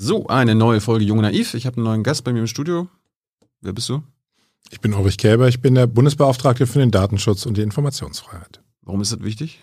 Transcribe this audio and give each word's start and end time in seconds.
So, 0.00 0.28
eine 0.28 0.54
neue 0.54 0.80
Folge 0.80 1.04
Jung 1.04 1.20
Naiv. 1.20 1.54
Ich 1.54 1.66
habe 1.66 1.78
einen 1.78 1.84
neuen 1.84 2.02
Gast 2.04 2.22
bei 2.22 2.32
mir 2.32 2.38
im 2.38 2.46
Studio. 2.46 2.86
Wer 3.60 3.72
bist 3.72 3.88
du? 3.88 4.04
Ich 4.70 4.80
bin 4.80 4.94
Ulrich 4.94 5.18
Kälber, 5.18 5.48
ich 5.48 5.60
bin 5.60 5.74
der 5.74 5.88
Bundesbeauftragte 5.88 6.68
für 6.68 6.78
den 6.78 6.92
Datenschutz 6.92 7.46
und 7.46 7.56
die 7.56 7.62
Informationsfreiheit. 7.62 8.60
Warum 8.82 9.00
ist 9.00 9.10
das 9.10 9.22
wichtig? 9.22 9.58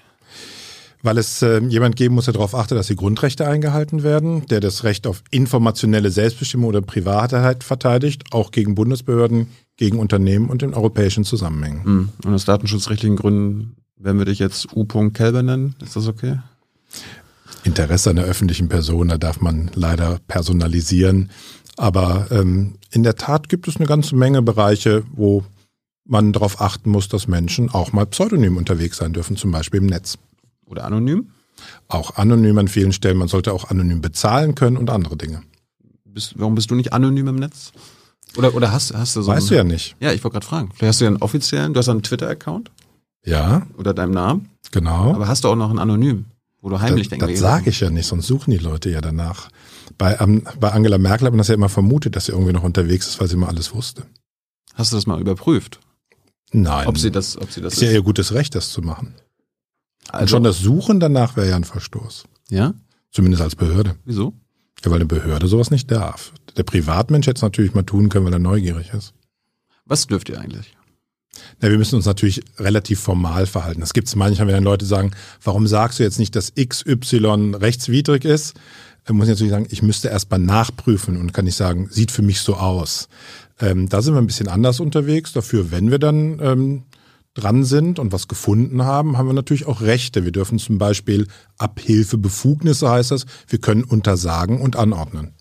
Weil 1.01 1.17
es 1.19 1.41
äh, 1.41 1.59
jemand 1.59 1.95
geben 1.95 2.15
muss, 2.15 2.25
der 2.25 2.33
darauf 2.33 2.53
achtet, 2.53 2.77
dass 2.77 2.87
die 2.87 2.97
Grundrechte 2.97 3.47
eingehalten 3.47 4.03
werden, 4.03 4.45
der 4.47 4.59
das 4.59 4.83
Recht 4.83 5.07
auf 5.07 5.23
informationelle 5.31 6.11
Selbstbestimmung 6.11 6.67
oder 6.67 6.81
Privatheit 6.81 7.63
verteidigt, 7.63 8.23
auch 8.31 8.51
gegen 8.51 8.75
Bundesbehörden, 8.75 9.51
gegen 9.77 9.99
Unternehmen 9.99 10.49
und 10.49 10.63
in 10.63 10.73
europäischen 10.73 11.23
Zusammenhängen. 11.23 11.85
Hm. 11.85 12.09
Und 12.25 12.33
aus 12.33 12.43
datenschutzrechtlichen 12.43 13.15
Gründen 13.15 13.77
werden 13.95 14.17
wir 14.17 14.25
dich 14.25 14.39
jetzt 14.39 14.75
U. 14.75 14.83
Kälber 14.85 15.43
nennen. 15.43 15.75
Ist 15.81 15.95
das 15.95 16.09
okay? 16.09 16.39
Interesse 17.65 18.11
an 18.11 18.15
der 18.15 18.25
öffentlichen 18.25 18.69
Person, 18.69 19.07
da 19.09 19.17
darf 19.17 19.41
man 19.41 19.71
leider 19.73 20.19
personalisieren. 20.27 21.31
Aber 21.77 22.27
ähm, 22.31 22.75
in 22.91 23.03
der 23.03 23.15
Tat 23.15 23.49
gibt 23.49 23.67
es 23.67 23.77
eine 23.77 23.87
ganze 23.87 24.15
Menge 24.15 24.41
Bereiche, 24.41 25.03
wo 25.13 25.43
man 26.05 26.31
darauf 26.31 26.61
achten 26.61 26.91
muss, 26.91 27.09
dass 27.09 27.27
Menschen 27.27 27.69
auch 27.69 27.91
mal 27.91 28.05
pseudonym 28.05 28.57
unterwegs 28.57 28.97
sein 28.97 29.13
dürfen, 29.13 29.35
zum 29.35 29.51
Beispiel 29.51 29.81
im 29.81 29.87
Netz. 29.87 30.17
Oder 30.65 30.85
anonym? 30.85 31.31
Auch 31.87 32.17
anonym 32.17 32.57
an 32.59 32.67
vielen 32.67 32.93
Stellen. 32.93 33.17
Man 33.17 33.27
sollte 33.27 33.51
auch 33.51 33.69
anonym 33.69 34.01
bezahlen 34.01 34.55
können 34.55 34.77
und 34.77 34.89
andere 34.89 35.17
Dinge. 35.17 35.41
Bist, 36.05 36.35
warum 36.37 36.55
bist 36.55 36.69
du 36.69 36.75
nicht 36.75 36.93
anonym 36.93 37.27
im 37.27 37.35
Netz? 37.35 37.71
Oder, 38.37 38.53
oder 38.53 38.71
hast, 38.71 38.93
hast 38.93 39.15
du 39.15 39.21
so. 39.21 39.31
Weißt 39.31 39.47
einen, 39.47 39.49
du 39.49 39.55
ja 39.55 39.63
nicht. 39.63 39.95
Ja, 39.99 40.11
ich 40.11 40.23
wollte 40.23 40.33
gerade 40.33 40.45
fragen. 40.45 40.69
Vielleicht 40.73 40.89
hast 40.89 41.01
du 41.01 41.05
ja 41.05 41.09
einen 41.09 41.21
offiziellen, 41.21 41.73
du 41.73 41.79
hast 41.79 41.89
einen 41.89 42.03
Twitter-Account? 42.03 42.71
Ja. 43.25 43.65
Oder 43.77 43.93
deinem 43.93 44.11
Namen? 44.11 44.49
Genau. 44.71 45.13
Aber 45.13 45.27
hast 45.27 45.43
du 45.43 45.49
auch 45.49 45.55
noch 45.55 45.69
einen 45.69 45.79
anonym? 45.79 46.25
Wo 46.65 46.69
du 46.69 46.81
heimlich 46.81 47.09
Das, 47.09 47.19
das 47.19 47.37
sage 47.37 47.69
ich 47.69 47.79
ja 47.79 47.91
nicht, 47.91 48.07
sonst 48.07 48.25
suchen 48.25 48.49
die 48.49 48.57
Leute 48.57 48.89
ja 48.89 48.99
danach. 48.99 49.49
Bei, 49.99 50.17
um, 50.17 50.47
bei 50.59 50.71
Angela 50.71 50.97
Merkel 50.97 51.27
hat 51.27 51.33
man 51.33 51.37
das 51.37 51.49
ja 51.49 51.53
immer 51.53 51.69
vermutet, 51.69 52.15
dass 52.15 52.25
sie 52.25 52.31
irgendwie 52.31 52.53
noch 52.53 52.63
unterwegs 52.63 53.05
ist, 53.05 53.21
weil 53.21 53.27
sie 53.27 53.35
immer 53.35 53.49
alles 53.49 53.75
wusste. 53.75 54.07
Hast 54.73 54.91
du 54.91 54.97
das 54.97 55.05
mal 55.05 55.21
überprüft? 55.21 55.79
Nein. 56.51 56.87
Ob 56.87 56.97
sie 56.97 57.11
das, 57.11 57.37
ob 57.37 57.51
sie 57.51 57.61
das 57.61 57.73
ist 57.73 57.81
ja 57.83 57.91
ihr 57.91 58.01
gutes 58.01 58.33
Recht, 58.33 58.55
das 58.55 58.71
zu 58.71 58.81
machen. 58.81 59.13
Also, 60.09 60.21
Und 60.23 60.29
schon 60.29 60.43
das 60.43 60.57
Suchen 60.57 60.99
danach 60.99 61.37
wäre 61.37 61.49
ja 61.49 61.55
ein 61.55 61.65
Verstoß. 61.65 62.23
Ja? 62.49 62.73
Zumindest 63.11 63.43
als 63.43 63.55
Behörde. 63.55 63.97
Wieso? 64.03 64.33
Ja, 64.83 64.89
weil 64.89 64.97
eine 64.97 65.05
Behörde 65.05 65.45
sowas 65.45 65.69
nicht 65.69 65.91
darf. 65.91 66.33
Der 66.57 66.63
Privatmensch 66.63 67.27
hätte 67.27 67.37
es 67.37 67.43
natürlich 67.43 67.75
mal 67.75 67.83
tun 67.83 68.09
können, 68.09 68.25
weil 68.25 68.33
er 68.33 68.39
neugierig 68.39 68.91
ist. 68.91 69.13
Was 69.85 70.07
dürft 70.07 70.29
ihr 70.29 70.41
eigentlich? 70.41 70.74
Na, 71.61 71.69
wir 71.69 71.77
müssen 71.77 71.95
uns 71.95 72.05
natürlich 72.05 72.41
relativ 72.57 72.99
formal 72.99 73.45
verhalten. 73.45 73.81
Das 73.81 73.93
gibt 73.93 74.07
es 74.07 74.15
manchmal, 74.15 74.47
wenn 74.47 74.55
dann 74.55 74.63
Leute 74.63 74.85
sagen, 74.85 75.11
warum 75.43 75.67
sagst 75.67 75.99
du 75.99 76.03
jetzt 76.03 76.19
nicht, 76.19 76.35
dass 76.35 76.53
XY 76.55 77.55
rechtswidrig 77.55 78.25
ist? 78.25 78.55
Dann 79.05 79.17
muss 79.17 79.27
ich 79.27 79.33
natürlich 79.33 79.51
sagen, 79.51 79.67
ich 79.69 79.83
müsste 79.83 80.09
erst 80.09 80.31
mal 80.31 80.39
nachprüfen 80.39 81.17
und 81.17 81.31
kann 81.31 81.45
nicht 81.45 81.55
sagen, 81.55 81.87
sieht 81.91 82.11
für 82.11 82.23
mich 82.23 82.41
so 82.41 82.55
aus. 82.55 83.07
Ähm, 83.59 83.87
da 83.87 84.01
sind 84.01 84.15
wir 84.15 84.21
ein 84.21 84.27
bisschen 84.27 84.47
anders 84.47 84.79
unterwegs. 84.79 85.31
Dafür, 85.31 85.71
wenn 85.71 85.91
wir 85.91 85.99
dann 85.99 86.39
ähm, 86.41 86.83
dran 87.35 87.63
sind 87.63 87.99
und 87.99 88.11
was 88.11 88.27
gefunden 88.27 88.83
haben, 88.83 89.17
haben 89.17 89.27
wir 89.27 89.33
natürlich 89.33 89.67
auch 89.67 89.81
Rechte. 89.81 90.25
Wir 90.25 90.31
dürfen 90.31 90.57
zum 90.57 90.77
Beispiel 90.77 91.27
Abhilfebefugnisse 91.57 92.89
heißt 92.89 93.11
das. 93.11 93.25
Wir 93.47 93.59
können 93.59 93.83
untersagen 93.83 94.59
und 94.59 94.75
anordnen. 94.75 95.35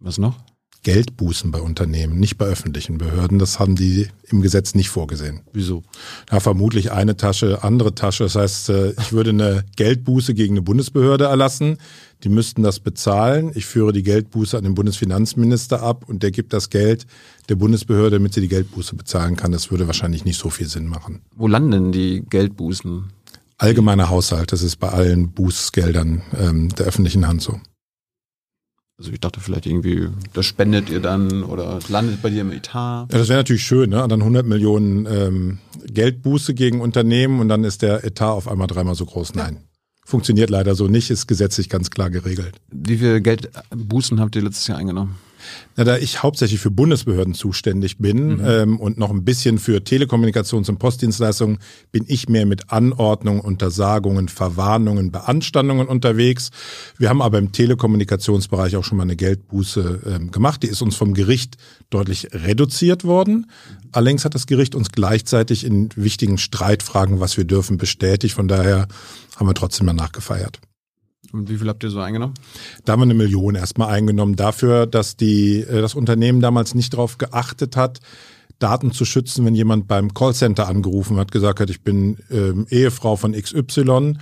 Was 0.00 0.18
noch? 0.18 0.36
Geldbußen 0.84 1.50
bei 1.50 1.60
Unternehmen, 1.60 2.20
nicht 2.20 2.38
bei 2.38 2.44
öffentlichen 2.44 2.98
Behörden. 2.98 3.38
Das 3.38 3.58
haben 3.58 3.74
die 3.74 4.06
im 4.28 4.42
Gesetz 4.42 4.74
nicht 4.74 4.90
vorgesehen. 4.90 5.40
Wieso? 5.52 5.82
Ja, 6.30 6.40
vermutlich 6.40 6.92
eine 6.92 7.16
Tasche, 7.16 7.64
andere 7.64 7.94
Tasche. 7.94 8.24
Das 8.24 8.36
heißt, 8.36 8.68
äh, 8.68 8.92
ich 9.00 9.12
würde 9.12 9.30
eine 9.30 9.64
Geldbuße 9.76 10.34
gegen 10.34 10.54
eine 10.54 10.62
Bundesbehörde 10.62 11.24
erlassen. 11.24 11.78
Die 12.22 12.28
müssten 12.28 12.62
das 12.62 12.80
bezahlen. 12.80 13.50
Ich 13.54 13.66
führe 13.66 13.92
die 13.92 14.02
Geldbuße 14.02 14.56
an 14.56 14.64
den 14.64 14.74
Bundesfinanzminister 14.74 15.82
ab 15.82 16.04
und 16.06 16.22
der 16.22 16.30
gibt 16.30 16.52
das 16.52 16.70
Geld 16.70 17.06
der 17.48 17.56
Bundesbehörde, 17.56 18.18
damit 18.18 18.34
sie 18.34 18.42
die 18.42 18.48
Geldbuße 18.48 18.94
bezahlen 18.94 19.36
kann. 19.36 19.52
Das 19.52 19.70
würde 19.70 19.86
wahrscheinlich 19.86 20.24
nicht 20.24 20.38
so 20.38 20.50
viel 20.50 20.68
Sinn 20.68 20.86
machen. 20.86 21.22
Wo 21.34 21.48
landen 21.48 21.92
die 21.92 22.22
Geldbußen? 22.28 23.04
Allgemeiner 23.56 24.10
Haushalt, 24.10 24.52
das 24.52 24.62
ist 24.62 24.76
bei 24.76 24.88
allen 24.88 25.30
Bußgeldern 25.32 26.22
ähm, 26.38 26.68
der 26.70 26.86
öffentlichen 26.86 27.26
Hand 27.26 27.40
so. 27.40 27.60
Also 28.96 29.10
ich 29.10 29.20
dachte 29.20 29.40
vielleicht 29.40 29.66
irgendwie, 29.66 30.08
das 30.34 30.46
spendet 30.46 30.88
ihr 30.88 31.00
dann 31.00 31.42
oder 31.42 31.80
landet 31.88 32.22
bei 32.22 32.30
dir 32.30 32.42
im 32.42 32.52
Etat. 32.52 33.08
Ja, 33.10 33.18
das 33.18 33.28
wäre 33.28 33.40
natürlich 33.40 33.64
schön, 33.64 33.90
ne? 33.90 34.06
Dann 34.08 34.20
100 34.20 34.46
Millionen 34.46 35.06
ähm, 35.06 35.58
Geldbuße 35.86 36.54
gegen 36.54 36.80
Unternehmen 36.80 37.40
und 37.40 37.48
dann 37.48 37.64
ist 37.64 37.82
der 37.82 38.04
Etat 38.04 38.30
auf 38.30 38.46
einmal 38.46 38.68
dreimal 38.68 38.94
so 38.94 39.04
groß. 39.04 39.34
Nein. 39.34 39.64
Funktioniert 40.06 40.50
leider 40.50 40.74
so 40.74 40.86
nicht, 40.86 41.10
ist 41.10 41.26
gesetzlich 41.26 41.68
ganz 41.68 41.90
klar 41.90 42.10
geregelt. 42.10 42.60
Wie 42.70 42.98
viel 42.98 43.20
Geldbußen 43.20 44.20
habt 44.20 44.36
ihr 44.36 44.42
letztes 44.42 44.66
Jahr 44.68 44.78
eingenommen? 44.78 45.16
Na, 45.76 45.84
da 45.84 45.96
ich 45.96 46.22
hauptsächlich 46.22 46.60
für 46.60 46.70
Bundesbehörden 46.70 47.34
zuständig 47.34 47.98
bin 47.98 48.36
mhm. 48.36 48.44
ähm, 48.46 48.80
und 48.80 48.98
noch 48.98 49.10
ein 49.10 49.24
bisschen 49.24 49.58
für 49.58 49.78
Telekommunikations- 49.78 50.68
und 50.68 50.78
Postdienstleistungen, 50.78 51.58
bin 51.90 52.04
ich 52.06 52.28
mehr 52.28 52.46
mit 52.46 52.70
Anordnungen, 52.70 53.40
Untersagungen, 53.40 54.28
Verwarnungen, 54.28 55.10
Beanstandungen 55.10 55.88
unterwegs. 55.88 56.50
Wir 56.98 57.08
haben 57.08 57.22
aber 57.22 57.38
im 57.38 57.52
Telekommunikationsbereich 57.52 58.76
auch 58.76 58.84
schon 58.84 58.98
mal 58.98 59.04
eine 59.04 59.16
Geldbuße 59.16 60.00
ähm, 60.06 60.30
gemacht. 60.30 60.62
Die 60.62 60.68
ist 60.68 60.82
uns 60.82 60.96
vom 60.96 61.14
Gericht 61.14 61.56
deutlich 61.90 62.28
reduziert 62.32 63.04
worden. 63.04 63.50
Allerdings 63.92 64.24
hat 64.24 64.34
das 64.34 64.46
Gericht 64.46 64.74
uns 64.74 64.90
gleichzeitig 64.90 65.64
in 65.64 65.88
wichtigen 65.96 66.38
Streitfragen, 66.38 67.20
was 67.20 67.36
wir 67.36 67.44
dürfen, 67.44 67.78
bestätigt. 67.78 68.34
Von 68.34 68.48
daher 68.48 68.88
haben 69.36 69.46
wir 69.46 69.54
trotzdem 69.54 69.86
mal 69.86 69.92
nachgefeiert. 69.92 70.60
Und 71.32 71.48
wie 71.48 71.56
viel 71.56 71.68
habt 71.68 71.82
ihr 71.82 71.90
so 71.90 72.00
eingenommen? 72.00 72.34
Da 72.84 72.92
haben 72.92 73.00
wir 73.00 73.04
eine 73.04 73.14
Million 73.14 73.54
erstmal 73.54 73.88
eingenommen 73.88 74.36
dafür, 74.36 74.86
dass 74.86 75.16
die, 75.16 75.60
äh, 75.60 75.80
das 75.80 75.94
Unternehmen 75.94 76.40
damals 76.40 76.74
nicht 76.74 76.92
darauf 76.92 77.18
geachtet 77.18 77.76
hat, 77.76 78.00
Daten 78.58 78.92
zu 78.92 79.04
schützen, 79.04 79.44
wenn 79.44 79.54
jemand 79.54 79.88
beim 79.88 80.14
Callcenter 80.14 80.68
angerufen 80.68 81.16
hat, 81.16 81.32
gesagt 81.32 81.60
hat, 81.60 81.70
ich 81.70 81.82
bin 81.82 82.18
ähm, 82.30 82.66
Ehefrau 82.70 83.16
von 83.16 83.32
XY 83.32 84.16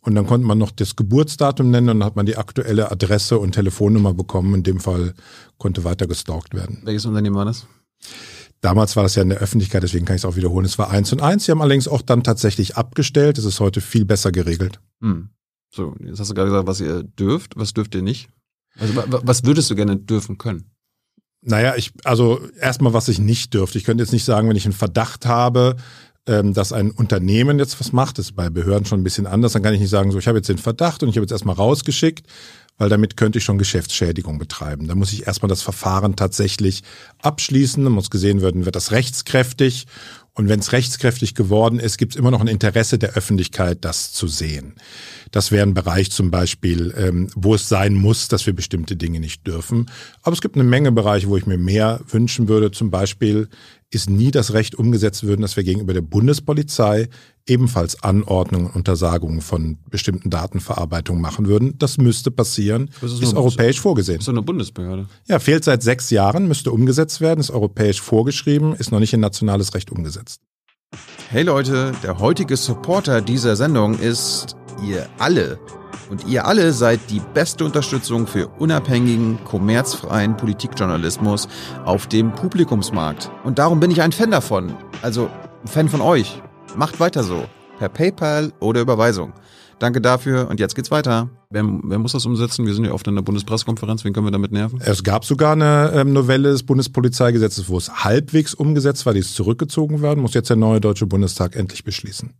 und 0.00 0.14
dann 0.14 0.26
konnte 0.26 0.46
man 0.46 0.58
noch 0.58 0.70
das 0.70 0.96
Geburtsdatum 0.96 1.70
nennen 1.70 1.88
und 1.88 2.00
dann 2.00 2.06
hat 2.06 2.16
man 2.16 2.26
die 2.26 2.36
aktuelle 2.36 2.90
Adresse 2.90 3.38
und 3.38 3.52
Telefonnummer 3.52 4.14
bekommen. 4.14 4.54
In 4.54 4.62
dem 4.62 4.80
Fall 4.80 5.14
konnte 5.58 5.84
weiter 5.84 6.06
gestalkt 6.06 6.54
werden. 6.54 6.80
Welches 6.84 7.06
Unternehmen 7.06 7.36
war 7.36 7.44
das? 7.44 7.66
Damals 8.60 8.96
war 8.96 9.04
das 9.04 9.14
ja 9.14 9.22
in 9.22 9.28
der 9.28 9.38
Öffentlichkeit, 9.38 9.82
deswegen 9.82 10.04
kann 10.04 10.16
ich 10.16 10.22
es 10.22 10.24
auch 10.24 10.36
wiederholen. 10.36 10.66
Es 10.66 10.78
war 10.78 10.90
eins 10.90 11.12
und 11.12 11.22
eins. 11.22 11.44
Sie 11.44 11.52
haben 11.52 11.62
allerdings 11.62 11.86
auch 11.88 12.02
dann 12.02 12.24
tatsächlich 12.24 12.76
abgestellt. 12.76 13.38
Es 13.38 13.44
ist 13.44 13.60
heute 13.60 13.80
viel 13.80 14.04
besser 14.04 14.32
geregelt. 14.32 14.80
Hm. 15.00 15.30
So, 15.70 15.94
jetzt 16.04 16.20
hast 16.20 16.30
du 16.30 16.34
gerade 16.34 16.50
gesagt, 16.50 16.66
was 16.66 16.80
ihr 16.80 17.02
dürft, 17.02 17.56
was 17.56 17.74
dürft 17.74 17.94
ihr 17.94 18.02
nicht? 18.02 18.28
Also, 18.78 18.94
was 18.96 19.44
würdest 19.44 19.70
du 19.70 19.74
gerne 19.74 19.96
dürfen 19.96 20.38
können? 20.38 20.70
Naja, 21.40 21.74
ich, 21.76 21.92
also 22.04 22.40
erstmal, 22.60 22.92
was 22.92 23.08
ich 23.08 23.18
nicht 23.18 23.54
dürfte. 23.54 23.78
Ich 23.78 23.84
könnte 23.84 24.02
jetzt 24.02 24.12
nicht 24.12 24.24
sagen, 24.24 24.48
wenn 24.48 24.56
ich 24.56 24.64
einen 24.64 24.72
Verdacht 24.72 25.26
habe, 25.26 25.76
ähm, 26.26 26.52
dass 26.52 26.72
ein 26.72 26.90
Unternehmen 26.90 27.58
jetzt 27.58 27.80
was 27.80 27.92
macht, 27.92 28.18
das 28.18 28.26
ist 28.26 28.36
bei 28.36 28.50
Behörden 28.50 28.86
schon 28.86 29.00
ein 29.00 29.04
bisschen 29.04 29.26
anders, 29.26 29.52
dann 29.52 29.62
kann 29.62 29.74
ich 29.74 29.80
nicht 29.80 29.90
sagen, 29.90 30.10
so, 30.10 30.18
ich 30.18 30.28
habe 30.28 30.38
jetzt 30.38 30.48
den 30.48 30.58
Verdacht 30.58 31.02
und 31.02 31.08
ich 31.08 31.16
habe 31.16 31.24
jetzt 31.24 31.32
erstmal 31.32 31.54
rausgeschickt, 31.54 32.26
weil 32.76 32.88
damit 32.88 33.16
könnte 33.16 33.38
ich 33.38 33.44
schon 33.44 33.58
Geschäftsschädigung 33.58 34.38
betreiben. 34.38 34.88
Da 34.88 34.94
muss 34.94 35.12
ich 35.12 35.26
erstmal 35.26 35.48
das 35.48 35.62
Verfahren 35.62 36.16
tatsächlich 36.16 36.82
abschließen, 37.22 37.82
dann 37.82 37.92
muss 37.92 38.10
gesehen 38.10 38.42
werden, 38.42 38.66
wird 38.66 38.76
das 38.76 38.92
rechtskräftig 38.92 39.86
und 40.38 40.48
wenn 40.48 40.60
es 40.60 40.70
rechtskräftig 40.70 41.34
geworden 41.34 41.80
ist, 41.80 41.98
gibt 41.98 42.12
es 42.12 42.16
immer 42.16 42.30
noch 42.30 42.40
ein 42.40 42.46
Interesse 42.46 42.96
der 42.96 43.14
Öffentlichkeit, 43.14 43.78
das 43.80 44.12
zu 44.12 44.28
sehen. 44.28 44.76
Das 45.32 45.50
wäre 45.50 45.66
ein 45.66 45.74
Bereich 45.74 46.12
zum 46.12 46.30
Beispiel, 46.30 46.94
ähm, 46.96 47.28
wo 47.34 47.56
es 47.56 47.68
sein 47.68 47.94
muss, 47.94 48.28
dass 48.28 48.46
wir 48.46 48.52
bestimmte 48.52 48.94
Dinge 48.94 49.18
nicht 49.18 49.44
dürfen. 49.48 49.90
Aber 50.22 50.34
es 50.34 50.40
gibt 50.40 50.54
eine 50.54 50.62
Menge 50.62 50.92
Bereiche, 50.92 51.28
wo 51.28 51.36
ich 51.36 51.46
mir 51.46 51.58
mehr 51.58 52.00
wünschen 52.08 52.46
würde. 52.46 52.70
Zum 52.70 52.88
Beispiel 52.88 53.48
ist 53.90 54.08
nie 54.08 54.30
das 54.30 54.52
Recht 54.52 54.76
umgesetzt 54.76 55.24
würden, 55.24 55.42
dass 55.42 55.56
wir 55.56 55.64
gegenüber 55.64 55.92
der 55.92 56.02
Bundespolizei 56.02 57.08
ebenfalls 57.48 58.02
Anordnungen 58.02 58.68
und 58.68 58.76
Untersagungen 58.76 59.40
von 59.40 59.78
bestimmten 59.90 60.30
Datenverarbeitungen 60.30 61.20
machen 61.20 61.46
würden. 61.46 61.76
Das 61.78 61.98
müsste 61.98 62.30
passieren. 62.30 62.90
Das 63.00 63.12
ist, 63.12 63.22
ist 63.22 63.32
nur, 63.32 63.42
europäisch 63.42 63.80
vorgesehen. 63.80 64.18
Das 64.18 64.26
ist 64.26 64.30
eine 64.30 64.42
Bundesbehörde. 64.42 65.06
Ja, 65.26 65.38
fehlt 65.38 65.64
seit 65.64 65.82
sechs 65.82 66.10
Jahren, 66.10 66.48
müsste 66.48 66.70
umgesetzt 66.70 67.20
werden, 67.20 67.40
ist 67.40 67.50
europäisch 67.50 68.00
vorgeschrieben, 68.00 68.74
ist 68.74 68.92
noch 68.92 69.00
nicht 69.00 69.12
in 69.12 69.20
nationales 69.20 69.74
Recht 69.74 69.90
umgesetzt. 69.90 70.40
Hey 71.30 71.42
Leute, 71.42 71.92
der 72.02 72.18
heutige 72.18 72.56
Supporter 72.56 73.20
dieser 73.20 73.56
Sendung 73.56 73.98
ist 73.98 74.56
ihr 74.86 75.06
alle. 75.18 75.58
Und 76.08 76.26
ihr 76.26 76.46
alle 76.46 76.72
seid 76.72 77.00
die 77.10 77.20
beste 77.34 77.64
Unterstützung 77.64 78.26
für 78.26 78.48
unabhängigen, 78.48 79.38
kommerzfreien 79.44 80.36
Politikjournalismus 80.36 81.48
auf 81.84 82.06
dem 82.06 82.32
Publikumsmarkt. 82.32 83.30
Und 83.44 83.58
darum 83.58 83.78
bin 83.78 83.90
ich 83.90 84.00
ein 84.00 84.12
Fan 84.12 84.30
davon. 84.30 84.74
Also 85.02 85.28
ein 85.62 85.68
Fan 85.68 85.88
von 85.90 86.00
euch. 86.00 86.40
Macht 86.76 87.00
weiter 87.00 87.22
so. 87.22 87.44
Per 87.78 87.88
PayPal 87.88 88.52
oder 88.60 88.80
Überweisung. 88.80 89.32
Danke 89.78 90.00
dafür 90.00 90.48
und 90.48 90.58
jetzt 90.58 90.74
geht's 90.74 90.90
weiter. 90.90 91.30
Wer, 91.50 91.64
wer 91.64 91.98
muss 91.98 92.12
das 92.12 92.26
umsetzen? 92.26 92.66
Wir 92.66 92.74
sind 92.74 92.84
ja 92.84 92.92
oft 92.92 93.06
in 93.06 93.14
der 93.14 93.22
Bundespressekonferenz. 93.22 94.04
Wen 94.04 94.12
können 94.12 94.26
wir 94.26 94.32
damit 94.32 94.50
nerven? 94.50 94.80
Es 94.84 95.04
gab 95.04 95.24
sogar 95.24 95.52
eine 95.52 95.92
ähm, 95.94 96.12
Novelle 96.12 96.50
des 96.50 96.64
Bundespolizeigesetzes, 96.64 97.68
wo 97.68 97.78
es 97.78 98.04
halbwegs 98.04 98.54
umgesetzt 98.54 99.06
war, 99.06 99.12
die 99.12 99.20
ist 99.20 99.34
zurückgezogen 99.34 100.02
werden, 100.02 100.20
muss 100.20 100.34
jetzt 100.34 100.50
der 100.50 100.56
neue 100.56 100.80
Deutsche 100.80 101.06
Bundestag 101.06 101.54
endlich 101.54 101.84
beschließen. 101.84 102.34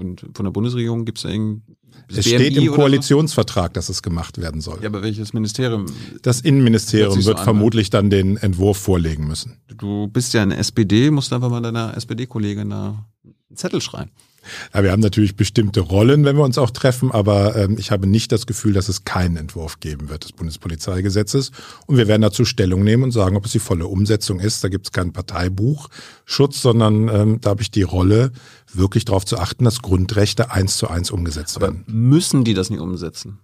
Und 0.00 0.24
von 0.34 0.44
der 0.44 0.50
Bundesregierung 0.50 1.04
gibt 1.04 1.18
es 1.18 1.24
irgendwie. 1.24 1.62
Es 2.08 2.26
steht 2.26 2.56
im 2.56 2.72
Koalitionsvertrag, 2.72 3.68
so? 3.68 3.72
dass 3.74 3.88
es 3.88 4.02
gemacht 4.02 4.38
werden 4.38 4.60
soll. 4.60 4.78
Ja, 4.80 4.88
aber 4.88 5.02
welches 5.02 5.32
Ministerium? 5.32 5.86
Das 6.22 6.40
Innenministerium 6.40 7.24
wird 7.24 7.38
so 7.38 7.44
vermutlich 7.44 7.90
dann 7.90 8.10
den 8.10 8.36
Entwurf 8.36 8.78
vorlegen 8.78 9.26
müssen. 9.26 9.58
Du 9.68 10.08
bist 10.08 10.32
ja 10.32 10.42
eine 10.42 10.56
SPD, 10.56 11.10
musst 11.10 11.32
einfach 11.32 11.50
mal 11.50 11.60
deiner 11.60 11.96
SPD-Kollegin 11.96 12.70
da 12.70 13.06
einen 13.24 13.56
Zettel 13.56 13.80
schreiben. 13.80 14.10
Ja, 14.74 14.82
wir 14.82 14.92
haben 14.92 15.00
natürlich 15.00 15.36
bestimmte 15.36 15.80
Rollen, 15.80 16.24
wenn 16.24 16.36
wir 16.36 16.44
uns 16.44 16.58
auch 16.58 16.70
treffen, 16.70 17.10
aber 17.10 17.56
ähm, 17.56 17.76
ich 17.78 17.90
habe 17.90 18.06
nicht 18.06 18.32
das 18.32 18.46
Gefühl, 18.46 18.72
dass 18.72 18.88
es 18.88 19.04
keinen 19.04 19.36
Entwurf 19.36 19.80
geben 19.80 20.08
wird 20.08 20.24
des 20.24 20.32
Bundespolizeigesetzes. 20.32 21.50
Und 21.86 21.96
wir 21.96 22.08
werden 22.08 22.22
dazu 22.22 22.44
Stellung 22.44 22.82
nehmen 22.82 23.04
und 23.04 23.12
sagen, 23.12 23.36
ob 23.36 23.46
es 23.46 23.52
die 23.52 23.58
volle 23.58 23.86
Umsetzung 23.86 24.40
ist. 24.40 24.64
Da 24.64 24.68
gibt 24.68 24.86
es 24.86 24.92
keinen 24.92 25.12
Parteibuchschutz, 25.12 26.62
sondern 26.62 27.08
ähm, 27.08 27.40
da 27.40 27.50
habe 27.50 27.62
ich 27.62 27.70
die 27.70 27.82
Rolle, 27.82 28.32
wirklich 28.72 29.04
darauf 29.04 29.24
zu 29.24 29.38
achten, 29.38 29.64
dass 29.64 29.82
Grundrechte 29.82 30.50
eins 30.50 30.76
zu 30.76 30.88
eins 30.88 31.10
umgesetzt 31.10 31.56
aber 31.56 31.68
werden. 31.68 31.84
Müssen 31.86 32.44
die 32.44 32.54
das 32.54 32.70
nicht 32.70 32.80
umsetzen? 32.80 33.38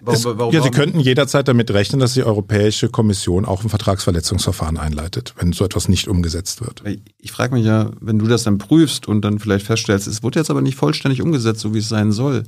Warum, 0.00 0.14
es, 0.14 0.24
warum, 0.24 0.54
ja, 0.54 0.62
Sie 0.62 0.70
könnten 0.70 1.00
jederzeit 1.00 1.48
damit 1.48 1.70
rechnen, 1.70 2.00
dass 2.00 2.14
die 2.14 2.24
Europäische 2.24 2.88
Kommission 2.88 3.44
auch 3.44 3.62
ein 3.62 3.68
Vertragsverletzungsverfahren 3.68 4.78
einleitet, 4.78 5.34
wenn 5.38 5.52
so 5.52 5.64
etwas 5.64 5.88
nicht 5.88 6.08
umgesetzt 6.08 6.60
wird. 6.60 6.82
Ich 7.18 7.32
frage 7.32 7.54
mich 7.54 7.64
ja, 7.64 7.90
wenn 8.00 8.18
du 8.18 8.26
das 8.26 8.42
dann 8.42 8.58
prüfst 8.58 9.08
und 9.08 9.22
dann 9.22 9.38
vielleicht 9.38 9.66
feststellst, 9.66 10.06
es 10.06 10.22
wurde 10.22 10.38
jetzt 10.40 10.50
aber 10.50 10.62
nicht 10.62 10.76
vollständig 10.76 11.22
umgesetzt, 11.22 11.60
so 11.60 11.74
wie 11.74 11.78
es 11.78 11.88
sein 11.88 12.12
soll. 12.12 12.44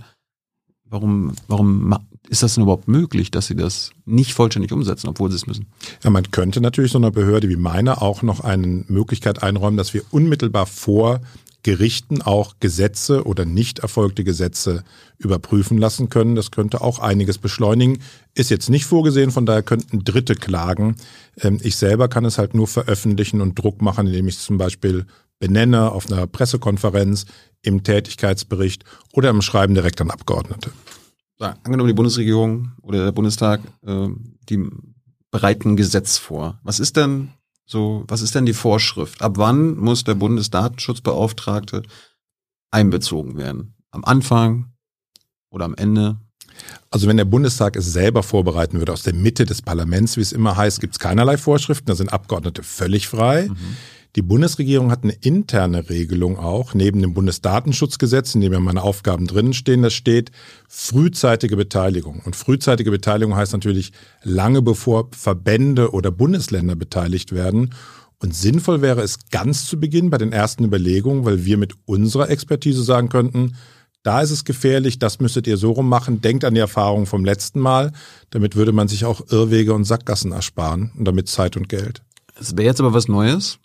Warum, 0.84 1.32
warum 1.48 1.96
ist 2.28 2.42
das 2.42 2.54
denn 2.54 2.64
überhaupt 2.64 2.86
möglich, 2.86 3.30
dass 3.30 3.46
sie 3.46 3.56
das 3.56 3.92
nicht 4.04 4.34
vollständig 4.34 4.72
umsetzen, 4.72 5.08
obwohl 5.08 5.30
sie 5.30 5.36
es 5.36 5.46
müssen? 5.46 5.66
Ja, 6.02 6.10
man 6.10 6.30
könnte 6.30 6.60
natürlich 6.60 6.92
so 6.92 6.98
einer 6.98 7.10
Behörde 7.10 7.48
wie 7.48 7.56
meine 7.56 8.02
auch 8.02 8.22
noch 8.22 8.40
eine 8.40 8.84
Möglichkeit 8.88 9.42
einräumen, 9.42 9.78
dass 9.78 9.94
wir 9.94 10.02
unmittelbar 10.10 10.66
vor 10.66 11.20
Gerichten 11.62 12.22
auch 12.22 12.54
Gesetze 12.60 13.24
oder 13.24 13.44
nicht 13.44 13.80
erfolgte 13.80 14.24
Gesetze 14.24 14.82
überprüfen 15.18 15.78
lassen 15.78 16.08
können. 16.08 16.34
Das 16.34 16.50
könnte 16.50 16.80
auch 16.80 16.98
einiges 16.98 17.38
beschleunigen. 17.38 18.02
Ist 18.34 18.50
jetzt 18.50 18.68
nicht 18.68 18.84
vorgesehen, 18.84 19.30
von 19.30 19.46
daher 19.46 19.62
könnten 19.62 20.04
Dritte 20.04 20.34
klagen. 20.34 20.96
Ähm, 21.40 21.58
ich 21.62 21.76
selber 21.76 22.08
kann 22.08 22.24
es 22.24 22.38
halt 22.38 22.54
nur 22.54 22.66
veröffentlichen 22.66 23.40
und 23.40 23.58
Druck 23.58 23.80
machen, 23.80 24.06
indem 24.06 24.28
ich 24.28 24.36
es 24.36 24.44
zum 24.44 24.58
Beispiel 24.58 25.06
benenne 25.38 25.90
auf 25.90 26.10
einer 26.10 26.26
Pressekonferenz, 26.26 27.26
im 27.62 27.84
Tätigkeitsbericht 27.84 28.84
oder 29.12 29.30
im 29.30 29.40
Schreiben 29.40 29.74
direkt 29.74 30.00
an 30.00 30.10
Abgeordnete. 30.10 30.72
Ja, 31.38 31.56
angenommen, 31.62 31.88
die 31.88 31.94
Bundesregierung 31.94 32.72
oder 32.82 33.04
der 33.04 33.12
Bundestag, 33.12 33.60
äh, 33.86 34.08
die 34.48 34.68
bereiten 35.30 35.76
Gesetz 35.76 36.18
vor. 36.18 36.60
Was 36.62 36.80
ist 36.80 36.96
denn 36.96 37.30
so, 37.66 38.04
was 38.08 38.22
ist 38.22 38.34
denn 38.34 38.46
die 38.46 38.52
Vorschrift? 38.52 39.22
Ab 39.22 39.34
wann 39.36 39.76
muss 39.76 40.04
der 40.04 40.14
Bundesdatenschutzbeauftragte 40.14 41.82
einbezogen 42.70 43.36
werden? 43.36 43.74
Am 43.90 44.04
Anfang 44.04 44.72
oder 45.50 45.64
am 45.64 45.74
Ende? 45.74 46.18
Also 46.90 47.08
wenn 47.08 47.16
der 47.16 47.24
Bundestag 47.24 47.76
es 47.76 47.92
selber 47.92 48.22
vorbereiten 48.22 48.78
würde, 48.78 48.92
aus 48.92 49.02
der 49.02 49.14
Mitte 49.14 49.44
des 49.46 49.62
Parlaments, 49.62 50.16
wie 50.16 50.20
es 50.20 50.32
immer 50.32 50.56
heißt, 50.56 50.80
gibt 50.80 50.94
es 50.94 50.98
keinerlei 50.98 51.36
Vorschriften, 51.38 51.86
da 51.86 51.94
sind 51.94 52.12
Abgeordnete 52.12 52.62
völlig 52.62 53.08
frei. 53.08 53.48
Mhm. 53.48 53.76
Die 54.14 54.22
Bundesregierung 54.22 54.90
hat 54.90 55.04
eine 55.04 55.14
interne 55.14 55.88
Regelung 55.88 56.38
auch, 56.38 56.74
neben 56.74 57.00
dem 57.00 57.14
Bundesdatenschutzgesetz, 57.14 58.34
in 58.34 58.42
dem 58.42 58.52
ja 58.52 58.60
meine 58.60 58.82
Aufgaben 58.82 59.26
drinnen 59.26 59.54
stehen, 59.54 59.80
das 59.80 59.94
steht 59.94 60.30
frühzeitige 60.68 61.56
Beteiligung. 61.56 62.20
Und 62.22 62.36
frühzeitige 62.36 62.90
Beteiligung 62.90 63.34
heißt 63.34 63.54
natürlich 63.54 63.92
lange 64.22 64.60
bevor 64.60 65.08
Verbände 65.12 65.92
oder 65.92 66.10
Bundesländer 66.10 66.76
beteiligt 66.76 67.32
werden. 67.32 67.74
Und 68.18 68.34
sinnvoll 68.34 68.82
wäre 68.82 69.00
es 69.00 69.30
ganz 69.30 69.64
zu 69.64 69.80
Beginn 69.80 70.10
bei 70.10 70.18
den 70.18 70.32
ersten 70.32 70.64
Überlegungen, 70.64 71.24
weil 71.24 71.46
wir 71.46 71.56
mit 71.56 71.72
unserer 71.86 72.28
Expertise 72.28 72.82
sagen 72.82 73.08
könnten, 73.08 73.56
da 74.02 74.20
ist 74.20 74.30
es 74.30 74.44
gefährlich, 74.44 74.98
das 74.98 75.20
müsstet 75.20 75.46
ihr 75.46 75.56
so 75.56 75.72
rum 75.72 75.88
machen. 75.88 76.20
Denkt 76.20 76.44
an 76.44 76.54
die 76.54 76.60
Erfahrung 76.60 77.06
vom 77.06 77.24
letzten 77.24 77.60
Mal. 77.60 77.92
Damit 78.28 78.56
würde 78.56 78.72
man 78.72 78.88
sich 78.88 79.06
auch 79.06 79.22
Irrwege 79.30 79.72
und 79.72 79.84
Sackgassen 79.84 80.32
ersparen 80.32 80.92
und 80.98 81.06
damit 81.06 81.28
Zeit 81.28 81.56
und 81.56 81.70
Geld. 81.70 82.02
Es 82.38 82.56
wäre 82.56 82.66
jetzt 82.66 82.80
aber 82.80 82.92
was 82.92 83.08
Neues 83.08 83.58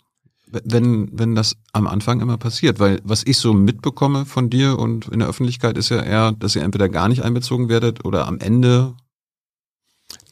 wenn, 0.50 1.10
wenn 1.12 1.34
das 1.34 1.56
am 1.72 1.86
Anfang 1.86 2.20
immer 2.20 2.38
passiert. 2.38 2.80
Weil 2.80 3.00
was 3.04 3.22
ich 3.24 3.38
so 3.38 3.52
mitbekomme 3.52 4.26
von 4.26 4.50
dir 4.50 4.78
und 4.78 5.08
in 5.08 5.20
der 5.20 5.28
Öffentlichkeit 5.28 5.78
ist 5.78 5.88
ja 5.90 6.02
eher, 6.02 6.32
dass 6.32 6.56
ihr 6.56 6.62
entweder 6.62 6.88
gar 6.88 7.08
nicht 7.08 7.22
einbezogen 7.22 7.68
werdet 7.68 8.04
oder 8.04 8.26
am 8.26 8.38
Ende. 8.38 8.94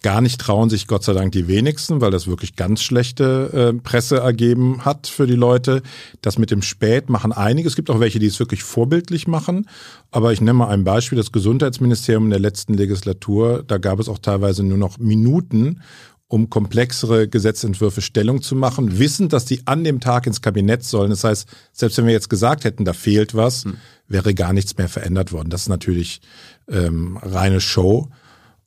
Gar 0.02 0.20
nicht 0.20 0.40
trauen 0.40 0.70
sich 0.70 0.86
Gott 0.86 1.02
sei 1.02 1.14
Dank 1.14 1.32
die 1.32 1.48
wenigsten, 1.48 2.00
weil 2.00 2.10
das 2.10 2.28
wirklich 2.28 2.54
ganz 2.54 2.82
schlechte 2.82 3.72
äh, 3.74 3.82
Presse 3.82 4.18
ergeben 4.18 4.84
hat 4.84 5.06
für 5.06 5.26
die 5.26 5.34
Leute. 5.34 5.82
Das 6.22 6.38
mit 6.38 6.50
dem 6.50 6.62
Spät 6.62 7.10
machen 7.10 7.32
einige. 7.32 7.69
Es 7.69 7.76
gibt 7.76 7.90
auch 7.90 7.98
welche, 7.98 8.19
die 8.19 8.26
es 8.26 8.38
wirklich 8.38 8.62
vorbildlich 8.62 9.26
machen. 9.26 9.69
Aber 10.12 10.32
ich 10.32 10.40
nenne 10.40 10.54
mal 10.54 10.69
ein 10.69 10.84
Beispiel. 10.84 11.16
Das 11.16 11.32
Gesundheitsministerium 11.32 12.24
in 12.24 12.30
der 12.30 12.38
letzten 12.38 12.74
Legislatur, 12.74 13.64
da 13.66 13.78
gab 13.78 13.98
es 13.98 14.08
auch 14.08 14.19
teilweise 14.19 14.62
nur 14.62 14.78
noch 14.78 14.98
Minuten 14.98 15.80
um 16.28 16.50
komplexere 16.50 17.28
Gesetzentwürfe 17.28 18.02
Stellung 18.02 18.43
zu 18.43 18.56
machen, 18.56 18.99
wissend, 18.99 19.32
dass 19.32 19.44
die 19.44 19.67
an 19.67 19.84
dem 19.84 20.00
Tag 20.00 20.26
ins 20.26 20.40
Kabinett 20.40 20.82
sollen. 20.82 21.11
Das 21.11 21.25
heißt, 21.25 21.49
selbst 21.73 21.99
wenn 21.99 22.06
wir 22.06 22.12
jetzt 22.12 22.28
gesagt 22.28 22.64
hätten, 22.64 22.84
da 22.84 22.93
fehlt 22.93 23.34
was, 23.34 23.64
hm. 23.64 23.76
wäre 24.08 24.34
gar 24.34 24.52
nichts 24.52 24.76
mehr 24.76 24.88
verändert 24.88 25.32
worden. 25.32 25.50
Das 25.50 25.62
ist 25.62 25.69
natürlich 25.69 26.20
ähm, 26.69 27.17
reine 27.19 27.61
Show. 27.61 28.11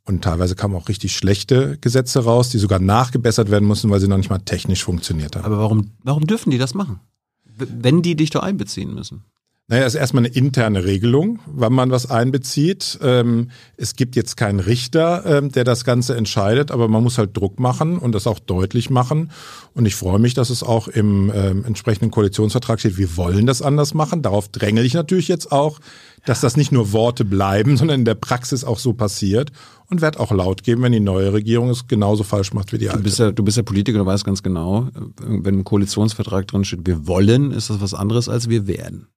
Und 0.05 0.23
teilweise 0.23 0.55
kamen 0.55 0.75
auch 0.75 0.89
richtig 0.89 1.15
schlechte 1.15 1.77
Gesetze 1.81 2.23
raus, 2.23 2.49
die 2.49 2.57
sogar 2.57 2.79
nachgebessert 2.79 3.51
werden 3.51 3.67
mussten, 3.67 3.89
weil 3.91 3.99
sie 3.99 4.07
noch 4.07 4.17
nicht 4.17 4.29
mal 4.29 4.39
technisch 4.39 4.83
funktioniert 4.83 5.35
haben. 5.35 5.45
Aber 5.45 5.59
warum, 5.59 5.91
warum 6.03 6.25
dürfen 6.25 6.49
die 6.49 6.57
das 6.57 6.73
machen? 6.73 6.99
Wenn 7.43 8.01
die 8.01 8.15
dich 8.15 8.29
doch 8.29 8.41
einbeziehen 8.41 8.93
müssen? 8.93 9.25
Naja, 9.69 9.85
ist 9.85 9.93
erstmal 9.93 10.25
eine 10.25 10.33
interne 10.33 10.83
Regelung, 10.83 11.41
wann 11.45 11.73
man 11.73 11.91
was 11.91 12.09
einbezieht. 12.09 12.97
Ähm, 13.03 13.51
es 13.77 13.95
gibt 13.95 14.15
jetzt 14.15 14.35
keinen 14.35 14.59
Richter, 14.59 15.23
ähm, 15.27 15.51
der 15.51 15.63
das 15.63 15.83
Ganze 15.83 16.17
entscheidet, 16.17 16.71
aber 16.71 16.87
man 16.87 17.03
muss 17.03 17.19
halt 17.19 17.37
Druck 17.37 17.59
machen 17.59 17.99
und 17.99 18.15
das 18.15 18.25
auch 18.25 18.39
deutlich 18.39 18.89
machen. 18.89 19.29
Und 19.75 19.85
ich 19.85 19.93
freue 19.93 20.17
mich, 20.17 20.33
dass 20.33 20.49
es 20.49 20.63
auch 20.63 20.87
im 20.87 21.31
ähm, 21.35 21.65
entsprechenden 21.65 22.09
Koalitionsvertrag 22.09 22.79
steht, 22.79 22.97
wir 22.97 23.15
wollen 23.15 23.45
das 23.45 23.61
anders 23.61 23.93
machen. 23.93 24.23
Darauf 24.23 24.47
dränge 24.47 24.81
ich 24.81 24.95
natürlich 24.95 25.27
jetzt 25.27 25.51
auch, 25.51 25.79
dass 26.25 26.41
das 26.41 26.57
nicht 26.57 26.71
nur 26.71 26.91
Worte 26.91 27.23
bleiben, 27.23 27.77
sondern 27.77 27.99
in 27.99 28.05
der 28.05 28.15
Praxis 28.15 28.63
auch 28.63 28.79
so 28.79 28.93
passiert. 28.93 29.51
Und 29.87 30.01
werde 30.01 30.19
auch 30.19 30.31
laut 30.31 30.63
geben, 30.63 30.81
wenn 30.81 30.91
die 30.93 30.99
neue 30.99 31.31
Regierung 31.31 31.69
es 31.69 31.87
genauso 31.87 32.23
falsch 32.23 32.53
macht 32.53 32.73
wie 32.73 32.79
die 32.79 32.89
alte. 32.89 32.99
Du 32.99 33.03
bist 33.03 33.19
ja, 33.19 33.31
du 33.31 33.43
bist 33.43 33.57
ja 33.57 33.63
Politiker, 33.63 33.99
du 33.99 34.05
weißt 34.05 34.25
ganz 34.25 34.41
genau, 34.41 34.87
wenn 35.19 35.55
im 35.55 35.63
Koalitionsvertrag 35.63 36.47
drin 36.47 36.63
steht, 36.63 36.85
wir 36.85 37.05
wollen, 37.05 37.51
ist 37.51 37.69
das 37.69 37.81
was 37.81 37.93
anderes 37.93 38.29
als 38.29 38.49
wir 38.49 38.65
werden. 38.65 39.07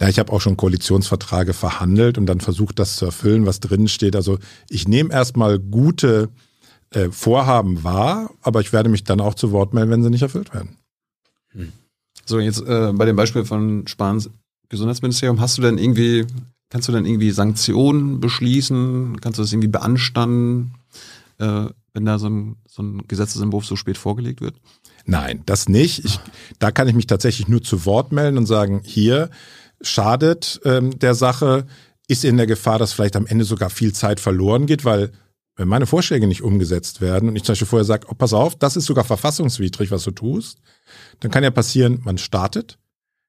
Ja, 0.00 0.08
ich 0.08 0.18
habe 0.18 0.32
auch 0.32 0.40
schon 0.40 0.56
Koalitionsverträge 0.56 1.52
verhandelt 1.52 2.18
und 2.18 2.26
dann 2.26 2.40
versucht, 2.40 2.78
das 2.78 2.96
zu 2.96 3.04
erfüllen, 3.06 3.46
was 3.46 3.60
drinnen 3.60 3.88
steht. 3.88 4.16
Also 4.16 4.38
ich 4.68 4.88
nehme 4.88 5.12
erstmal 5.12 5.58
gute 5.58 6.30
äh, 6.90 7.10
Vorhaben 7.10 7.84
wahr, 7.84 8.30
aber 8.42 8.60
ich 8.60 8.72
werde 8.72 8.88
mich 8.88 9.04
dann 9.04 9.20
auch 9.20 9.34
zu 9.34 9.52
Wort 9.52 9.74
melden, 9.74 9.90
wenn 9.90 10.02
sie 10.02 10.10
nicht 10.10 10.22
erfüllt 10.22 10.52
werden. 10.54 10.76
Hm. 11.50 11.72
So, 12.24 12.40
jetzt 12.40 12.60
äh, 12.60 12.92
bei 12.94 13.04
dem 13.04 13.16
Beispiel 13.16 13.44
von 13.44 13.86
Spahns 13.86 14.30
Gesundheitsministerium, 14.68 15.40
hast 15.40 15.56
du 15.56 15.62
denn 15.62 15.78
irgendwie, 15.78 16.26
kannst 16.68 16.88
du 16.88 16.92
denn 16.92 17.06
irgendwie 17.06 17.30
Sanktionen 17.30 18.20
beschließen? 18.20 19.20
Kannst 19.20 19.38
du 19.38 19.42
das 19.42 19.52
irgendwie 19.52 19.68
beanstanden, 19.68 20.74
äh, 21.38 21.66
wenn 21.94 22.04
da 22.04 22.18
so 22.18 22.28
ein, 22.28 22.56
so 22.68 22.82
ein 22.82 23.02
Gesetzesentwurf 23.08 23.64
so 23.64 23.76
spät 23.76 23.96
vorgelegt 23.96 24.40
wird? 24.40 24.56
Nein, 25.06 25.42
das 25.46 25.70
nicht. 25.70 26.04
Ich, 26.04 26.20
da 26.58 26.70
kann 26.70 26.86
ich 26.86 26.94
mich 26.94 27.06
tatsächlich 27.06 27.48
nur 27.48 27.62
zu 27.62 27.86
Wort 27.86 28.12
melden 28.12 28.36
und 28.36 28.44
sagen, 28.44 28.82
hier, 28.84 29.30
schadet 29.80 30.60
ähm, 30.64 30.98
der 30.98 31.14
Sache, 31.14 31.66
ist 32.08 32.24
in 32.24 32.36
der 32.36 32.46
Gefahr, 32.46 32.78
dass 32.78 32.92
vielleicht 32.92 33.16
am 33.16 33.26
Ende 33.26 33.44
sogar 33.44 33.70
viel 33.70 33.92
Zeit 33.92 34.18
verloren 34.20 34.66
geht, 34.66 34.84
weil 34.84 35.12
wenn 35.56 35.68
meine 35.68 35.86
Vorschläge 35.86 36.26
nicht 36.26 36.42
umgesetzt 36.42 37.00
werden 37.00 37.28
und 37.28 37.36
ich 37.36 37.42
zum 37.42 37.52
Beispiel 37.52 37.66
vorher 37.66 37.84
sage, 37.84 38.06
oh, 38.08 38.14
pass 38.14 38.32
auf, 38.32 38.54
das 38.56 38.76
ist 38.76 38.86
sogar 38.86 39.04
verfassungswidrig, 39.04 39.90
was 39.90 40.04
du 40.04 40.12
tust, 40.12 40.58
dann 41.20 41.30
kann 41.30 41.42
ja 41.42 41.50
passieren, 41.50 42.00
man 42.04 42.16
startet, 42.16 42.78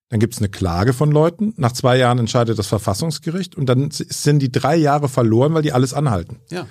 dann 0.09 0.19
gibt 0.19 0.35
es 0.35 0.39
eine 0.39 0.49
Klage 0.49 0.93
von 0.93 1.11
Leuten, 1.11 1.53
nach 1.57 1.71
zwei 1.71 1.97
Jahren 1.97 2.19
entscheidet 2.19 2.57
das 2.57 2.67
Verfassungsgericht 2.67 3.55
und 3.55 3.65
dann 3.65 3.89
sind 3.91 4.39
die 4.39 4.51
drei 4.51 4.75
Jahre 4.75 5.09
verloren, 5.09 5.53
weil 5.53 5.63
die 5.63 5.73
alles 5.73 5.93
anhalten. 5.93 6.39
Ja. 6.49 6.67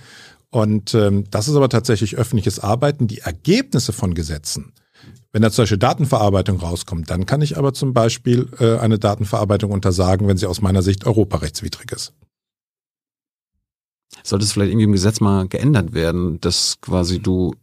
Und 0.50 0.94
ähm, 0.94 1.24
das 1.30 1.48
ist 1.48 1.56
aber 1.56 1.68
tatsächlich 1.68 2.16
öffentliches 2.16 2.58
Arbeiten. 2.60 3.06
Die 3.06 3.18
Ergebnisse 3.18 3.92
von 3.92 4.14
Gesetzen, 4.14 4.72
wenn 5.32 5.42
da 5.42 5.50
zum 5.50 5.62
Beispiel 5.62 5.78
Datenverarbeitung 5.78 6.58
rauskommt, 6.58 7.10
dann 7.10 7.26
kann 7.26 7.42
ich 7.42 7.58
aber 7.58 7.72
zum 7.74 7.92
Beispiel 7.92 8.48
äh, 8.58 8.78
eine 8.78 8.98
Datenverarbeitung 8.98 9.70
untersagen, 9.70 10.26
wenn 10.26 10.36
sie 10.36 10.46
aus 10.46 10.60
meiner 10.60 10.82
Sicht 10.82 11.06
europarechtswidrig 11.06 11.92
ist. 11.92 12.12
Sollte 14.24 14.44
es 14.44 14.52
vielleicht 14.52 14.70
irgendwie 14.70 14.84
im 14.84 14.92
Gesetz 14.92 15.20
mal 15.20 15.48
geändert 15.48 15.92
werden, 15.92 16.40
dass 16.40 16.80
quasi 16.80 17.20
du 17.20 17.54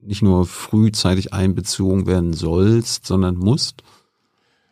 nicht 0.00 0.22
nur 0.22 0.46
frühzeitig 0.46 1.32
einbezogen 1.32 2.06
werden 2.06 2.32
sollst, 2.32 3.06
sondern 3.06 3.36
musst? 3.36 3.82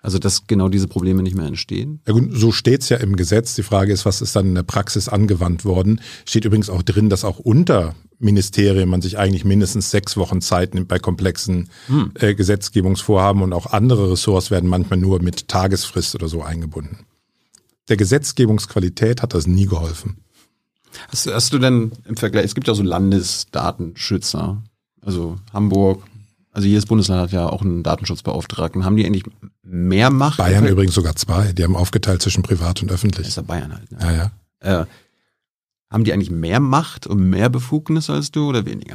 Also 0.02 0.18
dass 0.18 0.46
genau 0.46 0.68
diese 0.68 0.88
Probleme 0.88 1.22
nicht 1.22 1.36
mehr 1.36 1.46
entstehen? 1.46 2.00
Ja 2.06 2.14
gut, 2.14 2.30
so 2.32 2.52
steht's 2.52 2.88
ja 2.88 2.96
im 2.96 3.16
Gesetz. 3.16 3.54
Die 3.54 3.62
Frage 3.62 3.92
ist, 3.92 4.06
was 4.06 4.22
ist 4.22 4.34
dann 4.34 4.46
in 4.46 4.54
der 4.54 4.62
Praxis 4.62 5.08
angewandt 5.08 5.64
worden? 5.64 6.00
Steht 6.24 6.46
übrigens 6.46 6.70
auch 6.70 6.82
drin, 6.82 7.10
dass 7.10 7.24
auch 7.24 7.38
unter 7.38 7.94
Ministerien 8.20 8.88
man 8.88 9.02
sich 9.02 9.18
eigentlich 9.18 9.44
mindestens 9.44 9.90
sechs 9.90 10.16
Wochen 10.16 10.40
Zeit 10.40 10.74
nimmt 10.74 10.88
bei 10.88 10.98
komplexen 10.98 11.70
hm. 11.86 12.12
äh, 12.14 12.34
Gesetzgebungsvorhaben 12.34 13.42
und 13.42 13.52
auch 13.52 13.66
andere 13.66 14.12
Ressorts 14.12 14.50
werden 14.50 14.68
manchmal 14.68 14.98
nur 14.98 15.20
mit 15.22 15.48
Tagesfrist 15.48 16.14
oder 16.14 16.28
so 16.28 16.42
eingebunden. 16.42 17.06
der 17.88 17.96
Gesetzgebungsqualität 17.96 19.22
hat 19.22 19.34
das 19.34 19.46
nie 19.46 19.66
geholfen. 19.66 20.18
Hast, 21.08 21.26
hast 21.26 21.52
du 21.52 21.58
denn 21.58 21.92
im 22.04 22.16
Vergleich, 22.16 22.44
es 22.44 22.54
gibt 22.54 22.68
ja 22.68 22.74
so 22.74 22.82
Landesdatenschützer, 22.82 24.62
also 25.02 25.36
Hamburg, 25.52 26.04
also 26.52 26.66
jedes 26.66 26.86
Bundesland 26.86 27.22
hat 27.22 27.32
ja 27.32 27.48
auch 27.48 27.62
einen 27.62 27.82
Datenschutzbeauftragten. 27.82 28.84
Haben 28.84 28.96
die 28.96 29.06
eigentlich 29.06 29.24
mehr 29.62 30.10
Macht? 30.10 30.38
Bayern 30.38 30.66
übrigens 30.66 30.94
sogar 30.94 31.14
zwei. 31.14 31.52
Die 31.52 31.62
haben 31.62 31.76
aufgeteilt 31.76 32.22
zwischen 32.22 32.42
privat 32.42 32.82
und 32.82 32.90
öffentlich. 32.90 33.26
Das 33.26 33.28
ist 33.28 33.36
ja 33.36 33.42
Bayern 33.42 33.72
halt. 33.72 33.92
Ne? 33.92 33.98
Ja, 34.00 34.12
ja. 34.70 34.82
Äh, 34.82 34.86
haben 35.90 36.04
die 36.04 36.12
eigentlich 36.12 36.30
mehr 36.30 36.60
Macht 36.60 37.06
und 37.06 37.20
mehr 37.28 37.48
Befugnisse 37.48 38.12
als 38.12 38.30
du 38.30 38.48
oder 38.48 38.64
weniger? 38.64 38.94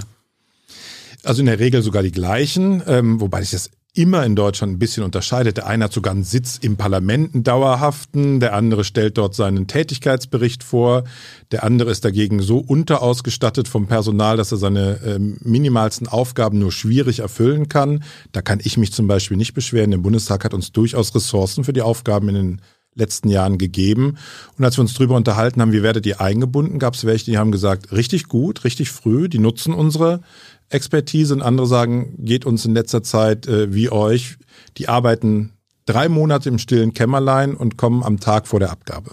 Also 1.23 1.41
in 1.41 1.47
der 1.47 1.59
Regel 1.59 1.81
sogar 1.81 2.03
die 2.03 2.11
gleichen, 2.11 2.83
ähm, 2.87 3.19
wobei 3.19 3.41
ich 3.41 3.51
das 3.51 3.71
immer 3.95 4.25
in 4.25 4.35
Deutschland 4.35 4.73
ein 4.73 4.79
bisschen 4.79 5.03
unterscheidet. 5.03 5.57
Der 5.57 5.67
eine 5.67 5.85
hat 5.85 5.93
sogar 5.93 6.13
einen 6.13 6.23
Sitz 6.23 6.57
im 6.61 6.75
Parlament, 6.75 7.33
einen 7.33 7.43
dauerhaften, 7.43 8.39
der 8.39 8.53
andere 8.53 8.83
stellt 8.83 9.17
dort 9.17 9.33
seinen 9.35 9.67
Tätigkeitsbericht 9.67 10.63
vor, 10.63 11.05
der 11.51 11.63
andere 11.63 11.91
ist 11.91 12.03
dagegen 12.03 12.41
so 12.41 12.57
unterausgestattet 12.57 13.67
vom 13.67 13.87
Personal, 13.87 14.37
dass 14.37 14.51
er 14.51 14.57
seine 14.57 14.99
äh, 15.01 15.19
minimalsten 15.19 16.07
Aufgaben 16.07 16.59
nur 16.59 16.71
schwierig 16.71 17.19
erfüllen 17.19 17.69
kann. 17.69 18.03
Da 18.33 18.41
kann 18.41 18.59
ich 18.61 18.77
mich 18.77 18.91
zum 18.91 19.07
Beispiel 19.07 19.37
nicht 19.37 19.53
beschweren. 19.53 19.91
Der 19.91 19.97
Bundestag 19.97 20.43
hat 20.43 20.53
uns 20.53 20.73
durchaus 20.73 21.15
Ressourcen 21.15 21.63
für 21.63 21.73
die 21.73 21.81
Aufgaben 21.81 22.27
in 22.29 22.35
den 22.35 22.61
letzten 22.95 23.29
Jahren 23.29 23.57
gegeben. 23.57 24.17
Und 24.57 24.65
als 24.65 24.77
wir 24.77 24.81
uns 24.81 24.93
darüber 24.93 25.15
unterhalten 25.15 25.61
haben, 25.61 25.73
wie 25.73 25.83
werdet 25.83 26.05
ihr 26.05 26.21
eingebunden, 26.21 26.79
gab 26.79 26.93
es 26.95 27.05
welche, 27.05 27.25
die 27.25 27.37
haben 27.37 27.51
gesagt, 27.51 27.91
richtig 27.91 28.27
gut, 28.27 28.63
richtig 28.63 28.89
früh, 28.89 29.29
die 29.29 29.39
nutzen 29.39 29.73
unsere 29.73 30.21
Expertise 30.69 31.33
und 31.33 31.41
andere 31.41 31.67
sagen, 31.67 32.15
geht 32.17 32.45
uns 32.45 32.65
in 32.65 32.73
letzter 32.73 33.03
Zeit 33.03 33.47
äh, 33.47 33.73
wie 33.73 33.91
euch, 33.91 34.37
die 34.77 34.87
arbeiten 34.87 35.51
drei 35.85 36.09
Monate 36.09 36.49
im 36.49 36.57
stillen 36.57 36.93
Kämmerlein 36.93 37.55
und 37.55 37.77
kommen 37.77 38.03
am 38.03 38.19
Tag 38.19 38.47
vor 38.47 38.59
der 38.59 38.71
Abgabe. 38.71 39.11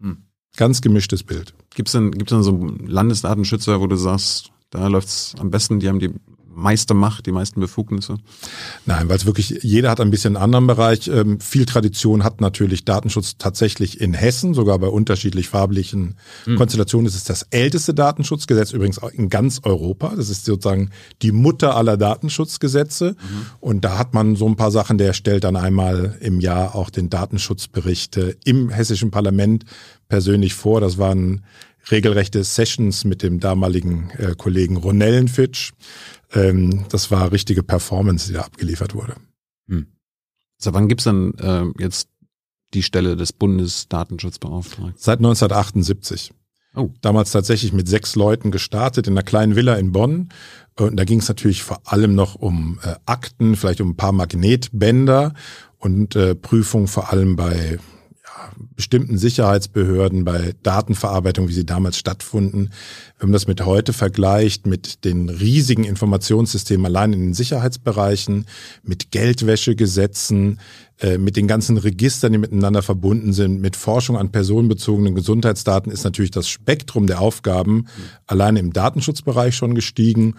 Hm. 0.00 0.24
Ganz 0.56 0.82
gemischtes 0.82 1.22
Bild. 1.22 1.54
Gibt 1.74 1.88
es 1.88 1.92
denn, 1.92 2.10
gibt's 2.10 2.32
denn 2.32 2.42
so 2.42 2.70
Landesdatenschützer, 2.86 3.80
wo 3.80 3.86
du 3.86 3.96
sagst, 3.96 4.50
da 4.70 4.86
läuft 4.88 5.08
es 5.08 5.34
am 5.38 5.50
besten, 5.50 5.80
die 5.80 5.88
haben 5.88 6.00
die 6.00 6.12
meiste 6.56 6.94
Macht, 6.94 7.26
die 7.26 7.32
meisten 7.32 7.60
Befugnisse? 7.60 8.16
Nein, 8.86 9.08
weil 9.08 9.16
es 9.16 9.26
wirklich, 9.26 9.60
jeder 9.62 9.90
hat 9.90 10.00
ein 10.00 10.10
bisschen 10.10 10.36
einen 10.36 10.42
anderen 10.42 10.66
Bereich. 10.66 11.06
Ähm, 11.08 11.38
viel 11.40 11.66
Tradition 11.66 12.24
hat 12.24 12.40
natürlich 12.40 12.84
Datenschutz 12.84 13.36
tatsächlich 13.38 14.00
in 14.00 14.14
Hessen, 14.14 14.54
sogar 14.54 14.78
bei 14.78 14.88
unterschiedlich 14.88 15.48
farblichen 15.48 16.16
mhm. 16.46 16.56
Konstellationen. 16.56 17.06
Es 17.06 17.14
ist 17.14 17.30
das 17.30 17.42
älteste 17.50 17.94
Datenschutzgesetz 17.94 18.72
übrigens 18.72 18.98
in 19.12 19.28
ganz 19.28 19.60
Europa. 19.62 20.14
Das 20.16 20.30
ist 20.30 20.44
sozusagen 20.44 20.90
die 21.22 21.32
Mutter 21.32 21.76
aller 21.76 21.96
Datenschutzgesetze. 21.96 23.12
Mhm. 23.12 23.46
Und 23.60 23.84
da 23.84 23.98
hat 23.98 24.14
man 24.14 24.34
so 24.34 24.48
ein 24.48 24.56
paar 24.56 24.70
Sachen, 24.70 24.98
der 24.98 25.12
stellt 25.12 25.44
dann 25.44 25.56
einmal 25.56 26.16
im 26.20 26.40
Jahr 26.40 26.74
auch 26.74 26.90
den 26.90 27.10
Datenschutzbericht 27.10 28.16
äh, 28.16 28.34
im 28.44 28.70
hessischen 28.70 29.10
Parlament 29.10 29.64
persönlich 30.08 30.54
vor. 30.54 30.80
Das 30.80 30.98
waren 30.98 31.42
regelrechte 31.90 32.42
Sessions 32.42 33.04
mit 33.04 33.22
dem 33.22 33.40
damaligen 33.40 34.10
äh, 34.18 34.34
Kollegen 34.36 34.76
Ronellenfitsch. 34.76 35.72
Ähm, 36.32 36.84
das 36.88 37.10
war 37.10 37.32
richtige 37.32 37.62
Performance, 37.62 38.28
die 38.28 38.34
da 38.34 38.42
abgeliefert 38.42 38.94
wurde. 38.94 39.16
Hm. 39.68 39.86
So, 40.58 40.72
wann 40.74 40.88
gibt's 40.88 41.04
dann 41.04 41.34
äh, 41.34 41.64
jetzt 41.82 42.08
die 42.74 42.82
Stelle 42.82 43.16
des 43.16 43.32
Bundesdatenschutzbeauftragten? 43.32 44.94
Seit 44.96 45.18
1978. 45.18 46.32
Oh. 46.74 46.90
Damals 47.00 47.30
tatsächlich 47.30 47.72
mit 47.72 47.88
sechs 47.88 48.16
Leuten 48.16 48.50
gestartet 48.50 49.06
in 49.06 49.14
einer 49.14 49.22
kleinen 49.22 49.56
Villa 49.56 49.76
in 49.76 49.92
Bonn. 49.92 50.28
Und 50.78 50.96
da 50.96 51.04
ging 51.04 51.20
es 51.20 51.28
natürlich 51.28 51.62
vor 51.62 51.80
allem 51.84 52.14
noch 52.14 52.34
um 52.34 52.78
äh, 52.82 52.96
Akten, 53.06 53.56
vielleicht 53.56 53.80
um 53.80 53.90
ein 53.90 53.96
paar 53.96 54.12
Magnetbänder 54.12 55.32
und 55.78 56.16
äh, 56.16 56.34
Prüfung 56.34 56.86
vor 56.86 57.10
allem 57.10 57.34
bei 57.36 57.78
bestimmten 58.74 59.18
Sicherheitsbehörden, 59.18 60.24
bei 60.24 60.54
Datenverarbeitung, 60.62 61.48
wie 61.48 61.52
sie 61.52 61.66
damals 61.66 61.98
stattfunden. 61.98 62.70
Wenn 63.18 63.28
man 63.28 63.32
das 63.32 63.46
mit 63.46 63.64
heute 63.64 63.92
vergleicht, 63.92 64.66
mit 64.66 65.04
den 65.04 65.28
riesigen 65.28 65.84
Informationssystemen 65.84 66.86
allein 66.86 67.12
in 67.12 67.20
den 67.20 67.34
Sicherheitsbereichen, 67.34 68.46
mit 68.82 69.10
Geldwäschegesetzen, 69.10 70.60
äh, 70.98 71.18
mit 71.18 71.36
den 71.36 71.46
ganzen 71.46 71.76
Registern, 71.76 72.32
die 72.32 72.38
miteinander 72.38 72.82
verbunden 72.82 73.34
sind, 73.34 73.60
mit 73.60 73.76
Forschung 73.76 74.16
an 74.16 74.32
personenbezogenen 74.32 75.14
Gesundheitsdaten, 75.14 75.92
ist 75.92 76.04
natürlich 76.04 76.30
das 76.30 76.48
Spektrum 76.48 77.06
der 77.06 77.20
Aufgaben 77.20 77.86
allein 78.26 78.56
im 78.56 78.72
Datenschutzbereich 78.72 79.54
schon 79.54 79.74
gestiegen. 79.74 80.36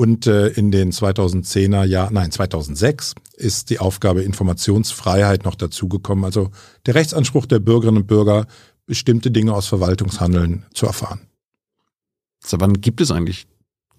Und 0.00 0.26
äh, 0.26 0.48
in 0.48 0.70
den 0.70 0.92
2010er 0.92 1.84
Jahren, 1.84 2.14
nein, 2.14 2.30
2006 2.32 3.16
ist 3.34 3.68
die 3.68 3.80
Aufgabe 3.80 4.22
Informationsfreiheit 4.22 5.44
noch 5.44 5.54
dazugekommen. 5.54 6.24
Also 6.24 6.52
der 6.86 6.94
Rechtsanspruch 6.94 7.44
der 7.44 7.58
Bürgerinnen 7.58 7.98
und 7.98 8.06
Bürger, 8.06 8.46
bestimmte 8.86 9.30
Dinge 9.30 9.52
aus 9.52 9.66
Verwaltungshandeln 9.66 10.64
zu 10.72 10.86
erfahren. 10.86 11.20
So, 12.42 12.58
wann 12.60 12.80
gibt 12.80 13.02
es 13.02 13.10
eigentlich 13.10 13.46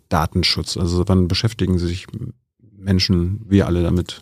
Datenschutz? 0.10 0.76
Also 0.76 1.04
wann 1.06 1.28
beschäftigen 1.28 1.78
Sie 1.78 1.86
sich 1.86 2.08
Menschen, 2.84 3.42
wir 3.48 3.68
alle 3.68 3.84
damit? 3.84 4.20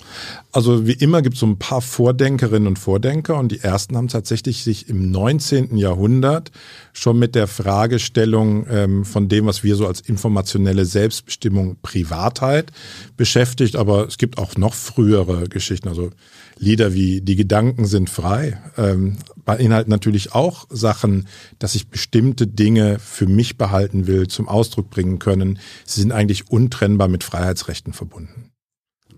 Also 0.52 0.88
wie 0.88 0.94
immer 0.94 1.22
gibt 1.22 1.36
es 1.36 1.42
so 1.42 1.46
ein 1.46 1.60
paar 1.60 1.82
Vordenkerinnen 1.82 2.68
und 2.68 2.80
Vordenker 2.80 3.38
und 3.38 3.52
die 3.52 3.60
ersten 3.60 3.96
haben 3.96 4.08
tatsächlich 4.08 4.64
sich 4.64 4.90
im 4.90 5.12
19. 5.12 5.78
Jahrhundert 5.78 6.52
schon 6.92 7.20
mit 7.20 7.36
der 7.36 7.48
Fragestellung 7.48 8.66
ähm, 8.70 9.06
von 9.06 9.30
dem, 9.30 9.46
was 9.46 9.64
wir 9.64 9.76
so 9.76 9.86
als 9.86 10.02
informationelle 10.02 10.86
Selbstbestimmung, 10.86 11.78
Privatheit 11.82 12.72
beschäftigt. 13.16 13.76
Aber 13.76 14.08
es 14.08 14.18
gibt 14.18 14.38
auch 14.38 14.56
noch 14.58 14.74
frühere 14.74 15.48
Geschichten, 15.48 15.88
also 15.88 16.10
Lieder 16.58 16.94
wie 16.94 17.22
Die 17.22 17.38
Gedanken 17.38 17.86
sind 17.86 18.10
frei, 18.10 18.62
ähm, 18.78 19.18
beinhalten 19.46 19.90
natürlich 19.90 20.34
auch 20.34 20.68
Sachen, 20.70 21.28
dass 21.58 21.74
ich 21.74 21.88
bestimmte 21.88 22.48
Dinge 22.48 23.00
für 23.00 23.28
mich 23.28 23.58
behalten 23.58 24.08
will, 24.08 24.28
zum 24.28 24.50
Ausdruck 24.50 24.90
bringen 24.90 25.20
können. 25.20 25.60
Sie 25.86 26.02
sind 26.02 26.12
eigentlich 26.12 26.52
untrennbar 26.52 27.08
mit 27.08 27.24
Freiheitsrechten 27.24 27.94
verbunden 27.94 28.49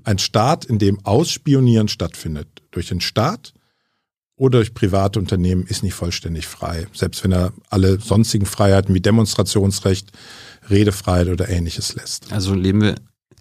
ein 0.04 0.18
Staat, 0.18 0.66
in 0.66 0.80
dem 0.80 1.04
Ausspionieren 1.06 1.88
stattfindet 1.88 2.48
durch 2.72 2.88
den 2.88 3.02
Staat 3.02 3.54
oder 4.36 4.60
durch 4.60 4.74
private 4.74 5.20
Unternehmen, 5.20 5.66
ist 5.66 5.84
nicht 5.84 5.94
vollständig 5.94 6.48
frei. 6.48 6.88
Selbst 6.94 7.24
wenn 7.24 7.32
er 7.32 7.54
alle 7.70 8.00
sonstigen 8.00 8.46
Freiheiten 8.46 8.96
wie 8.96 9.02
Demonstrationsrecht, 9.02 10.12
Redefreiheit 10.70 11.28
oder 11.28 11.50
ähnliches 11.50 11.96
lässt. 11.96 12.32
Also 12.32 12.54
leben 12.54 12.82
wir 12.82 12.96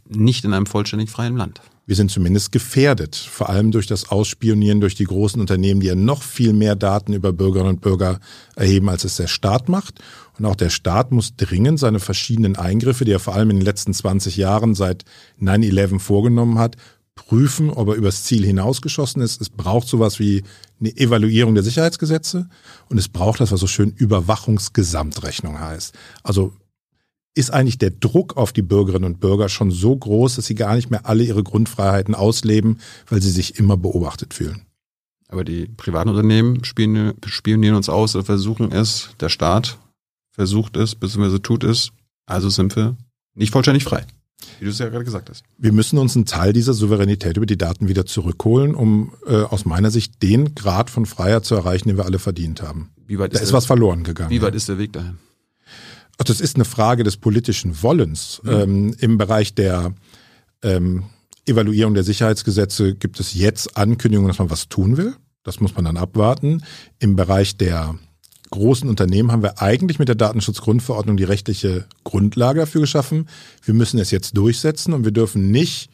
nicht 0.09 0.45
in 0.45 0.53
einem 0.53 0.67
vollständig 0.67 1.11
freien 1.11 1.37
Land. 1.37 1.61
Wir 1.87 1.97
sind 1.97 2.11
zumindest 2.11 2.53
gefährdet, 2.53 3.17
vor 3.17 3.49
allem 3.49 3.73
durch 3.73 3.87
das 3.87 4.11
Ausspionieren 4.11 4.81
durch 4.81 4.95
die 4.95 5.05
großen 5.05 5.41
Unternehmen, 5.41 5.81
die 5.81 5.89
ja 5.89 5.97
noch 5.97 6.23
viel 6.23 6.53
mehr 6.53 6.77
Daten 6.77 7.13
über 7.13 7.33
Bürgerinnen 7.33 7.77
und 7.77 7.81
Bürger 7.81 8.21
erheben, 8.55 8.89
als 8.89 9.03
es 9.05 9.17
der 9.17 9.27
Staat 9.27 9.69
macht. 9.69 9.99
Und 10.39 10.45
auch 10.47 10.57
der 10.57 10.71
Staat 10.71 11.13
muss 11.13 11.37
dringend 11.37 11.79
seine 11.79 12.01
verschiedenen 12.01 12.57
Eingriffe, 12.57 13.05
die 13.05 13.13
er 13.13 13.21
vor 13.21 13.35
allem 13.35 13.51
in 13.51 13.57
den 13.57 13.65
letzten 13.65 13.93
20 13.93 14.37
Jahren 14.37 14.75
seit 14.75 15.05
9-11 15.41 15.99
vorgenommen 15.99 16.59
hat, 16.59 16.77
prüfen, 17.15 17.71
ob 17.71 17.89
er 17.89 17.95
übers 17.95 18.25
Ziel 18.25 18.45
hinausgeschossen 18.45 19.21
ist. 19.21 19.41
Es 19.41 19.51
braucht 19.51 19.89
sowas 19.89 20.19
wie 20.19 20.43
eine 20.81 20.97
Evaluierung 20.97 21.55
der 21.55 21.63
Sicherheitsgesetze 21.63 22.49
und 22.89 22.99
es 22.99 23.09
braucht 23.09 23.41
das, 23.41 23.53
was 23.53 23.61
so 23.61 23.67
schön 23.67 23.93
Überwachungsgesamtrechnung 23.93 25.61
heißt. 25.61 25.95
Also 26.23 26.55
ist 27.35 27.53
eigentlich 27.53 27.79
der 27.79 27.91
Druck 27.91 28.37
auf 28.37 28.53
die 28.53 28.63
Bürgerinnen 28.63 29.05
und 29.05 29.21
Bürger 29.21 29.49
schon 29.49 29.71
so 29.71 29.95
groß, 29.97 30.37
dass 30.37 30.47
sie 30.47 30.55
gar 30.55 30.75
nicht 30.75 30.91
mehr 30.91 31.07
alle 31.07 31.23
ihre 31.23 31.45
Grundfreiheiten 31.45 32.15
ausleben, 32.15 32.81
weil 33.09 33.23
sie 33.23 33.31
sich 33.31 33.59
immer 33.59 33.77
beobachtet 33.77 34.35
fühlen. 34.35 34.63
Aber 35.29 35.45
die 35.45 35.67
privaten 35.67 36.09
Unternehmen 36.09 36.65
spionieren 36.65 37.75
uns 37.77 37.89
aus 37.89 38.17
oder 38.17 38.25
versuchen 38.25 38.73
es, 38.73 39.11
der 39.21 39.29
Staat 39.29 39.79
versucht 40.31 40.77
es, 40.77 40.95
beziehungsweise 40.95 41.43
tut 41.43 41.65
es, 41.65 41.91
also 42.27 42.49
sind 42.49 42.77
wir 42.77 42.97
nicht 43.35 43.53
vollständig 43.53 43.85
frei. 43.85 44.07
Wie 44.59 44.65
du 44.65 44.71
es 44.71 44.79
ja 44.79 44.89
gerade 44.89 45.05
gesagt 45.05 45.29
hast. 45.31 45.45
Wir 45.59 45.73
müssen 45.73 45.99
uns 45.99 46.17
einen 46.17 46.27
Teil 46.27 46.53
dieser 46.53 46.73
Souveränität 46.73 47.37
über 47.37 47.47
die 47.47 47.59
Daten 47.59 47.89
wieder 47.89 48.07
zurückholen, 48.07 48.75
um 48.75 49.13
äh, 49.27 49.43
aus 49.43 49.65
meiner 49.65 49.91
Sicht 49.91 50.23
den 50.23 50.55
Grad 50.55 50.91
von 50.91 51.07
Freiheit 51.07 51.45
zu 51.45 51.55
erreichen, 51.55 51.89
den 51.89 51.97
wir 51.97 52.07
alle 52.07 52.19
verdient 52.19 52.63
haben. 52.63 52.91
Wie 53.07 53.19
weit 53.19 53.35
da 53.35 53.39
ist, 53.39 53.45
ist 53.45 53.53
was 53.53 53.67
verloren 53.67 54.03
gegangen. 54.03 54.31
Wie 54.31 54.43
weit 54.43 54.55
ist 54.55 54.69
der 54.69 54.79
Weg 54.79 54.93
dahin? 54.93 55.19
Ach, 56.19 56.25
das 56.25 56.41
ist 56.41 56.57
eine 56.57 56.65
Frage 56.65 57.03
des 57.03 57.17
politischen 57.17 57.83
Wollens. 57.83 58.41
Mhm. 58.45 58.51
Ähm, 58.51 58.95
Im 58.99 59.19
Bereich 59.19 59.55
der 59.55 59.95
ähm, 60.63 61.05
Evaluierung 61.47 61.95
der 61.95 62.05
Sicherheitsgesetze 62.05 62.95
gibt 62.95 63.21
es 63.21 63.35
jetzt 63.35 63.77
Ankündigungen, 63.77 64.29
dass 64.29 64.39
man 64.39 64.51
was 64.51 64.69
tun 64.69 64.97
will. 64.97 65.15
Das 65.43 65.61
muss 65.61 65.75
man 65.75 65.87
dann 65.87 65.97
abwarten. 65.97 66.63
Im 66.99 67.17
Bereich 67.17 67.57
der 67.57 67.99
großen 68.51 68.89
Unternehmen 68.89 69.33
haben 69.33 69.43
wir 69.43 69.61
eigentlich 69.63 69.99
mit 69.99 70.09
der 70.09 70.17
Datenschutzgrundverordnung 70.17 71.17
die 71.17 71.25
rechtliche 71.25 71.87
Grundlage 72.05 72.61
dafür 72.61 72.83
geschaffen. 72.83 73.29
Wir 73.65 73.75
müssen 73.75 73.99
es 73.99 74.11
jetzt 74.11 74.37
durchsetzen 74.37 74.93
und 74.93 75.05
wir 75.05 75.13
dürfen 75.13 75.51
nicht 75.51 75.91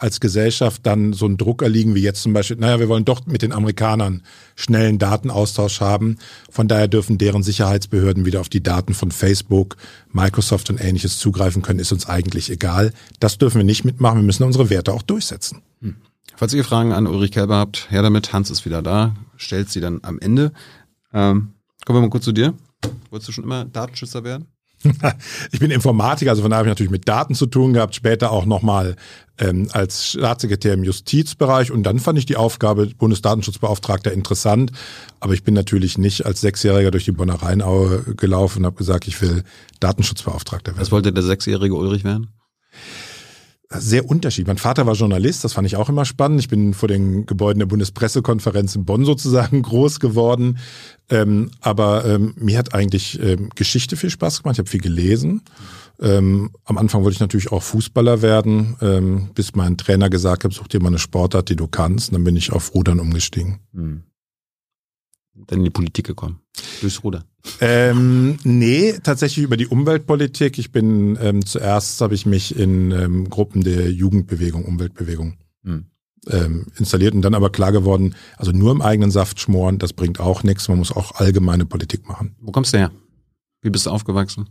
als 0.00 0.18
Gesellschaft 0.18 0.86
dann 0.86 1.12
so 1.12 1.26
einen 1.26 1.36
Druck 1.36 1.62
erliegen 1.62 1.94
wie 1.94 2.00
jetzt 2.00 2.22
zum 2.22 2.32
Beispiel, 2.32 2.56
naja, 2.56 2.80
wir 2.80 2.88
wollen 2.88 3.04
doch 3.04 3.26
mit 3.26 3.42
den 3.42 3.52
Amerikanern 3.52 4.22
schnellen 4.56 4.98
Datenaustausch 4.98 5.80
haben. 5.80 6.16
Von 6.50 6.68
daher 6.68 6.88
dürfen 6.88 7.18
deren 7.18 7.42
Sicherheitsbehörden 7.42 8.24
wieder 8.24 8.40
auf 8.40 8.48
die 8.48 8.62
Daten 8.62 8.94
von 8.94 9.10
Facebook, 9.10 9.76
Microsoft 10.10 10.70
und 10.70 10.82
ähnliches 10.82 11.18
zugreifen 11.18 11.60
können, 11.60 11.80
ist 11.80 11.92
uns 11.92 12.08
eigentlich 12.08 12.50
egal. 12.50 12.92
Das 13.20 13.36
dürfen 13.36 13.58
wir 13.58 13.64
nicht 13.64 13.84
mitmachen. 13.84 14.18
Wir 14.18 14.24
müssen 14.24 14.44
unsere 14.44 14.70
Werte 14.70 14.94
auch 14.94 15.02
durchsetzen. 15.02 15.60
Hm. 15.82 15.96
Falls 16.34 16.54
ihr 16.54 16.64
Fragen 16.64 16.92
an 16.92 17.06
Ulrich 17.06 17.32
Kelber 17.32 17.56
habt, 17.56 17.90
her 17.90 18.00
damit. 18.00 18.32
Hans 18.32 18.50
ist 18.50 18.64
wieder 18.64 18.80
da. 18.80 19.14
stellt 19.36 19.68
sie 19.68 19.80
dann 19.80 20.00
am 20.02 20.18
Ende. 20.18 20.52
Ähm, 21.12 21.52
kommen 21.90 22.02
wir 22.04 22.06
mal 22.06 22.10
kurz 22.10 22.24
zu 22.24 22.32
dir. 22.32 22.54
Wolltest 23.10 23.28
du 23.28 23.32
schon 23.32 23.44
immer 23.44 23.64
Datenschützer 23.64 24.22
werden? 24.22 24.46
ich 25.52 25.58
bin 25.58 25.70
Informatiker, 25.70 26.30
also 26.30 26.42
von 26.42 26.50
daher 26.50 26.60
habe 26.60 26.68
ich 26.68 26.72
natürlich 26.72 26.92
mit 26.92 27.06
Daten 27.06 27.34
zu 27.34 27.46
tun 27.46 27.74
gehabt, 27.74 27.94
später 27.94 28.30
auch 28.30 28.46
nochmal 28.46 28.96
ähm, 29.38 29.68
als 29.72 30.12
Staatssekretär 30.12 30.72
im 30.72 30.84
Justizbereich 30.84 31.70
und 31.70 31.82
dann 31.82 31.98
fand 31.98 32.18
ich 32.18 32.26
die 32.26 32.36
Aufgabe 32.36 32.86
Bundesdatenschutzbeauftragter 32.86 34.12
interessant, 34.12 34.72
aber 35.18 35.34
ich 35.34 35.42
bin 35.42 35.52
natürlich 35.52 35.98
nicht 35.98 36.24
als 36.24 36.40
Sechsjähriger 36.40 36.90
durch 36.92 37.04
die 37.04 37.12
Bonner 37.12 37.42
Rheinaue 37.42 38.04
gelaufen 38.14 38.60
und 38.60 38.66
habe 38.66 38.76
gesagt, 38.76 39.06
ich 39.06 39.20
will 39.20 39.42
Datenschutzbeauftragter 39.80 40.72
werden. 40.72 40.80
Was 40.80 40.92
wollte 40.92 41.12
der 41.12 41.24
sechsjährige 41.24 41.74
Ulrich 41.74 42.04
werden? 42.04 42.28
Sehr 43.78 44.08
unterschiedlich. 44.08 44.48
Mein 44.48 44.58
Vater 44.58 44.86
war 44.86 44.94
Journalist, 44.94 45.44
das 45.44 45.52
fand 45.52 45.66
ich 45.66 45.76
auch 45.76 45.88
immer 45.88 46.04
spannend. 46.04 46.40
Ich 46.40 46.48
bin 46.48 46.74
vor 46.74 46.88
den 46.88 47.24
Gebäuden 47.26 47.60
der 47.60 47.66
Bundespressekonferenz 47.66 48.74
in 48.74 48.84
Bonn 48.84 49.04
sozusagen 49.04 49.62
groß 49.62 50.00
geworden. 50.00 50.58
Ähm, 51.08 51.50
aber 51.60 52.04
ähm, 52.04 52.34
mir 52.36 52.58
hat 52.58 52.74
eigentlich 52.74 53.20
ähm, 53.22 53.50
Geschichte 53.54 53.96
viel 53.96 54.10
Spaß 54.10 54.42
gemacht. 54.42 54.56
Ich 54.56 54.58
habe 54.58 54.68
viel 54.68 54.80
gelesen. 54.80 55.42
Ähm, 56.00 56.50
am 56.64 56.78
Anfang 56.78 57.04
wollte 57.04 57.14
ich 57.14 57.20
natürlich 57.20 57.52
auch 57.52 57.62
Fußballer 57.62 58.22
werden, 58.22 58.76
ähm, 58.80 59.30
bis 59.34 59.54
mein 59.54 59.76
Trainer 59.76 60.10
gesagt 60.10 60.44
hat, 60.44 60.52
such 60.52 60.68
dir 60.68 60.80
mal 60.80 60.88
eine 60.88 60.98
Sportart, 60.98 61.48
die 61.48 61.56
du 61.56 61.68
kannst. 61.68 62.08
Und 62.08 62.14
dann 62.14 62.24
bin 62.24 62.36
ich 62.36 62.52
auf 62.52 62.74
Rudern 62.74 62.98
umgestiegen. 62.98 63.60
Hm 63.72 64.02
dann 65.46 65.58
in 65.58 65.64
die 65.64 65.70
Politik 65.70 66.06
gekommen? 66.06 66.40
Durchs 66.80 67.02
Ruder? 67.04 67.24
Ähm, 67.60 68.38
nee, 68.44 68.94
tatsächlich 69.02 69.44
über 69.44 69.56
die 69.56 69.66
Umweltpolitik. 69.66 70.58
Ich 70.58 70.72
bin 70.72 71.18
ähm, 71.20 71.44
zuerst 71.44 72.00
habe 72.00 72.14
ich 72.14 72.26
mich 72.26 72.56
in 72.56 72.90
ähm, 72.90 73.30
Gruppen 73.30 73.62
der 73.62 73.90
Jugendbewegung, 73.90 74.64
Umweltbewegung 74.64 75.38
hm. 75.64 75.86
ähm, 76.28 76.66
installiert 76.76 77.14
und 77.14 77.22
dann 77.22 77.34
aber 77.34 77.50
klar 77.50 77.72
geworden, 77.72 78.14
also 78.36 78.52
nur 78.52 78.72
im 78.72 78.82
eigenen 78.82 79.10
Saft 79.10 79.40
schmoren, 79.40 79.78
das 79.78 79.92
bringt 79.92 80.20
auch 80.20 80.42
nichts. 80.42 80.68
Man 80.68 80.78
muss 80.78 80.92
auch 80.92 81.16
allgemeine 81.16 81.66
Politik 81.66 82.06
machen. 82.08 82.36
Wo 82.40 82.52
kommst 82.52 82.74
du 82.74 82.78
her? 82.78 82.90
Wie 83.62 83.70
bist 83.70 83.86
du 83.86 83.90
aufgewachsen? 83.90 84.48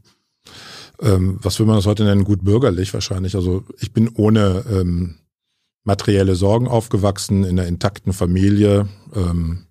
Ähm, 1.01 1.39
was 1.41 1.59
will 1.59 1.65
man 1.65 1.75
das 1.75 1.85
heute 1.85 2.03
nennen? 2.03 2.23
Gut 2.23 2.43
bürgerlich 2.43 2.93
wahrscheinlich. 2.93 3.35
Also 3.35 3.63
ich 3.79 3.93
bin 3.93 4.09
ohne 4.09 4.65
ähm, 4.69 5.15
materielle 5.83 6.35
Sorgen 6.35 6.67
aufgewachsen, 6.67 7.43
in 7.43 7.59
einer 7.59 7.67
intakten 7.67 8.13
Familie. 8.13 8.87
Ähm, 9.15 9.65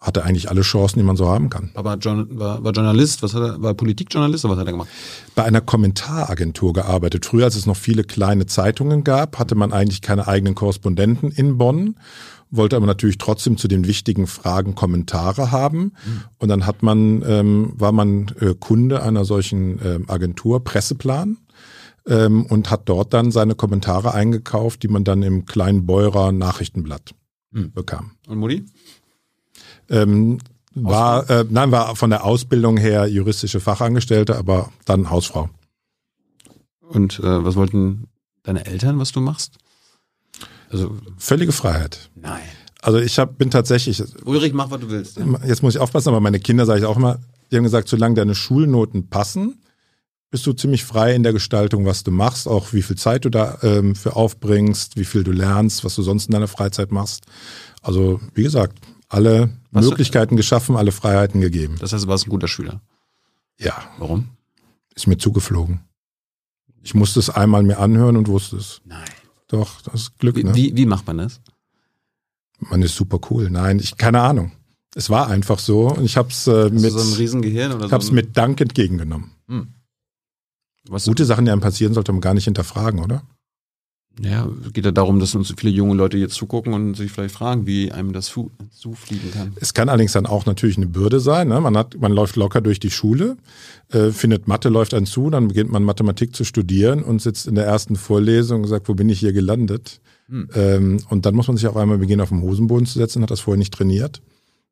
hatte 0.00 0.24
eigentlich 0.24 0.48
alle 0.48 0.62
Chancen, 0.62 1.00
die 1.00 1.04
man 1.04 1.16
so 1.16 1.28
haben 1.28 1.50
kann. 1.50 1.70
Aber 1.74 1.96
war, 2.00 2.62
war 2.62 2.72
Journalist, 2.72 3.22
was 3.22 3.34
hat 3.34 3.42
er, 3.42 3.62
war 3.62 3.74
Politikjournalist 3.74 4.44
oder 4.44 4.54
was 4.54 4.60
hat 4.60 4.66
er 4.68 4.72
gemacht? 4.72 4.88
Bei 5.34 5.44
einer 5.44 5.60
Kommentaragentur 5.60 6.72
gearbeitet. 6.72 7.26
Früher, 7.26 7.46
als 7.46 7.56
es 7.56 7.66
noch 7.66 7.76
viele 7.76 8.04
kleine 8.04 8.46
Zeitungen 8.46 9.02
gab, 9.02 9.38
hatte 9.38 9.56
man 9.56 9.72
eigentlich 9.72 10.00
keine 10.00 10.28
eigenen 10.28 10.54
Korrespondenten 10.54 11.32
in 11.32 11.58
Bonn, 11.58 11.96
wollte 12.50 12.76
aber 12.76 12.86
natürlich 12.86 13.18
trotzdem 13.18 13.56
zu 13.56 13.66
den 13.66 13.88
wichtigen 13.88 14.28
Fragen 14.28 14.76
Kommentare 14.76 15.50
haben. 15.50 15.78
Mhm. 15.78 15.92
Und 16.38 16.48
dann 16.48 16.64
hat 16.64 16.84
man, 16.84 17.22
ähm, 17.26 17.72
war 17.74 17.92
man 17.92 18.32
äh, 18.40 18.54
Kunde 18.54 19.02
einer 19.02 19.24
solchen 19.24 19.80
ähm, 19.84 20.04
Agentur, 20.08 20.62
Presseplan 20.62 21.38
ähm, 22.06 22.46
und 22.46 22.70
hat 22.70 22.88
dort 22.88 23.12
dann 23.12 23.32
seine 23.32 23.56
Kommentare 23.56 24.14
eingekauft, 24.14 24.84
die 24.84 24.88
man 24.88 25.02
dann 25.02 25.22
im 25.24 25.44
kleinen 25.44 25.86
Beurer 25.86 26.30
Nachrichtenblatt 26.30 27.14
mhm. 27.50 27.72
bekam. 27.72 28.12
Und 28.28 28.38
Mutti? 28.38 28.64
Ähm, 29.90 30.38
war, 30.74 31.28
äh, 31.30 31.44
nein, 31.48 31.72
war 31.72 31.96
von 31.96 32.10
der 32.10 32.24
Ausbildung 32.24 32.76
her 32.76 33.06
juristische 33.06 33.60
Fachangestellte, 33.60 34.36
aber 34.36 34.70
dann 34.84 35.10
Hausfrau. 35.10 35.48
Und 36.80 37.18
äh, 37.20 37.44
was 37.44 37.56
wollten 37.56 38.08
deine 38.42 38.66
Eltern, 38.66 38.98
was 38.98 39.12
du 39.12 39.20
machst? 39.20 39.56
Also 40.70 40.96
völlige 41.16 41.52
Freiheit. 41.52 42.10
Nein. 42.14 42.40
Also 42.80 42.98
ich 42.98 43.18
hab, 43.18 43.38
bin 43.38 43.50
tatsächlich. 43.50 44.02
Ulrich, 44.24 44.52
mach 44.52 44.70
was 44.70 44.80
du 44.80 44.90
willst. 44.90 45.16
Ja. 45.16 45.24
Jetzt 45.44 45.62
muss 45.62 45.74
ich 45.74 45.80
aufpassen, 45.80 46.10
aber 46.10 46.20
meine 46.20 46.38
Kinder 46.38 46.64
sage 46.64 46.80
ich 46.80 46.86
auch 46.86 46.96
immer, 46.96 47.18
die 47.50 47.56
haben 47.56 47.64
gesagt, 47.64 47.88
solange 47.88 48.14
deine 48.14 48.34
Schulnoten 48.34 49.08
passen, 49.08 49.60
bist 50.30 50.46
du 50.46 50.52
ziemlich 50.52 50.84
frei 50.84 51.14
in 51.14 51.22
der 51.22 51.32
Gestaltung, 51.32 51.86
was 51.86 52.04
du 52.04 52.10
machst, 52.10 52.46
auch 52.46 52.72
wie 52.72 52.82
viel 52.82 52.96
Zeit 52.96 53.24
du 53.24 53.30
da 53.30 53.58
ähm, 53.62 53.94
für 53.94 54.14
aufbringst, 54.14 54.96
wie 54.96 55.06
viel 55.06 55.24
du 55.24 55.32
lernst, 55.32 55.84
was 55.84 55.94
du 55.94 56.02
sonst 56.02 56.26
in 56.26 56.32
deiner 56.32 56.48
Freizeit 56.48 56.92
machst. 56.92 57.24
Also 57.82 58.20
wie 58.34 58.42
gesagt, 58.42 58.78
alle 59.08 59.56
Was 59.70 59.84
Möglichkeiten 59.84 60.36
geschaffen, 60.36 60.76
alle 60.76 60.92
Freiheiten 60.92 61.40
gegeben. 61.40 61.76
Das 61.80 61.92
heißt, 61.92 62.04
du 62.04 62.08
warst 62.08 62.26
ein 62.26 62.30
guter 62.30 62.48
Schüler. 62.48 62.80
Ja. 63.58 63.74
Warum? 63.98 64.28
Ist 64.94 65.06
mir 65.06 65.18
zugeflogen. 65.18 65.80
Ich 66.82 66.94
musste 66.94 67.20
es 67.20 67.30
einmal 67.30 67.62
mir 67.62 67.78
anhören 67.78 68.16
und 68.16 68.28
wusste 68.28 68.56
es. 68.56 68.80
Nein. 68.84 69.08
Doch, 69.48 69.80
das 69.82 70.02
ist 70.02 70.18
Glück. 70.18 70.36
Wie, 70.36 70.44
ne? 70.44 70.54
wie, 70.54 70.76
wie 70.76 70.86
macht 70.86 71.06
man 71.06 71.18
das? 71.18 71.40
Man 72.58 72.82
ist 72.82 72.96
super 72.96 73.18
cool. 73.30 73.50
Nein, 73.50 73.78
ich 73.78 73.96
keine 73.96 74.20
Ahnung. 74.20 74.52
Es 74.94 75.10
war 75.10 75.28
einfach 75.28 75.58
so 75.58 75.88
und 75.88 76.04
ich 76.04 76.16
habe 76.16 76.28
es 76.30 76.46
äh, 76.46 76.70
mit 76.70 76.92
so 76.92 76.98
ein 76.98 77.12
Riesengehirn 77.14 77.72
oder 77.72 77.86
ich 77.86 77.92
habe 77.92 78.02
es 78.02 78.10
mit 78.10 78.36
Dank 78.36 78.60
entgegengenommen. 78.60 79.30
Hm. 79.46 79.74
Gute 81.04 81.24
Sachen, 81.24 81.44
die 81.44 81.50
einem 81.50 81.60
passieren, 81.60 81.92
sollte 81.92 82.12
man 82.12 82.20
gar 82.20 82.34
nicht 82.34 82.44
hinterfragen, 82.44 83.00
oder? 83.00 83.22
Ja, 84.20 84.48
es 84.66 84.72
geht 84.72 84.84
ja 84.84 84.90
darum, 84.90 85.20
dass 85.20 85.34
uns 85.34 85.54
viele 85.56 85.72
junge 85.72 85.94
Leute 85.94 86.18
jetzt 86.18 86.34
zugucken 86.34 86.72
und 86.72 86.94
sich 86.94 87.12
vielleicht 87.12 87.34
fragen, 87.34 87.66
wie 87.66 87.92
einem 87.92 88.12
das 88.12 88.34
zufliegen 88.70 89.30
kann. 89.32 89.52
Es 89.60 89.74
kann 89.74 89.88
allerdings 89.88 90.12
dann 90.12 90.26
auch 90.26 90.46
natürlich 90.46 90.76
eine 90.76 90.86
Bürde 90.86 91.20
sein. 91.20 91.48
Ne? 91.48 91.60
Man, 91.60 91.76
hat, 91.76 92.00
man 92.00 92.12
läuft 92.12 92.36
locker 92.36 92.60
durch 92.60 92.80
die 92.80 92.90
Schule, 92.90 93.36
äh, 93.90 94.10
findet 94.10 94.48
Mathe 94.48 94.68
läuft 94.68 94.94
einem 94.94 95.06
zu, 95.06 95.30
dann 95.30 95.48
beginnt 95.48 95.70
man 95.70 95.84
Mathematik 95.84 96.34
zu 96.34 96.44
studieren 96.44 97.02
und 97.02 97.22
sitzt 97.22 97.46
in 97.46 97.54
der 97.54 97.66
ersten 97.66 97.96
Vorlesung 97.96 98.62
und 98.62 98.68
sagt, 98.68 98.88
wo 98.88 98.94
bin 98.94 99.08
ich 99.08 99.20
hier 99.20 99.32
gelandet? 99.32 100.00
Hm. 100.28 100.48
Ähm, 100.54 101.00
und 101.08 101.24
dann 101.24 101.34
muss 101.34 101.48
man 101.48 101.56
sich 101.56 101.66
auf 101.66 101.76
einmal 101.76 101.98
beginnen, 101.98 102.20
auf 102.20 102.30
den 102.30 102.42
Hosenboden 102.42 102.86
zu 102.86 102.98
setzen, 102.98 103.22
hat 103.22 103.30
das 103.30 103.40
vorher 103.40 103.58
nicht 103.58 103.74
trainiert. 103.74 104.20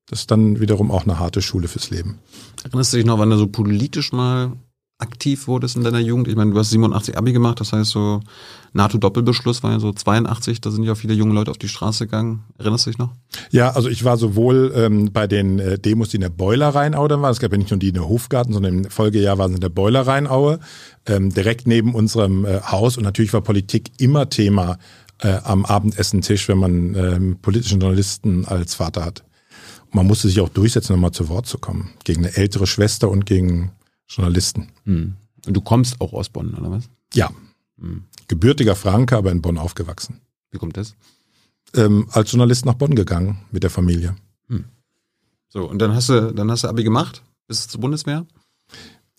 Das 0.09 0.21
ist 0.21 0.31
dann 0.31 0.61
wiederum 0.61 0.91
auch 0.91 1.03
eine 1.05 1.19
harte 1.19 1.43
Schule 1.43 1.69
fürs 1.69 1.91
Leben. 1.91 2.19
Erinnerst 2.65 2.93
du 2.93 2.97
dich 2.99 3.07
noch, 3.07 3.19
wann 3.19 3.31
du 3.31 3.37
so 3.37 3.49
politisch 3.49 4.13
mal 4.13 4.53
aktiv 4.99 5.47
wurdest 5.47 5.77
in 5.77 5.85
deiner 5.85 6.01
Jugend? 6.01 6.29
Ich 6.29 6.37
meine, 6.37 6.53
du 6.53 6.59
hast 6.59 6.71
87 6.71 7.19
Abi 7.19 7.33
gemacht, 7.33 7.61
das 7.61 7.73
heißt 7.73 7.91
so 7.91 8.21
NATO-Doppelbeschluss 8.73 9.63
war 9.63 9.73
ja 9.73 9.81
so 9.81 9.93
82, 9.93 10.61
da 10.61 10.71
sind 10.71 10.85
ja 10.85 10.95
viele 10.95 11.15
junge 11.15 11.35
Leute 11.35 11.51
auf 11.51 11.59
die 11.59 11.69
Straße 11.69 12.07
gegangen. 12.07 12.45
Erinnerst 12.59 12.87
du 12.87 12.91
dich 12.91 12.99
noch? 12.99 13.13
Ja, 13.51 13.71
also 13.71 13.89
ich 13.89 14.05
war 14.05 14.17
sowohl 14.17 14.73
ähm, 14.75 15.13
bei 15.13 15.27
den 15.27 15.59
äh, 15.59 15.79
Demos, 15.79 16.11
die 16.11 16.17
in 16.17 16.23
der 16.23 16.31
Boiler 16.31 16.69
Rheinaue 16.69 17.09
dann 17.09 17.23
waren, 17.23 17.33
es 17.33 17.41
gab 17.41 17.53
ja 17.53 17.59
nicht 17.59 17.71
nur 17.71 17.79
die 17.79 17.89
in 17.89 17.95
der 17.95 18.09
Hofgarten, 18.09 18.53
sondern 18.53 18.85
im 18.85 18.91
Folgejahr 18.91 19.39
waren 19.39 19.51
sie 19.51 19.57
in 19.57 19.61
der 19.61 19.69
Boiler 19.69 20.07
Rheinaue, 20.07 20.61
ähm, 21.07 21.33
direkt 21.33 21.67
neben 21.67 21.95
unserem 21.95 22.45
äh, 22.45 22.61
Haus 22.61 22.97
und 22.97 23.05
natürlich 23.05 23.33
war 23.33 23.41
Politik 23.41 23.93
immer 23.99 24.29
Thema 24.29 24.79
äh, 25.21 25.39
am 25.45 25.65
Abendessentisch, 25.65 26.49
wenn 26.49 26.59
man 26.59 26.95
ähm, 26.95 27.39
politischen 27.41 27.81
Journalisten 27.81 28.45
als 28.45 28.75
Vater 28.75 29.05
hat. 29.05 29.25
Man 29.93 30.07
musste 30.07 30.29
sich 30.29 30.41
auch 30.41 30.49
durchsetzen, 30.49 30.95
um 30.95 31.01
mal 31.01 31.13
zu 31.13 31.29
Wort 31.29 31.47
zu 31.47 31.59
kommen. 31.59 31.91
Gegen 32.05 32.25
eine 32.25 32.37
ältere 32.37 32.67
Schwester 32.67 33.09
und 33.09 33.25
gegen 33.25 33.73
Journalisten. 34.09 34.69
Hm. 34.85 35.15
Und 35.47 35.55
du 35.55 35.61
kommst 35.61 36.01
auch 36.01 36.13
aus 36.13 36.29
Bonn, 36.29 36.55
oder 36.55 36.71
was? 36.71 36.89
Ja. 37.15 37.31
Hm. 37.79 38.05
Gebürtiger 38.29 38.75
Franke, 38.75 39.17
aber 39.17 39.31
in 39.33 39.43
Bonn 39.43 39.59
aufgewachsen. 39.59 40.21
Wie 40.51 40.59
kommt 40.59 40.77
das? 40.77 40.95
Ähm, 41.75 42.09
als 42.11 42.33
Journalist 42.33 42.65
nach 42.65 42.75
Bonn 42.75 42.95
gegangen 42.95 43.39
mit 43.51 43.63
der 43.63 43.71
Familie. 43.71 44.17
Hm. 44.49 44.65
So, 45.49 45.69
und 45.69 45.79
dann 45.79 45.95
hast 45.95 46.09
du, 46.09 46.33
dann 46.33 46.51
hast 46.51 46.65
du 46.65 46.69
Abi 46.69 46.83
gemacht, 46.83 47.23
bist 47.47 47.67
du 47.67 47.71
zur 47.73 47.81
Bundeswehr? 47.81 48.27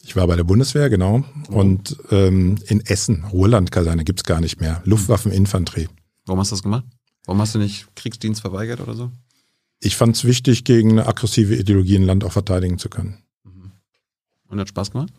Ich 0.03 0.15
war 0.15 0.25
bei 0.27 0.35
der 0.35 0.45
Bundeswehr, 0.45 0.89
genau. 0.89 1.25
Und 1.49 1.97
ähm, 2.11 2.57
in 2.67 2.79
Essen, 2.85 3.25
Ruhrlandkaserne 3.25 4.05
gibt's 4.05 4.23
gar 4.23 4.39
nicht 4.39 4.61
mehr. 4.61 4.81
Luftwaffeninfanterie. 4.85 5.89
Warum 6.25 6.39
hast 6.39 6.51
du 6.51 6.55
das 6.55 6.63
gemacht? 6.63 6.85
Warum 7.25 7.41
hast 7.41 7.55
du 7.55 7.59
nicht 7.59 7.93
Kriegsdienst 7.95 8.41
verweigert 8.41 8.79
oder 8.79 8.93
so? 8.93 9.11
Ich 9.81 9.97
fand 9.97 10.15
es 10.15 10.23
wichtig, 10.23 10.63
gegen 10.63 10.91
eine 10.91 11.07
aggressive 11.07 11.55
Ideologie 11.55 11.97
ein 11.97 12.03
Land 12.03 12.23
auch 12.23 12.31
verteidigen 12.31 12.79
zu 12.79 12.89
können. 12.89 13.17
Und 14.49 14.59
hat 14.59 14.69
Spaß 14.69 14.91
gemacht? 14.91 15.11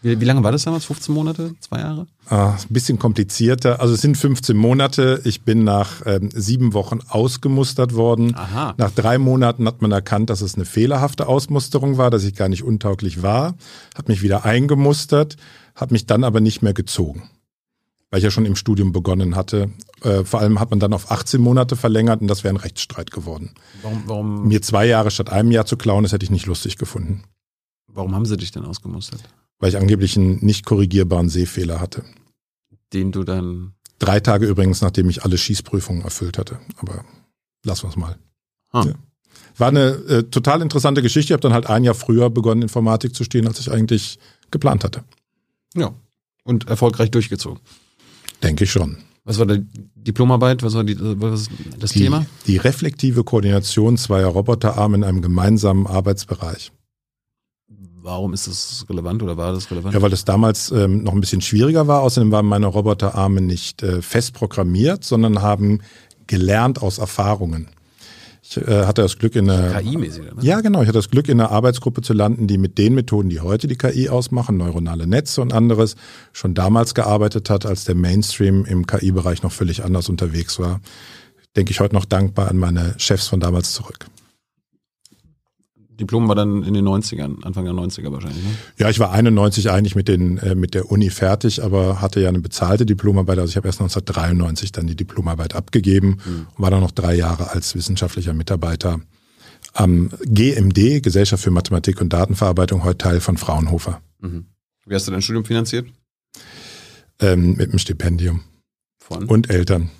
Wie, 0.00 0.20
wie, 0.20 0.24
lange 0.24 0.44
war 0.44 0.52
das 0.52 0.62
damals? 0.62 0.84
15 0.84 1.12
Monate? 1.12 1.54
Zwei 1.60 1.80
Jahre? 1.80 2.06
Ah, 2.28 2.52
ein 2.52 2.72
bisschen 2.72 2.98
komplizierter. 2.98 3.80
Also 3.80 3.94
es 3.94 4.00
sind 4.00 4.16
15 4.16 4.56
Monate. 4.56 5.20
Ich 5.24 5.42
bin 5.42 5.64
nach 5.64 6.06
ähm, 6.06 6.30
sieben 6.32 6.72
Wochen 6.72 7.00
ausgemustert 7.08 7.94
worden. 7.94 8.34
Aha. 8.36 8.74
Nach 8.76 8.92
drei 8.92 9.18
Monaten 9.18 9.66
hat 9.66 9.82
man 9.82 9.90
erkannt, 9.90 10.30
dass 10.30 10.40
es 10.40 10.54
eine 10.54 10.64
fehlerhafte 10.64 11.26
Ausmusterung 11.26 11.98
war, 11.98 12.10
dass 12.10 12.22
ich 12.22 12.36
gar 12.36 12.48
nicht 12.48 12.62
untauglich 12.62 13.22
war. 13.22 13.54
Hat 13.96 14.08
mich 14.08 14.22
wieder 14.22 14.44
eingemustert, 14.44 15.36
hat 15.74 15.90
mich 15.90 16.06
dann 16.06 16.22
aber 16.22 16.40
nicht 16.40 16.62
mehr 16.62 16.74
gezogen. 16.74 17.28
Weil 18.10 18.18
ich 18.18 18.24
ja 18.24 18.30
schon 18.30 18.46
im 18.46 18.56
Studium 18.56 18.92
begonnen 18.92 19.34
hatte. 19.34 19.70
Äh, 20.02 20.22
vor 20.22 20.38
allem 20.38 20.60
hat 20.60 20.70
man 20.70 20.78
dann 20.78 20.92
auf 20.92 21.10
18 21.10 21.40
Monate 21.40 21.74
verlängert 21.74 22.20
und 22.20 22.28
das 22.28 22.44
wäre 22.44 22.54
ein 22.54 22.58
Rechtsstreit 22.58 23.10
geworden. 23.10 23.50
Warum, 23.82 24.02
warum? 24.06 24.48
Mir 24.48 24.62
zwei 24.62 24.86
Jahre 24.86 25.10
statt 25.10 25.28
einem 25.28 25.50
Jahr 25.50 25.66
zu 25.66 25.76
klauen, 25.76 26.04
das 26.04 26.12
hätte 26.12 26.24
ich 26.24 26.30
nicht 26.30 26.46
lustig 26.46 26.78
gefunden. 26.78 27.24
Warum 27.88 28.14
haben 28.14 28.26
sie 28.26 28.36
dich 28.36 28.50
denn 28.50 28.64
ausgemustert? 28.64 29.22
Weil 29.58 29.70
ich 29.70 29.78
angeblich 29.78 30.16
einen 30.16 30.44
nicht 30.44 30.64
korrigierbaren 30.64 31.28
Sehfehler 31.28 31.80
hatte. 31.80 32.04
Den 32.92 33.12
du 33.12 33.24
dann. 33.24 33.74
Drei 33.98 34.20
Tage 34.20 34.46
übrigens, 34.46 34.80
nachdem 34.80 35.10
ich 35.10 35.24
alle 35.24 35.36
Schießprüfungen 35.36 36.02
erfüllt 36.02 36.38
hatte. 36.38 36.60
Aber 36.76 37.04
lassen 37.64 37.84
wir 37.84 37.90
es 37.90 37.96
mal. 37.96 38.16
Ah. 38.70 38.84
Ja. 38.86 38.94
War 39.56 39.68
eine 39.68 39.86
äh, 40.08 40.22
total 40.24 40.62
interessante 40.62 41.02
Geschichte. 41.02 41.30
Ich 41.30 41.32
habe 41.32 41.40
dann 41.40 41.52
halt 41.52 41.66
ein 41.66 41.82
Jahr 41.82 41.94
früher 41.94 42.30
begonnen, 42.30 42.62
Informatik 42.62 43.14
zu 43.14 43.24
stehen, 43.24 43.48
als 43.48 43.58
ich 43.58 43.72
eigentlich 43.72 44.18
geplant 44.50 44.84
hatte. 44.84 45.02
Ja. 45.74 45.92
Und 46.44 46.68
erfolgreich 46.68 47.10
durchgezogen. 47.10 47.60
Denke 48.42 48.64
ich 48.64 48.70
schon. 48.70 48.98
Was 49.24 49.38
war 49.38 49.46
die 49.46 49.66
Diplomarbeit? 49.94 50.62
Was 50.62 50.74
war 50.74 50.84
die, 50.84 50.96
was 50.98 51.48
das 51.78 51.92
die, 51.92 51.98
Thema? 51.98 52.24
Die 52.46 52.56
reflektive 52.56 53.24
Koordination 53.24 53.98
zweier 53.98 54.28
Roboterarme 54.28 54.96
in 54.96 55.04
einem 55.04 55.20
gemeinsamen 55.20 55.86
Arbeitsbereich. 55.86 56.72
Warum 58.08 58.32
ist 58.32 58.46
das 58.46 58.86
relevant 58.88 59.22
oder 59.22 59.36
war 59.36 59.52
das 59.52 59.70
relevant? 59.70 59.94
Ja, 59.94 60.00
weil 60.00 60.14
es 60.14 60.24
damals 60.24 60.70
ähm, 60.70 61.02
noch 61.02 61.12
ein 61.12 61.20
bisschen 61.20 61.42
schwieriger 61.42 61.88
war. 61.88 62.00
Außerdem 62.00 62.32
waren 62.32 62.46
meine 62.46 62.66
Roboterarme 62.66 63.42
nicht 63.42 63.82
äh, 63.82 64.00
fest 64.00 64.32
programmiert, 64.32 65.04
sondern 65.04 65.42
haben 65.42 65.82
gelernt 66.26 66.80
aus 66.80 66.96
Erfahrungen. 66.96 67.68
Ich 68.42 68.56
äh, 68.56 68.86
hatte 68.86 69.02
das 69.02 69.18
Glück 69.18 69.36
in 69.36 69.50
einer 69.50 69.78
KI-mäßig, 69.78 70.22
ne? 70.22 70.32
Ja, 70.40 70.62
genau. 70.62 70.80
Ich 70.80 70.88
hatte 70.88 70.96
das 70.98 71.10
Glück 71.10 71.28
in 71.28 71.38
einer 71.38 71.50
Arbeitsgruppe 71.50 72.00
zu 72.00 72.14
landen, 72.14 72.46
die 72.46 72.56
mit 72.56 72.78
den 72.78 72.94
Methoden, 72.94 73.28
die 73.28 73.40
heute 73.40 73.68
die 73.68 73.76
KI 73.76 74.08
ausmachen, 74.08 74.56
neuronale 74.56 75.06
Netze 75.06 75.42
und 75.42 75.52
anderes, 75.52 75.94
schon 76.32 76.54
damals 76.54 76.94
gearbeitet 76.94 77.50
hat, 77.50 77.66
als 77.66 77.84
der 77.84 77.94
Mainstream 77.94 78.64
im 78.64 78.86
KI-Bereich 78.86 79.42
noch 79.42 79.52
völlig 79.52 79.84
anders 79.84 80.08
unterwegs 80.08 80.58
war. 80.58 80.80
Denke 81.56 81.72
ich 81.72 81.80
heute 81.80 81.94
noch 81.94 82.06
dankbar 82.06 82.48
an 82.48 82.56
meine 82.56 82.94
Chefs 82.96 83.28
von 83.28 83.38
damals 83.38 83.74
zurück. 83.74 84.06
Diplom 86.00 86.28
war 86.28 86.34
dann 86.34 86.62
in 86.62 86.74
den 86.74 86.86
90ern, 86.86 87.42
Anfang 87.44 87.64
der 87.64 87.74
90er 87.74 88.12
wahrscheinlich, 88.12 88.42
ne? 88.42 88.50
Ja, 88.78 88.88
ich 88.88 88.98
war 88.98 89.10
91 89.10 89.70
eigentlich 89.70 89.96
mit, 89.96 90.08
den, 90.08 90.38
äh, 90.38 90.54
mit 90.54 90.74
der 90.74 90.90
Uni 90.90 91.10
fertig, 91.10 91.62
aber 91.62 92.00
hatte 92.00 92.20
ja 92.20 92.28
eine 92.28 92.38
bezahlte 92.38 92.86
Diplomarbeit. 92.86 93.38
Also 93.38 93.50
ich 93.50 93.56
habe 93.56 93.66
erst 93.66 93.80
1993 93.80 94.72
dann 94.72 94.86
die 94.86 94.96
Diplomarbeit 94.96 95.54
abgegeben 95.54 96.18
mhm. 96.24 96.46
und 96.54 96.62
war 96.62 96.70
dann 96.70 96.80
noch 96.80 96.92
drei 96.92 97.14
Jahre 97.14 97.50
als 97.50 97.74
wissenschaftlicher 97.74 98.32
Mitarbeiter 98.32 99.00
am 99.72 100.10
GMD, 100.24 101.02
Gesellschaft 101.02 101.42
für 101.42 101.50
Mathematik 101.50 102.00
und 102.00 102.12
Datenverarbeitung, 102.12 102.84
heute 102.84 102.98
Teil 102.98 103.20
von 103.20 103.36
Fraunhofer. 103.36 104.00
Mhm. 104.20 104.46
Wie 104.86 104.94
hast 104.94 105.06
du 105.06 105.12
dein 105.12 105.22
Studium 105.22 105.44
finanziert? 105.44 105.88
Ähm, 107.20 107.56
mit 107.56 107.70
einem 107.70 107.78
Stipendium. 107.78 108.42
Von? 108.98 109.24
Und 109.24 109.50
Eltern. 109.50 109.90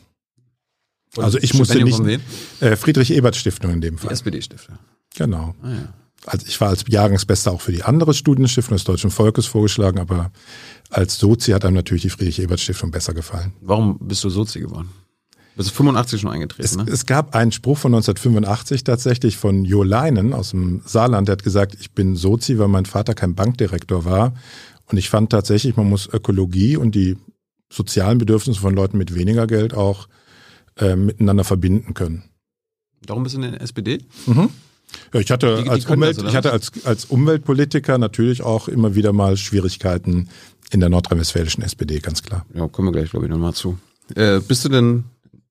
Von 1.11 1.25
also 1.25 1.39
ich 1.39 1.55
musste 1.55 1.83
nicht. 1.83 2.21
Äh, 2.61 2.77
Friedrich-Ebert-Stiftung 2.77 3.73
in 3.73 3.81
dem 3.81 3.99
Fall. 3.99 4.09
Die 4.09 4.13
SPD-Stiftung. 4.13 4.79
Genau. 5.17 5.55
Ah, 5.63 5.71
ja. 5.71 5.95
Also 6.27 6.47
ich 6.47 6.61
war 6.61 6.69
als 6.69 6.85
Jahrgangsbester 6.87 7.53
auch 7.53 7.61
für 7.61 7.73
die 7.73 7.85
andere 7.85 8.13
Studienstiftung 8.13 8.77
des 8.77 8.85
Deutschen 8.85 9.11
Volkes 9.11 9.47
vorgeschlagen, 9.47 9.99
aber 9.99 10.31
als 10.91 11.19
Sozi 11.19 11.53
hat 11.53 11.65
einem 11.65 11.77
natürlich 11.77 12.03
die 12.03 12.11
Friedrich-Ebert-Stiftung 12.11 12.91
besser 12.91 13.15
gefallen. 13.15 13.53
Warum 13.61 13.99
bist 14.01 14.25
du 14.25 14.31
Sozi 14.31 14.61
geworden? 14.61 14.91
Bist 15.57 15.71
du 15.71 15.75
85 15.75 16.21
schon 16.21 16.31
eingetreten, 16.31 16.65
es, 16.65 16.77
ne? 16.77 16.87
es 16.89 17.07
gab 17.07 17.35
einen 17.35 17.51
Spruch 17.51 17.79
von 17.79 17.93
1985 17.93 18.85
tatsächlich 18.85 19.37
von 19.37 19.65
Jo 19.65 19.83
Leinen 19.83 20.33
aus 20.33 20.51
dem 20.51 20.83
Saarland, 20.85 21.27
der 21.27 21.33
hat 21.33 21.43
gesagt, 21.43 21.77
ich 21.81 21.93
bin 21.93 22.15
Sozi, 22.15 22.59
weil 22.59 22.69
mein 22.69 22.87
Vater 22.87 23.15
kein 23.15 23.35
Bankdirektor 23.35 24.05
war. 24.05 24.35
Und 24.87 24.99
ich 24.99 25.11
fand 25.11 25.31
tatsächlich, 25.31 25.77
man 25.77 25.89
muss 25.89 26.09
Ökologie 26.09 26.77
und 26.77 26.95
die 26.95 27.17
sozialen 27.71 28.19
Bedürfnisse 28.19 28.61
von 28.61 28.75
Leuten 28.75 28.99
mit 28.99 29.15
weniger 29.15 29.47
Geld 29.47 29.75
auch 29.75 30.09
äh, 30.77 30.97
miteinander 30.97 31.45
verbinden 31.45 31.93
können. 31.93 32.25
Darum 33.05 33.25
bist 33.25 33.37
du 33.37 33.43
in 33.43 33.53
der 33.53 33.61
SPD? 33.61 33.99
Mhm. 34.27 34.51
Ja, 35.13 35.21
ich 35.21 35.31
hatte, 35.31 35.57
Die- 35.59 35.63
die 35.65 35.71
als, 35.71 35.87
Umwelt, 35.87 36.23
ich 36.23 36.37
hatte 36.37 36.53
als, 36.53 36.71
als 36.85 37.05
Umweltpolitiker 37.07 37.99
natürlich 37.99 38.43
auch 38.43 38.69
immer 38.69 38.95
wieder 38.95 39.13
mal 39.13 39.37
Schwierigkeiten 39.37 40.29
in 40.71 40.81
der 40.81 40.89
nordrhein-westfälischen 40.91 41.63
SPD, 41.63 41.99
ganz 42.01 42.23
klar. 42.23 42.45
Ja, 42.55 42.69
kommen 42.69 42.89
wir 42.89 42.93
gleich, 42.93 43.11
glaube 43.11 43.27
ich, 43.27 43.31
nochmal 43.31 43.55
zu. 43.55 43.79
Äh, 44.15 44.41
bist 44.41 44.65
du 44.65 44.69
denn 44.69 45.05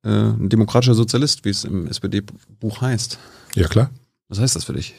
äh, 0.04 0.10
ein 0.10 0.50
demokratischer 0.50 0.93
Sozialist, 0.93 1.43
wie 1.46 1.50
es 1.50 1.63
im 1.63 1.88
SPD-Buch 1.88 2.82
heißt? 2.82 3.17
Ja, 3.56 3.67
klar. 3.67 3.89
Was 4.30 4.39
heißt 4.39 4.56
das 4.56 4.65
für 4.65 4.74
dich? 4.74 4.93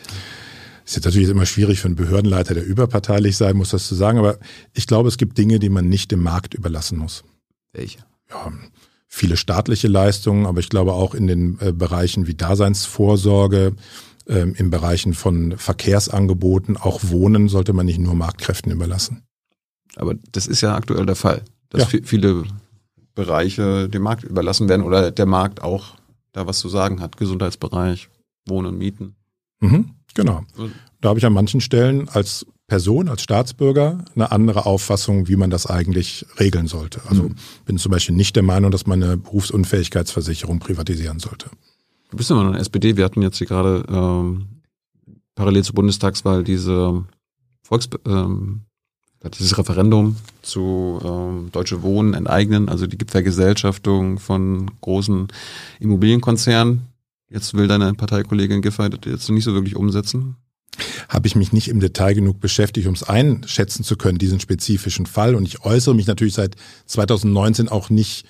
Ist 0.84 0.96
jetzt 0.96 1.04
natürlich 1.04 1.28
immer 1.28 1.44
schwierig 1.46 1.80
für 1.80 1.86
einen 1.86 1.96
Behördenleiter, 1.96 2.54
der 2.54 2.64
überparteilich 2.64 3.36
sein 3.36 3.56
muss, 3.56 3.70
das 3.70 3.86
zu 3.86 3.94
sagen, 3.94 4.18
aber 4.18 4.38
ich 4.74 4.86
glaube, 4.86 5.08
es 5.08 5.18
gibt 5.18 5.36
Dinge, 5.38 5.58
die 5.58 5.68
man 5.68 5.88
nicht 5.88 6.10
dem 6.10 6.22
Markt 6.22 6.54
überlassen 6.54 6.98
muss. 6.98 7.24
Welche? 7.72 7.98
Ja, 8.30 8.50
viele 9.06 9.36
staatliche 9.36 9.86
Leistungen, 9.88 10.46
aber 10.46 10.60
ich 10.60 10.68
glaube 10.70 10.94
auch 10.94 11.14
in 11.14 11.26
den 11.26 11.58
äh, 11.60 11.72
Bereichen 11.72 12.26
wie 12.26 12.34
Daseinsvorsorge, 12.34 13.74
ähm, 14.28 14.54
in 14.56 14.70
Bereichen 14.70 15.14
von 15.14 15.56
Verkehrsangeboten, 15.56 16.76
auch 16.76 17.00
Wohnen 17.04 17.48
sollte 17.48 17.72
man 17.72 17.86
nicht 17.86 17.98
nur 17.98 18.14
Marktkräften 18.14 18.70
überlassen. 18.72 19.22
Aber 19.96 20.14
das 20.32 20.46
ist 20.46 20.60
ja 20.60 20.74
aktuell 20.74 21.06
der 21.06 21.16
Fall, 21.16 21.42
dass 21.70 21.82
Ja. 21.82 21.88
vi- 21.98 22.04
viele 22.04 22.44
Bereiche 23.14 23.88
dem 23.88 24.02
Markt 24.02 24.24
überlassen 24.24 24.68
werden 24.68 24.82
oder 24.84 25.10
der 25.10 25.26
Markt 25.26 25.62
auch 25.62 25.96
da 26.32 26.46
was 26.46 26.58
zu 26.60 26.68
sagen 26.68 27.00
hat. 27.00 27.16
Gesundheitsbereich, 27.16 28.08
Wohnen, 28.46 28.78
Mieten. 28.78 29.16
Mhm, 29.60 29.90
genau. 30.14 30.42
Da 31.00 31.08
habe 31.08 31.18
ich 31.18 31.26
an 31.26 31.32
manchen 31.32 31.60
Stellen 31.60 32.08
als 32.08 32.46
Person, 32.68 33.08
als 33.08 33.22
Staatsbürger 33.22 34.04
eine 34.14 34.30
andere 34.30 34.66
Auffassung, 34.66 35.26
wie 35.26 35.36
man 35.36 35.50
das 35.50 35.66
eigentlich 35.66 36.26
regeln 36.38 36.66
sollte. 36.68 37.00
Also 37.08 37.24
Mhm. 37.24 37.34
bin 37.64 37.78
zum 37.78 37.90
Beispiel 37.90 38.14
nicht 38.14 38.36
der 38.36 38.42
Meinung, 38.42 38.70
dass 38.70 38.86
man 38.86 39.02
eine 39.02 39.16
Berufsunfähigkeitsversicherung 39.16 40.58
privatisieren 40.58 41.18
sollte. 41.18 41.50
Du 42.10 42.16
bist 42.16 42.30
immer 42.30 42.42
noch 42.42 42.50
in 42.50 42.54
der 42.54 42.62
SPD. 42.62 42.96
Wir 42.96 43.04
hatten 43.04 43.22
jetzt 43.22 43.38
hier 43.38 43.46
gerade 43.46 43.84
ähm, 43.88 44.46
parallel 45.34 45.64
zur 45.64 45.74
Bundestagswahl 45.74 46.42
diese 46.42 47.04
Volks 47.62 47.88
ähm, 48.06 48.62
dieses 49.38 49.58
Referendum 49.58 50.16
zu 50.42 51.00
ähm, 51.04 51.50
Deutsche 51.52 51.82
Wohnen 51.82 52.14
enteignen, 52.14 52.68
also 52.68 52.86
die 52.86 52.98
Vergesellschaftung 53.04 54.18
von 54.18 54.70
großen 54.80 55.28
Immobilienkonzernen. 55.80 56.82
Jetzt 57.28 57.54
will 57.54 57.66
deine 57.66 57.92
Parteikollegin 57.94 58.62
Giffey 58.62 58.88
das 58.88 59.00
jetzt 59.04 59.30
nicht 59.30 59.44
so 59.44 59.54
wirklich 59.54 59.76
umsetzen. 59.76 60.36
Habe 61.08 61.26
ich 61.26 61.34
mich 61.34 61.52
nicht 61.52 61.68
im 61.68 61.80
Detail 61.80 62.14
genug 62.14 62.40
beschäftigt, 62.40 62.86
um 62.86 62.94
es 62.94 63.02
einschätzen 63.02 63.82
zu 63.82 63.96
können, 63.96 64.18
diesen 64.18 64.40
spezifischen 64.40 65.06
Fall. 65.06 65.34
Und 65.34 65.46
ich 65.46 65.64
äußere 65.64 65.94
mich 65.94 66.06
natürlich 66.06 66.34
seit 66.34 66.54
2019 66.86 67.68
auch 67.68 67.90
nicht 67.90 68.24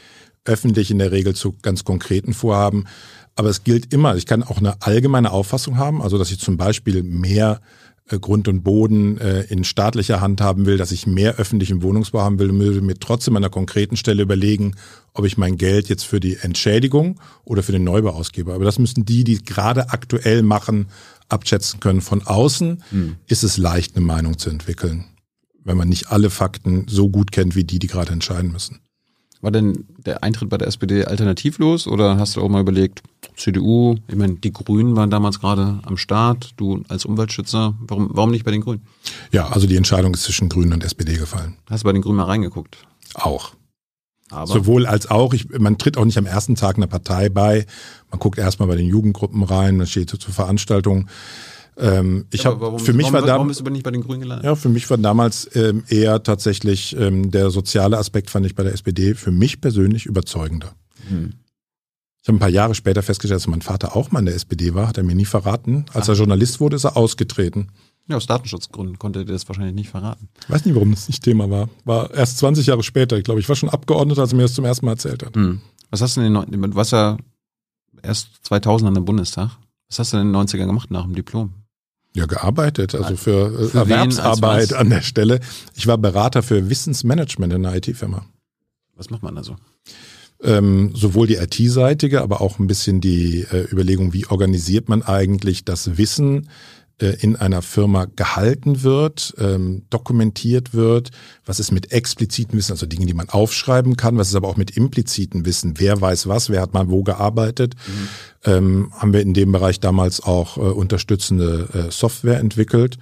öffentlich 0.45 0.91
in 0.91 0.99
der 0.99 1.13
Regel 1.13 1.35
zu 1.35 1.55
ganz 1.63 1.85
konkreten 1.85 2.33
Vorhaben. 2.33 2.87
Aber 3.39 3.51
es 3.51 3.63
gilt 3.63 3.95
immer, 3.95 4.17
ich 4.17 4.27
kann 4.27 4.43
auch 4.43 4.59
eine 4.59 4.83
allgemeine 4.83 5.31
Auffassung 5.31 5.77
haben, 5.77 6.03
also 6.03 6.19
dass 6.19 6.33
ich 6.33 6.41
zum 6.41 6.57
Beispiel 6.57 7.05
mehr 7.05 7.61
äh, 8.11 8.19
Grund 8.19 8.49
und 8.49 8.65
Boden 8.65 9.17
äh, 9.19 9.43
in 9.43 9.63
staatlicher 9.63 10.21
Hand 10.21 10.41
haben 10.41 10.67
will, 10.67 10.77
dass 10.77 10.91
ich 10.91 11.07
mehr 11.07 11.37
öffentlichen 11.37 11.81
Wohnungsbau 11.81 12.21
haben 12.21 12.41
will, 12.41 12.53
würde 12.53 12.81
mir 12.81 12.99
trotzdem 12.99 13.37
an 13.37 13.45
einer 13.45 13.51
konkreten 13.51 13.97
Stelle 13.97 14.25
überlegen, 14.25 14.75
ob 15.15 15.25
ich 15.25 15.39
mein 15.39 15.57
Geld 15.57 15.89
jetzt 15.89 16.03
für 16.03 16.19
die 16.19 16.35
Entschädigung 16.35 17.21
oder 17.45 17.63
für 17.63 17.71
den 17.71 17.85
Neubau 17.85 18.11
ausgebe. 18.11 18.53
Aber 18.53 18.65
das 18.65 18.81
müssen 18.81 19.05
die, 19.05 19.23
die 19.23 19.41
gerade 19.45 19.91
aktuell 19.91 20.43
machen, 20.43 20.89
abschätzen 21.29 21.79
können. 21.79 22.01
Von 22.01 22.27
außen 22.27 22.83
ist 23.29 23.45
es 23.45 23.57
leicht, 23.57 23.95
eine 23.95 24.05
Meinung 24.05 24.39
zu 24.39 24.51
entwickeln, 24.51 25.05
wenn 25.63 25.77
man 25.77 25.89
nicht 25.89 26.11
alle 26.11 26.31
Fakten 26.31 26.87
so 26.89 27.09
gut 27.09 27.31
kennt 27.31 27.55
wie 27.55 27.63
die, 27.63 27.79
die 27.79 27.87
gerade 27.87 28.11
entscheiden 28.11 28.51
müssen. 28.51 28.81
War 29.41 29.53
denn 29.53 29.87
der 30.05 30.25
Eintritt 30.25 30.49
bei 30.49 30.59
der 30.59 30.67
SPD 30.67 31.05
alternativlos 31.05 31.87
oder 31.87 32.19
hast 32.19 32.37
du 32.37 32.43
auch 32.43 32.49
mal 32.49 32.61
überlegt, 32.61 33.03
CDU, 33.37 33.97
ich 34.09 34.17
meine, 34.17 34.35
die 34.35 34.53
Grünen 34.53 34.97
waren 34.97 35.11
damals 35.11 35.39
gerade 35.39 35.79
am 35.85 35.97
Start, 35.97 36.55
du 36.57 36.83
als 36.89 37.05
Umweltschützer, 37.05 37.75
warum, 37.81 38.09
warum 38.13 38.33
nicht 38.33 38.45
bei 38.45 38.51
den 38.51 38.63
Grünen? 38.63 38.83
Ja, 39.31 39.49
also 39.49 39.69
die 39.69 39.77
Entscheidung 39.77 40.15
ist 40.15 40.25
zwischen 40.25 40.49
Grünen 40.49 40.73
und 40.73 40.83
SPD 40.83 41.17
gefallen. 41.17 41.57
Hast 41.71 41.85
du 41.85 41.87
bei 41.87 41.93
den 41.93 42.03
Grünen 42.03 42.17
mal 42.17 42.25
reingeguckt? 42.25 42.79
Auch. 43.15 43.53
Aber 44.31 44.47
Sowohl 44.47 44.87
als 44.87 45.11
auch, 45.11 45.33
ich, 45.33 45.49
man 45.59 45.79
tritt 45.79 45.97
auch 45.97 46.05
nicht 46.05 46.19
am 46.19 46.27
ersten 46.27 46.55
Tag 46.55 46.77
einer 46.77 46.87
Partei 46.87 47.29
bei. 47.29 47.67
Man 48.11 48.19
guckt 48.19 48.39
erstmal 48.39 48.69
bei 48.69 48.77
den 48.77 48.87
Jugendgruppen 48.87 49.43
rein, 49.43 49.77
man 49.77 49.87
steht 49.87 50.11
so 50.11 50.17
zur 50.17 50.35
Veranstaltung. 50.35 51.09
Ähm, 51.79 52.27
ich 52.33 52.45
Aber 52.47 52.67
habe 52.73 52.79
für 52.81 52.93
mich 52.93 53.05
warum, 53.05 53.15
war 53.15 53.21
da, 53.23 53.35
warum 53.35 53.49
bist 53.49 53.61
du 53.61 53.65
aber 53.65 53.71
nicht 53.71 53.85
bei 53.85 53.91
den 53.91 54.03
Grünen 54.03 54.21
gelandet? 54.21 54.45
ja, 54.45 54.55
für 54.57 54.69
mich 54.69 54.89
war 54.91 54.99
damals 54.99 55.49
ähm, 55.55 55.85
eher 55.89 56.23
tatsächlich 56.23 56.97
ähm, 56.99 57.31
der 57.31 57.51
soziale 57.51 57.99
Aspekt 57.99 58.31
fand 58.31 58.47
ich 58.47 58.55
bei 58.55 58.65
der 58.65 58.73
SPD 58.73 59.15
für 59.15 59.31
mich 59.31 59.61
persönlich 59.61 60.07
überzeugender. 60.07 60.75
Hm. 61.09 61.35
Ich 62.21 62.29
habe 62.29 62.37
ein 62.37 62.41
paar 62.41 62.49
Jahre 62.49 62.75
später 62.75 63.03
festgestellt, 63.03 63.41
dass 63.41 63.47
mein 63.47 63.63
Vater 63.63 63.95
auch 63.97 64.11
mal 64.11 64.19
in 64.19 64.27
der 64.27 64.35
SPD 64.35 64.75
war, 64.75 64.89
hat 64.89 64.99
er 64.99 65.05
mir 65.05 65.15
nie 65.15 65.25
verraten. 65.25 65.87
Als 65.95 66.09
er 66.09 66.15
Journalist 66.15 66.59
wurde, 66.61 66.77
ist 66.77 66.85
er 66.85 66.97
ausgetreten. 66.97 67.69
Ja, 68.09 68.17
aus 68.17 68.27
Datenschutzgründen 68.27 68.99
konnte 68.99 69.21
er 69.21 69.25
das 69.25 69.47
wahrscheinlich 69.49 69.75
nicht 69.75 69.91
verraten. 69.91 70.29
Ich 70.43 70.51
weiß 70.51 70.65
nicht, 70.65 70.75
warum 70.75 70.91
das 70.91 71.09
nicht 71.09 71.23
Thema 71.23 71.49
war. 71.51 71.69
War 71.85 72.13
erst 72.13 72.39
20 72.39 72.67
Jahre 72.67 72.83
später. 72.83 73.17
Ich 73.19 73.25
glaube, 73.25 73.39
ich 73.41 73.49
war 73.49 73.55
schon 73.57 73.69
Abgeordneter, 73.69 74.23
als 74.23 74.33
er 74.33 74.37
mir 74.37 74.43
das 74.43 74.55
zum 74.55 74.65
ersten 74.65 74.87
Mal 74.87 74.93
erzählt 74.93 75.25
hat. 75.25 75.37
Hm. 75.37 75.61
Was 75.91 76.01
hast 76.03 76.17
du 76.17 76.21
in 76.23 76.25
den, 76.25 76.33
neun- 76.33 76.51
du 76.51 76.75
warst 76.75 76.93
ja 76.93 77.17
erst 78.03 78.31
2000 78.43 78.89
an 78.89 78.95
dem 78.95 79.05
Bundestag. 79.05 79.51
Was 79.89 79.99
hast 79.99 80.13
du 80.13 80.19
in 80.19 80.33
den 80.33 80.37
90ern 80.37 80.67
gemacht 80.67 80.91
nach 80.91 81.05
dem 81.05 81.15
Diplom? 81.15 81.53
Ja, 82.19 82.27
gearbeitet, 82.27 82.95
also 82.95 83.17
für, 83.17 83.47
äh, 83.47 83.69
Für 83.69 83.87
wen, 83.87 83.93
Erwerbsarbeit 83.93 84.73
an 84.73 84.91
der 84.91 85.03
Stelle. 85.03 85.41
Ich 85.75 85.87
war 85.87 85.99
Berater 85.99 86.43
für 86.43 86.69
Wissensmanagement 86.69 87.53
in 87.53 87.65
einer 87.65 87.77
IT-Firma. 87.77 88.27
Was 88.97 89.11
macht 89.11 89.23
man 89.23 89.37
da 89.37 89.45
so? 89.45 89.57
Ähm, 90.43 90.93
sowohl 90.95 91.27
die 91.27 91.37
IT-seitige, 91.37 92.23
aber 92.23 92.41
auch 92.41 92.59
ein 92.59 92.67
bisschen 92.67 93.01
die 93.01 93.47
äh, 93.51 93.71
Überlegung, 93.71 94.13
wie 94.13 94.27
organisiert 94.27 94.89
man 94.89 95.03
eigentlich 95.03 95.65
das 95.65 95.97
Wissen 95.97 96.45
äh, 96.45 96.49
in 96.99 97.37
einer 97.37 97.63
Firma 97.63 98.07
gehalten 98.07 98.83
wird, 98.83 99.35
ähm, 99.39 99.85
dokumentiert 99.89 100.75
wird, 100.75 101.11
was 101.47 101.61
ist 101.61 101.71
mit 101.71 101.93
expliziten 101.93 102.59
Wissen, 102.59 102.73
also 102.73 102.87
Dinge, 102.87 103.07
die 103.07 103.15
man 103.15 103.29
aufschreiben 103.29 103.97
kann, 103.97 104.19
was 104.19 104.29
ist 104.29 104.35
aber 104.35 104.49
auch 104.49 104.57
mit 104.57 104.77
impliziten 104.77 105.45
Wissen, 105.45 105.79
wer 105.79 106.01
weiß 106.01 106.27
was, 106.27 106.51
wer 106.51 106.61
hat 106.61 106.75
mal 106.75 106.89
wo 106.89 107.05
gearbeitet, 107.05 107.75
ähm, 108.45 108.93
haben 108.97 109.13
wir 109.13 109.21
in 109.21 109.35
dem 109.35 109.53
Bereich 109.53 109.79
damals 109.79 110.21
auch 110.21 110.57
äh, 110.57 110.61
unterstützende 110.61 111.69
äh, 111.73 111.91
Software 111.93 112.41
entwickelt 112.41 112.99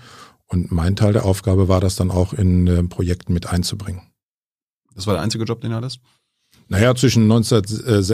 und 0.47 0.71
mein 0.71 0.95
Teil 0.95 1.13
der 1.13 1.25
Aufgabe 1.25 1.69
war 1.69 1.81
das 1.81 1.97
dann 1.97 2.11
auch 2.11 2.33
in 2.33 2.67
äh, 2.67 2.83
Projekten 2.85 3.33
mit 3.33 3.47
einzubringen. 3.47 4.03
Das 4.95 5.07
war 5.07 5.15
der 5.15 5.23
einzige 5.23 5.45
Job, 5.45 5.61
den 5.61 5.71
du 5.71 5.77
hattest? 5.77 6.01
Naja, 6.69 6.95
zwischen 6.97 7.29
19, 7.29 7.63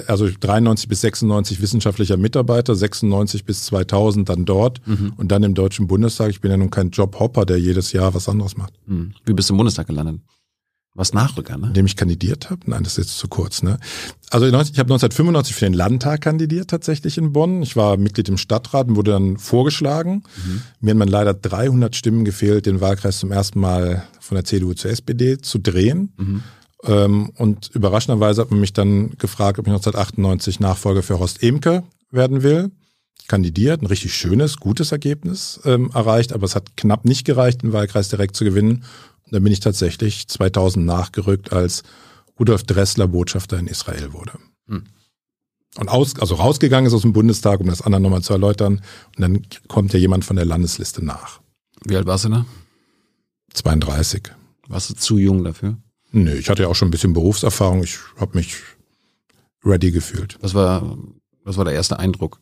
also 0.07 0.29
93 0.29 0.89
bis 0.89 1.01
96 1.01 1.63
wissenschaftlicher 1.63 2.19
Mitarbeiter, 2.19 2.75
96 2.75 3.45
bis 3.45 3.65
2000 3.65 4.29
dann 4.29 4.45
dort 4.45 4.87
mhm. 4.87 5.15
und 5.17 5.33
dann 5.33 5.43
im 5.43 5.55
Deutschen 5.55 5.87
Bundestag. 5.87 6.31
Ich 6.31 6.41
bin 6.41 6.51
ja 6.51 6.57
nun 6.59 6.71
kein 6.71 6.91
Jobhopper, 6.91 7.47
der 7.47 7.59
jedes 7.59 7.93
Jahr 7.93 8.15
was 8.15 8.29
anderes 8.29 8.57
macht. 8.57 8.75
Mhm. 8.87 9.15
Wie 9.25 9.33
bist 9.33 9.49
du 9.49 9.55
im 9.55 9.59
Bundestag 9.59 9.87
gelandet? 9.87 10.21
Was 10.95 11.15
Nachrücker, 11.15 11.57
ne? 11.57 11.69
Indem 11.69 11.87
ich 11.87 11.97
kandidiert 11.97 12.51
habe? 12.51 12.61
Nein, 12.67 12.83
das 12.83 12.99
ist 12.99 13.07
jetzt 13.07 13.19
zu 13.19 13.27
kurz, 13.27 13.63
ne? 13.63 13.79
Also 14.29 14.45
ich 14.47 14.53
habe 14.53 14.61
1995 14.61 15.55
für 15.55 15.65
den 15.65 15.73
Landtag 15.73 16.21
kandidiert 16.21 16.69
tatsächlich 16.69 17.17
in 17.17 17.33
Bonn. 17.33 17.63
Ich 17.63 17.77
war 17.77 17.97
Mitglied 17.97 18.29
im 18.29 18.37
Stadtrat 18.37 18.89
und 18.89 18.97
wurde 18.97 19.13
dann 19.13 19.39
vorgeschlagen. 19.39 20.25
Mhm. 20.37 20.63
Mir 20.81 20.91
haben 20.91 20.99
dann 20.99 21.09
leider 21.09 21.33
300 21.33 21.97
Stimmen 21.97 22.27
gefehlt, 22.27 22.67
den 22.67 22.83
Wahlkreis 22.83 23.21
zum 23.21 23.33
ersten 23.33 23.59
Mal 23.59 24.03
von 24.21 24.35
der 24.35 24.45
CDU 24.45 24.75
zur 24.75 24.91
SPD 24.91 25.39
zu 25.39 25.59
drehen. 25.59 26.13
Ähm, 26.85 27.31
und 27.37 27.71
überraschenderweise 27.75 28.43
hat 28.43 28.51
man 28.51 28.61
mich 28.61 28.73
dann 28.73 29.11
gefragt, 29.19 29.59
ob 29.59 29.67
ich 29.67 29.73
1998 29.73 30.61
Nachfolger 30.61 31.03
für 31.03 31.19
Horst 31.19 31.43
Emke 31.43 31.85
werden 32.11 32.43
will. 32.43 32.71
Kandidiert, 33.29 33.83
ein 33.83 33.87
richtig 33.87 34.15
schönes, 34.15 34.57
gutes 34.57 34.91
Ergebnis 34.93 35.61
ähm, 35.65 35.91
erreicht, 35.95 36.33
aber 36.33 36.45
es 36.45 36.57
hat 36.57 36.77
knapp 36.77 37.05
nicht 37.05 37.25
gereicht, 37.25 37.63
den 37.63 37.73
Wahlkreis 37.73 38.09
direkt 38.09 38.37
zu 38.37 38.45
gewinnen. 38.45 38.85
Da 39.31 39.39
bin 39.39 39.53
ich 39.53 39.61
tatsächlich 39.61 40.29
2000 40.29 40.85
nachgerückt, 40.85 41.53
als 41.53 41.85
Rudolf 42.39 42.65
Dressler 42.65 43.09
Botschafter 43.09 43.59
in 43.59 43.69
Israel 43.69 44.13
wurde. 44.13 44.33
Hm. 44.67 44.85
Und 45.79 45.89
aus, 45.89 46.19
also 46.19 46.35
rausgegangen 46.35 46.87
ist 46.87 46.93
aus 46.93 47.03
dem 47.03 47.15
Bundestag, 47.15 47.61
um 47.61 47.67
das 47.67 47.81
anderen 47.81 48.03
nochmal 48.03 48.23
zu 48.23 48.35
erläutern. 48.35 48.83
Und 49.17 49.21
dann 49.21 49.43
kommt 49.69 49.93
ja 49.95 49.99
jemand 49.99 50.25
von 50.25 50.37
der 50.37 50.45
Landesliste 50.45 51.03
nach. 51.03 51.41
Wie 51.85 51.97
alt 51.97 52.07
warst 52.07 52.27
du 52.27 52.29
da? 52.29 52.47
32. 53.55 54.23
Warst 54.69 54.91
du 54.91 54.95
zu 54.95 55.17
jung 55.17 55.45
dafür? 55.45 55.79
Nee, 56.13 56.35
ich 56.35 56.49
hatte 56.51 56.63
ja 56.63 56.69
auch 56.69 56.75
schon 56.75 56.89
ein 56.89 56.93
bisschen 56.93 57.15
Berufserfahrung. 57.15 57.83
Ich 57.83 57.99
habe 58.19 58.37
mich 58.37 58.57
ready 59.65 59.91
gefühlt. 59.91 60.39
Was 60.41 60.55
war, 60.55 60.97
was 61.45 61.57
war 61.57 61.65
der 61.65 61.75
erste 61.75 61.99
Eindruck 61.99 62.41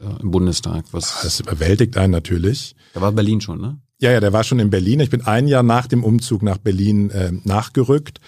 äh, 0.00 0.22
im 0.22 0.30
Bundestag? 0.30 0.84
Was 0.92 1.20
das 1.22 1.40
überwältigt 1.40 1.96
einen 1.96 2.12
natürlich. 2.12 2.74
Da 2.94 3.00
war 3.00 3.12
Berlin 3.12 3.40
schon, 3.40 3.60
ne? 3.60 3.78
Ja, 4.02 4.10
ja, 4.12 4.20
der 4.20 4.32
war 4.32 4.44
schon 4.44 4.60
in 4.60 4.70
Berlin. 4.70 5.00
Ich 5.00 5.10
bin 5.10 5.26
ein 5.26 5.46
Jahr 5.46 5.62
nach 5.62 5.86
dem 5.86 6.02
Umzug 6.02 6.42
nach 6.42 6.56
Berlin 6.56 7.10
äh, 7.10 7.32
nachgerückt. 7.44 8.18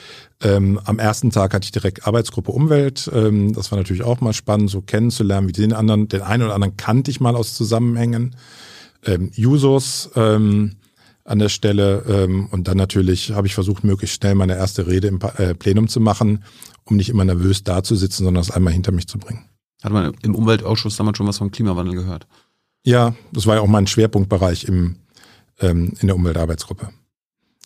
Ähm, 0.42 0.78
am 0.84 0.98
ersten 0.98 1.30
Tag 1.30 1.54
hatte 1.54 1.64
ich 1.64 1.72
direkt 1.72 2.06
Arbeitsgruppe 2.06 2.52
Umwelt. 2.52 3.10
Ähm, 3.14 3.54
das 3.54 3.70
war 3.70 3.78
natürlich 3.78 4.02
auch 4.02 4.20
mal 4.20 4.34
spannend, 4.34 4.68
so 4.68 4.82
kennenzulernen, 4.82 5.48
wie 5.48 5.52
den 5.52 5.72
anderen, 5.72 6.08
den 6.08 6.20
einen 6.20 6.42
oder 6.42 6.54
anderen 6.54 6.76
kannte 6.76 7.10
ich 7.10 7.20
mal 7.20 7.34
aus 7.34 7.54
Zusammenhängen. 7.54 8.36
Ähm, 9.06 9.30
Jusos 9.32 10.10
ähm, 10.14 10.76
an 11.24 11.38
der 11.38 11.48
Stelle 11.48 12.04
ähm, 12.08 12.48
und 12.50 12.68
dann 12.68 12.76
natürlich 12.76 13.32
habe 13.32 13.46
ich 13.46 13.54
versucht, 13.54 13.84
möglichst 13.84 14.16
schnell 14.16 14.34
meine 14.34 14.56
erste 14.56 14.86
Rede 14.86 15.08
im 15.08 15.20
äh, 15.36 15.54
Plenum 15.54 15.88
zu 15.88 16.00
machen, 16.00 16.44
um 16.84 16.96
nicht 16.96 17.08
immer 17.08 17.24
nervös 17.24 17.62
dazusitzen, 17.64 18.24
sondern 18.24 18.42
das 18.42 18.50
einmal 18.50 18.72
hinter 18.72 18.92
mich 18.92 19.06
zu 19.06 19.18
bringen. 19.18 19.44
Hat 19.82 19.92
man 19.92 20.14
im 20.22 20.34
Umweltausschuss 20.34 20.96
damals 20.96 21.18
schon 21.18 21.26
was 21.26 21.38
vom 21.38 21.50
Klimawandel 21.50 21.94
gehört? 21.94 22.26
Ja, 22.84 23.14
das 23.32 23.46
war 23.46 23.56
ja 23.56 23.60
auch 23.60 23.68
mein 23.68 23.86
Schwerpunktbereich 23.86 24.64
im 24.64 24.96
ähm, 25.60 25.94
in 26.00 26.08
der 26.08 26.16
Umweltarbeitsgruppe. 26.16 26.90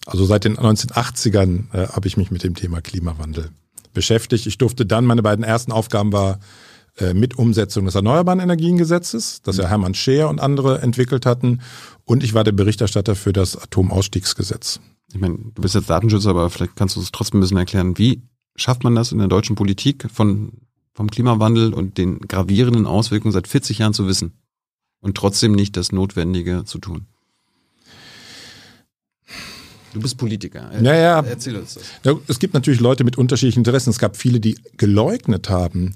Also 0.05 0.25
seit 0.25 0.45
den 0.45 0.57
1980ern 0.57 1.73
äh, 1.73 1.89
habe 1.89 2.07
ich 2.07 2.17
mich 2.17 2.31
mit 2.31 2.45
dem 2.45 2.55
Thema 2.55 2.81
Klimawandel 2.81 3.51
beschäftigt. 3.93 4.47
Ich 4.47 4.59
durfte 4.59 4.87
dann, 4.87 5.05
meine 5.05 5.23
beiden 5.23 5.45
ersten 5.45 5.73
Aufgaben 5.73 6.13
war 6.13 6.39
mit 7.15 7.39
Umsetzung 7.39 7.85
des 7.85 7.95
Erneuerbaren 7.95 8.41
Energiengesetzes, 8.41 9.43
das 9.43 9.59
ja 9.59 9.65
mhm. 9.65 9.69
Hermann 9.69 9.95
Scheer 9.95 10.29
und 10.29 10.41
andere 10.41 10.81
entwickelt 10.81 11.27
hatten. 11.27 11.61
Und 12.05 12.25
ich 12.25 12.35
war 12.35 12.45
der 12.45 12.53
Berichterstatter 12.53 13.15
für 13.15 13.33
das 13.33 13.57
Atomausstiegsgesetz. 13.57 14.81
Ich 15.13 15.21
meine, 15.21 15.37
du 15.37 15.63
bist 15.63 15.75
jetzt 15.75 15.91
Datenschützer, 15.91 16.31
aber 16.31 16.51
vielleicht 16.51 16.77
kannst 16.77 16.97
du 16.97 17.01
es 17.01 17.13
trotzdem 17.13 17.39
ein 17.39 17.43
bisschen 17.43 17.59
erklären. 17.59 17.99
Wie 17.99 18.23
schafft 18.57 18.85
man 18.85 18.95
das 18.95 19.13
in 19.13 19.19
der 19.19 19.29
deutschen 19.29 19.57
Politik 19.57 20.09
von, 20.13 20.53
vom 20.95 21.11
Klimawandel 21.11 21.75
und 21.75 21.99
den 21.99 22.21
gravierenden 22.21 22.87
Auswirkungen 22.87 23.33
seit 23.33 23.47
40 23.47 23.79
Jahren 23.79 23.95
zu 23.95 24.07
wissen 24.07 24.33
und 25.01 25.17
trotzdem 25.17 25.53
nicht 25.53 25.77
das 25.77 25.93
Notwendige 25.93 26.65
zu 26.65 26.79
tun? 26.79 27.07
Du 29.93 30.03
bist 30.03 30.19
Politiker. 30.19 30.71
Ja, 30.83 30.95
ja. 30.95 31.21
Erzähl 31.21 31.57
uns 31.57 31.79
das. 32.03 32.17
Es 32.29 32.39
gibt 32.39 32.53
natürlich 32.53 32.81
Leute 32.81 33.03
mit 33.03 33.17
unterschiedlichen 33.17 33.61
Interessen. 33.61 33.89
Es 33.89 33.99
gab 33.99 34.19
viele, 34.19 34.41
die 34.41 34.59
geleugnet 34.77 35.49
haben, 35.49 35.95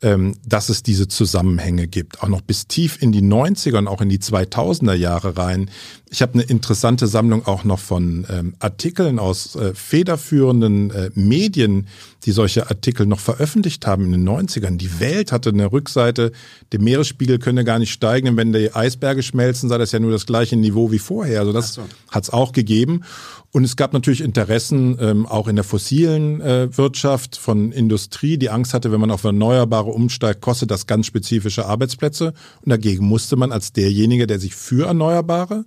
ähm, 0.00 0.36
dass 0.46 0.68
es 0.68 0.82
diese 0.82 1.08
Zusammenhänge 1.08 1.88
gibt, 1.88 2.22
auch 2.22 2.28
noch 2.28 2.40
bis 2.40 2.68
tief 2.68 3.00
in 3.02 3.12
die 3.12 3.22
90er 3.22 3.78
und 3.78 3.88
auch 3.88 4.00
in 4.00 4.08
die 4.08 4.18
2000er 4.18 4.94
Jahre 4.94 5.36
rein. 5.36 5.70
Ich 6.10 6.22
habe 6.22 6.34
eine 6.34 6.42
interessante 6.42 7.06
Sammlung 7.06 7.46
auch 7.46 7.64
noch 7.64 7.78
von 7.78 8.26
ähm, 8.30 8.54
Artikeln 8.60 9.18
aus 9.18 9.56
äh, 9.56 9.74
federführenden 9.74 10.90
äh, 10.90 11.10
Medien, 11.14 11.86
die 12.24 12.32
solche 12.32 12.70
Artikel 12.70 13.06
noch 13.06 13.20
veröffentlicht 13.20 13.86
haben 13.86 14.06
in 14.06 14.12
den 14.12 14.28
90ern. 14.28 14.78
Die 14.78 15.00
Welt 15.00 15.32
hatte 15.32 15.50
eine 15.50 15.70
Rückseite, 15.70 16.32
der 16.72 16.80
Meeresspiegel 16.80 17.38
könne 17.38 17.64
gar 17.64 17.78
nicht 17.78 17.92
steigen, 17.92 18.36
wenn 18.36 18.52
die 18.52 18.74
Eisberge 18.74 19.22
schmelzen, 19.22 19.68
sei 19.68 19.76
das 19.76 19.92
ja 19.92 20.00
nur 20.00 20.10
das 20.10 20.26
gleiche 20.26 20.56
Niveau 20.56 20.90
wie 20.90 20.98
vorher. 20.98 21.40
Also 21.40 21.52
das 21.52 21.74
so. 21.74 21.82
hat 22.10 22.24
es 22.24 22.30
auch 22.30 22.52
gegeben. 22.52 23.02
Und 23.50 23.64
es 23.64 23.76
gab 23.76 23.92
natürlich 23.92 24.20
Interessen 24.20 24.98
ähm, 25.00 25.26
auch 25.26 25.48
in 25.48 25.56
der 25.56 25.64
fossilen 25.64 26.40
äh, 26.40 26.76
Wirtschaft 26.76 27.36
von 27.36 27.72
Industrie, 27.72 28.36
die 28.36 28.50
Angst 28.50 28.74
hatte, 28.74 28.92
wenn 28.92 29.00
man 29.00 29.10
auf 29.10 29.24
Erneuerbare 29.24 29.90
umsteigt, 29.90 30.40
kostet 30.40 30.70
das 30.70 30.86
ganz 30.86 31.06
spezifische 31.06 31.66
Arbeitsplätze. 31.66 32.34
Und 32.62 32.70
dagegen 32.70 33.06
musste 33.06 33.36
man 33.36 33.52
als 33.52 33.72
derjenige, 33.72 34.26
der 34.26 34.38
sich 34.38 34.54
für 34.54 34.86
Erneuerbare, 34.86 35.64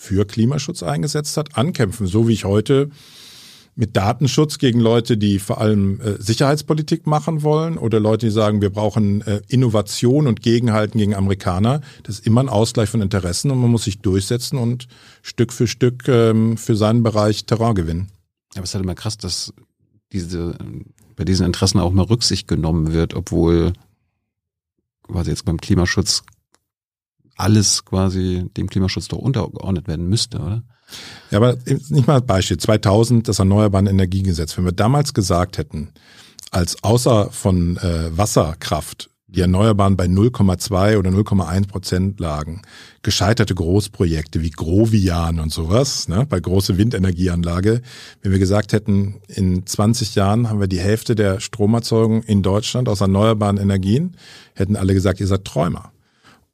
für 0.00 0.24
Klimaschutz 0.24 0.82
eingesetzt 0.82 1.36
hat, 1.36 1.58
ankämpfen. 1.58 2.06
So 2.06 2.26
wie 2.26 2.32
ich 2.32 2.46
heute 2.46 2.88
mit 3.76 3.98
Datenschutz 3.98 4.56
gegen 4.56 4.80
Leute, 4.80 5.18
die 5.18 5.38
vor 5.38 5.60
allem 5.60 6.00
äh, 6.00 6.14
Sicherheitspolitik 6.18 7.06
machen 7.06 7.42
wollen 7.42 7.76
oder 7.76 8.00
Leute, 8.00 8.26
die 8.26 8.32
sagen, 8.32 8.62
wir 8.62 8.70
brauchen 8.70 9.20
äh, 9.20 9.42
Innovation 9.48 10.26
und 10.26 10.40
Gegenhalten 10.40 10.98
gegen 10.98 11.14
Amerikaner. 11.14 11.82
Das 12.04 12.14
ist 12.16 12.26
immer 12.26 12.42
ein 12.42 12.48
Ausgleich 12.48 12.88
von 12.88 13.02
Interessen 13.02 13.50
und 13.50 13.58
man 13.58 13.70
muss 13.70 13.84
sich 13.84 13.98
durchsetzen 13.98 14.56
und 14.56 14.88
Stück 15.20 15.52
für 15.52 15.66
Stück 15.66 16.08
ähm, 16.08 16.56
für 16.56 16.76
seinen 16.76 17.02
Bereich 17.02 17.44
Terrain 17.44 17.74
gewinnen. 17.74 18.08
Aber 18.54 18.64
es 18.64 18.70
ist 18.70 18.74
halt 18.76 18.84
immer 18.84 18.94
krass, 18.94 19.18
dass 19.18 19.52
diese, 20.14 20.56
bei 21.14 21.26
diesen 21.26 21.44
Interessen 21.44 21.78
auch 21.78 21.92
mal 21.92 22.04
Rücksicht 22.06 22.48
genommen 22.48 22.94
wird, 22.94 23.12
obwohl 23.12 23.74
quasi 25.06 25.28
jetzt 25.28 25.44
beim 25.44 25.60
Klimaschutz 25.60 26.22
alles 27.40 27.84
quasi 27.84 28.46
dem 28.56 28.68
Klimaschutz 28.68 29.08
doch 29.08 29.18
untergeordnet 29.18 29.88
werden 29.88 30.08
müsste, 30.08 30.38
oder? 30.38 30.62
Ja, 31.30 31.38
aber 31.38 31.56
nicht 31.66 32.06
mal 32.06 32.20
Beispiel. 32.20 32.56
2000, 32.56 33.28
das 33.28 33.38
Erneuerbare 33.38 33.88
Energiegesetz. 33.88 34.56
Wenn 34.56 34.64
wir 34.64 34.72
damals 34.72 35.14
gesagt 35.14 35.58
hätten, 35.58 35.92
als 36.50 36.82
außer 36.82 37.30
von 37.30 37.76
äh, 37.76 38.16
Wasserkraft 38.16 39.10
die 39.28 39.40
Erneuerbaren 39.40 39.96
bei 39.96 40.06
0,2 40.06 40.98
oder 40.98 41.10
0,1 41.10 41.68
Prozent 41.68 42.20
lagen, 42.20 42.62
gescheiterte 43.02 43.54
Großprojekte 43.54 44.42
wie 44.42 44.50
Grovian 44.50 45.38
und 45.38 45.52
sowas, 45.52 46.08
ne, 46.08 46.26
bei 46.28 46.40
große 46.40 46.78
Windenergieanlage, 46.78 47.80
wenn 48.22 48.32
wir 48.32 48.40
gesagt 48.40 48.72
hätten, 48.72 49.20
in 49.28 49.64
20 49.64 50.16
Jahren 50.16 50.50
haben 50.50 50.58
wir 50.58 50.66
die 50.66 50.80
Hälfte 50.80 51.14
der 51.14 51.38
Stromerzeugung 51.38 52.24
in 52.24 52.42
Deutschland 52.42 52.88
aus 52.88 53.00
erneuerbaren 53.00 53.58
Energien, 53.58 54.16
hätten 54.54 54.74
alle 54.74 54.94
gesagt, 54.94 55.20
ihr 55.20 55.28
seid 55.28 55.44
Träumer. 55.44 55.92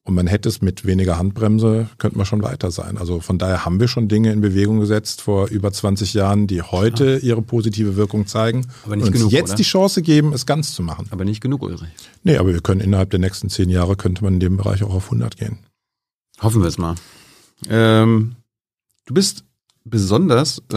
Und 0.06 0.14
man 0.14 0.28
hätte 0.28 0.48
es 0.48 0.62
mit 0.62 0.84
weniger 0.86 1.18
Handbremse, 1.18 1.88
könnte 1.98 2.16
man 2.16 2.26
schon 2.26 2.40
weiter 2.40 2.70
sein. 2.70 2.96
Also 2.96 3.18
von 3.18 3.38
daher 3.38 3.64
haben 3.64 3.80
wir 3.80 3.88
schon 3.88 4.06
Dinge 4.06 4.30
in 4.30 4.40
Bewegung 4.40 4.78
gesetzt 4.78 5.20
vor 5.20 5.48
über 5.48 5.72
20 5.72 6.14
Jahren, 6.14 6.46
die 6.46 6.62
heute 6.62 7.18
ihre 7.18 7.42
positive 7.42 7.96
Wirkung 7.96 8.28
zeigen. 8.28 8.68
Aber 8.84 8.94
nicht 8.94 9.06
und 9.06 9.12
genug, 9.12 9.32
jetzt 9.32 9.48
oder? 9.48 9.56
die 9.56 9.64
Chance 9.64 10.02
geben, 10.02 10.32
es 10.32 10.46
ganz 10.46 10.76
zu 10.76 10.84
machen. 10.84 11.08
Aber 11.10 11.24
nicht 11.24 11.40
genug, 11.40 11.62
Ulrich. 11.62 11.90
Nee, 12.22 12.36
aber 12.36 12.52
wir 12.52 12.60
können 12.60 12.80
innerhalb 12.80 13.10
der 13.10 13.18
nächsten 13.18 13.50
zehn 13.50 13.68
Jahre, 13.68 13.96
könnte 13.96 14.22
man 14.22 14.34
in 14.34 14.40
dem 14.40 14.56
Bereich 14.56 14.84
auch 14.84 14.94
auf 14.94 15.06
100 15.06 15.36
gehen. 15.36 15.58
Hoffen 16.40 16.62
wir 16.62 16.68
es 16.68 16.78
mal. 16.78 16.94
Ähm, 17.68 18.36
du 19.06 19.14
bist 19.14 19.42
besonders 19.84 20.62
äh, 20.72 20.76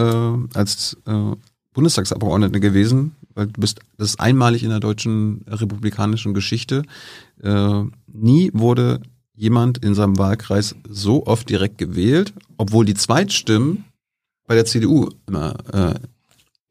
als 0.54 0.96
äh, 1.06 1.36
Bundestagsabgeordnete 1.72 2.58
gewesen, 2.58 3.14
weil 3.34 3.46
du 3.46 3.60
bist, 3.60 3.78
das 3.96 4.18
einmalig 4.18 4.64
in 4.64 4.70
der 4.70 4.80
deutschen 4.80 5.44
republikanischen 5.46 6.34
Geschichte. 6.34 6.82
Äh, 7.40 7.84
nie 8.08 8.50
wurde 8.52 9.00
jemand 9.40 9.78
in 9.78 9.94
seinem 9.94 10.18
Wahlkreis 10.18 10.74
so 10.86 11.26
oft 11.26 11.48
direkt 11.48 11.78
gewählt, 11.78 12.34
obwohl 12.58 12.84
die 12.84 12.94
Zweitstimmen 12.94 13.84
bei 14.46 14.54
der 14.54 14.66
CDU 14.66 15.08
immer 15.26 15.54
äh, 15.72 15.94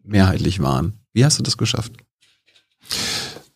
mehrheitlich 0.04 0.62
waren. 0.62 0.94
Wie 1.12 1.26
hast 1.26 1.40
du 1.40 1.44
das 1.44 1.58
geschafft? 1.58 1.94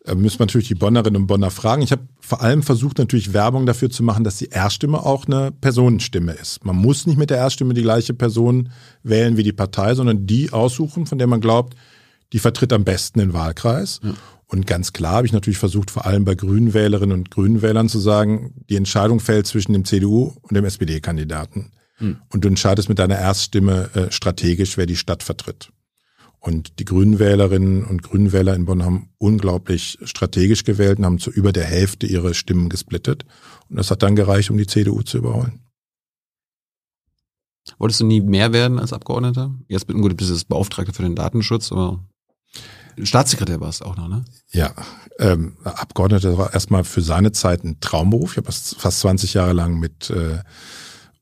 Da 0.03 0.15
müssen 0.15 0.39
wir 0.39 0.47
natürlich 0.47 0.67
die 0.67 0.75
Bonnerinnen 0.75 1.21
und 1.21 1.27
Bonner 1.27 1.51
fragen. 1.51 1.83
Ich 1.83 1.91
habe 1.91 2.07
vor 2.19 2.41
allem 2.41 2.63
versucht, 2.63 2.97
natürlich 2.97 3.33
Werbung 3.33 3.67
dafür 3.67 3.91
zu 3.91 4.01
machen, 4.01 4.23
dass 4.23 4.37
die 4.37 4.49
Erststimme 4.49 5.05
auch 5.05 5.27
eine 5.27 5.51
Personenstimme 5.51 6.33
ist. 6.33 6.65
Man 6.65 6.75
muss 6.75 7.05
nicht 7.05 7.17
mit 7.17 7.29
der 7.29 7.37
Erststimme 7.37 7.75
die 7.75 7.83
gleiche 7.83 8.15
Person 8.15 8.71
wählen 9.03 9.37
wie 9.37 9.43
die 9.43 9.53
Partei, 9.53 9.93
sondern 9.93 10.25
die 10.25 10.51
aussuchen, 10.51 11.05
von 11.05 11.19
der 11.19 11.27
man 11.27 11.39
glaubt, 11.39 11.75
die 12.33 12.39
vertritt 12.39 12.73
am 12.73 12.83
besten 12.83 13.19
den 13.19 13.33
Wahlkreis. 13.33 13.99
Ja. 14.03 14.13
Und 14.47 14.67
ganz 14.67 14.93
klar 14.93 15.13
habe 15.13 15.27
ich 15.27 15.33
natürlich 15.33 15.57
versucht, 15.57 15.91
vor 15.91 16.05
allem 16.05 16.25
bei 16.25 16.35
Grünen 16.35 16.73
Wählerinnen 16.73 17.17
und 17.17 17.31
Grünen 17.31 17.61
Wählern 17.61 17.89
zu 17.89 17.99
sagen, 17.99 18.53
die 18.69 18.75
Entscheidung 18.75 19.19
fällt 19.19 19.47
zwischen 19.47 19.73
dem 19.73 19.85
CDU 19.85 20.33
und 20.41 20.55
dem 20.55 20.65
SPD-Kandidaten. 20.65 21.71
Hm. 21.95 22.17
Und 22.29 22.43
du 22.43 22.47
entscheidest 22.47 22.89
mit 22.89 22.99
deiner 22.99 23.17
Erststimme 23.17 23.89
äh, 23.93 24.11
strategisch, 24.11 24.77
wer 24.77 24.85
die 24.85 24.95
Stadt 24.95 25.23
vertritt. 25.23 25.71
Und 26.39 26.79
die 26.79 26.85
Grünwählerinnen 26.85 27.85
und 27.85 28.03
Grünwähler 28.03 28.53
in 28.53 28.65
Bonn 28.65 28.83
haben 28.83 29.09
unglaublich 29.17 29.97
strategisch 30.03 30.65
gewählt 30.65 30.99
und 30.99 31.05
haben 31.05 31.19
zu 31.19 31.31
über 31.31 31.53
der 31.53 31.63
Hälfte 31.63 32.05
ihre 32.05 32.33
Stimmen 32.33 32.67
gesplittet. 32.67 33.23
Und 33.69 33.77
das 33.77 33.89
hat 33.89 34.03
dann 34.03 34.17
gereicht, 34.17 34.51
um 34.51 34.57
die 34.57 34.67
CDU 34.67 35.01
zu 35.03 35.19
überholen. 35.19 35.61
Wolltest 37.77 38.01
du 38.01 38.05
nie 38.05 38.19
mehr 38.19 38.51
werden 38.51 38.77
als 38.77 38.91
Abgeordneter? 38.91 39.55
Jetzt 39.69 39.87
gut, 39.87 40.11
du 40.11 40.15
bist 40.15 40.31
jetzt 40.31 40.49
Beauftragter 40.49 40.93
für 40.93 41.03
den 41.03 41.15
Datenschutz, 41.15 41.71
aber 41.71 42.03
Staatssekretär 43.01 43.59
war 43.59 43.69
es 43.69 43.81
auch 43.81 43.95
noch, 43.95 44.07
ne? 44.07 44.23
Ja, 44.51 44.73
ähm, 45.19 45.57
Abgeordneter 45.63 46.37
war 46.37 46.53
erstmal 46.53 46.83
für 46.83 47.01
seine 47.01 47.31
Zeit 47.31 47.63
ein 47.63 47.79
Traumberuf. 47.79 48.31
Ich 48.31 48.37
habe 48.37 48.51
fast 48.51 48.99
20 48.99 49.33
Jahre 49.33 49.53
lang 49.53 49.79
mit 49.79 50.09
äh, 50.09 50.39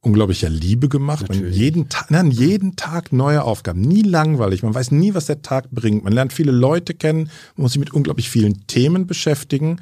unglaublicher 0.02 0.50
Liebe 0.50 0.90
gemacht. 0.90 1.30
Man 1.30 1.52
jeden 1.52 1.90
Tag, 1.90 2.10
nein, 2.10 2.32
jeden 2.32 2.76
Tag 2.76 3.14
neue 3.14 3.44
Aufgaben. 3.44 3.82
Nie 3.82 4.02
langweilig. 4.02 4.64
Man 4.64 4.74
weiß 4.74 4.92
nie, 4.92 5.14
was 5.14 5.28
der 5.28 5.42
Tag 5.42 5.70
bringt. 5.72 6.04
Man 6.04 6.14
lernt 6.14 6.34
viele 6.34 6.52
Leute 6.52 6.94
kennen, 6.94 7.30
man 7.56 7.64
muss 7.64 7.74
sich 7.74 7.80
mit 7.80 7.94
unglaublich 7.94 8.30
vielen 8.30 8.66
Themen 8.68 9.08
beschäftigen. 9.08 9.80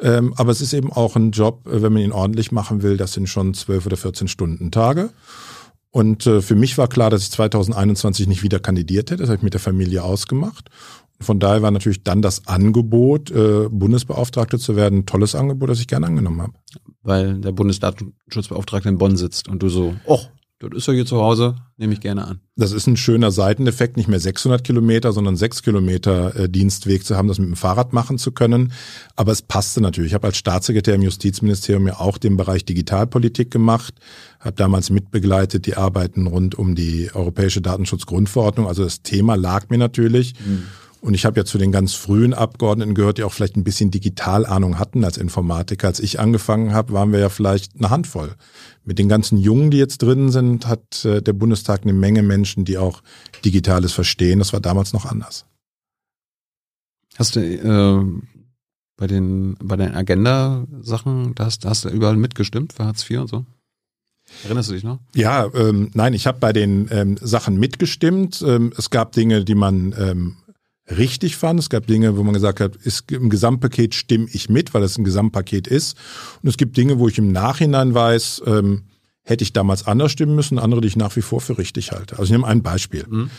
Ähm, 0.00 0.34
aber 0.36 0.50
es 0.50 0.60
ist 0.60 0.72
eben 0.72 0.92
auch 0.92 1.16
ein 1.16 1.30
Job, 1.30 1.66
äh, 1.66 1.82
wenn 1.82 1.92
man 1.92 2.02
ihn 2.02 2.12
ordentlich 2.12 2.52
machen 2.52 2.82
will, 2.82 2.96
das 2.96 3.12
sind 3.12 3.28
schon 3.28 3.54
zwölf 3.54 3.86
oder 3.86 3.96
14 3.96 4.28
Stunden 4.28 4.70
Tage. 4.70 5.10
Und 5.90 6.26
äh, 6.26 6.42
für 6.42 6.56
mich 6.56 6.76
war 6.76 6.88
klar, 6.88 7.08
dass 7.08 7.22
ich 7.22 7.30
2021 7.30 8.26
nicht 8.26 8.42
wieder 8.42 8.58
kandidiert 8.58 9.10
hätte. 9.10 9.22
Das 9.22 9.28
habe 9.28 9.36
ich 9.36 9.42
mit 9.42 9.54
der 9.54 9.60
Familie 9.60 10.02
ausgemacht. 10.02 10.68
Von 11.20 11.38
daher 11.38 11.62
war 11.62 11.70
natürlich 11.70 12.02
dann 12.02 12.22
das 12.22 12.46
Angebot, 12.46 13.30
äh, 13.30 13.68
Bundesbeauftragte 13.70 14.58
zu 14.58 14.76
werden, 14.76 15.00
ein 15.00 15.06
tolles 15.06 15.34
Angebot, 15.34 15.70
das 15.70 15.80
ich 15.80 15.86
gerne 15.86 16.06
angenommen 16.06 16.42
habe. 16.42 16.52
Weil 17.02 17.40
der 17.40 17.52
Bundesdatenschutzbeauftragte 17.52 18.88
in 18.88 18.98
Bonn 18.98 19.16
sitzt 19.16 19.48
und 19.48 19.62
du 19.62 19.68
so, 19.68 19.94
oh, 20.06 20.20
das 20.70 20.78
ist 20.78 20.86
ja 20.86 20.94
hier 20.94 21.06
zu 21.06 21.20
Hause, 21.20 21.56
nehme 21.76 21.92
ich 21.92 22.00
gerne 22.00 22.26
an. 22.26 22.40
Das 22.56 22.72
ist 22.72 22.86
ein 22.86 22.96
schöner 22.96 23.30
Seiteneffekt, 23.30 23.96
nicht 23.96 24.08
mehr 24.08 24.20
600 24.20 24.62
Kilometer, 24.62 25.12
sondern 25.12 25.36
6 25.36 25.62
Kilometer 25.62 26.34
äh, 26.36 26.48
Dienstweg 26.48 27.04
zu 27.04 27.16
haben, 27.16 27.28
das 27.28 27.38
mit 27.38 27.48
dem 27.48 27.56
Fahrrad 27.56 27.92
machen 27.92 28.18
zu 28.18 28.32
können. 28.32 28.72
Aber 29.16 29.32
es 29.32 29.42
passte 29.42 29.80
natürlich. 29.80 30.12
Ich 30.12 30.14
habe 30.14 30.28
als 30.28 30.36
Staatssekretär 30.36 30.94
im 30.94 31.02
Justizministerium 31.02 31.86
ja 31.86 31.98
auch 31.98 32.18
den 32.18 32.36
Bereich 32.36 32.64
Digitalpolitik 32.64 33.50
gemacht, 33.50 33.94
habe 34.40 34.54
damals 34.56 34.90
mitbegleitet 34.90 35.66
die 35.66 35.76
Arbeiten 35.76 36.26
rund 36.26 36.54
um 36.54 36.74
die 36.74 37.10
Europäische 37.12 37.60
Datenschutzgrundverordnung. 37.60 38.66
Also 38.66 38.84
das 38.84 39.02
Thema 39.02 39.34
lag 39.34 39.68
mir 39.70 39.78
natürlich. 39.78 40.34
Mhm. 40.44 40.64
Und 41.04 41.12
ich 41.12 41.26
habe 41.26 41.38
ja 41.38 41.44
zu 41.44 41.58
den 41.58 41.70
ganz 41.70 41.92
frühen 41.92 42.32
Abgeordneten 42.32 42.94
gehört, 42.94 43.18
die 43.18 43.24
auch 43.24 43.32
vielleicht 43.34 43.56
ein 43.56 43.62
bisschen 43.62 43.90
Digitalahnung 43.90 44.78
hatten 44.78 45.04
als 45.04 45.18
Informatiker. 45.18 45.88
Als 45.88 46.00
ich 46.00 46.18
angefangen 46.18 46.72
habe, 46.72 46.94
waren 46.94 47.12
wir 47.12 47.18
ja 47.18 47.28
vielleicht 47.28 47.76
eine 47.76 47.90
Handvoll. 47.90 48.34
Mit 48.84 48.98
den 48.98 49.10
ganzen 49.10 49.36
Jungen, 49.36 49.70
die 49.70 49.76
jetzt 49.76 49.98
drin 49.98 50.30
sind, 50.30 50.66
hat 50.66 51.04
äh, 51.04 51.20
der 51.20 51.34
Bundestag 51.34 51.82
eine 51.82 51.92
Menge 51.92 52.22
Menschen, 52.22 52.64
die 52.64 52.78
auch 52.78 53.02
Digitales 53.44 53.92
verstehen. 53.92 54.38
Das 54.38 54.54
war 54.54 54.60
damals 54.60 54.94
noch 54.94 55.04
anders. 55.04 55.44
Hast 57.18 57.36
du 57.36 57.40
äh, 57.40 58.22
bei 58.96 59.06
den 59.06 59.58
bei 59.62 59.76
den 59.76 59.94
Agenda-Sachen, 59.94 61.34
da 61.34 61.44
hast, 61.44 61.66
hast 61.66 61.84
du 61.84 61.90
überall 61.90 62.16
mitgestimmt 62.16 62.72
für 62.72 62.86
Hartz 62.86 63.04
IV 63.10 63.20
und 63.20 63.28
so? 63.28 63.44
Erinnerst 64.44 64.70
du 64.70 64.72
dich 64.72 64.84
noch? 64.84 65.00
Ja, 65.14 65.50
ähm, 65.52 65.90
nein, 65.92 66.14
ich 66.14 66.26
habe 66.26 66.38
bei 66.38 66.54
den 66.54 66.88
ähm, 66.90 67.18
Sachen 67.20 67.58
mitgestimmt. 67.58 68.42
Ähm, 68.46 68.72
es 68.78 68.88
gab 68.88 69.12
Dinge, 69.12 69.44
die 69.44 69.54
man 69.54 69.94
ähm, 69.98 70.36
richtig 70.90 71.36
fand. 71.36 71.60
Es 71.60 71.70
gab 71.70 71.86
Dinge, 71.86 72.16
wo 72.16 72.22
man 72.22 72.34
gesagt 72.34 72.60
hat, 72.60 72.76
ist, 72.76 73.10
im 73.10 73.30
Gesamtpaket 73.30 73.94
stimme 73.94 74.26
ich 74.32 74.48
mit, 74.48 74.74
weil 74.74 74.82
es 74.82 74.98
ein 74.98 75.04
Gesamtpaket 75.04 75.66
ist. 75.66 75.96
Und 76.42 76.48
es 76.48 76.56
gibt 76.56 76.76
Dinge, 76.76 76.98
wo 76.98 77.08
ich 77.08 77.18
im 77.18 77.32
Nachhinein 77.32 77.94
weiß, 77.94 78.42
ähm, 78.46 78.84
hätte 79.22 79.42
ich 79.42 79.52
damals 79.52 79.86
anders 79.86 80.12
stimmen 80.12 80.34
müssen, 80.34 80.58
andere, 80.58 80.80
die 80.80 80.88
ich 80.88 80.96
nach 80.96 81.16
wie 81.16 81.22
vor 81.22 81.40
für 81.40 81.58
richtig 81.58 81.92
halte. 81.92 82.14
Also 82.14 82.24
ich 82.24 82.30
nehme 82.30 82.46
ein 82.46 82.62
Beispiel. 82.62 83.06
Mhm. 83.08 83.30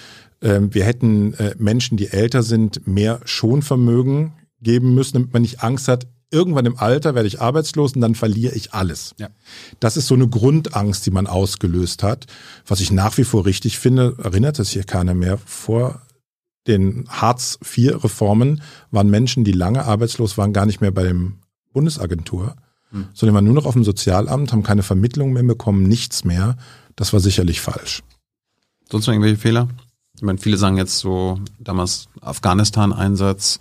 Ähm, 0.42 0.74
wir 0.74 0.84
hätten 0.84 1.34
äh, 1.36 1.56
Menschen, 1.58 1.98
die 1.98 2.08
älter 2.08 2.44
sind, 2.44 2.88
mehr 2.88 3.22
Schonvermögen 3.26 4.34
geben 4.62 4.96
müssen, 4.96 5.14
damit 5.14 5.34
man 5.34 5.44
nicht 5.44 5.64
Angst 5.64 5.88
hat, 5.88 6.08
irgendwann 6.32 6.66
im 6.66 6.78
Alter 6.78 7.16
werde 7.16 7.28
ich 7.28 7.40
arbeitslos 7.40 7.94
und 7.94 8.02
dann 8.02 8.16
verliere 8.16 8.56
ich 8.56 8.74
alles. 8.74 9.16
Ja. 9.18 9.30
Das 9.80 9.96
ist 9.96 10.08
so 10.08 10.16
eine 10.16 10.28
Grundangst, 10.28 11.06
die 11.06 11.12
man 11.12 11.28
ausgelöst 11.28 12.04
hat. 12.04 12.26
Was 12.66 12.82
ich 12.82 12.92
nach 12.92 13.18
wie 13.18 13.24
vor 13.24 13.46
richtig 13.46 13.80
finde, 13.80 14.16
erinnert 14.22 14.60
es 14.60 14.72
hier 14.72 14.84
keiner 14.84 15.14
mehr. 15.14 15.38
Vor 15.46 16.02
den 16.68 17.06
Hartz-IV-Reformen 17.10 18.62
waren 18.92 19.10
Menschen, 19.10 19.44
die 19.44 19.52
lange 19.52 19.86
arbeitslos 19.86 20.38
waren, 20.38 20.54
gar 20.54 20.66
nicht 20.66 20.82
mehr 20.82 20.92
bei 20.92 21.04
dem 21.04 21.40
Bundesagentur, 21.74 22.56
hm. 22.92 23.08
sondern 23.14 23.36
waren 23.36 23.46
nur 23.46 23.54
noch 23.54 23.66
auf 23.66 23.74
dem 23.74 23.84
Sozialamt, 23.84 24.52
haben 24.52 24.64
keine 24.64 24.84
Vermittlung 24.84 25.34
mehr 25.34 25.44
bekommen, 25.44 25.84
nichts 25.84 26.24
mehr. 26.24 26.58
Das 26.96 27.14
war 27.14 27.20
sicherlich 27.20 27.62
falsch. 27.62 28.04
Sonst 28.90 29.08
noch 29.08 29.14
irgendwelche 29.14 29.38
Fehler? 29.38 29.68
Ich 30.16 30.22
meine, 30.22 30.38
viele 30.38 30.58
sagen 30.58 30.78
jetzt 30.78 31.00
so, 31.00 31.40
damals 31.60 32.08
Afghanistan-Einsatz, 32.22 33.60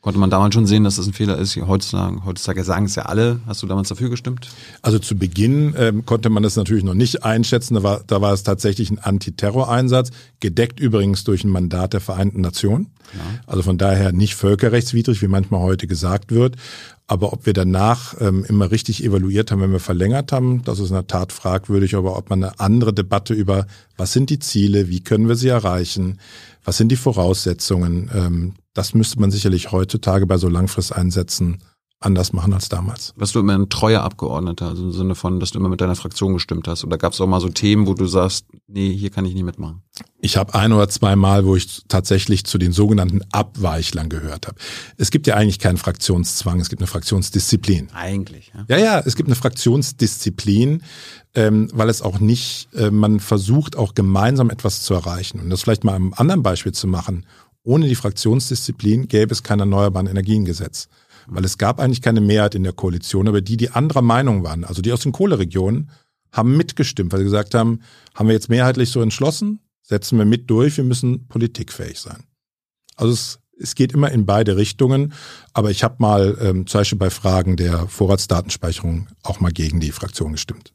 Konnte 0.00 0.18
man 0.18 0.30
damals 0.30 0.54
schon 0.54 0.66
sehen, 0.66 0.84
dass 0.84 0.96
das 0.96 1.06
ein 1.06 1.12
Fehler 1.12 1.36
ist? 1.36 1.56
Heutzutage, 1.56 2.24
heutzutage 2.24 2.64
sagen 2.64 2.86
es 2.86 2.94
ja 2.94 3.02
alle. 3.02 3.40
Hast 3.46 3.62
du 3.62 3.66
damals 3.66 3.90
dafür 3.90 4.08
gestimmt? 4.08 4.48
Also 4.80 4.98
zu 4.98 5.14
Beginn 5.14 5.74
ähm, 5.76 6.06
konnte 6.06 6.30
man 6.30 6.42
das 6.42 6.56
natürlich 6.56 6.84
noch 6.84 6.94
nicht 6.94 7.22
einschätzen. 7.22 7.74
Da 7.74 7.82
war, 7.82 8.00
da 8.06 8.22
war 8.22 8.32
es 8.32 8.42
tatsächlich 8.42 8.90
ein 8.90 8.98
Antiterror-Einsatz, 8.98 10.10
gedeckt 10.40 10.80
übrigens 10.80 11.24
durch 11.24 11.44
ein 11.44 11.50
Mandat 11.50 11.92
der 11.92 12.00
Vereinten 12.00 12.40
Nationen. 12.40 12.86
Ja. 13.12 13.20
Also 13.46 13.62
von 13.62 13.76
daher 13.76 14.12
nicht 14.12 14.36
völkerrechtswidrig, 14.36 15.20
wie 15.20 15.28
manchmal 15.28 15.60
heute 15.60 15.86
gesagt 15.86 16.32
wird. 16.32 16.56
Aber 17.06 17.34
ob 17.34 17.44
wir 17.44 17.52
danach 17.52 18.14
ähm, 18.20 18.46
immer 18.48 18.70
richtig 18.70 19.04
evaluiert 19.04 19.50
haben, 19.50 19.60
wenn 19.60 19.72
wir 19.72 19.80
verlängert 19.80 20.32
haben, 20.32 20.62
das 20.64 20.78
ist 20.78 20.88
in 20.88 20.94
der 20.94 21.08
Tat 21.08 21.30
fragwürdig. 21.30 21.94
Aber 21.94 22.16
ob 22.16 22.30
man 22.30 22.42
eine 22.42 22.58
andere 22.58 22.94
Debatte 22.94 23.34
über, 23.34 23.66
was 23.98 24.14
sind 24.14 24.30
die 24.30 24.38
Ziele, 24.38 24.88
wie 24.88 25.00
können 25.00 25.28
wir 25.28 25.36
sie 25.36 25.48
erreichen, 25.48 26.20
was 26.64 26.78
sind 26.78 26.88
die 26.88 26.96
Voraussetzungen, 26.96 28.10
ähm, 28.14 28.54
das 28.74 28.94
müsste 28.94 29.20
man 29.20 29.30
sicherlich 29.30 29.72
heutzutage 29.72 30.26
bei 30.26 30.36
so 30.36 30.48
Langfristeinsätzen 30.48 31.58
anders 32.00 32.32
machen 32.32 32.54
als 32.54 32.70
damals. 32.70 33.12
Warst 33.16 33.34
du 33.34 33.40
immer 33.40 33.54
ein 33.54 33.68
treuer 33.68 34.00
Abgeordneter, 34.00 34.68
also 34.68 34.84
im 34.84 34.92
Sinne 34.92 35.14
von, 35.14 35.38
dass 35.38 35.50
du 35.50 35.58
immer 35.58 35.68
mit 35.68 35.82
deiner 35.82 35.94
Fraktion 35.96 36.32
gestimmt 36.32 36.66
hast? 36.66 36.82
Oder 36.82 36.96
gab 36.96 37.12
es 37.12 37.20
auch 37.20 37.26
mal 37.26 37.40
so 37.40 37.50
Themen, 37.50 37.86
wo 37.86 37.92
du 37.92 38.06
sagst, 38.06 38.46
nee, 38.66 38.94
hier 38.94 39.10
kann 39.10 39.26
ich 39.26 39.34
nicht 39.34 39.44
mitmachen? 39.44 39.82
Ich 40.22 40.38
habe 40.38 40.54
ein 40.54 40.72
oder 40.72 40.88
zwei 40.88 41.14
Mal, 41.14 41.44
wo 41.44 41.56
ich 41.56 41.82
tatsächlich 41.88 42.44
zu 42.44 42.56
den 42.56 42.72
sogenannten 42.72 43.20
Abweichlern 43.32 44.08
gehört 44.08 44.46
habe. 44.46 44.56
Es 44.96 45.10
gibt 45.10 45.26
ja 45.26 45.34
eigentlich 45.34 45.58
keinen 45.58 45.76
Fraktionszwang, 45.76 46.58
es 46.60 46.70
gibt 46.70 46.80
eine 46.80 46.86
Fraktionsdisziplin. 46.86 47.90
Eigentlich, 47.92 48.50
ja. 48.54 48.64
Ja, 48.76 48.82
ja, 48.82 49.02
es 49.04 49.14
gibt 49.14 49.28
eine 49.28 49.36
Fraktionsdisziplin, 49.36 50.82
ähm, 51.34 51.68
weil 51.74 51.90
es 51.90 52.00
auch 52.00 52.18
nicht, 52.18 52.68
äh, 52.74 52.90
man 52.90 53.20
versucht 53.20 53.76
auch 53.76 53.94
gemeinsam 53.94 54.48
etwas 54.48 54.82
zu 54.82 54.94
erreichen. 54.94 55.38
Und 55.38 55.50
das 55.50 55.62
vielleicht 55.62 55.84
mal 55.84 55.96
am 55.96 56.14
anderen 56.14 56.42
Beispiel 56.42 56.72
zu 56.72 56.86
machen 56.86 57.26
ohne 57.62 57.88
die 57.88 57.94
Fraktionsdisziplin 57.94 59.08
gäbe 59.08 59.32
es 59.32 59.42
kein 59.42 59.60
Erneuerbaren 59.60 60.06
Energiengesetz. 60.06 60.88
Weil 61.26 61.44
es 61.44 61.58
gab 61.58 61.78
eigentlich 61.78 62.02
keine 62.02 62.20
Mehrheit 62.20 62.54
in 62.54 62.64
der 62.64 62.72
Koalition, 62.72 63.28
aber 63.28 63.40
die, 63.40 63.56
die 63.56 63.70
anderer 63.70 64.02
Meinung 64.02 64.42
waren, 64.42 64.64
also 64.64 64.82
die 64.82 64.92
aus 64.92 65.00
den 65.00 65.12
Kohleregionen, 65.12 65.90
haben 66.32 66.56
mitgestimmt, 66.56 67.12
weil 67.12 67.20
sie 67.20 67.24
gesagt 67.24 67.54
haben, 67.54 67.80
haben 68.14 68.28
wir 68.28 68.34
jetzt 68.34 68.48
mehrheitlich 68.48 68.90
so 68.90 69.02
entschlossen, 69.02 69.60
setzen 69.82 70.18
wir 70.18 70.24
mit 70.24 70.48
durch, 70.48 70.76
wir 70.76 70.84
müssen 70.84 71.26
politikfähig 71.28 71.98
sein. 71.98 72.24
Also 72.96 73.12
es, 73.12 73.40
es 73.58 73.74
geht 73.74 73.92
immer 73.92 74.10
in 74.10 74.26
beide 74.26 74.56
Richtungen, 74.56 75.12
aber 75.52 75.70
ich 75.70 75.82
habe 75.82 75.96
mal 75.98 76.38
ähm, 76.40 76.66
zum 76.66 76.80
Beispiel 76.80 76.98
bei 76.98 77.10
Fragen 77.10 77.56
der 77.56 77.88
Vorratsdatenspeicherung 77.88 79.08
auch 79.22 79.40
mal 79.40 79.52
gegen 79.52 79.80
die 79.80 79.92
Fraktion 79.92 80.32
gestimmt. 80.32 80.72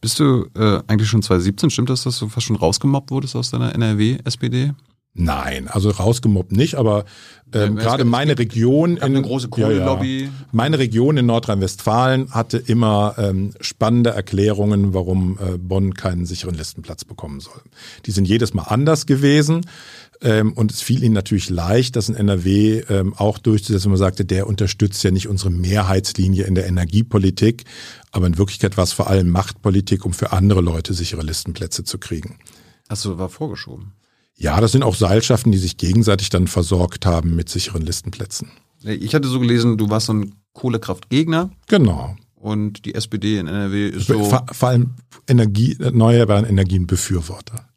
Bist 0.00 0.18
du 0.18 0.46
äh, 0.54 0.80
eigentlich 0.86 1.10
schon 1.10 1.22
2017, 1.22 1.70
stimmt 1.70 1.90
das, 1.90 2.04
dass 2.04 2.18
du 2.18 2.28
fast 2.28 2.46
schon 2.46 2.56
rausgemobbt 2.56 3.10
wurdest 3.10 3.36
aus 3.36 3.50
deiner 3.50 3.74
NRW-SPD? 3.74 4.72
Nein, 5.12 5.66
also 5.66 5.90
rausgemobbt 5.90 6.52
nicht, 6.52 6.76
aber 6.76 7.04
ähm, 7.52 7.76
ja, 7.76 7.82
gerade 7.82 8.04
meine 8.04 8.38
Region 8.38 8.96
in 8.96 9.02
eine 9.02 9.22
große 9.22 9.48
Kohlelobby. 9.48 10.18
Ja, 10.20 10.24
ja. 10.26 10.30
Meine 10.52 10.78
Region 10.78 11.16
in 11.16 11.26
Nordrhein-Westfalen 11.26 12.30
hatte 12.30 12.58
immer 12.58 13.16
ähm, 13.18 13.52
spannende 13.60 14.10
Erklärungen, 14.10 14.94
warum 14.94 15.36
äh, 15.40 15.58
Bonn 15.58 15.94
keinen 15.94 16.26
sicheren 16.26 16.54
Listenplatz 16.54 17.04
bekommen 17.04 17.40
soll. 17.40 17.60
Die 18.06 18.12
sind 18.12 18.28
jedes 18.28 18.54
Mal 18.54 18.64
anders 18.64 19.06
gewesen. 19.06 19.62
Ähm, 20.22 20.52
und 20.52 20.70
es 20.70 20.82
fiel 20.82 21.02
ihnen 21.02 21.14
natürlich 21.14 21.48
leicht, 21.48 21.96
das 21.96 22.08
in 22.08 22.14
NRW 22.14 22.80
ähm, 22.90 23.14
auch 23.16 23.38
durchzusetzen. 23.38 23.90
Man 23.90 23.98
sagte, 23.98 24.24
der 24.24 24.46
unterstützt 24.46 25.02
ja 25.02 25.10
nicht 25.10 25.28
unsere 25.28 25.50
Mehrheitslinie 25.50 26.44
in 26.44 26.54
der 26.54 26.66
Energiepolitik, 26.66 27.64
aber 28.12 28.26
in 28.26 28.36
Wirklichkeit 28.36 28.76
war 28.76 28.84
es 28.84 28.92
vor 28.92 29.08
allem 29.08 29.30
Machtpolitik, 29.30 30.04
um 30.04 30.12
für 30.12 30.32
andere 30.32 30.60
Leute 30.60 30.92
sichere 30.92 31.22
Listenplätze 31.22 31.84
zu 31.84 31.98
kriegen. 31.98 32.38
Achso, 32.88 33.18
war 33.18 33.30
vorgeschoben. 33.30 33.92
Ja, 34.40 34.58
das 34.58 34.72
sind 34.72 34.82
auch 34.82 34.94
Seilschaften, 34.94 35.52
die 35.52 35.58
sich 35.58 35.76
gegenseitig 35.76 36.30
dann 36.30 36.46
versorgt 36.46 37.04
haben 37.04 37.36
mit 37.36 37.50
sicheren 37.50 37.82
Listenplätzen. 37.82 38.50
Ich 38.82 39.14
hatte 39.14 39.28
so 39.28 39.38
gelesen, 39.38 39.76
du 39.76 39.90
warst 39.90 40.06
so 40.06 40.14
ein 40.14 40.34
Kohlekraftgegner. 40.54 41.50
Genau. 41.68 42.16
Und 42.36 42.86
die 42.86 42.94
SPD 42.94 43.36
in 43.36 43.46
NRW 43.46 43.90
ist 43.90 44.06
so. 44.06 44.24
Vor, 44.24 44.46
vor 44.50 44.70
allem 44.70 44.94
Energie, 45.28 45.76
erneuerbaren 45.78 46.46
Energienbefürworter. 46.46 47.68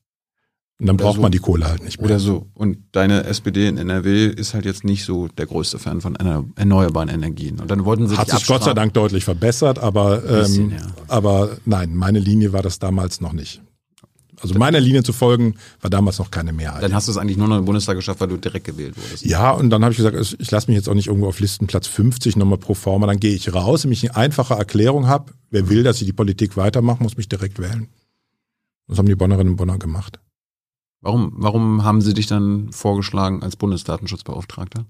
Und 0.80 0.88
dann 0.88 0.96
braucht 0.96 1.18
so. 1.18 1.22
man 1.22 1.34
die 1.34 1.40
Kohle 1.40 1.68
halt 1.68 1.84
nicht 1.84 2.00
mehr. 2.00 2.06
Oder 2.06 2.20
so. 2.20 2.48
Und 2.54 2.78
deine 2.94 3.26
SPD 3.26 3.68
in 3.68 3.78
NRW 3.78 4.28
ist 4.28 4.54
halt 4.54 4.64
jetzt 4.64 4.86
nicht 4.86 5.04
so 5.04 5.28
der 5.28 5.48
größte 5.48 5.80
Fan 5.80 6.00
von 6.00 6.16
erneuerbaren 6.16 7.10
Energien. 7.10 7.60
Und 7.60 7.72
dann 7.72 7.84
wollten 7.84 8.08
sie 8.08 8.16
Hat 8.16 8.30
sich 8.30 8.48
Gott 8.48 8.64
sei 8.64 8.74
Dank 8.74 8.94
deutlich 8.94 9.26
verbessert, 9.26 9.80
aber, 9.80 10.24
ähm, 10.24 10.40
bisschen, 10.40 10.72
ja. 10.72 10.78
aber 11.10 11.58
nein, 11.66 11.94
meine 11.94 12.20
Linie 12.20 12.54
war 12.54 12.62
das 12.62 12.80
damals 12.80 13.20
noch 13.20 13.34
nicht. 13.34 13.62
Also 14.42 14.58
meiner 14.58 14.80
Linie 14.80 15.04
zu 15.04 15.14
folgen, 15.14 15.56
war 15.82 15.90
damals 15.90 16.20
noch 16.20 16.32
keine 16.32 16.54
Mehrheit. 16.54 16.84
Dann 16.84 16.94
hast 16.94 17.08
du 17.08 17.12
es 17.12 17.18
eigentlich 17.18 17.38
nur 17.38 17.48
noch 17.48 17.58
im 17.58 17.66
Bundestag 17.66 17.96
geschafft, 17.96 18.20
weil 18.22 18.28
du 18.28 18.38
direkt 18.38 18.66
gewählt 18.66 18.96
wurdest. 18.98 19.26
Ja, 19.26 19.52
und 19.52 19.70
dann 19.70 19.84
habe 19.84 19.92
ich 19.92 19.98
gesagt, 19.98 20.18
ich 20.40 20.52
lasse 20.52 20.68
mich 20.68 20.76
jetzt 20.76 20.90
auch 20.90 20.94
nicht 20.94 21.08
irgendwo 21.08 21.28
auf 21.28 21.40
Listenplatz 21.40 21.88
50 21.88 22.36
nochmal 22.36 22.58
pro 22.58 22.74
forma. 22.74 23.08
Dann 23.08 23.20
gehe 23.20 23.34
ich 23.34 23.54
raus, 23.54 23.84
wenn 23.86 23.92
ich 23.92 24.04
eine 24.04 24.16
einfache 24.16 24.54
Erklärung 24.56 25.08
habe. 25.08 25.34
Wer 25.50 25.70
will, 25.70 25.84
dass 25.84 26.02
ich 26.02 26.08
die 26.08 26.14
Politik 26.14 26.58
weitermache, 26.58 27.02
muss 27.02 27.18
mich 27.18 27.30
direkt 27.30 27.60
wählen. 27.60 27.88
Das 28.88 28.98
haben 28.98 29.08
die 29.08 29.16
Bonnerinnen 29.16 29.52
und 29.52 29.58
Bonner 29.58 29.78
gemacht. 29.78 30.20
Warum, 31.02 31.34
warum 31.36 31.84
haben 31.84 32.02
sie 32.02 32.14
dich 32.14 32.28
dann 32.28 32.72
vorgeschlagen 32.72 33.44
als 33.44 33.56
Bundesdatenschutzbeauftragter? 33.56 34.86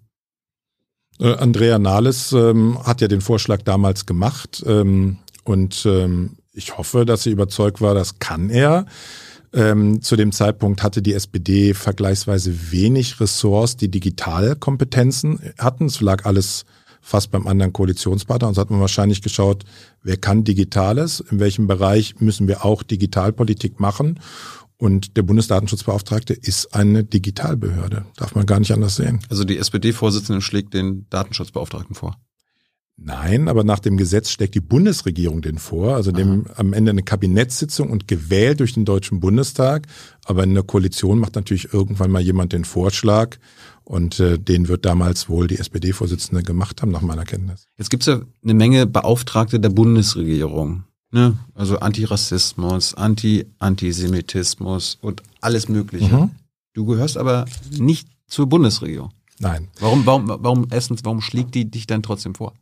Äh, 1.19 1.35
Andrea 1.35 1.79
Nahles 1.79 2.31
ähm, 2.33 2.77
hat 2.83 3.01
ja 3.01 3.07
den 3.07 3.21
Vorschlag 3.21 3.61
damals 3.63 4.05
gemacht 4.05 4.63
ähm, 4.65 5.17
und 5.43 5.85
ähm, 5.85 6.37
ich 6.51 6.77
hoffe, 6.77 7.05
dass 7.05 7.23
sie 7.23 7.31
überzeugt 7.31 7.81
war, 7.81 7.95
das 7.95 8.19
kann 8.19 8.49
er. 8.49 8.85
Ähm, 9.53 10.01
zu 10.01 10.15
dem 10.15 10.31
Zeitpunkt 10.31 10.81
hatte 10.81 11.01
die 11.01 11.13
SPD 11.13 11.73
vergleichsweise 11.73 12.71
wenig 12.71 13.19
Ressorts, 13.19 13.77
die 13.77 13.89
Digitalkompetenzen 13.89 15.39
hatten. 15.59 15.85
Es 15.85 16.01
lag 16.01 16.25
alles 16.25 16.65
fast 17.01 17.31
beim 17.31 17.45
anderen 17.45 17.73
Koalitionspartner. 17.73 18.47
Und 18.47 18.55
so 18.55 18.61
hat 18.61 18.71
man 18.71 18.79
wahrscheinlich 18.79 19.21
geschaut, 19.21 19.63
wer 20.01 20.17
kann 20.17 20.43
Digitales, 20.43 21.19
in 21.19 21.39
welchem 21.39 21.67
Bereich 21.67 22.19
müssen 22.19 22.47
wir 22.47 22.65
auch 22.65 22.81
Digitalpolitik 22.81 23.79
machen. 23.79 24.19
Und 24.77 25.17
der 25.17 25.21
Bundesdatenschutzbeauftragte 25.21 26.33
ist 26.33 26.73
eine 26.73 27.03
Digitalbehörde. 27.03 28.05
Darf 28.15 28.35
man 28.35 28.45
gar 28.45 28.59
nicht 28.59 28.71
anders 28.71 28.95
sehen. 28.95 29.19
Also 29.29 29.43
die 29.43 29.57
SPD-Vorsitzende 29.57 30.41
schlägt 30.41 30.73
den 30.73 31.05
Datenschutzbeauftragten 31.09 31.95
vor. 31.95 32.17
Nein, 32.95 33.47
aber 33.47 33.63
nach 33.63 33.79
dem 33.79 33.97
Gesetz 33.97 34.29
schlägt 34.29 34.53
die 34.53 34.59
Bundesregierung 34.59 35.41
den 35.41 35.57
vor, 35.57 35.95
also 35.95 36.11
dem 36.11 36.45
am 36.55 36.73
Ende 36.73 36.91
eine 36.91 37.01
Kabinettssitzung 37.01 37.89
und 37.89 38.07
gewählt 38.07 38.59
durch 38.59 38.73
den 38.73 38.85
Deutschen 38.85 39.19
Bundestag. 39.19 39.87
Aber 40.25 40.43
in 40.43 40.53
der 40.53 40.63
Koalition 40.63 41.19
macht 41.19 41.35
natürlich 41.35 41.73
irgendwann 41.73 42.11
mal 42.11 42.21
jemand 42.21 42.53
den 42.53 42.65
Vorschlag 42.65 43.37
und 43.83 44.19
äh, 44.19 44.37
den 44.37 44.67
wird 44.67 44.85
damals 44.85 45.27
wohl 45.27 45.47
die 45.47 45.57
SPD-Vorsitzende 45.57 46.43
gemacht 46.43 46.81
haben, 46.81 46.91
nach 46.91 47.01
meiner 47.01 47.25
Kenntnis. 47.25 47.65
Jetzt 47.77 47.89
gibt's 47.89 48.05
ja 48.05 48.21
eine 48.43 48.53
Menge 48.53 48.85
Beauftragte 48.85 49.59
der 49.59 49.69
Bundesregierung. 49.69 50.83
Ne? 51.11 51.37
Also 51.55 51.79
Antirassismus, 51.79 52.93
Anti-Antisemitismus 52.93 54.99
und 55.01 55.23
alles 55.41 55.67
Mögliche. 55.67 56.15
Mhm. 56.15 56.31
Du 56.73 56.85
gehörst 56.85 57.17
aber 57.17 57.45
nicht 57.77 58.07
zur 58.27 58.47
Bundesregierung. 58.47 59.11
Nein. 59.39 59.67
Warum, 59.79 60.05
warum, 60.05 60.27
warum, 60.27 60.67
erstens, 60.71 61.03
warum 61.03 61.21
schlägt 61.21 61.55
die 61.55 61.69
dich 61.69 61.87
dann 61.87 62.03
trotzdem 62.03 62.35
vor? 62.35 62.53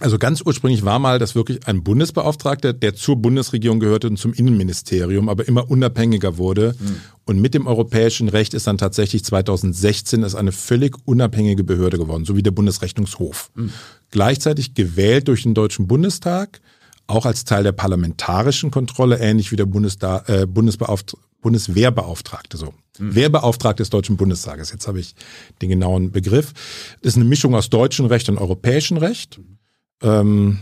Also 0.00 0.18
ganz 0.18 0.42
ursprünglich 0.44 0.84
war 0.84 0.98
mal 0.98 1.18
das 1.18 1.34
wirklich 1.34 1.66
ein 1.66 1.82
Bundesbeauftragter, 1.82 2.72
der 2.72 2.94
zur 2.94 3.16
Bundesregierung 3.16 3.80
gehörte 3.80 4.06
und 4.06 4.16
zum 4.16 4.32
Innenministerium, 4.32 5.28
aber 5.28 5.48
immer 5.48 5.70
unabhängiger 5.70 6.38
wurde. 6.38 6.76
Mhm. 6.78 6.96
Und 7.24 7.40
mit 7.40 7.54
dem 7.54 7.66
europäischen 7.66 8.28
Recht 8.28 8.54
ist 8.54 8.66
dann 8.66 8.78
tatsächlich 8.78 9.24
2016 9.24 10.22
ist 10.22 10.34
eine 10.34 10.52
völlig 10.52 10.96
unabhängige 11.04 11.64
Behörde 11.64 11.98
geworden, 11.98 12.24
so 12.24 12.36
wie 12.36 12.42
der 12.42 12.52
Bundesrechnungshof. 12.52 13.50
Mhm. 13.54 13.72
Gleichzeitig 14.10 14.74
gewählt 14.74 15.28
durch 15.28 15.42
den 15.42 15.54
Deutschen 15.54 15.88
Bundestag, 15.88 16.60
auch 17.06 17.26
als 17.26 17.44
Teil 17.44 17.64
der 17.64 17.72
parlamentarischen 17.72 18.70
Kontrolle, 18.70 19.18
ähnlich 19.18 19.50
wie 19.50 19.56
der 19.56 19.66
Bundesda 19.66 20.24
äh. 20.26 20.46
Bundeswehrbeauftragte, 20.46 22.56
so. 22.56 22.72
Mhm. 22.98 23.14
Wehrbeauftragte 23.14 23.82
des 23.82 23.90
Deutschen 23.90 24.16
Bundestages. 24.16 24.72
Jetzt 24.72 24.88
habe 24.88 25.00
ich 25.00 25.14
den 25.62 25.68
genauen 25.68 26.10
Begriff. 26.10 26.52
Das 27.00 27.12
ist 27.12 27.16
eine 27.16 27.24
Mischung 27.24 27.54
aus 27.54 27.70
deutschem 27.70 28.06
Recht 28.06 28.28
und 28.28 28.38
europäischem 28.38 28.96
Recht. 28.96 29.38
Mhm. 29.38 29.57
Ähm, 30.02 30.60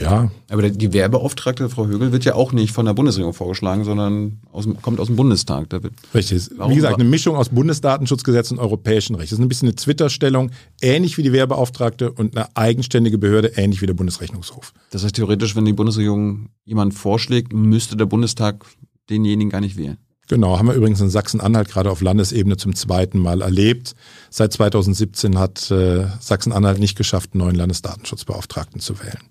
ja. 0.00 0.30
Aber 0.50 0.68
die 0.68 0.92
Werbeauftragte, 0.92 1.68
Frau 1.68 1.86
Högel, 1.86 2.12
wird 2.12 2.24
ja 2.24 2.34
auch 2.34 2.52
nicht 2.52 2.72
von 2.72 2.86
der 2.86 2.94
Bundesregierung 2.94 3.34
vorgeschlagen, 3.34 3.84
sondern 3.84 4.40
aus 4.52 4.64
dem, 4.64 4.80
kommt 4.80 5.00
aus 5.00 5.08
dem 5.08 5.16
Bundestag. 5.16 5.68
Da 5.70 5.82
wird, 5.82 5.94
Richtig. 6.14 6.50
Wie 6.50 6.74
gesagt, 6.74 6.94
eine 6.94 7.08
Mischung 7.08 7.36
aus 7.36 7.48
Bundesdatenschutzgesetz 7.48 8.50
und 8.50 8.58
europäischem 8.58 9.16
Recht. 9.16 9.32
Das 9.32 9.38
ist 9.38 9.44
ein 9.44 9.48
bisschen 9.48 9.68
eine 9.68 9.74
Twitter-Stellung, 9.74 10.50
ähnlich 10.80 11.18
wie 11.18 11.22
die 11.22 11.32
Werbeauftragte 11.32 12.12
und 12.12 12.36
eine 12.36 12.54
eigenständige 12.56 13.18
Behörde, 13.18 13.52
ähnlich 13.56 13.82
wie 13.82 13.86
der 13.86 13.94
Bundesrechnungshof. 13.94 14.72
Das 14.90 15.04
heißt, 15.04 15.16
theoretisch, 15.16 15.56
wenn 15.56 15.64
die 15.64 15.72
Bundesregierung 15.72 16.50
jemanden 16.64 16.92
vorschlägt, 16.94 17.52
müsste 17.52 17.96
der 17.96 18.06
Bundestag 18.06 18.64
denjenigen 19.10 19.50
gar 19.50 19.60
nicht 19.60 19.76
wählen. 19.76 19.98
Genau, 20.28 20.58
haben 20.58 20.68
wir 20.68 20.74
übrigens 20.74 21.00
in 21.00 21.08
Sachsen-Anhalt 21.08 21.68
gerade 21.68 21.90
auf 21.90 22.02
Landesebene 22.02 22.58
zum 22.58 22.74
zweiten 22.74 23.18
Mal 23.18 23.40
erlebt. 23.40 23.94
Seit 24.28 24.52
2017 24.52 25.38
hat 25.38 25.70
äh, 25.70 26.06
Sachsen-Anhalt 26.20 26.78
nicht 26.78 26.96
geschafft, 26.96 27.30
einen 27.32 27.44
neuen 27.44 27.56
Landesdatenschutzbeauftragten 27.56 28.80
zu 28.80 29.00
wählen. 29.00 29.22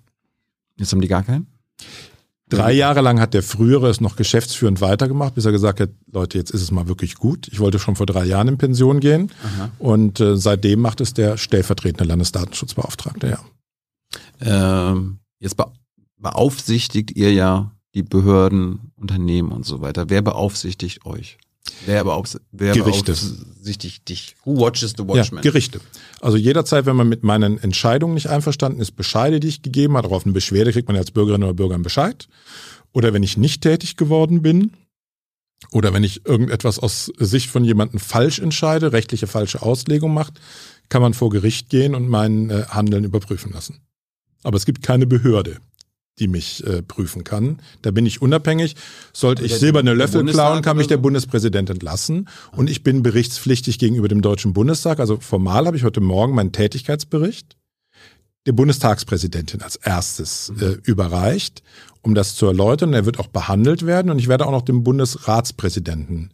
Jetzt 0.76 0.92
haben 0.92 1.00
die 1.00 1.08
gar 1.08 1.22
keinen? 1.22 1.46
Drei 2.48 2.72
Jahre 2.72 3.02
lang 3.02 3.20
hat 3.20 3.34
der 3.34 3.42
frühere 3.42 3.88
es 3.88 4.00
noch 4.00 4.16
geschäftsführend 4.16 4.80
weitergemacht, 4.80 5.34
bis 5.34 5.44
er 5.44 5.52
gesagt 5.52 5.80
hat, 5.80 5.90
Leute, 6.10 6.38
jetzt 6.38 6.50
ist 6.50 6.62
es 6.62 6.70
mal 6.70 6.88
wirklich 6.88 7.16
gut. 7.16 7.46
Ich 7.48 7.60
wollte 7.60 7.78
schon 7.78 7.94
vor 7.94 8.06
drei 8.06 8.24
Jahren 8.24 8.48
in 8.48 8.58
Pension 8.58 9.00
gehen. 9.00 9.30
Aha. 9.44 9.70
Und 9.78 10.18
äh, 10.20 10.36
seitdem 10.36 10.80
macht 10.80 11.00
es 11.00 11.12
der 11.12 11.36
stellvertretende 11.36 12.04
Landesdatenschutzbeauftragte, 12.04 13.28
ja. 13.28 13.40
Ähm, 14.40 15.18
jetzt 15.40 15.56
beaufsichtigt 16.16 17.10
ihr 17.16 17.32
ja 17.32 17.72
die 17.94 18.02
Behörden, 18.02 18.87
Unternehmen 19.00 19.52
und 19.52 19.64
so 19.64 19.80
weiter. 19.80 20.08
Wer 20.08 20.22
beaufsichtigt 20.22 21.04
euch? 21.06 21.38
Wer, 21.86 22.04
beaufs 22.04 22.40
wer 22.50 22.74
Gerichte. 22.74 23.12
beaufsichtigt 23.12 24.08
dich? 24.08 24.36
Who 24.44 24.58
watches 24.58 24.94
the 24.96 25.06
watchman? 25.06 25.42
Ja, 25.42 25.50
Gerichte. 25.50 25.80
Also 26.20 26.36
jederzeit, 26.36 26.86
wenn 26.86 26.96
man 26.96 27.08
mit 27.08 27.22
meinen 27.22 27.58
Entscheidungen 27.58 28.14
nicht 28.14 28.28
einverstanden 28.28 28.80
ist, 28.80 28.92
Bescheide, 28.92 29.40
die 29.40 29.48
ich 29.48 29.62
gegeben 29.62 29.96
habe, 29.96 30.08
auch 30.08 30.12
auf 30.12 30.24
eine 30.24 30.32
Beschwerde 30.32 30.72
kriegt 30.72 30.88
man 30.88 30.96
als 30.96 31.10
Bürgerin 31.10 31.42
oder 31.42 31.54
Bürger 31.54 31.74
einen 31.74 31.84
Bescheid. 31.84 32.28
Oder 32.92 33.12
wenn 33.12 33.22
ich 33.22 33.36
nicht 33.36 33.62
tätig 33.62 33.96
geworden 33.96 34.42
bin, 34.42 34.72
oder 35.70 35.92
wenn 35.92 36.04
ich 36.04 36.24
irgendetwas 36.24 36.78
aus 36.78 37.12
Sicht 37.18 37.50
von 37.50 37.64
jemandem 37.64 37.98
falsch 37.98 38.38
entscheide, 38.38 38.92
rechtliche 38.92 39.26
falsche 39.26 39.60
Auslegung 39.62 40.14
macht, 40.14 40.40
kann 40.88 41.02
man 41.02 41.14
vor 41.14 41.30
Gericht 41.30 41.68
gehen 41.68 41.94
und 41.94 42.08
mein 42.08 42.50
äh, 42.50 42.64
Handeln 42.68 43.04
überprüfen 43.04 43.52
lassen. 43.52 43.80
Aber 44.42 44.56
es 44.56 44.66
gibt 44.66 44.82
keine 44.82 45.06
Behörde, 45.06 45.58
die 46.18 46.28
mich 46.28 46.66
äh, 46.66 46.82
prüfen 46.82 47.24
kann. 47.24 47.58
Da 47.82 47.90
bin 47.90 48.06
ich 48.06 48.22
unabhängig. 48.22 48.76
Sollte 49.12 49.44
ich 49.44 49.54
silberne 49.54 49.94
Löffel 49.94 50.24
klauen, 50.26 50.62
kann 50.62 50.76
mich 50.76 50.86
der 50.86 50.96
Bundespräsident 50.96 51.70
entlassen. 51.70 52.28
Und 52.52 52.68
ich 52.70 52.82
bin 52.82 53.02
berichtspflichtig 53.02 53.78
gegenüber 53.78 54.08
dem 54.08 54.22
Deutschen 54.22 54.52
Bundestag. 54.52 55.00
Also 55.00 55.18
formal 55.20 55.66
habe 55.66 55.76
ich 55.76 55.84
heute 55.84 56.00
Morgen 56.00 56.34
meinen 56.34 56.52
Tätigkeitsbericht 56.52 57.56
der 58.46 58.52
Bundestagspräsidentin 58.52 59.62
als 59.62 59.76
erstes 59.76 60.52
äh, 60.60 60.76
überreicht, 60.84 61.62
um 62.02 62.14
das 62.14 62.34
zu 62.34 62.46
erläutern. 62.46 62.94
Er 62.94 63.04
wird 63.04 63.18
auch 63.18 63.26
behandelt 63.26 63.84
werden 63.84 64.10
und 64.10 64.18
ich 64.18 64.28
werde 64.28 64.46
auch 64.46 64.52
noch 64.52 64.62
dem 64.62 64.84
Bundesratspräsidenten 64.84 66.32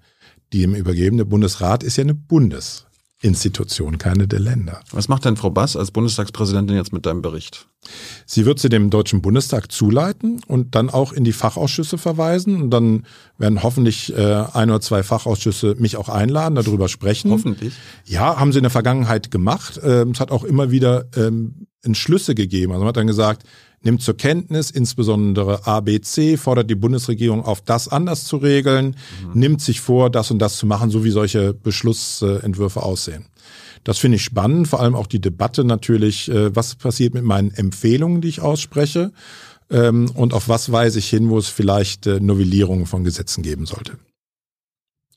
die 0.55 0.63
ihm 0.63 0.75
übergeben. 0.75 1.17
Der 1.17 1.25
Bundesrat 1.25 1.83
ist 1.83 1.97
ja 1.97 2.05
eine 2.05 2.15
Bundes 2.15 2.87
Institution, 3.25 3.97
keine 3.97 4.29
der 4.29 4.39
Länder. 4.39 4.81
Was 4.93 5.09
macht 5.09 5.25
denn 5.25 5.37
Frau 5.37 5.49
Bass 5.49 5.77
als 5.77 5.91
Bundestagspräsidentin 5.91 6.77
jetzt 6.77 6.93
mit 6.93 7.07
deinem 7.07 7.23
Bericht? 7.23 7.67
Sie 8.27 8.45
wird 8.45 8.59
sie 8.59 8.69
dem 8.69 8.91
Deutschen 8.91 9.23
Bundestag 9.23 9.73
zuleiten 9.73 10.43
und 10.47 10.75
dann 10.75 10.91
auch 10.91 11.11
in 11.13 11.25
die 11.25 11.33
Fachausschüsse 11.33 11.97
verweisen. 11.97 12.61
Und 12.61 12.71
dann 12.71 13.07
werden 13.39 13.63
hoffentlich 13.63 14.15
äh, 14.15 14.45
ein 14.53 14.69
oder 14.69 14.83
zwei 14.83 15.03
Fachausschüsse 15.03 15.75
mich 15.79 15.97
auch 15.97 16.11
einladen, 16.11 16.55
darüber 16.55 16.89
sprechen. 16.89 17.31
Hoffentlich. 17.31 17.73
Ja, 18.05 18.39
haben 18.39 18.53
sie 18.53 18.59
in 18.59 18.65
der 18.65 18.71
Vergangenheit 18.71 19.31
gemacht. 19.31 19.81
Ähm, 19.83 20.11
es 20.11 20.21
hat 20.21 20.31
auch 20.31 20.45
immer 20.45 20.71
wieder 20.71 21.07
ähm, 21.17 21.67
Entschlüsse 21.83 22.35
gegeben. 22.35 22.73
Also 22.73 22.81
man 22.81 22.89
hat 22.89 22.99
dann 22.99 23.07
gesagt, 23.07 23.45
nimmt 23.85 24.03
zur 24.03 24.17
Kenntnis, 24.17 24.71
insbesondere 24.71 25.67
ABC, 25.67 26.37
fordert 26.37 26.71
die 26.71 26.75
Bundesregierung 26.75 27.45
auf, 27.45 27.61
das 27.61 27.89
anders 27.89 28.25
zu 28.25 28.37
regeln, 28.37 28.97
mhm. 29.33 29.41
nimmt 29.41 29.61
sich 29.61 29.81
vor, 29.81 30.11
das 30.11 30.31
und 30.31 30.39
das 30.39 30.57
zu 30.57 30.67
machen, 30.67 30.91
so 30.91 31.05
wie 31.05 31.11
solche 31.11 31.55
Beschlussentwürfe 31.55 32.83
aussehen. 32.83 33.27
Das 33.85 33.99
finde 33.99 34.17
ich 34.17 34.25
spannend, 34.25 34.67
vor 34.67 34.81
allem 34.81 34.95
auch 34.95 35.07
die 35.07 35.21
Debatte 35.21 35.65
natürlich, 35.65 36.31
äh, 36.31 36.55
was 36.57 36.75
passiert 36.75 37.15
mit 37.15 37.25
meinen 37.25 37.51
Empfehlungen, 37.51 38.23
die 38.23 38.29
ich 38.29 38.41
ausspreche, 38.41 39.13
ähm, 39.71 40.11
und 40.15 40.33
auf 40.33 40.49
was 40.49 40.73
weise 40.73 40.99
ich 40.99 41.09
hin, 41.09 41.31
wo 41.31 41.39
es 41.39 41.49
vielleicht 41.49 42.07
äh, 42.07 42.21
Novellierungen 42.21 42.87
von 42.87 43.05
Gesetzen 43.05 43.43
geben 43.43 43.67
sollte. 43.67 43.99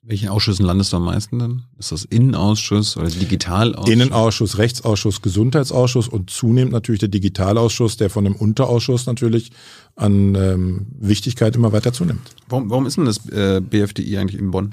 Welchen 0.10 0.30
Ausschüssen 0.30 0.66
landest 0.66 0.94
du 0.94 0.98
am 0.98 1.04
meisten 1.04 1.38
denn? 1.38 1.64
Ist 1.78 1.92
das 1.92 2.06
Innenausschuss 2.06 2.96
oder 2.96 3.10
Digitalausschuss? 3.10 3.90
Innenausschuss, 3.90 4.58
Rechtsausschuss, 4.58 5.22
Gesundheitsausschuss 5.22 6.08
und 6.08 6.30
zunehmend 6.30 6.72
natürlich 6.72 7.00
der 7.00 7.10
Digitalausschuss, 7.10 7.98
der 7.98 8.10
von 8.10 8.24
dem 8.24 8.34
Unterausschuss 8.38 9.06
natürlich 9.06 9.52
an 9.98 10.34
ähm, 10.36 10.88
Wichtigkeit 10.98 11.58
immer 11.58 11.74
weiter 11.74 11.92
zunimmt. 11.92 12.22
Warum, 12.48 12.70
warum 12.70 12.86
ist 12.86 12.96
denn 12.96 13.04
das 13.04 13.28
äh, 13.28 13.60
BFDI 13.60 14.18
eigentlich 14.18 14.40
in 14.40 14.52
Bonn? 14.52 14.72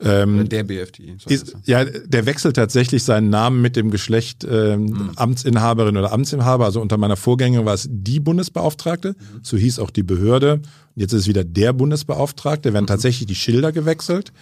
Ähm, 0.00 0.48
der 0.48 0.62
BFDI. 0.62 1.16
Ist, 1.26 1.56
ja, 1.64 1.84
der 1.84 2.26
wechselt 2.26 2.56
tatsächlich 2.56 3.02
seinen 3.02 3.30
Namen 3.30 3.60
mit 3.60 3.74
dem 3.74 3.90
Geschlecht 3.90 4.46
ähm, 4.48 4.84
mhm. 4.84 5.10
Amtsinhaberin 5.16 5.96
oder 5.96 6.12
Amtsinhaber. 6.12 6.64
Also 6.64 6.80
unter 6.80 6.96
meiner 6.96 7.16
Vorgängerin 7.16 7.66
war 7.66 7.74
es 7.74 7.88
die 7.90 8.20
Bundesbeauftragte, 8.20 9.16
mhm. 9.18 9.40
so 9.42 9.56
hieß 9.56 9.80
auch 9.80 9.90
die 9.90 10.04
Behörde. 10.04 10.60
Jetzt 10.94 11.12
ist 11.12 11.22
es 11.22 11.28
wieder 11.28 11.44
der 11.44 11.72
Bundesbeauftragte. 11.72 12.72
werden 12.72 12.84
mhm. 12.84 12.88
tatsächlich 12.88 13.26
die 13.26 13.34
Schilder 13.34 13.72
gewechselt, 13.72 14.32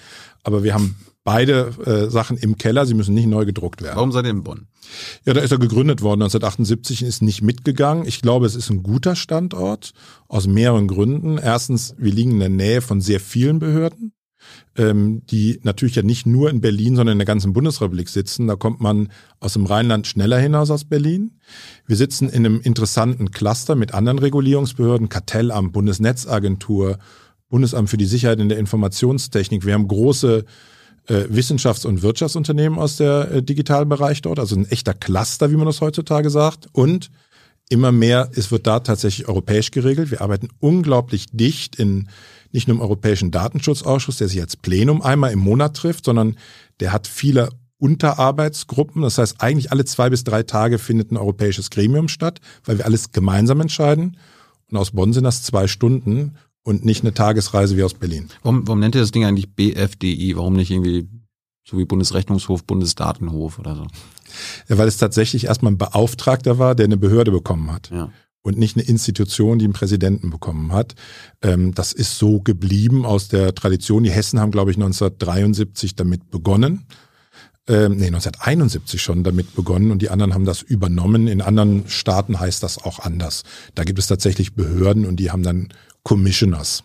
aber 0.43 0.63
wir 0.63 0.75
haben 0.75 0.97
beide 1.25 1.73
äh, 1.85 2.11
Sachen 2.11 2.37
im 2.37 2.57
Keller. 2.59 2.87
Sie 2.87 2.95
müssen 2.95 3.15
nicht 3.15 3.27
neu 3.27 3.47
gedruckt 3.47 3.83
werden. 3.83 3.97
Warum 3.97 4.13
seid 4.13 4.27
ihr 4.27 4.31
in 4.31 4.45
Bonn? 4.45 4.69
Ja, 5.25 5.35
da 5.35 5.41
ist 5.41 5.51
er 5.51 5.59
gegründet 5.59 6.03
worden 6.03 6.23
1978 6.23 7.03
und 7.03 7.09
ist 7.09 7.23
nicht 7.23 7.43
mitgegangen. 7.43 8.07
Ich 8.07 8.23
glaube, 8.23 8.47
es 8.47 8.55
ist 8.55 8.71
ein 8.71 8.83
guter 8.83 9.17
Standort 9.17 9.93
aus 10.29 10.47
mehreren 10.47 10.87
Gründen. 10.87 11.39
Erstens, 11.39 11.95
wir 11.99 12.13
liegen 12.13 12.33
in 12.33 12.41
der 12.41 12.49
Nähe 12.51 12.81
von 12.81 13.01
sehr 13.01 13.21
vielen 13.21 13.59
Behörden 13.59 14.13
ähm, 14.77 15.23
die 15.27 15.61
natürlich 15.63 15.97
ja 15.97 16.03
nicht 16.03 16.27
nur 16.27 16.51
in 16.51 16.61
Berlin, 16.61 16.97
sondern 16.97 17.15
in 17.15 17.19
der 17.19 17.27
ganzen 17.27 17.53
Bundesrepublik 17.53 18.09
sitzen. 18.09 18.47
Da 18.47 18.57
kommt 18.57 18.81
man 18.81 19.09
aus 19.41 19.55
dem 19.55 19.67
Rheinland 19.67 20.07
schneller 20.07 20.39
hinaus 20.39 20.71
als 20.71 20.85
Berlin. 20.85 21.39
Wir 21.87 21.97
sitzen 21.97 22.29
in 22.29 22.45
einem 22.45 22.61
interessanten 22.61 23.31
Cluster 23.31 23.75
mit 23.75 23.95
anderen 23.95 24.19
Regulierungsbehörden, 24.19 25.09
Kartellamt, 25.09 25.73
Bundesnetzagentur, 25.73 26.99
Bundesamt 27.49 27.91
für 27.91 27.97
die 27.97 28.07
Sicherheit 28.07 28.41
in 28.41 28.49
der 28.49 28.59
Informationstechnik. 28.59 29.65
Wir 29.65 29.75
haben 29.75 29.89
große 29.89 30.45
äh, 31.07 31.15
Wissenschafts- 31.31 31.87
und 31.87 32.03
Wirtschaftsunternehmen 32.03 32.79
aus 32.79 32.97
der 32.97 33.31
äh, 33.31 33.43
Digitalbereich 33.43 34.23
dort, 34.23 34.39
also 34.39 34.57
ein 34.57 34.67
echter 34.67 34.95
Cluster, 34.95 35.51
wie 35.51 35.57
man 35.57 35.67
das 35.67 35.81
heutzutage 35.81 36.31
sagt. 36.31 36.69
Und 36.73 37.11
immer 37.69 37.93
mehr, 37.93 38.31
es 38.35 38.51
wird 38.51 38.67
da 38.67 38.81
tatsächlich 38.81 39.29
europäisch 39.29 39.71
geregelt. 39.71 40.11
Wir 40.11 40.21
arbeiten 40.21 40.49
unglaublich 40.61 41.27
dicht 41.33 41.77
in 41.77 42.09
nicht 42.57 42.69
nur 42.69 42.77
im 42.77 42.81
Europäischen 42.81 43.31
Datenschutzausschuss, 43.31 44.17
der 44.17 44.29
sich 44.29 44.41
als 44.41 44.57
Plenum 44.57 45.03
einmal 45.03 45.31
im 45.31 45.39
Monat 45.39 45.77
trifft, 45.77 46.07
sondern 46.07 46.37
der 46.81 46.93
hat 46.93 47.07
viele 47.07 47.51
Unterarbeitsgruppen. 47.79 49.03
Das 49.03 49.19
heißt, 49.19 49.43
eigentlich 49.43 49.71
alle 49.71 49.85
zwei 49.85 50.09
bis 50.09 50.25
drei 50.25 50.43
Tage 50.43 50.79
findet 50.79 51.13
ein 51.13 51.19
europäisches 51.19 51.71
Gremium 51.71 52.09
statt, 52.09 52.41
weil 52.65 52.79
wir 52.79 52.87
alles 52.87 53.13
gemeinsam 53.13 53.61
entscheiden. 53.61 54.17
Und 54.71 54.79
aus 54.79 54.93
Bonn 54.93 55.13
sind 55.13 55.25
das 55.25 55.43
zwei 55.43 55.67
Stunden 55.67 56.37
und 56.63 56.85
nicht 56.85 57.03
eine 57.03 57.13
Tagesreise 57.13 57.77
wie 57.77 57.85
aus 57.85 57.95
Berlin. 57.95 58.31
Warum, 58.43 58.67
warum 58.67 58.81
nennt 58.81 58.95
ihr 58.95 59.03
das 59.03 59.13
Ding 59.13 59.27
eigentlich 59.27 59.55
BFDI? 59.55 60.37
Warum 60.37 60.55
nicht 60.55 60.71
irgendwie 60.71 61.09
so 61.63 61.77
wie 61.77 61.85
Bundesrechnungshof, 61.85 62.65
Bundesdatenhof 62.65 63.59
oder 63.59 63.77
so? 63.77 63.87
Ja, 64.69 64.79
weil 64.79 64.89
es 64.89 64.97
tatsächlich 64.97 65.45
erstmal 65.45 65.73
ein 65.73 65.79
Beauftragter 65.79 66.59
war, 66.59 66.75
der 66.75 66.85
eine 66.85 66.97
Behörde 66.97 67.31
bekommen 67.31 67.71
hat. 67.71 67.91
Ja 67.91 68.11
und 68.47 68.57
nicht 68.59 68.77
eine 68.77 68.87
Institution, 68.87 69.59
die 69.59 69.65
einen 69.65 69.75
Präsidenten 69.75 70.31
bekommen 70.31 70.73
hat. 70.73 70.95
Ähm, 71.43 71.75
das 71.75 71.93
ist 71.93 72.17
so 72.17 72.41
geblieben 72.41 73.05
aus 73.05 73.27
der 73.27 73.57
Tradition. 73.57 74.05
Die 74.05 74.11
Hessen 74.13 74.39
haben, 74.39 74.53
glaube 74.53 74.71
ich, 74.71 74.77
1973 74.77 75.97
damit 75.97 76.31
begonnen. 76.31 76.87
Ähm, 77.67 77.97
nee, 77.97 78.07
1971 78.07 79.03
schon 79.03 79.25
damit 79.25 79.57
begonnen 79.57 79.91
und 79.91 80.01
die 80.01 80.11
anderen 80.11 80.33
haben 80.33 80.45
das 80.45 80.63
übernommen. 80.63 81.27
In 81.27 81.43
anderen 81.43 81.89
Staaten 81.89 82.39
heißt 82.39 82.63
das 82.63 82.79
auch 82.79 83.01
anders. 83.01 83.43
Da 83.75 83.83
gibt 83.83 83.99
es 83.99 84.07
tatsächlich 84.07 84.55
Behörden 84.55 85.07
und 85.07 85.17
die 85.17 85.33
haben 85.33 85.43
dann 85.43 85.71
Commissioners 86.05 86.85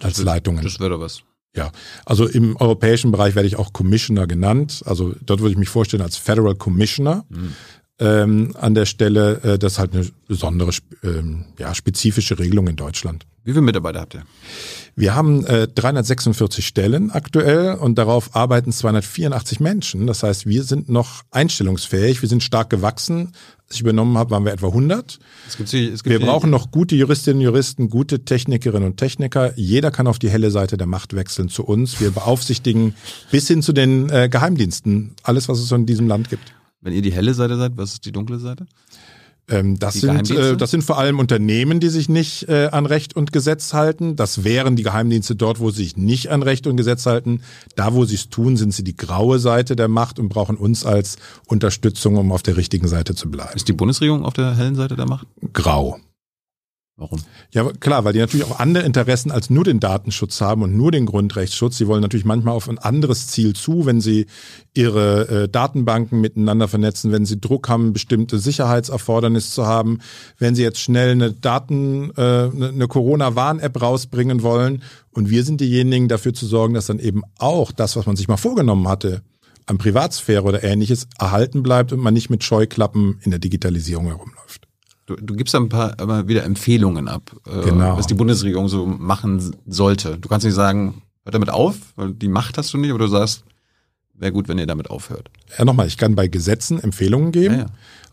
als 0.00 0.16
das 0.16 0.24
Leitungen. 0.24 0.64
Das 0.64 0.80
wäre 0.80 0.90
doch 0.90 1.00
was. 1.00 1.20
Ja, 1.54 1.72
also 2.06 2.26
im 2.26 2.56
europäischen 2.56 3.12
Bereich 3.12 3.34
werde 3.34 3.46
ich 3.46 3.56
auch 3.56 3.74
Commissioner 3.74 4.26
genannt. 4.26 4.82
Also 4.86 5.14
dort 5.20 5.40
würde 5.40 5.52
ich 5.52 5.58
mich 5.58 5.68
vorstellen 5.68 6.02
als 6.02 6.16
Federal 6.16 6.54
Commissioner. 6.54 7.26
Mhm 7.28 7.52
ähm, 7.98 8.54
an 8.60 8.74
der 8.74 8.86
Stelle. 8.86 9.40
Äh, 9.42 9.58
das 9.58 9.74
ist 9.74 9.78
halt 9.78 9.94
eine 9.94 10.06
besondere, 10.26 10.70
ähm, 11.02 11.46
ja, 11.58 11.74
spezifische 11.74 12.38
Regelung 12.38 12.66
in 12.68 12.76
Deutschland. 12.76 13.26
Wie 13.44 13.52
viele 13.52 13.62
Mitarbeiter 13.62 14.00
habt 14.00 14.14
ihr? 14.14 14.22
Wir 14.96 15.14
haben 15.14 15.44
äh, 15.44 15.68
346 15.68 16.66
Stellen 16.66 17.10
aktuell 17.10 17.74
und 17.74 17.98
darauf 17.98 18.34
arbeiten 18.34 18.72
284 18.72 19.60
Menschen. 19.60 20.06
Das 20.06 20.22
heißt, 20.22 20.46
wir 20.46 20.62
sind 20.62 20.88
noch 20.88 21.24
einstellungsfähig, 21.30 22.22
wir 22.22 22.28
sind 22.28 22.42
stark 22.42 22.70
gewachsen. 22.70 23.32
Als 23.66 23.76
ich 23.76 23.80
übernommen 23.80 24.16
habe, 24.16 24.30
waren 24.30 24.44
wir 24.44 24.52
etwa 24.52 24.68
100. 24.68 25.18
Es 25.46 25.56
gibt, 25.56 25.74
es 25.74 26.04
gibt 26.04 26.06
wir 26.06 26.20
brauchen 26.20 26.50
noch 26.50 26.70
gute 26.70 26.94
Juristinnen 26.96 27.38
und 27.38 27.44
Juristen, 27.44 27.90
gute 27.90 28.24
Technikerinnen 28.24 28.90
und 28.90 28.96
Techniker. 28.96 29.52
Jeder 29.56 29.90
kann 29.90 30.06
auf 30.06 30.18
die 30.18 30.30
helle 30.30 30.50
Seite 30.50 30.76
der 30.76 30.86
Macht 30.86 31.14
wechseln 31.14 31.48
zu 31.48 31.64
uns. 31.64 32.00
Wir 32.00 32.12
beaufsichtigen 32.12 32.94
bis 33.30 33.48
hin 33.48 33.62
zu 33.62 33.72
den 33.72 34.08
äh, 34.10 34.28
Geheimdiensten 34.30 35.16
alles, 35.22 35.48
was 35.48 35.58
es 35.58 35.70
in 35.72 35.86
diesem 35.86 36.08
Land 36.08 36.30
gibt. 36.30 36.54
Wenn 36.84 36.92
ihr 36.92 37.02
die 37.02 37.12
helle 37.12 37.34
Seite 37.34 37.56
seid, 37.56 37.72
was 37.76 37.94
ist 37.94 38.04
die 38.04 38.12
dunkle 38.12 38.38
Seite? 38.38 38.66
Ähm, 39.48 39.78
das, 39.78 39.94
sind, 39.94 40.30
äh, 40.30 40.56
das 40.56 40.70
sind 40.70 40.84
vor 40.84 40.98
allem 40.98 41.18
Unternehmen, 41.18 41.80
die 41.80 41.88
sich 41.88 42.08
nicht 42.08 42.48
äh, 42.48 42.68
an 42.72 42.86
Recht 42.86 43.14
und 43.14 43.32
Gesetz 43.32 43.74
halten. 43.74 44.16
Das 44.16 44.44
wären 44.44 44.74
die 44.76 44.82
Geheimdienste 44.82 45.34
dort, 45.34 45.60
wo 45.60 45.70
sie 45.70 45.84
sich 45.84 45.96
nicht 45.96 46.30
an 46.30 46.42
Recht 46.42 46.66
und 46.66 46.76
Gesetz 46.76 47.04
halten. 47.04 47.42
Da, 47.74 47.92
wo 47.92 48.04
sie 48.04 48.14
es 48.14 48.30
tun, 48.30 48.56
sind 48.56 48.72
sie 48.72 48.84
die 48.84 48.96
graue 48.96 49.38
Seite 49.38 49.76
der 49.76 49.88
Macht 49.88 50.18
und 50.18 50.28
brauchen 50.28 50.56
uns 50.56 50.86
als 50.86 51.16
Unterstützung, 51.46 52.16
um 52.16 52.32
auf 52.32 52.42
der 52.42 52.56
richtigen 52.56 52.88
Seite 52.88 53.14
zu 53.14 53.30
bleiben. 53.30 53.54
Ist 53.54 53.68
die 53.68 53.74
Bundesregierung 53.74 54.24
auf 54.24 54.34
der 54.34 54.54
hellen 54.56 54.76
Seite 54.76 54.96
der 54.96 55.06
Macht? 55.06 55.26
Grau. 55.52 55.98
Warum? 56.96 57.18
Ja, 57.50 57.68
klar, 57.80 58.04
weil 58.04 58.12
die 58.12 58.20
natürlich 58.20 58.46
auch 58.46 58.60
andere 58.60 58.84
Interessen 58.84 59.32
als 59.32 59.50
nur 59.50 59.64
den 59.64 59.80
Datenschutz 59.80 60.40
haben 60.40 60.62
und 60.62 60.76
nur 60.76 60.92
den 60.92 61.06
Grundrechtsschutz. 61.06 61.76
Sie 61.76 61.88
wollen 61.88 62.02
natürlich 62.02 62.24
manchmal 62.24 62.54
auf 62.54 62.68
ein 62.68 62.78
anderes 62.78 63.26
Ziel 63.26 63.52
zu, 63.52 63.84
wenn 63.84 64.00
sie 64.00 64.26
ihre 64.74 65.28
äh, 65.28 65.48
Datenbanken 65.48 66.20
miteinander 66.20 66.68
vernetzen, 66.68 67.10
wenn 67.10 67.26
sie 67.26 67.40
Druck 67.40 67.68
haben, 67.68 67.92
bestimmte 67.92 68.38
Sicherheitserfordernisse 68.38 69.50
zu 69.50 69.66
haben, 69.66 69.98
wenn 70.38 70.54
sie 70.54 70.62
jetzt 70.62 70.78
schnell 70.78 71.10
eine 71.10 71.32
Daten, 71.32 72.12
äh, 72.16 72.50
eine 72.54 72.86
Corona-Warn-App 72.86 73.82
rausbringen 73.82 74.44
wollen. 74.44 74.84
Und 75.10 75.30
wir 75.30 75.42
sind 75.42 75.60
diejenigen, 75.60 76.06
dafür 76.06 76.32
zu 76.32 76.46
sorgen, 76.46 76.74
dass 76.74 76.86
dann 76.86 77.00
eben 77.00 77.22
auch 77.38 77.72
das, 77.72 77.96
was 77.96 78.06
man 78.06 78.14
sich 78.14 78.28
mal 78.28 78.36
vorgenommen 78.36 78.86
hatte, 78.86 79.22
an 79.66 79.78
Privatsphäre 79.78 80.44
oder 80.44 80.62
ähnliches 80.62 81.08
erhalten 81.18 81.64
bleibt 81.64 81.92
und 81.92 81.98
man 81.98 82.14
nicht 82.14 82.30
mit 82.30 82.44
Scheuklappen 82.44 83.18
in 83.24 83.32
der 83.32 83.40
Digitalisierung 83.40 84.06
herumläuft. 84.06 84.68
Du, 85.06 85.16
du 85.16 85.34
gibst 85.34 85.52
da 85.52 85.58
ein 85.58 85.68
paar 85.68 85.98
immer 85.98 86.28
wieder 86.28 86.44
Empfehlungen 86.44 87.08
ab, 87.08 87.30
äh, 87.46 87.64
genau. 87.64 87.98
was 87.98 88.06
die 88.06 88.14
Bundesregierung 88.14 88.68
so 88.68 88.86
machen 88.86 89.54
sollte. 89.66 90.16
Du 90.18 90.28
kannst 90.28 90.46
nicht 90.46 90.54
sagen, 90.54 91.02
hört 91.24 91.34
damit 91.34 91.50
auf, 91.50 91.76
weil 91.96 92.12
die 92.12 92.28
Macht 92.28 92.56
hast 92.56 92.72
du 92.72 92.78
nicht, 92.78 92.90
aber 92.90 93.00
du 93.00 93.08
sagst, 93.08 93.44
wäre 94.14 94.32
gut, 94.32 94.48
wenn 94.48 94.58
ihr 94.58 94.66
damit 94.66 94.88
aufhört. 94.90 95.30
Ja, 95.58 95.64
nochmal, 95.64 95.88
ich 95.88 95.98
kann 95.98 96.14
bei 96.14 96.28
Gesetzen 96.28 96.80
Empfehlungen 96.80 97.32
geben, 97.32 97.54
ja, 97.54 97.60
ja. 97.62 97.66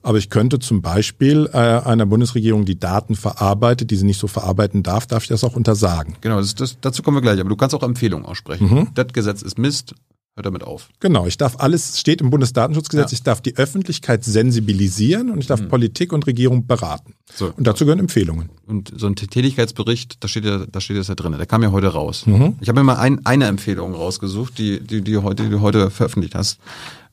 aber 0.03 0.17
ich 0.17 0.29
könnte 0.29 0.59
zum 0.59 0.81
Beispiel 0.81 1.49
äh, 1.53 1.57
einer 1.57 2.05
Bundesregierung, 2.05 2.65
die 2.65 2.79
Daten 2.79 3.15
verarbeitet, 3.15 3.91
die 3.91 3.95
sie 3.95 4.05
nicht 4.05 4.19
so 4.19 4.27
verarbeiten 4.27 4.83
darf, 4.83 5.07
darf 5.07 5.23
ich 5.23 5.29
das 5.29 5.43
auch 5.43 5.55
untersagen. 5.55 6.15
Genau, 6.21 6.39
das, 6.39 6.55
das, 6.55 6.77
dazu 6.81 7.03
kommen 7.03 7.17
wir 7.17 7.21
gleich, 7.21 7.39
aber 7.39 7.49
du 7.49 7.55
kannst 7.55 7.75
auch 7.75 7.83
Empfehlungen 7.83 8.25
aussprechen. 8.25 8.69
Mhm. 8.69 8.87
Das 8.95 9.07
Gesetz 9.13 9.41
ist 9.43 9.57
Mist, 9.57 9.95
hört 10.35 10.45
damit 10.45 10.63
auf. 10.63 10.89
Genau, 10.99 11.25
ich 11.25 11.37
darf 11.37 11.57
alles, 11.59 11.99
steht 11.99 12.21
im 12.21 12.29
Bundesdatenschutzgesetz, 12.29 13.11
ja. 13.11 13.15
ich 13.15 13.23
darf 13.23 13.41
die 13.41 13.57
Öffentlichkeit 13.57 14.23
sensibilisieren 14.23 15.29
und 15.29 15.39
ich 15.39 15.47
darf 15.47 15.61
mhm. 15.61 15.67
Politik 15.67 16.13
und 16.13 16.25
Regierung 16.25 16.67
beraten. 16.67 17.15
So. 17.33 17.51
Und 17.55 17.67
dazu 17.67 17.85
gehören 17.85 17.99
Empfehlungen. 17.99 18.49
Und 18.65 18.93
so 18.95 19.07
ein 19.07 19.15
Tätigkeitsbericht, 19.15 20.23
da 20.23 20.27
steht 20.27 20.45
ja, 20.45 20.65
da 20.65 20.79
steht 20.79 20.97
das 20.97 21.09
ja 21.09 21.15
drin, 21.15 21.33
der 21.33 21.45
kam 21.45 21.63
ja 21.63 21.71
heute 21.71 21.87
raus. 21.87 22.25
Mhm. 22.25 22.55
Ich 22.61 22.69
habe 22.69 22.79
mir 22.79 22.85
mal 22.85 22.97
ein, 22.97 23.25
eine 23.25 23.45
Empfehlung 23.45 23.93
rausgesucht, 23.93 24.57
die, 24.57 24.79
die, 24.79 25.01
die, 25.01 25.17
heute, 25.17 25.43
die 25.43 25.49
du 25.49 25.61
heute 25.61 25.89
veröffentlicht 25.89 26.35
hast, 26.35 26.59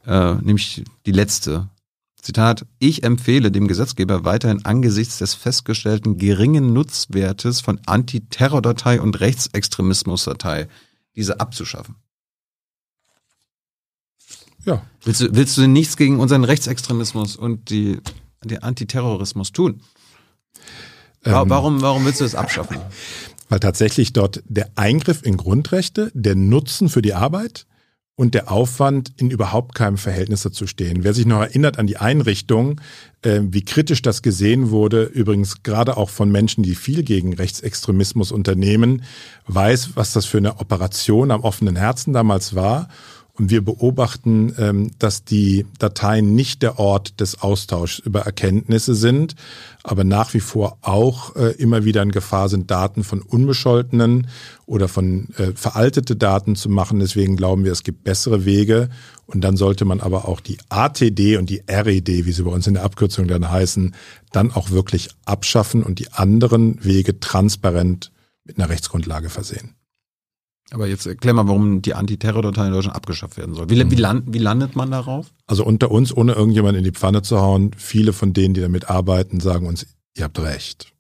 äh, 0.06 0.34
nämlich 0.34 0.84
die 1.04 1.12
letzte. 1.12 1.68
Zitat, 2.20 2.66
ich 2.78 3.04
empfehle 3.04 3.50
dem 3.50 3.68
Gesetzgeber 3.68 4.24
weiterhin 4.24 4.64
angesichts 4.64 5.18
des 5.18 5.34
festgestellten 5.34 6.18
geringen 6.18 6.72
Nutzwertes 6.72 7.60
von 7.60 7.80
Antiterrordatei 7.86 9.00
und 9.00 9.18
Rechtsextremismusdatei 9.20 10.68
diese 11.16 11.40
abzuschaffen. 11.40 11.96
Ja. 14.68 14.82
Willst 15.02 15.22
du, 15.22 15.34
willst 15.34 15.56
du 15.56 15.66
nichts 15.66 15.96
gegen 15.96 16.20
unseren 16.20 16.44
Rechtsextremismus 16.44 17.36
und 17.36 17.70
die, 17.70 17.98
den 18.44 18.62
Antiterrorismus 18.62 19.52
tun? 19.52 19.80
Ähm, 21.24 21.32
warum, 21.46 21.80
warum 21.80 22.04
willst 22.04 22.20
du 22.20 22.24
das 22.24 22.34
abschaffen? 22.34 22.76
Weil 23.48 23.60
tatsächlich 23.60 24.12
dort 24.12 24.42
der 24.46 24.70
Eingriff 24.76 25.22
in 25.22 25.38
Grundrechte, 25.38 26.10
der 26.12 26.34
Nutzen 26.34 26.90
für 26.90 27.00
die 27.00 27.14
Arbeit 27.14 27.64
und 28.14 28.34
der 28.34 28.52
Aufwand 28.52 29.12
in 29.16 29.30
überhaupt 29.30 29.74
keinem 29.74 29.96
Verhältnis 29.96 30.42
dazu 30.42 30.66
stehen. 30.66 31.02
Wer 31.02 31.14
sich 31.14 31.24
noch 31.24 31.40
erinnert 31.40 31.78
an 31.78 31.86
die 31.86 31.96
Einrichtung, 31.96 32.78
äh, 33.22 33.40
wie 33.44 33.64
kritisch 33.64 34.02
das 34.02 34.20
gesehen 34.20 34.68
wurde, 34.68 35.04
übrigens 35.04 35.62
gerade 35.62 35.96
auch 35.96 36.10
von 36.10 36.30
Menschen, 36.30 36.62
die 36.62 36.74
viel 36.74 37.04
gegen 37.04 37.32
Rechtsextremismus 37.32 38.32
unternehmen, 38.32 39.02
weiß, 39.46 39.92
was 39.94 40.12
das 40.12 40.26
für 40.26 40.38
eine 40.38 40.60
Operation 40.60 41.30
am 41.30 41.40
offenen 41.40 41.76
Herzen 41.76 42.12
damals 42.12 42.54
war 42.54 42.88
und 43.39 43.51
wir 43.51 43.64
beobachten, 43.64 44.53
ähm, 44.59 44.91
dass 44.99 45.24
die 45.24 45.64
Dateien 45.78 46.34
nicht 46.34 46.62
der 46.62 46.78
Ort 46.78 47.20
des 47.20 47.41
Austauschs 47.41 48.01
über 48.01 48.22
Erkenntnisse 48.22 48.95
sind, 48.95 49.36
aber 49.84 50.03
nach 50.03 50.34
wie 50.34 50.41
vor 50.41 50.78
auch 50.82 51.36
äh, 51.36 51.53
immer 51.53 51.84
wieder 51.84 52.03
in 52.03 52.11
Gefahr 52.11 52.49
sind, 52.49 52.70
Daten 52.70 53.05
von 53.05 53.22
unbescholtenen 53.22 54.26
oder 54.66 54.89
von 54.89 55.28
äh, 55.36 55.53
veraltete 55.55 56.16
Daten 56.16 56.57
zu 56.57 56.68
machen. 56.68 56.99
Deswegen 56.99 57.36
glauben 57.36 57.64
wir, 57.64 57.72
es 57.72 57.84
gibt 57.84 58.03
bessere 58.03 58.45
Wege. 58.45 58.89
Und 59.26 59.43
dann 59.43 59.57
sollte 59.57 59.84
man 59.84 60.01
aber 60.01 60.26
auch 60.26 60.41
die 60.41 60.59
ATD 60.68 61.36
und 61.36 61.51
die 61.51 61.62
RED, 61.70 62.09
wie 62.09 62.32
sie 62.32 62.43
bei 62.43 62.51
uns 62.51 62.66
in 62.66 62.74
der 62.74 62.84
Abkürzung 62.84 63.28
dann 63.28 63.51
heißen, 63.51 63.95
dann 64.32 64.51
auch 64.51 64.70
wirklich 64.70 65.11
abschaffen 65.26 65.82
und 65.82 65.99
die 65.99 66.12
anderen 66.12 66.82
Wege 66.82 67.20
transparent 67.20 68.11
mit 68.45 68.59
einer 68.59 68.70
Rechtsgrundlage 68.70 69.28
versehen. 69.28 69.78
Aber 70.70 70.86
jetzt 70.86 71.06
erklär 71.06 71.32
mal, 71.32 71.46
warum 71.46 71.80
die 71.80 71.94
Antiterror-Datei 71.94 72.66
in 72.66 72.72
Deutschland 72.72 72.96
abgeschafft 72.96 73.38
werden 73.38 73.54
soll. 73.54 73.70
Wie, 73.70 73.82
mhm. 73.82 73.90
wie, 73.90 73.96
land, 73.96 74.24
wie 74.28 74.38
landet 74.38 74.76
man 74.76 74.90
darauf? 74.90 75.26
Also 75.46 75.64
unter 75.64 75.90
uns, 75.90 76.14
ohne 76.14 76.32
irgendjemand 76.32 76.76
in 76.76 76.84
die 76.84 76.92
Pfanne 76.92 77.22
zu 77.22 77.40
hauen, 77.40 77.70
viele 77.76 78.12
von 78.12 78.32
denen, 78.32 78.54
die 78.54 78.60
damit 78.60 78.90
arbeiten, 78.90 79.40
sagen 79.40 79.66
uns, 79.66 79.86
ihr 80.14 80.24
habt 80.24 80.38
recht. 80.40 80.92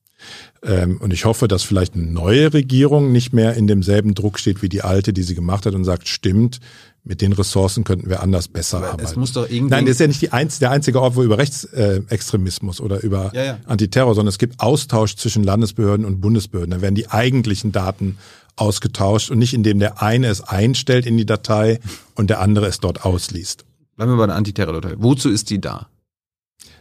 Ähm, 0.62 0.98
und 1.00 1.12
ich 1.12 1.24
hoffe, 1.24 1.48
dass 1.48 1.62
vielleicht 1.62 1.94
eine 1.94 2.04
neue 2.04 2.52
Regierung 2.52 3.12
nicht 3.12 3.32
mehr 3.32 3.54
in 3.54 3.66
demselben 3.66 4.14
Druck 4.14 4.38
steht 4.38 4.62
wie 4.62 4.68
die 4.68 4.82
alte, 4.82 5.12
die 5.12 5.22
sie 5.22 5.34
gemacht 5.34 5.66
hat 5.66 5.74
und 5.74 5.84
sagt, 5.84 6.08
stimmt, 6.08 6.60
mit 7.04 7.20
den 7.20 7.32
Ressourcen 7.32 7.84
könnten 7.84 8.10
wir 8.10 8.22
anders 8.22 8.48
besser 8.48 8.78
Aber 8.78 8.88
arbeiten. 8.88 9.10
Es 9.10 9.16
muss 9.16 9.32
doch 9.32 9.48
irgendwie 9.48 9.70
Nein, 9.70 9.86
das 9.86 9.92
ist 9.92 10.00
ja 10.00 10.06
nicht 10.08 10.32
einz 10.32 10.58
der 10.58 10.70
einzige 10.70 11.00
Ort, 11.00 11.16
wo 11.16 11.22
über 11.22 11.38
Rechtsextremismus 11.38 12.80
oder 12.80 13.02
über 13.02 13.30
ja, 13.34 13.44
ja. 13.44 13.58
Antiterror, 13.66 14.14
sondern 14.14 14.28
es 14.28 14.38
gibt 14.38 14.60
Austausch 14.60 15.16
zwischen 15.16 15.44
Landesbehörden 15.44 16.04
und 16.04 16.20
Bundesbehörden. 16.20 16.72
Da 16.72 16.80
werden 16.82 16.96
die 16.96 17.08
eigentlichen 17.08 17.72
Daten 17.72 18.18
ausgetauscht 18.60 19.30
und 19.30 19.38
nicht 19.38 19.54
indem 19.54 19.78
der 19.78 20.02
eine 20.02 20.28
es 20.28 20.40
einstellt 20.40 21.06
in 21.06 21.16
die 21.16 21.26
Datei 21.26 21.80
und 22.14 22.30
der 22.30 22.40
andere 22.40 22.66
es 22.66 22.80
dort 22.80 23.04
ausliest. 23.04 23.64
Bleiben 23.96 24.12
wir 24.12 24.16
bei 24.18 24.26
der 24.26 24.36
Antiterror-Datei. 24.36 24.94
Wozu 24.98 25.28
ist 25.28 25.50
die 25.50 25.60
da? 25.60 25.88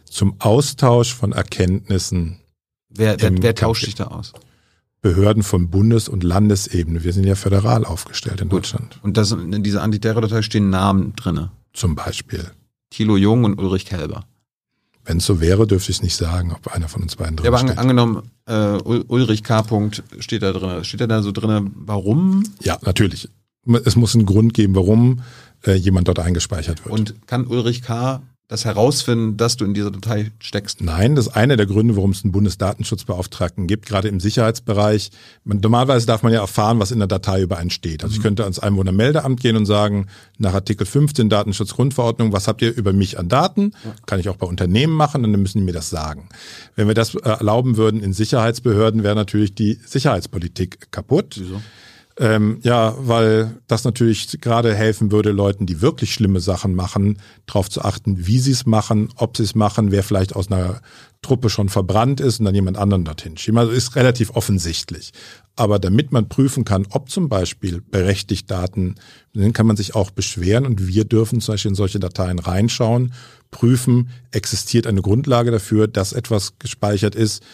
Zum 0.04 0.36
Austausch 0.40 1.14
von 1.14 1.32
Erkenntnissen. 1.32 2.40
Wer, 2.88 3.20
wer, 3.20 3.42
wer 3.42 3.54
tauscht 3.54 3.84
sich 3.84 3.94
da 3.94 4.04
aus? 4.06 4.32
Behörden 5.00 5.42
von 5.42 5.70
Bundes- 5.70 6.08
und 6.08 6.24
Landesebene. 6.24 7.04
Wir 7.04 7.12
sind 7.12 7.24
ja 7.24 7.34
föderal 7.34 7.84
aufgestellt 7.84 8.40
in 8.40 8.48
Gut. 8.48 8.64
Deutschland. 8.64 8.98
Und 9.02 9.16
das, 9.16 9.32
in 9.32 9.62
dieser 9.62 9.82
Antiterror-Datei 9.82 10.42
stehen 10.42 10.70
Namen 10.70 11.14
drinne. 11.14 11.50
Zum 11.72 11.94
Beispiel. 11.94 12.50
Thilo 12.90 13.16
Jung 13.16 13.44
und 13.44 13.58
Ulrich 13.58 13.86
Kelber. 13.86 14.24
Wenn 15.08 15.16
es 15.16 15.24
so 15.26 15.40
wäre, 15.40 15.66
dürfte 15.66 15.90
ich 15.90 15.96
es 15.96 16.02
nicht 16.02 16.16
sagen, 16.16 16.52
ob 16.52 16.68
einer 16.68 16.86
von 16.86 17.02
uns 17.02 17.16
beiden 17.16 17.36
drin 17.36 17.46
ja, 17.46 17.50
aber 17.50 17.66
steht. 17.66 17.78
angenommen, 17.78 18.30
äh, 18.44 18.76
Ulrich 18.82 19.42
K. 19.42 19.64
steht 20.18 20.42
da 20.42 20.52
drin. 20.52 20.84
Steht 20.84 21.00
da 21.00 21.22
so 21.22 21.32
drin, 21.32 21.70
warum? 21.76 22.44
Ja, 22.60 22.76
natürlich. 22.82 23.30
Es 23.86 23.96
muss 23.96 24.14
einen 24.14 24.26
Grund 24.26 24.52
geben, 24.52 24.74
warum 24.74 25.22
äh, 25.64 25.72
jemand 25.72 26.08
dort 26.08 26.18
eingespeichert 26.18 26.84
wird. 26.84 26.94
Und 26.94 27.26
kann 27.26 27.46
Ulrich 27.46 27.80
K 27.80 28.20
das 28.48 28.64
herausfinden, 28.64 29.36
dass 29.36 29.58
du 29.58 29.66
in 29.66 29.74
dieser 29.74 29.90
Datei 29.90 30.32
steckst? 30.38 30.80
Nein, 30.80 31.14
das 31.14 31.26
ist 31.26 31.36
einer 31.36 31.58
der 31.58 31.66
Gründe, 31.66 31.96
warum 31.96 32.12
es 32.12 32.24
einen 32.24 32.32
Bundesdatenschutzbeauftragten 32.32 33.66
gibt, 33.66 33.84
gerade 33.84 34.08
im 34.08 34.20
Sicherheitsbereich. 34.20 35.10
Man, 35.44 35.60
normalerweise 35.60 36.06
darf 36.06 36.22
man 36.22 36.32
ja 36.32 36.40
erfahren, 36.40 36.78
was 36.78 36.90
in 36.90 36.98
der 36.98 37.08
Datei 37.08 37.42
über 37.42 37.58
einen 37.58 37.68
steht. 37.68 38.02
Also 38.02 38.14
mhm. 38.14 38.16
ich 38.16 38.22
könnte 38.22 38.44
ans 38.44 38.58
Einwohnermeldeamt 38.58 39.38
gehen 39.40 39.56
und 39.56 39.66
sagen, 39.66 40.06
nach 40.38 40.54
Artikel 40.54 40.86
15 40.86 41.28
Datenschutzgrundverordnung, 41.28 42.32
was 42.32 42.48
habt 42.48 42.62
ihr 42.62 42.74
über 42.74 42.94
mich 42.94 43.18
an 43.18 43.28
Daten? 43.28 43.74
Kann 44.06 44.18
ich 44.18 44.30
auch 44.30 44.36
bei 44.36 44.46
Unternehmen 44.46 44.94
machen 44.94 45.26
und 45.26 45.32
dann 45.32 45.42
müssen 45.42 45.58
die 45.58 45.64
mir 45.64 45.72
das 45.72 45.90
sagen. 45.90 46.30
Wenn 46.74 46.88
wir 46.88 46.94
das 46.94 47.14
erlauben 47.16 47.76
würden 47.76 48.02
in 48.02 48.14
Sicherheitsbehörden, 48.14 49.02
wäre 49.02 49.14
natürlich 49.14 49.54
die 49.54 49.78
Sicherheitspolitik 49.84 50.90
kaputt. 50.90 51.36
Wieso? 51.38 51.60
Ähm, 52.20 52.58
ja, 52.62 52.96
weil 52.98 53.60
das 53.68 53.84
natürlich 53.84 54.40
gerade 54.40 54.74
helfen 54.74 55.12
würde, 55.12 55.30
Leuten, 55.30 55.66
die 55.66 55.80
wirklich 55.80 56.12
schlimme 56.12 56.40
Sachen 56.40 56.74
machen, 56.74 57.18
darauf 57.46 57.70
zu 57.70 57.82
achten, 57.82 58.26
wie 58.26 58.40
sie 58.40 58.50
es 58.50 58.66
machen, 58.66 59.10
ob 59.14 59.36
sie 59.36 59.44
es 59.44 59.54
machen, 59.54 59.92
wer 59.92 60.02
vielleicht 60.02 60.34
aus 60.34 60.50
einer 60.50 60.80
Truppe 61.22 61.48
schon 61.48 61.68
verbrannt 61.68 62.20
ist 62.20 62.40
und 62.40 62.46
dann 62.46 62.56
jemand 62.56 62.76
anderen 62.76 63.04
dorthin 63.04 63.36
schieben. 63.36 63.58
Also 63.58 63.70
ist 63.70 63.94
relativ 63.94 64.30
offensichtlich. 64.30 65.12
Aber 65.54 65.78
damit 65.78 66.10
man 66.10 66.28
prüfen 66.28 66.64
kann, 66.64 66.86
ob 66.90 67.08
zum 67.08 67.28
Beispiel 67.28 67.82
berechtigt 67.88 68.50
Daten, 68.50 68.96
dann 69.32 69.52
kann 69.52 69.66
man 69.66 69.76
sich 69.76 69.94
auch 69.94 70.10
beschweren 70.10 70.66
und 70.66 70.88
wir 70.88 71.04
dürfen 71.04 71.40
zum 71.40 71.54
Beispiel 71.54 71.70
in 71.70 71.74
solche 71.76 72.00
Dateien 72.00 72.40
reinschauen, 72.40 73.12
prüfen, 73.52 74.10
existiert 74.32 74.88
eine 74.88 75.02
Grundlage 75.02 75.52
dafür, 75.52 75.86
dass 75.86 76.12
etwas 76.12 76.58
gespeichert 76.58 77.14
ist, 77.14 77.44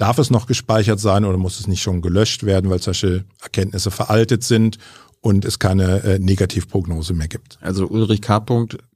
Darf 0.00 0.16
es 0.16 0.30
noch 0.30 0.46
gespeichert 0.46 0.98
sein 0.98 1.26
oder 1.26 1.36
muss 1.36 1.60
es 1.60 1.66
nicht 1.66 1.82
schon 1.82 2.00
gelöscht 2.00 2.44
werden, 2.44 2.70
weil 2.70 2.80
solche 2.80 3.26
Erkenntnisse 3.42 3.90
veraltet 3.90 4.42
sind 4.42 4.78
und 5.20 5.44
es 5.44 5.58
keine 5.58 6.02
äh, 6.04 6.18
Negativprognose 6.18 7.12
mehr 7.12 7.28
gibt? 7.28 7.58
Also 7.60 7.86
Ulrich 7.86 8.22
K. 8.22 8.42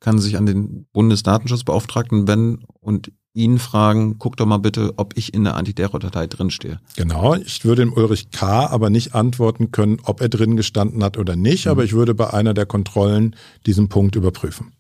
kann 0.01 0.19
sich 0.19 0.39
an 0.39 0.47
den 0.47 0.87
Bundesdatenschutzbeauftragten 0.95 2.27
wenden 2.27 2.65
und 2.81 3.13
ihn 3.35 3.59
fragen, 3.59 4.19
guck 4.19 4.39
doch 4.39 4.47
mal 4.47 4.57
bitte, 4.57 4.95
ob 4.97 5.15
ich 5.19 5.35
in 5.35 5.45
der 5.45 5.57
Antiterror-Datei 5.57 6.27
drinstehe. 6.27 6.81
Genau, 6.97 7.35
ich 7.35 7.67
würde 7.67 7.83
dem 7.83 7.93
Ulrich 7.93 8.31
K. 8.31 8.69
aber 8.69 8.89
nicht 8.89 9.15
antworten 9.15 9.73
können, 9.73 9.99
ob 10.05 10.23
er 10.23 10.31
drin 10.31 10.57
gestanden 10.57 11.05
hat 11.05 11.19
oder 11.19 11.37
nicht, 11.37 11.67
mhm. 11.67 11.73
aber 11.73 11.85
ich 11.85 11.93
würde 11.93 12.15
bei 12.15 12.33
einer 12.33 12.55
der 12.55 12.65
Kontrollen 12.65 13.37
diesen 13.67 13.91
Punkt 13.91 14.17
überprüfen. 14.17 14.73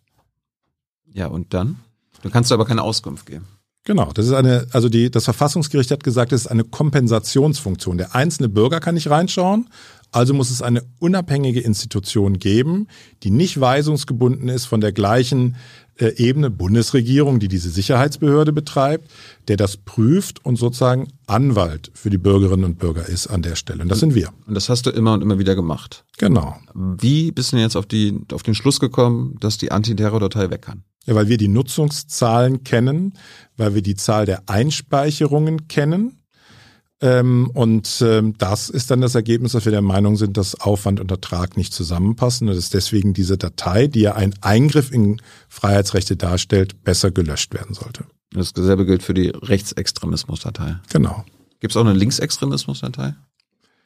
Ja, 1.12 1.26
und 1.26 1.52
dann? 1.52 1.80
Du 2.22 2.30
kannst 2.30 2.50
aber 2.50 2.64
keine 2.64 2.80
Auskunft 2.80 3.26
geben. 3.26 3.46
Genau, 3.86 4.10
das 4.14 4.26
ist 4.26 4.32
eine, 4.32 4.66
also 4.72 4.88
die, 4.88 5.10
das 5.10 5.24
Verfassungsgericht 5.24 5.90
hat 5.90 6.02
gesagt, 6.02 6.32
es 6.32 6.42
ist 6.42 6.46
eine 6.46 6.64
Kompensationsfunktion. 6.64 7.98
Der 7.98 8.14
einzelne 8.14 8.48
Bürger 8.48 8.80
kann 8.80 8.94
nicht 8.94 9.10
reinschauen, 9.10 9.68
also 10.14 10.32
muss 10.32 10.50
es 10.50 10.62
eine 10.62 10.82
unabhängige 11.00 11.60
Institution 11.60 12.38
geben, 12.38 12.86
die 13.24 13.30
nicht 13.30 13.60
weisungsgebunden 13.60 14.48
ist 14.48 14.64
von 14.64 14.80
der 14.80 14.92
gleichen 14.92 15.56
äh, 15.96 16.14
Ebene 16.16 16.50
Bundesregierung, 16.50 17.40
die 17.40 17.48
diese 17.48 17.68
Sicherheitsbehörde 17.68 18.52
betreibt, 18.52 19.10
der 19.48 19.56
das 19.56 19.76
prüft 19.76 20.44
und 20.44 20.56
sozusagen 20.56 21.08
Anwalt 21.26 21.90
für 21.94 22.10
die 22.10 22.18
Bürgerinnen 22.18 22.64
und 22.64 22.78
Bürger 22.78 23.08
ist 23.08 23.26
an 23.26 23.42
der 23.42 23.56
Stelle. 23.56 23.82
Und 23.82 23.88
das 23.88 24.00
sind 24.00 24.14
wir. 24.14 24.30
Und 24.46 24.54
das 24.54 24.68
hast 24.68 24.86
du 24.86 24.90
immer 24.90 25.14
und 25.14 25.22
immer 25.22 25.40
wieder 25.40 25.56
gemacht. 25.56 26.04
Genau. 26.18 26.56
Wie 26.74 27.32
bist 27.32 27.52
du 27.52 27.56
jetzt 27.56 27.76
auf, 27.76 27.86
die, 27.86 28.20
auf 28.32 28.44
den 28.44 28.54
Schluss 28.54 28.78
gekommen, 28.78 29.36
dass 29.40 29.58
die 29.58 29.72
Antiterror-Datei 29.72 30.50
weg 30.50 30.62
kann? 30.62 30.84
Ja, 31.06 31.16
weil 31.16 31.28
wir 31.28 31.38
die 31.38 31.48
Nutzungszahlen 31.48 32.62
kennen, 32.62 33.14
weil 33.56 33.74
wir 33.74 33.82
die 33.82 33.96
Zahl 33.96 34.26
der 34.26 34.48
Einspeicherungen 34.48 35.68
kennen. 35.68 36.23
Ähm, 37.00 37.50
und 37.52 38.02
ähm, 38.02 38.38
das 38.38 38.70
ist 38.70 38.90
dann 38.90 39.00
das 39.00 39.14
Ergebnis, 39.14 39.52
dass 39.52 39.64
wir 39.64 39.72
der 39.72 39.82
Meinung 39.82 40.16
sind, 40.16 40.36
dass 40.36 40.60
Aufwand 40.60 41.00
und 41.00 41.10
Ertrag 41.10 41.56
nicht 41.56 41.74
zusammenpassen 41.74 42.48
und 42.48 42.56
dass 42.56 42.70
deswegen 42.70 43.14
diese 43.14 43.36
Datei, 43.36 43.88
die 43.88 44.00
ja 44.00 44.14
einen 44.14 44.34
Eingriff 44.40 44.92
in 44.92 45.20
Freiheitsrechte 45.48 46.16
darstellt, 46.16 46.82
besser 46.84 47.10
gelöscht 47.10 47.52
werden 47.52 47.74
sollte. 47.74 48.04
Dasselbe 48.32 48.86
gilt 48.86 49.02
für 49.02 49.14
die 49.14 49.28
Rechtsextremismusdatei. 49.28 50.80
Genau. 50.92 51.24
Gibt 51.60 51.72
es 51.72 51.76
auch 51.76 51.84
eine 51.84 51.92
Linksextremismusdatei? 51.94 53.14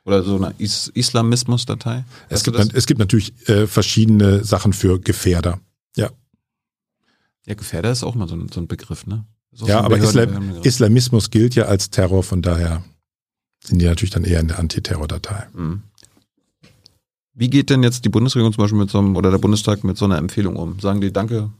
Oder 0.04 0.22
so 0.22 0.36
eine 0.36 0.54
Is 0.58 0.88
Islamismusdatei? 0.88 2.04
Es 2.28 2.42
gibt, 2.42 2.56
es 2.58 2.86
gibt 2.86 2.98
natürlich 2.98 3.48
äh, 3.48 3.66
verschiedene 3.66 4.42
Sachen 4.42 4.72
für 4.72 4.98
Gefährder. 4.98 5.60
Ja. 5.96 6.10
Ja, 7.44 7.54
Gefährder 7.54 7.90
ist 7.90 8.04
auch 8.04 8.14
mal 8.14 8.28
so 8.28 8.36
ein, 8.36 8.48
so 8.50 8.60
ein 8.60 8.68
Begriff, 8.68 9.06
ne? 9.06 9.26
Ja, 9.66 9.80
aber 9.80 9.98
Islam, 9.98 10.62
Islamismus 10.62 11.30
gilt 11.30 11.54
ja 11.56 11.64
als 11.64 11.90
Terror, 11.90 12.22
von 12.22 12.42
daher 12.42 12.84
sind 13.62 13.80
die 13.80 13.86
natürlich 13.86 14.10
dann 14.10 14.24
eher 14.24 14.40
in 14.40 14.48
der 14.48 14.58
Antiterror-Datei. 14.58 15.48
Mhm. 15.54 15.82
Wie 17.34 17.50
geht 17.50 17.70
denn 17.70 17.82
jetzt 17.82 18.04
die 18.04 18.08
Bundesregierung 18.08 18.52
zum 18.52 18.64
Beispiel 18.64 18.78
mit 18.78 18.90
so 18.90 18.98
einem, 18.98 19.14
oder 19.14 19.30
der 19.30 19.38
Bundestag 19.38 19.84
mit 19.84 19.96
so 19.96 20.04
einer 20.04 20.18
Empfehlung 20.18 20.56
um? 20.56 20.80
Sagen 20.80 21.00
die 21.00 21.12
Danke, 21.12 21.50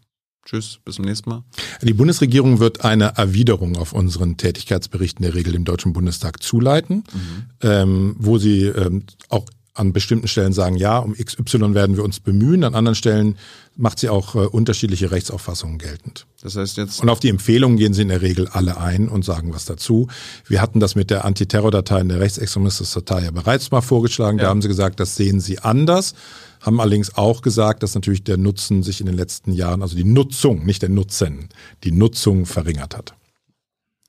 tschüss, 0.44 0.80
bis 0.84 0.96
zum 0.96 1.04
nächsten 1.04 1.30
Mal? 1.30 1.44
Die 1.82 1.94
Bundesregierung 1.94 2.58
wird 2.58 2.84
eine 2.84 3.16
Erwiderung 3.16 3.76
auf 3.76 3.92
unseren 3.92 4.36
Tätigkeitsberichten 4.36 5.22
der 5.22 5.34
Regel 5.34 5.54
im 5.54 5.64
Deutschen 5.64 5.92
Bundestag 5.92 6.42
zuleiten, 6.42 7.04
mhm. 7.12 7.44
ähm, 7.62 8.16
wo 8.18 8.38
sie 8.38 8.64
ähm, 8.64 9.04
auch 9.28 9.46
an 9.78 9.92
bestimmten 9.92 10.28
Stellen 10.28 10.52
sagen, 10.52 10.76
ja, 10.76 10.98
um 10.98 11.14
XY 11.14 11.74
werden 11.74 11.96
wir 11.96 12.04
uns 12.04 12.20
bemühen, 12.20 12.64
an 12.64 12.74
anderen 12.74 12.94
Stellen 12.94 13.36
macht 13.76 14.00
sie 14.00 14.08
auch 14.08 14.34
äh, 14.34 14.38
unterschiedliche 14.38 15.10
Rechtsauffassungen 15.10 15.78
geltend. 15.78 16.26
Das 16.42 16.56
heißt 16.56 16.76
jetzt. 16.76 17.00
Und 17.00 17.08
auf 17.08 17.20
die 17.20 17.28
Empfehlungen 17.28 17.78
gehen 17.78 17.94
sie 17.94 18.02
in 18.02 18.08
der 18.08 18.22
Regel 18.22 18.48
alle 18.48 18.78
ein 18.78 19.08
und 19.08 19.24
sagen 19.24 19.54
was 19.54 19.64
dazu. 19.64 20.08
Wir 20.46 20.60
hatten 20.60 20.80
das 20.80 20.96
mit 20.96 21.10
der 21.10 21.24
Antiterror-Datei 21.24 22.00
in 22.00 22.08
der 22.08 22.20
Rechtsextremismus-Datei 22.20 23.24
ja 23.24 23.30
bereits 23.30 23.70
mal 23.70 23.80
vorgeschlagen. 23.80 24.38
Ja. 24.38 24.44
Da 24.44 24.50
haben 24.50 24.62
sie 24.62 24.68
gesagt, 24.68 24.98
das 24.98 25.14
sehen 25.14 25.40
sie 25.40 25.60
anders. 25.60 26.14
Haben 26.60 26.80
allerdings 26.80 27.16
auch 27.16 27.40
gesagt, 27.40 27.84
dass 27.84 27.94
natürlich 27.94 28.24
der 28.24 28.36
Nutzen 28.36 28.82
sich 28.82 29.00
in 29.00 29.06
den 29.06 29.16
letzten 29.16 29.52
Jahren, 29.52 29.82
also 29.82 29.96
die 29.96 30.04
Nutzung, 30.04 30.66
nicht 30.66 30.82
der 30.82 30.88
Nutzen, 30.88 31.48
die 31.84 31.92
Nutzung 31.92 32.46
verringert 32.46 32.96
hat. 32.96 33.14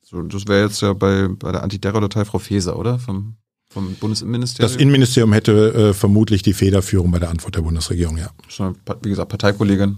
So, 0.04 0.24
das 0.24 0.48
wäre 0.48 0.66
jetzt 0.66 0.82
ja 0.82 0.94
bei, 0.94 1.28
bei 1.28 1.52
der 1.52 1.62
Antiterror-Datei 1.62 2.26
Frau 2.26 2.40
Feser, 2.40 2.80
oder? 2.80 2.98
Vom 2.98 3.36
vom 3.70 3.96
Bundesinnenministerium? 3.96 4.72
Das 4.72 4.82
Innenministerium 4.82 5.34
hätte 5.34 5.74
äh, 5.74 5.94
vermutlich 5.94 6.42
die 6.42 6.54
Federführung 6.54 7.12
bei 7.12 7.20
der 7.20 7.30
Antwort 7.30 7.56
der 7.56 7.62
Bundesregierung, 7.62 8.18
ja. 8.18 8.32
Wie 9.02 9.10
gesagt, 9.10 9.30
Parteikollegin. 9.30 9.98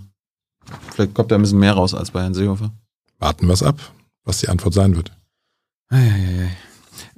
Vielleicht 0.94 1.14
kommt 1.14 1.32
da 1.32 1.36
ein 1.36 1.42
bisschen 1.42 1.60
mehr 1.60 1.74
raus 1.74 1.94
als 1.94 2.12
bei 2.12 2.22
Herrn 2.22 2.34
Seehofer. 2.34 2.72
Warten 3.20 3.48
wir 3.48 3.54
es 3.54 3.64
ab, 3.64 3.80
was 4.24 4.40
die 4.40 4.50
Antwort 4.50 4.74
sein 4.74 4.96
wird. 4.96 5.12
Eieiei. 5.90 6.56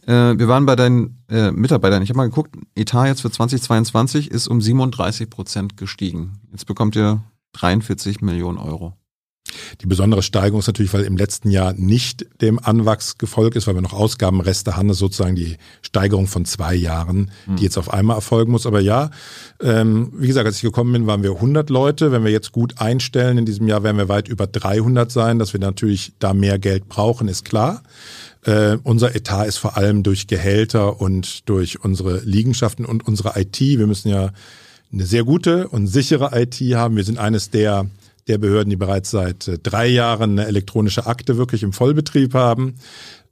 Äh, 0.05 0.37
wir 0.37 0.47
waren 0.47 0.65
bei 0.65 0.75
deinen 0.75 1.23
äh, 1.29 1.51
Mitarbeitern. 1.51 2.01
Ich 2.01 2.09
habe 2.09 2.17
mal 2.17 2.29
geguckt, 2.29 2.55
Etat 2.75 3.07
jetzt 3.07 3.21
für 3.21 3.31
2022 3.31 4.31
ist 4.31 4.47
um 4.47 4.61
37 4.61 5.29
Prozent 5.29 5.77
gestiegen. 5.77 6.39
Jetzt 6.51 6.65
bekommt 6.65 6.95
ihr 6.95 7.23
43 7.53 8.21
Millionen 8.21 8.57
Euro. 8.57 8.93
Die 9.81 9.85
besondere 9.85 10.21
Steigerung 10.21 10.59
ist 10.59 10.67
natürlich, 10.67 10.93
weil 10.93 11.03
im 11.03 11.17
letzten 11.17 11.49
Jahr 11.49 11.73
nicht 11.73 12.25
dem 12.41 12.59
Anwachs 12.59 13.17
gefolgt 13.17 13.55
ist, 13.55 13.67
weil 13.67 13.75
wir 13.75 13.81
noch 13.81 13.93
Ausgabenreste 13.93 14.75
haben, 14.75 14.87
das 14.87 14.95
ist 14.95 14.99
sozusagen 14.99 15.35
die 15.35 15.57
Steigerung 15.81 16.27
von 16.27 16.45
zwei 16.45 16.75
Jahren, 16.75 17.31
die 17.45 17.51
hm. 17.51 17.57
jetzt 17.57 17.77
auf 17.77 17.93
einmal 17.93 18.17
erfolgen 18.17 18.51
muss. 18.51 18.65
Aber 18.65 18.79
ja, 18.79 19.11
ähm, 19.61 20.11
wie 20.17 20.27
gesagt, 20.27 20.45
als 20.45 20.57
ich 20.57 20.61
gekommen 20.61 20.93
bin, 20.93 21.07
waren 21.07 21.23
wir 21.23 21.31
100 21.31 21.69
Leute. 21.69 22.11
Wenn 22.11 22.23
wir 22.23 22.31
jetzt 22.31 22.51
gut 22.51 22.79
einstellen 22.79 23.37
in 23.37 23.45
diesem 23.45 23.67
Jahr, 23.67 23.83
werden 23.83 23.97
wir 23.97 24.09
weit 24.09 24.27
über 24.27 24.47
300 24.47 25.11
sein. 25.11 25.39
Dass 25.39 25.53
wir 25.53 25.59
natürlich 25.59 26.13
da 26.19 26.33
mehr 26.33 26.59
Geld 26.59 26.89
brauchen, 26.89 27.27
ist 27.27 27.45
klar. 27.45 27.83
Äh, 28.45 28.77
unser 28.83 29.15
Etat 29.15 29.45
ist 29.45 29.57
vor 29.57 29.77
allem 29.77 30.03
durch 30.03 30.27
Gehälter 30.27 30.99
und 30.99 31.47
durch 31.47 31.83
unsere 31.83 32.19
Liegenschaften 32.19 32.85
und 32.85 33.07
unsere 33.07 33.39
IT. 33.39 33.59
Wir 33.59 33.87
müssen 33.87 34.09
ja 34.09 34.31
eine 34.91 35.05
sehr 35.05 35.23
gute 35.23 35.67
und 35.69 35.87
sichere 35.87 36.31
IT 36.33 36.55
haben. 36.75 36.95
Wir 36.95 37.03
sind 37.03 37.17
eines 37.17 37.49
der 37.49 37.87
der 38.27 38.37
Behörden, 38.37 38.69
die 38.69 38.75
bereits 38.75 39.11
seit 39.11 39.47
äh, 39.47 39.59
drei 39.59 39.87
Jahren 39.87 40.31
eine 40.31 40.47
elektronische 40.47 41.05
Akte 41.05 41.37
wirklich 41.37 41.63
im 41.63 41.73
Vollbetrieb 41.73 42.33
haben. 42.33 42.75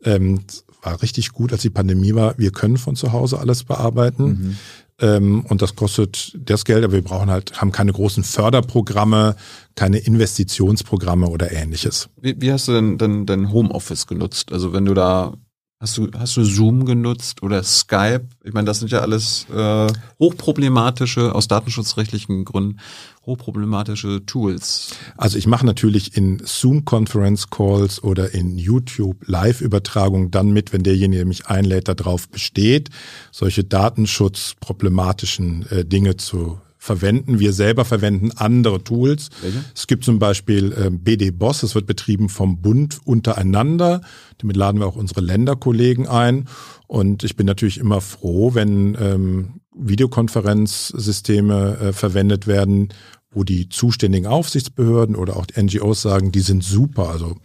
Ähm, 0.03 0.41
war 0.81 1.01
richtig 1.01 1.31
gut, 1.31 1.51
als 1.51 1.61
die 1.61 1.69
Pandemie 1.69 2.15
war. 2.15 2.37
Wir 2.37 2.51
können 2.51 2.77
von 2.77 2.95
zu 2.95 3.11
Hause 3.11 3.39
alles 3.39 3.63
bearbeiten. 3.63 4.25
Mhm. 4.25 4.57
Ähm, 4.99 5.45
und 5.47 5.61
das 5.61 5.75
kostet 5.75 6.37
das 6.37 6.65
Geld, 6.65 6.83
aber 6.83 6.93
wir 6.93 7.03
brauchen 7.03 7.29
halt, 7.29 7.59
haben 7.59 7.71
keine 7.71 7.91
großen 7.91 8.23
Förderprogramme, 8.23 9.35
keine 9.75 9.97
Investitionsprogramme 9.97 11.27
oder 11.27 11.51
ähnliches. 11.51 12.09
Wie, 12.21 12.39
wie 12.39 12.51
hast 12.51 12.67
du 12.67 12.73
denn 12.73 12.97
dein, 12.97 13.25
dein 13.25 13.51
Homeoffice 13.51 14.07
genutzt? 14.07 14.51
Also 14.51 14.73
wenn 14.73 14.85
du 14.85 14.93
da 14.93 15.33
Hast 15.81 15.97
du, 15.97 16.07
hast 16.15 16.37
du 16.37 16.43
Zoom 16.43 16.85
genutzt 16.85 17.41
oder 17.41 17.63
Skype? 17.63 18.27
Ich 18.43 18.53
meine, 18.53 18.65
das 18.65 18.77
sind 18.77 18.91
ja 18.91 18.99
alles 18.99 19.47
äh, 19.49 19.87
hochproblematische, 20.19 21.33
aus 21.33 21.47
datenschutzrechtlichen 21.47 22.45
Gründen, 22.45 22.79
hochproblematische 23.25 24.23
Tools. 24.27 24.91
Also 25.17 25.39
ich 25.39 25.47
mache 25.47 25.65
natürlich 25.65 26.15
in 26.15 26.39
Zoom-Conference-Calls 26.45 28.03
oder 28.03 28.35
in 28.35 28.59
YouTube 28.59 29.27
Live-Übertragungen 29.27 30.29
dann 30.29 30.51
mit, 30.51 30.71
wenn 30.71 30.83
derjenige, 30.83 31.21
der 31.21 31.25
mich 31.25 31.47
einlädt, 31.47 31.87
darauf 31.87 32.29
besteht, 32.29 32.91
solche 33.31 33.63
datenschutzproblematischen 33.63 35.65
äh, 35.71 35.83
Dinge 35.83 36.15
zu 36.15 36.59
verwenden. 36.81 37.39
Wir 37.39 37.53
selber 37.53 37.85
verwenden 37.85 38.31
andere 38.31 38.83
Tools. 38.83 39.29
Welche? 39.41 39.63
Es 39.75 39.85
gibt 39.85 40.03
zum 40.03 40.17
Beispiel 40.17 40.73
äh, 40.73 40.89
BD 40.89 41.29
Boss, 41.29 41.61
das 41.61 41.75
wird 41.75 41.85
betrieben 41.85 42.27
vom 42.27 42.59
Bund 42.59 42.99
untereinander. 43.05 44.01
Damit 44.39 44.57
laden 44.57 44.81
wir 44.81 44.87
auch 44.87 44.95
unsere 44.95 45.21
Länderkollegen 45.21 46.07
ein. 46.07 46.47
Und 46.87 47.23
ich 47.23 47.35
bin 47.35 47.45
natürlich 47.45 47.77
immer 47.77 48.01
froh, 48.01 48.55
wenn 48.55 48.97
ähm, 48.99 49.61
Videokonferenzsysteme 49.75 51.77
äh, 51.77 51.93
verwendet 51.93 52.47
werden, 52.47 52.89
wo 53.29 53.43
die 53.43 53.69
zuständigen 53.69 54.25
Aufsichtsbehörden 54.25 55.15
oder 55.15 55.37
auch 55.37 55.45
die 55.45 55.61
NGOs 55.61 56.01
sagen, 56.01 56.31
die 56.31 56.39
sind 56.39 56.63
super. 56.63 57.09
Also 57.09 57.35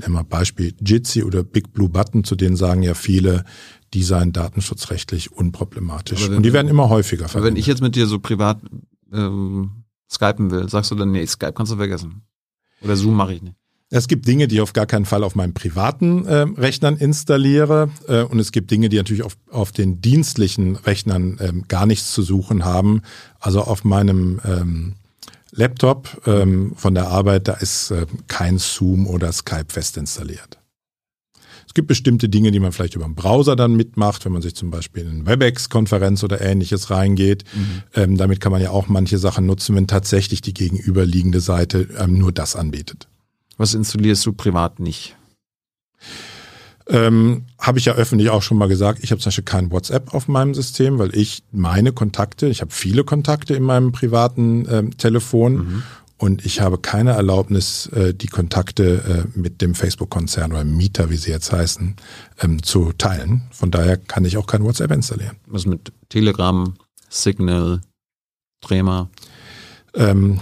nehmen 0.00 0.14
wir 0.14 0.24
Beispiel 0.24 0.72
Jitsi 0.80 1.24
oder 1.24 1.44
Big 1.44 1.74
Blue 1.74 1.90
Button, 1.90 2.24
zu 2.24 2.36
denen 2.36 2.56
sagen 2.56 2.82
ja 2.82 2.94
viele, 2.94 3.44
die 3.94 4.02
seien 4.02 4.32
datenschutzrechtlich 4.32 5.32
unproblematisch. 5.32 6.28
Und 6.28 6.42
die 6.42 6.52
werden 6.52 6.68
immer 6.68 6.88
häufiger 6.88 7.28
verwendet. 7.28 7.54
Wenn 7.54 7.60
ich 7.60 7.66
jetzt 7.66 7.82
mit 7.82 7.96
dir 7.96 8.06
so 8.06 8.18
privat 8.18 8.58
ähm, 9.12 9.84
skypen 10.10 10.50
will, 10.50 10.68
sagst 10.68 10.90
du 10.90 10.94
dann, 10.94 11.10
nee, 11.10 11.26
Skype 11.26 11.52
kannst 11.52 11.72
du 11.72 11.76
vergessen. 11.76 12.22
Oder 12.82 12.96
Zoom 12.96 13.14
mache 13.14 13.34
ich 13.34 13.42
nicht. 13.42 13.56
Es 13.90 14.06
gibt 14.06 14.28
Dinge, 14.28 14.48
die 14.48 14.56
ich 14.56 14.60
auf 14.60 14.74
gar 14.74 14.84
keinen 14.84 15.06
Fall 15.06 15.24
auf 15.24 15.34
meinen 15.34 15.54
privaten 15.54 16.26
äh, 16.26 16.40
Rechnern 16.40 16.96
installiere. 16.96 17.88
Äh, 18.06 18.22
und 18.22 18.38
es 18.38 18.52
gibt 18.52 18.70
Dinge, 18.70 18.90
die 18.90 18.98
natürlich 18.98 19.22
auf, 19.22 19.36
auf 19.50 19.72
den 19.72 20.02
dienstlichen 20.02 20.76
Rechnern 20.76 21.38
ähm, 21.40 21.64
gar 21.68 21.86
nichts 21.86 22.12
zu 22.12 22.22
suchen 22.22 22.66
haben. 22.66 23.00
Also 23.40 23.62
auf 23.62 23.84
meinem 23.84 24.40
ähm, 24.44 24.94
Laptop 25.52 26.20
ähm, 26.26 26.74
von 26.76 26.94
der 26.94 27.08
Arbeit, 27.08 27.48
da 27.48 27.54
ist 27.54 27.90
äh, 27.90 28.04
kein 28.26 28.58
Zoom 28.58 29.06
oder 29.06 29.32
Skype 29.32 29.66
fest 29.68 29.96
installiert. 29.96 30.58
Es 31.78 31.80
gibt 31.80 31.86
bestimmte 31.90 32.28
Dinge, 32.28 32.50
die 32.50 32.58
man 32.58 32.72
vielleicht 32.72 32.96
über 32.96 33.04
den 33.04 33.14
Browser 33.14 33.54
dann 33.54 33.76
mitmacht, 33.76 34.24
wenn 34.24 34.32
man 34.32 34.42
sich 34.42 34.56
zum 34.56 34.68
Beispiel 34.72 35.04
in 35.04 35.10
eine 35.10 35.26
WebEx-Konferenz 35.26 36.24
oder 36.24 36.40
ähnliches 36.40 36.90
reingeht. 36.90 37.44
Mhm. 37.54 37.82
Ähm, 37.94 38.16
damit 38.16 38.40
kann 38.40 38.50
man 38.50 38.60
ja 38.60 38.70
auch 38.70 38.88
manche 38.88 39.16
Sachen 39.16 39.46
nutzen, 39.46 39.76
wenn 39.76 39.86
tatsächlich 39.86 40.40
die 40.40 40.54
gegenüberliegende 40.54 41.38
Seite 41.38 41.86
ähm, 41.96 42.18
nur 42.18 42.32
das 42.32 42.56
anbietet. 42.56 43.06
Was 43.58 43.74
installierst 43.74 44.26
du 44.26 44.32
privat 44.32 44.80
nicht? 44.80 45.16
Ähm, 46.88 47.44
habe 47.60 47.78
ich 47.78 47.84
ja 47.84 47.92
öffentlich 47.92 48.30
auch 48.30 48.42
schon 48.42 48.58
mal 48.58 48.66
gesagt, 48.66 49.04
ich 49.04 49.12
habe 49.12 49.20
zum 49.20 49.28
Beispiel 49.28 49.44
kein 49.44 49.70
WhatsApp 49.70 50.12
auf 50.14 50.26
meinem 50.26 50.54
System, 50.54 50.98
weil 50.98 51.14
ich 51.14 51.44
meine 51.52 51.92
Kontakte, 51.92 52.48
ich 52.48 52.60
habe 52.60 52.72
viele 52.72 53.04
Kontakte 53.04 53.54
in 53.54 53.62
meinem 53.62 53.92
privaten 53.92 54.66
ähm, 54.68 54.96
Telefon 54.96 55.54
mhm. 55.54 55.82
Und 56.18 56.44
ich 56.44 56.60
habe 56.60 56.78
keine 56.78 57.12
Erlaubnis, 57.12 57.86
äh, 57.86 58.12
die 58.12 58.26
Kontakte 58.26 59.26
äh, 59.34 59.38
mit 59.38 59.62
dem 59.62 59.74
Facebook-Konzern 59.74 60.52
oder 60.52 60.64
Mieter, 60.64 61.10
wie 61.10 61.16
sie 61.16 61.30
jetzt 61.30 61.52
heißen, 61.52 61.94
ähm, 62.40 62.62
zu 62.62 62.92
teilen. 62.92 63.42
Von 63.52 63.70
daher 63.70 63.96
kann 63.96 64.24
ich 64.24 64.36
auch 64.36 64.46
kein 64.46 64.64
WhatsApp 64.64 64.90
installieren. 64.90 65.36
Was 65.46 65.64
mit 65.64 65.92
Telegram, 66.08 66.74
Signal, 67.08 67.80
Trema? 68.60 69.08
Ähm, 69.94 70.40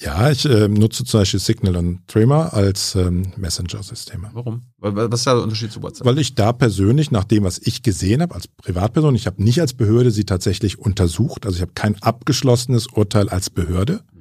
ja, 0.00 0.30
ich 0.30 0.46
äh, 0.46 0.66
nutze 0.66 1.04
zum 1.04 1.20
Beispiel 1.20 1.40
Signal 1.40 1.76
und 1.76 2.08
Tremor 2.08 2.54
als 2.54 2.94
ähm, 2.94 3.32
Messenger-Systeme. 3.36 4.30
Warum? 4.32 4.62
Was 4.78 5.20
ist 5.20 5.26
da 5.26 5.34
der 5.34 5.42
Unterschied 5.42 5.70
zu 5.70 5.82
WhatsApp? 5.82 6.06
Weil 6.06 6.18
ich 6.18 6.34
da 6.34 6.54
persönlich, 6.54 7.10
nach 7.10 7.24
dem, 7.24 7.44
was 7.44 7.58
ich 7.58 7.82
gesehen 7.82 8.22
habe 8.22 8.34
als 8.34 8.48
Privatperson, 8.48 9.14
ich 9.14 9.26
habe 9.26 9.42
nicht 9.42 9.60
als 9.60 9.74
Behörde 9.74 10.10
sie 10.10 10.24
tatsächlich 10.24 10.78
untersucht, 10.78 11.44
also 11.44 11.56
ich 11.56 11.62
habe 11.62 11.72
kein 11.74 12.02
abgeschlossenes 12.02 12.86
Urteil 12.86 13.28
als 13.28 13.50
Behörde. 13.50 14.00
Mhm. 14.14 14.19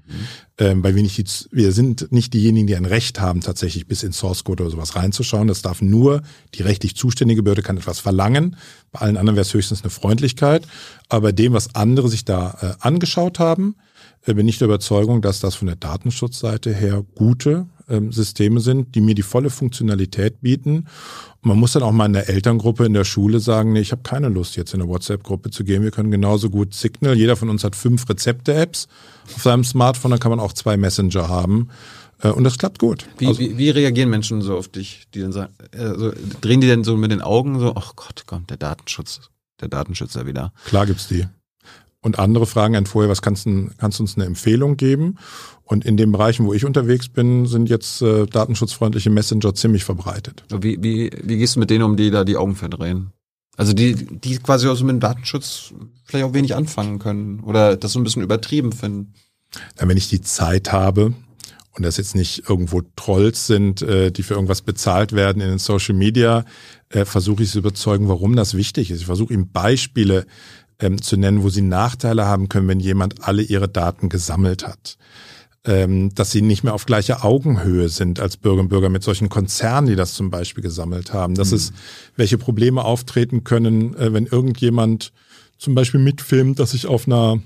Ähm, 0.57 0.83
weil 0.83 0.95
wir 0.95 1.03
nicht 1.03 1.17
die, 1.17 1.25
wir 1.51 1.71
sind 1.71 2.11
nicht 2.11 2.33
diejenigen, 2.33 2.67
die 2.67 2.75
ein 2.75 2.85
Recht 2.85 3.19
haben, 3.19 3.41
tatsächlich 3.41 3.87
bis 3.87 4.03
in 4.03 4.11
Source 4.11 4.43
Code 4.43 4.63
oder 4.63 4.71
sowas 4.71 4.95
reinzuschauen. 4.95 5.47
Das 5.47 5.61
darf 5.61 5.81
nur 5.81 6.21
die 6.55 6.63
rechtlich 6.63 6.95
zuständige 6.95 7.43
Behörde 7.43 7.61
kann 7.61 7.77
etwas 7.77 7.99
verlangen. 7.99 8.57
Bei 8.91 8.99
allen 8.99 9.17
anderen 9.17 9.35
wäre 9.35 9.45
es 9.45 9.53
höchstens 9.53 9.83
eine 9.83 9.89
Freundlichkeit. 9.89 10.67
Aber 11.07 11.31
dem, 11.31 11.53
was 11.53 11.75
andere 11.75 12.09
sich 12.09 12.25
da 12.25 12.57
äh, 12.61 12.85
angeschaut 12.85 13.39
haben, 13.39 13.75
äh, 14.25 14.33
bin 14.33 14.47
ich 14.47 14.57
der 14.57 14.67
Überzeugung, 14.67 15.21
dass 15.21 15.39
das 15.39 15.55
von 15.55 15.67
der 15.67 15.75
Datenschutzseite 15.75 16.73
her 16.73 17.03
gute 17.15 17.67
ähm, 17.89 18.11
Systeme 18.11 18.59
sind, 18.59 18.95
die 18.95 19.01
mir 19.01 19.15
die 19.15 19.23
volle 19.23 19.49
Funktionalität 19.49 20.41
bieten. 20.41 20.87
Man 21.41 21.57
muss 21.57 21.71
dann 21.71 21.83
auch 21.83 21.91
mal 21.91 22.05
in 22.05 22.13
der 22.13 22.27
Elterngruppe 22.27 22.85
in 22.85 22.93
der 22.93 23.05
Schule 23.05 23.39
sagen, 23.39 23.71
nee, 23.71 23.79
ich 23.79 23.91
habe 23.91 24.01
keine 24.03 24.27
Lust, 24.27 24.57
jetzt 24.57 24.73
in 24.73 24.81
eine 24.81 24.89
WhatsApp-Gruppe 24.89 25.51
zu 25.51 25.63
gehen. 25.63 25.83
Wir 25.83 25.91
können 25.91 26.11
genauso 26.11 26.49
gut 26.49 26.73
Signal. 26.73 27.15
Jeder 27.15 27.37
von 27.37 27.49
uns 27.49 27.63
hat 27.63 27.75
fünf 27.75 28.09
Rezepte-Apps 28.09 28.87
auf 29.35 29.43
seinem 29.43 29.63
Smartphone, 29.63 30.11
dann 30.11 30.19
kann 30.19 30.31
man 30.31 30.39
auch 30.39 30.51
zwei 30.51 30.75
Messenger 30.75 31.29
haben. 31.29 31.69
Äh, 32.21 32.29
und 32.29 32.43
das 32.43 32.57
klappt 32.57 32.79
gut. 32.79 33.05
Wie, 33.17 33.27
also, 33.27 33.39
wie, 33.39 33.57
wie, 33.57 33.69
reagieren 33.69 34.09
Menschen 34.09 34.41
so 34.41 34.57
auf 34.57 34.67
dich, 34.67 35.07
die 35.13 35.21
dann 35.21 35.31
sagen, 35.31 35.53
also, 35.77 36.11
drehen 36.41 36.61
die 36.61 36.67
denn 36.67 36.83
so 36.83 36.97
mit 36.97 37.11
den 37.11 37.21
Augen 37.21 37.59
so, 37.59 37.73
ach 37.75 37.95
Gott, 37.95 38.25
kommt 38.25 38.49
der 38.49 38.57
Datenschutz, 38.57 39.21
der 39.61 39.69
Datenschützer 39.69 40.25
wieder? 40.25 40.51
Klar 40.65 40.85
gibt's 40.85 41.07
die. 41.07 41.25
Und 42.01 42.17
andere 42.17 42.45
fragen 42.45 42.75
einen 42.75 42.85
vorher, 42.85 43.09
was 43.09 43.21
kannst 43.21 43.45
du, 43.45 43.69
kannst 43.77 43.99
du 43.99 44.03
uns 44.03 44.15
eine 44.15 44.25
Empfehlung 44.25 44.77
geben? 44.77 45.17
Und 45.63 45.85
in 45.85 45.97
den 45.97 46.11
Bereichen, 46.11 46.45
wo 46.45 46.53
ich 46.53 46.65
unterwegs 46.65 47.09
bin, 47.09 47.45
sind 47.45 47.69
jetzt 47.69 48.01
äh, 48.01 48.25
datenschutzfreundliche 48.25 49.09
Messenger 49.09 49.53
ziemlich 49.53 49.83
verbreitet. 49.83 50.43
Wie, 50.49 50.81
wie, 50.81 51.11
wie 51.21 51.37
gehst 51.37 51.55
du 51.55 51.59
mit 51.59 51.69
denen 51.69 51.83
um, 51.83 51.97
die 51.97 52.09
da 52.09 52.23
die 52.23 52.37
Augen 52.37 52.55
verdrehen? 52.55 53.11
Also 53.57 53.73
die, 53.73 53.93
die 53.93 54.37
quasi 54.37 54.69
auch 54.69 54.75
so 54.75 54.85
mit 54.85 54.93
dem 54.93 54.99
Datenschutz 55.01 55.73
vielleicht 56.05 56.25
auch 56.25 56.33
wenig 56.33 56.55
anfangen 56.55 56.97
können 56.97 57.41
oder 57.41 57.75
das 57.75 57.91
so 57.91 57.99
ein 57.99 58.05
bisschen 58.05 58.23
übertrieben 58.23 58.71
finden. 58.71 59.13
Ja, 59.77 59.87
wenn 59.87 59.97
ich 59.97 60.07
die 60.07 60.21
Zeit 60.21 60.71
habe 60.71 61.13
und 61.75 61.83
das 61.83 61.97
jetzt 61.97 62.15
nicht 62.15 62.49
irgendwo 62.49 62.81
Trolls 62.95 63.47
sind, 63.47 63.81
äh, 63.81 64.11
die 64.11 64.23
für 64.23 64.35
irgendwas 64.35 64.61
bezahlt 64.61 65.11
werden 65.11 65.41
in 65.41 65.49
den 65.49 65.59
Social 65.59 65.93
Media, 65.93 66.45
äh, 66.87 67.03
versuche 67.03 67.43
ich 67.43 67.51
zu 67.51 67.59
überzeugen, 67.59 68.07
warum 68.07 68.37
das 68.37 68.53
wichtig 68.53 68.91
ist. 68.91 69.01
Ich 69.01 69.05
versuche 69.07 69.33
ihm 69.33 69.51
Beispiele 69.51 70.25
ähm, 70.79 71.01
zu 71.01 71.17
nennen, 71.17 71.43
wo 71.43 71.49
sie 71.49 71.61
Nachteile 71.61 72.25
haben 72.25 72.49
können, 72.49 72.67
wenn 72.67 72.79
jemand 72.79 73.27
alle 73.27 73.41
ihre 73.41 73.67
Daten 73.67 74.09
gesammelt 74.09 74.67
hat. 74.67 74.97
Ähm, 75.65 76.15
dass 76.15 76.31
sie 76.31 76.41
nicht 76.41 76.63
mehr 76.63 76.73
auf 76.73 76.85
gleicher 76.85 77.25
Augenhöhe 77.25 77.89
sind 77.89 78.21
als 78.21 78.37
Bürger 78.37 78.61
und 78.61 78.69
Bürger 78.69 78.87
mit 78.87 79.03
solchen 79.03 79.27
Konzernen, 79.27 79.89
die 79.89 79.97
das 79.97 80.13
zum 80.13 80.29
Beispiel 80.29 80.63
gesammelt 80.63 81.13
haben. 81.13 81.35
Dass 81.35 81.51
mhm. 81.51 81.57
es 81.57 81.73
welche 82.15 82.37
Probleme 82.37 82.83
auftreten 82.83 83.43
können, 83.43 83.93
äh, 83.95 84.13
wenn 84.13 84.25
irgendjemand 84.25 85.11
zum 85.57 85.75
Beispiel 85.75 85.99
mitfilmt, 85.99 86.59
dass 86.59 86.73
ich 86.73 86.87
auf 86.87 87.07
einer 87.07 87.41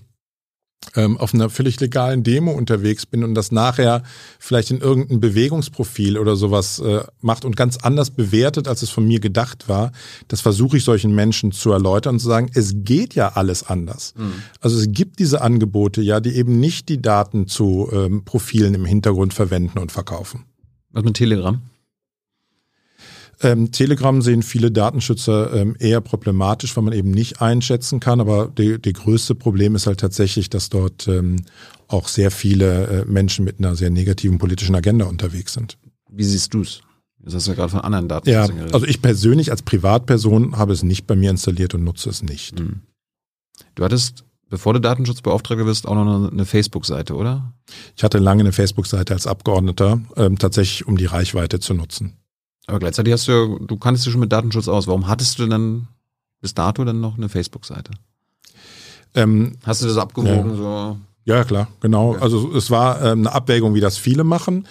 auf 0.96 1.34
einer 1.34 1.50
völlig 1.50 1.80
legalen 1.80 2.24
Demo 2.24 2.52
unterwegs 2.52 3.06
bin 3.06 3.24
und 3.24 3.36
das 3.36 3.52
nachher 3.52 4.04
vielleicht 4.40 4.72
in 4.72 4.80
irgendein 4.80 5.20
Bewegungsprofil 5.20 6.18
oder 6.18 6.36
sowas 6.36 6.80
äh, 6.80 7.04
macht 7.22 7.46
und 7.46 7.56
ganz 7.56 7.78
anders 7.78 8.12
bewertet, 8.12 8.68
als 8.68 8.82
es 8.82 8.90
von 8.90 9.06
mir 9.06 9.20
gedacht 9.20 9.68
war, 9.68 9.92
das 10.28 10.42
versuche 10.42 10.78
ich 10.78 10.84
solchen 10.84 11.16
Menschen 11.16 11.52
zu 11.52 11.72
erläutern 11.72 12.16
und 12.16 12.20
zu 12.20 12.28
sagen, 12.28 12.50
es 12.54 12.74
geht 12.76 13.16
ja 13.16 13.30
alles 13.30 13.64
anders. 13.64 14.14
Mhm. 14.18 14.44
Also 14.62 14.78
es 14.78 14.92
gibt 14.92 15.20
diese 15.20 15.42
Angebote 15.42 16.02
ja, 16.02 16.20
die 16.20 16.36
eben 16.36 16.60
nicht 16.60 16.90
die 16.90 17.02
Daten 17.02 17.48
zu 17.48 17.90
ähm, 17.92 18.24
Profilen 18.24 18.74
im 18.74 18.86
Hintergrund 18.86 19.34
verwenden 19.34 19.80
und 19.80 19.92
verkaufen. 19.92 20.46
Was 20.92 21.04
mit 21.04 21.16
Telegram? 21.16 21.62
Ähm, 23.44 23.72
Telegram 23.72 24.22
sehen 24.22 24.42
viele 24.42 24.72
Datenschützer 24.72 25.54
ähm, 25.54 25.76
eher 25.78 26.02
problematisch, 26.02 26.76
weil 26.76 26.86
man 26.86 26.94
eben 26.94 27.12
nicht 27.12 27.42
einschätzen 27.42 28.00
kann. 28.00 28.22
Aber 28.22 28.48
die, 28.48 28.82
die 28.82 28.94
größte 28.94 29.36
Problem 29.36 29.76
ist 29.76 29.86
halt 29.86 30.00
tatsächlich, 30.00 30.50
dass 30.50 30.70
dort 30.70 31.08
ähm, 31.08 31.44
auch 31.88 32.08
sehr 32.08 32.32
viele 32.32 32.88
äh, 32.88 33.06
Menschen 33.06 33.46
mit 33.46 33.60
einer 33.60 33.76
sehr 33.76 33.90
negativen 33.90 34.38
politischen 34.38 34.76
Agenda 34.76 35.06
unterwegs 35.06 35.54
sind. 35.54 35.78
Wie 36.10 36.24
siehst 36.24 36.54
du 36.54 36.62
es? 36.62 36.82
Das 37.20 37.36
hast 37.36 37.48
du 37.48 37.52
ja 37.52 37.56
gerade 37.56 37.72
von 37.72 37.82
anderen 37.82 38.08
Daten. 38.08 38.30
Ja, 38.30 38.48
also 38.72 38.86
ich 38.86 39.02
persönlich 39.02 39.52
als 39.52 39.62
Privatperson 39.62 40.58
habe 40.58 40.74
es 40.74 40.84
nicht 40.84 41.08
bei 41.08 41.16
mir 41.16 41.30
installiert 41.30 41.74
und 41.74 41.84
nutze 41.84 42.10
es 42.10 42.22
nicht. 42.22 42.60
Hm. 42.60 42.82
Du 43.76 43.84
hattest, 43.84 44.26
bevor 44.50 44.74
du 44.74 44.82
Datenschutzbeauftragter 44.82 45.64
bist, 45.64 45.88
auch 45.88 45.96
noch 45.96 46.32
eine 46.32 46.46
Facebook-Seite, 46.46 47.16
oder? 47.16 47.54
Ich 47.96 48.04
hatte 48.04 48.20
lange 48.20 48.42
eine 48.42 48.52
Facebook-Seite 48.52 49.14
als 49.14 49.26
Abgeordneter, 49.26 50.02
ähm, 50.18 50.38
tatsächlich 50.38 50.86
um 50.86 50.98
die 50.98 51.06
Reichweite 51.06 51.60
zu 51.60 51.74
nutzen. 51.74 52.18
Aber 52.68 52.80
gleichzeitig 52.80 53.14
hast 53.14 53.28
du 53.28 53.32
ja, 53.32 53.60
du 53.60 53.78
kanntest 53.78 54.06
dich 54.06 54.12
schon 54.12 54.22
mit 54.22 54.32
Datenschutz 54.32 54.68
aus. 54.68 54.88
Warum 54.88 55.08
hattest 55.08 55.40
du 55.40 55.48
dann 55.48 55.88
bis 56.42 56.54
dato 56.54 56.84
dann 56.86 57.02
noch 57.02 57.18
eine 57.18 57.30
Facebook-Seite? 57.30 57.92
Ähm, 59.16 59.58
hast 59.64 59.82
du 59.82 59.88
das 59.88 59.98
abgewogen? 59.98 60.52
Ja. 60.52 60.56
So? 60.56 60.98
Ja, 61.26 61.44
klar, 61.46 61.70
genau. 61.80 62.12
Okay. 62.12 62.22
Also 62.22 62.54
es 62.56 62.70
war 62.70 63.02
ähm, 63.02 63.20
eine 63.20 63.34
Abwägung, 63.34 63.76
wie 63.76 63.80
das 63.80 63.98
viele 63.98 64.24
machen. 64.24 64.68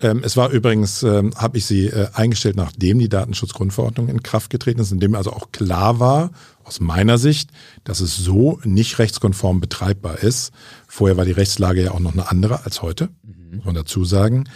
Ähm, 0.00 0.20
es 0.22 0.36
war 0.36 0.50
übrigens, 0.50 1.02
ähm, 1.02 1.32
habe 1.36 1.58
ich 1.58 1.64
sie 1.64 1.86
äh, 1.86 2.08
eingestellt, 2.12 2.56
nachdem 2.56 2.98
die 2.98 3.08
Datenschutzgrundverordnung 3.08 4.08
in 4.08 4.22
Kraft 4.22 4.50
getreten 4.50 4.80
ist, 4.80 4.92
indem 4.92 5.14
also 5.14 5.32
auch 5.32 5.52
klar 5.52 5.98
war, 5.98 6.30
aus 6.64 6.80
meiner 6.80 7.18
Sicht, 7.18 7.50
dass 7.84 8.00
es 8.00 8.16
so 8.16 8.60
nicht 8.62 8.98
rechtskonform 8.98 9.60
betreibbar 9.60 10.18
ist. 10.18 10.52
Vorher 10.86 11.16
war 11.16 11.24
die 11.24 11.32
Rechtslage 11.32 11.82
ja 11.82 11.92
auch 11.92 12.00
noch 12.00 12.12
eine 12.12 12.30
andere 12.30 12.64
als 12.64 12.82
heute, 12.82 13.08
mhm. 13.22 13.56
muss 13.56 13.64
man 13.64 13.74
dazu 13.74 14.04
sagen. 14.04 14.48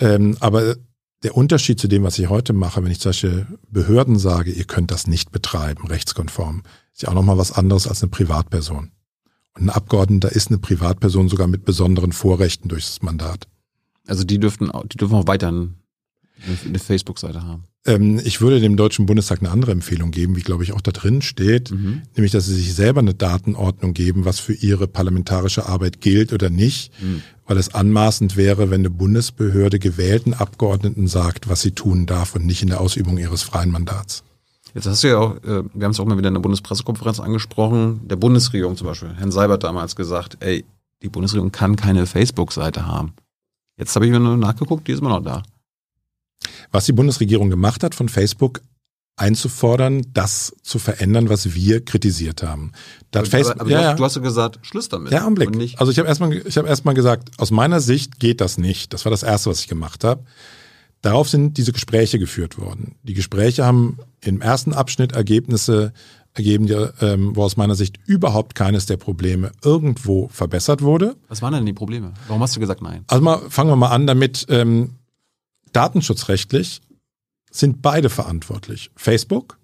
Ähm, 0.00 0.36
aber 0.40 0.76
der 1.22 1.36
Unterschied 1.36 1.78
zu 1.78 1.88
dem, 1.88 2.02
was 2.02 2.18
ich 2.18 2.28
heute 2.28 2.52
mache, 2.52 2.82
wenn 2.82 2.90
ich 2.90 2.98
solche 2.98 3.46
Behörden 3.70 4.18
sage, 4.18 4.50
ihr 4.50 4.64
könnt 4.64 4.90
das 4.90 5.06
nicht 5.06 5.30
betreiben, 5.30 5.86
rechtskonform, 5.86 6.62
ist 6.92 7.02
ja 7.02 7.08
auch 7.08 7.14
nochmal 7.14 7.38
was 7.38 7.52
anderes 7.52 7.86
als 7.86 8.02
eine 8.02 8.10
Privatperson. 8.10 8.90
Und 9.54 9.62
ein 9.62 9.70
Abgeordneter 9.70 10.32
ist 10.32 10.48
eine 10.48 10.58
Privatperson 10.58 11.28
sogar 11.28 11.46
mit 11.46 11.64
besonderen 11.64 12.12
Vorrechten 12.12 12.68
durch 12.68 12.86
das 12.86 13.02
Mandat. 13.02 13.48
Also 14.06 14.24
die 14.24 14.40
dürften, 14.40 14.70
die 14.86 14.96
dürfen 14.96 15.14
auch 15.14 15.26
weiter 15.26 15.52
eine 16.66 16.78
Facebook-Seite 16.78 17.42
haben. 17.42 17.64
Ähm, 17.84 18.20
ich 18.24 18.40
würde 18.40 18.60
dem 18.60 18.76
Deutschen 18.76 19.06
Bundestag 19.06 19.40
eine 19.40 19.50
andere 19.50 19.72
Empfehlung 19.72 20.10
geben, 20.10 20.36
wie 20.36 20.42
glaube 20.42 20.62
ich 20.62 20.72
auch 20.72 20.80
da 20.80 20.92
drin 20.92 21.22
steht, 21.22 21.70
mhm. 21.70 22.02
nämlich 22.16 22.32
dass 22.32 22.46
sie 22.46 22.54
sich 22.54 22.74
selber 22.74 23.00
eine 23.00 23.14
Datenordnung 23.14 23.92
geben, 23.92 24.24
was 24.24 24.38
für 24.38 24.52
ihre 24.52 24.86
parlamentarische 24.86 25.66
Arbeit 25.66 26.00
gilt 26.00 26.32
oder 26.32 26.48
nicht, 26.50 26.92
mhm. 27.02 27.22
weil 27.46 27.56
es 27.56 27.74
anmaßend 27.74 28.36
wäre, 28.36 28.70
wenn 28.70 28.82
eine 28.82 28.90
Bundesbehörde 28.90 29.78
gewählten 29.78 30.34
Abgeordneten 30.34 31.08
sagt, 31.08 31.48
was 31.48 31.62
sie 31.62 31.72
tun 31.72 32.06
darf 32.06 32.34
und 32.36 32.46
nicht 32.46 32.62
in 32.62 32.68
der 32.68 32.80
Ausübung 32.80 33.18
ihres 33.18 33.42
freien 33.42 33.70
Mandats. 33.70 34.22
Jetzt 34.74 34.86
hast 34.86 35.02
du 35.02 35.08
ja 35.08 35.18
auch, 35.18 35.36
äh, 35.38 35.64
wir 35.74 35.84
haben 35.84 35.90
es 35.90 36.00
auch 36.00 36.06
mal 36.06 36.16
wieder 36.16 36.28
in 36.28 36.34
der 36.34 36.40
Bundespressekonferenz 36.40 37.20
angesprochen, 37.20 38.00
der 38.06 38.16
Bundesregierung 38.16 38.76
zum 38.76 38.86
Beispiel, 38.86 39.12
Herrn 39.16 39.32
Seibert 39.32 39.64
damals 39.64 39.96
gesagt, 39.96 40.38
ey, 40.40 40.64
die 41.02 41.08
Bundesregierung 41.08 41.50
kann 41.50 41.76
keine 41.76 42.06
Facebook-Seite 42.06 42.86
haben. 42.86 43.12
Jetzt 43.76 43.94
habe 43.96 44.06
ich 44.06 44.12
mir 44.12 44.20
nur 44.20 44.36
nachgeguckt, 44.36 44.86
die 44.86 44.92
ist 44.92 45.00
immer 45.00 45.10
noch 45.10 45.24
da. 45.24 45.42
Was 46.72 46.86
die 46.86 46.92
Bundesregierung 46.92 47.50
gemacht 47.50 47.84
hat, 47.84 47.94
von 47.94 48.08
Facebook 48.08 48.62
einzufordern, 49.16 50.02
das 50.12 50.54
zu 50.62 50.78
verändern, 50.78 51.28
was 51.28 51.54
wir 51.54 51.84
kritisiert 51.84 52.42
haben. 52.42 52.72
aber, 53.14 53.26
Facebook, 53.26 53.56
aber, 53.56 53.62
aber 53.62 53.70
ja, 53.70 53.80
du, 53.82 53.88
hast, 53.88 53.98
du 53.98 54.04
hast 54.04 54.16
ja 54.16 54.22
gesagt, 54.22 54.58
Schluss 54.62 54.88
damit. 54.88 55.12
Ja, 55.12 55.22
Augenblick. 55.22 55.74
Also 55.78 55.92
ich 55.92 55.98
habe 55.98 56.08
erstmal 56.08 56.32
ich 56.34 56.56
habe 56.56 56.66
erstmal 56.66 56.94
gesagt, 56.94 57.30
aus 57.38 57.50
meiner 57.50 57.80
Sicht 57.80 58.18
geht 58.18 58.40
das 58.40 58.58
nicht. 58.58 58.92
Das 58.92 59.04
war 59.04 59.10
das 59.10 59.22
erste, 59.22 59.50
was 59.50 59.60
ich 59.60 59.68
gemacht 59.68 60.02
habe. 60.02 60.24
Darauf 61.02 61.28
sind 61.28 61.58
diese 61.58 61.72
Gespräche 61.72 62.18
geführt 62.18 62.58
worden. 62.58 62.94
Die 63.02 63.14
Gespräche 63.14 63.64
haben 63.64 63.98
im 64.20 64.40
ersten 64.40 64.72
Abschnitt 64.72 65.12
Ergebnisse 65.12 65.92
ergeben, 66.34 66.66
die, 66.66 66.74
ähm, 67.00 67.36
wo 67.36 67.42
aus 67.42 67.56
meiner 67.56 67.74
Sicht 67.74 67.98
überhaupt 68.06 68.54
keines 68.54 68.86
der 68.86 68.96
Probleme 68.96 69.52
irgendwo 69.62 70.28
verbessert 70.28 70.80
wurde. 70.80 71.16
Was 71.28 71.42
waren 71.42 71.52
denn 71.52 71.66
die 71.66 71.72
Probleme? 71.72 72.14
Warum 72.28 72.42
hast 72.42 72.56
du 72.56 72.60
gesagt 72.60 72.82
nein? 72.82 73.04
Also 73.08 73.22
mal, 73.22 73.40
fangen 73.50 73.70
wir 73.70 73.76
mal 73.76 73.90
an 73.90 74.06
damit, 74.06 74.46
ähm, 74.48 74.94
datenschutzrechtlich 75.72 76.80
sind 77.50 77.82
beide 77.82 78.10
verantwortlich. 78.10 78.90
Facebook 78.96 79.58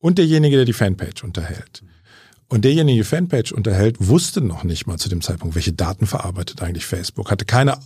und 0.00 0.18
derjenige, 0.18 0.56
der 0.56 0.64
die 0.64 0.72
Fanpage 0.72 1.22
unterhält. 1.24 1.82
Und 2.48 2.64
derjenige, 2.64 2.96
der 2.96 3.04
die 3.04 3.08
Fanpage 3.08 3.52
unterhält, 3.52 3.96
wusste 4.00 4.40
noch 4.40 4.64
nicht 4.64 4.86
mal 4.88 4.98
zu 4.98 5.08
dem 5.08 5.20
Zeitpunkt, 5.20 5.54
welche 5.54 5.72
Daten 5.72 6.06
verarbeitet 6.06 6.62
eigentlich 6.62 6.84
Facebook. 6.84 7.30
Hatte 7.30 7.44
keine, 7.44 7.78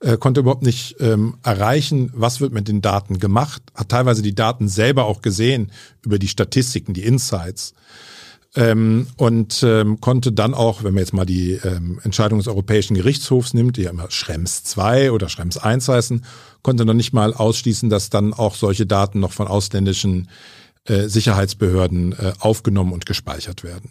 äh, 0.00 0.16
konnte 0.16 0.40
überhaupt 0.40 0.62
nicht 0.62 0.96
ähm, 1.00 1.36
erreichen, 1.42 2.10
was 2.14 2.40
wird 2.40 2.54
mit 2.54 2.66
den 2.66 2.80
Daten 2.80 3.18
gemacht. 3.18 3.62
Hat 3.74 3.90
teilweise 3.90 4.22
die 4.22 4.34
Daten 4.34 4.68
selber 4.68 5.04
auch 5.04 5.20
gesehen 5.20 5.70
über 6.02 6.18
die 6.18 6.28
Statistiken, 6.28 6.94
die 6.94 7.04
Insights. 7.04 7.74
Ähm, 8.56 9.06
und 9.16 9.62
ähm, 9.62 10.00
konnte 10.00 10.32
dann 10.32 10.54
auch, 10.54 10.82
wenn 10.82 10.94
man 10.94 11.02
jetzt 11.02 11.12
mal 11.12 11.26
die 11.26 11.52
ähm, 11.62 12.00
Entscheidung 12.02 12.38
des 12.38 12.48
Europäischen 12.48 12.94
Gerichtshofs 12.94 13.52
nimmt, 13.52 13.76
die 13.76 13.82
ja 13.82 13.90
immer 13.90 14.10
Schrems 14.10 14.64
2 14.64 15.12
oder 15.12 15.28
Schrems 15.28 15.58
1 15.58 15.88
heißen, 15.88 16.24
konnte 16.62 16.86
noch 16.86 16.94
nicht 16.94 17.12
mal 17.12 17.34
ausschließen, 17.34 17.90
dass 17.90 18.08
dann 18.08 18.32
auch 18.32 18.54
solche 18.54 18.86
Daten 18.86 19.20
noch 19.20 19.32
von 19.32 19.46
ausländischen 19.46 20.28
äh, 20.86 21.08
Sicherheitsbehörden 21.08 22.12
äh, 22.12 22.32
aufgenommen 22.38 22.92
und 22.92 23.04
gespeichert 23.04 23.62
werden. 23.62 23.90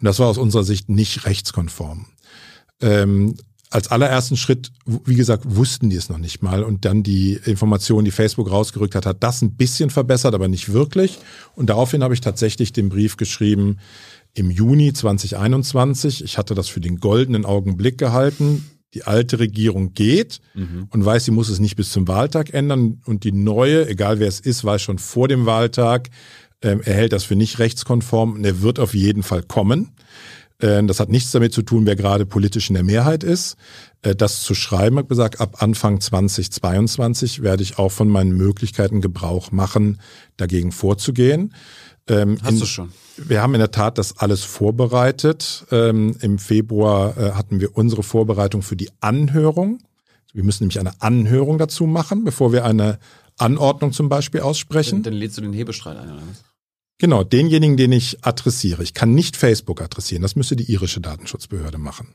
Und 0.00 0.04
das 0.04 0.18
war 0.18 0.26
aus 0.26 0.38
unserer 0.38 0.64
Sicht 0.64 0.88
nicht 0.88 1.24
rechtskonform. 1.24 2.06
Ähm, 2.80 3.36
als 3.70 3.88
allerersten 3.88 4.36
Schritt, 4.36 4.72
wie 4.84 5.14
gesagt, 5.14 5.44
wussten 5.46 5.90
die 5.90 5.96
es 5.96 6.08
noch 6.08 6.18
nicht 6.18 6.42
mal. 6.42 6.64
Und 6.64 6.84
dann 6.84 7.04
die 7.04 7.34
Information, 7.44 8.04
die 8.04 8.10
Facebook 8.10 8.50
rausgerückt 8.50 8.96
hat, 8.96 9.06
hat 9.06 9.22
das 9.22 9.42
ein 9.42 9.54
bisschen 9.54 9.90
verbessert, 9.90 10.34
aber 10.34 10.48
nicht 10.48 10.72
wirklich. 10.72 11.18
Und 11.54 11.70
daraufhin 11.70 12.02
habe 12.02 12.12
ich 12.12 12.20
tatsächlich 12.20 12.72
den 12.72 12.88
Brief 12.88 13.16
geschrieben 13.16 13.78
im 14.34 14.50
Juni 14.50 14.92
2021. 14.92 16.24
Ich 16.24 16.36
hatte 16.36 16.54
das 16.54 16.68
für 16.68 16.80
den 16.80 16.98
goldenen 16.98 17.44
Augenblick 17.44 17.96
gehalten. 17.96 18.68
Die 18.94 19.04
alte 19.04 19.38
Regierung 19.38 19.94
geht 19.94 20.40
mhm. 20.54 20.88
und 20.90 21.04
weiß, 21.04 21.26
sie 21.26 21.30
muss 21.30 21.48
es 21.48 21.60
nicht 21.60 21.76
bis 21.76 21.92
zum 21.92 22.08
Wahltag 22.08 22.52
ändern. 22.52 23.00
Und 23.04 23.22
die 23.22 23.30
neue, 23.30 23.88
egal 23.88 24.18
wer 24.18 24.26
es 24.26 24.40
ist, 24.40 24.64
weiß 24.64 24.82
schon 24.82 24.98
vor 24.98 25.28
dem 25.28 25.46
Wahltag, 25.46 26.10
äh, 26.60 26.76
er 26.84 26.94
hält 26.94 27.12
das 27.12 27.22
für 27.22 27.36
nicht 27.36 27.60
rechtskonform 27.60 28.32
und 28.32 28.44
er 28.44 28.62
wird 28.62 28.80
auf 28.80 28.94
jeden 28.94 29.22
Fall 29.22 29.44
kommen. 29.44 29.92
Äh, 30.60 30.82
das 30.84 31.00
hat 31.00 31.08
nichts 31.08 31.30
damit 31.32 31.52
zu 31.52 31.62
tun, 31.62 31.86
wer 31.86 31.96
gerade 31.96 32.26
politisch 32.26 32.70
in 32.70 32.74
der 32.74 32.84
Mehrheit 32.84 33.24
ist. 33.24 33.56
Äh, 34.02 34.14
das 34.14 34.42
zu 34.42 34.54
schreiben, 34.54 34.96
habe 34.96 35.08
gesagt, 35.08 35.40
ab 35.40 35.62
Anfang 35.62 36.00
2022 36.00 37.42
werde 37.42 37.62
ich 37.62 37.78
auch 37.78 37.90
von 37.92 38.08
meinen 38.08 38.32
Möglichkeiten 38.32 39.00
Gebrauch 39.00 39.52
machen, 39.52 40.00
dagegen 40.36 40.72
vorzugehen. 40.72 41.54
Ähm, 42.08 42.38
Hast 42.42 42.60
du 42.60 42.66
schon? 42.66 42.92
Wir 43.16 43.42
haben 43.42 43.54
in 43.54 43.60
der 43.60 43.70
Tat 43.70 43.98
das 43.98 44.18
alles 44.18 44.42
vorbereitet. 44.42 45.66
Ähm, 45.70 46.16
Im 46.20 46.38
Februar 46.38 47.16
äh, 47.16 47.32
hatten 47.32 47.60
wir 47.60 47.76
unsere 47.76 48.02
Vorbereitung 48.02 48.62
für 48.62 48.76
die 48.76 48.90
Anhörung. 49.00 49.80
Wir 50.32 50.44
müssen 50.44 50.64
nämlich 50.64 50.80
eine 50.80 51.00
Anhörung 51.00 51.58
dazu 51.58 51.86
machen, 51.86 52.24
bevor 52.24 52.52
wir 52.52 52.64
eine 52.64 52.98
Anordnung 53.36 53.92
zum 53.92 54.08
Beispiel 54.08 54.40
aussprechen. 54.40 55.02
Dann, 55.02 55.12
dann 55.12 55.20
lädst 55.20 55.36
du 55.36 55.42
den 55.42 55.52
Hebestreit 55.52 55.96
ein, 55.96 56.08
oder 56.08 56.22
was? 56.30 56.44
Genau, 57.00 57.24
denjenigen, 57.24 57.78
den 57.78 57.92
ich 57.92 58.22
adressiere. 58.26 58.82
Ich 58.82 58.92
kann 58.92 59.14
nicht 59.14 59.34
Facebook 59.34 59.80
adressieren, 59.80 60.20
das 60.20 60.36
müsste 60.36 60.54
die 60.54 60.70
irische 60.70 61.00
Datenschutzbehörde 61.00 61.78
machen. 61.78 62.14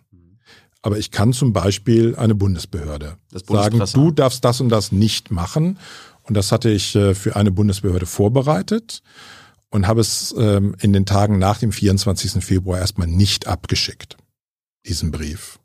Aber 0.83 0.99
ich 0.99 1.09
kann 1.09 1.33
zum 1.33 1.53
Beispiel 1.53 2.15
eine 2.15 2.36
Bundesbehörde 2.36 3.17
sagen, 3.31 3.81
du 3.93 4.11
darfst 4.11 4.45
das 4.45 4.61
und 4.61 4.69
das 4.69 4.91
nicht 4.91 5.31
machen. 5.31 5.79
Und 6.21 6.38
das 6.38 6.51
hatte 6.51 6.69
ich 6.69 6.95
äh, 6.95 7.15
für 7.15 7.36
eine 7.36 7.49
Bundesbehörde 7.49 8.05
vorbereitet 8.05 9.01
und 9.71 9.88
habe 9.88 10.01
es 10.01 10.36
ähm, 10.38 10.75
in 10.79 10.93
den 10.93 11.07
Tagen 11.07 11.39
nach 11.39 11.57
dem 11.57 11.71
24. 11.71 12.43
Februar 12.43 12.77
erstmal 12.77 13.07
nicht 13.07 13.47
abgeschickt, 13.47 14.17
diesen 14.86 15.09
Brief. 15.09 15.57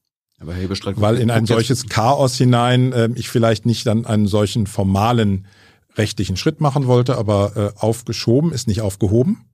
Weil 1.02 1.18
in 1.18 1.30
ein 1.30 1.44
solches 1.44 1.90
Chaos 1.90 2.36
hinein 2.36 2.94
äh, 2.94 3.10
ich 3.16 3.28
vielleicht 3.28 3.66
nicht 3.66 3.86
dann 3.86 4.06
einen 4.06 4.26
solchen 4.26 4.66
formalen 4.66 5.46
rechtlichen 5.96 6.36
Schritt 6.36 6.60
machen 6.60 6.86
wollte, 6.86 7.16
aber 7.16 7.56
äh, 7.56 7.80
aufgeschoben 7.80 8.52
ist 8.52 8.68
nicht 8.68 8.80
aufgehoben. 8.80 9.44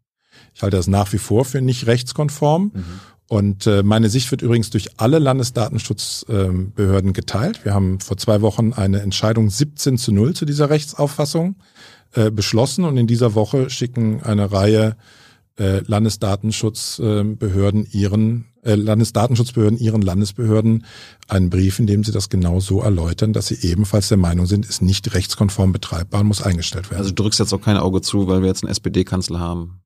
Ich 0.54 0.62
halte 0.62 0.76
das 0.76 0.86
nach 0.86 1.12
wie 1.12 1.18
vor 1.18 1.44
für 1.44 1.60
nicht 1.60 1.86
rechtskonform. 1.86 2.72
Mhm. 2.74 2.84
Und 3.28 3.66
äh, 3.66 3.82
meine 3.82 4.08
Sicht 4.08 4.30
wird 4.30 4.42
übrigens 4.42 4.70
durch 4.70 5.00
alle 5.00 5.18
Landesdatenschutzbehörden 5.18 7.10
äh, 7.10 7.12
geteilt. 7.12 7.64
Wir 7.64 7.74
haben 7.74 7.98
vor 7.98 8.16
zwei 8.16 8.40
Wochen 8.40 8.72
eine 8.72 9.00
Entscheidung 9.00 9.50
17 9.50 9.98
zu 9.98 10.12
0 10.12 10.34
zu 10.34 10.44
dieser 10.44 10.70
Rechtsauffassung 10.70 11.56
äh, 12.14 12.30
beschlossen 12.30 12.84
und 12.84 12.96
in 12.96 13.08
dieser 13.08 13.34
Woche 13.34 13.68
schicken 13.68 14.22
eine 14.22 14.52
Reihe 14.52 14.96
äh, 15.58 15.80
Landesdatenschutzbehörden 15.86 17.86
ihren 17.90 18.46
äh, 18.62 18.74
Landesdatenschutzbehörden 18.74 19.78
ihren 19.78 20.02
Landesbehörden 20.02 20.84
einen 21.28 21.50
Brief, 21.50 21.78
in 21.78 21.86
dem 21.86 22.04
sie 22.04 22.12
das 22.12 22.28
genau 22.28 22.60
so 22.60 22.80
erläutern, 22.80 23.32
dass 23.32 23.46
sie 23.46 23.66
ebenfalls 23.66 24.08
der 24.08 24.18
Meinung 24.18 24.46
sind, 24.46 24.66
ist 24.66 24.82
nicht 24.82 25.14
rechtskonform 25.14 25.72
betreibbar 25.72 26.20
und 26.20 26.26
muss 26.26 26.42
eingestellt 26.42 26.90
werden. 26.90 27.00
Also 27.00 27.10
du 27.10 27.22
drückst 27.22 27.40
jetzt 27.40 27.52
auch 27.52 27.60
kein 27.60 27.76
Auge 27.76 28.00
zu, 28.00 28.26
weil 28.26 28.40
wir 28.40 28.48
jetzt 28.48 28.64
einen 28.64 28.70
SPD-Kanzler 28.70 29.38
haben. 29.38 29.80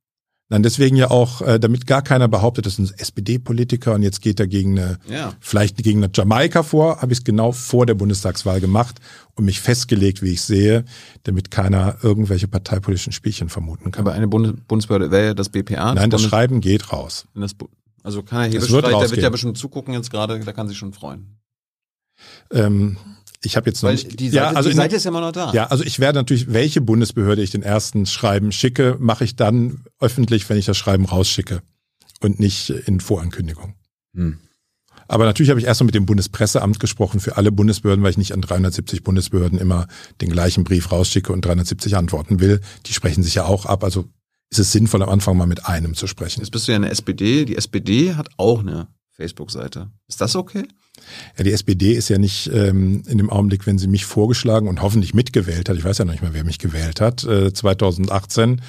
Nein, 0.50 0.64
deswegen 0.64 0.96
ja 0.96 1.12
auch, 1.12 1.42
äh, 1.42 1.60
damit 1.60 1.86
gar 1.86 2.02
keiner 2.02 2.26
behauptet, 2.26 2.66
das 2.66 2.78
ist 2.78 2.90
ein 2.90 2.98
SPD-Politiker 2.98 3.94
und 3.94 4.02
jetzt 4.02 4.20
geht 4.20 4.40
er 4.40 4.48
gegen 4.48 4.76
eine, 4.78 4.98
ja. 5.08 5.32
vielleicht 5.38 5.76
gegen 5.76 6.02
eine 6.02 6.12
Jamaika 6.12 6.64
vor, 6.64 7.00
habe 7.00 7.12
ich 7.12 7.20
es 7.20 7.24
genau 7.24 7.52
vor 7.52 7.86
der 7.86 7.94
Bundestagswahl 7.94 8.60
gemacht 8.60 8.98
und 9.36 9.44
mich 9.44 9.60
festgelegt, 9.60 10.22
wie 10.22 10.32
ich 10.32 10.42
sehe, 10.42 10.84
damit 11.22 11.52
keiner 11.52 11.98
irgendwelche 12.02 12.48
parteipolitischen 12.48 13.12
Spielchen 13.12 13.48
vermuten 13.48 13.92
kann. 13.92 14.04
Aber 14.04 14.12
eine 14.12 14.26
Bundes 14.26 14.54
Bundesbehörde 14.66 15.12
wäre 15.12 15.26
ja 15.26 15.34
das 15.34 15.50
BPA? 15.50 15.94
Nein, 15.94 16.10
das, 16.10 16.20
das 16.20 16.30
Schreiben 16.30 16.60
geht 16.60 16.92
raus. 16.92 17.26
Also 18.02 18.24
kann 18.24 18.42
er 18.42 18.48
Hebestreit, 18.50 18.92
der 18.92 19.10
wird 19.10 19.22
ja 19.22 19.30
bestimmt 19.30 19.56
zugucken 19.56 19.94
jetzt 19.94 20.10
gerade, 20.10 20.40
da 20.40 20.52
kann 20.52 20.66
sich 20.66 20.78
schon 20.78 20.92
freuen. 20.92 21.36
Ähm, 22.50 22.96
ich 23.42 23.56
habe 23.56 23.70
jetzt 23.70 23.82
noch 23.82 23.88
Weil 23.88 23.96
nicht. 23.96 24.18
die 24.20 24.28
Seite, 24.28 24.36
ja, 24.36 24.48
also 24.52 24.68
die 24.68 24.72
in- 24.72 24.76
Seite 24.76 24.96
ist 24.96 25.04
ja 25.04 25.10
immer 25.10 25.20
noch 25.20 25.32
da. 25.32 25.52
Ja, 25.52 25.66
also 25.68 25.82
ich 25.84 25.98
werde 25.98 26.18
natürlich, 26.18 26.52
welche 26.52 26.80
Bundesbehörde 26.80 27.42
ich 27.42 27.50
den 27.50 27.62
ersten 27.62 28.06
Schreiben 28.06 28.52
schicke, 28.52 28.96
mache 28.98 29.24
ich 29.24 29.36
dann 29.36 29.84
öffentlich, 29.98 30.48
wenn 30.48 30.58
ich 30.58 30.66
das 30.66 30.76
Schreiben 30.76 31.06
rausschicke 31.06 31.62
und 32.20 32.38
nicht 32.38 32.70
in 32.70 33.00
Vorankündigung. 33.00 33.74
Hm. 34.14 34.38
Aber 35.08 35.24
natürlich 35.24 35.50
habe 35.50 35.58
ich 35.58 35.66
erst 35.66 35.80
mal 35.80 35.86
mit 35.86 35.94
dem 35.96 36.06
Bundespresseamt 36.06 36.78
gesprochen 36.78 37.18
für 37.18 37.36
alle 37.36 37.50
Bundesbehörden, 37.50 38.04
weil 38.04 38.10
ich 38.12 38.18
nicht 38.18 38.32
an 38.32 38.42
370 38.42 39.02
Bundesbehörden 39.02 39.58
immer 39.58 39.88
den 40.20 40.30
gleichen 40.30 40.62
Brief 40.62 40.92
rausschicke 40.92 41.32
und 41.32 41.44
370 41.44 41.96
antworten 41.96 42.38
will. 42.38 42.60
Die 42.86 42.92
sprechen 42.92 43.22
sich 43.24 43.34
ja 43.34 43.44
auch 43.44 43.66
ab. 43.66 43.82
Also 43.82 44.04
ist 44.50 44.58
es 44.60 44.70
sinnvoll, 44.70 45.02
am 45.02 45.08
Anfang 45.08 45.36
mal 45.36 45.46
mit 45.48 45.66
einem 45.66 45.94
zu 45.94 46.06
sprechen. 46.06 46.40
Jetzt 46.40 46.50
bist 46.50 46.68
du 46.68 46.72
ja 46.72 46.76
eine 46.76 46.90
SPD. 46.90 47.44
Die 47.44 47.56
SPD 47.56 48.14
hat 48.14 48.28
auch 48.36 48.60
eine 48.60 48.86
Facebook-Seite. 49.16 49.90
Ist 50.06 50.20
das 50.20 50.36
okay? 50.36 50.68
Ja, 51.36 51.44
die 51.44 51.52
SPD 51.52 51.92
ist 51.92 52.08
ja 52.08 52.18
nicht 52.18 52.50
ähm, 52.52 53.02
in 53.06 53.18
dem 53.18 53.30
Augenblick, 53.30 53.66
wenn 53.66 53.78
sie 53.78 53.88
mich 53.88 54.04
vorgeschlagen 54.04 54.68
und 54.68 54.82
hoffentlich 54.82 55.14
mitgewählt 55.14 55.68
hat, 55.68 55.76
ich 55.76 55.84
weiß 55.84 55.98
ja 55.98 56.04
noch 56.04 56.12
nicht 56.12 56.22
mal, 56.22 56.34
wer 56.34 56.44
mich 56.44 56.58
gewählt 56.58 57.00
hat, 57.00 57.24
äh, 57.24 57.52
2018, 57.52 58.60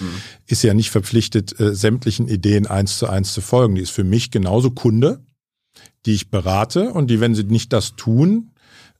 ist 0.48 0.64
ja 0.64 0.74
nicht 0.74 0.92
verpflichtet, 0.92 1.60
äh, 1.60 1.74
sämtlichen 1.76 2.28
Ideen 2.28 2.68
eins 2.68 2.98
zu 2.98 3.08
eins 3.08 3.34
zu 3.34 3.42
folgen. 3.42 3.76
Die 3.76 3.82
ist 3.82 3.92
für 3.92 4.04
mich 4.04 4.32
genauso 4.32 4.72
Kunde, 4.72 5.24
die 6.06 6.14
ich 6.14 6.30
berate 6.30 6.92
und 6.92 7.08
die, 7.08 7.20
wenn 7.20 7.36
sie 7.36 7.44
nicht 7.44 7.74
das 7.74 7.96
tun, 7.96 8.52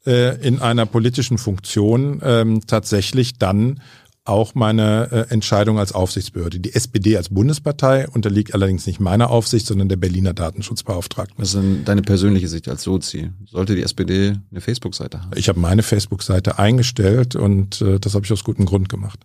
äh, 0.06 0.36
in 0.46 0.60
einer 0.60 0.86
politischen 0.86 1.38
Funktion 1.38 2.22
ähm, 2.24 2.62
tatsächlich 2.66 3.38
dann 3.38 3.82
auch 4.24 4.54
meine 4.54 5.10
äh, 5.12 5.34
Entscheidung 5.34 5.80
als 5.80 5.94
Aufsichtsbehörde. 5.94 6.60
Die 6.60 6.74
SPD 6.74 7.18
als 7.18 7.30
Bundespartei 7.30 8.08
unterliegt 8.08 8.54
allerdings 8.54 8.86
nicht 8.86 9.00
meiner 9.00 9.30
Aufsicht, 9.30 9.66
sondern 9.66 9.90
der 9.90 9.96
Berliner 9.96 10.34
Datenschutzbeauftragten. 10.34 11.38
Was 11.40 11.50
ist 11.50 11.56
denn 11.56 11.86
deine 11.86 12.04
persönliche 12.04 12.48
Sicht 12.48 12.68
als 12.68 12.84
Sozi? 12.84 13.32
Sollte 13.46 13.76
die 13.76 13.82
SPD 13.82 14.38
eine 14.52 14.62
Facebook-Seite 14.62 15.22
haben? 15.22 15.32
Ich 15.36 15.50
habe 15.50 15.60
meine 15.60 15.82
Facebook-Seite 15.82 16.60
eingestellt 16.60 17.36
und 17.36 17.82
äh, 17.82 18.00
das 18.00 18.14
habe 18.14 18.26
ich 18.26 18.32
aus 18.32 18.44
gutem 18.44 18.66
Grund 18.66 18.90
gemacht. 18.90 19.20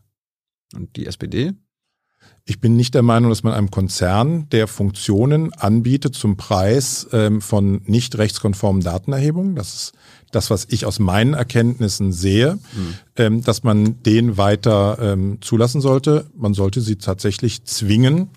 Und 0.74 0.96
die 0.96 1.06
SPD? 1.06 1.52
Ich 2.44 2.60
bin 2.60 2.76
nicht 2.76 2.94
der 2.94 3.02
Meinung, 3.02 3.30
dass 3.30 3.42
man 3.42 3.54
einem 3.54 3.72
Konzern, 3.72 4.48
der 4.50 4.68
Funktionen 4.68 5.52
anbietet 5.52 6.14
zum 6.14 6.36
Preis 6.36 7.08
ähm, 7.12 7.40
von 7.40 7.82
nicht 7.86 8.16
rechtskonformen 8.18 8.82
Datenerhebungen, 8.82 9.56
das 9.56 9.74
ist 9.74 9.92
das, 10.30 10.50
was 10.50 10.66
ich 10.70 10.86
aus 10.86 10.98
meinen 10.98 11.34
Erkenntnissen 11.34 12.12
sehe, 12.12 12.58
ähm, 13.16 13.42
dass 13.42 13.62
man 13.62 14.02
den 14.02 14.36
weiter 14.36 14.98
ähm, 15.00 15.38
zulassen 15.40 15.80
sollte. 15.80 16.30
Man 16.36 16.54
sollte 16.54 16.80
sie 16.80 16.96
tatsächlich 16.96 17.64
zwingen, 17.64 18.28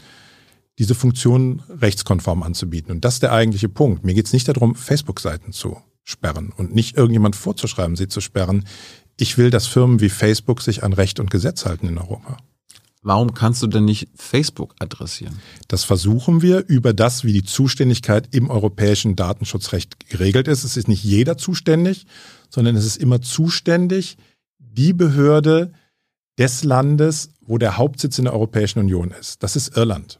diese 0.77 0.95
Funktion 0.95 1.61
rechtskonform 1.69 2.41
anzubieten. 2.41 2.91
Und 2.91 3.05
das 3.05 3.15
ist 3.15 3.23
der 3.23 3.33
eigentliche 3.33 3.69
Punkt. 3.69 4.05
Mir 4.05 4.13
geht 4.13 4.27
es 4.27 4.33
nicht 4.33 4.47
darum, 4.47 4.75
Facebook-Seiten 4.75 5.51
zu 5.51 5.77
sperren 6.03 6.53
und 6.55 6.73
nicht 6.73 6.97
irgendjemand 6.97 7.35
vorzuschreiben, 7.35 7.95
sie 7.95 8.07
zu 8.07 8.21
sperren. 8.21 8.65
Ich 9.17 9.37
will, 9.37 9.49
dass 9.49 9.67
Firmen 9.67 9.99
wie 9.99 10.09
Facebook 10.09 10.61
sich 10.61 10.83
an 10.83 10.93
Recht 10.93 11.19
und 11.19 11.29
Gesetz 11.29 11.65
halten 11.65 11.87
in 11.87 11.97
Europa. 11.97 12.37
Warum 13.01 13.33
kannst 13.33 13.63
du 13.63 13.67
denn 13.67 13.85
nicht 13.85 14.09
Facebook 14.15 14.75
adressieren? 14.79 15.39
Das 15.69 15.85
versuchen 15.85 16.41
wir 16.41 16.65
über 16.67 16.93
das, 16.93 17.23
wie 17.23 17.31
die 17.31 17.43
Zuständigkeit 17.43 18.27
im 18.35 18.49
europäischen 18.49 19.15
Datenschutzrecht 19.15 20.09
geregelt 20.09 20.49
ist. 20.49 20.65
Es 20.65 20.75
ist 20.75 20.89
nicht 20.89 21.03
jeder 21.03 21.37
zuständig, 21.37 22.05
sondern 22.49 22.75
es 22.75 22.85
ist 22.85 22.97
immer 22.97 23.21
zuständig 23.21 24.17
die 24.57 24.91
Behörde 24.91 25.71
des 26.37 26.63
Landes, 26.63 27.31
wo 27.41 27.57
der 27.57 27.77
Hauptsitz 27.77 28.17
in 28.17 28.25
der 28.25 28.33
Europäischen 28.33 28.79
Union 28.79 29.11
ist. 29.11 29.43
Das 29.43 29.55
ist 29.55 29.77
Irland. 29.77 30.19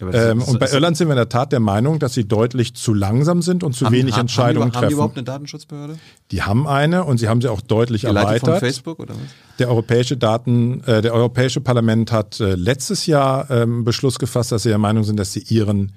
Ähm, 0.00 0.42
und 0.42 0.58
bei 0.60 0.68
Irland 0.70 0.96
sind 0.96 1.08
wir 1.08 1.12
in 1.12 1.16
der 1.18 1.28
Tat 1.28 1.52
der 1.52 1.60
Meinung, 1.60 1.98
dass 1.98 2.12
sie 2.14 2.26
deutlich 2.28 2.74
zu 2.74 2.92
langsam 2.92 3.40
sind 3.42 3.64
und 3.64 3.74
zu 3.74 3.86
haben- 3.86 3.94
wenig 3.94 4.14
haben- 4.14 4.22
Entscheidungen 4.22 4.66
haben 4.66 4.70
die, 4.72 4.76
Haben 4.76 4.80
die 4.82 4.86
treffen. 4.86 4.92
überhaupt 4.94 5.16
eine 5.16 5.24
Datenschutzbehörde? 5.24 5.98
Die 6.32 6.42
haben 6.42 6.66
eine 6.66 7.04
und 7.04 7.18
sie 7.18 7.28
haben 7.28 7.40
sie 7.40 7.48
auch 7.48 7.60
deutlich 7.62 8.02
von 8.02 8.14
erweitert. 8.16 8.60
Facebook 8.60 8.98
oder 8.98 9.14
was? 9.14 9.20
Der 9.58 9.68
europäische 9.70 10.16
Daten, 10.16 10.82
äh, 10.84 11.00
der 11.00 11.14
europäische 11.14 11.60
Parlament 11.60 12.12
hat 12.12 12.40
äh, 12.40 12.54
letztes 12.56 13.06
Jahr 13.06 13.50
ähm, 13.50 13.84
Beschluss 13.84 14.18
gefasst, 14.18 14.52
dass 14.52 14.64
sie 14.64 14.68
der 14.68 14.78
Meinung 14.78 15.04
sind, 15.04 15.18
dass 15.18 15.32
sie 15.32 15.40
ihren 15.48 15.92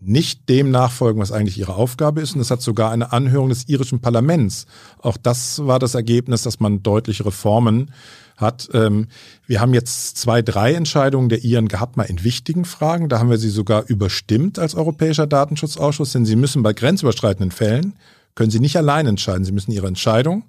nicht 0.00 0.48
dem 0.48 0.70
nachfolgen, 0.70 1.20
was 1.20 1.32
eigentlich 1.32 1.58
ihre 1.58 1.74
Aufgabe 1.74 2.20
ist. 2.20 2.34
Und 2.34 2.40
es 2.40 2.50
hat 2.50 2.62
sogar 2.62 2.92
eine 2.92 3.12
Anhörung 3.12 3.48
des 3.48 3.68
irischen 3.68 4.00
Parlaments. 4.00 4.66
Auch 4.98 5.16
das 5.16 5.66
war 5.66 5.78
das 5.78 5.94
Ergebnis, 5.94 6.42
dass 6.42 6.60
man 6.60 6.82
deutliche 6.82 7.26
Reformen 7.26 7.90
hat. 8.36 8.68
Ähm, 8.72 9.08
wir 9.46 9.60
haben 9.60 9.74
jetzt 9.74 10.16
zwei, 10.16 10.42
drei 10.42 10.74
Entscheidungen 10.74 11.28
der 11.28 11.42
Iren 11.42 11.68
gehabt, 11.68 11.96
mal 11.96 12.04
in 12.04 12.22
wichtigen 12.22 12.64
Fragen. 12.64 13.08
Da 13.08 13.18
haben 13.18 13.30
wir 13.30 13.38
sie 13.38 13.50
sogar 13.50 13.84
überstimmt 13.88 14.58
als 14.58 14.76
Europäischer 14.76 15.26
Datenschutzausschuss, 15.26 16.12
denn 16.12 16.24
sie 16.24 16.36
müssen 16.36 16.62
bei 16.62 16.72
grenzüberschreitenden 16.72 17.50
Fällen, 17.50 17.94
können 18.36 18.50
sie 18.52 18.60
nicht 18.60 18.76
allein 18.76 19.06
entscheiden. 19.06 19.44
Sie 19.44 19.52
müssen 19.52 19.72
ihre 19.72 19.88
Entscheidung 19.88 20.44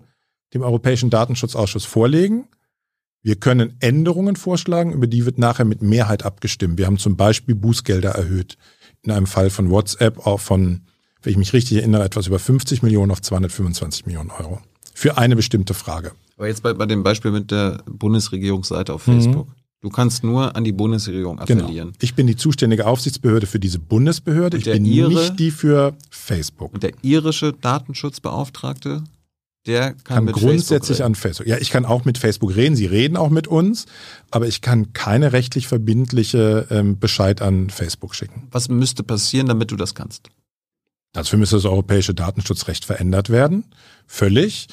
dem 0.54 0.62
Europäischen 0.62 1.10
Datenschutzausschuss 1.10 1.86
vorlegen. 1.86 2.48
Wir 3.22 3.36
können 3.36 3.76
Änderungen 3.80 4.36
vorschlagen, 4.36 4.94
über 4.94 5.08
die 5.08 5.26
wird 5.26 5.40
nachher 5.40 5.66
mit 5.66 5.82
Mehrheit 5.82 6.24
abgestimmt. 6.24 6.78
Wir 6.78 6.86
haben 6.86 7.00
zum 7.00 7.18
Beispiel 7.18 7.56
Bußgelder 7.56 8.12
erhöht. 8.12 8.58
In 9.04 9.12
einem 9.12 9.28
Fall 9.28 9.50
von 9.50 9.70
WhatsApp 9.70 10.26
auch 10.28 10.40
von, 10.40 10.82
wenn 11.24 11.32
ich 11.32 11.38
mich 11.38 11.54
richtig 11.54 11.78
erinnere, 11.78 12.04
etwas 12.04 12.28
über 12.28 12.40
50 12.40 12.84
Millionen 12.84 13.12
auf 13.12 13.22
225 13.22 14.06
Millionen 14.06 14.32
Euro. 14.32 14.60
Für 14.94 15.18
eine 15.18 15.36
bestimmte 15.36 15.74
Frage. 15.74 16.12
Aber 16.38 16.48
jetzt 16.48 16.64
bei, 16.64 16.74
bei 16.74 16.86
dem 16.86 17.04
Beispiel 17.04 17.32
mit 17.32 17.52
der 17.52 17.82
Bundesregierungsseite 17.86 18.94
auf 18.94 19.08
Mhm. 19.08 19.14
Facebook. 19.22 19.48
Du 19.82 19.90
kannst 19.90 20.26
nur 20.26 20.58
an 20.58 20.66
die 20.66 20.74
Bundesregierung 20.74 21.38
Genau. 21.46 21.64
appellieren. 21.64 21.94
Ich 22.02 22.14
bin 22.14 22.28
die 22.28 22.36
zuständige 22.36 22.86
Aufsichtsbehörde 22.86 23.48
für 23.48 23.60
diese 23.62 23.80
Bundesbehörde. 23.80 24.58
Und 24.58 24.68
Ich 24.68 24.74
bin 24.74 24.84
Ihre? 24.84 25.10
nicht 25.10 25.40
die 25.40 25.52
für 25.52 25.96
Facebook. 26.10 26.74
Und 26.74 26.84
der 26.84 26.92
irische 27.02 27.54
Datenschutzbeauftragte, 27.54 29.04
der 29.70 29.94
kann, 30.04 30.26
kann 30.26 30.34
grundsätzlich 30.34 31.04
an 31.04 31.16
Facebook. 31.16 31.48
Ja, 31.48 31.58
ich 31.58 31.70
kann 31.70 31.86
auch 31.86 32.04
mit 32.04 32.18
Facebook 32.18 32.56
reden. 32.56 32.76
Sie 32.76 32.88
reden 32.88 33.16
auch 33.16 33.30
mit 33.30 33.48
uns, 33.48 33.86
aber 34.32 34.48
ich 34.48 34.62
kann 34.62 34.94
keine 34.94 35.32
rechtlich 35.32 35.68
verbindliche 35.68 36.68
ähm, 36.72 37.00
Bescheid 37.00 37.42
an 37.42 37.70
Facebook 37.70 38.16
schicken. 38.16 38.48
Was 38.52 38.68
müsste 38.68 39.04
passieren, 39.04 39.48
damit 39.48 39.72
du 39.72 39.76
das 39.76 39.94
kannst? 39.96 40.30
Dafür 41.14 41.40
müsste 41.40 41.56
das 41.56 41.66
europäische 41.66 42.14
Datenschutzrecht 42.14 42.86
verändert 42.86 43.30
werden. 43.30 43.64
Völlig. 44.06 44.68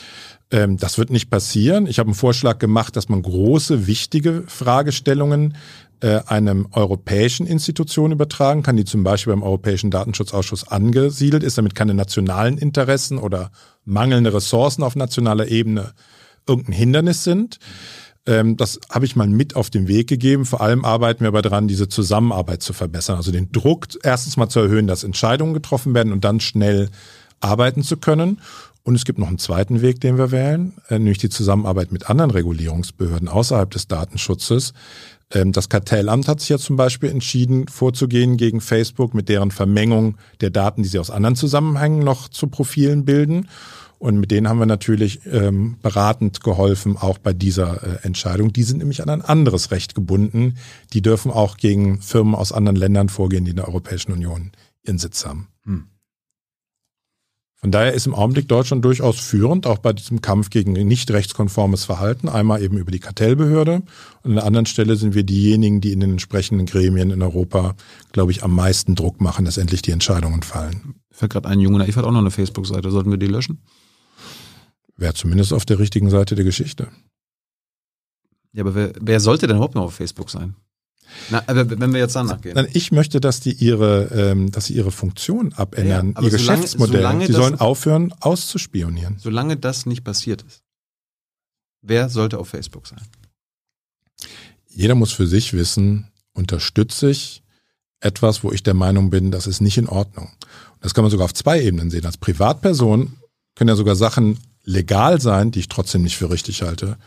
Ähm, 0.51 0.77
das 0.77 0.97
wird 0.97 1.11
nicht 1.11 1.29
passieren. 1.29 1.87
Ich 1.87 1.99
habe 1.99 2.09
einen 2.09 2.15
Vorschlag 2.15 2.59
gemacht, 2.59 2.97
dass 2.97 3.09
man 3.09 3.23
große, 3.23 3.87
wichtige 3.87 4.45
Fragestellungen 4.47 5.57
äh, 6.01 6.21
einem 6.27 6.69
europäischen 6.73 7.47
Institution 7.47 8.13
übertragen 8.13 8.63
kann, 8.63 8.77
die 8.77 8.85
zum 8.85 9.03
Beispiel 9.03 9.33
beim 9.33 9.43
Europäischen 9.43 9.91
Datenschutzausschuss 9.91 10.69
angesiedelt 10.69 11.43
ist, 11.43 11.59
damit 11.59 11.75
keine 11.75 11.95
nationalen 11.95 12.59
Interessen 12.59 13.19
oder 13.19 13.51
mangelnde 13.85 14.35
Ressourcen 14.35 14.83
auf 14.83 14.97
nationaler 14.97 15.49
Ebene 15.49 15.93
irgendein 16.47 16.75
Hindernis 16.75 17.25
sind. 17.25 17.59
Ähm, 18.27 18.57
das 18.57 18.81
habe 18.91 19.07
ich 19.07 19.17
mal 19.17 19.29
mit 19.29 19.57
auf 19.57 19.71
den 19.71 19.89
Weg 19.89 20.09
gegeben. 20.09 20.45
Vor 20.45 20.61
allem 20.61 20.85
arbeiten 20.85 21.21
wir 21.21 21.29
aber 21.29 21.43
daran, 21.43 21.69
diese 21.69 21.89
Zusammenarbeit 21.89 22.63
zu 22.63 22.73
verbessern. 22.73 23.17
Also 23.17 23.33
den 23.33 23.53
Druck 23.53 23.87
erstens 24.03 24.37
mal 24.37 24.49
zu 24.49 24.61
erhöhen, 24.61 24.87
dass 24.87 25.05
Entscheidungen 25.05 25.55
getroffen 25.55 25.95
werden 25.95 26.13
und 26.13 26.25
dann 26.25 26.41
schnell 26.41 26.91
arbeiten 27.41 27.83
zu 27.83 27.97
können. 27.97 28.41
Und 28.83 28.95
es 28.95 29.05
gibt 29.05 29.19
noch 29.19 29.27
einen 29.27 29.39
zweiten 29.39 29.83
Weg, 29.83 30.01
den 30.01 30.17
wir 30.17 30.31
wählen, 30.31 30.75
äh, 30.89 30.99
nämlich 30.99 31.19
die 31.19 31.29
Zusammenarbeit 31.29 31.91
mit 31.91 32.09
anderen 32.09 32.31
Regulierungsbehörden 32.31 33.29
außerhalb 33.29 33.71
des 33.71 33.89
Datenschutzes. 33.89 34.75
Ähm, 35.33 35.53
Das 35.53 35.69
Kartellamt 35.69 36.29
hat 36.29 36.41
sich 36.41 36.51
ja 36.51 36.59
zum 36.59 36.77
Beispiel 36.77 37.11
entschieden, 37.11 37.69
vorzugehen 37.69 38.37
gegen 38.37 38.61
Facebook 38.61 39.15
mit 39.15 39.29
deren 39.29 39.51
Vermengung 39.51 40.17
der 40.41 40.51
Daten, 40.51 40.83
die 40.83 40.89
sie 40.89 40.99
aus 40.99 41.11
anderen 41.11 41.37
Zusammenhängen 41.37 42.01
noch 42.01 42.29
zu 42.29 42.49
Profilen 42.49 43.05
bilden. 43.05 43.49
Und 43.99 44.19
mit 44.21 44.31
denen 44.31 44.47
haben 44.47 44.59
wir 44.59 44.67
natürlich 44.67 45.21
ähm, 45.25 45.79
beratend 45.81 46.43
geholfen, 46.43 46.99
auch 46.99 47.17
bei 47.17 47.33
dieser 47.33 47.83
äh, 47.83 48.07
Entscheidung. 48.07 48.53
Die 48.53 48.63
sind 48.63 48.79
nämlich 48.79 49.03
an 49.03 49.09
ein 49.09 49.23
anderes 49.23 49.71
Recht 49.71 49.95
gebunden. 49.95 50.59
Die 50.93 51.01
dürfen 51.01 51.31
auch 51.31 51.57
gegen 51.57 52.03
Firmen 52.03 52.35
aus 52.35 52.53
anderen 52.53 52.77
Ländern 52.77 53.09
vorgehen, 53.09 53.45
die 53.45 53.53
in 53.53 53.57
der 53.57 53.69
Europäischen 53.69 54.13
Union 54.13 54.53
ihren 54.85 54.99
Sitz 54.99 55.25
haben. 55.25 55.49
Hm. 55.65 55.89
Von 57.67 57.73
daher 57.73 57.95
ist 57.95 58.07
im 58.07 58.15
Augenblick 58.15 58.47
Deutschland 58.47 58.85
durchaus 58.85 59.19
führend, 59.19 59.67
auch 59.67 59.79
bei 59.79 59.93
diesem 59.93 60.21
Kampf 60.21 60.51
gegen 60.51 60.75
nicht 60.75 61.11
rechtskonformes 61.11 61.85
Verhalten. 61.85 62.29
Einmal 62.29 62.63
eben 62.63 62.79
über 62.79 62.93
die 62.93 63.01
Kartellbehörde 63.01 63.83
und 64.23 64.31
an 64.31 64.35
der 64.37 64.45
anderen 64.45 64.67
Stelle 64.67 64.95
sind 64.95 65.17
wir 65.17 65.25
diejenigen, 65.25 65.81
die 65.81 65.91
in 65.91 65.99
den 65.99 66.13
entsprechenden 66.13 66.67
Gremien 66.67 67.11
in 67.11 67.23
Europa, 67.23 67.75
glaube 68.13 68.31
ich, 68.31 68.45
am 68.45 68.55
meisten 68.55 68.95
Druck 68.95 69.21
machen, 69.21 69.45
dass 69.45 69.57
endlich 69.57 69.83
die 69.83 69.91
Entscheidungen 69.91 70.45
fallen. 70.45 70.95
Fällt 71.11 71.33
gerade 71.33 71.49
ein, 71.49 71.59
Junge 71.59 71.79
Naiv 71.79 71.97
hat 71.97 72.05
auch 72.05 72.13
noch 72.13 72.21
eine 72.21 72.31
Facebook-Seite. 72.31 72.93
Sollten 72.93 73.11
wir 73.11 73.19
die 73.19 73.27
löschen? 73.27 73.65
Wäre 74.97 75.15
zumindest 75.15 75.53
auf 75.53 75.65
der 75.65 75.81
richtigen 75.81 76.09
Seite 76.09 76.37
der 76.37 76.45
Geschichte. 76.45 76.87
Ja, 78.53 78.63
aber 78.63 78.77
wer, 78.77 78.93
wer 79.01 79.19
sollte 79.19 79.49
denn 79.49 79.57
überhaupt 79.57 79.75
noch 79.75 79.87
auf 79.87 79.95
Facebook 79.95 80.31
sein? 80.31 80.55
Na, 81.31 81.43
aber 81.47 81.69
wenn 81.81 81.93
wir 81.93 82.01
jetzt 82.01 82.15
danach 82.17 82.41
gehen. 82.41 82.55
Nein, 82.55 82.69
ich 82.73 82.93
möchte, 82.93 83.21
dass 83.21 83.41
die 83.41 83.53
ihre, 83.53 84.05
ähm, 84.15 84.51
dass 84.53 84.67
sie 84.67 84.75
ihre 84.75 84.93
Funktion 84.93 85.53
abändern, 85.55 86.15
Ja, 86.17 86.23
ihr 86.23 86.31
solange- 86.31 86.31
Geschäftsmodell. 86.61 86.97
solange 86.97 87.27
sie 87.27 87.33
das- 87.33 87.43
sollen 87.43 87.61
aufhören, 87.61 88.15
auszuspionieren. 88.21 89.17
Solange 89.19 89.57
das 89.57 89.87
nicht 89.87 90.05
passiert 90.05 90.43
ist, 90.43 90.63
wer 91.83 92.09
sollte 92.09 92.39
auf 92.39 92.49
Facebook 92.49 92.87
sein? 92.87 93.01
Jeder 94.69 94.95
muss 94.95 95.13
für 95.13 95.27
sich 95.27 95.53
wissen, 95.53 96.09
unterstütze 96.35 97.11
ich 97.11 97.43
etwas, 98.01 98.45
wo 98.45 98.53
ich 98.53 98.63
der 98.63 98.75
Meinung 98.75 99.11
bin, 99.11 99.31
das 99.31 99.47
ist 99.47 99.61
nicht 99.61 99.79
in 99.79 99.89
Ordnung. 99.89 100.31
Das 100.81 100.93
kann 100.95 101.03
man 101.03 101.11
sogar 101.11 101.25
auf 101.25 101.35
zwei 101.35 101.63
Ebenen 101.63 101.91
sehen. 101.91 102.05
Als 102.05 102.19
Privatperson 102.19 103.17
können 103.55 103.69
ja 103.69 103.75
sogar 103.77 103.97
Sachen 103.97 104.39
legal 104.65 105.21
sein, 105.21 105.51
die 105.51 105.61
ich 105.61 105.69
trotzdem 105.69 106.03
nicht 106.03 106.17
für 106.17 106.31
richtig 106.31 106.63
halte. 106.63 106.99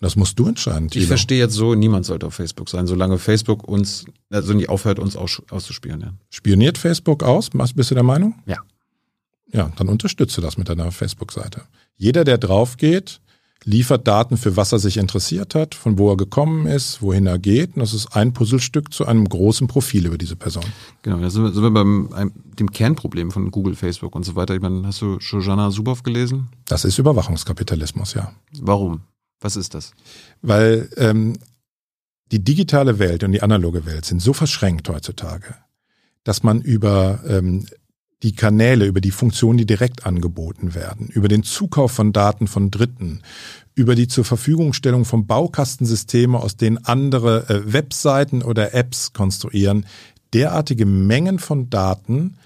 Das 0.00 0.14
musst 0.14 0.38
du 0.38 0.46
entscheiden. 0.46 0.88
Thilo. 0.88 1.02
Ich 1.02 1.08
verstehe 1.08 1.38
jetzt 1.38 1.54
so, 1.54 1.74
niemand 1.74 2.04
sollte 2.04 2.26
auf 2.26 2.34
Facebook 2.34 2.68
sein, 2.68 2.86
solange 2.86 3.18
Facebook 3.18 3.66
uns, 3.66 4.04
also 4.30 4.52
nicht 4.52 4.68
aufhört, 4.68 4.98
uns 4.98 5.16
aus, 5.16 5.42
auszuspionieren. 5.50 6.18
Spioniert 6.28 6.76
Facebook 6.76 7.22
aus? 7.22 7.48
Bist 7.74 7.90
du 7.90 7.94
der 7.94 8.04
Meinung? 8.04 8.34
Ja. 8.46 8.58
Ja, 9.52 9.72
dann 9.76 9.88
unterstütze 9.88 10.40
das 10.40 10.58
mit 10.58 10.68
deiner 10.68 10.90
Facebook-Seite. 10.90 11.62
Jeder, 11.96 12.24
der 12.24 12.36
drauf 12.36 12.76
geht, 12.76 13.20
liefert 13.64 14.06
Daten, 14.06 14.36
für 14.36 14.56
was 14.56 14.72
er 14.72 14.78
sich 14.78 14.96
interessiert 14.96 15.54
hat, 15.54 15.74
von 15.74 15.98
wo 15.98 16.10
er 16.10 16.16
gekommen 16.16 16.66
ist, 16.66 17.00
wohin 17.00 17.26
er 17.26 17.38
geht. 17.38 17.74
Und 17.74 17.80
das 17.80 17.94
ist 17.94 18.14
ein 18.14 18.32
Puzzlestück 18.32 18.92
zu 18.92 19.06
einem 19.06 19.28
großen 19.28 19.66
Profil 19.66 20.06
über 20.06 20.18
diese 20.18 20.36
Person. 20.36 20.64
Genau, 21.02 21.18
da 21.18 21.30
sind 21.30 21.44
wir, 21.44 21.52
sind 21.52 21.62
wir 21.62 21.70
beim 21.70 22.12
einem, 22.12 22.32
dem 22.58 22.70
Kernproblem 22.70 23.30
von 23.30 23.50
Google, 23.50 23.74
Facebook 23.74 24.14
und 24.14 24.24
so 24.24 24.36
weiter. 24.36 24.54
Ich 24.54 24.60
meine, 24.60 24.86
hast 24.86 25.00
du 25.00 25.20
Shoshana 25.20 25.70
Zuboff 25.70 26.02
gelesen? 26.02 26.48
Das 26.66 26.84
ist 26.84 26.98
Überwachungskapitalismus, 26.98 28.14
ja. 28.14 28.32
Warum? 28.60 29.00
Was 29.40 29.56
ist 29.56 29.74
das? 29.74 29.92
Weil 30.42 30.88
ähm, 30.96 31.38
die 32.32 32.42
digitale 32.42 32.98
Welt 32.98 33.22
und 33.22 33.32
die 33.32 33.42
analoge 33.42 33.86
Welt 33.86 34.04
sind 34.04 34.20
so 34.20 34.32
verschränkt 34.32 34.88
heutzutage, 34.88 35.54
dass 36.24 36.42
man 36.42 36.60
über 36.60 37.20
ähm, 37.26 37.66
die 38.22 38.34
Kanäle, 38.34 38.86
über 38.86 39.00
die 39.00 39.10
Funktionen, 39.10 39.58
die 39.58 39.66
direkt 39.66 40.06
angeboten 40.06 40.74
werden, 40.74 41.08
über 41.08 41.28
den 41.28 41.42
Zukauf 41.42 41.92
von 41.92 42.12
Daten 42.12 42.46
von 42.46 42.70
Dritten, 42.70 43.22
über 43.74 43.94
die 43.94 44.08
zur 44.08 44.24
Verfügungstellung 44.24 45.04
von 45.04 45.26
Baukastensysteme, 45.26 46.38
aus 46.38 46.56
denen 46.56 46.78
andere 46.78 47.48
äh, 47.48 47.72
Webseiten 47.72 48.42
oder 48.42 48.74
Apps 48.74 49.12
konstruieren, 49.12 49.86
derartige 50.32 50.86
Mengen 50.86 51.38
von 51.38 51.70
Daten 51.70 52.36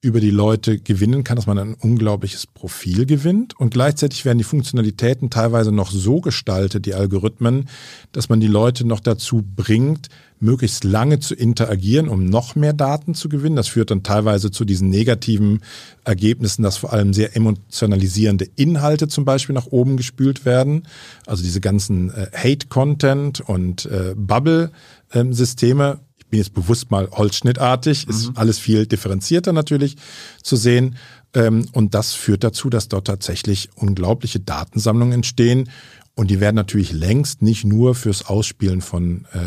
über 0.00 0.20
die 0.20 0.30
Leute 0.30 0.78
gewinnen 0.78 1.24
kann, 1.24 1.34
dass 1.34 1.48
man 1.48 1.58
ein 1.58 1.74
unglaubliches 1.74 2.46
Profil 2.46 3.04
gewinnt. 3.04 3.58
Und 3.58 3.70
gleichzeitig 3.74 4.24
werden 4.24 4.38
die 4.38 4.44
Funktionalitäten 4.44 5.28
teilweise 5.28 5.72
noch 5.72 5.90
so 5.90 6.20
gestaltet, 6.20 6.86
die 6.86 6.94
Algorithmen, 6.94 7.68
dass 8.12 8.28
man 8.28 8.38
die 8.38 8.46
Leute 8.46 8.86
noch 8.86 9.00
dazu 9.00 9.42
bringt, 9.56 10.08
möglichst 10.38 10.84
lange 10.84 11.18
zu 11.18 11.34
interagieren, 11.34 12.08
um 12.08 12.26
noch 12.26 12.54
mehr 12.54 12.74
Daten 12.74 13.14
zu 13.14 13.28
gewinnen. 13.28 13.56
Das 13.56 13.66
führt 13.66 13.90
dann 13.90 14.04
teilweise 14.04 14.52
zu 14.52 14.64
diesen 14.64 14.88
negativen 14.88 15.62
Ergebnissen, 16.04 16.62
dass 16.62 16.76
vor 16.76 16.92
allem 16.92 17.12
sehr 17.12 17.34
emotionalisierende 17.34 18.46
Inhalte 18.54 19.08
zum 19.08 19.24
Beispiel 19.24 19.54
nach 19.54 19.66
oben 19.66 19.96
gespült 19.96 20.44
werden. 20.44 20.86
Also 21.26 21.42
diese 21.42 21.60
ganzen 21.60 22.10
äh, 22.10 22.28
Hate-Content 22.32 23.40
und 23.40 23.86
äh, 23.86 24.14
Bubble-Systeme 24.16 25.98
bin 26.28 26.38
jetzt 26.38 26.54
bewusst 26.54 26.90
mal 26.90 27.08
holzschnittartig, 27.10 28.06
mhm. 28.06 28.10
ist 28.10 28.30
alles 28.34 28.58
viel 28.58 28.86
differenzierter 28.86 29.52
natürlich 29.52 29.96
zu 30.42 30.56
sehen. 30.56 30.96
Ähm, 31.34 31.68
und 31.72 31.94
das 31.94 32.14
führt 32.14 32.44
dazu, 32.44 32.70
dass 32.70 32.88
dort 32.88 33.06
tatsächlich 33.06 33.70
unglaubliche 33.74 34.40
Datensammlungen 34.40 35.14
entstehen. 35.14 35.70
Und 36.14 36.30
die 36.30 36.40
werden 36.40 36.56
natürlich 36.56 36.92
längst 36.92 37.42
nicht 37.42 37.64
nur 37.64 37.94
fürs 37.94 38.26
Ausspielen 38.26 38.80
von 38.80 39.26
äh, 39.32 39.38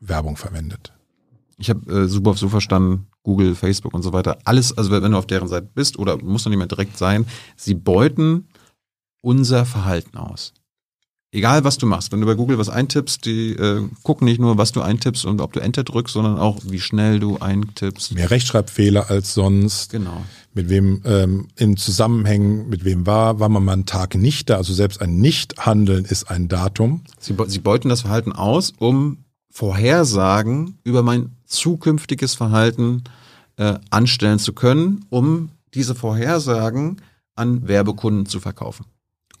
Werbung 0.00 0.36
verwendet. 0.36 0.92
Ich 1.58 1.70
habe 1.70 1.92
äh, 1.92 2.08
super 2.08 2.34
so 2.34 2.48
verstanden, 2.48 3.06
Google, 3.22 3.54
Facebook 3.54 3.94
und 3.94 4.02
so 4.02 4.12
weiter, 4.12 4.38
alles, 4.44 4.76
also 4.76 4.90
wenn 4.90 5.12
du 5.12 5.18
auf 5.18 5.26
deren 5.26 5.46
Seite 5.46 5.68
bist 5.72 5.98
oder 5.98 6.16
muss 6.20 6.44
noch 6.44 6.50
nicht 6.50 6.58
mehr 6.58 6.66
direkt 6.66 6.98
sein, 6.98 7.26
sie 7.56 7.74
beuten 7.74 8.48
unser 9.20 9.64
Verhalten 9.64 10.16
aus 10.16 10.54
egal 11.32 11.64
was 11.64 11.78
du 11.78 11.86
machst, 11.86 12.12
wenn 12.12 12.20
du 12.20 12.26
bei 12.26 12.34
Google 12.34 12.58
was 12.58 12.68
eintippst, 12.68 13.24
die 13.24 13.52
äh, 13.52 13.88
gucken 14.02 14.26
nicht 14.26 14.40
nur, 14.40 14.58
was 14.58 14.72
du 14.72 14.82
eintippst 14.82 15.24
und 15.24 15.40
ob 15.40 15.52
du 15.52 15.60
Enter 15.60 15.82
drückst, 15.82 16.12
sondern 16.12 16.38
auch, 16.38 16.60
wie 16.64 16.78
schnell 16.78 17.18
du 17.18 17.38
eintippst. 17.38 18.14
Mehr 18.14 18.30
Rechtschreibfehler 18.30 19.10
als 19.10 19.34
sonst. 19.34 19.90
Genau. 19.90 20.24
Mit 20.54 20.68
wem 20.68 21.00
ähm, 21.04 21.48
in 21.56 21.76
Zusammenhängen, 21.78 22.68
mit 22.68 22.84
wem 22.84 23.06
war, 23.06 23.40
war 23.40 23.48
man 23.48 23.64
mal 23.64 23.72
einen 23.72 23.86
Tag 23.86 24.14
nicht 24.14 24.50
da. 24.50 24.58
Also 24.58 24.74
selbst 24.74 25.00
ein 25.00 25.18
Nichthandeln 25.18 26.04
ist 26.04 26.30
ein 26.30 26.48
Datum. 26.48 27.00
Sie, 27.18 27.34
sie 27.46 27.58
beuten 27.58 27.88
das 27.88 28.02
Verhalten 28.02 28.32
aus, 28.32 28.74
um 28.78 29.24
Vorhersagen 29.50 30.78
über 30.84 31.02
mein 31.02 31.30
zukünftiges 31.46 32.34
Verhalten 32.34 33.04
äh, 33.56 33.78
anstellen 33.90 34.38
zu 34.38 34.52
können, 34.52 35.06
um 35.08 35.50
diese 35.74 35.94
Vorhersagen 35.94 37.00
an 37.34 37.66
Werbekunden 37.66 38.26
zu 38.26 38.40
verkaufen 38.40 38.84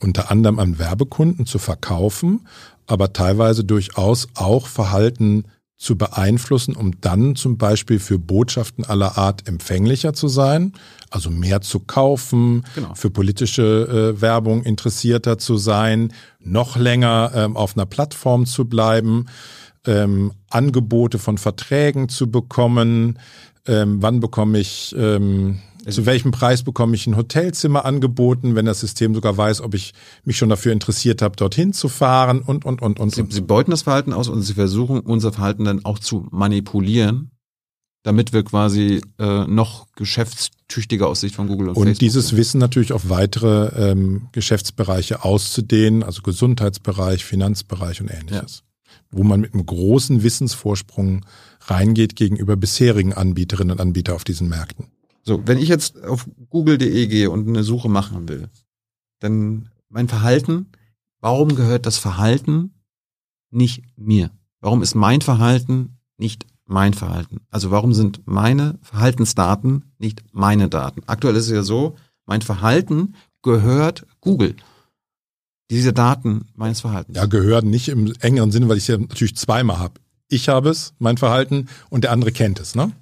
unter 0.02 0.30
anderem 0.30 0.58
an 0.58 0.78
Werbekunden 0.78 1.46
zu 1.46 1.58
verkaufen, 1.58 2.46
aber 2.86 3.12
teilweise 3.12 3.64
durchaus 3.64 4.28
auch 4.34 4.66
Verhalten 4.66 5.44
zu 5.82 5.96
beeinflussen, 5.96 6.76
um 6.76 7.00
dann 7.00 7.34
zum 7.34 7.58
Beispiel 7.58 7.98
für 7.98 8.16
Botschaften 8.16 8.84
aller 8.84 9.18
Art 9.18 9.48
empfänglicher 9.48 10.12
zu 10.12 10.28
sein, 10.28 10.74
also 11.10 11.28
mehr 11.28 11.60
zu 11.60 11.80
kaufen, 11.80 12.64
genau. 12.76 12.94
für 12.94 13.10
politische 13.10 14.14
äh, 14.16 14.20
Werbung 14.20 14.62
interessierter 14.62 15.38
zu 15.38 15.56
sein, 15.56 16.12
noch 16.38 16.76
länger 16.76 17.32
ähm, 17.34 17.56
auf 17.56 17.76
einer 17.76 17.86
Plattform 17.86 18.46
zu 18.46 18.66
bleiben, 18.66 19.26
ähm, 19.84 20.32
Angebote 20.50 21.18
von 21.18 21.36
Verträgen 21.36 22.08
zu 22.08 22.30
bekommen, 22.30 23.18
ähm, 23.66 24.00
wann 24.00 24.20
bekomme 24.20 24.60
ich 24.60 24.94
ähm, 24.96 25.58
zu 25.90 26.06
welchem 26.06 26.30
Preis 26.30 26.62
bekomme 26.62 26.94
ich 26.94 27.06
ein 27.06 27.16
Hotelzimmer 27.16 27.84
angeboten, 27.84 28.54
wenn 28.54 28.66
das 28.66 28.80
System 28.80 29.14
sogar 29.14 29.36
weiß, 29.36 29.60
ob 29.62 29.74
ich 29.74 29.94
mich 30.24 30.36
schon 30.36 30.48
dafür 30.48 30.72
interessiert 30.72 31.22
habe, 31.22 31.36
dorthin 31.36 31.72
zu 31.72 31.88
fahren 31.88 32.40
und, 32.40 32.64
und, 32.64 32.82
und, 32.82 33.00
und. 33.00 33.14
Sie, 33.14 33.24
sie 33.28 33.40
beuten 33.40 33.70
das 33.70 33.82
Verhalten 33.82 34.12
aus 34.12 34.28
und 34.28 34.42
sie 34.42 34.54
versuchen, 34.54 35.00
unser 35.00 35.32
Verhalten 35.32 35.64
dann 35.64 35.84
auch 35.84 35.98
zu 35.98 36.26
manipulieren, 36.30 37.30
damit 38.04 38.32
wir 38.32 38.44
quasi 38.44 39.00
äh, 39.18 39.44
noch 39.46 39.86
geschäftstüchtiger 39.96 41.08
aus 41.08 41.20
Sicht 41.20 41.34
von 41.34 41.48
Google 41.48 41.68
und, 41.68 41.76
und 41.76 41.84
Facebook 41.84 41.98
dieses 41.98 42.28
sind. 42.28 42.38
Wissen 42.38 42.58
natürlich 42.58 42.92
auf 42.92 43.08
weitere 43.08 43.90
ähm, 43.90 44.28
Geschäftsbereiche 44.32 45.24
auszudehnen, 45.24 46.02
also 46.02 46.22
Gesundheitsbereich, 46.22 47.24
Finanzbereich 47.24 48.00
und 48.00 48.08
ähnliches. 48.08 48.62
Ja. 48.64 48.94
Wo 49.10 49.24
man 49.24 49.40
mit 49.40 49.52
einem 49.52 49.66
großen 49.66 50.22
Wissensvorsprung 50.22 51.24
reingeht 51.66 52.16
gegenüber 52.16 52.56
bisherigen 52.56 53.12
Anbieterinnen 53.12 53.72
und 53.72 53.80
Anbietern 53.80 54.14
auf 54.14 54.24
diesen 54.24 54.48
Märkten. 54.48 54.86
So, 55.22 55.46
wenn 55.46 55.58
ich 55.58 55.68
jetzt 55.68 56.02
auf 56.04 56.28
google.de 56.50 57.06
gehe 57.06 57.30
und 57.30 57.48
eine 57.48 57.62
Suche 57.62 57.88
machen 57.88 58.28
will, 58.28 58.48
dann 59.20 59.70
mein 59.88 60.08
Verhalten, 60.08 60.66
warum 61.20 61.54
gehört 61.54 61.86
das 61.86 61.98
Verhalten 61.98 62.74
nicht 63.50 63.84
mir? 63.96 64.30
Warum 64.60 64.82
ist 64.82 64.94
mein 64.94 65.20
Verhalten 65.20 65.98
nicht 66.16 66.46
mein 66.64 66.94
Verhalten? 66.94 67.40
Also 67.50 67.70
warum 67.70 67.92
sind 67.92 68.22
meine 68.26 68.78
Verhaltensdaten 68.82 69.92
nicht 69.98 70.22
meine 70.32 70.68
Daten? 70.68 71.02
Aktuell 71.06 71.36
ist 71.36 71.46
es 71.46 71.52
ja 71.52 71.62
so, 71.62 71.96
mein 72.26 72.42
Verhalten 72.42 73.14
gehört 73.42 74.06
Google. 74.20 74.56
Diese 75.70 75.92
Daten 75.92 76.48
meines 76.54 76.80
Verhaltens. 76.80 77.16
Ja, 77.16 77.26
gehören 77.26 77.70
nicht 77.70 77.88
im 77.88 78.12
engeren 78.20 78.52
Sinne, 78.52 78.68
weil 78.68 78.76
ich 78.76 78.84
es 78.84 78.88
ja 78.88 78.98
natürlich 78.98 79.36
zweimal 79.36 79.78
habe. 79.78 79.94
Ich 80.28 80.48
habe 80.48 80.70
es, 80.70 80.94
mein 80.98 81.18
Verhalten, 81.18 81.68
und 81.90 82.04
der 82.04 82.12
andere 82.12 82.32
kennt 82.32 82.60
es, 82.60 82.74
ne? 82.74 82.92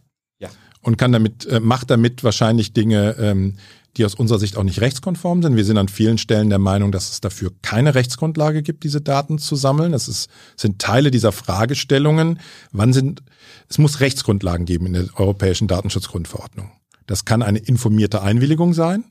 Und 0.83 0.97
kann 0.97 1.13
damit, 1.13 1.47
äh, 1.47 1.61
macht 1.61 1.91
damit 1.91 2.25
wahrscheinlich 2.25 2.73
Dinge, 2.73 3.17
ähm, 3.19 3.57
die 3.97 4.05
aus 4.05 4.15
unserer 4.15 4.39
Sicht 4.39 4.57
auch 4.57 4.63
nicht 4.63 4.81
rechtskonform 4.81 5.43
sind. 5.43 5.57
Wir 5.57 5.65
sind 5.65 5.77
an 5.77 5.89
vielen 5.89 6.17
Stellen 6.17 6.49
der 6.49 6.61
Meinung, 6.61 6.93
dass 6.93 7.11
es 7.11 7.21
dafür 7.21 7.51
keine 7.63 7.95
Rechtsgrundlage 7.95 8.63
gibt, 8.63 8.85
diese 8.85 9.01
Daten 9.01 9.39
zu 9.39 9.57
sammeln. 9.57 9.93
Das 9.93 10.07
ist, 10.07 10.31
sind 10.57 10.79
Teile 10.79 11.11
dieser 11.11 11.33
Fragestellungen. 11.33 12.39
Wann 12.73 12.93
sind, 12.93 13.23
es 13.69 13.79
muss 13.79 14.01
Rechtsgrundlagen 14.01 14.65
geben 14.65 14.87
in 14.87 14.93
der 14.93 15.07
Europäischen 15.17 15.67
Datenschutzgrundverordnung. 15.67 16.71
Das 17.07 17.25
kann 17.25 17.43
eine 17.43 17.59
informierte 17.59 18.23
Einwilligung 18.23 18.75
sein. 18.75 19.05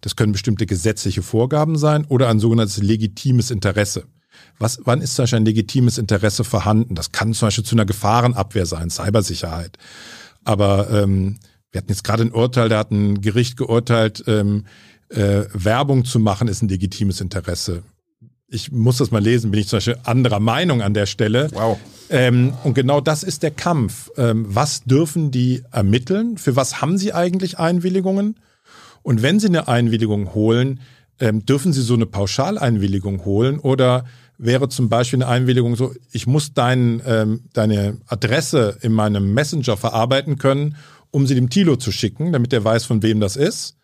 Das 0.00 0.16
können 0.16 0.32
bestimmte 0.32 0.66
gesetzliche 0.66 1.22
Vorgaben 1.22 1.78
sein 1.78 2.04
oder 2.06 2.28
ein 2.28 2.40
sogenanntes 2.40 2.78
legitimes 2.78 3.50
Interesse. 3.50 4.06
Was, 4.58 4.80
wann 4.84 5.00
ist 5.00 5.14
zum 5.14 5.24
Beispiel 5.24 5.38
ein 5.38 5.44
legitimes 5.44 5.98
Interesse 5.98 6.44
vorhanden? 6.44 6.94
Das 6.94 7.12
kann 7.12 7.32
zum 7.34 7.46
Beispiel 7.46 7.64
zu 7.64 7.76
einer 7.76 7.86
Gefahrenabwehr 7.86 8.66
sein, 8.66 8.90
Cybersicherheit. 8.90 9.78
Aber 10.48 10.88
ähm, 10.90 11.36
wir 11.70 11.78
hatten 11.78 11.90
jetzt 11.90 12.04
gerade 12.04 12.22
ein 12.22 12.32
Urteil, 12.32 12.70
da 12.70 12.78
hat 12.78 12.90
ein 12.90 13.20
Gericht 13.20 13.58
geurteilt, 13.58 14.24
ähm, 14.26 14.64
äh, 15.10 15.44
Werbung 15.52 16.06
zu 16.06 16.18
machen 16.18 16.48
ist 16.48 16.62
ein 16.62 16.70
legitimes 16.70 17.20
Interesse. 17.20 17.82
Ich 18.48 18.72
muss 18.72 18.96
das 18.96 19.10
mal 19.10 19.22
lesen, 19.22 19.50
bin 19.50 19.60
ich 19.60 19.68
zum 19.68 19.76
Beispiel 19.76 19.98
anderer 20.04 20.40
Meinung 20.40 20.80
an 20.80 20.94
der 20.94 21.04
Stelle. 21.04 21.50
Wow. 21.52 21.78
Ähm, 22.08 22.54
und 22.64 22.72
genau 22.72 23.02
das 23.02 23.24
ist 23.24 23.42
der 23.42 23.50
Kampf. 23.50 24.10
Ähm, 24.16 24.46
was 24.48 24.84
dürfen 24.84 25.30
die 25.30 25.64
ermitteln? 25.70 26.38
Für 26.38 26.56
was 26.56 26.80
haben 26.80 26.96
sie 26.96 27.12
eigentlich 27.12 27.58
Einwilligungen? 27.58 28.40
Und 29.02 29.20
wenn 29.20 29.40
sie 29.40 29.48
eine 29.48 29.68
Einwilligung 29.68 30.32
holen, 30.32 30.80
ähm, 31.20 31.44
dürfen 31.44 31.74
sie 31.74 31.82
so 31.82 31.92
eine 31.92 32.06
Pauschaleinwilligung 32.06 33.26
holen 33.26 33.58
oder 33.58 34.06
wäre 34.38 34.68
zum 34.68 34.88
Beispiel 34.88 35.22
eine 35.22 35.30
Einwilligung 35.30 35.76
so, 35.76 35.92
ich 36.12 36.26
muss 36.26 36.54
dein, 36.54 37.02
ähm, 37.04 37.44
deine 37.52 37.98
Adresse 38.06 38.78
in 38.80 38.92
meinem 38.92 39.34
Messenger 39.34 39.76
verarbeiten 39.76 40.38
können, 40.38 40.76
um 41.10 41.26
sie 41.26 41.34
dem 41.34 41.50
Tilo 41.50 41.76
zu 41.76 41.90
schicken, 41.92 42.32
damit 42.32 42.52
er 42.52 42.64
weiß, 42.64 42.84
von 42.84 43.02
wem 43.02 43.20
das 43.20 43.36
ist. 43.36 43.74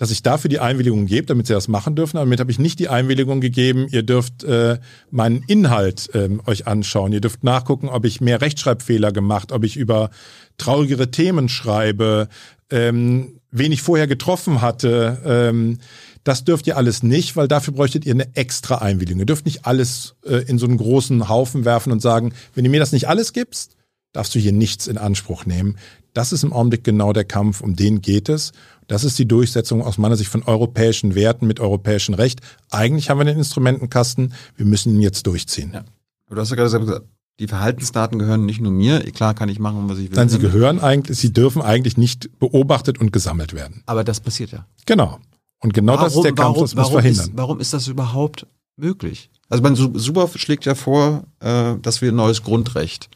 dass 0.00 0.10
ich 0.10 0.22
dafür 0.22 0.48
die 0.48 0.60
Einwilligung 0.60 1.04
gebe, 1.04 1.26
damit 1.26 1.46
sie 1.46 1.52
das 1.52 1.68
machen 1.68 1.94
dürfen. 1.94 2.16
Damit 2.16 2.40
habe 2.40 2.50
ich 2.50 2.58
nicht 2.58 2.78
die 2.78 2.88
Einwilligung 2.88 3.42
gegeben, 3.42 3.86
ihr 3.90 4.02
dürft 4.02 4.44
äh, 4.44 4.78
meinen 5.10 5.44
Inhalt 5.46 6.08
ähm, 6.14 6.40
euch 6.46 6.66
anschauen. 6.66 7.12
Ihr 7.12 7.20
dürft 7.20 7.44
nachgucken, 7.44 7.90
ob 7.90 8.06
ich 8.06 8.22
mehr 8.22 8.40
Rechtschreibfehler 8.40 9.12
gemacht, 9.12 9.52
ob 9.52 9.62
ich 9.62 9.76
über 9.76 10.08
traurigere 10.56 11.10
Themen 11.10 11.50
schreibe, 11.50 12.28
ähm, 12.70 13.40
wen 13.50 13.72
ich 13.72 13.82
vorher 13.82 14.06
getroffen 14.06 14.62
hatte. 14.62 15.20
Ähm, 15.22 15.80
das 16.24 16.44
dürft 16.44 16.66
ihr 16.66 16.76
alles 16.76 17.02
nicht, 17.02 17.36
weil 17.36 17.48
dafür 17.48 17.74
bräuchtet 17.74 18.04
ihr 18.04 18.12
eine 18.12 18.36
extra 18.36 18.76
Einwilligung. 18.76 19.20
Ihr 19.20 19.26
dürft 19.26 19.46
nicht 19.46 19.66
alles 19.66 20.14
äh, 20.24 20.44
in 20.46 20.58
so 20.58 20.66
einen 20.66 20.76
großen 20.76 21.28
Haufen 21.28 21.64
werfen 21.64 21.92
und 21.92 22.00
sagen, 22.00 22.32
wenn 22.54 22.64
du 22.64 22.70
mir 22.70 22.80
das 22.80 22.92
nicht 22.92 23.08
alles 23.08 23.32
gibst, 23.32 23.76
darfst 24.12 24.34
du 24.34 24.38
hier 24.38 24.52
nichts 24.52 24.86
in 24.86 24.98
Anspruch 24.98 25.46
nehmen. 25.46 25.76
Das 26.12 26.32
ist 26.32 26.42
im 26.42 26.52
Augenblick 26.52 26.84
genau 26.84 27.12
der 27.12 27.24
Kampf, 27.24 27.60
um 27.60 27.76
den 27.76 28.02
geht 28.02 28.28
es. 28.28 28.52
Das 28.88 29.04
ist 29.04 29.18
die 29.18 29.28
Durchsetzung 29.28 29.82
aus 29.82 29.98
meiner 29.98 30.16
Sicht 30.16 30.30
von 30.30 30.42
europäischen 30.42 31.14
Werten 31.14 31.46
mit 31.46 31.60
europäischem 31.60 32.14
Recht. 32.14 32.40
Eigentlich 32.70 33.08
haben 33.08 33.18
wir 33.18 33.24
den 33.24 33.38
Instrumentenkasten, 33.38 34.34
wir 34.56 34.66
müssen 34.66 34.94
ihn 34.94 35.00
jetzt 35.00 35.26
durchziehen. 35.26 35.70
Ja. 35.72 35.84
Du 36.28 36.36
hast 36.36 36.50
ja 36.50 36.56
gerade 36.56 36.80
gesagt, 36.80 37.06
die 37.38 37.46
Verhaltensdaten 37.46 38.18
gehören 38.18 38.44
nicht 38.44 38.60
nur 38.60 38.72
mir. 38.72 39.00
Klar 39.12 39.34
kann 39.34 39.48
ich 39.48 39.58
machen, 39.58 39.88
was 39.88 39.98
ich 39.98 40.10
will. 40.10 40.16
Nein, 40.16 40.28
sie 40.28 40.38
gehören 40.38 40.80
eigentlich, 40.80 41.18
sie 41.18 41.32
dürfen 41.32 41.62
eigentlich 41.62 41.96
nicht 41.96 42.38
beobachtet 42.38 42.98
und 42.98 43.12
gesammelt 43.12 43.54
werden. 43.54 43.82
Aber 43.86 44.04
das 44.04 44.20
passiert 44.20 44.50
ja. 44.50 44.66
Genau. 44.86 45.18
Und 45.60 45.74
genau 45.74 45.94
warum, 45.94 46.04
das 46.04 46.16
ist 46.16 46.22
der 46.22 46.32
Kampf, 46.32 46.56
warum, 46.56 46.62
das 46.62 46.74
muss 46.74 46.88
verhindern. 46.88 47.26
Ist, 47.26 47.36
warum 47.36 47.60
ist 47.60 47.72
das 47.72 47.88
überhaupt 47.88 48.46
möglich? 48.76 49.30
Also 49.48 49.62
man 49.62 49.76
Super 49.76 50.28
schlägt 50.36 50.64
ja 50.64 50.74
vor, 50.74 51.24
äh, 51.40 51.76
dass 51.82 52.00
wir 52.00 52.12
ein 52.12 52.16
neues 52.16 52.42
Grundrecht 52.42 53.10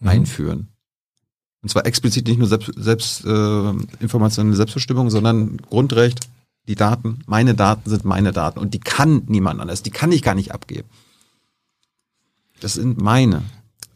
mhm. 0.00 0.08
einführen. 0.08 0.68
Und 1.62 1.70
zwar 1.70 1.86
explizit 1.86 2.26
nicht 2.26 2.38
nur 2.38 2.48
selbst, 2.48 2.72
selbst 2.76 3.24
äh, 3.24 3.70
informationelle 4.00 4.56
Selbstbestimmung, 4.56 5.10
sondern 5.10 5.56
Grundrecht, 5.58 6.28
die 6.68 6.74
Daten, 6.74 7.20
meine 7.26 7.54
Daten 7.54 7.88
sind 7.90 8.04
meine 8.04 8.32
Daten 8.32 8.58
und 8.58 8.74
die 8.74 8.80
kann 8.80 9.22
niemand 9.26 9.60
anders, 9.60 9.82
die 9.82 9.90
kann 9.90 10.12
ich 10.12 10.22
gar 10.22 10.34
nicht 10.34 10.52
abgeben. 10.52 10.88
Das 12.60 12.74
sind 12.74 13.00
meine. 13.00 13.42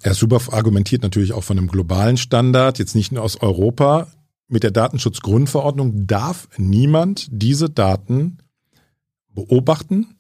Herr 0.03 0.15
Subow 0.15 0.53
argumentiert 0.53 1.03
natürlich 1.03 1.33
auch 1.33 1.45
von 1.45 1.59
einem 1.59 1.69
globalen 1.69 2.17
Standard, 2.17 2.79
jetzt 2.79 2.95
nicht 2.95 3.13
nur 3.13 3.23
aus 3.23 3.41
Europa. 3.41 4.09
Mit 4.49 4.63
der 4.63 4.71
Datenschutzgrundverordnung 4.71 6.07
darf 6.07 6.49
niemand 6.57 7.29
diese 7.31 7.69
Daten 7.69 8.39
beobachten, 9.29 10.17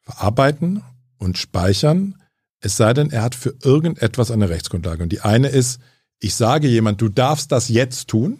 verarbeiten 0.00 0.82
und 1.18 1.38
speichern, 1.38 2.16
es 2.60 2.78
sei 2.78 2.94
denn, 2.94 3.10
er 3.10 3.22
hat 3.22 3.34
für 3.34 3.54
irgendetwas 3.62 4.30
eine 4.30 4.48
Rechtsgrundlage. 4.48 5.02
Und 5.02 5.12
die 5.12 5.20
eine 5.20 5.48
ist, 5.48 5.80
ich 6.18 6.34
sage 6.34 6.68
jemand, 6.68 7.02
du 7.02 7.10
darfst 7.10 7.52
das 7.52 7.68
jetzt 7.68 8.08
tun. 8.08 8.38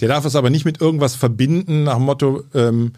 Der 0.00 0.08
darf 0.08 0.26
es 0.26 0.36
aber 0.36 0.50
nicht 0.50 0.66
mit 0.66 0.80
irgendwas 0.80 1.14
verbinden 1.14 1.84
nach 1.84 1.96
dem 1.96 2.04
Motto, 2.04 2.44
ähm, 2.52 2.92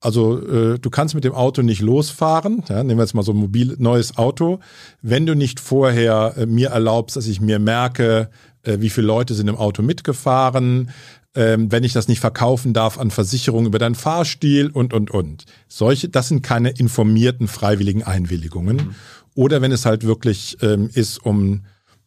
also 0.00 0.38
äh, 0.46 0.78
du 0.78 0.90
kannst 0.90 1.14
mit 1.14 1.24
dem 1.24 1.32
Auto 1.32 1.62
nicht 1.62 1.80
losfahren. 1.80 2.62
Ja, 2.68 2.82
nehmen 2.82 2.98
wir 2.98 3.04
jetzt 3.04 3.14
mal 3.14 3.22
so 3.22 3.32
ein 3.32 3.38
mobil 3.38 3.76
neues 3.78 4.18
Auto. 4.18 4.58
Wenn 5.00 5.24
du 5.24 5.34
nicht 5.34 5.60
vorher 5.60 6.34
äh, 6.36 6.46
mir 6.46 6.70
erlaubst, 6.70 7.16
dass 7.16 7.26
ich 7.26 7.40
mir 7.40 7.58
merke, 7.58 8.28
äh, 8.64 8.80
wie 8.80 8.90
viele 8.90 9.06
Leute 9.06 9.34
sind 9.34 9.48
im 9.48 9.56
Auto 9.56 9.82
mitgefahren, 9.82 10.90
ähm, 11.34 11.72
wenn 11.72 11.84
ich 11.84 11.92
das 11.92 12.08
nicht 12.08 12.20
verkaufen 12.20 12.72
darf 12.72 12.98
an 12.98 13.10
Versicherungen 13.10 13.66
über 13.66 13.78
deinen 13.78 13.94
Fahrstil 13.94 14.70
und 14.70 14.92
und 14.92 15.10
und. 15.10 15.44
Solche, 15.68 16.08
das 16.08 16.28
sind 16.28 16.42
keine 16.42 16.70
informierten 16.70 17.48
freiwilligen 17.48 18.02
Einwilligungen. 18.02 18.76
Mhm. 18.76 18.94
Oder 19.34 19.60
wenn 19.60 19.72
es 19.72 19.84
halt 19.84 20.04
wirklich 20.04 20.58
ähm, 20.62 20.88
ist, 20.92 21.24
um 21.24 21.62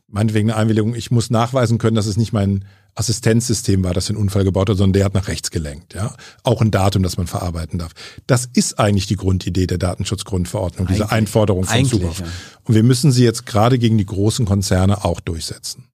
meinetwegen 0.07 0.49
eine 0.49 0.59
Einwilligung, 0.59 0.95
ich 0.95 1.11
muss 1.11 1.29
nachweisen 1.29 1.77
können, 1.77 1.95
dass 1.95 2.05
es 2.05 2.15
nicht 2.15 2.31
mein 2.31 2.63
Assistenzsystem 2.95 3.83
war, 3.83 3.93
das 3.93 4.07
den 4.07 4.15
Unfall 4.15 4.43
gebaut 4.43 4.69
hat, 4.69 4.77
sondern 4.77 4.93
der 4.93 5.05
hat 5.05 5.13
nach 5.13 5.27
rechts 5.27 5.51
gelenkt. 5.51 5.93
Ja, 5.93 6.15
auch 6.43 6.61
ein 6.61 6.71
Datum, 6.71 7.03
das 7.03 7.17
man 7.17 7.27
verarbeiten 7.27 7.77
darf. 7.77 7.91
Das 8.25 8.49
ist 8.51 8.79
eigentlich 8.79 9.05
die 9.05 9.17
Grundidee 9.17 9.67
der 9.67 9.77
Datenschutzgrundverordnung, 9.77 10.87
diese 10.87 11.11
Einforderung 11.11 11.65
von 11.65 11.85
Zugriff. 11.85 12.19
Ja. 12.19 12.25
Und 12.63 12.73
wir 12.73 12.83
müssen 12.83 13.11
sie 13.11 13.23
jetzt 13.23 13.45
gerade 13.45 13.77
gegen 13.77 13.97
die 13.97 14.05
großen 14.05 14.45
Konzerne 14.45 15.03
auch 15.05 15.19
durchsetzen. 15.19 15.89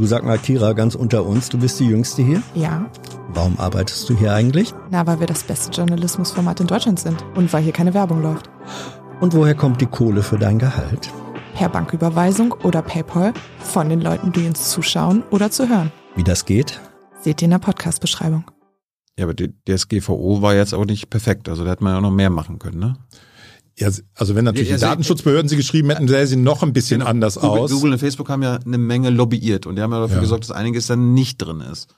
Du 0.00 0.06
sag 0.06 0.24
mal, 0.24 0.38
Kira, 0.38 0.72
ganz 0.72 0.94
unter 0.94 1.26
uns, 1.26 1.50
du 1.50 1.58
bist 1.58 1.78
die 1.78 1.84
Jüngste 1.84 2.22
hier? 2.22 2.42
Ja. 2.54 2.90
Warum 3.34 3.60
arbeitest 3.60 4.08
du 4.08 4.16
hier 4.16 4.32
eigentlich? 4.32 4.72
Na, 4.90 5.06
weil 5.06 5.20
wir 5.20 5.26
das 5.26 5.42
beste 5.42 5.70
Journalismusformat 5.70 6.58
in 6.60 6.68
Deutschland 6.68 6.98
sind 6.98 7.22
und 7.34 7.52
weil 7.52 7.62
hier 7.62 7.74
keine 7.74 7.92
Werbung 7.92 8.22
läuft. 8.22 8.48
Und 9.20 9.34
woher 9.34 9.54
kommt 9.54 9.82
die 9.82 9.86
Kohle 9.86 10.22
für 10.22 10.38
dein 10.38 10.58
Gehalt? 10.58 11.12
per 11.54 11.68
Banküberweisung 11.68 12.52
oder 12.62 12.80
PayPal 12.80 13.34
von 13.58 13.90
den 13.90 14.00
Leuten, 14.00 14.32
die 14.32 14.46
uns 14.46 14.70
zuschauen 14.70 15.22
oder 15.30 15.50
zu 15.50 15.68
hören. 15.68 15.92
Wie 16.14 16.24
das 16.24 16.46
geht? 16.46 16.80
Seht 17.20 17.42
ihr 17.42 17.44
in 17.44 17.50
der 17.50 17.58
Podcast-Beschreibung. 17.58 18.44
Ja, 19.18 19.26
aber 19.26 19.34
die 19.34 19.52
DSGVO 19.68 20.40
war 20.40 20.54
jetzt 20.54 20.72
auch 20.72 20.86
nicht 20.86 21.10
perfekt. 21.10 21.46
Also 21.50 21.62
da 21.62 21.72
hätte 21.72 21.84
man 21.84 21.92
ja 21.92 22.00
noch 22.00 22.10
mehr 22.10 22.30
machen 22.30 22.58
können, 22.58 22.78
ne? 22.78 22.96
Ja, 23.80 23.88
also 24.14 24.36
wenn 24.36 24.44
natürlich 24.44 24.68
ja, 24.68 24.74
also 24.74 24.84
die 24.84 24.90
Datenschutzbehörden 24.90 25.48
sie 25.48 25.56
geschrieben 25.56 25.88
hätten, 25.88 26.06
sähe 26.06 26.26
sie 26.26 26.36
noch 26.36 26.62
ein 26.62 26.74
bisschen 26.74 26.98
genau. 26.98 27.10
anders 27.10 27.36
Google, 27.36 27.60
aus. 27.60 27.70
Google 27.70 27.92
und 27.92 27.98
Facebook 27.98 28.28
haben 28.28 28.42
ja 28.42 28.56
eine 28.56 28.76
Menge 28.76 29.08
lobbyiert 29.08 29.64
und 29.64 29.76
die 29.76 29.82
haben 29.82 29.90
ja 29.92 30.00
dafür 30.00 30.16
ja. 30.16 30.20
gesorgt, 30.20 30.44
dass 30.44 30.50
einiges 30.50 30.86
dann 30.86 31.14
nicht 31.14 31.38
drin 31.38 31.62
ist. 31.62 31.88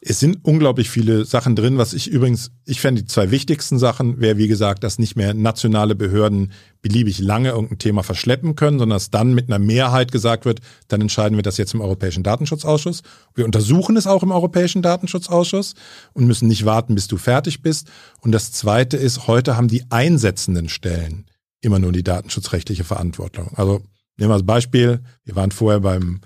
Es 0.00 0.20
sind 0.20 0.38
unglaublich 0.42 0.88
viele 0.88 1.26
Sachen 1.26 1.54
drin, 1.54 1.76
was 1.76 1.92
ich 1.92 2.08
übrigens, 2.08 2.50
ich 2.64 2.80
fände 2.80 3.02
die 3.02 3.08
zwei 3.08 3.30
wichtigsten 3.30 3.78
Sachen 3.78 4.20
wäre, 4.20 4.38
wie 4.38 4.48
gesagt, 4.48 4.82
dass 4.82 4.98
nicht 4.98 5.16
mehr 5.16 5.34
nationale 5.34 5.94
Behörden 5.94 6.52
beliebig 6.80 7.18
lange 7.18 7.50
irgendein 7.50 7.78
Thema 7.78 8.02
verschleppen 8.02 8.54
können, 8.54 8.78
sondern 8.78 8.96
dass 8.96 9.10
dann 9.10 9.34
mit 9.34 9.48
einer 9.48 9.58
Mehrheit 9.58 10.12
gesagt 10.12 10.44
wird, 10.44 10.60
dann 10.88 11.00
entscheiden 11.00 11.36
wir 11.36 11.42
das 11.42 11.56
jetzt 11.56 11.74
im 11.74 11.80
Europäischen 11.80 12.22
Datenschutzausschuss. 12.22 13.02
Wir 13.34 13.44
untersuchen 13.44 13.96
es 13.96 14.06
auch 14.06 14.22
im 14.22 14.30
Europäischen 14.30 14.82
Datenschutzausschuss 14.82 15.74
und 16.12 16.26
müssen 16.26 16.48
nicht 16.48 16.64
warten, 16.64 16.94
bis 16.94 17.08
du 17.08 17.16
fertig 17.16 17.62
bist. 17.62 17.88
Und 18.20 18.32
das 18.32 18.52
Zweite 18.52 18.96
ist, 18.96 19.26
heute 19.26 19.56
haben 19.56 19.68
die 19.68 19.84
einsetzenden 19.90 20.68
Stellen 20.68 21.26
immer 21.60 21.78
nur 21.78 21.92
die 21.92 22.04
datenschutzrechtliche 22.04 22.84
Verantwortung. 22.84 23.50
Also 23.56 23.82
nehmen 24.16 24.30
wir 24.30 24.34
als 24.34 24.46
Beispiel, 24.46 25.00
wir 25.24 25.36
waren 25.36 25.50
vorher 25.50 25.80
beim 25.80 26.20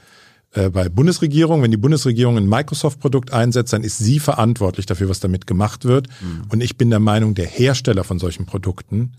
äh, 0.55 0.69
bei 0.69 0.89
Bundesregierung, 0.89 1.63
wenn 1.63 1.71
die 1.71 1.79
Bundesregierung 1.79 2.37
ein 2.37 2.49
Microsoft-Produkt 2.49 3.33
einsetzt, 3.33 3.73
dann 3.73 3.83
ist 3.83 3.99
sie 3.99 4.19
verantwortlich 4.19 4.87
dafür, 4.87 5.09
was 5.09 5.21
damit 5.21 5.47
gemacht 5.47 5.85
wird. 5.85 6.09
Mhm. 6.21 6.43
Und 6.51 6.63
ich 6.63 6.77
bin 6.77 6.91
der 6.91 7.01
Meinung, 7.01 7.35
der 7.35 7.47
Hersteller 7.47 8.05
von 8.05 8.19
solchen 8.19 8.45
Produkten 8.45 9.13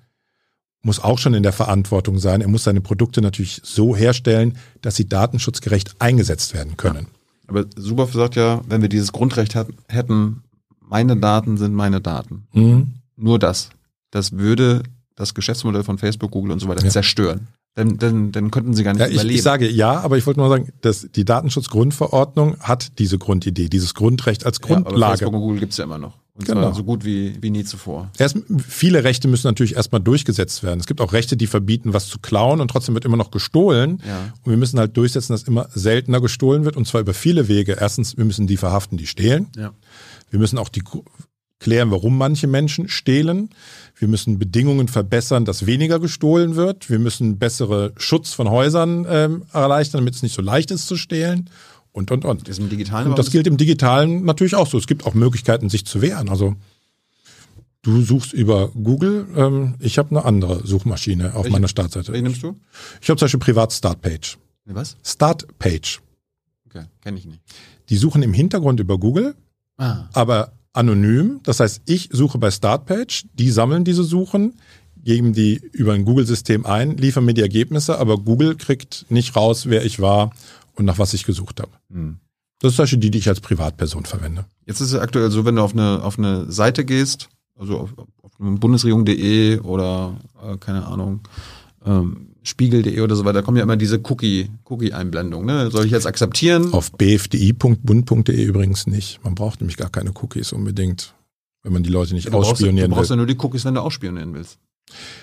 muss 0.84 1.00
auch 1.00 1.18
schon 1.18 1.34
in 1.34 1.44
der 1.44 1.54
Verantwortung 1.54 2.20
sein. 2.20 2.42
Er 2.42 2.50
muss 2.50 2.66
seine 2.66 2.82
Produkte 2.82 3.22
natürlich 3.22 3.62
so 3.64 3.96
herstellen, 3.96 4.58
dass 4.82 4.96
sie 4.96 5.08
datenschutzgerecht 5.08 5.96
eingesetzt 6.00 6.54
werden 6.54 6.78
können. 6.78 7.08
Ja. 7.08 7.20
Aber 7.48 7.66
Suboff 7.76 8.14
sagt 8.14 8.36
ja, 8.36 8.62
wenn 8.68 8.82
wir 8.82 8.90
dieses 8.90 9.12
Grundrecht 9.12 9.56
hat, 9.56 9.68
hätten, 9.88 10.44
meine 10.80 11.18
Daten 11.18 11.58
sind 11.58 11.74
meine 11.74 12.02
Daten. 12.02 12.48
Mhm. 12.54 12.94
Nur 13.16 13.40
das. 13.40 13.70
Das 14.12 14.34
würde 14.34 14.84
das 15.16 15.34
Geschäftsmodell 15.34 15.84
von 15.84 15.98
Facebook, 15.98 16.32
Google 16.32 16.52
und 16.52 16.60
so 16.60 16.68
weiter 16.68 16.84
ja. 16.84 16.90
zerstören. 16.90 17.48
Dann, 17.76 17.98
dann, 17.98 18.32
dann 18.32 18.52
könnten 18.52 18.74
sie 18.76 18.84
gar 18.84 18.94
nicht 18.94 19.00
ja, 19.00 19.08
ich, 19.08 19.14
überleben. 19.16 19.36
Ich 19.36 19.42
sage 19.42 19.70
ja, 19.70 20.00
aber 20.02 20.18
ich 20.18 20.28
wollte 20.28 20.40
nur 20.40 20.50
sagen, 20.50 20.70
dass 20.82 21.08
die 21.12 21.26
Datenschutzgrundverordnung 21.26 22.60
hat 22.60 23.00
diese 23.00 23.18
Grundidee, 23.18 23.68
dieses 23.68 23.96
Grundrecht 23.96 24.46
als 24.46 24.62
Grundlage. 24.62 25.00
Ja, 25.00 25.08
aber 25.08 25.18
Facebook 25.18 25.34
und 25.34 25.42
Google 25.42 25.60
gibt's 25.60 25.78
ja 25.78 25.86
immer 25.86 25.98
noch. 25.98 26.18
Und 26.36 26.46
genau. 26.46 26.62
zwar 26.62 26.74
so 26.74 26.84
gut 26.84 27.06
wie, 27.06 27.38
wie 27.42 27.52
nie 27.52 27.64
zuvor. 27.64 28.10
Erst, 28.18 28.38
viele 28.68 29.04
Rechte 29.04 29.28
müssen 29.28 29.46
natürlich 29.46 29.76
erstmal 29.76 30.02
durchgesetzt 30.02 30.64
werden. 30.64 30.80
Es 30.80 30.88
gibt 30.88 31.00
auch 31.00 31.14
Rechte, 31.14 31.38
die 31.38 31.46
verbieten, 31.46 31.94
was 31.94 32.08
zu 32.08 32.18
klauen 32.18 32.60
und 32.60 32.70
trotzdem 32.70 32.96
wird 32.96 33.06
immer 33.06 33.18
noch 33.18 33.30
gestohlen. 33.30 34.02
Ja. 34.08 34.34
Und 34.42 34.50
wir 34.50 34.58
müssen 34.58 34.80
halt 34.80 34.98
durchsetzen, 34.98 35.34
dass 35.34 35.44
immer 35.44 35.68
seltener 35.76 36.22
gestohlen 36.22 36.66
wird 36.66 36.76
und 36.76 36.88
zwar 36.88 37.02
über 37.02 37.14
viele 37.14 37.48
Wege. 37.48 37.78
Erstens, 37.80 38.18
wir 38.18 38.26
müssen 38.26 38.48
die 38.48 38.58
verhaften, 38.58 38.98
die 38.98 39.06
stehlen. 39.06 39.48
Ja. 39.56 39.74
Wir 40.32 40.40
müssen 40.40 40.58
auch 40.58 40.70
die 40.70 40.82
klären, 41.60 41.92
warum 41.92 42.18
manche 42.18 42.48
Menschen 42.48 42.90
stehlen. 42.90 43.50
Wir 43.96 44.08
müssen 44.08 44.40
Bedingungen 44.40 44.88
verbessern, 44.88 45.46
dass 45.46 45.68
weniger 45.68 46.00
gestohlen 46.00 46.56
wird. 46.56 46.90
Wir 46.90 46.98
müssen 46.98 47.38
bessere 47.38 47.94
Schutz 47.98 48.34
von 48.34 48.50
Häusern 48.50 49.06
ähm, 49.08 49.44
erleichtern, 49.54 50.02
damit 50.02 50.16
es 50.16 50.24
nicht 50.24 50.34
so 50.34 50.42
leicht 50.42 50.72
ist 50.72 50.88
zu 50.88 50.96
stehlen 50.96 51.48
und, 51.94 52.12
und, 52.12 52.26
und. 52.26 52.48
Das, 52.50 52.58
im 52.58 52.70
Digitalen 52.70 53.08
und 53.08 53.20
das 53.20 53.32
gilt 53.32 53.48
im 53.48 53.56
Digitalen 53.56 54.26
natürlich 54.26 54.56
auch 54.56 54.68
so. 54.68 54.78
Es 54.78 54.88
gibt 54.88 55.06
auch 55.06 55.14
Möglichkeiten, 55.14 55.70
sich 55.70 55.86
zu 55.86 56.02
wehren. 56.02 56.28
Also 56.28 56.56
du 57.84 58.02
suchst 58.02 58.34
über 58.34 58.70
Google. 58.70 59.28
Ähm, 59.36 59.76
ich 59.80 60.00
habe 60.00 60.10
eine 60.10 60.26
andere 60.26 60.66
Suchmaschine 60.66 61.36
auf 61.36 61.44
welche, 61.44 61.52
meiner 61.52 61.68
Startseite. 61.68 62.12
Welche 62.12 62.24
nimmst 62.24 62.42
du? 62.42 62.60
Ich 63.00 63.10
habe 63.10 63.20
zum 63.20 63.28
Beispiel 63.28 63.40
privat 63.40 63.72
Startpage. 63.72 64.38
Was? 64.66 64.98
Startpage. 65.04 66.02
Okay, 66.66 66.86
kenne 67.02 67.20
ich 67.20 67.26
nicht. 67.26 67.42
Die 67.90 67.98
suchen 67.98 68.24
im 68.24 68.34
Hintergrund 68.34 68.80
über 68.80 68.98
Google, 68.98 69.36
ah. 69.78 70.10
aber 70.14 70.54
anonym. 70.74 71.42
Das 71.44 71.60
heißt, 71.60 71.84
ich 71.86 72.10
suche 72.12 72.40
bei 72.40 72.50
Startpage, 72.50 73.26
die 73.34 73.52
sammeln 73.52 73.84
diese 73.84 74.04
Suchen, 74.04 74.56
geben 75.04 75.34
die 75.34 75.62
über 75.74 75.94
ein 75.94 76.06
Google-System 76.06 76.66
ein, 76.66 76.98
liefern 76.98 77.26
mir 77.26 77.34
die 77.34 77.42
Ergebnisse, 77.42 78.00
aber 78.00 78.18
Google 78.18 78.56
kriegt 78.56 79.06
nicht 79.10 79.36
raus, 79.36 79.68
wer 79.68 79.86
ich 79.86 80.00
war 80.00 80.32
und 80.76 80.86
nach 80.86 81.00
was 81.00 81.14
ich 81.14 81.26
gesucht 81.26 81.62
habe. 81.62 81.72
Hm. 81.92 82.18
Das 82.60 82.72
ist 82.72 82.76
zum 82.78 82.84
Beispiel 82.84 83.00
die, 83.00 83.12
die 83.12 83.18
ich 83.18 83.28
als 83.28 83.42
Privatperson 83.42 84.06
verwende. 84.06 84.46
Jetzt 84.66 84.80
ist 84.80 84.94
es 84.94 85.00
aktuell 85.00 85.30
so, 85.32 85.44
wenn 85.46 85.56
du 85.56 85.62
auf 85.62 85.74
eine, 85.74 86.02
auf 86.02 86.18
eine 86.18 86.50
Seite 86.52 86.86
gehst, 86.86 87.30
also 87.60 87.80
auf, 87.80 87.94
auf 88.22 88.32
bundesregierung.de 88.38 89.60
oder 89.60 90.18
äh, 90.42 90.58
keine 90.58 90.86
Ahnung, 90.86 91.22
ähm, 91.86 92.30
Spiegel.de 92.44 93.00
oder 93.02 93.16
so 93.16 93.26
weiter, 93.26 93.42
kommen 93.42 93.58
ja 93.58 93.64
immer 93.64 93.78
diese 93.78 94.00
Cookie, 94.04 94.50
Cookie-Einblendungen. 94.66 95.46
Ne? 95.46 95.72
Soll 95.72 95.86
ich 95.86 95.92
jetzt 95.92 96.06
akzeptieren? 96.06 96.74
Auf 96.74 96.92
bfdi.bund.de 96.92 98.44
übrigens 98.44 98.86
nicht. 98.88 99.24
Man 99.24 99.36
braucht 99.36 99.62
nämlich 99.62 99.78
gar 99.78 99.90
keine 99.90 100.12
Cookies 100.12 100.52
unbedingt, 100.52 101.16
wenn 101.64 101.74
man 101.74 101.84
die 101.84 101.90
Leute 101.90 102.14
nicht 102.14 102.28
du 102.28 102.32
brauchst, 102.32 102.52
ausspionieren 102.52 102.90
du 102.90 102.96
brauchst 102.96 103.10
will. 103.10 103.16
ja 103.16 103.18
nur 103.18 103.28
die 103.28 103.38
Cookies, 103.38 103.66
wenn 103.66 103.76
du 103.76 103.82
ausspionieren 103.82 104.34
willst. 104.34 104.60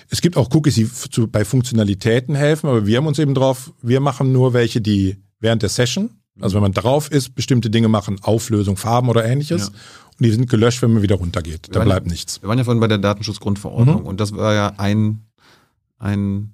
Es 0.09 0.21
gibt 0.21 0.37
auch 0.37 0.53
Cookies, 0.53 0.75
die 0.75 0.91
zu, 0.91 1.27
bei 1.27 1.45
Funktionalitäten 1.45 2.33
helfen, 2.35 2.67
aber 2.67 2.87
wir 2.87 2.97
haben 2.97 3.07
uns 3.07 3.19
eben 3.19 3.35
drauf, 3.35 3.73
wir 3.81 3.99
machen 3.99 4.31
nur 4.31 4.53
welche, 4.53 4.81
die 4.81 5.17
während 5.41 5.61
der 5.61 5.69
Session, 5.69 6.11
also 6.39 6.55
wenn 6.55 6.61
man 6.61 6.71
drauf 6.71 7.11
ist, 7.11 7.35
bestimmte 7.35 7.69
Dinge 7.69 7.89
machen, 7.89 8.17
Auflösung, 8.21 8.77
Farben 8.77 9.09
oder 9.09 9.25
ähnliches. 9.25 9.63
Ja. 9.63 9.67
Und 9.67 10.25
die 10.25 10.31
sind 10.31 10.49
gelöscht, 10.49 10.81
wenn 10.81 10.93
man 10.93 11.01
wieder 11.01 11.15
runtergeht. 11.15 11.67
Da 11.71 11.83
bleibt 11.83 12.05
ja, 12.07 12.11
nichts. 12.13 12.41
Wir 12.41 12.47
waren 12.47 12.57
ja 12.57 12.63
vorhin 12.63 12.79
bei 12.79 12.87
der 12.87 12.99
Datenschutzgrundverordnung 12.99 14.01
Mhm. 14.01 14.07
und 14.07 14.19
das 14.21 14.33
war 14.33 14.53
ja 14.53 14.73
ein, 14.77 15.25
ein, 15.97 16.53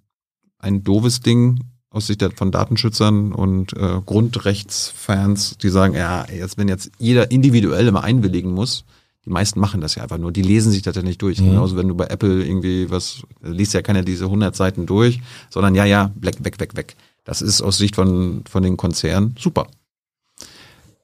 ein 0.58 0.84
doofes 0.84 1.20
Ding 1.20 1.60
aus 1.90 2.08
Sicht 2.08 2.24
von 2.36 2.52
Datenschützern 2.52 3.34
und 3.34 3.74
äh, 3.74 4.02
Grundrechtsfans, 4.06 5.58
die 5.58 5.70
sagen, 5.70 5.96
ja, 5.96 6.26
jetzt, 6.30 6.58
wenn 6.58 6.68
jetzt 6.68 6.92
jeder 7.00 7.32
individuell 7.32 7.88
immer 7.88 8.04
einwilligen 8.04 8.52
muss, 8.52 8.86
die 9.26 9.30
meisten 9.30 9.60
machen 9.60 9.82
das 9.82 9.96
ja 9.96 10.04
einfach 10.04 10.18
nur, 10.18 10.32
die 10.32 10.42
lesen 10.42 10.72
sich 10.72 10.82
das 10.82 10.96
ja 10.96 11.02
nicht 11.02 11.22
durch. 11.22 11.40
Mhm. 11.42 11.50
Genauso 11.50 11.76
wenn 11.76 11.88
du 11.88 11.96
bei 11.96 12.06
Apple 12.06 12.46
irgendwie 12.46 12.90
was, 12.90 13.24
liest 13.42 13.74
ja 13.74 13.82
keiner 13.82 14.02
diese 14.04 14.26
100 14.26 14.56
Seiten 14.56 14.86
durch, 14.86 15.22
sondern 15.50 15.76
ja, 15.76 15.86
ja, 15.86 16.12
weg, 16.16 16.38
weg, 16.44 16.60
weg, 16.60 16.76
weg. 16.76 16.96
Das 17.28 17.42
ist 17.42 17.62
aus 17.62 17.78
Sicht 17.78 17.96
von, 17.96 18.46
von 18.50 18.64
den 18.64 18.78
Konzernen 18.78 19.36
super. 19.38 19.68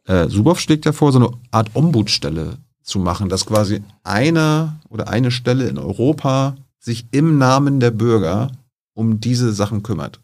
Äh, 0.05 0.29
Suboff 0.29 0.61
schlägt 0.61 0.85
ja 0.85 0.93
vor, 0.93 1.11
so 1.11 1.19
eine 1.19 1.29
Art 1.51 1.71
Ombudsstelle 1.73 2.59
zu 2.81 2.99
machen, 2.99 3.27
dass 3.27 3.45
quasi 3.45 3.83
einer 4.03 4.79
oder 4.87 5.09
eine 5.09 5.31
Stelle 5.31 5.67
in 5.67 5.77
Europa 5.77 6.55
sich 6.79 7.07
im 7.11 7.37
Namen 7.37 7.81
der 7.81 7.91
Bürger 7.91 8.51
um 8.93 9.19
diese 9.19 9.51
Sachen 9.51 9.83
kümmert. 9.83 10.21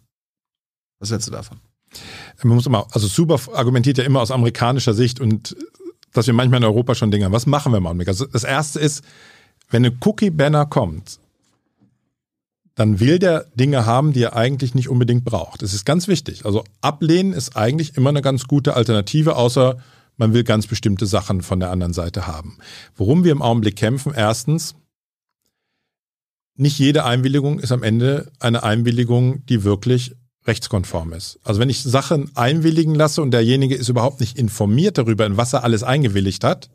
Was 1.00 1.12
hältst 1.12 1.28
du 1.28 1.32
davon? 1.34 1.58
Man 2.44 2.56
muss 2.56 2.66
immer, 2.66 2.88
also 2.92 3.08
Super 3.08 3.38
argumentiert 3.54 3.98
ja 3.98 4.06
immer 4.06 4.22
aus 4.22 4.32
amerikanischer 4.32 4.94
Sicht 4.94 5.20
und 5.20 5.58
dass 6.14 6.28
wir 6.28 6.34
manchmal 6.34 6.62
in 6.62 6.66
Europa 6.66 6.96
schon 6.96 7.12
Dinge 7.12 7.26
haben. 7.26 7.34
Was 7.34 7.46
machen 7.46 7.74
wir 7.74 7.82
mal? 7.82 7.98
Also 8.08 8.26
das 8.26 8.46
erste 8.46 8.80
ist, 8.80 9.04
wenn 9.70 9.86
eine 9.86 9.98
Cookie-Banner 10.00 10.66
kommt, 10.66 11.20
dann 12.80 13.02
will 13.02 13.20
der 13.20 13.46
Dinge 13.56 13.86
haben, 13.86 14.14
die 14.14 14.24
er 14.24 14.38
eigentlich 14.38 14.74
nicht 14.74 14.88
unbedingt 14.88 15.26
braucht. 15.26 15.62
Das 15.62 15.74
ist 15.74 15.84
ganz 15.84 16.08
wichtig. 16.08 16.46
Also 16.46 16.64
ablehnen 16.80 17.34
ist 17.34 17.58
eigentlich 17.58 17.98
immer 17.98 18.10
eine 18.10 18.22
ganz 18.22 18.48
gute 18.48 18.74
Alternative, 18.74 19.36
außer 19.36 19.80
man 20.16 20.34
will 20.34 20.46
ganz 20.46 20.66
bestimmte 20.66 21.06
Sachen 21.06 21.42
von 21.42 21.60
der 21.60 21.72
anderen 21.72 21.92
Seite 21.92 22.26
haben. 22.26 22.58
Worum 22.96 23.26
wir 23.26 23.34
im 23.34 23.42
Augenblick 23.42 23.76
kämpfen, 23.76 24.14
erstens, 24.16 24.76
nicht 26.56 26.80
jede 26.80 27.04
Einwilligung 27.04 27.60
ist 27.60 27.74
am 27.74 27.84
Ende 27.84 28.32
eine 28.40 28.64
Einwilligung, 28.64 29.46
die 29.48 29.66
wirklich 29.66 30.16
rechtskonform 30.48 31.12
ist. 31.12 31.38
Also 31.44 31.60
wenn 31.60 31.70
ich 31.70 31.84
Sachen 31.84 32.32
einwilligen 32.38 32.96
lasse 32.96 33.22
und 33.22 33.32
derjenige 33.32 33.76
ist 33.76 33.90
überhaupt 33.90 34.22
nicht 34.22 34.38
informiert 34.38 34.98
darüber, 34.98 35.26
in 35.26 35.36
was 35.36 35.52
er 35.52 35.66
alles 35.66 35.84
eingewilligt 35.84 36.46
hat, 36.46 36.70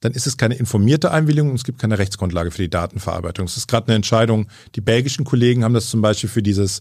dann 0.00 0.12
ist 0.12 0.26
es 0.26 0.36
keine 0.36 0.54
informierte 0.54 1.10
Einwilligung 1.10 1.50
und 1.50 1.56
es 1.56 1.64
gibt 1.64 1.78
keine 1.78 1.98
Rechtsgrundlage 1.98 2.50
für 2.50 2.62
die 2.62 2.70
Datenverarbeitung. 2.70 3.46
Es 3.46 3.56
ist 3.56 3.68
gerade 3.68 3.88
eine 3.88 3.96
Entscheidung, 3.96 4.48
die 4.74 4.80
belgischen 4.80 5.24
Kollegen 5.24 5.64
haben 5.64 5.74
das 5.74 5.88
zum 5.88 6.02
Beispiel 6.02 6.28
für 6.28 6.42
dieses 6.42 6.80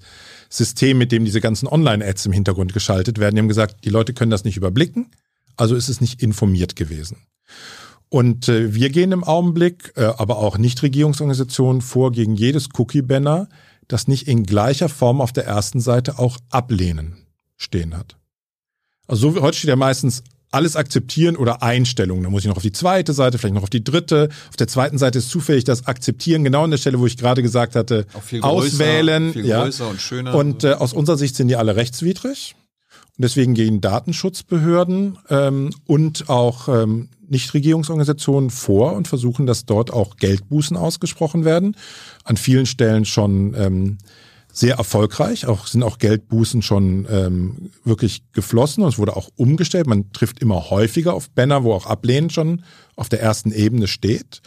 System, 0.50 0.98
mit 0.98 1.12
dem 1.12 1.26
diese 1.26 1.42
ganzen 1.42 1.68
Online-Ads 1.68 2.26
im 2.26 2.32
Hintergrund 2.32 2.74
geschaltet 2.74 3.20
werden. 3.20 3.36
Die 3.36 3.40
haben 3.40 3.48
gesagt, 3.48 3.86
die 3.86 3.90
Leute 3.90 4.14
können 4.14 4.32
das 4.32 4.44
nicht 4.44 4.58
überblicken, 4.58 5.12
also 5.56 5.76
ist 5.76 5.90
es 5.90 6.02
nicht 6.02 6.22
informiert 6.22 6.76
gewesen. 6.76 7.18
Und 8.10 8.50
äh, 8.50 8.74
wir 8.74 8.90
gehen 8.90 9.12
im 9.12 9.24
Augenblick, 9.24 9.94
äh, 9.96 10.04
aber 10.04 10.38
auch 10.38 10.58
Nichtregierungsorganisationen 10.58 11.82
vor 11.82 12.12
gegen 12.12 12.36
jedes 12.36 12.70
Cookie-Banner, 12.78 13.50
das 13.88 14.08
nicht 14.08 14.28
in 14.28 14.44
gleicher 14.44 14.90
Form 14.90 15.22
auf 15.22 15.34
der 15.34 15.46
ersten 15.46 15.80
Seite 15.80 16.20
auch 16.20 16.38
ablehnen 16.50 17.26
stehen 17.58 17.98
hat. 17.98 18.18
Also 19.08 19.32
so, 19.32 19.42
heute 19.42 19.58
steht 19.58 19.70
ja 19.70 19.76
meistens 19.76 20.24
alles 20.52 20.76
akzeptieren 20.76 21.36
oder 21.36 21.64
Einstellungen. 21.64 22.24
Da 22.24 22.30
muss 22.30 22.44
ich 22.44 22.48
noch 22.48 22.58
auf 22.58 22.64
die 22.64 22.72
zweite 22.72 23.14
Seite, 23.14 23.38
vielleicht 23.38 23.56
noch 23.56 23.64
auf 23.64 23.70
die 23.70 23.84
dritte. 23.84 24.30
Auf 24.50 24.56
der 24.56 24.68
zweiten 24.68 24.98
Seite 24.98 25.20
ist 25.20 25.30
zufällig 25.30 25.64
das 25.64 25.88
Akzeptieren, 25.88 26.44
genau 26.44 26.64
an 26.64 26.72
der 26.72 26.78
Stelle, 26.78 27.00
wo 27.00 27.06
ich 27.06 27.18
gerade 27.18 27.42
gesagt 27.42 27.76
hatte, 27.76 28.06
größer, 28.14 28.44
auswählen. 28.44 29.34
viel 29.34 29.46
ja. 29.46 29.64
größer 29.64 29.88
und 29.90 30.02
schöner. 30.02 30.36
Und 30.36 30.64
äh, 30.64 30.74
aus 30.74 30.94
unserer 30.94 31.18
Sicht 31.18 31.36
sind 31.36 31.48
die 31.48 31.56
alle 31.56 31.76
rechtswidrig. 31.76 32.56
Und 33.18 33.24
deswegen 33.24 33.54
gehen 33.54 33.80
Datenschutzbehörden 33.80 35.18
ähm, 35.30 35.72
und 35.86 36.30
auch 36.30 36.68
ähm, 36.68 37.10
Nichtregierungsorganisationen 37.30 38.50
vor 38.50 38.94
und 38.94 39.08
versuchen, 39.08 39.46
dass 39.46 39.66
dort 39.66 39.92
auch 39.92 40.18
Geldbußen 40.18 40.76
ausgesprochen 40.76 41.46
werden. 41.46 41.78
An 42.24 42.38
vielen 42.38 42.66
Stellen 42.66 43.06
schon 43.06 43.54
ähm, 43.58 43.98
sehr 44.56 44.78
erfolgreich. 44.78 45.46
Auch 45.48 45.68
sind 45.68 45.84
auch 45.84 45.98
Geldbußen 45.98 46.62
schon 46.62 47.06
ähm, 47.12 47.72
wirklich 47.84 48.24
geflossen 48.32 48.84
und 48.84 48.90
es 48.90 48.98
wurde 48.98 49.18
auch 49.18 49.28
umgestellt. 49.36 49.86
Man 49.86 50.14
trifft 50.14 50.40
immer 50.40 50.70
häufiger 50.70 51.14
auf 51.14 51.30
Banner, 51.30 51.66
wo 51.66 51.74
auch 51.74 51.88
Ablehnen 51.88 52.30
schon 52.30 52.64
auf 52.96 53.10
der 53.10 53.22
ersten 53.22 53.52
Ebene 53.52 53.88
steht. 53.88 54.42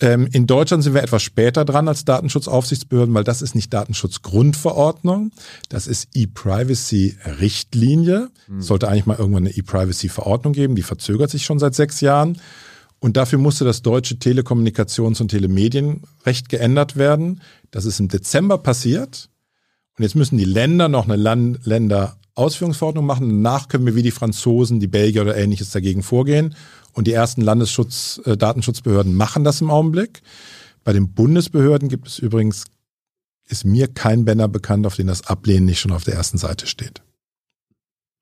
Ähm, 0.00 0.28
in 0.32 0.48
Deutschland 0.48 0.82
sind 0.82 0.94
wir 0.94 1.04
etwas 1.04 1.22
später 1.22 1.64
dran 1.64 1.86
als 1.86 2.04
Datenschutzaufsichtsbehörden, 2.04 3.14
weil 3.14 3.22
das 3.22 3.40
ist 3.40 3.54
nicht 3.54 3.72
Datenschutzgrundverordnung, 3.72 5.30
das 5.68 5.86
ist 5.86 6.08
E-Privacy-Richtlinie. 6.12 8.30
Es 8.58 8.66
sollte 8.66 8.88
eigentlich 8.88 9.06
mal 9.06 9.16
irgendwann 9.16 9.46
eine 9.46 9.56
E-Privacy-Verordnung 9.56 10.54
geben, 10.54 10.74
die 10.74 10.82
verzögert 10.82 11.30
sich 11.30 11.44
schon 11.44 11.60
seit 11.60 11.76
sechs 11.76 12.00
Jahren. 12.00 12.40
Und 12.98 13.16
dafür 13.16 13.38
musste 13.38 13.64
das 13.64 13.82
deutsche 13.82 14.16
Telekommunikations- 14.16 15.20
und 15.20 15.28
Telemedienrecht 15.28 16.48
geändert 16.48 16.96
werden. 16.96 17.42
Das 17.70 17.84
ist 17.84 18.00
im 18.00 18.08
Dezember 18.08 18.58
passiert. 18.58 19.28
Und 19.98 20.02
jetzt 20.02 20.14
müssen 20.14 20.36
die 20.36 20.44
Länder 20.44 20.88
noch 20.88 21.04
eine 21.04 21.16
Land 21.16 21.64
Länderausführungsverordnung 21.64 23.06
machen. 23.06 23.28
Danach 23.28 23.68
können 23.68 23.86
wir 23.86 23.94
wie 23.94 24.02
die 24.02 24.10
Franzosen, 24.10 24.78
die 24.78 24.88
Belgier 24.88 25.22
oder 25.22 25.36
ähnliches 25.36 25.70
dagegen 25.70 26.02
vorgehen. 26.02 26.54
Und 26.92 27.06
die 27.06 27.12
ersten 27.12 27.40
Landesschutz, 27.40 28.20
äh, 28.24 28.36
Datenschutzbehörden 28.36 29.14
machen 29.14 29.44
das 29.44 29.60
im 29.60 29.70
Augenblick. 29.70 30.22
Bei 30.84 30.92
den 30.92 31.12
Bundesbehörden 31.12 31.88
gibt 31.88 32.08
es 32.08 32.18
übrigens, 32.18 32.64
ist 33.48 33.64
mir 33.64 33.88
kein 33.88 34.24
Banner 34.24 34.48
bekannt, 34.48 34.86
auf 34.86 34.96
den 34.96 35.06
das 35.06 35.26
Ablehnen 35.26 35.66
nicht 35.66 35.80
schon 35.80 35.92
auf 35.92 36.04
der 36.04 36.14
ersten 36.14 36.38
Seite 36.38 36.66
steht. 36.66 37.02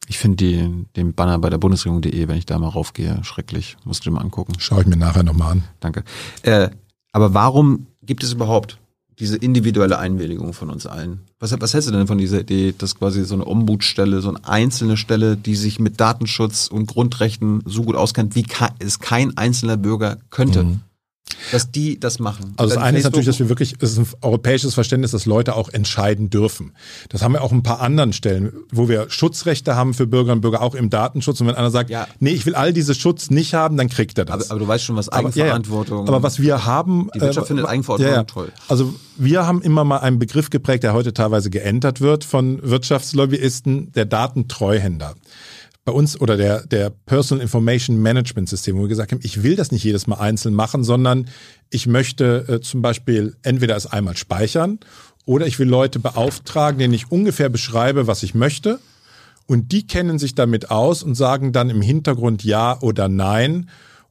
ich 0.07 0.19
finde 0.19 0.87
den 0.97 1.15
Banner 1.15 1.39
bei 1.39 1.51
der 1.51 1.59
Bundesregierung.de, 1.59 2.29
wenn 2.29 2.37
ich 2.37 2.47
da 2.47 2.59
mal 2.59 2.69
raufgehe, 2.69 3.21
schrecklich. 3.23 3.77
Musst 3.85 4.05
du 4.05 4.11
dir 4.11 4.17
mal 4.17 4.23
angucken. 4.23 4.55
Schaue 4.59 4.83
ich 4.83 4.87
mir 4.87 4.97
nachher 4.97 5.23
nochmal 5.23 5.53
an. 5.53 5.65
Danke. 5.81 6.05
Äh, 6.43 6.71
aber 7.13 7.33
warum 7.33 7.87
gibt 8.03 8.23
es 8.23 8.33
überhaupt 8.33 8.79
diese 9.19 9.37
individuelle 9.37 9.99
Einwilligung 9.99 10.53
von 10.53 10.71
uns 10.71 10.87
allen? 10.87 11.21
Was, 11.39 11.59
was 11.61 11.75
hältst 11.75 11.89
du 11.89 11.93
denn 11.93 12.07
von 12.07 12.19
dieser 12.19 12.41
Idee, 12.41 12.75
dass 12.77 12.97
quasi 12.97 13.25
so 13.25 13.35
eine 13.35 13.47
Ombudsstelle, 13.47 14.21
so 14.21 14.31
eine 14.31 14.45
einzelne 14.47 14.97
Stelle, 14.97 15.37
die 15.37 15.57
sich 15.57 15.79
mit 15.79 16.01
Datenschutz 16.01 16.67
und 16.69 16.87
Grundrechten 16.87 17.63
so 17.65 17.83
gut 17.83 17.97
auskennt, 17.97 18.35
wie 18.35 18.47
es 18.79 18.99
kein 18.99 19.37
einzelner 19.37 19.77
Bürger 19.77 20.19
könnte, 20.31 20.81
dass 21.53 21.71
die 21.71 21.99
das 21.99 22.19
machen? 22.19 22.55
Also 22.57 22.75
das 22.75 22.83
eine 22.83 22.99
ist 22.99 23.05
natürlich, 23.05 23.27
dass 23.27 23.39
wir 23.39 23.49
wirklich, 23.49 23.75
es 23.81 23.93
ist 23.93 23.99
ein 23.99 24.07
europäisches 24.23 24.75
Verständnis, 24.75 25.11
dass 25.13 25.27
Leute 25.27 25.55
auch 25.57 25.69
entscheiden 25.69 26.31
dürfen. 26.31 26.73
Das 27.09 27.23
haben 27.23 27.33
wir 27.33 27.43
auch 27.43 27.53
ein 27.53 27.63
paar 27.63 27.81
anderen 27.81 28.13
Stellen, 28.13 28.53
wo 28.71 28.89
wir 28.89 29.07
Schutzrechte 29.11 29.75
haben 29.77 29.95
für 29.95 30.07
Bürgerinnen 30.07 30.39
und 30.39 30.41
Bürger, 30.43 30.63
auch 30.63 30.75
im 30.75 30.91
Datenschutz. 30.91 31.41
Und 31.41 31.47
wenn 31.49 31.55
einer 31.55 31.71
sagt, 31.71 31.91
Ja. 31.91 32.07
nee, 32.21 32.31
ich 32.31 32.47
will 32.47 32.55
all 32.55 32.73
diese 32.73 32.95
Schutz 32.95 33.31
nicht 33.31 33.55
haben, 33.55 33.77
dann 33.77 33.89
kriegt 33.89 34.19
er 34.19 34.25
das. 34.25 34.35
aber, 34.47 34.51
aber 34.53 34.61
du 34.61 34.69
weißt 34.69 34.85
schon, 34.85 34.97
was 34.97 35.09
Aber- 35.09 35.31
ja, 35.31 35.37
ja. 35.37 35.43
Eigenverantwortung. 35.55 36.09
Aber 36.09 36.23
was 36.23 36.41
wir 36.41 36.65
haben. 36.67 37.09
Die 37.15 37.21
Wirtschaft 37.21 37.47
äh, 37.47 37.49
findet 37.49 37.67
Eigenverantwortung 37.67 38.27
toll. 38.27 38.53
Also 38.69 38.95
wir 39.17 39.47
haben 39.47 39.63
immer 39.63 39.85
mal 39.85 39.99
einen 39.99 40.19
Begriff 40.19 40.51
geprägt, 40.51 40.83
der 40.85 40.93
heute 40.93 41.13
teilweise 41.15 41.51
geändert 41.51 42.01
wird 42.01 42.25
von 42.25 42.61
Wirtschaftslobbyisten, 42.63 43.93
der 43.93 44.05
Datentreuhänder. 44.07 45.15
Bei 45.85 45.93
uns 45.93 46.19
oder 46.19 46.37
der, 46.39 46.67
der 46.67 46.91
Personal 46.91 47.43
Information 47.43 48.01
Management 48.01 48.49
System, 48.49 48.77
wo 48.77 48.83
wir 48.83 48.89
gesagt 48.89 49.13
haben, 49.13 49.21
ich 49.23 49.43
will 49.43 49.55
das 49.55 49.71
nicht 49.71 49.85
jedes 49.85 50.07
Mal 50.07 50.17
einzeln 50.17 50.55
machen, 50.55 50.83
sondern 50.83 51.29
ich 51.69 51.87
möchte 51.87 52.47
äh, 52.49 52.61
zum 52.61 52.81
Beispiel 52.81 53.37
entweder 53.43 53.77
es 53.77 53.87
einmal 53.87 54.17
speichern 54.17 54.79
oder 55.27 55.47
ich 55.47 55.59
will 55.59 55.69
Leute 55.69 55.99
beauftragen, 55.99 56.79
denen 56.79 56.95
ich 56.95 57.11
ungefähr 57.11 57.51
beschreibe, 57.51 58.07
was 58.07 58.23
ich 58.23 58.35
möchte. 58.35 58.79
Und 59.47 59.73
die 59.73 59.87
kennen 59.87 60.19
sich 60.19 60.35
damit 60.35 60.71
aus 60.71 61.03
und 61.03 61.15
sagen 61.17 61.53
dann 61.53 61.69
im 61.69 61.83
Hintergrund 61.83 62.45
Ja 62.45 62.81
oder 62.81 63.09
Nein. 63.09 63.69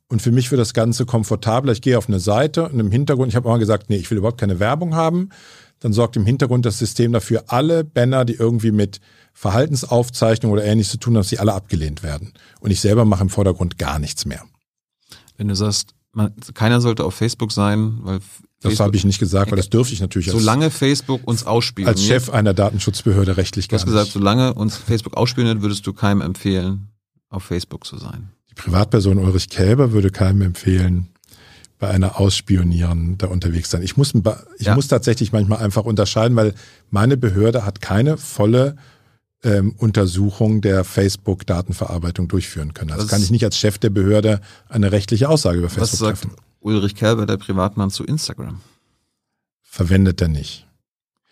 Und 0.07 0.21
für 0.21 0.31
mich 0.31 0.51
wird 0.51 0.61
das 0.61 0.75
Ganze 0.75 1.05
komfortabler. 1.05 1.71
Ich 1.71 1.81
gehe 1.81 1.97
auf 1.97 2.07
eine 2.07 2.19
Seite 2.19 2.69
und 2.69 2.79
im 2.79 2.91
Hintergrund, 2.91 3.29
ich 3.29 3.35
habe 3.35 3.49
immer 3.49 3.57
gesagt, 3.57 3.89
nee, 3.89 3.95
ich 3.95 4.11
will 4.11 4.19
überhaupt 4.19 4.39
keine 4.39 4.59
Werbung 4.59 4.93
haben. 4.93 5.29
Dann 5.79 5.91
sorgt 5.91 6.15
im 6.17 6.25
Hintergrund 6.25 6.65
das 6.65 6.77
System 6.77 7.11
dafür, 7.11 7.45
alle 7.47 7.83
Banner, 7.83 8.25
die 8.25 8.35
irgendwie 8.35 8.71
mit 8.71 8.99
Verhaltensaufzeichnung 9.33 10.51
oder 10.51 10.63
ähnliches 10.63 10.91
zu 10.91 10.97
tun 10.97 11.13
haben, 11.15 11.21
dass 11.21 11.29
sie 11.29 11.39
alle 11.39 11.53
abgelehnt 11.53 12.03
werden. 12.03 12.33
Und 12.59 12.71
ich 12.71 12.79
selber 12.79 13.03
mache 13.05 13.23
im 13.23 13.29
Vordergrund 13.29 13.77
gar 13.77 13.99
nichts 13.99 14.25
mehr. 14.25 14.43
wenn 15.37 15.47
du 15.47 15.55
sagst, 15.55 15.95
man, 16.13 16.33
keiner 16.53 16.79
sollte 16.79 17.03
auf 17.03 17.15
Facebook 17.15 17.51
sein, 17.51 17.97
weil 18.03 18.19
Das 18.61 18.79
habe 18.79 18.95
ich 18.95 19.03
nicht 19.03 19.19
gesagt, 19.19 19.51
weil 19.51 19.57
das 19.57 19.69
dürfte 19.69 19.93
ich 19.93 19.99
natürlich 19.99 20.31
als, 20.31 20.39
solange 20.39 20.69
Facebook 20.69 21.27
uns 21.27 21.45
ausspioniert. 21.45 21.95
als 21.95 22.05
Chef 22.05 22.29
einer 22.29 22.53
Datenschutzbehörde 22.53 23.35
rechtlich 23.35 23.67
Du 23.67 23.71
gar 23.71 23.79
hast 23.79 23.85
gesagt, 23.85 24.05
nicht. 24.05 24.13
solange 24.13 24.53
uns 24.53 24.77
Facebook 24.77 25.17
ausspioniert, 25.17 25.61
würdest 25.61 25.85
du 25.87 25.93
keinem 25.93 26.21
empfehlen, 26.21 26.89
auf 27.29 27.43
Facebook 27.43 27.85
zu 27.85 27.97
sein. 27.97 28.31
Die 28.51 28.53
Privatperson 28.53 29.17
Ulrich 29.17 29.49
Kälber 29.49 29.91
würde 29.91 30.11
keinem 30.11 30.43
empfehlen, 30.43 31.07
bei 31.79 31.89
einer 31.89 32.19
Ausspionieren 32.19 33.17
da 33.17 33.27
unterwegs 33.27 33.69
sein. 33.71 33.81
Ich 33.81 33.97
muss, 33.97 34.13
ich 34.59 34.67
ja. 34.67 34.75
muss 34.75 34.87
tatsächlich 34.87 35.33
manchmal 35.33 35.59
einfach 35.59 35.83
unterscheiden, 35.83 36.37
weil 36.37 36.53
meine 36.91 37.17
Behörde 37.17 37.65
hat 37.65 37.81
keine 37.81 38.17
volle 38.17 38.77
ähm, 39.43 39.75
Untersuchung 39.77 40.61
der 40.61 40.83
Facebook-Datenverarbeitung 40.83 42.27
durchführen 42.27 42.73
können. 42.73 42.91
Also 42.91 43.03
was, 43.03 43.11
kann 43.11 43.21
ich 43.21 43.31
nicht 43.31 43.43
als 43.43 43.57
Chef 43.57 43.77
der 43.77 43.89
Behörde 43.89 44.41
eine 44.69 44.91
rechtliche 44.91 45.29
Aussage 45.29 45.59
über 45.59 45.69
Facebook 45.69 45.91
was 45.91 45.99
sagt 45.99 46.21
treffen. 46.21 46.35
Ulrich 46.61 46.95
Kerber, 46.95 47.25
der 47.25 47.37
Privatmann, 47.37 47.89
zu 47.89 48.03
Instagram? 48.03 48.61
Verwendet 49.61 50.21
er 50.21 50.29
nicht. 50.29 50.67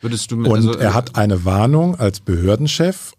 Würdest 0.02 0.32
du 0.32 0.36
mit, 0.36 0.52
Und 0.52 0.58
also, 0.58 0.74
er 0.74 0.92
äh, 0.92 0.94
hat 0.94 1.16
eine 1.16 1.46
Warnung 1.46 1.96
als 1.96 2.20
Behördenchef 2.20 3.14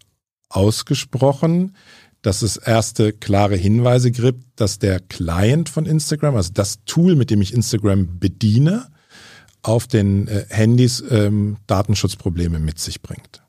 ausgesprochen, 0.49 1.75
dass 2.21 2.41
es 2.41 2.57
erste 2.57 3.13
klare 3.13 3.55
Hinweise 3.55 4.11
gibt, 4.11 4.45
dass 4.55 4.79
der 4.79 4.99
Client 4.99 5.69
von 5.69 5.85
Instagram, 5.85 6.35
also 6.35 6.51
das 6.53 6.83
Tool, 6.85 7.15
mit 7.15 7.29
dem 7.29 7.41
ich 7.41 7.53
Instagram 7.53 8.19
bediene, 8.19 8.87
auf 9.61 9.87
den 9.87 10.27
äh, 10.27 10.45
Handys 10.49 11.03
ähm, 11.09 11.57
Datenschutzprobleme 11.67 12.59
mit 12.59 12.79
sich 12.79 13.01
bringt. 13.01 13.42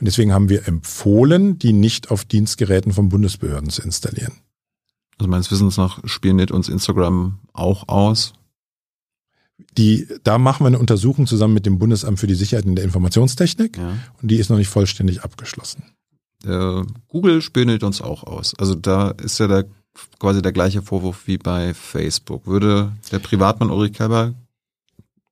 Und 0.00 0.06
deswegen 0.06 0.32
haben 0.32 0.48
wir 0.48 0.66
empfohlen, 0.66 1.58
die 1.58 1.74
nicht 1.74 2.10
auf 2.10 2.24
Dienstgeräten 2.24 2.92
von 2.92 3.10
Bundesbehörden 3.10 3.68
zu 3.68 3.82
installieren. 3.82 4.32
Also 5.18 5.28
meines 5.28 5.50
Wissens 5.50 5.76
nach 5.76 6.00
spioniert 6.04 6.50
uns 6.50 6.70
Instagram 6.70 7.38
auch 7.52 7.86
aus. 7.88 8.32
Die, 9.76 10.08
da 10.24 10.38
machen 10.38 10.64
wir 10.64 10.68
eine 10.68 10.78
Untersuchung 10.78 11.26
zusammen 11.26 11.52
mit 11.52 11.66
dem 11.66 11.78
Bundesamt 11.78 12.18
für 12.18 12.26
die 12.26 12.34
Sicherheit 12.34 12.64
in 12.64 12.76
der 12.76 12.84
Informationstechnik 12.84 13.76
ja. 13.76 13.92
und 14.22 14.30
die 14.30 14.36
ist 14.36 14.48
noch 14.48 14.56
nicht 14.56 14.68
vollständig 14.68 15.22
abgeschlossen. 15.22 15.84
Äh, 16.46 16.82
Google 17.08 17.42
spioniert 17.42 17.82
uns 17.82 18.00
auch 18.00 18.24
aus. 18.24 18.54
Also 18.58 18.74
da 18.74 19.10
ist 19.10 19.38
ja 19.38 19.48
der, 19.48 19.66
quasi 20.18 20.40
der 20.40 20.52
gleiche 20.52 20.80
Vorwurf 20.80 21.26
wie 21.26 21.36
bei 21.36 21.74
Facebook. 21.74 22.46
Würde 22.46 22.92
der 23.12 23.18
Privatmann 23.18 23.70
Ulrich 23.70 23.92
Kelber 23.92 24.32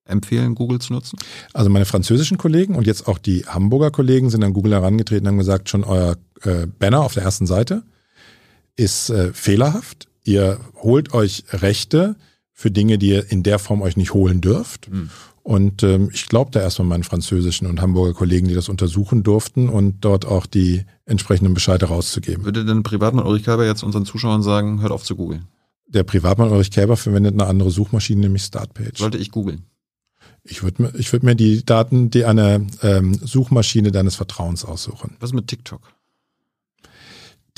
empfehlen, 0.09 0.55
Google 0.55 0.80
zu 0.80 0.93
nutzen? 0.93 1.18
Also 1.52 1.70
meine 1.70 1.85
französischen 1.85 2.39
Kollegen 2.39 2.74
und 2.74 2.86
jetzt 2.86 3.09
auch 3.09 3.18
die 3.18 3.44
Hamburger 3.47 3.90
Kollegen 3.90 4.30
sind 4.30 4.43
an 4.43 4.52
Google 4.52 4.72
herangetreten 4.72 5.26
und 5.26 5.32
haben 5.32 5.39
gesagt, 5.39 5.68
schon 5.68 5.85
euer 5.85 6.16
äh, 6.43 6.66
Banner 6.66 7.01
auf 7.01 7.14
der 7.14 7.22
ersten 7.22 7.47
Seite 7.47 7.82
ist 8.76 9.10
äh, 9.10 9.32
fehlerhaft. 9.32 10.09
Ihr 10.24 10.60
holt 10.82 11.12
euch 11.14 11.44
Rechte 11.52 12.16
für 12.52 12.70
Dinge, 12.70 12.98
die 12.98 13.10
ihr 13.10 13.30
in 13.30 13.43
der 13.43 13.59
Form 13.59 13.82
euch 13.82 13.97
nicht 13.97 14.14
holen 14.14 14.40
dürft. 14.40 14.90
Mhm. 14.90 15.10
Und 15.43 15.82
ähm, 15.82 16.10
ich 16.12 16.26
glaube 16.26 16.51
da 16.51 16.60
erstmal 16.60 16.89
meinen 16.89 17.05
französischen 17.05 17.66
und 17.66 17.80
Hamburger 17.80 18.12
Kollegen, 18.12 18.48
die 18.48 18.55
das 18.55 18.68
untersuchen 18.68 19.22
durften 19.22 19.70
und 19.70 20.05
dort 20.05 20.26
auch 20.26 20.44
die 20.44 20.85
entsprechenden 21.06 21.55
Bescheide 21.55 21.86
rauszugeben. 21.86 22.44
Würde 22.44 22.66
denn 22.66 22.82
Privatmann 22.82 23.24
Ulrich 23.24 23.44
Kalber 23.44 23.64
jetzt 23.64 23.82
unseren 23.82 24.05
Zuschauern 24.05 24.43
sagen, 24.43 24.82
hört 24.82 24.93
auf 24.93 25.05
zu 25.05 25.16
googeln? 25.16 25.47
Der 25.86 26.02
Privatmann 26.02 26.51
Ulrich 26.51 26.70
Kälber 26.70 26.98
verwendet 26.98 27.32
eine 27.32 27.47
andere 27.47 27.70
Suchmaschine, 27.70 28.20
nämlich 28.20 28.43
Startpage. 28.43 28.98
Sollte 28.98 29.16
ich 29.16 29.30
googeln? 29.30 29.62
Ich 30.49 30.62
würde 30.62 30.83
mir, 30.83 30.95
ich 30.97 31.12
würd 31.12 31.23
mir 31.23 31.35
die 31.35 31.65
Daten, 31.65 32.11
die 32.11 32.25
eine 32.25 32.66
ähm, 32.83 33.15
Suchmaschine 33.15 33.93
deines 33.93 34.16
Vertrauens 34.16 34.65
aussuchen. 34.65 35.16
Was 35.20 35.33
mit 35.33 35.47
TikTok? 35.47 35.81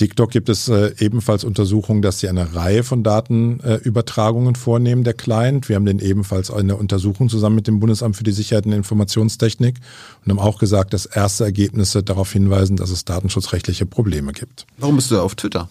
TikTok 0.01 0.31
gibt 0.31 0.49
es 0.49 0.67
äh, 0.69 0.95
ebenfalls 0.99 1.45
Untersuchungen, 1.45 2.01
dass 2.01 2.21
sie 2.21 2.29
eine 2.31 2.55
Reihe 2.55 2.85
von 2.85 3.03
Datenübertragungen 3.03 4.55
äh, 4.55 4.59
vornehmen, 4.59 5.05
der 5.05 5.13
Client. 5.13 5.69
Wir 5.69 5.77
haben 5.77 5.85
den 5.85 5.99
ebenfalls 5.99 6.51
eine 6.51 6.77
Untersuchung 6.77 7.29
zusammen 7.29 7.57
mit 7.57 7.67
dem 7.67 7.81
Bundesamt 7.81 8.17
für 8.17 8.25
die 8.25 8.33
Sicherheit 8.33 8.65
und 8.65 8.73
Informationstechnik 8.73 9.77
und 10.25 10.31
haben 10.31 10.39
auch 10.39 10.59
gesagt, 10.59 10.95
dass 10.95 11.05
erste 11.05 11.45
Ergebnisse 11.45 12.03
darauf 12.03 12.33
hinweisen, 12.33 12.77
dass 12.79 12.89
es 12.89 13.05
datenschutzrechtliche 13.05 13.85
Probleme 13.85 14.33
gibt. 14.33 14.67
Warum 14.79 14.97
bist 14.97 15.11
du 15.11 15.21
auf 15.21 15.35
Twitter? 15.35 15.69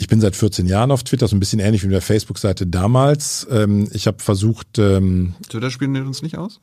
Ich 0.00 0.08
bin 0.08 0.18
seit 0.18 0.34
14 0.34 0.66
Jahren 0.66 0.92
auf 0.92 1.04
Twitter, 1.04 1.28
so 1.28 1.36
ein 1.36 1.40
bisschen 1.40 1.60
ähnlich 1.60 1.82
wie 1.82 1.88
mit 1.88 1.94
der 1.94 2.00
Facebook-Seite 2.00 2.66
damals. 2.66 3.46
Ähm, 3.50 3.86
ich 3.92 4.06
habe 4.06 4.22
versucht. 4.22 4.78
Ähm, 4.78 5.34
Twitter 5.46 5.70
spielen 5.70 5.94
uns 6.06 6.22
nicht 6.22 6.38
aus? 6.38 6.58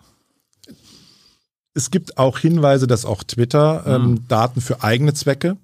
Es 1.76 1.92
gibt 1.92 2.18
auch 2.18 2.40
Hinweise, 2.40 2.88
dass 2.88 3.06
auch 3.06 3.24
Twitter 3.24 3.84
ähm, 3.86 4.04
hm. 4.04 4.28
Daten 4.28 4.60
für 4.60 4.82
eigene 4.82 5.14
Zwecke 5.14 5.56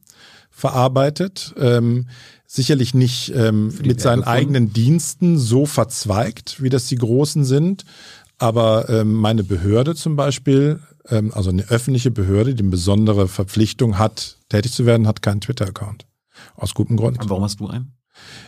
verarbeitet. 0.52 1.56
Ähm, 1.58 2.10
sicherlich 2.46 2.94
nicht 2.94 3.34
ähm, 3.36 3.74
mit 3.84 4.02
seinen 4.02 4.24
eigenen 4.24 4.72
Diensten 4.72 5.40
so 5.40 5.66
verzweigt, 5.66 6.62
wie 6.62 6.70
das 6.70 6.86
die 6.86 6.98
Großen 6.98 7.44
sind. 7.44 7.86
Aber 8.38 8.88
ähm, 8.88 9.14
meine 9.14 9.44
Behörde 9.44 9.96
zum 9.96 10.16
Beispiel, 10.16 10.80
ähm, 11.10 11.32
also 11.34 11.50
eine 11.50 11.64
öffentliche 11.70 12.12
Behörde, 12.12 12.54
die 12.54 12.62
eine 12.62 12.70
besondere 12.70 13.28
Verpflichtung 13.28 13.98
hat, 13.98 14.38
tätig 14.50 14.74
zu 14.74 14.86
werden, 14.86 15.08
hat 15.08 15.24
keinen 15.24 15.42
Twitter-Account. 15.42 16.06
Aus 16.56 16.74
gutem 16.74 16.98
Grund. 16.98 17.20
Aber 17.20 17.32
warum 17.32 17.44
hast 17.44 17.60
du 17.60 17.68
einen? 17.68 17.94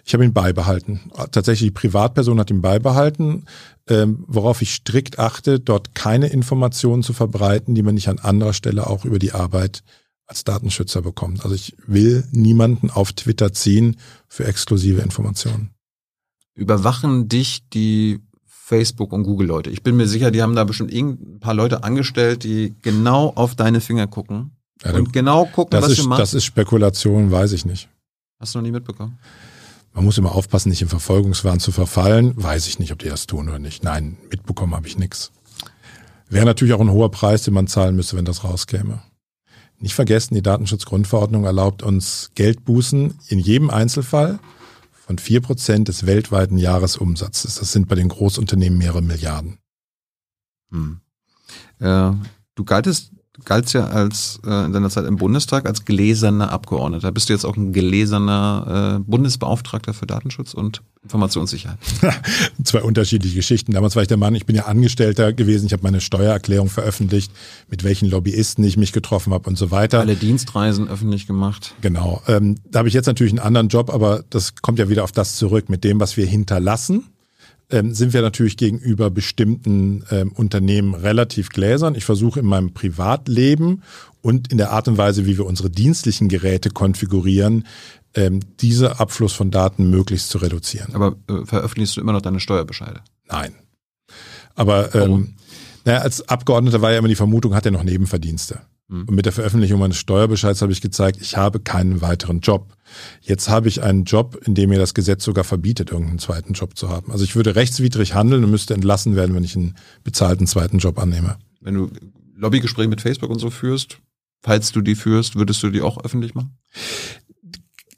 Ich 0.04 0.14
habe 0.14 0.24
ihn 0.24 0.34
beibehalten. 0.34 1.12
Tatsächlich, 1.32 1.70
die 1.70 1.72
Privatperson 1.72 2.40
hat 2.40 2.52
ihn 2.52 2.62
beibehalten, 2.62 3.46
ähm, 3.90 4.24
worauf 4.28 4.62
ich 4.62 4.74
strikt 4.74 5.18
achte, 5.18 5.60
dort 5.60 5.96
keine 5.96 6.28
Informationen 6.28 7.02
zu 7.02 7.14
verbreiten, 7.14 7.74
die 7.74 7.82
man 7.82 7.96
nicht 7.96 8.08
an 8.08 8.20
anderer 8.20 8.54
Stelle 8.54 8.88
auch 8.88 9.06
über 9.06 9.18
die 9.18 9.32
Arbeit 9.32 9.84
als 10.28 10.44
Datenschützer 10.44 11.02
bekommt. 11.02 11.44
Also 11.44 11.56
ich 11.56 11.76
will 11.86 12.26
niemanden 12.32 12.90
auf 12.90 13.14
Twitter 13.14 13.54
ziehen 13.54 13.98
für 14.28 14.46
exklusive 14.46 15.02
Informationen. 15.02 15.72
Überwachen 16.54 17.28
dich 17.28 17.68
die 17.70 18.20
Facebook 18.46 19.14
und 19.14 19.24
Google 19.24 19.48
Leute? 19.48 19.70
Ich 19.70 19.84
bin 19.84 19.96
mir 19.96 20.08
sicher, 20.08 20.32
die 20.32 20.42
haben 20.42 20.56
da 20.56 20.64
bestimmt 20.64 20.92
ein 20.92 21.40
paar 21.40 21.54
Leute 21.54 21.84
angestellt, 21.84 22.44
die 22.44 22.74
genau 22.82 23.32
auf 23.36 23.56
deine 23.56 23.82
Finger 23.82 24.08
gucken 24.08 24.52
ja, 24.84 24.94
und 24.94 25.14
genau 25.14 25.46
gucken, 25.46 25.80
was 25.80 25.92
ist, 25.92 26.02
du 26.02 26.08
machst. 26.08 26.22
Das 26.22 26.34
ist 26.34 26.46
Spekulation, 26.46 27.30
weiß 27.30 27.52
ich 27.52 27.66
nicht. 27.66 27.90
Hast 28.40 28.54
du 28.54 28.60
noch 28.60 28.64
nie 28.64 28.72
mitbekommen? 28.72 29.18
Man 29.94 30.04
muss 30.04 30.18
immer 30.18 30.36
aufpassen, 30.36 30.70
nicht 30.70 30.82
im 30.82 30.90
Verfolgungswahn 30.90 31.60
zu 31.60 31.72
verfallen. 31.72 32.34
Weiß 32.36 32.68
ich 32.68 32.80
nicht, 32.80 32.92
ob 32.92 33.00
die 33.00 33.08
das 33.08 33.28
tun 33.28 33.48
oder 33.48 33.60
nicht. 33.60 33.84
Nein, 33.84 34.18
mitbekommen 34.30 34.76
habe 34.76 34.88
ich 34.88 34.98
nichts. 34.98 35.32
Wäre 36.28 36.46
natürlich 36.46 36.74
auch 36.74 36.82
ein 36.82 36.92
hoher 36.92 37.12
Preis, 37.12 37.44
den 37.44 37.54
man 37.54 37.68
zahlen 37.68 37.96
müsste, 37.96 38.18
wenn 38.18 38.26
das 38.26 38.44
rauskäme. 38.44 39.02
Nicht 39.80 39.96
vergessen, 39.96 40.36
die 40.36 40.42
Datenschutzgrundverordnung 40.42 41.46
erlaubt 41.46 41.84
uns 41.84 42.32
Geldbußen 42.36 43.20
in 43.28 43.40
jedem 43.40 43.70
Einzelfall 43.70 44.40
von 44.92 45.18
vier 45.18 45.42
Prozent 45.42 45.88
des 45.88 46.06
weltweiten 46.06 46.58
Jahresumsatzes. 46.58 47.56
Das 47.56 47.72
sind 47.72 47.88
bei 47.88 47.96
den 47.96 48.10
Großunternehmen 48.10 48.78
mehrere 48.78 49.02
Milliarden. 49.02 49.60
Hm. 50.72 51.00
Äh, 51.80 52.12
du 52.56 52.64
galtest 52.66 53.12
galtst 53.44 53.74
ja 53.74 53.88
als 53.88 54.40
äh, 54.46 54.66
in 54.66 54.74
deiner 54.74 54.90
Zeit 54.90 55.06
im 55.06 55.18
Bundestag 55.18 55.66
als 55.66 55.84
gelesener 55.86 56.52
Abgeordneter. 56.52 57.12
Bist 57.12 57.30
du 57.30 57.34
jetzt 57.34 57.46
auch 57.46 57.58
ein 57.58 57.74
gelesener 57.74 58.98
äh, 58.98 59.10
Bundesbeauftragter 59.10 59.94
für 59.94 60.06
Datenschutz 60.06 60.54
und 60.54 60.82
Informationssicherheit? 61.04 61.78
Zwei 62.64 62.82
unterschiedliche 62.82 63.36
Geschichten. 63.36 63.74
Damals 63.74 63.96
war 63.96 64.04
ich 64.04 64.08
der 64.08 64.18
Mann, 64.18 64.36
ich 64.36 64.46
bin 64.46 64.56
ja 64.56 64.66
Angestellter 64.66 65.34
gewesen, 65.34 65.66
ich 65.66 65.74
habe 65.74 65.84
meine 65.84 66.02
Steuererklärung 66.02 66.70
veröffentlicht, 66.70 67.32
mit 67.70 67.84
welchen 67.84 68.10
Lobbyisten 68.10 68.64
ich 68.64 68.78
mich 68.78 68.94
getroffen 68.94 69.34
habe 69.34 69.50
und 69.50 69.58
so 69.58 69.72
weiter. 69.72 70.00
Alle 70.00 70.16
Dienstreisen 70.16 70.88
öffentlich 70.88 71.28
gemacht. 71.28 71.76
Genau. 71.82 72.22
Ähm, 72.28 72.56
da 72.72 72.80
habe 72.80 72.88
ich 72.88 72.94
jetzt 72.94 73.08
natürlich 73.08 73.34
einen 73.34 73.40
anderen 73.40 73.68
Job, 73.68 73.94
aber 73.94 74.24
das 74.30 74.56
kommt 74.56 74.80
ja 74.80 74.88
wieder 74.88 75.04
auf 75.04 75.12
das 75.12 75.36
zurück, 75.36 75.70
mit 75.70 75.84
dem, 75.84 76.00
was 76.00 76.16
wir 76.16 76.26
hinterlassen 76.26 77.04
ähm, 77.70 77.94
sind 77.94 78.14
wir 78.14 78.22
natürlich 78.22 78.58
gegenüber 78.58 79.10
bestimmten 79.10 80.04
ähm, 80.12 80.32
Unternehmen 80.32 80.94
relativ 80.94 81.50
gläsern. 81.50 81.96
Ich 81.96 82.06
versuche 82.06 82.40
in 82.40 82.46
meinem 82.46 82.74
Privatleben 82.74 83.82
und 84.22 84.52
in 84.52 84.58
der 84.58 84.72
Art 84.72 84.88
und 84.88 84.98
Weise, 84.98 85.26
wie 85.26 85.38
wir 85.38 85.46
unsere 85.46 85.70
dienstlichen 85.70 86.30
Geräte 86.30 86.70
konfigurieren, 86.70 87.66
ähm, 88.14 88.40
diese 88.60 89.00
Abfluss 89.00 89.34
von 89.34 89.52
Daten 89.52 89.90
möglichst 89.90 90.30
zu 90.30 90.38
reduzieren. 90.38 90.96
Aber 90.96 91.16
äh, 91.30 91.46
veröffentlichst 91.46 91.98
du 91.98 92.02
immer 92.02 92.14
noch 92.14 92.22
deine 92.22 92.40
Steuerbescheide? 92.40 93.02
Nein. 93.28 93.56
Aber 94.56 94.96
ähm, 94.96 95.36
naja, 95.84 96.00
als 96.00 96.28
Abgeordneter 96.28 96.82
war 96.82 96.92
ja 96.92 97.00
immer 97.00 97.08
die 97.08 97.16
Vermutung, 97.16 97.56
hat 97.56 97.66
er 97.66 97.72
noch 97.72 97.84
Nebenverdienste. 97.84 98.62
Mhm. 98.88 99.06
Und 99.08 99.12
mit 99.12 99.26
der 99.26 99.34
Veröffentlichung 99.34 99.80
meines 99.80 99.98
Steuerbescheids 99.98 100.62
habe 100.62 100.72
ich 100.72 100.82
gezeigt, 100.82 101.20
ich 101.22 101.38
habe 101.38 101.60
keinen 101.60 102.02
weiteren 102.02 102.40
Job. 102.40 102.76
Jetzt 103.22 103.50
habe 103.50 103.68
ich 103.68 103.82
einen 103.82 104.04
Job, 104.04 104.40
in 104.46 104.56
dem 104.56 104.70
mir 104.70 104.80
das 104.80 104.94
Gesetz 104.94 105.24
sogar 105.24 105.44
verbietet, 105.44 105.92
irgendeinen 105.92 106.20
zweiten 106.20 106.54
Job 106.54 106.78
zu 106.78 106.90
haben. 106.90 107.12
Also 107.12 107.24
ich 107.24 107.36
würde 107.36 107.56
rechtswidrig 107.56 108.14
handeln 108.14 108.44
und 108.44 108.52
müsste 108.52 108.74
entlassen 108.74 109.16
werden, 109.16 109.36
wenn 109.36 109.44
ich 109.44 109.56
einen 109.56 109.76
bezahlten 110.04 110.48
zweiten 110.48 110.78
Job 110.78 111.00
annehme. 111.00 111.38
Wenn 111.62 111.76
du 111.76 111.90
Lobbygespräche 112.36 112.90
mit 112.90 113.02
Facebook 113.02 113.30
und 113.30 113.40
so 113.40 113.50
führst, 113.50 114.00
falls 114.44 114.72
du 114.72 114.82
die 114.82 114.96
führst, 114.96 115.36
würdest 115.36 115.64
du 115.64 115.70
die 115.70 115.82
auch 115.82 116.04
öffentlich 116.04 116.36
machen? 116.36 116.58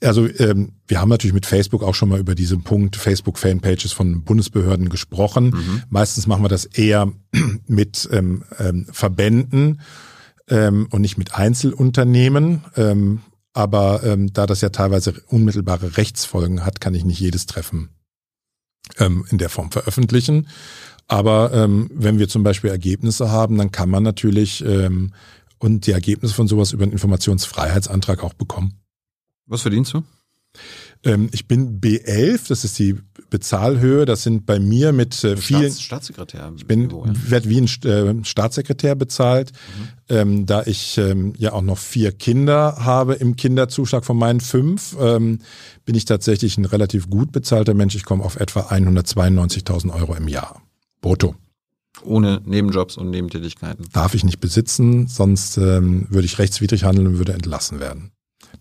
Also 0.01 0.27
ähm, 0.37 0.73
wir 0.87 1.01
haben 1.01 1.09
natürlich 1.09 1.33
mit 1.33 1.47
Facebook 1.47 1.81
auch 1.81 1.95
schon 1.95 2.09
mal 2.09 2.19
über 2.19 2.35
diesen 2.35 2.61
Punkt 2.61 2.95
Facebook-Fanpages 2.95 3.93
von 3.93 4.23
Bundesbehörden 4.23 4.89
gesprochen. 4.89 5.45
Mhm. 5.49 5.83
Meistens 5.89 6.27
machen 6.27 6.43
wir 6.43 6.49
das 6.49 6.65
eher 6.65 7.11
mit 7.67 8.07
ähm, 8.11 8.43
ähm, 8.59 8.85
Verbänden 8.91 9.81
ähm, 10.49 10.87
und 10.91 11.01
nicht 11.01 11.17
mit 11.17 11.35
Einzelunternehmen. 11.35 12.63
Ähm, 12.75 13.21
aber 13.53 14.03
ähm, 14.03 14.31
da 14.33 14.45
das 14.45 14.61
ja 14.61 14.69
teilweise 14.69 15.15
unmittelbare 15.27 15.97
Rechtsfolgen 15.97 16.63
hat, 16.63 16.79
kann 16.79 16.93
ich 16.93 17.05
nicht 17.05 17.19
jedes 17.19 17.47
Treffen 17.47 17.89
ähm, 18.97 19.25
in 19.29 19.37
der 19.37 19.49
Form 19.49 19.71
veröffentlichen. 19.71 20.47
Aber 21.07 21.53
ähm, 21.53 21.89
wenn 21.93 22.19
wir 22.19 22.27
zum 22.27 22.43
Beispiel 22.43 22.69
Ergebnisse 22.69 23.31
haben, 23.31 23.57
dann 23.57 23.71
kann 23.71 23.89
man 23.89 24.03
natürlich 24.03 24.63
ähm, 24.63 25.13
und 25.59 25.87
die 25.87 25.91
Ergebnisse 25.91 26.35
von 26.35 26.47
sowas 26.47 26.71
über 26.71 26.83
einen 26.83 26.91
Informationsfreiheitsantrag 26.91 28.23
auch 28.23 28.33
bekommen. 28.33 28.79
Was 29.47 29.61
verdienst 29.61 29.93
du? 29.93 30.03
Ähm, 31.03 31.29
ich 31.31 31.47
bin 31.47 31.79
B11, 31.79 32.47
das 32.47 32.63
ist 32.63 32.77
die 32.79 32.95
Bezahlhöhe. 33.29 34.05
Das 34.05 34.23
sind 34.23 34.45
bei 34.45 34.59
mir 34.59 34.91
mit 34.91 35.23
äh, 35.23 35.37
vielen. 35.37 35.71
Staats 35.71 35.81
Staatssekretär. 35.81 36.53
Ich 36.55 36.65
bin, 36.65 36.89
ja. 36.89 37.03
werde 37.29 37.49
wie 37.49 37.61
ein 37.61 37.65
äh, 37.85 38.25
Staatssekretär 38.25 38.95
bezahlt, 38.95 39.51
ähm, 40.09 40.45
da 40.45 40.63
ich 40.63 40.97
ähm, 40.97 41.33
ja 41.37 41.53
auch 41.53 41.61
noch 41.61 41.77
vier 41.77 42.11
Kinder 42.11 42.77
habe 42.79 43.15
im 43.15 43.35
Kinderzuschlag 43.35 44.05
von 44.05 44.17
meinen 44.17 44.39
fünf, 44.39 44.95
ähm, 44.99 45.39
bin 45.85 45.95
ich 45.95 46.05
tatsächlich 46.05 46.57
ein 46.57 46.65
relativ 46.65 47.09
gut 47.09 47.31
bezahlter 47.31 47.73
Mensch. 47.73 47.95
Ich 47.95 48.05
komme 48.05 48.23
auf 48.23 48.37
etwa 48.37 48.61
192.000 48.61 49.93
Euro 49.93 50.15
im 50.15 50.27
Jahr. 50.27 50.61
Brutto. 51.01 51.35
Ohne 52.03 52.41
Nebenjobs 52.45 52.97
und 52.97 53.09
Nebentätigkeiten. 53.09 53.85
Darf 53.91 54.13
ich 54.13 54.23
nicht 54.23 54.39
besitzen, 54.39 55.07
sonst 55.07 55.57
ähm, 55.57 56.07
würde 56.09 56.25
ich 56.25 56.37
rechtswidrig 56.37 56.83
handeln 56.83 57.07
und 57.07 57.17
würde 57.17 57.33
entlassen 57.33 57.79
werden. 57.79 58.11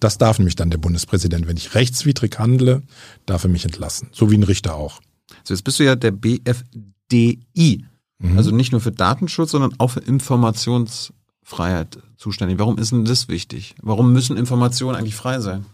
Das 0.00 0.18
darf 0.18 0.38
nämlich 0.38 0.56
dann 0.56 0.70
der 0.70 0.78
Bundespräsident. 0.78 1.46
Wenn 1.48 1.56
ich 1.56 1.74
rechtswidrig 1.74 2.38
handle, 2.38 2.82
darf 3.24 3.44
er 3.44 3.50
mich 3.50 3.64
entlassen. 3.64 4.08
So 4.12 4.30
wie 4.30 4.36
ein 4.36 4.42
Richter 4.42 4.74
auch. 4.74 5.00
So, 5.44 5.54
jetzt 5.54 5.62
bist 5.62 5.78
du 5.78 5.84
ja 5.84 5.96
der 5.96 6.10
BFDI. 6.10 7.84
Mhm. 8.18 8.36
Also 8.36 8.50
nicht 8.50 8.72
nur 8.72 8.80
für 8.80 8.92
Datenschutz, 8.92 9.52
sondern 9.52 9.74
auch 9.78 9.90
für 9.92 10.00
Informationsfreiheit 10.00 11.98
zuständig. 12.16 12.58
Warum 12.58 12.78
ist 12.78 12.92
denn 12.92 13.04
das 13.04 13.28
wichtig? 13.28 13.74
Warum 13.82 14.12
müssen 14.12 14.36
Informationen 14.36 14.96
eigentlich 14.96 15.16
frei 15.16 15.40
sein? 15.40 15.66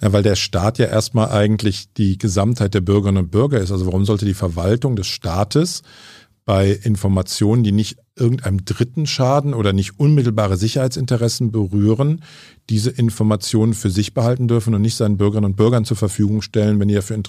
Ja, 0.00 0.12
weil 0.12 0.22
der 0.22 0.36
Staat 0.36 0.78
ja 0.78 0.86
erstmal 0.86 1.30
eigentlich 1.30 1.92
die 1.92 2.16
Gesamtheit 2.16 2.72
der 2.74 2.80
Bürgerinnen 2.80 3.24
und 3.24 3.30
Bürger 3.30 3.60
ist. 3.60 3.70
Also 3.70 3.86
warum 3.86 4.04
sollte 4.04 4.24
die 4.24 4.34
Verwaltung 4.34 4.96
des 4.96 5.06
Staates 5.06 5.82
bei 6.46 6.70
Informationen, 6.70 7.62
die 7.62 7.72
nicht 7.72 7.98
irgendeinem 8.20 8.64
Dritten 8.64 9.06
schaden 9.06 9.54
oder 9.54 9.72
nicht 9.72 9.98
unmittelbare 9.98 10.56
Sicherheitsinteressen 10.56 11.50
berühren, 11.50 12.22
diese 12.68 12.90
Informationen 12.90 13.74
für 13.74 13.90
sich 13.90 14.14
behalten 14.14 14.46
dürfen 14.46 14.74
und 14.74 14.82
nicht 14.82 14.96
seinen 14.96 15.16
Bürgerinnen 15.16 15.52
und 15.52 15.56
Bürgern 15.56 15.84
zur 15.84 15.96
Verfügung 15.96 16.42
stellen, 16.42 16.78
wenn 16.78 16.88
die 16.88 16.94
dafür 16.94 17.16
äh, 17.16 17.20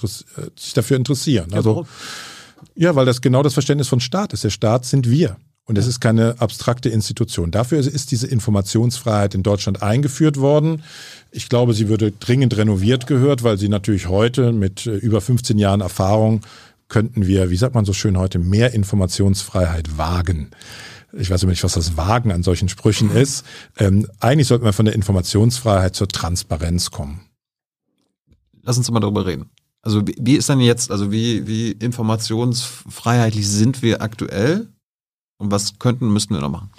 sich 0.56 0.74
dafür 0.74 0.96
interessieren. 0.96 1.48
Ja, 1.50 1.56
Also 1.56 1.70
warum? 1.70 1.86
ja, 2.76 2.94
weil 2.94 3.06
das 3.06 3.20
genau 3.20 3.42
das 3.42 3.54
Verständnis 3.54 3.88
von 3.88 4.00
Staat 4.00 4.32
ist. 4.32 4.44
Der 4.44 4.50
Staat 4.50 4.84
sind 4.84 5.10
wir. 5.10 5.36
Und 5.64 5.78
es 5.78 5.86
ist 5.86 6.00
keine 6.00 6.40
abstrakte 6.40 6.88
Institution. 6.88 7.52
Dafür 7.52 7.78
ist 7.78 8.10
diese 8.10 8.26
Informationsfreiheit 8.26 9.36
in 9.36 9.44
Deutschland 9.44 9.80
eingeführt 9.80 10.38
worden. 10.38 10.82
Ich 11.30 11.48
glaube, 11.48 11.72
sie 11.72 11.88
würde 11.88 12.10
dringend 12.10 12.56
renoviert 12.56 13.06
gehört, 13.06 13.44
weil 13.44 13.58
sie 13.58 13.68
natürlich 13.68 14.08
heute 14.08 14.52
mit 14.52 14.86
äh, 14.86 14.96
über 14.96 15.20
15 15.20 15.58
Jahren 15.58 15.80
Erfahrung 15.80 16.40
könnten 16.92 17.26
wir, 17.26 17.48
wie 17.48 17.56
sagt 17.56 17.74
man 17.74 17.86
so 17.86 17.94
schön 17.94 18.18
heute, 18.18 18.38
mehr 18.38 18.74
Informationsfreiheit 18.74 19.96
wagen. 19.96 20.50
Ich 21.14 21.30
weiß 21.30 21.42
immer 21.42 21.50
nicht, 21.50 21.64
was 21.64 21.72
das 21.72 21.96
Wagen 21.96 22.30
an 22.30 22.42
solchen 22.42 22.68
Sprüchen 22.68 23.10
ist. 23.10 23.46
Ähm, 23.78 24.06
eigentlich 24.20 24.46
sollten 24.46 24.66
wir 24.66 24.74
von 24.74 24.84
der 24.84 24.94
Informationsfreiheit 24.94 25.96
zur 25.96 26.08
Transparenz 26.08 26.90
kommen. 26.90 27.22
Lass 28.62 28.76
uns 28.76 28.90
mal 28.90 29.00
darüber 29.00 29.24
reden. 29.24 29.46
Also 29.80 30.06
wie, 30.06 30.14
wie 30.20 30.36
ist 30.36 30.50
denn 30.50 30.60
jetzt, 30.60 30.90
also 30.90 31.10
wie, 31.10 31.46
wie 31.46 31.72
informationsfreiheitlich 31.72 33.48
sind 33.48 33.80
wir 33.80 34.02
aktuell? 34.02 34.68
Und 35.38 35.50
was 35.50 35.78
könnten, 35.78 36.12
müssten 36.12 36.34
wir 36.34 36.42
noch 36.42 36.50
machen? 36.50 36.70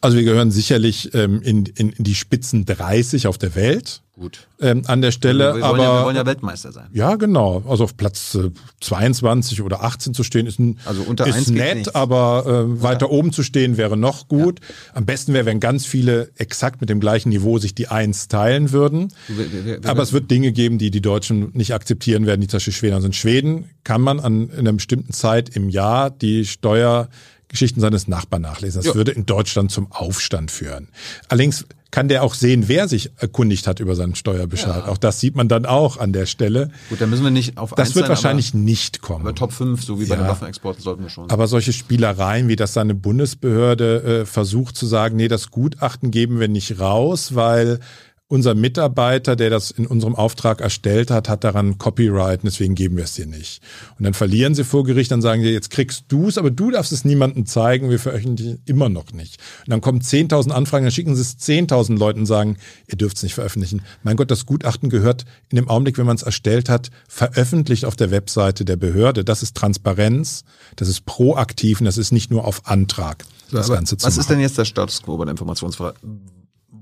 Also 0.00 0.16
wir 0.16 0.24
gehören 0.24 0.52
sicherlich 0.52 1.12
ähm, 1.14 1.42
in, 1.42 1.66
in, 1.66 1.90
in 1.90 2.04
die 2.04 2.14
Spitzen 2.14 2.64
30 2.64 3.26
auf 3.26 3.38
der 3.38 3.56
Welt 3.56 4.02
Gut. 4.18 4.48
ähm, 4.60 4.82
an 4.86 5.00
der 5.00 5.12
Stelle. 5.12 5.44
wir, 5.44 5.52
wollen 5.54 5.62
aber 5.62 5.78
ja, 5.82 6.00
wir 6.00 6.04
wollen 6.06 6.16
ja 6.16 6.26
Weltmeister 6.26 6.72
sein. 6.72 6.88
Ja, 6.92 7.14
genau. 7.16 7.62
Also 7.68 7.84
auf 7.84 7.96
Platz 7.96 8.34
äh, 8.34 8.50
22 8.80 9.62
oder 9.62 9.84
18 9.84 10.14
zu 10.14 10.24
stehen 10.24 10.46
ist, 10.46 10.58
ein, 10.58 10.78
Also 10.84 11.02
unter 11.02 11.26
ist 11.26 11.50
nett, 11.50 11.94
aber 11.94 12.44
äh, 12.46 12.82
weiter 12.82 13.10
oben 13.10 13.32
zu 13.32 13.42
stehen 13.42 13.76
wäre 13.76 13.96
noch 13.96 14.26
gut. 14.28 14.60
Am 14.94 15.06
besten 15.06 15.34
wäre, 15.34 15.46
wenn 15.46 15.60
ganz 15.60 15.86
viele 15.86 16.30
exakt 16.36 16.80
mit 16.80 16.90
dem 16.90 16.98
gleichen 17.00 17.28
Niveau 17.28 17.58
sich 17.58 17.74
die 17.74 17.88
Eins 17.88 18.28
teilen 18.28 18.72
würden. 18.72 19.12
Wir- 19.28 19.64
wir- 19.82 19.88
aber 19.88 20.02
es 20.02 20.12
wird 20.12 20.30
Dinge 20.30 20.50
geben, 20.52 20.78
die 20.78 20.90
die 20.90 21.00
Deutschen 21.00 21.50
nicht 21.52 21.72
akzeptieren 21.72 22.26
werden, 22.26 22.40
die 22.40 22.48
zum 22.48 22.56
Beispiel 22.56 22.72
Schweden 22.74 23.00
sind. 23.00 23.14
Schweden 23.14 23.70
kann 23.84 24.00
man 24.00 24.18
an 24.20 24.48
in 24.50 24.58
einer 24.60 24.72
bestimmten 24.72 25.12
Zeit 25.12 25.48
im 25.50 25.68
Jahr 25.68 26.10
die 26.10 26.44
Steuergeschichten 26.44 27.80
seines 27.80 28.08
Nachbarn 28.08 28.42
nachlesen. 28.42 28.80
Das 28.80 28.86
Ja. 28.86 28.94
würde 28.94 29.12
in 29.12 29.26
Deutschland 29.26 29.70
zum 29.70 29.90
Aufstand 29.92 30.50
führen. 30.50 30.88
Allerdings 31.28 31.66
kann 31.90 32.08
der 32.08 32.22
auch 32.22 32.34
sehen, 32.34 32.64
wer 32.66 32.86
sich 32.86 33.10
erkundigt 33.16 33.66
hat 33.66 33.80
über 33.80 33.94
seinen 33.96 34.14
Steuerbescheid. 34.14 34.86
Auch 34.88 34.98
das 34.98 35.20
sieht 35.20 35.34
man 35.36 35.48
dann 35.48 35.64
auch 35.64 35.96
an 35.96 36.12
der 36.12 36.26
Stelle. 36.26 36.70
Gut, 36.90 37.00
dann 37.00 37.08
müssen 37.08 37.24
wir 37.24 37.30
nicht 37.30 37.56
auf 37.56 37.72
Das 37.74 37.94
wird 37.94 38.04
sein, 38.04 38.10
wahrscheinlich 38.10 38.52
nicht 38.52 39.00
kommen. 39.00 39.20
aber, 39.20 39.30
aber 39.30 39.34
Top 39.38 39.52
5, 39.52 39.82
so 39.82 39.98
wie 39.98 40.04
bei 40.04 40.14
Ja. 40.16 40.22
den 40.22 40.28
Waffenexporten, 40.28 40.82
sollten 40.82 41.02
wir 41.04 41.08
schon. 41.08 41.30
Aber 41.30 41.46
solche 41.48 41.72
Spielereien, 41.72 42.48
wie 42.48 42.56
das 42.56 42.74
seine 42.74 42.94
Bundesbehörde 42.94 44.20
äh, 44.22 44.26
versucht 44.26 44.76
zu 44.76 44.86
sagen, 44.86 45.16
nee, 45.16 45.28
das 45.28 45.50
Gutachten 45.50 46.10
geben 46.10 46.40
wir 46.40 46.48
nicht 46.48 46.78
raus, 46.78 47.34
weil 47.34 47.80
unser 48.28 48.54
Mitarbeiter, 48.54 49.36
der 49.36 49.48
das 49.48 49.70
in 49.70 49.86
unserem 49.86 50.14
Auftrag 50.14 50.60
erstellt 50.60 51.10
hat, 51.10 51.30
hat 51.30 51.44
daran 51.44 51.78
Copyright, 51.78 52.40
und 52.40 52.44
deswegen 52.44 52.74
geben 52.74 52.98
wir 52.98 53.04
es 53.04 53.14
dir 53.14 53.26
nicht. 53.26 53.62
Und 53.98 54.04
dann 54.04 54.12
verlieren 54.12 54.54
sie 54.54 54.64
vor 54.64 54.84
Gericht, 54.84 55.10
dann 55.10 55.22
sagen 55.22 55.42
sie, 55.42 55.48
jetzt 55.48 55.70
kriegst 55.70 56.04
du 56.08 56.28
es, 56.28 56.36
aber 56.36 56.50
du 56.50 56.70
darfst 56.70 56.92
es 56.92 57.06
niemandem 57.06 57.46
zeigen, 57.46 57.88
wir 57.88 57.98
veröffentlichen 57.98 58.60
immer 58.66 58.90
noch 58.90 59.12
nicht. 59.12 59.40
Und 59.64 59.70
dann 59.70 59.80
kommen 59.80 60.02
10.000 60.02 60.50
Anfragen, 60.50 60.84
dann 60.84 60.92
schicken 60.92 61.16
sie 61.16 61.22
es 61.22 61.38
10.000 61.38 61.98
Leuten 61.98 62.20
und 62.20 62.26
sagen, 62.26 62.58
ihr 62.86 62.98
dürft 62.98 63.16
es 63.16 63.22
nicht 63.22 63.34
veröffentlichen. 63.34 63.80
Mein 64.02 64.16
Gott, 64.16 64.30
das 64.30 64.44
Gutachten 64.44 64.90
gehört 64.90 65.24
in 65.48 65.56
dem 65.56 65.68
Augenblick, 65.68 65.96
wenn 65.96 66.06
man 66.06 66.16
es 66.16 66.22
erstellt 66.22 66.68
hat, 66.68 66.90
veröffentlicht 67.08 67.86
auf 67.86 67.96
der 67.96 68.10
Webseite 68.10 68.66
der 68.66 68.76
Behörde. 68.76 69.24
Das 69.24 69.42
ist 69.42 69.56
Transparenz, 69.56 70.44
das 70.76 70.88
ist 70.88 71.06
proaktiv 71.06 71.80
und 71.80 71.86
das 71.86 71.96
ist 71.96 72.12
nicht 72.12 72.30
nur 72.30 72.44
auf 72.44 72.66
Antrag, 72.66 73.24
das 73.50 73.66
zu 73.68 73.96
was 74.02 74.18
ist 74.18 74.28
denn 74.28 74.40
jetzt 74.40 74.58
der 74.58 74.66
Status 74.66 75.02
quo 75.02 75.16
bei 75.16 75.24
der 75.24 75.32
Informationsfreiheit? 75.32 75.96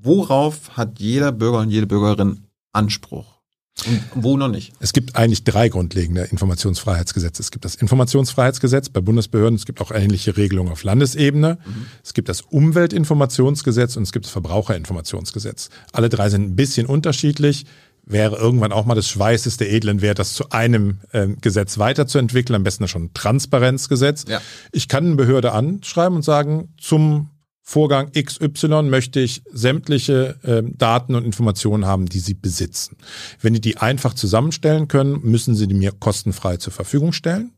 Worauf 0.06 0.76
hat 0.76 1.00
jeder 1.00 1.32
Bürger 1.32 1.58
und 1.58 1.70
jede 1.70 1.88
Bürgerin 1.88 2.44
Anspruch? 2.72 3.36
Und 3.84 4.02
wo 4.14 4.36
noch 4.36 4.46
nicht? 4.46 4.72
Es 4.78 4.92
gibt 4.92 5.16
eigentlich 5.16 5.42
drei 5.42 5.68
grundlegende 5.68 6.22
Informationsfreiheitsgesetze. 6.22 7.42
Es 7.42 7.50
gibt 7.50 7.64
das 7.64 7.74
Informationsfreiheitsgesetz 7.74 8.88
bei 8.88 9.00
Bundesbehörden, 9.00 9.56
es 9.56 9.66
gibt 9.66 9.80
auch 9.80 9.90
ähnliche 9.90 10.36
Regelungen 10.36 10.70
auf 10.70 10.84
Landesebene, 10.84 11.58
es 12.04 12.14
gibt 12.14 12.28
das 12.28 12.40
Umweltinformationsgesetz 12.40 13.96
und 13.96 14.04
es 14.04 14.12
gibt 14.12 14.26
das 14.26 14.32
Verbraucherinformationsgesetz. 14.32 15.70
Alle 15.92 16.08
drei 16.08 16.30
sind 16.30 16.42
ein 16.42 16.56
bisschen 16.56 16.86
unterschiedlich. 16.86 17.66
Wäre 18.08 18.36
irgendwann 18.36 18.70
auch 18.70 18.86
mal 18.86 18.94
des 18.94 19.08
Schweißes 19.08 19.56
der 19.56 19.72
Edlen 19.72 20.00
wert, 20.00 20.20
das 20.20 20.34
zu 20.34 20.50
einem 20.50 21.00
ähm, 21.12 21.38
Gesetz 21.40 21.78
weiterzuentwickeln, 21.78 22.54
am 22.54 22.62
besten 22.62 22.86
schon 22.86 23.06
ein 23.06 23.14
Transparenzgesetz. 23.14 24.24
Ja. 24.28 24.40
Ich 24.70 24.86
kann 24.86 25.04
eine 25.04 25.16
Behörde 25.16 25.50
anschreiben 25.50 26.14
und 26.14 26.22
sagen, 26.22 26.68
zum 26.78 27.30
Vorgang 27.68 28.12
XY 28.12 28.84
möchte 28.84 29.18
ich 29.18 29.42
sämtliche 29.52 30.38
ähm, 30.44 30.78
Daten 30.78 31.16
und 31.16 31.24
Informationen 31.24 31.84
haben, 31.84 32.06
die 32.06 32.20
Sie 32.20 32.34
besitzen. 32.34 32.96
Wenn 33.40 33.54
die 33.54 33.60
die 33.60 33.78
einfach 33.78 34.14
zusammenstellen 34.14 34.86
können, 34.86 35.18
müssen 35.24 35.56
Sie 35.56 35.66
die 35.66 35.74
mir 35.74 35.90
kostenfrei 35.90 36.58
zur 36.58 36.72
Verfügung 36.72 37.12
stellen. 37.12 37.50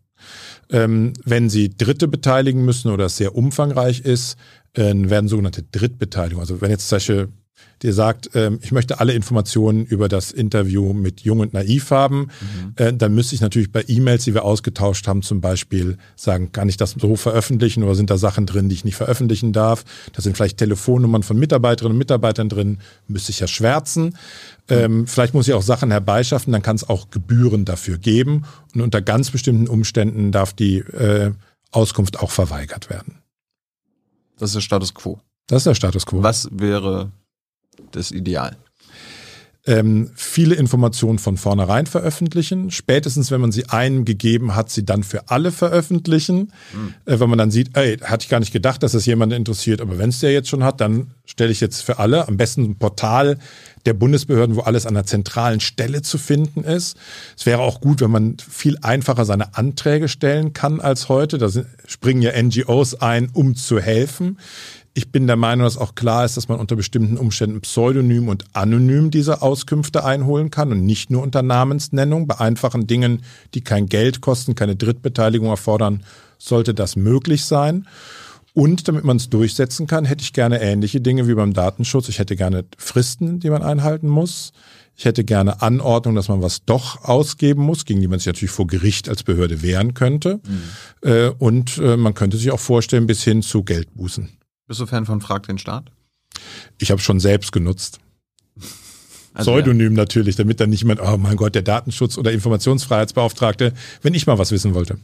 Ähm, 0.71 1.13
wenn 1.27 1.51
Sie 1.51 1.77
Dritte 1.77 2.09
beteiligen 2.09 2.65
müssen 2.65 2.91
oder 2.91 3.05
es 3.05 3.19
sehr 3.19 3.35
umfangreich 3.35 4.01
ist, 4.01 4.39
äh, 4.73 4.95
werden 4.95 5.29
sogenannte 5.29 5.65
Drittbeteiligung. 5.65 6.41
Also 6.41 6.63
wenn 6.63 6.71
jetzt 6.71 6.89
zum 6.89 6.97
Beispiel 6.97 7.29
dir 7.83 7.93
sagt, 7.93 8.31
ähm, 8.35 8.59
ich 8.63 8.73
möchte 8.73 9.01
alle 9.01 9.13
Informationen 9.13 9.85
über 9.85 10.09
das 10.09 10.31
Interview 10.31 10.93
mit 10.93 11.21
Jung 11.21 11.41
und 11.41 11.55
Naiv 11.55 11.91
haben, 11.91 12.29
äh, 12.77 12.93
dann 12.93 13.15
müsste 13.15 13.35
ich 13.35 13.41
natürlich 13.41 13.71
bei 13.73 13.85
E-Mails, 13.87 14.25
die 14.25 14.35
wir 14.35 14.45
ausgetauscht 14.45 15.07
haben, 15.07 15.23
zum 15.23 15.41
Beispiel 15.41 15.97
sagen, 16.17 16.53
kann 16.53 16.69
ich 16.69 16.77
das 16.77 16.97
so 16.99 17.17
veröffentlichen 17.17 17.83
oder 17.83 17.95
sind 17.95 18.11
da 18.11 18.19
Sachen 18.19 18.47
drin, 18.47 18.69
die 18.69 18.75
ich 18.75 18.85
nicht 18.85 18.97
veröffentlichen 18.97 19.53
darf? 19.53 19.85
Da 20.13 20.23
sind 20.23 20.37
vielleicht 20.37 20.59
Telefonnummern 20.59 21.23
von 21.23 21.39
Mitarbeiterinnen 21.39 21.95
und 21.95 21.99
Mitarbeitern 21.99 22.49
drin, 22.49 22.79
müsste 23.07 23.31
ich 23.31 23.41
ja 23.41 23.47
schwärzen. 23.47 24.17
Ähm, 24.69 25.07
vielleicht 25.07 25.35
muss 25.35 25.49
ich 25.49 25.55
auch 25.55 25.63
Sachen 25.63 25.91
herbeischaffen, 25.91 26.53
dann 26.53 26.63
kann 26.63 26.77
es 26.77 26.89
auch 26.89 27.11
Gebühren 27.11 27.65
dafür 27.65 27.99
geben. 27.99 28.45
Und 28.75 28.83
unter 28.83 29.01
ganz 29.01 29.31
bestimmten 29.31 29.67
Umständen 29.67 30.33
darf 30.33 30.53
die 30.53 30.79
äh, 30.79 31.33
Auskunft 31.71 32.21
auch 32.21 32.31
verweigert 32.31 32.91
werden. 32.91 33.19
Das 34.39 34.51
ist 34.51 34.55
der 34.55 34.61
Status 34.61 34.95
quo. 34.95 35.21
Das 35.47 35.59
ist 35.59 35.67
der 35.67 35.75
Status 35.75 36.07
quo. 36.07 36.23
Was 36.23 36.49
wäre 36.53 37.11
das 37.93 38.11
Ideal? 38.11 38.57
ähm, 39.69 40.11
viele 40.15 40.55
Informationen 40.55 41.19
von 41.19 41.37
vornherein 41.37 41.85
veröffentlichen. 41.85 42.71
Spätestens, 42.71 43.31
wenn 43.31 43.43
man 43.43 43.53
sie 43.53 43.69
einem 43.69 44.07
gegeben 44.07 44.57
hat, 44.57 44.71
sie 44.71 44.87
dann 44.87 45.03
für 45.03 45.29
alle 45.29 45.53
veröffentlichen. 45.53 46.53
Äh, 47.05 47.21
wenn 47.21 47.29
man 47.29 47.39
dann 47.39 47.51
sieht, 47.51 47.77
ey, 47.77 47.99
hatte 47.99 48.25
ich 48.25 48.31
gar 48.31 48.41
nicht 48.41 48.53
gedacht, 48.53 48.83
dass 48.83 48.95
es 48.95 49.05
jemanden 49.05 49.37
interessiert, 49.37 49.83
aber 49.83 49.99
wenn 49.99 50.09
es 50.09 50.21
der 50.21 50.33
jetzt 50.33 50.49
schon 50.49 50.65
hat, 50.65 50.81
dann 50.81 51.09
stelle 51.27 51.53
ich 51.53 51.61
jetzt 51.61 51.83
für 51.83 51.99
alle 51.99 52.27
am 52.29 52.39
besten 52.39 52.63
ein 52.63 52.79
Portal 52.79 53.39
der 53.85 53.93
Bundesbehörden, 53.93 54.57
wo 54.57 54.61
alles 54.61 54.87
an 54.87 54.97
einer 54.97 55.05
zentralen 55.05 55.61
Stelle 55.61 56.01
zu 56.01 56.17
finden 56.17 56.65
ist. 56.65 56.97
Es 57.37 57.45
wäre 57.45 57.61
auch 57.61 57.83
gut, 57.83 58.01
wenn 58.01 58.11
man 58.11 58.37
viel 58.39 58.79
einfacher 58.81 59.27
seine 59.27 59.55
Anträge 59.55 60.09
stellen 60.09 60.55
kann 60.55 60.81
als 60.81 61.11
heute. 61.11 61.37
Da 61.37 61.51
springen 61.87 62.23
ja 62.23 62.43
NGOs 62.43 62.95
ein, 63.03 63.29
um 63.35 63.55
zu 63.55 63.79
helfen. 63.81 64.39
Ich 64.99 65.13
bin 65.13 65.29
der 65.29 65.37
Meinung, 65.37 65.63
dass 65.63 65.79
auch 65.79 65.95
klar 65.95 66.25
ist, 66.25 66.37
dass 66.37 66.49
man 66.49 66.59
unter 66.59 66.75
bestimmten 66.75 67.19
Umständen 67.19 67.61
pseudonym 67.61 68.29
und 68.29 68.47
anonym 68.53 69.13
diese 69.13 69.43
Auskünfte 69.43 70.05
einholen 70.05 70.51
kann 70.51 70.73
und 70.73 70.85
nicht 70.85 71.09
nur 71.09 71.23
unter 71.23 71.41
Namensnennung. 71.41 72.27
Bei 72.27 72.41
einfachen 72.41 72.89
Dingen, 72.89 73.23
die 73.55 73.61
kein 73.61 73.87
Geld 73.87 74.21
kosten, 74.21 74.57
keine 74.57 74.75
Drittbeteiligung 74.75 75.51
erfordern, 75.51 76.03
sollte 76.37 76.75
das 76.75 76.97
möglich 76.97 77.45
sein. 77.45 77.87
Und 78.55 78.89
damit 78.89 79.05
man 79.05 79.19
es 79.19 79.31
durchsetzen 79.31 79.87
kann, 79.87 80.05
hätte 80.05 80.25
ich 80.25 80.33
gerne 80.33 80.61
ähnliche 80.61 81.01
Dinge 81.01 81.29
wie 81.29 81.35
beim 81.35 81.53
Datenschutz. 81.53 82.09
Ich 82.09 82.19
hätte 82.19 82.35
gerne 82.35 82.65
Fristen, 82.77 83.39
die 83.39 83.51
man 83.51 83.63
einhalten 83.63 84.09
muss. 84.09 84.53
Ich 84.97 85.05
hätte 85.05 85.23
gerne 85.23 85.63
Anordnung, 85.63 86.17
dass 86.17 86.27
man 86.27 86.43
was 86.43 86.65
doch 86.65 87.05
ausgeben 87.05 87.63
muss, 87.63 87.85
gegen 87.85 88.01
die 88.01 88.09
man 88.09 88.19
sich 88.19 88.27
natürlich 88.27 88.51
vor 88.51 88.67
Gericht 88.67 89.09
als 89.09 89.23
Behörde 89.23 89.63
wehren 89.63 89.95
könnte. 89.95 90.41
Mhm. 90.45 91.09
Äh, 91.09 91.29
und 91.39 91.79
äh, 91.79 91.97
man 91.97 92.15
könnte 92.15 92.37
sich 92.37 92.51
auch 92.51 92.59
vorstellen, 92.59 93.07
bis 93.07 93.23
hin 93.23 93.43
zu 93.43 93.63
Geldbußen. 93.63 94.31
Bist 94.69 94.81
du 94.81 94.87
Fan 94.87 95.07
von 95.07 95.21
Frag 95.21 95.45
den 95.45 95.59
Staat? 95.59 95.91
Ich 96.79 96.91
habe 96.91 97.01
schon 97.01 97.19
selbst 97.19 97.51
genutzt. 97.53 97.99
Also, 99.35 99.53
Pseudonym 99.53 99.93
ja. 99.93 99.99
natürlich, 99.99 100.35
damit 100.35 100.59
dann 100.59 100.71
nicht 100.71 100.81
jemand, 100.81 101.01
oh 101.01 101.17
mein 101.17 101.37
Gott, 101.37 101.55
der 101.55 101.63
Datenschutz- 101.63 102.19
oder 102.19 102.33
Informationsfreiheitsbeauftragte, 102.33 103.73
wenn 104.03 104.15
ich 104.15 104.27
mal 104.27 104.37
was 104.37 104.51
wissen 104.51 104.75
wollte. 104.75 104.99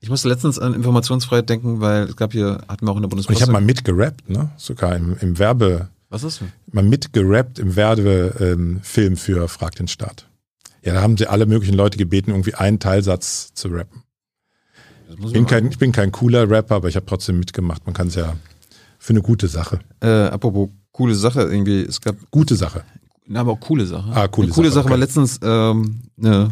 Ich 0.00 0.10
musste 0.10 0.28
letztens 0.28 0.58
an 0.58 0.74
Informationsfreiheit 0.74 1.48
denken, 1.48 1.80
weil 1.80 2.02
es 2.02 2.16
gab 2.16 2.32
hier, 2.32 2.64
hatten 2.68 2.86
wir 2.86 2.90
auch 2.90 2.96
in 2.96 3.02
der 3.02 3.08
Bundespresse. 3.08 3.38
Ich 3.38 3.42
habe 3.42 3.52
mal 3.52 3.62
mitgerappt, 3.62 4.28
ne? 4.28 4.50
Sogar 4.58 4.94
im, 4.96 5.16
im 5.20 5.38
Werbe. 5.38 5.88
Was 6.10 6.22
ist 6.22 6.40
denn? 6.40 6.52
Mal 6.70 6.84
mitgerappt 6.84 7.58
im 7.58 7.76
Werbefilm 7.76 8.82
ähm, 8.82 9.16
für 9.16 9.48
Frag 9.48 9.76
den 9.76 9.88
Staat. 9.88 10.26
Ja, 10.82 10.92
da 10.92 11.00
haben 11.00 11.16
sie 11.16 11.26
alle 11.26 11.46
möglichen 11.46 11.76
Leute 11.76 11.96
gebeten, 11.96 12.32
irgendwie 12.32 12.54
einen 12.54 12.78
Teilsatz 12.78 13.54
zu 13.54 13.68
rappen. 13.68 14.02
Ich 15.08 15.32
bin, 15.32 15.46
kein, 15.46 15.70
ich 15.70 15.78
bin 15.78 15.92
kein 15.92 16.12
cooler 16.12 16.50
Rapper, 16.50 16.74
aber 16.74 16.88
ich 16.88 16.96
habe 16.96 17.06
trotzdem 17.06 17.38
mitgemacht. 17.38 17.86
Man 17.86 17.94
kann 17.94 18.08
es 18.08 18.16
ja 18.16 18.36
für 19.06 19.12
eine 19.12 19.22
gute 19.22 19.46
Sache. 19.46 19.78
Äh, 20.00 20.08
apropos 20.08 20.68
coole 20.90 21.14
Sache, 21.14 21.42
irgendwie, 21.42 21.82
es 21.82 22.00
gab. 22.00 22.16
Gute 22.32 22.56
Sache. 22.56 22.82
Na, 23.28 23.40
aber 23.40 23.52
auch 23.52 23.60
coole 23.60 23.86
Sache. 23.86 24.10
Ah, 24.12 24.26
coole 24.26 24.46
eine 24.46 24.54
coole 24.54 24.68
Sache, 24.68 24.74
Sache 24.74 24.84
okay. 24.86 24.90
war 24.90 24.98
letztens 24.98 25.38
ähm, 25.42 26.00
eine 26.20 26.50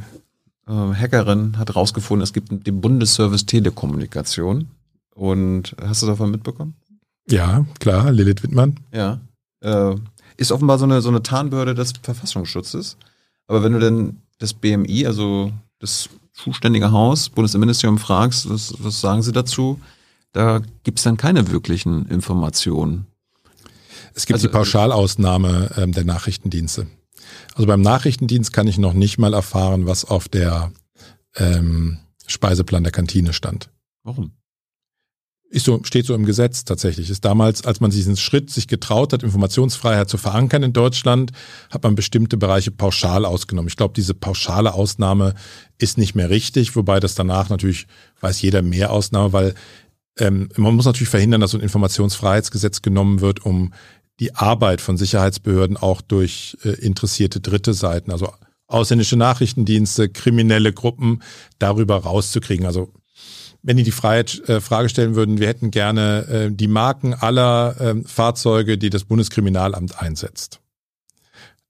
äh, 0.69 0.95
Hackerin 0.95 1.59
hat 1.59 1.75
rausgefunden, 1.75 2.23
es 2.23 2.33
gibt 2.33 2.67
den 2.67 2.81
Bundesservice 2.81 3.47
Telekommunikation. 3.47 4.69
Und 5.17 5.75
hast 5.83 6.03
du 6.03 6.07
davon 6.07 6.31
mitbekommen? 6.31 6.75
Ja, 7.29 7.67
klar, 7.81 8.13
Lilith 8.13 8.45
Wittmann. 8.45 8.79
Ja. 8.93 9.21
Äh, 9.61 9.97
ist 10.37 10.53
offenbar 10.53 10.79
so 10.79 10.85
eine, 10.85 11.01
so 11.01 11.09
eine 11.09 11.23
Tarnbehörde 11.23 11.75
des 11.75 11.93
Verfassungsschutzes. 12.03 12.97
Aber 13.49 13.65
wenn 13.65 13.73
du 13.73 13.81
denn 13.81 14.19
das 14.39 14.55
BMI, 14.55 15.07
also 15.07 15.51
das 15.81 16.09
zuständige 16.33 16.93
Haus, 16.93 17.31
Bundesinnenministerium 17.31 17.99
fragst, 17.99 18.49
was, 18.49 18.75
was 18.79 19.01
sagen 19.01 19.23
sie 19.23 19.33
dazu? 19.33 19.81
Da 20.35 20.61
gibt 20.83 20.99
es 20.99 21.05
dann 21.05 21.17
keine 21.17 21.51
wirklichen 21.53 22.07
Informationen. 22.07 23.07
Es 24.15 24.27
gibt 24.27 24.35
also, 24.35 24.49
die 24.49 24.53
Pauschalausnahme 24.53 25.71
ähm, 25.77 25.93
der 25.93 26.05
Nachrichtendienste. 26.05 26.89
Also 27.55 27.67
beim 27.67 27.81
Nachrichtendienst 27.81 28.53
kann 28.53 28.67
ich 28.67 28.77
noch 28.77 28.95
nicht 28.95 29.17
mal 29.17 29.33
erfahren, 29.33 29.87
was 29.87 30.05
auf 30.05 30.29
der 30.29 30.73
ähm, 31.37 31.99
Speiseplan 32.27 32.83
der 32.83 32.93
Kantine 32.93 33.33
stand. 33.33 33.71
Warum? 34.03 34.33
Ist 35.51 35.67
so, 35.67 35.85
steht 35.85 36.05
so 36.05 36.15
im 36.15 36.25
Gesetz 36.25 36.65
tatsächlich. 36.65 37.11
Ist 37.11 37.25
damals, 37.25 37.65
als 37.65 37.79
man 37.79 37.93
diesen 37.93 38.17
Schritt 38.17 38.51
sich 38.51 38.67
getraut 38.67 39.13
hat, 39.13 39.23
Informationsfreiheit 39.23 40.09
zu 40.09 40.19
verankern 40.19 40.65
in 40.65 40.73
Deutschland, 40.73 41.31
hat 41.71 41.85
man 41.85 41.95
bestimmte 41.95 42.37
Bereiche 42.37 42.73
pauschal 42.73 43.25
ausgenommen. 43.25 43.69
Ich 43.69 43.77
glaube, 43.77 43.95
diese 43.95 44.15
pauschale 44.15 44.75
Ausnahme 44.75 45.35
ist 45.79 45.97
nicht 45.97 46.17
mehr 46.17 46.29
richtig, 46.29 46.75
wobei 46.75 46.99
das 46.99 47.15
danach 47.15 47.51
natürlich 47.51 47.87
weiß 48.21 48.43
jeder 48.43 48.63
mehr 48.63 48.91
Ausnahme, 48.91 49.33
weil 49.33 49.55
ähm, 50.19 50.49
man 50.57 50.75
muss 50.75 50.85
natürlich 50.85 51.09
verhindern, 51.09 51.41
dass 51.41 51.53
so 51.53 51.59
ein 51.59 51.63
Informationsfreiheitsgesetz 51.63 52.83
genommen 52.83 53.21
wird, 53.21 53.45
um 53.45 53.73
die 54.21 54.35
Arbeit 54.35 54.81
von 54.81 54.97
Sicherheitsbehörden 54.97 55.77
auch 55.77 56.01
durch 56.01 56.57
äh, 56.65 56.71
interessierte 56.71 57.41
dritte 57.41 57.75
Seiten, 57.75 58.13
also 58.13 58.33
ausländische 58.67 59.17
Nachrichtendienste, 59.17 60.09
kriminelle 60.09 60.73
Gruppen 60.73 61.23
darüber 61.59 61.97
rauszukriegen. 61.97 62.67
Also 62.67 62.93
wenn 63.63 63.77
die 63.77 63.83
die 63.83 63.91
Freiheit 63.91 64.41
äh, 64.49 64.61
Frage 64.61 64.89
stellen 64.89 65.15
würden, 65.17 65.41
wir 65.41 65.49
hätten 65.49 65.71
gerne 65.71 66.27
äh, 66.29 66.51
die 66.53 66.69
Marken 66.69 67.15
aller 67.15 67.81
äh, 67.81 67.95
Fahrzeuge, 68.05 68.79
die 68.79 68.91
das 68.91 69.05
Bundeskriminalamt 69.05 70.01
einsetzt. 70.01 70.61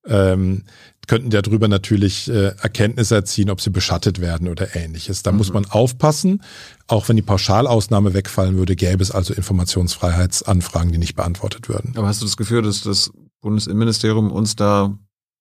Ähm, 0.07 0.65
könnten 1.07 1.31
darüber 1.31 1.69
natürlich 1.69 2.29
äh, 2.29 2.55
Erkenntnisse 2.61 3.15
erziehen, 3.15 3.51
ob 3.51 3.61
sie 3.61 3.71
beschattet 3.71 4.21
werden 4.21 4.49
oder 4.49 4.75
ähnliches. 4.75 5.23
Da 5.23 5.33
mhm. 5.33 5.39
muss 5.39 5.53
man 5.53 5.66
aufpassen. 5.66 6.43
Auch 6.86 7.09
wenn 7.09 7.16
die 7.16 7.23
Pauschalausnahme 7.23 8.12
wegfallen 8.12 8.56
würde, 8.56 8.77
gäbe 8.77 9.02
es 9.02 9.11
also 9.11 9.32
Informationsfreiheitsanfragen, 9.32 10.93
die 10.93 10.98
nicht 10.98 11.16
beantwortet 11.16 11.69
würden. 11.69 11.94
Aber 11.97 12.09
hast 12.09 12.20
du 12.20 12.27
das 12.27 12.36
Gefühl, 12.36 12.62
dass 12.62 12.82
das 12.82 13.11
Bundesinnenministerium 13.40 14.31
uns 14.31 14.55
da 14.56 14.97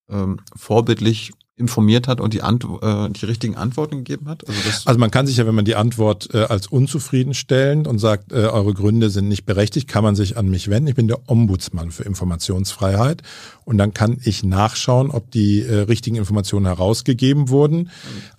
ähm, 0.09 0.39
vorbildlich 0.55 1.31
informiert 1.55 2.07
hat 2.07 2.19
und 2.19 2.33
die, 2.33 2.41
Ant 2.41 2.65
äh, 2.81 3.09
die 3.09 3.25
richtigen 3.25 3.55
Antworten 3.55 3.97
gegeben 3.97 4.27
hat? 4.27 4.47
Also, 4.47 4.59
also, 4.85 4.99
man 4.99 5.11
kann 5.11 5.27
sich 5.27 5.37
ja, 5.37 5.45
wenn 5.45 5.53
man 5.53 5.65
die 5.65 5.75
Antwort 5.75 6.29
äh, 6.33 6.39
als 6.39 6.65
unzufriedenstellend 6.67 7.87
und 7.87 7.99
sagt, 7.99 8.31
äh, 8.31 8.37
eure 8.37 8.73
Gründe 8.73 9.11
sind 9.11 9.27
nicht 9.27 9.45
berechtigt, 9.45 9.87
kann 9.87 10.03
man 10.03 10.15
sich 10.15 10.35
an 10.35 10.49
mich 10.49 10.69
wenden. 10.69 10.87
Ich 10.87 10.95
bin 10.95 11.07
der 11.07 11.29
Ombudsmann 11.29 11.91
für 11.91 12.03
Informationsfreiheit 12.03 13.21
und 13.65 13.77
dann 13.77 13.93
kann 13.93 14.17
ich 14.23 14.43
nachschauen, 14.43 15.11
ob 15.11 15.29
die 15.29 15.61
äh, 15.61 15.81
richtigen 15.81 16.15
Informationen 16.15 16.65
herausgegeben 16.65 17.49
wurden. 17.49 17.77
Mhm. 17.77 17.89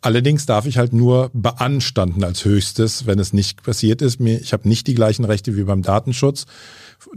Allerdings 0.01 0.47
darf 0.47 0.67
ich 0.67 0.79
halt 0.79 0.93
nur 0.93 1.31
beanstanden 1.33 2.25
als 2.25 2.45
höchstes, 2.45 3.07
wenn 3.07 3.21
es 3.21 3.33
nicht 3.33 3.63
passiert 3.63 4.03
ist. 4.03 4.19
Mir, 4.19 4.41
ich 4.41 4.53
habe 4.53 4.69
nicht 4.69 4.89
die 4.89 4.95
gleichen 4.95 5.25
Rechte 5.25 5.57
wie 5.57 5.63
beim 5.63 5.83
Datenschutz 5.83 6.47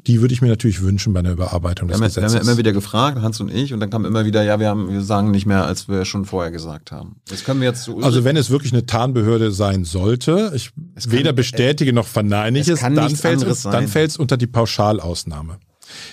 die 0.05 0.21
würde 0.21 0.33
ich 0.33 0.41
mir 0.41 0.47
natürlich 0.47 0.81
wünschen 0.81 1.13
bei 1.13 1.19
einer 1.19 1.31
Überarbeitung 1.31 1.87
des 1.87 1.97
wir 1.97 2.03
haben, 2.03 2.07
Gesetzes. 2.07 2.33
Wir 2.33 2.39
haben 2.39 2.47
immer 2.47 2.57
wieder 2.57 2.73
gefragt, 2.73 3.21
Hans 3.21 3.39
und 3.39 3.53
ich, 3.53 3.73
und 3.73 3.79
dann 3.79 3.89
kam 3.89 4.05
immer 4.05 4.25
wieder, 4.25 4.43
ja, 4.43 4.59
wir 4.59 4.69
haben, 4.69 4.91
wir 4.91 5.01
sagen 5.01 5.31
nicht 5.31 5.45
mehr, 5.45 5.65
als 5.65 5.87
wir 5.87 6.05
schon 6.05 6.25
vorher 6.25 6.51
gesagt 6.51 6.91
haben. 6.91 7.17
Jetzt 7.29 7.45
können 7.45 7.61
wir 7.61 7.67
jetzt 7.67 7.83
so 7.83 7.99
Also 7.99 8.23
wenn 8.23 8.37
es 8.37 8.49
wirklich 8.49 8.73
eine 8.73 8.85
Tarnbehörde 8.85 9.51
sein 9.51 9.85
sollte, 9.85 10.51
ich 10.55 10.71
weder 11.07 11.33
bestätige 11.33 11.93
noch 11.93 12.07
verneine 12.07 12.59
ich 12.59 12.67
es, 12.67 12.81
dann 12.81 13.15
fällt 13.15 13.43
es, 13.43 13.63
dann 13.63 13.87
fällt 13.87 14.11
es 14.11 14.17
unter 14.17 14.37
die 14.37 14.47
Pauschalausnahme. 14.47 15.57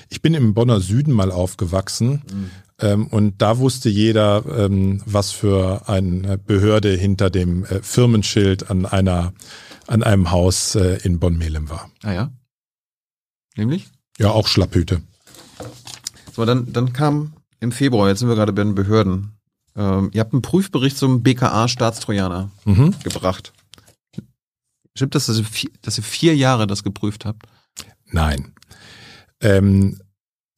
Ich 0.08 0.22
bin 0.22 0.34
im 0.34 0.54
Bonner 0.54 0.80
Süden 0.80 1.12
mal 1.12 1.30
aufgewachsen. 1.30 2.22
Mhm. 2.30 2.50
Ähm, 2.80 3.06
und 3.06 3.40
da 3.40 3.58
wusste 3.58 3.88
jeder, 3.88 4.42
ähm, 4.56 5.00
was 5.06 5.30
für 5.30 5.88
eine 5.88 6.38
Behörde 6.38 6.90
hinter 6.90 7.30
dem 7.30 7.64
äh, 7.64 7.80
Firmenschild 7.82 8.68
an 8.70 8.84
einer 8.84 9.32
an 9.86 10.02
einem 10.02 10.30
Haus 10.30 10.74
äh, 10.74 10.98
in 11.02 11.18
Bonn-Melem 11.18 11.68
war. 11.68 11.90
Ah 12.02 12.12
ja. 12.12 12.30
Nämlich? 13.56 13.88
Ja, 14.18 14.30
auch 14.30 14.46
Schlapphüte. 14.46 15.02
So, 16.32 16.44
dann, 16.44 16.72
dann 16.72 16.92
kam 16.92 17.34
im 17.60 17.72
Februar, 17.72 18.08
jetzt 18.08 18.20
sind 18.20 18.28
wir 18.28 18.34
gerade 18.34 18.52
bei 18.52 18.62
den 18.62 18.74
Behörden, 18.74 19.34
ähm, 19.76 20.10
ihr 20.12 20.20
habt 20.20 20.32
einen 20.32 20.42
Prüfbericht 20.42 20.96
zum 20.96 21.22
BKA-Staatstrojaner 21.22 22.50
mhm. 22.64 22.94
gebracht. 23.02 23.52
Stimmt 24.96 25.14
das, 25.14 25.26
dass 25.26 25.38
ihr, 25.38 25.44
vier, 25.44 25.70
dass 25.82 25.98
ihr 25.98 26.04
vier 26.04 26.36
Jahre 26.36 26.66
das 26.66 26.84
geprüft 26.84 27.24
habt? 27.24 27.42
Nein. 28.06 28.52
Ähm, 29.40 30.00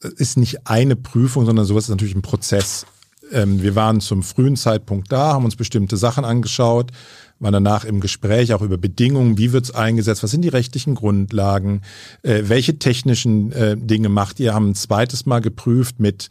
ist 0.02 0.36
nicht 0.36 0.66
eine 0.66 0.96
Prüfung, 0.96 1.46
sondern 1.46 1.64
sowas 1.64 1.84
ist 1.84 1.90
natürlich 1.90 2.14
ein 2.14 2.22
Prozess. 2.22 2.86
Ähm, 3.32 3.62
wir 3.62 3.74
waren 3.74 4.00
zum 4.00 4.22
frühen 4.22 4.56
Zeitpunkt 4.56 5.10
da, 5.10 5.32
haben 5.32 5.46
uns 5.46 5.56
bestimmte 5.56 5.96
Sachen 5.96 6.24
angeschaut, 6.24 6.92
waren 7.38 7.52
danach 7.52 7.84
im 7.84 8.00
Gespräch 8.00 8.54
auch 8.54 8.62
über 8.62 8.78
Bedingungen, 8.78 9.38
wie 9.38 9.52
wird's 9.52 9.70
eingesetzt, 9.70 10.22
was 10.22 10.30
sind 10.30 10.42
die 10.42 10.48
rechtlichen 10.48 10.94
Grundlagen, 10.94 11.82
äh, 12.22 12.44
welche 12.46 12.78
technischen 12.78 13.52
äh, 13.52 13.76
Dinge 13.76 14.08
macht 14.08 14.40
ihr, 14.40 14.54
haben 14.54 14.70
ein 14.70 14.74
zweites 14.74 15.26
Mal 15.26 15.40
geprüft 15.40 16.00
mit 16.00 16.28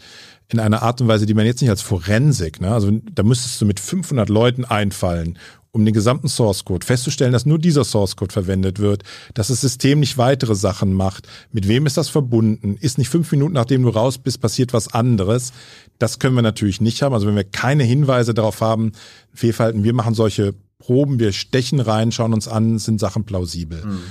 in 0.49 0.59
einer 0.59 0.83
Art 0.83 1.01
und 1.01 1.07
Weise, 1.07 1.25
die 1.25 1.33
man 1.33 1.45
jetzt 1.45 1.61
nicht 1.61 1.71
als 1.71 1.81
Forensik, 1.81 2.61
ne? 2.61 2.71
also 2.71 2.91
da 2.91 3.23
müsstest 3.23 3.59
du 3.61 3.65
mit 3.65 3.79
500 3.79 4.29
Leuten 4.29 4.63
einfallen, 4.63 5.39
um 5.71 5.83
den 5.83 5.93
gesamten 5.93 6.29
Source 6.29 6.63
Code 6.63 6.85
festzustellen, 6.85 7.33
dass 7.33 7.45
nur 7.45 7.59
dieser 7.59 7.83
Source 7.83 8.15
Code 8.15 8.31
verwendet 8.31 8.79
wird, 8.79 9.03
dass 9.33 9.49
das 9.49 9.59
System 9.59 9.99
nicht 9.99 10.17
weitere 10.17 10.55
Sachen 10.55 10.93
macht. 10.93 11.27
Mit 11.51 11.67
wem 11.67 11.85
ist 11.85 11.97
das 11.97 12.07
verbunden? 12.07 12.77
Ist 12.79 12.97
nicht 12.97 13.09
fünf 13.09 13.29
Minuten 13.31 13.53
nachdem 13.53 13.83
du 13.83 13.89
raus 13.89 14.17
bist, 14.17 14.39
passiert 14.39 14.71
was 14.71 14.93
anderes? 14.93 15.51
Das 15.99 16.19
können 16.19 16.35
wir 16.35 16.41
natürlich 16.41 16.79
nicht 16.79 17.01
haben. 17.01 17.13
Also 17.13 17.27
wenn 17.27 17.35
wir 17.35 17.43
keine 17.43 17.83
Hinweise 17.83 18.33
darauf 18.33 18.61
haben, 18.61 18.93
Fehlverhalten, 19.33 19.83
wir 19.83 19.93
machen 19.93 20.13
solche 20.13 20.53
Proben, 20.79 21.19
wir 21.19 21.31
stechen 21.31 21.79
rein, 21.79 22.11
schauen 22.11 22.33
uns 22.33 22.47
an, 22.47 22.79
sind 22.79 22.99
Sachen 22.99 23.23
plausibel. 23.25 23.83
Mhm. 23.85 24.01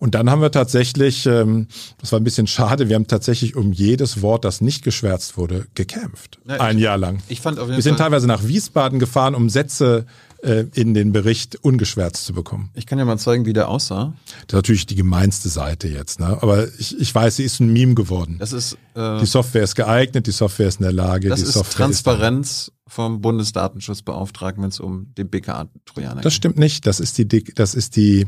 Und 0.00 0.14
dann 0.14 0.30
haben 0.30 0.40
wir 0.40 0.50
tatsächlich, 0.50 1.26
ähm, 1.26 1.66
das 1.98 2.10
war 2.10 2.18
ein 2.18 2.24
bisschen 2.24 2.46
schade, 2.46 2.88
wir 2.88 2.96
haben 2.96 3.06
tatsächlich 3.06 3.54
um 3.54 3.72
jedes 3.72 4.22
Wort, 4.22 4.46
das 4.46 4.62
nicht 4.62 4.82
geschwärzt 4.82 5.36
wurde, 5.36 5.66
gekämpft. 5.74 6.38
Ja, 6.48 6.58
ein 6.58 6.78
Jahr 6.78 6.96
lang. 6.96 7.22
Ich 7.28 7.42
fand 7.42 7.58
auf 7.58 7.66
jeden 7.66 7.76
wir 7.76 7.82
sind 7.82 7.98
Fall 7.98 8.06
teilweise 8.06 8.26
nach 8.26 8.46
Wiesbaden 8.46 8.98
gefahren, 8.98 9.34
um 9.34 9.50
Sätze 9.50 10.06
äh, 10.42 10.66
in 10.74 10.94
den 10.94 11.12
Bericht 11.12 11.56
ungeschwärzt 11.62 12.24
zu 12.24 12.32
bekommen. 12.32 12.70
Ich 12.74 12.86
kann 12.86 12.98
ja 12.98 13.04
mal 13.04 13.18
zeigen, 13.18 13.46
wie 13.46 13.52
der 13.52 13.68
aussah. 13.68 14.14
Das 14.26 14.34
ist 14.48 14.52
natürlich 14.52 14.86
die 14.86 14.94
gemeinste 14.94 15.48
Seite 15.48 15.88
jetzt, 15.88 16.20
ne? 16.20 16.38
Aber 16.40 16.66
ich, 16.78 16.98
ich 16.98 17.14
weiß, 17.14 17.36
sie 17.36 17.44
ist 17.44 17.60
ein 17.60 17.72
Meme 17.72 17.94
geworden. 17.94 18.36
Das 18.38 18.52
ist 18.52 18.76
äh, 18.94 19.20
die 19.20 19.26
Software 19.26 19.62
ist 19.62 19.74
geeignet, 19.74 20.26
die 20.26 20.32
Software 20.32 20.68
ist 20.68 20.80
in 20.80 20.84
der 20.84 20.92
Lage, 20.92 21.28
das 21.28 21.40
die 21.40 21.46
ist 21.46 21.52
Software 21.52 21.86
Transparenz 21.86 22.68
ist 22.68 22.72
vom 22.86 23.20
Bundesdatenschutzbeauftragten, 23.20 24.62
wenn 24.62 24.70
es 24.70 24.80
um 24.80 25.14
den 25.14 25.28
BKA-Trojaner 25.28 26.16
geht. 26.16 26.24
Das 26.24 26.34
stimmt 26.34 26.58
nicht. 26.58 26.86
Das 26.86 26.98
ist 26.98 27.18
die, 27.18 27.26
das 27.26 27.74
ist 27.74 27.96
die 27.96 28.26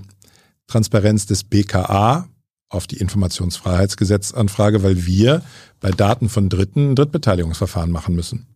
Transparenz 0.69 1.27
des 1.27 1.45
BKA 1.45 2.29
auf 2.69 2.87
die 2.87 2.97
Informationsfreiheitsgesetzanfrage, 2.97 4.83
weil 4.83 5.05
wir 5.05 5.43
bei 5.81 5.91
Daten 5.91 6.29
von 6.29 6.49
Dritten 6.49 6.93
ein 6.93 6.97
Drittbeteiligungsverfahren 6.97 7.91
machen 7.91 8.15
müssen. 8.15 8.47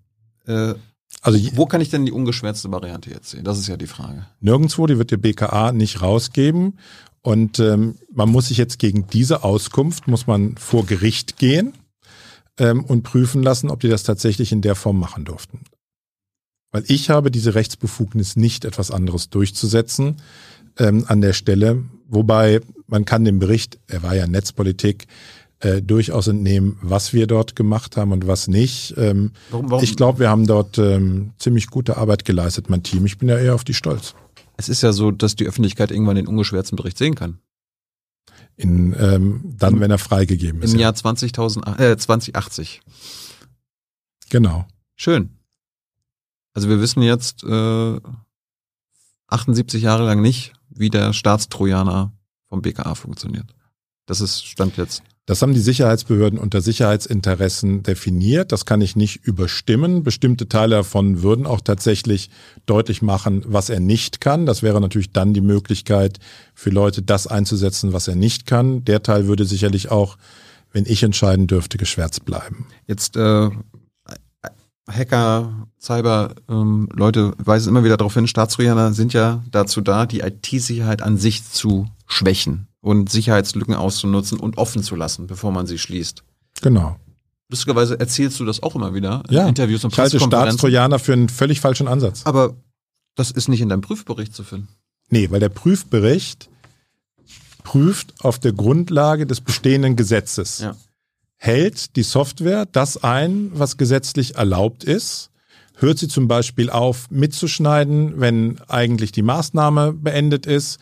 Äh, 0.47 0.74
also 1.22 1.38
wo 1.56 1.66
kann 1.66 1.80
ich 1.80 1.90
denn 1.90 2.06
die 2.06 2.12
ungeschwärzte 2.12 2.70
Variante 2.70 3.10
jetzt 3.10 3.30
sehen? 3.30 3.44
Das 3.44 3.59
ist 3.59 3.66
ja 3.66 3.76
die 3.76 3.86
Frage. 3.86 4.26
Nirgendwo, 4.40 4.86
die 4.86 4.98
wird 4.98 5.10
der 5.10 5.16
BKA 5.16 5.72
nicht 5.72 6.02
rausgeben. 6.02 6.78
Und 7.22 7.59
ähm, 7.59 7.97
man 8.12 8.28
muss 8.28 8.48
sich 8.48 8.56
jetzt 8.56 8.78
gegen 8.78 9.09
diese 9.09 9.43
Auskunft, 9.43 10.06
muss 10.06 10.28
man 10.28 10.56
vor 10.56 10.86
Gericht 10.86 11.38
gehen. 11.38 11.72
ähm, 12.59 12.84
und 12.84 13.02
prüfen 13.02 13.43
lassen, 13.43 13.70
ob 13.70 13.80
die 13.80 13.88
das 13.88 14.02
tatsächlich 14.02 14.52
in 14.52 14.62
der 14.62 14.74
Form 14.74 14.98
machen 14.98 15.24
durften. 15.24 15.60
Weil 16.72 16.84
ich 16.88 17.10
habe 17.10 17.30
diese 17.30 17.55
Rechtsbefugnis 17.55 18.36
nicht, 18.36 18.64
etwas 18.64 18.90
anderes 18.90 19.30
durchzusetzen 19.30 20.16
ähm, 20.78 21.05
an 21.09 21.20
der 21.20 21.32
Stelle. 21.32 21.84
Wobei 22.09 22.60
man 22.86 23.05
kann 23.05 23.24
dem 23.24 23.38
Bericht, 23.38 23.78
er 23.86 24.02
war 24.02 24.14
ja 24.14 24.26
Netzpolitik, 24.26 25.06
äh, 25.61 25.81
durchaus 25.81 26.27
entnehmen, 26.28 26.78
was 26.83 27.12
wir 27.12 27.27
dort 27.27 27.57
gemacht 27.57 27.97
haben 27.97 28.12
und 28.12 28.27
was 28.27 28.49
nicht. 28.49 28.95
Ähm, 28.97 29.33
warum, 29.51 29.70
warum? 29.70 29.85
Ich 29.85 29.97
glaube, 29.97 30.19
wir 30.19 30.28
haben 30.28 30.47
dort 30.47 30.78
ähm, 30.78 31.33
ziemlich 31.39 31.69
gute 31.69 31.97
Arbeit 31.97 32.24
geleistet, 32.24 32.69
mein 32.69 32.83
Team. 32.83 33.07
Ich 33.07 33.19
bin 33.19 33.28
ja 33.28 33.39
eher 33.39 33.55
auf 33.55 33.65
die 33.65 33.74
stolz. 33.74 34.15
Es 34.57 34.69
ist 34.69 34.83
ja 34.83 34.93
so, 34.93 35.11
dass 35.11 35.37
die 35.37 35.47
Öffentlichkeit 35.47 35.91
irgendwann 35.91 36.16
den 36.16 36.27
ungeschwärzten 36.27 36.77
Bericht 36.77 36.99
sehen 36.99 37.15
kann. 37.15 37.39
In, 38.57 38.95
ähm, 38.99 39.55
dann, 39.59 39.74
Im, 39.74 39.81
wenn 39.81 39.91
er 39.91 39.99
freigegeben 39.99 40.62
ist. 40.62 40.73
Im 40.73 40.81
Jahr 40.81 40.95
20, 40.95 41.33
äh, 41.33 41.97
2080. 41.97 42.81
Genau. 44.31 44.66
Schön. 44.95 45.31
Also 46.55 46.69
wir 46.69 46.81
wissen 46.81 47.03
jetzt 47.03 47.45
äh, 47.45 48.01
78 49.28 49.83
Jahre 49.83 50.05
lang 50.05 50.23
nicht, 50.23 50.55
wie 50.70 50.91
der 50.91 51.12
Staatstrojaner 51.12 52.12
vom 52.49 52.62
BKA 52.62 52.95
funktioniert. 52.95 53.55
Das 54.07 54.20
ist 54.20 54.47
Stand 54.47 54.77
jetzt. 54.77 55.03
Das 55.27 55.43
haben 55.43 55.55
die 55.55 55.61
Sicherheitsbehörden 55.61 56.39
unter 56.39 56.61
Sicherheitsinteressen 56.61 57.82
definiert. 57.82 58.53
Das 58.53 58.65
kann 58.65 58.81
ich 58.81 58.94
nicht 58.94 59.27
überstimmen. 59.27 60.05
Bestimmte 60.05 60.48
Teile 60.48 60.77
davon 60.77 61.23
würden 61.23 61.47
auch 61.47 61.61
tatsächlich 61.61 62.31
deutlich 62.65 63.03
machen, 63.03 63.43
was 63.44 63.69
er 63.69 63.81
nicht 63.81 64.20
kann. 64.20 64.47
Das 64.47 64.62
wäre 64.62 64.81
natürlich 64.81 65.11
dann 65.11 65.35
die 65.35 65.40
Möglichkeit 65.40 66.20
für 66.55 66.70
Leute, 66.70 67.03
das 67.03 67.27
einzusetzen, 67.27 67.93
was 67.93 68.07
er 68.07 68.15
nicht 68.15 68.47
kann. 68.47 68.85
Der 68.85 69.03
Teil 69.03 69.27
würde 69.27 69.44
sicherlich 69.47 69.90
auch, 69.90 70.16
wenn 70.73 70.86
ich 70.86 71.03
entscheiden 71.03 71.48
dürfte, 71.48 71.77
geschwärzt 71.77 72.24
bleiben. 72.24 72.69
Jetzt 72.86 73.16
äh, 73.16 73.51
Hacker, 74.89 75.66
Cyber, 75.81 76.36
ähm, 76.48 76.89
Leute 76.93 77.32
weisen 77.39 77.70
immer 77.70 77.82
wieder 77.82 77.97
darauf 77.97 78.15
hin, 78.15 78.28
Staatstrojaner 78.28 78.93
sind 78.93 79.12
ja 79.12 79.43
dazu 79.51 79.81
da, 79.81 80.07
die 80.07 80.20
IT-Sicherheit 80.20 81.03
an 81.03 81.16
sich 81.16 81.51
zu 81.51 81.89
schwächen 82.07 82.69
und 82.86 83.10
Sicherheitslücken 83.10 83.74
auszunutzen 83.74 84.38
und 84.38 84.58
offen 84.58 84.80
zu 84.80 84.94
lassen, 84.94 85.26
bevor 85.26 85.50
man 85.50 85.66
sie 85.66 85.76
schließt. 85.76 86.22
Genau. 86.62 86.96
Lustigerweise 87.48 87.98
erzählst 87.98 88.38
du 88.38 88.44
das 88.44 88.62
auch 88.62 88.76
immer 88.76 88.94
wieder 88.94 89.24
in 89.28 89.34
ja, 89.34 89.48
Interviews 89.48 89.82
und 89.82 89.92
ich 89.92 89.98
halte 89.98 90.20
Staatstrojaner 90.20 91.00
für 91.00 91.12
einen 91.12 91.28
völlig 91.28 91.60
falschen 91.60 91.88
Ansatz. 91.88 92.22
Aber 92.24 92.54
das 93.16 93.32
ist 93.32 93.48
nicht 93.48 93.60
in 93.60 93.70
deinem 93.70 93.80
Prüfbericht 93.80 94.36
zu 94.36 94.44
finden. 94.44 94.68
Nee, 95.08 95.30
weil 95.32 95.40
der 95.40 95.48
Prüfbericht 95.48 96.48
prüft 97.64 98.14
auf 98.20 98.38
der 98.38 98.52
Grundlage 98.52 99.26
des 99.26 99.40
bestehenden 99.40 99.96
Gesetzes. 99.96 100.60
Ja. 100.60 100.76
Hält 101.38 101.96
die 101.96 102.04
Software 102.04 102.66
das 102.66 103.02
ein, 103.02 103.50
was 103.52 103.78
gesetzlich 103.78 104.36
erlaubt 104.36 104.84
ist? 104.84 105.30
Hört 105.74 105.98
sie 105.98 106.08
zum 106.08 106.28
Beispiel 106.28 106.70
auf, 106.70 107.10
mitzuschneiden, 107.10 108.20
wenn 108.20 108.60
eigentlich 108.68 109.10
die 109.10 109.22
Maßnahme 109.22 109.92
beendet 109.92 110.46
ist? 110.46 110.78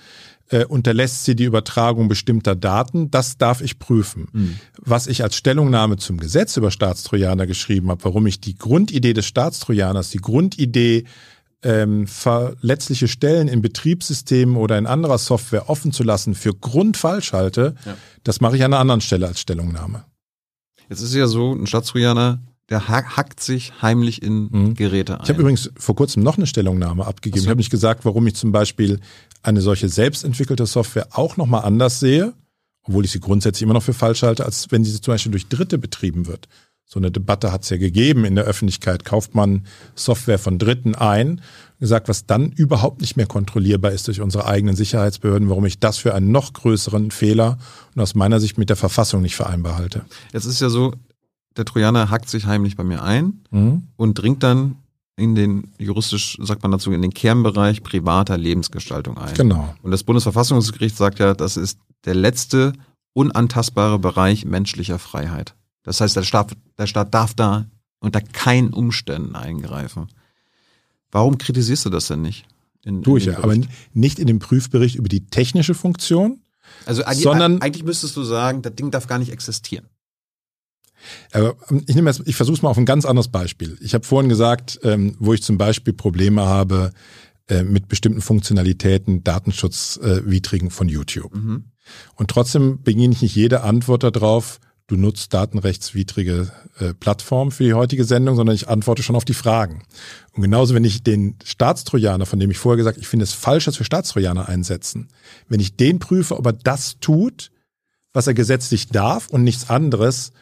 Äh, 0.51 0.65
unterlässt 0.65 1.25
sie 1.25 1.35
die 1.35 1.45
Übertragung 1.45 2.09
bestimmter 2.09 2.55
Daten. 2.55 3.11
Das 3.11 3.39
darf 3.39 3.61
ich 3.61 3.79
prüfen. 3.79 4.29
Mhm. 4.33 4.57
Was 4.79 5.07
ich 5.07 5.23
als 5.23 5.37
Stellungnahme 5.37 5.97
zum 5.97 6.19
Gesetz 6.19 6.57
über 6.57 6.71
Staatstrojaner 6.71 7.47
geschrieben 7.47 7.91
habe, 7.91 8.05
warum 8.05 8.27
ich 8.27 8.41
die 8.41 8.57
Grundidee 8.57 9.15
des 9.15 9.27
Staatstrojaners, 9.27 10.11
die 10.11 10.19
Grundidee 10.19 11.05
ähm, 11.62 12.07
verletzliche 12.07 13.09
Stellen 13.09 13.49
in 13.49 13.62
Betriebssystemen 13.62 14.57
oder 14.57 14.77
in 14.77 14.87
anderer 14.87 15.19
Software 15.19 15.71
offen 15.71 15.93
zu 15.93 16.03
lassen, 16.03 16.35
für 16.35 16.55
grundfalsch 16.55 17.33
halte, 17.33 17.75
ja. 17.87 17.97
das 18.23 18.41
mache 18.41 18.57
ich 18.57 18.65
an 18.65 18.73
einer 18.73 18.81
anderen 18.81 19.01
Stelle 19.01 19.27
als 19.27 19.41
Stellungnahme. 19.41 20.05
Jetzt 20.91 21.01
ist 21.01 21.09
es 21.11 21.15
ja 21.15 21.27
so, 21.27 21.53
ein 21.53 21.66
Staatstrojaner 21.66 22.41
der 22.70 22.89
hackt 22.89 23.41
sich 23.41 23.82
heimlich 23.82 24.23
in 24.23 24.49
mhm. 24.51 24.74
Geräte 24.74 25.19
ein. 25.19 25.24
Ich 25.24 25.28
habe 25.28 25.41
übrigens 25.41 25.70
vor 25.77 25.95
kurzem 25.95 26.23
noch 26.23 26.36
eine 26.36 26.47
Stellungnahme 26.47 27.07
abgegeben. 27.07 27.41
So. 27.41 27.45
Ich 27.45 27.51
habe 27.51 27.59
nicht 27.59 27.70
gesagt, 27.70 28.05
warum 28.05 28.27
ich 28.27 28.35
zum 28.36 28.53
Beispiel 28.53 29.01
eine 29.43 29.61
solche 29.61 29.89
selbstentwickelte 29.89 30.66
Software 30.66 31.09
auch 31.12 31.36
nochmal 31.36 31.65
anders 31.65 32.01
sehe, 32.01 32.32
obwohl 32.85 33.05
ich 33.05 33.11
sie 33.11 33.20
grundsätzlich 33.20 33.62
immer 33.62 33.74
noch 33.74 33.82
für 33.82 33.93
falsch 33.93 34.23
halte, 34.23 34.45
als 34.45 34.70
wenn 34.70 34.85
sie 34.85 35.01
zum 35.01 35.12
Beispiel 35.12 35.32
durch 35.32 35.49
Dritte 35.49 35.78
betrieben 35.78 36.27
wird. 36.27 36.49
So 36.86 37.01
eine 37.01 37.11
Debatte 37.11 37.51
hat 37.51 37.65
es 37.65 37.70
ja 37.70 37.77
gegeben 37.77 38.24
in 38.24 38.35
der 38.35 38.45
Öffentlichkeit. 38.45 39.05
Kauft 39.05 39.35
man 39.35 39.66
Software 39.95 40.39
von 40.39 40.59
Dritten 40.59 40.95
ein? 40.95 41.41
Gesagt, 41.81 42.09
was 42.09 42.27
dann 42.27 42.53
überhaupt 42.53 43.01
nicht 43.01 43.16
mehr 43.16 43.27
kontrollierbar 43.27 43.91
ist 43.93 44.07
durch 44.07 44.20
unsere 44.20 44.47
eigenen 44.47 44.77
Sicherheitsbehörden, 44.77 45.49
warum 45.49 45.66
ich 45.66 45.81
das 45.81 45.99
für 45.99 46.15
einen 46.15 46.31
noch 46.31 46.53
größeren 46.53 47.11
Fehler 47.11 47.59
und 47.95 48.03
aus 48.03 48.15
meiner 48.15 48.39
Sicht 48.39 48.59
mit 48.59 48.69
der 48.69 48.77
Verfassung 48.77 49.23
nicht 49.23 49.35
vereinbar 49.35 49.77
halte. 49.77 50.05
Jetzt 50.32 50.45
ist 50.45 50.61
ja 50.61 50.69
so, 50.69 50.93
der 51.56 51.64
Trojaner 51.64 52.10
hackt 52.10 52.28
sich 52.28 52.47
heimlich 52.47 52.76
bei 52.76 52.85
mir 52.85 53.02
ein 53.02 53.44
mhm. 53.51 53.85
und 53.97 54.14
dringt 54.14 54.43
dann 54.43 54.76
in 55.16 55.35
den, 55.35 55.72
juristisch 55.78 56.39
sagt 56.43 56.62
man 56.62 56.72
dazu, 56.72 56.90
in 56.90 57.02
den 57.02 57.14
Kernbereich 57.14 57.82
privater 57.82 58.36
Lebensgestaltung 58.36 59.16
ein. 59.16 59.35
Genau. 59.35 59.74
Und 59.82 59.93
das 59.93 60.02
Bundesverfassungsgericht 60.02 60.97
sagt 60.97 61.20
ja, 61.20 61.35
das 61.35 61.56
ist 61.56 61.78
der 62.05 62.14
letzte 62.14 62.72
unantastbare 63.12 63.98
Bereich 63.98 64.44
menschlicher 64.44 64.98
Freiheit. 64.98 65.55
Das 65.85 66.01
heißt, 66.01 66.16
der 66.16 66.24
Staat, 66.24 66.56
der 66.78 66.86
Staat 66.86 67.14
darf 67.14 67.35
da 67.35 67.66
unter 68.01 68.20
keinen 68.20 68.72
Umständen 68.72 69.36
eingreifen. 69.36 70.09
Warum 71.12 71.39
kritisierst 71.39 71.86
du 71.86 71.90
das 71.90 72.09
denn 72.09 72.22
nicht? 72.22 72.47
In, 72.85 73.02
Tue 73.02 73.18
ich 73.18 73.26
ja, 73.26 73.39
aber 73.39 73.55
nicht 73.93 74.18
in 74.18 74.26
dem 74.26 74.40
Prüfbericht 74.40 74.97
über 74.97 75.09
die 75.09 75.26
technische 75.26 75.74
Funktion, 75.74 76.40
also 76.86 77.02
sondern 77.12 77.62
eigentlich 77.62 77.85
müsstest 77.85 78.16
du 78.16 78.24
sagen, 78.24 78.62
das 78.62 78.74
Ding 78.74 78.90
darf 78.90 79.06
gar 79.06 79.18
nicht 79.18 79.32
existieren. 79.32 79.86
Aber 81.32 81.56
ähm, 81.70 81.82
ich 81.86 81.94
nehme 81.94 82.10
jetzt, 82.10 82.22
ich 82.26 82.36
versuche 82.36 82.56
es 82.56 82.62
mal 82.62 82.70
auf 82.70 82.78
ein 82.78 82.86
ganz 82.86 83.05
anderes 83.05 83.28
Beispiel. 83.28 83.76
Ich 83.81 83.94
habe 83.94 84.05
vorhin 84.05 84.28
gesagt, 84.28 84.81
ähm, 84.82 85.16
wo 85.18 85.32
ich 85.32 85.43
zum 85.43 85.59
Beispiel 85.59 85.93
Probleme 85.93 86.47
habe 86.47 86.93
äh, 87.48 87.62
mit 87.62 87.89
bestimmten 87.89 88.20
Funktionalitäten, 88.20 89.24
datenschutzwidrigen 89.24 90.70
von 90.70 90.89
YouTube. 90.89 91.35
Mhm. 91.35 91.64
Und 92.14 92.31
trotzdem 92.31 92.82
beginne 92.82 93.14
ich 93.14 93.22
nicht 93.22 93.36
jede 93.36 93.62
Antwort 93.62 94.02
darauf, 94.02 94.60
du 94.86 94.97
nutzt 94.97 95.32
datenrechtswidrige 95.32 96.51
äh, 96.78 96.94
Plattform 96.94 97.51
für 97.51 97.64
die 97.64 97.74
heutige 97.74 98.05
Sendung, 98.05 98.36
sondern 98.36 98.55
ich 98.55 98.68
antworte 98.68 99.02
schon 99.02 99.16
auf 99.16 99.24
die 99.24 99.35
Fragen. 99.35 99.82
Und 100.32 100.43
genauso, 100.43 100.74
wenn 100.74 100.85
ich 100.85 101.02
den 101.02 101.36
Staatstrojaner, 101.44 102.26
von 102.26 102.39
dem 102.39 102.51
ich 102.51 102.59
vorher 102.59 102.76
gesagt, 102.76 102.98
ich 102.98 103.09
finde 103.09 103.24
es 103.24 103.32
falsch, 103.32 103.64
dass 103.64 103.78
wir 103.78 103.86
Staatstrojaner 103.86 104.48
einsetzen, 104.48 105.09
wenn 105.48 105.60
ich 105.60 105.76
den 105.76 105.98
prüfe, 105.98 106.36
ob 106.39 106.47
er 106.47 106.52
das 106.52 106.98
tut, 107.01 107.51
was 108.12 108.26
er 108.26 108.35
gesetzlich 108.35 108.89
darf 108.89 109.28
und 109.28 109.43
nichts 109.43 109.70
anderes, 109.70 110.32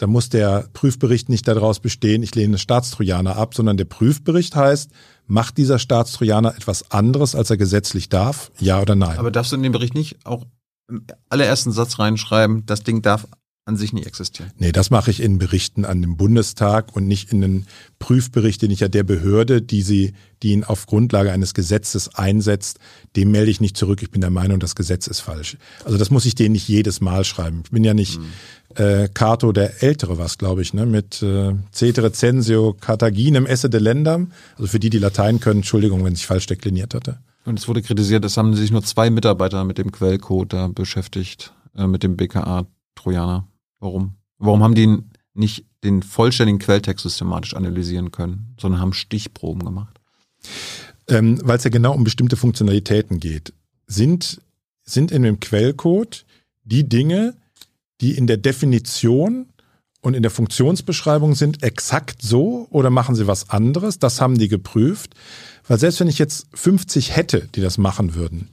da 0.00 0.06
muss 0.06 0.30
der 0.30 0.66
Prüfbericht 0.72 1.28
nicht 1.28 1.46
daraus 1.46 1.78
bestehen, 1.78 2.22
ich 2.22 2.34
lehne 2.34 2.56
Staatstrojaner 2.56 3.36
ab, 3.36 3.54
sondern 3.54 3.76
der 3.76 3.84
Prüfbericht 3.84 4.56
heißt, 4.56 4.90
macht 5.26 5.58
dieser 5.58 5.78
Staatstrojaner 5.78 6.56
etwas 6.56 6.90
anderes, 6.90 7.34
als 7.34 7.50
er 7.50 7.58
gesetzlich 7.58 8.08
darf? 8.08 8.50
Ja 8.58 8.80
oder 8.80 8.94
nein? 8.94 9.18
Aber 9.18 9.30
darfst 9.30 9.52
du 9.52 9.56
in 9.56 9.62
dem 9.62 9.72
Bericht 9.72 9.92
nicht 9.92 10.24
auch 10.24 10.46
im 10.88 11.04
allerersten 11.28 11.70
Satz 11.70 11.98
reinschreiben, 11.98 12.64
das 12.64 12.82
Ding 12.82 13.02
darf 13.02 13.26
an 13.66 13.76
sich 13.76 13.92
nicht 13.92 14.06
existieren. 14.06 14.50
Nee, 14.58 14.72
das 14.72 14.90
mache 14.90 15.10
ich 15.10 15.20
in 15.20 15.38
Berichten 15.38 15.84
an 15.84 16.00
dem 16.00 16.16
Bundestag 16.16 16.96
und 16.96 17.06
nicht 17.06 17.30
in 17.30 17.40
den 17.42 17.66
Prüfbericht, 17.98 18.62
den 18.62 18.70
ich 18.70 18.80
ja 18.80 18.88
der 18.88 19.04
Behörde, 19.04 19.60
die 19.60 19.82
sie, 19.82 20.14
die 20.42 20.52
ihn 20.52 20.64
auf 20.64 20.86
Grundlage 20.86 21.30
eines 21.30 21.52
Gesetzes 21.52 22.14
einsetzt, 22.14 22.78
dem 23.16 23.30
melde 23.30 23.50
ich 23.50 23.60
nicht 23.60 23.76
zurück. 23.76 24.02
Ich 24.02 24.10
bin 24.10 24.22
der 24.22 24.30
Meinung, 24.30 24.60
das 24.60 24.74
Gesetz 24.74 25.06
ist 25.06 25.20
falsch. 25.20 25.58
Also 25.84 25.98
das 25.98 26.10
muss 26.10 26.24
ich 26.24 26.34
denen 26.34 26.52
nicht 26.52 26.68
jedes 26.68 27.00
Mal 27.00 27.24
schreiben. 27.24 27.60
Ich 27.64 27.70
bin 27.70 27.84
ja 27.84 27.94
nicht 27.94 28.18
mhm. 28.18 28.32
Äh, 28.76 29.08
Cato 29.08 29.52
der 29.52 29.82
Ältere, 29.82 30.18
was 30.18 30.38
glaube 30.38 30.62
ich, 30.62 30.74
ne, 30.74 30.86
mit 30.86 31.22
äh, 31.22 31.54
Cetere 31.72 32.12
censio 32.12 32.74
Carthaginem 32.80 33.46
esse 33.46 33.68
de 33.68 33.80
Lendam. 33.80 34.32
Also 34.56 34.68
für 34.68 34.80
die, 34.80 34.90
die 34.90 34.98
Latein 34.98 35.40
können, 35.40 35.60
Entschuldigung, 35.60 36.04
wenn 36.04 36.14
ich 36.14 36.26
falsch 36.26 36.46
dekliniert 36.46 36.94
hatte. 36.94 37.18
Und 37.44 37.58
es 37.58 37.68
wurde 37.68 37.82
kritisiert, 37.82 38.24
es 38.24 38.36
haben 38.36 38.54
sich 38.54 38.70
nur 38.70 38.82
zwei 38.82 39.10
Mitarbeiter 39.10 39.64
mit 39.64 39.78
dem 39.78 39.92
Quellcode 39.92 40.52
da 40.52 40.68
beschäftigt, 40.68 41.52
äh, 41.76 41.86
mit 41.86 42.02
dem 42.02 42.16
BKA-Trojaner. 42.16 43.46
Warum? 43.80 44.14
Warum 44.38 44.62
haben 44.62 44.74
die 44.74 44.98
nicht 45.34 45.64
den 45.82 46.02
vollständigen 46.02 46.58
Quelltext 46.58 47.02
systematisch 47.02 47.54
analysieren 47.54 48.10
können, 48.10 48.54
sondern 48.60 48.80
haben 48.80 48.92
Stichproben 48.92 49.64
gemacht? 49.64 49.98
Ähm, 51.08 51.40
Weil 51.42 51.56
es 51.56 51.64
ja 51.64 51.70
genau 51.70 51.94
um 51.94 52.04
bestimmte 52.04 52.36
Funktionalitäten 52.36 53.20
geht. 53.20 53.52
Sind, 53.86 54.40
sind 54.84 55.10
in 55.10 55.22
dem 55.22 55.40
Quellcode 55.40 56.24
die 56.64 56.88
Dinge, 56.88 57.34
die 58.00 58.16
in 58.16 58.26
der 58.26 58.36
Definition 58.36 59.46
und 60.00 60.14
in 60.14 60.22
der 60.22 60.30
Funktionsbeschreibung 60.30 61.34
sind, 61.34 61.62
exakt 61.62 62.22
so 62.22 62.66
oder 62.70 62.90
machen 62.90 63.14
sie 63.14 63.26
was 63.26 63.50
anderes? 63.50 63.98
Das 63.98 64.20
haben 64.20 64.38
die 64.38 64.48
geprüft. 64.48 65.14
Weil 65.68 65.78
selbst 65.78 66.00
wenn 66.00 66.08
ich 66.08 66.18
jetzt 66.18 66.46
50 66.54 67.14
hätte, 67.14 67.48
die 67.54 67.60
das 67.60 67.78
machen 67.78 68.14
würden, 68.14 68.48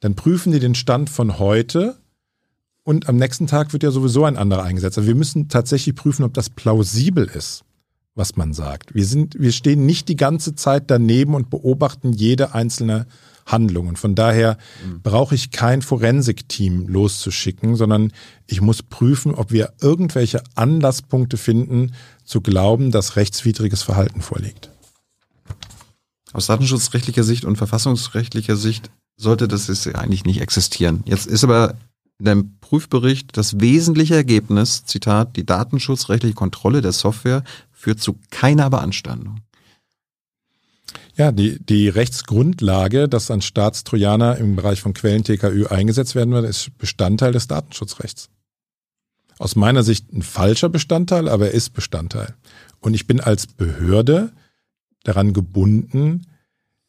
dann 0.00 0.14
prüfen 0.14 0.52
die 0.52 0.60
den 0.60 0.74
Stand 0.74 1.10
von 1.10 1.38
heute 1.38 1.96
und 2.82 3.08
am 3.08 3.16
nächsten 3.16 3.46
Tag 3.46 3.72
wird 3.72 3.82
ja 3.82 3.90
sowieso 3.90 4.24
ein 4.24 4.38
anderer 4.38 4.62
eingesetzt. 4.62 4.96
Also 4.96 5.06
wir 5.06 5.14
müssen 5.14 5.48
tatsächlich 5.48 5.94
prüfen, 5.94 6.24
ob 6.24 6.32
das 6.32 6.48
plausibel 6.48 7.24
ist, 7.26 7.62
was 8.14 8.36
man 8.36 8.54
sagt. 8.54 8.94
Wir 8.94 9.04
sind, 9.04 9.38
wir 9.38 9.52
stehen 9.52 9.84
nicht 9.84 10.08
die 10.08 10.16
ganze 10.16 10.54
Zeit 10.54 10.90
daneben 10.90 11.34
und 11.34 11.50
beobachten 11.50 12.12
jede 12.12 12.54
einzelne 12.54 13.06
Handlungen. 13.46 13.96
Von 13.96 14.14
daher 14.14 14.58
mhm. 14.84 15.02
brauche 15.02 15.34
ich 15.34 15.50
kein 15.50 15.82
Forensikteam 15.82 16.88
loszuschicken, 16.88 17.76
sondern 17.76 18.12
ich 18.46 18.60
muss 18.60 18.82
prüfen, 18.82 19.34
ob 19.34 19.50
wir 19.50 19.72
irgendwelche 19.80 20.42
Anlasspunkte 20.54 21.36
finden, 21.36 21.92
zu 22.24 22.40
glauben, 22.40 22.90
dass 22.90 23.16
rechtswidriges 23.16 23.82
Verhalten 23.82 24.20
vorliegt. 24.20 24.70
Aus 26.32 26.46
datenschutzrechtlicher 26.46 27.24
Sicht 27.24 27.44
und 27.44 27.56
verfassungsrechtlicher 27.56 28.56
Sicht 28.56 28.90
sollte 29.16 29.48
das 29.48 29.86
eigentlich 29.88 30.24
nicht 30.24 30.40
existieren. 30.40 31.02
Jetzt 31.04 31.26
ist 31.26 31.44
aber 31.44 31.74
in 32.18 32.26
deinem 32.26 32.58
Prüfbericht 32.60 33.36
das 33.36 33.60
wesentliche 33.60 34.14
Ergebnis, 34.14 34.84
Zitat, 34.84 35.36
die 35.36 35.44
datenschutzrechtliche 35.44 36.34
Kontrolle 36.34 36.82
der 36.82 36.92
Software 36.92 37.42
führt 37.72 38.00
zu 38.00 38.18
keiner 38.30 38.70
Beanstandung. 38.70 39.40
Ja, 41.20 41.32
die, 41.32 41.58
die 41.62 41.90
Rechtsgrundlage, 41.90 43.06
dass 43.06 43.30
ein 43.30 43.42
Staatstrojaner 43.42 44.38
im 44.38 44.56
Bereich 44.56 44.80
von 44.80 44.94
Quellen-TKÜ 44.94 45.66
eingesetzt 45.66 46.14
werden 46.14 46.32
wird, 46.32 46.46
ist 46.46 46.78
Bestandteil 46.78 47.32
des 47.32 47.46
Datenschutzrechts. 47.46 48.30
Aus 49.38 49.54
meiner 49.54 49.82
Sicht 49.82 50.10
ein 50.14 50.22
falscher 50.22 50.70
Bestandteil, 50.70 51.28
aber 51.28 51.48
er 51.48 51.52
ist 51.52 51.74
Bestandteil. 51.74 52.36
Und 52.78 52.94
ich 52.94 53.06
bin 53.06 53.20
als 53.20 53.46
Behörde 53.46 54.32
daran 55.04 55.34
gebunden, 55.34 56.22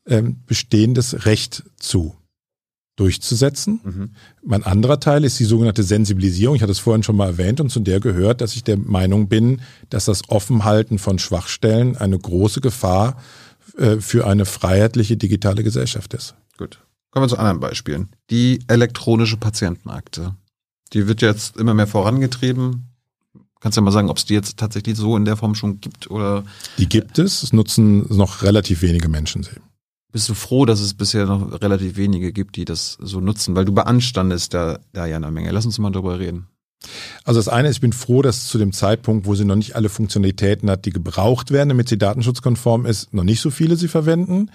ähm, 0.06 0.38
bestehendes 0.46 1.26
Recht 1.26 1.64
zu 1.76 2.16
durchzusetzen. 2.96 3.82
Mhm. 3.84 4.10
Mein 4.46 4.64
anderer 4.64 5.02
Teil 5.02 5.26
ist 5.26 5.42
die 5.42 5.46
sogenannte 5.46 5.84
Sensibilisierung. 5.84 6.56
Ich 6.56 6.62
hatte 6.62 6.72
es 6.72 6.80
vorhin 6.80 7.04
schon 7.04 7.18
mal 7.18 7.32
erwähnt 7.32 7.60
und 7.60 7.70
zu 7.70 7.82
der 7.82 8.00
gehört, 8.00 8.40
dass 8.40 8.56
ich 8.56 8.64
der 8.64 8.78
Meinung 8.78 9.28
bin, 9.28 9.60
dass 9.90 10.06
das 10.06 10.30
Offenhalten 10.30 11.00
von 11.00 11.20
Schwachstellen 11.20 11.98
eine 11.98 12.18
große 12.18 12.62
Gefahr 12.62 13.18
für 14.00 14.28
eine 14.28 14.46
freiheitliche 14.46 15.18
digitale 15.18 15.64
Gesellschaft 15.64 16.14
ist. 16.14 16.36
Gut. 16.58 16.80
Kommen 17.12 17.26
wir 17.26 17.30
zu 17.30 17.38
anderen 17.38 17.60
Beispielen. 17.60 18.10
Die 18.30 18.60
elektronische 18.68 19.38
Patientenakte. 19.38 20.36
Die 20.94 21.08
wird 21.08 21.22
jetzt 21.22 21.58
immer 21.58 21.74
mehr 21.74 21.88
vorangetrieben. 21.88 22.88
Kannst 23.60 23.78
du 23.78 23.82
ja 23.82 23.86
mal 23.86 23.92
sagen, 23.92 24.10
ob 24.10 24.18
es 24.18 24.26
die 24.26 24.34
jetzt 24.34 24.58
tatsächlich 24.58 24.98
so 24.98 25.16
in 25.16 25.26
der 25.26 25.38
Form 25.38 25.56
schon 25.56 25.80
gibt 25.80 26.10
oder? 26.10 26.44
Die 26.78 26.90
gibt 26.90 27.20
es. 27.20 27.44
Es 27.44 27.54
nutzen 27.54 28.08
noch 28.10 28.42
relativ 28.42 28.82
wenige 28.82 29.08
Menschen 29.08 29.44
sie. 29.44 29.52
Bist 30.12 30.28
du 30.28 30.34
froh, 30.34 30.66
dass 30.66 30.82
es 30.82 30.94
bisher 30.94 31.26
noch 31.26 31.62
relativ 31.62 31.96
wenige 31.96 32.34
gibt, 32.34 32.58
die 32.58 32.66
das 32.66 32.98
so 33.00 33.22
nutzen? 33.22 33.56
Weil 33.56 33.66
du 33.66 33.72
beanstandest 33.72 34.54
da, 34.54 34.80
da 34.92 35.06
ja 35.06 35.16
eine 35.16 35.32
Menge. 35.32 35.52
Lass 35.52 35.66
uns 35.66 35.78
mal 35.80 35.92
drüber 35.92 36.20
reden. 36.20 36.48
Also 37.24 37.40
das 37.40 37.48
eine, 37.48 37.70
ich 37.70 37.82
bin 37.82 37.94
froh, 37.94 38.22
dass 38.22 38.48
zu 38.48 38.58
dem 38.58 38.74
Zeitpunkt, 38.74 39.26
wo 39.26 39.36
sie 39.36 39.46
noch 39.46 39.56
nicht 39.56 39.76
alle 39.76 39.90
Funktionalitäten 39.90 40.70
hat, 40.70 40.86
die 40.86 40.92
gebraucht 40.92 41.52
werden, 41.52 41.70
damit 41.70 41.90
sie 41.90 41.98
datenschutzkonform 41.98 42.86
ist, 42.86 43.14
noch 43.14 43.24
nicht 43.24 43.42
so 43.42 43.52
viele 43.52 43.76
sie 43.76 43.88
verwenden. 43.88 44.50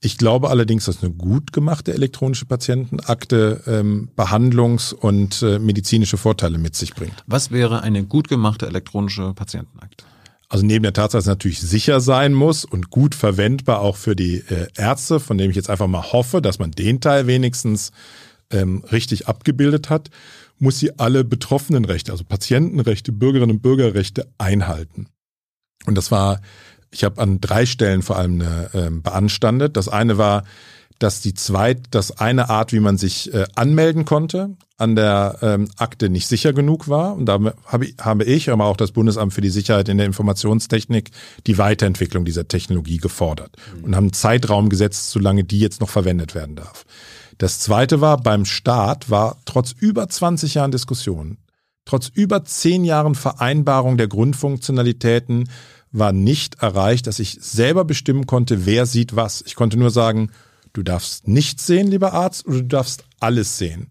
Ich 0.00 0.16
glaube 0.16 0.50
allerdings, 0.50 0.84
dass 0.84 1.02
eine 1.02 1.12
gut 1.12 1.52
gemachte 1.52 1.92
elektronische 1.92 2.46
Patientenakte 2.46 3.62
ähm, 3.66 4.10
Behandlungs- 4.16 4.94
und 4.94 5.42
äh, 5.42 5.58
medizinische 5.58 6.16
Vorteile 6.16 6.58
mit 6.58 6.76
sich 6.76 6.94
bringt. 6.94 7.24
Was 7.26 7.50
wäre 7.50 7.82
eine 7.82 8.04
gut 8.04 8.28
gemachte 8.28 8.66
elektronische 8.66 9.34
Patientenakte? 9.34 10.04
Also 10.48 10.64
neben 10.64 10.84
der 10.84 10.92
Tatsache, 10.92 11.18
dass 11.18 11.24
es 11.24 11.28
natürlich 11.28 11.60
sicher 11.60 12.00
sein 12.00 12.32
muss 12.32 12.64
und 12.64 12.90
gut 12.90 13.14
verwendbar 13.14 13.80
auch 13.80 13.96
für 13.96 14.16
die 14.16 14.36
äh, 14.36 14.68
Ärzte, 14.76 15.20
von 15.20 15.36
dem 15.36 15.50
ich 15.50 15.56
jetzt 15.56 15.68
einfach 15.68 15.88
mal 15.88 16.12
hoffe, 16.12 16.40
dass 16.40 16.58
man 16.58 16.70
den 16.70 17.00
Teil 17.00 17.26
wenigstens 17.26 17.90
ähm, 18.50 18.82
richtig 18.90 19.28
abgebildet 19.28 19.90
hat, 19.90 20.10
muss 20.58 20.78
sie 20.78 20.98
alle 20.98 21.24
betroffenen 21.24 21.84
Rechte, 21.84 22.12
also 22.12 22.24
Patientenrechte, 22.24 23.12
Bürgerinnen 23.12 23.56
und 23.56 23.62
Bürgerrechte 23.62 24.28
einhalten. 24.38 25.06
Und 25.86 25.94
das 25.96 26.10
war, 26.10 26.40
ich 26.90 27.04
habe 27.04 27.20
an 27.20 27.40
drei 27.40 27.66
Stellen 27.66 28.02
vor 28.02 28.16
allem 28.16 28.40
eine, 28.40 28.70
ähm, 28.74 29.02
beanstandet. 29.02 29.76
Das 29.76 29.88
eine 29.88 30.18
war, 30.18 30.44
dass 30.98 31.20
die 31.20 31.34
zweit, 31.34 31.82
das 31.92 32.18
eine 32.18 32.50
Art, 32.50 32.72
wie 32.72 32.80
man 32.80 32.98
sich 32.98 33.32
äh, 33.32 33.46
anmelden 33.54 34.04
konnte, 34.04 34.56
an 34.78 34.96
der 34.96 35.38
ähm, 35.42 35.68
Akte 35.76 36.08
nicht 36.08 36.26
sicher 36.26 36.52
genug 36.52 36.88
war. 36.88 37.14
Und 37.14 37.26
da 37.26 37.38
habe 37.66 37.86
ich, 37.86 37.94
habe 38.00 38.24
ich, 38.24 38.50
aber 38.50 38.64
auch 38.64 38.76
das 38.76 38.92
Bundesamt 38.92 39.32
für 39.32 39.40
die 39.40 39.50
Sicherheit 39.50 39.88
in 39.88 39.98
der 39.98 40.06
Informationstechnik 40.06 41.10
die 41.46 41.58
Weiterentwicklung 41.58 42.24
dieser 42.24 42.48
Technologie 42.48 42.98
gefordert 42.98 43.56
mhm. 43.76 43.84
und 43.84 43.96
haben 43.96 44.04
einen 44.04 44.12
Zeitraum 44.12 44.68
gesetzt, 44.68 45.10
solange 45.10 45.44
die 45.44 45.60
jetzt 45.60 45.80
noch 45.80 45.90
verwendet 45.90 46.34
werden 46.34 46.56
darf. 46.56 46.84
Das 47.38 47.60
zweite 47.60 48.00
war, 48.00 48.16
beim 48.18 48.44
Staat 48.44 49.10
war 49.10 49.38
trotz 49.44 49.72
über 49.72 50.08
20 50.08 50.54
Jahren 50.54 50.72
Diskussion, 50.72 51.38
trotz 51.84 52.08
über 52.08 52.44
10 52.44 52.84
Jahren 52.84 53.14
Vereinbarung 53.14 53.96
der 53.96 54.08
Grundfunktionalitäten, 54.08 55.48
war 55.90 56.12
nicht 56.12 56.62
erreicht, 56.62 57.06
dass 57.06 57.18
ich 57.18 57.38
selber 57.40 57.84
bestimmen 57.84 58.26
konnte, 58.26 58.66
wer 58.66 58.84
sieht 58.84 59.16
was. 59.16 59.42
Ich 59.46 59.54
konnte 59.54 59.78
nur 59.78 59.90
sagen, 59.90 60.30
Du 60.72 60.82
darfst 60.82 61.26
nichts 61.28 61.66
sehen, 61.66 61.88
lieber 61.88 62.12
Arzt, 62.12 62.46
oder 62.46 62.58
du 62.58 62.66
darfst 62.66 63.04
alles 63.20 63.58
sehen. 63.58 63.90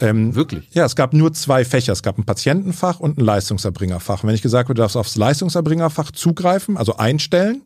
Ähm, 0.00 0.34
Wirklich? 0.34 0.68
Ja, 0.72 0.84
es 0.84 0.94
gab 0.94 1.12
nur 1.12 1.32
zwei 1.32 1.64
Fächer. 1.64 1.92
Es 1.92 2.02
gab 2.04 2.18
ein 2.18 2.24
Patientenfach 2.24 3.00
und 3.00 3.18
ein 3.18 3.24
Leistungserbringerfach. 3.24 4.22
wenn 4.22 4.34
ich 4.34 4.42
gesagt 4.42 4.68
habe, 4.68 4.74
du 4.74 4.82
darfst 4.82 4.96
aufs 4.96 5.16
Leistungserbringerfach 5.16 6.12
zugreifen, 6.12 6.76
also 6.76 6.96
einstellen, 6.96 7.62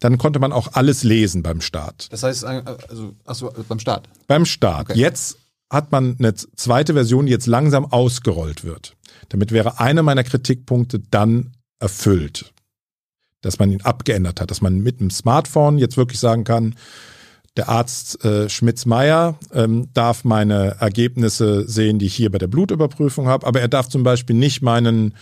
dann 0.00 0.18
konnte 0.18 0.38
man 0.38 0.52
auch 0.52 0.72
alles 0.72 1.04
lesen 1.04 1.42
beim 1.42 1.60
Start. 1.60 2.08
Das 2.10 2.22
heißt, 2.22 2.44
äh, 2.44 2.62
also, 2.88 3.14
achso, 3.24 3.52
beim 3.68 3.78
Start? 3.78 4.08
Beim 4.26 4.44
Start. 4.44 4.90
Okay. 4.90 4.98
Jetzt 4.98 5.38
hat 5.70 5.92
man 5.92 6.16
eine 6.18 6.34
zweite 6.34 6.94
Version, 6.94 7.26
die 7.26 7.32
jetzt 7.32 7.46
langsam 7.46 7.84
ausgerollt 7.86 8.64
wird. 8.64 8.96
Damit 9.28 9.52
wäre 9.52 9.78
einer 9.78 10.02
meiner 10.02 10.24
Kritikpunkte 10.24 11.00
dann 11.10 11.52
erfüllt. 11.78 12.52
Dass 13.42 13.58
man 13.58 13.70
ihn 13.70 13.82
abgeändert 13.82 14.40
hat, 14.40 14.50
dass 14.50 14.60
man 14.60 14.80
mit 14.80 15.00
dem 15.00 15.10
Smartphone 15.10 15.78
jetzt 15.78 15.96
wirklich 15.96 16.18
sagen 16.18 16.44
kann, 16.44 16.74
der 17.56 17.68
Arzt 17.68 18.24
äh, 18.24 18.48
Schmitz-Meyer 18.48 19.38
ähm, 19.52 19.88
darf 19.92 20.24
meine 20.24 20.76
Ergebnisse 20.80 21.68
sehen, 21.68 21.98
die 21.98 22.06
ich 22.06 22.14
hier 22.14 22.30
bei 22.30 22.38
der 22.38 22.46
Blutüberprüfung 22.46 23.26
habe, 23.26 23.46
aber 23.46 23.60
er 23.60 23.68
darf 23.68 23.88
zum 23.88 24.02
Beispiel 24.02 24.36
nicht 24.36 24.62
meinen 24.62 25.14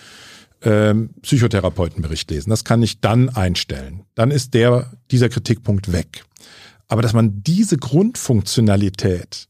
ähm, 0.62 1.10
Psychotherapeutenbericht 1.22 2.30
lesen. 2.30 2.50
Das 2.50 2.64
kann 2.64 2.82
ich 2.82 3.00
dann 3.00 3.28
einstellen. 3.28 4.04
Dann 4.14 4.30
ist 4.30 4.54
der, 4.54 4.92
dieser 5.10 5.28
Kritikpunkt 5.28 5.92
weg. 5.92 6.24
Aber 6.88 7.02
dass 7.02 7.12
man 7.12 7.42
diese 7.42 7.76
Grundfunktionalität, 7.76 9.48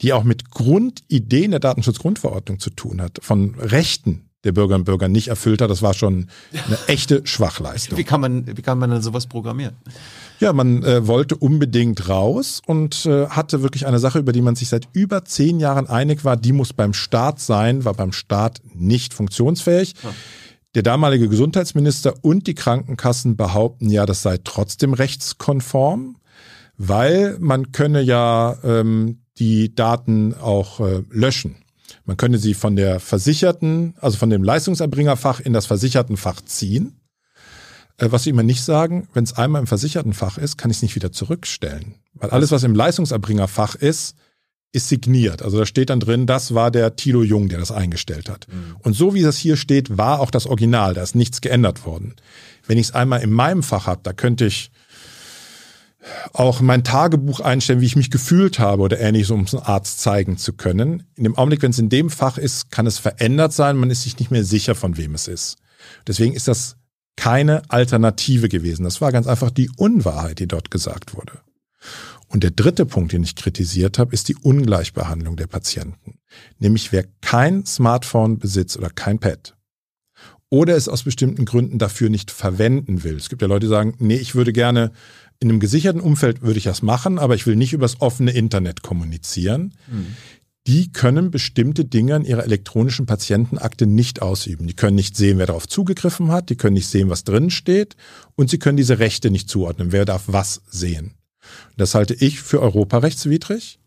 die 0.00 0.12
auch 0.12 0.24
mit 0.24 0.50
Grundideen 0.50 1.52
der 1.52 1.60
Datenschutzgrundverordnung 1.60 2.58
zu 2.58 2.70
tun 2.70 3.00
hat, 3.00 3.18
von 3.22 3.54
Rechten 3.54 4.28
der 4.42 4.52
Bürgerinnen 4.52 4.82
und 4.82 4.86
Bürger 4.86 5.08
nicht 5.08 5.28
erfüllt 5.28 5.62
hat, 5.62 5.70
das 5.70 5.82
war 5.82 5.94
schon 5.94 6.28
eine 6.52 6.78
echte 6.86 7.26
Schwachleistung. 7.26 7.96
Wie 7.96 8.04
kann 8.04 8.20
man, 8.20 8.46
wie 8.46 8.62
kann 8.62 8.78
man 8.78 8.90
denn 8.90 9.02
sowas 9.02 9.26
programmieren? 9.26 9.74
Ja, 10.40 10.52
man 10.52 10.82
äh, 10.82 11.06
wollte 11.06 11.36
unbedingt 11.36 12.08
raus 12.08 12.60
und 12.66 13.06
äh, 13.06 13.26
hatte 13.28 13.62
wirklich 13.62 13.86
eine 13.86 13.98
Sache, 13.98 14.18
über 14.18 14.32
die 14.32 14.42
man 14.42 14.56
sich 14.56 14.68
seit 14.68 14.88
über 14.92 15.24
zehn 15.24 15.60
Jahren 15.60 15.88
einig 15.88 16.24
war, 16.24 16.36
die 16.36 16.52
muss 16.52 16.72
beim 16.72 16.92
Staat 16.92 17.40
sein, 17.40 17.84
war 17.84 17.94
beim 17.94 18.12
Staat 18.12 18.60
nicht 18.74 19.14
funktionsfähig. 19.14 19.94
Ja. 20.02 20.10
Der 20.74 20.82
damalige 20.82 21.28
Gesundheitsminister 21.28 22.14
und 22.22 22.48
die 22.48 22.54
Krankenkassen 22.54 23.36
behaupten 23.36 23.90
ja, 23.90 24.06
das 24.06 24.22
sei 24.22 24.38
trotzdem 24.42 24.92
rechtskonform, 24.92 26.16
weil 26.76 27.36
man 27.38 27.70
könne 27.70 28.00
ja 28.00 28.56
ähm, 28.64 29.20
die 29.38 29.72
Daten 29.74 30.34
auch 30.34 30.80
äh, 30.80 31.02
löschen. 31.10 31.56
Man 32.06 32.16
könne 32.16 32.38
sie 32.38 32.54
von 32.54 32.74
der 32.74 32.98
Versicherten, 32.98 33.94
also 34.00 34.18
von 34.18 34.30
dem 34.30 34.42
Leistungserbringerfach 34.42 35.40
in 35.40 35.52
das 35.52 35.66
Versichertenfach 35.66 36.40
ziehen. 36.42 36.96
Äh, 37.98 38.10
was 38.10 38.24
sie 38.24 38.30
immer 38.30 38.42
nicht 38.42 38.62
sagen, 38.62 39.08
wenn 39.12 39.24
es 39.24 39.34
einmal 39.34 39.60
im 39.60 39.66
Versichertenfach 39.66 40.38
ist, 40.38 40.58
kann 40.58 40.70
ich 40.70 40.78
es 40.78 40.82
nicht 40.82 40.94
wieder 40.94 41.12
zurückstellen. 41.12 41.96
Weil 42.14 42.30
alles, 42.30 42.50
was 42.50 42.62
im 42.62 42.74
Leistungserbringerfach 42.74 43.74
ist, 43.74 44.16
ist 44.72 44.88
signiert. 44.88 45.42
Also 45.42 45.58
da 45.58 45.66
steht 45.66 45.90
dann 45.90 46.00
drin, 46.00 46.26
das 46.26 46.52
war 46.54 46.70
der 46.72 46.96
Tilo 46.96 47.22
Jung, 47.22 47.48
der 47.48 47.58
das 47.58 47.70
eingestellt 47.70 48.28
hat. 48.28 48.48
Mhm. 48.48 48.76
Und 48.80 48.94
so 48.94 49.14
wie 49.14 49.22
das 49.22 49.36
hier 49.36 49.56
steht, 49.56 49.96
war 49.96 50.20
auch 50.20 50.32
das 50.32 50.46
Original. 50.46 50.94
Da 50.94 51.02
ist 51.02 51.14
nichts 51.14 51.40
geändert 51.40 51.86
worden. 51.86 52.16
Wenn 52.66 52.78
ich 52.78 52.88
es 52.88 52.94
einmal 52.94 53.22
in 53.22 53.32
meinem 53.32 53.62
Fach 53.62 53.86
habe, 53.86 54.00
da 54.02 54.12
könnte 54.12 54.46
ich 54.46 54.72
auch 56.32 56.60
mein 56.60 56.84
Tagebuch 56.84 57.40
einstellen, 57.40 57.80
wie 57.80 57.86
ich 57.86 57.96
mich 57.96 58.10
gefühlt 58.10 58.58
habe 58.58 58.82
oder 58.82 59.00
ähnliches, 59.00 59.30
um 59.30 59.42
es 59.42 59.54
einem 59.54 59.64
Arzt 59.64 60.00
zeigen 60.00 60.36
zu 60.36 60.52
können. 60.52 61.04
In 61.14 61.24
dem 61.24 61.36
Augenblick, 61.36 61.62
wenn 61.62 61.70
es 61.70 61.78
in 61.78 61.88
dem 61.88 62.10
Fach 62.10 62.36
ist, 62.36 62.70
kann 62.70 62.86
es 62.86 62.98
verändert 62.98 63.52
sein. 63.52 63.76
Man 63.76 63.90
ist 63.90 64.02
sich 64.02 64.18
nicht 64.18 64.30
mehr 64.30 64.44
sicher, 64.44 64.74
von 64.74 64.96
wem 64.96 65.14
es 65.14 65.28
ist. 65.28 65.56
Deswegen 66.06 66.34
ist 66.34 66.48
das 66.48 66.76
keine 67.16 67.62
Alternative 67.70 68.48
gewesen. 68.48 68.84
Das 68.84 69.00
war 69.00 69.12
ganz 69.12 69.26
einfach 69.26 69.50
die 69.50 69.70
Unwahrheit, 69.76 70.38
die 70.38 70.48
dort 70.48 70.70
gesagt 70.70 71.14
wurde. 71.14 71.40
Und 72.28 72.42
der 72.42 72.50
dritte 72.50 72.86
Punkt, 72.86 73.12
den 73.12 73.22
ich 73.22 73.36
kritisiert 73.36 73.98
habe, 73.98 74.12
ist 74.12 74.28
die 74.28 74.36
Ungleichbehandlung 74.36 75.36
der 75.36 75.46
Patienten. 75.46 76.18
Nämlich 76.58 76.90
wer 76.90 77.04
kein 77.20 77.64
Smartphone 77.64 78.38
besitzt 78.38 78.76
oder 78.76 78.90
kein 78.90 79.18
Pad 79.18 79.56
oder 80.50 80.76
es 80.76 80.88
aus 80.88 81.02
bestimmten 81.02 81.44
Gründen 81.44 81.78
dafür 81.78 82.10
nicht 82.10 82.30
verwenden 82.30 83.02
will. 83.02 83.16
Es 83.16 83.28
gibt 83.28 83.42
ja 83.42 83.48
Leute, 83.48 83.66
die 83.66 83.70
sagen, 83.70 83.94
nee, 83.98 84.16
ich 84.16 84.34
würde 84.34 84.52
gerne 84.52 84.92
in 85.40 85.50
einem 85.50 85.58
gesicherten 85.58 86.00
Umfeld 86.00 86.42
würde 86.42 86.58
ich 86.58 86.64
das 86.64 86.80
machen, 86.80 87.18
aber 87.18 87.34
ich 87.34 87.46
will 87.46 87.56
nicht 87.56 87.72
übers 87.72 88.00
offene 88.00 88.30
Internet 88.30 88.82
kommunizieren. 88.82 89.74
Mhm 89.88 90.14
die 90.66 90.92
können 90.92 91.30
bestimmte 91.30 91.84
Dinge 91.84 92.16
in 92.16 92.24
ihrer 92.24 92.44
elektronischen 92.44 93.04
Patientenakte 93.04 93.86
nicht 93.86 94.22
ausüben. 94.22 94.66
Die 94.66 94.74
können 94.74 94.94
nicht 94.94 95.16
sehen, 95.16 95.38
wer 95.38 95.46
darauf 95.46 95.68
zugegriffen 95.68 96.32
hat, 96.32 96.48
die 96.48 96.56
können 96.56 96.74
nicht 96.74 96.88
sehen, 96.88 97.10
was 97.10 97.24
drin 97.24 97.50
steht 97.50 97.96
und 98.34 98.48
sie 98.48 98.58
können 98.58 98.78
diese 98.78 98.98
Rechte 98.98 99.30
nicht 99.30 99.50
zuordnen, 99.50 99.92
wer 99.92 100.06
darf 100.06 100.24
was 100.26 100.62
sehen. 100.70 101.14
Das 101.76 101.94
halte 101.94 102.14
ich 102.14 102.40
für 102.40 102.62
europarechtswidrig. 102.62 103.78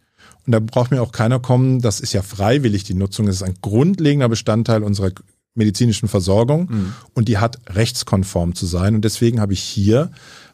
Und 0.46 0.52
da 0.54 0.60
braucht 0.60 0.92
mir 0.92 1.02
auch 1.02 1.12
keiner 1.12 1.40
kommen, 1.40 1.82
das 1.82 2.00
ist 2.00 2.14
ja 2.14 2.22
freiwillig, 2.22 2.84
die 2.84 2.94
Nutzung, 2.94 3.26
das 3.26 3.38
ist 3.38 3.44
ein 3.44 3.58
grundlegender 3.62 4.30
Bestandteil 4.30 4.84
unserer 4.84 5.12
medizinischen 5.56 6.08
Versorgung 6.08 6.70
mhm. 6.70 6.94
und 7.14 7.28
die 7.28 7.40
hat 7.40 7.58
rechtskonform 7.68 8.56
zu 8.56 8.66
sein. 8.66 8.96
Und 8.96 9.04
deswegen 9.04 9.42
habe 9.42 9.54
ich 9.54 9.62
hier 9.62 10.12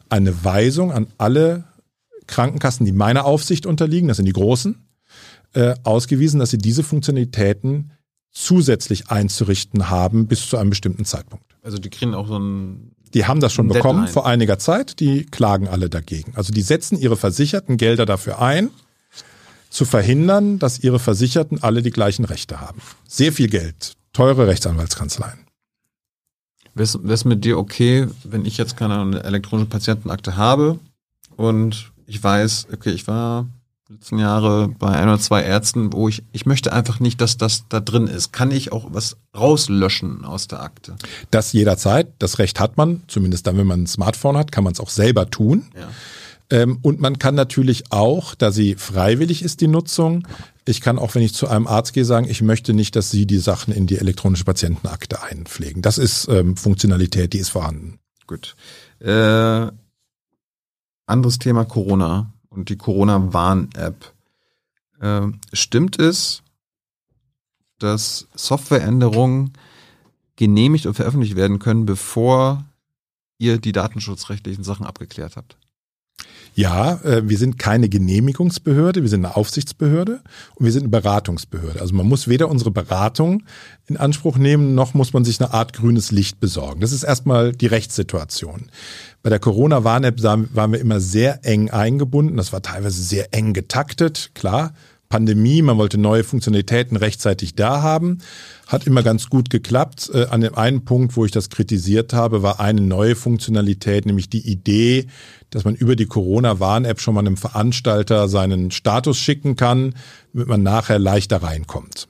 eine 0.08 0.44
Weisung 0.44 0.90
an 0.90 1.06
alle 1.18 1.64
Krankenkassen, 2.26 2.86
die 2.86 2.92
meiner 2.92 3.24
Aufsicht 3.24 3.66
unterliegen, 3.66 4.08
das 4.08 4.16
sind 4.16 4.26
die 4.26 4.32
großen, 4.32 4.83
äh, 5.54 5.74
ausgewiesen, 5.82 6.40
dass 6.40 6.50
sie 6.50 6.58
diese 6.58 6.82
Funktionalitäten 6.82 7.92
zusätzlich 8.30 9.10
einzurichten 9.10 9.88
haben 9.88 10.26
bis 10.26 10.48
zu 10.48 10.56
einem 10.56 10.70
bestimmten 10.70 11.04
Zeitpunkt. 11.04 11.44
Also 11.62 11.78
die 11.78 11.90
kriegen 11.90 12.14
auch 12.14 12.26
so 12.26 12.38
ein 12.38 12.94
die 13.14 13.26
haben 13.26 13.38
das 13.38 13.52
schon 13.52 13.68
bekommen 13.68 14.00
Deadline. 14.00 14.12
vor 14.12 14.26
einiger 14.26 14.58
Zeit, 14.58 14.98
die 14.98 15.24
klagen 15.24 15.68
alle 15.68 15.88
dagegen. 15.88 16.32
Also 16.34 16.52
die 16.52 16.62
setzen 16.62 16.98
ihre 16.98 17.16
versicherten 17.16 17.76
Gelder 17.76 18.06
dafür 18.06 18.40
ein, 18.42 18.70
zu 19.70 19.84
verhindern, 19.84 20.58
dass 20.58 20.80
ihre 20.80 20.98
Versicherten 20.98 21.62
alle 21.62 21.82
die 21.82 21.90
gleichen 21.90 22.24
Rechte 22.24 22.60
haben. 22.60 22.80
Sehr 23.08 23.32
viel 23.32 23.48
Geld, 23.48 23.94
teure 24.12 24.46
Rechtsanwaltskanzleien. 24.46 25.38
Wäre 26.74 27.12
es 27.12 27.24
mit 27.24 27.44
dir 27.44 27.56
okay, 27.56 28.08
wenn 28.24 28.44
ich 28.44 28.56
jetzt 28.56 28.76
keine 28.76 29.22
elektronische 29.22 29.68
Patientenakte 29.68 30.36
habe 30.36 30.80
und 31.36 31.92
ich 32.06 32.22
weiß, 32.22 32.68
okay, 32.72 32.90
ich 32.90 33.06
war 33.06 33.46
letzten 33.90 34.18
Jahre 34.18 34.68
bei 34.78 34.88
ein 34.88 35.08
oder 35.08 35.18
zwei 35.18 35.42
Ärzten, 35.42 35.92
wo 35.92 36.08
ich, 36.08 36.24
ich 36.32 36.46
möchte 36.46 36.72
einfach 36.72 37.00
nicht, 37.00 37.20
dass 37.20 37.36
das 37.36 37.64
da 37.68 37.80
drin 37.80 38.06
ist. 38.06 38.32
Kann 38.32 38.50
ich 38.50 38.72
auch 38.72 38.88
was 38.90 39.18
rauslöschen 39.36 40.24
aus 40.24 40.48
der 40.48 40.62
Akte? 40.62 40.96
Das 41.30 41.52
jederzeit. 41.52 42.12
Das 42.18 42.38
Recht 42.38 42.60
hat 42.60 42.76
man, 42.76 43.02
zumindest 43.08 43.46
dann, 43.46 43.58
wenn 43.58 43.66
man 43.66 43.82
ein 43.82 43.86
Smartphone 43.86 44.38
hat, 44.38 44.52
kann 44.52 44.64
man 44.64 44.72
es 44.72 44.80
auch 44.80 44.88
selber 44.88 45.28
tun. 45.28 45.66
Ja. 45.74 45.88
Ähm, 46.50 46.78
und 46.82 47.00
man 47.00 47.18
kann 47.18 47.34
natürlich 47.34 47.84
auch, 47.90 48.34
da 48.34 48.52
sie 48.52 48.74
freiwillig 48.74 49.42
ist, 49.42 49.60
die 49.60 49.68
Nutzung, 49.68 50.26
ich 50.66 50.80
kann 50.80 50.98
auch, 50.98 51.14
wenn 51.14 51.22
ich 51.22 51.34
zu 51.34 51.48
einem 51.48 51.66
Arzt 51.66 51.92
gehe, 51.92 52.04
sagen, 52.04 52.28
ich 52.28 52.40
möchte 52.40 52.72
nicht, 52.72 52.96
dass 52.96 53.10
Sie 53.10 53.26
die 53.26 53.38
Sachen 53.38 53.74
in 53.74 53.86
die 53.86 53.98
elektronische 53.98 54.44
Patientenakte 54.44 55.22
einpflegen. 55.22 55.82
Das 55.82 55.98
ist 55.98 56.26
ähm, 56.28 56.56
Funktionalität, 56.56 57.34
die 57.34 57.38
ist 57.38 57.50
vorhanden. 57.50 57.98
Gut. 58.26 58.56
Äh, 59.00 59.66
anderes 61.06 61.38
Thema 61.38 61.64
Corona 61.66 62.33
und 62.54 62.68
die 62.68 62.76
Corona-Warn-App. 62.76 64.12
Äh, 65.00 65.28
stimmt 65.52 65.98
es, 65.98 66.42
dass 67.78 68.28
Softwareänderungen 68.34 69.52
genehmigt 70.36 70.86
und 70.86 70.94
veröffentlicht 70.94 71.36
werden 71.36 71.58
können, 71.58 71.86
bevor 71.86 72.64
ihr 73.38 73.58
die 73.58 73.72
datenschutzrechtlichen 73.72 74.64
Sachen 74.64 74.86
abgeklärt 74.86 75.36
habt? 75.36 75.56
Ja, 76.54 77.00
äh, 77.02 77.28
wir 77.28 77.36
sind 77.36 77.58
keine 77.58 77.88
Genehmigungsbehörde, 77.88 79.02
wir 79.02 79.08
sind 79.08 79.24
eine 79.24 79.36
Aufsichtsbehörde 79.36 80.20
und 80.54 80.64
wir 80.64 80.72
sind 80.72 80.82
eine 80.82 80.90
Beratungsbehörde. 80.90 81.80
Also 81.80 81.94
man 81.94 82.06
muss 82.06 82.28
weder 82.28 82.48
unsere 82.48 82.70
Beratung 82.70 83.42
in 83.86 83.96
Anspruch 83.96 84.38
nehmen, 84.38 84.74
noch 84.74 84.94
muss 84.94 85.12
man 85.12 85.24
sich 85.24 85.40
eine 85.40 85.52
Art 85.52 85.72
grünes 85.72 86.12
Licht 86.12 86.38
besorgen. 86.38 86.80
Das 86.80 86.92
ist 86.92 87.02
erstmal 87.02 87.52
die 87.52 87.66
Rechtssituation. 87.66 88.70
Bei 89.22 89.30
der 89.30 89.40
Corona-Warn-App 89.40 90.22
waren 90.22 90.72
wir 90.72 90.80
immer 90.80 91.00
sehr 91.00 91.44
eng 91.44 91.70
eingebunden. 91.70 92.36
Das 92.36 92.52
war 92.52 92.62
teilweise 92.62 93.02
sehr 93.02 93.34
eng 93.34 93.52
getaktet, 93.52 94.30
klar. 94.34 94.74
Pandemie, 95.08 95.62
man 95.62 95.78
wollte 95.78 95.98
neue 95.98 96.24
Funktionalitäten 96.24 96.96
rechtzeitig 96.96 97.54
da 97.54 97.82
haben. 97.82 98.18
Hat 98.66 98.86
immer 98.86 99.02
ganz 99.02 99.28
gut 99.28 99.50
geklappt. 99.50 100.10
Äh, 100.12 100.26
an 100.26 100.40
dem 100.40 100.54
einen 100.56 100.84
Punkt, 100.84 101.16
wo 101.16 101.24
ich 101.24 101.30
das 101.30 101.50
kritisiert 101.50 102.12
habe, 102.12 102.42
war 102.42 102.60
eine 102.60 102.80
neue 102.80 103.14
Funktionalität, 103.14 104.06
nämlich 104.06 104.28
die 104.28 104.50
Idee, 104.50 105.06
dass 105.50 105.64
man 105.64 105.74
über 105.74 105.94
die 105.94 106.06
Corona-Warn-App 106.06 107.00
schon 107.00 107.14
mal 107.14 107.20
einem 107.20 107.36
Veranstalter 107.36 108.28
seinen 108.28 108.70
Status 108.70 109.18
schicken 109.18 109.56
kann, 109.56 109.94
damit 110.32 110.48
man 110.48 110.62
nachher 110.62 110.98
leichter 110.98 111.42
reinkommt. 111.42 112.08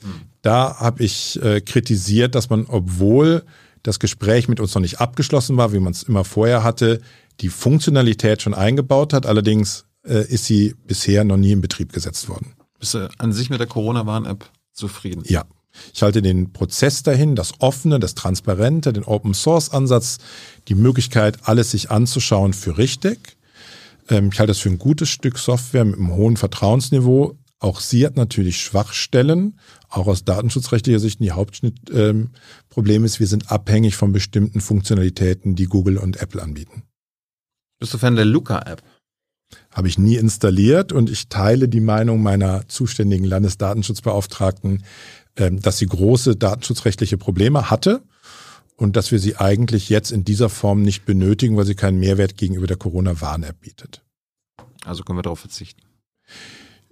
Hm. 0.00 0.22
Da 0.42 0.78
habe 0.80 1.04
ich 1.04 1.40
äh, 1.42 1.60
kritisiert, 1.60 2.34
dass 2.34 2.50
man, 2.50 2.66
obwohl 2.66 3.44
das 3.82 4.00
Gespräch 4.00 4.48
mit 4.48 4.58
uns 4.58 4.74
noch 4.74 4.82
nicht 4.82 5.00
abgeschlossen 5.00 5.56
war, 5.56 5.72
wie 5.72 5.78
man 5.78 5.92
es 5.92 6.02
immer 6.02 6.24
vorher 6.24 6.64
hatte, 6.64 7.00
die 7.40 7.48
Funktionalität 7.48 8.42
schon 8.42 8.54
eingebaut 8.54 9.12
hat. 9.12 9.26
Allerdings 9.26 9.86
äh, 10.06 10.26
ist 10.26 10.44
sie 10.44 10.74
bisher 10.86 11.24
noch 11.24 11.36
nie 11.36 11.52
in 11.52 11.60
Betrieb 11.60 11.92
gesetzt 11.92 12.28
worden. 12.28 12.54
Bist 12.78 12.94
du 12.94 13.08
an 13.18 13.32
sich 13.32 13.50
mit 13.50 13.60
der 13.60 13.66
Corona-Warn-App 13.66 14.50
zufrieden? 14.72 15.22
Ja. 15.26 15.44
Ich 15.92 16.02
halte 16.02 16.22
den 16.22 16.52
Prozess 16.52 17.02
dahin, 17.02 17.36
das 17.36 17.60
Offene, 17.60 18.00
das 18.00 18.14
Transparente, 18.14 18.92
den 18.92 19.04
Open-Source-Ansatz, 19.04 20.18
die 20.68 20.74
Möglichkeit, 20.74 21.40
alles 21.42 21.72
sich 21.72 21.90
anzuschauen, 21.90 22.54
für 22.54 22.78
richtig. 22.78 23.36
Ähm, 24.08 24.30
ich 24.32 24.38
halte 24.38 24.50
das 24.50 24.58
für 24.58 24.70
ein 24.70 24.78
gutes 24.78 25.08
Stück 25.08 25.38
Software 25.38 25.84
mit 25.84 25.96
einem 25.96 26.14
hohen 26.14 26.36
Vertrauensniveau. 26.36 27.36
Auch 27.58 27.80
sie 27.80 28.04
hat 28.04 28.16
natürlich 28.16 28.60
Schwachstellen, 28.60 29.58
auch 29.88 30.06
aus 30.06 30.24
datenschutzrechtlicher 30.24 31.00
Sicht. 31.00 31.20
Die 31.20 31.32
Hauptproblem 31.32 32.30
ähm, 32.74 33.04
ist, 33.04 33.18
wir 33.18 33.26
sind 33.26 33.50
abhängig 33.50 33.96
von 33.96 34.12
bestimmten 34.12 34.60
Funktionalitäten, 34.60 35.56
die 35.56 35.64
Google 35.64 35.96
und 35.96 36.20
Apple 36.20 36.42
anbieten. 36.42 36.82
Bist 37.78 37.94
du 37.94 37.98
Fan 37.98 38.16
der 38.16 38.24
Luca-App? 38.24 38.82
Habe 39.76 39.88
ich 39.88 39.98
nie 39.98 40.16
installiert 40.16 40.90
und 40.90 41.10
ich 41.10 41.28
teile 41.28 41.68
die 41.68 41.80
Meinung 41.80 42.22
meiner 42.22 42.66
zuständigen 42.66 43.26
Landesdatenschutzbeauftragten, 43.26 44.84
ähm, 45.36 45.60
dass 45.60 45.76
sie 45.76 45.84
große 45.84 46.34
datenschutzrechtliche 46.34 47.18
Probleme 47.18 47.68
hatte 47.70 48.02
und 48.76 48.96
dass 48.96 49.12
wir 49.12 49.18
sie 49.18 49.36
eigentlich 49.36 49.90
jetzt 49.90 50.12
in 50.12 50.24
dieser 50.24 50.48
Form 50.48 50.80
nicht 50.80 51.04
benötigen, 51.04 51.58
weil 51.58 51.66
sie 51.66 51.74
keinen 51.74 52.00
Mehrwert 52.00 52.38
gegenüber 52.38 52.66
der 52.66 52.78
Corona-Warn-App 52.78 53.60
bietet. 53.60 54.02
Also 54.86 55.02
können 55.02 55.18
wir 55.18 55.22
darauf 55.22 55.40
verzichten. 55.40 55.82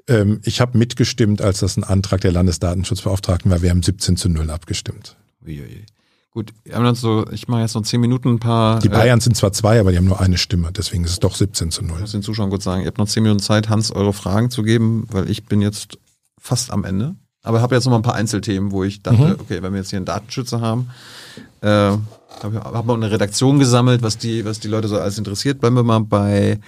Ähm, 0.07 0.43
ich 0.45 0.61
habe 0.61 0.77
mitgestimmt, 0.77 1.41
als 1.41 1.61
das 1.61 1.79
ein 1.79 1.85
Antrag 1.85 2.21
der 2.21 2.33
Landesdatenschutzbeauftragten 2.33 3.51
war. 3.51 3.63
Wir 3.63 3.71
haben 3.71 3.83
17 3.83 4.19
zu 4.19 4.29
0 4.29 4.51
abgestimmt. 4.51 5.17
Uiui. 5.43 5.87
Gut, 6.35 6.53
wir 6.65 6.75
haben 6.75 6.85
dann 6.85 6.97
so, 6.97 7.25
ich 7.31 7.47
mache 7.47 7.61
jetzt 7.61 7.77
noch 7.77 7.83
10 7.83 8.01
Minuten 8.01 8.29
ein 8.29 8.39
paar. 8.41 8.81
Die 8.81 8.89
Bayern 8.89 9.21
äh, 9.21 9.23
sind 9.23 9.37
zwar 9.37 9.53
zwei, 9.53 9.79
aber 9.79 9.93
die 9.93 9.99
haben 9.99 10.05
nur 10.05 10.21
eine 10.21 10.37
Stimme, 10.37 10.73
deswegen 10.73 11.05
ist 11.05 11.13
es 11.13 11.21
doch 11.21 11.37
17 11.37 11.71
zu 11.71 11.83
0. 11.83 11.95
Ich 11.95 12.01
muss 12.01 12.11
den 12.11 12.23
Zuschauern 12.23 12.51
kurz 12.51 12.65
sagen, 12.65 12.81
ihr 12.81 12.89
habt 12.89 12.99
noch 12.99 13.07
10 13.07 13.23
Minuten 13.23 13.41
Zeit, 13.41 13.69
Hans, 13.69 13.93
eure 13.93 14.13
Fragen 14.13 14.51
zu 14.51 14.65
geben, 14.65 15.07
weil 15.13 15.31
ich 15.31 15.47
bin 15.47 15.63
jetzt 15.63 15.97
fast 16.37 16.73
am 16.73 16.83
Ende. 16.83 17.15
Aber 17.45 17.61
habe 17.61 17.77
jetzt 17.77 17.85
noch 17.85 17.93
mal 17.93 17.99
ein 17.99 18.03
paar 18.03 18.17
Einzelthemen, 18.17 18.73
wo 18.73 18.83
ich 18.83 19.01
dachte, 19.03 19.23
mhm. 19.23 19.37
okay, 19.39 19.63
wenn 19.63 19.73
wir 19.75 19.79
jetzt 19.79 19.91
hier 19.91 19.99
einen 19.99 20.07
Datenschützer 20.07 20.61
haben, 20.61 20.91
äh, 21.61 21.69
habe 21.69 22.01
hab 22.65 22.85
mal 22.85 22.95
eine 22.95 23.13
Redaktion 23.13 23.61
gesammelt, 23.61 24.03
was 24.03 24.19
die, 24.19 24.45
was 24.45 24.59
die 24.59 24.69
Leute 24.69 24.89
so 24.89 24.99
alles 24.99 25.19
interessiert. 25.19 25.61
Bleiben 25.61 25.77
wir 25.77 25.85
mal 25.85 26.01
bei 26.01 26.59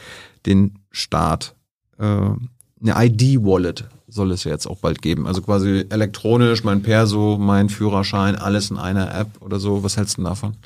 den 0.45 0.79
Start. 0.93 1.57
Äh, 1.99 2.05
eine 2.05 2.39
ID-Wallet 2.83 3.85
soll 4.09 4.33
es 4.33 4.45
ja 4.45 4.53
jetzt 4.53 4.67
auch 4.67 4.79
bald 4.79 5.03
geben. 5.03 5.27
Also 5.27 5.43
quasi 5.43 5.85
elektronisch, 5.89 6.65
mein 6.65 6.83
Perso, 6.83 7.39
mein 7.39 7.69
Führerschein, 7.69 8.37
alles 8.37 8.71
in 8.71 8.79
einer 8.79 9.15
App 9.15 9.41
oder 9.41 9.59
so. 9.59 9.83
Was 9.83 9.97
hältst 9.97 10.19
du 10.19 10.23
davon? 10.23 10.57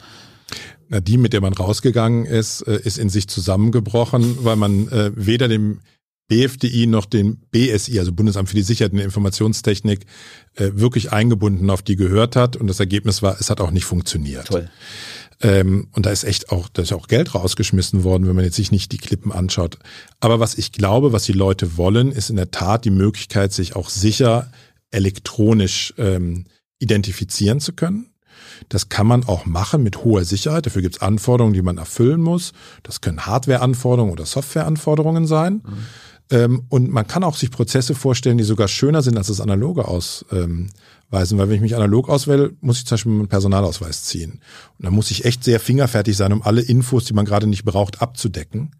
Na, 0.88 1.00
die, 1.00 1.16
mit 1.16 1.32
der 1.32 1.40
man 1.40 1.52
rausgegangen 1.52 2.26
ist, 2.26 2.62
äh, 2.62 2.80
ist 2.82 2.98
in 2.98 3.08
sich 3.08 3.28
zusammengebrochen, 3.28 4.38
weil 4.44 4.56
man 4.56 4.88
äh, 4.88 5.12
weder 5.14 5.48
dem 5.48 5.80
BFDI 6.28 6.86
noch 6.86 7.06
den 7.06 7.38
BSI, 7.50 7.98
also 7.98 8.12
Bundesamt 8.12 8.48
für 8.48 8.56
die 8.56 8.62
Sicherheit 8.62 8.92
und 8.92 9.00
Informationstechnik, 9.00 10.06
äh, 10.54 10.70
wirklich 10.74 11.12
eingebunden 11.12 11.70
auf 11.70 11.82
die 11.82 11.96
gehört 11.96 12.36
hat. 12.36 12.56
Und 12.56 12.68
das 12.68 12.80
Ergebnis 12.80 13.20
war, 13.22 13.36
es 13.40 13.50
hat 13.50 13.60
auch 13.60 13.72
nicht 13.72 13.84
funktioniert. 13.84 14.46
Toll. 14.46 14.70
Ähm, 15.42 15.88
und 15.92 16.06
da 16.06 16.10
ist 16.10 16.24
echt 16.24 16.50
auch, 16.50 16.68
da 16.68 16.82
ist 16.82 16.92
auch 16.92 17.08
Geld 17.08 17.34
rausgeschmissen 17.34 18.04
worden, 18.04 18.26
wenn 18.26 18.36
man 18.36 18.44
jetzt 18.44 18.56
sich 18.56 18.72
nicht 18.72 18.92
die 18.92 18.98
Klippen 18.98 19.32
anschaut. 19.32 19.78
Aber 20.20 20.38
was 20.38 20.56
ich 20.56 20.72
glaube, 20.72 21.12
was 21.12 21.24
die 21.24 21.32
Leute 21.32 21.76
wollen, 21.76 22.12
ist 22.12 22.30
in 22.30 22.36
der 22.36 22.50
Tat 22.50 22.84
die 22.84 22.90
Möglichkeit, 22.90 23.52
sich 23.52 23.74
auch 23.74 23.88
sicher 23.88 24.50
elektronisch 24.90 25.94
ähm, 25.96 26.44
identifizieren 26.78 27.60
zu 27.60 27.72
können. 27.72 28.06
Das 28.68 28.88
kann 28.88 29.06
man 29.06 29.24
auch 29.24 29.46
machen 29.46 29.82
mit 29.82 30.04
hoher 30.04 30.24
Sicherheit. 30.24 30.66
Dafür 30.66 30.82
gibt 30.82 30.96
es 30.96 31.02
Anforderungen, 31.02 31.54
die 31.54 31.62
man 31.62 31.78
erfüllen 31.78 32.20
muss. 32.20 32.52
Das 32.82 33.00
können 33.00 33.24
Hardware-Anforderungen 33.24 34.12
oder 34.12 34.26
Software-Anforderungen 34.26 35.26
sein. 35.26 35.62
Mhm. 35.64 35.86
Ähm, 36.30 36.62
und 36.68 36.90
man 36.90 37.06
kann 37.06 37.24
auch 37.24 37.36
sich 37.36 37.50
Prozesse 37.50 37.94
vorstellen, 37.94 38.38
die 38.38 38.44
sogar 38.44 38.68
schöner 38.68 39.02
sind 39.02 39.16
als 39.16 39.26
das 39.26 39.40
analoge 39.40 39.86
Ausweisen. 39.86 40.70
Weil 41.10 41.48
wenn 41.48 41.56
ich 41.56 41.60
mich 41.60 41.76
analog 41.76 42.08
auswähle, 42.08 42.52
muss 42.60 42.78
ich 42.78 42.86
zum 42.86 42.94
Beispiel 42.94 43.12
meinen 43.12 43.28
Personalausweis 43.28 44.04
ziehen. 44.04 44.40
Und 44.78 44.84
dann 44.84 44.94
muss 44.94 45.10
ich 45.10 45.24
echt 45.24 45.44
sehr 45.44 45.60
fingerfertig 45.60 46.16
sein, 46.16 46.32
um 46.32 46.42
alle 46.42 46.60
Infos, 46.60 47.04
die 47.04 47.14
man 47.14 47.24
gerade 47.24 47.46
nicht 47.46 47.64
braucht, 47.64 48.00
abzudecken. 48.00 48.70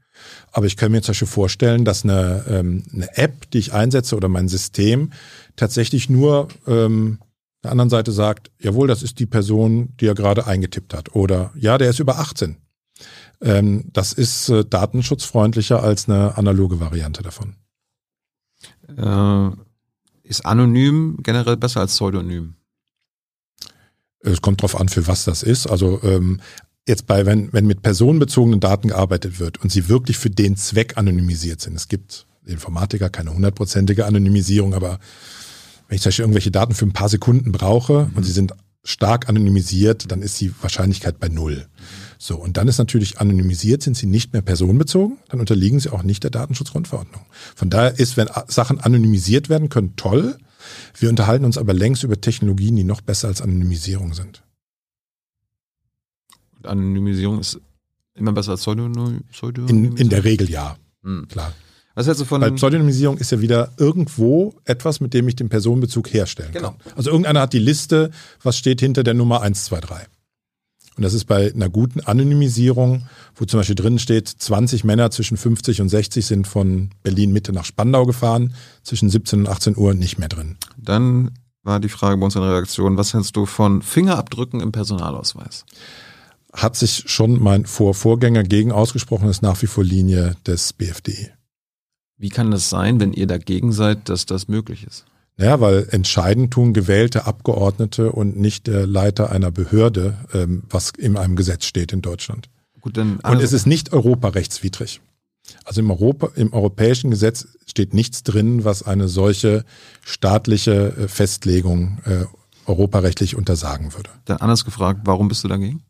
Aber 0.53 0.67
ich 0.67 0.77
kann 0.77 0.93
mir 0.93 1.03
zum 1.03 1.13
Beispiel 1.13 1.29
vorstellen, 1.29 1.85
dass 1.85 2.05
eine, 2.05 2.45
ähm, 2.49 2.85
eine 2.93 3.17
App, 3.17 3.51
die 3.51 3.59
ich 3.59 3.73
einsetze 3.73 4.17
oder 4.17 4.29
mein 4.29 4.49
System 4.49 5.13
tatsächlich 5.57 6.11
nur 6.11 6.49
ähm, 6.67 7.19
der 7.63 7.73
anderen 7.73 7.91
Seite 7.91 8.13
sagt, 8.13 8.51
jawohl, 8.59 8.89
das 8.89 9.03
ist 9.03 9.19
die 9.19 9.27
Person, 9.27 9.95
die 10.01 10.07
er 10.07 10.15
gerade 10.15 10.47
eingetippt 10.47 10.95
hat. 10.95 11.15
Oder 11.15 11.53
ja, 11.55 11.79
der 11.79 11.91
ist 11.91 12.01
über 12.01 12.19
18. 12.19 12.57
Ähm, 13.43 13.85
das 13.93 14.13
ist 14.13 14.49
äh, 14.49 14.65
datenschutzfreundlicher 14.65 15.83
als 15.83 16.09
eine 16.09 16.37
analoge 16.37 16.81
Variante 16.81 17.23
davon. 17.23 17.57
Äh, 18.89 19.51
ist 20.23 20.45
anonym 20.45 21.19
generell 21.23 21.57
besser 21.57 21.81
als 21.81 21.95
pseudonym? 21.95 22.55
Es 24.21 24.43
kommt 24.43 24.61
drauf 24.63 24.79
an, 24.79 24.89
für 24.89 25.07
was 25.07 25.25
das 25.25 25.43
ist. 25.43 25.67
Also 25.67 26.01
ähm, 26.03 26.41
jetzt 26.87 27.07
bei, 27.07 27.25
wenn, 27.25 27.53
wenn 27.53 27.67
mit 27.67 27.83
personenbezogenen 27.83 28.61
Daten 28.61 28.89
gearbeitet 28.89 29.41
wird 29.41 29.63
und 29.63 29.73
sie 29.73 29.89
wirklich 29.89 30.19
für 30.19 30.31
den 30.31 30.57
Zweck 30.57 30.99
anonymisiert 30.99 31.61
sind. 31.61 31.75
Es 31.75 31.89
gibt 31.89 32.27
Informatiker 32.45 33.09
keine 33.09 33.33
hundertprozentige 33.35 34.07
Anonymisierung, 34.07 34.75
aber 34.75 34.99
wenn 35.89 35.97
ich 35.97 36.03
zum 36.03 36.11
Beispiel 36.11 36.25
irgendwelche 36.25 36.51
Daten 36.51 36.75
für 36.75 36.87
ein 36.87 36.93
paar 36.93 37.09
Sekunden 37.09 37.53
brauche 37.53 38.07
mhm. 38.07 38.17
und 38.17 38.25
sie 38.25 38.33
sind 38.33 38.53
stark 38.85 39.29
anonymisiert, 39.29 40.11
dann 40.11 40.23
ist 40.23 40.41
die 40.41 40.53
Wahrscheinlichkeit 40.63 41.19
bei 41.19 41.29
null. 41.29 41.67
So, 42.23 42.37
und 42.37 42.59
dann 42.59 42.69
ist 42.69 42.77
natürlich 42.77 43.19
anonymisiert, 43.19 43.83
sind 43.83 43.97
sie 43.97 44.05
nicht 44.05 44.35
mehr 44.35 44.43
personenbezogen, 44.43 45.17
dann 45.31 45.41
unterliegen 45.41 45.81
sie 45.81 45.89
auch 45.89 46.03
nicht 46.03 46.23
der 46.23 46.31
Datenschutzgrundverordnung. 46.31 47.25
Von 47.57 47.71
daher 47.71 47.99
ist, 47.99 48.19
wenn 48.19 48.29
Sachen 48.47 48.79
anonymisiert 48.79 49.49
werden 49.49 49.71
können, 49.71 49.97
toll. 49.97 50.37
Wir 50.99 51.09
unterhalten 51.09 51.47
uns 51.47 51.57
aber 51.57 51.73
längst 51.73 52.05
über 52.05 52.21
Technologien, 52.21 52.77
die 52.77 52.85
noch 52.85 53.01
besser 53.01 53.29
als 53.29 53.41
Anonymisierung 53.41 54.13
sind. 54.13 54.43
Anonymisierung 56.63 57.41
ist 57.41 57.59
immer 58.15 58.35
besser 58.35 58.51
als 58.51 58.61
Pseudonym? 58.61 59.25
In, 59.67 59.97
in 59.97 60.11
der 60.11 60.23
Regel 60.23 60.51
ja. 60.51 60.77
Hm. 61.03 61.27
Klar. 61.27 61.55
Was 61.95 62.07
hältst 62.07 62.21
du 62.21 62.27
von 62.27 62.43
Weil 62.43 62.53
Pseudonymisierung 62.53 63.17
ist 63.17 63.33
ja 63.33 63.41
wieder 63.41 63.73
irgendwo 63.79 64.55
etwas, 64.67 65.01
mit 65.01 65.15
dem 65.15 65.27
ich 65.27 65.37
den 65.37 65.49
Personenbezug 65.49 66.13
herstellen 66.13 66.53
genau. 66.53 66.73
kann. 66.73 66.93
Also 66.97 67.09
irgendeiner 67.09 67.41
hat 67.41 67.55
die 67.55 67.59
Liste, 67.59 68.11
was 68.43 68.59
steht 68.59 68.81
hinter 68.81 69.05
der 69.05 69.15
Nummer 69.15 69.41
123. 69.41 70.20
Und 71.01 71.05
das 71.05 71.15
ist 71.15 71.25
bei 71.25 71.51
einer 71.51 71.71
guten 71.71 72.01
Anonymisierung, 72.01 73.07
wo 73.35 73.47
zum 73.47 73.59
Beispiel 73.61 73.75
drin 73.75 73.99
steht, 73.99 74.29
20 74.29 74.85
Männer 74.85 75.11
zwischen 75.11 75.39
50 75.39 75.81
und 75.81 75.89
60 75.89 76.27
sind 76.27 76.47
von 76.47 76.91
Berlin 77.03 77.33
Mitte 77.33 77.55
nach 77.55 77.65
Spandau 77.65 78.05
gefahren, 78.05 78.53
zwischen 78.83 79.09
17 79.09 79.39
und 79.39 79.49
18 79.49 79.79
Uhr 79.79 79.95
nicht 79.95 80.19
mehr 80.19 80.29
drin. 80.29 80.59
Dann 80.77 81.31
war 81.63 81.81
die 81.81 81.89
Frage 81.89 82.19
bei 82.19 82.27
uns 82.27 82.35
in 82.35 82.43
der 82.43 82.51
Redaktion, 82.51 82.99
was 82.99 83.15
hältst 83.15 83.35
du 83.35 83.47
von 83.47 83.81
Fingerabdrücken 83.81 84.61
im 84.61 84.73
Personalausweis? 84.73 85.65
Hat 86.53 86.77
sich 86.77 87.05
schon 87.07 87.43
mein 87.43 87.65
Vorvorgänger 87.65 88.43
gegen 88.43 88.71
ausgesprochen, 88.71 89.31
ist 89.31 89.41
nach 89.41 89.63
wie 89.63 89.69
vor 89.69 89.85
Linie 89.85 90.37
des 90.47 90.75
BFD. 90.75 91.31
Wie 92.19 92.29
kann 92.29 92.51
das 92.51 92.69
sein, 92.69 93.01
wenn 93.01 93.15
ihr 93.15 93.27
dagegen 93.27 93.73
seid, 93.73 94.11
dass 94.11 94.27
das 94.27 94.49
möglich 94.49 94.87
ist? 94.87 95.07
Ja, 95.41 95.61
weil 95.61 95.87
entscheiden 95.91 96.51
tun 96.51 96.75
gewählte 96.75 97.25
Abgeordnete 97.25 98.13
und 98.13 98.37
nicht 98.37 98.67
der 98.67 98.87
Leiter 98.87 99.31
einer 99.33 99.51
Behörde, 99.51 100.19
ähm, 100.35 100.65
was 100.69 100.91
in 100.97 101.17
einem 101.17 101.35
Gesetz 101.35 101.65
steht 101.65 101.93
in 101.93 102.03
Deutschland. 102.03 102.51
Gut, 102.81 102.97
dann 102.97 103.21
also 103.23 103.39
und 103.39 103.43
es 103.43 103.53
ist 103.53 103.67
nicht 103.67 103.93
europarechtswidrig. 103.93 105.01
Also 105.65 105.81
im, 105.81 105.91
Europa, 105.91 106.31
im 106.37 106.53
europäischen 106.53 107.11
Gesetz 107.11 107.49
steht 107.67 107.95
nichts 107.95 108.23
drin, 108.23 108.65
was 108.65 108.83
eine 108.83 109.09
solche 109.09 109.65
staatliche 110.05 110.95
äh, 110.97 111.09
Festlegung 111.09 111.99
äh, 112.05 112.25
europarechtlich 112.67 113.35
untersagen 113.35 113.95
würde. 113.95 114.11
Dann 114.27 114.39
anders 114.39 114.65
gefragt, 114.65 115.01
warum 115.05 115.29
bist 115.29 115.43
du 115.43 115.49
dagegen? 115.49 115.83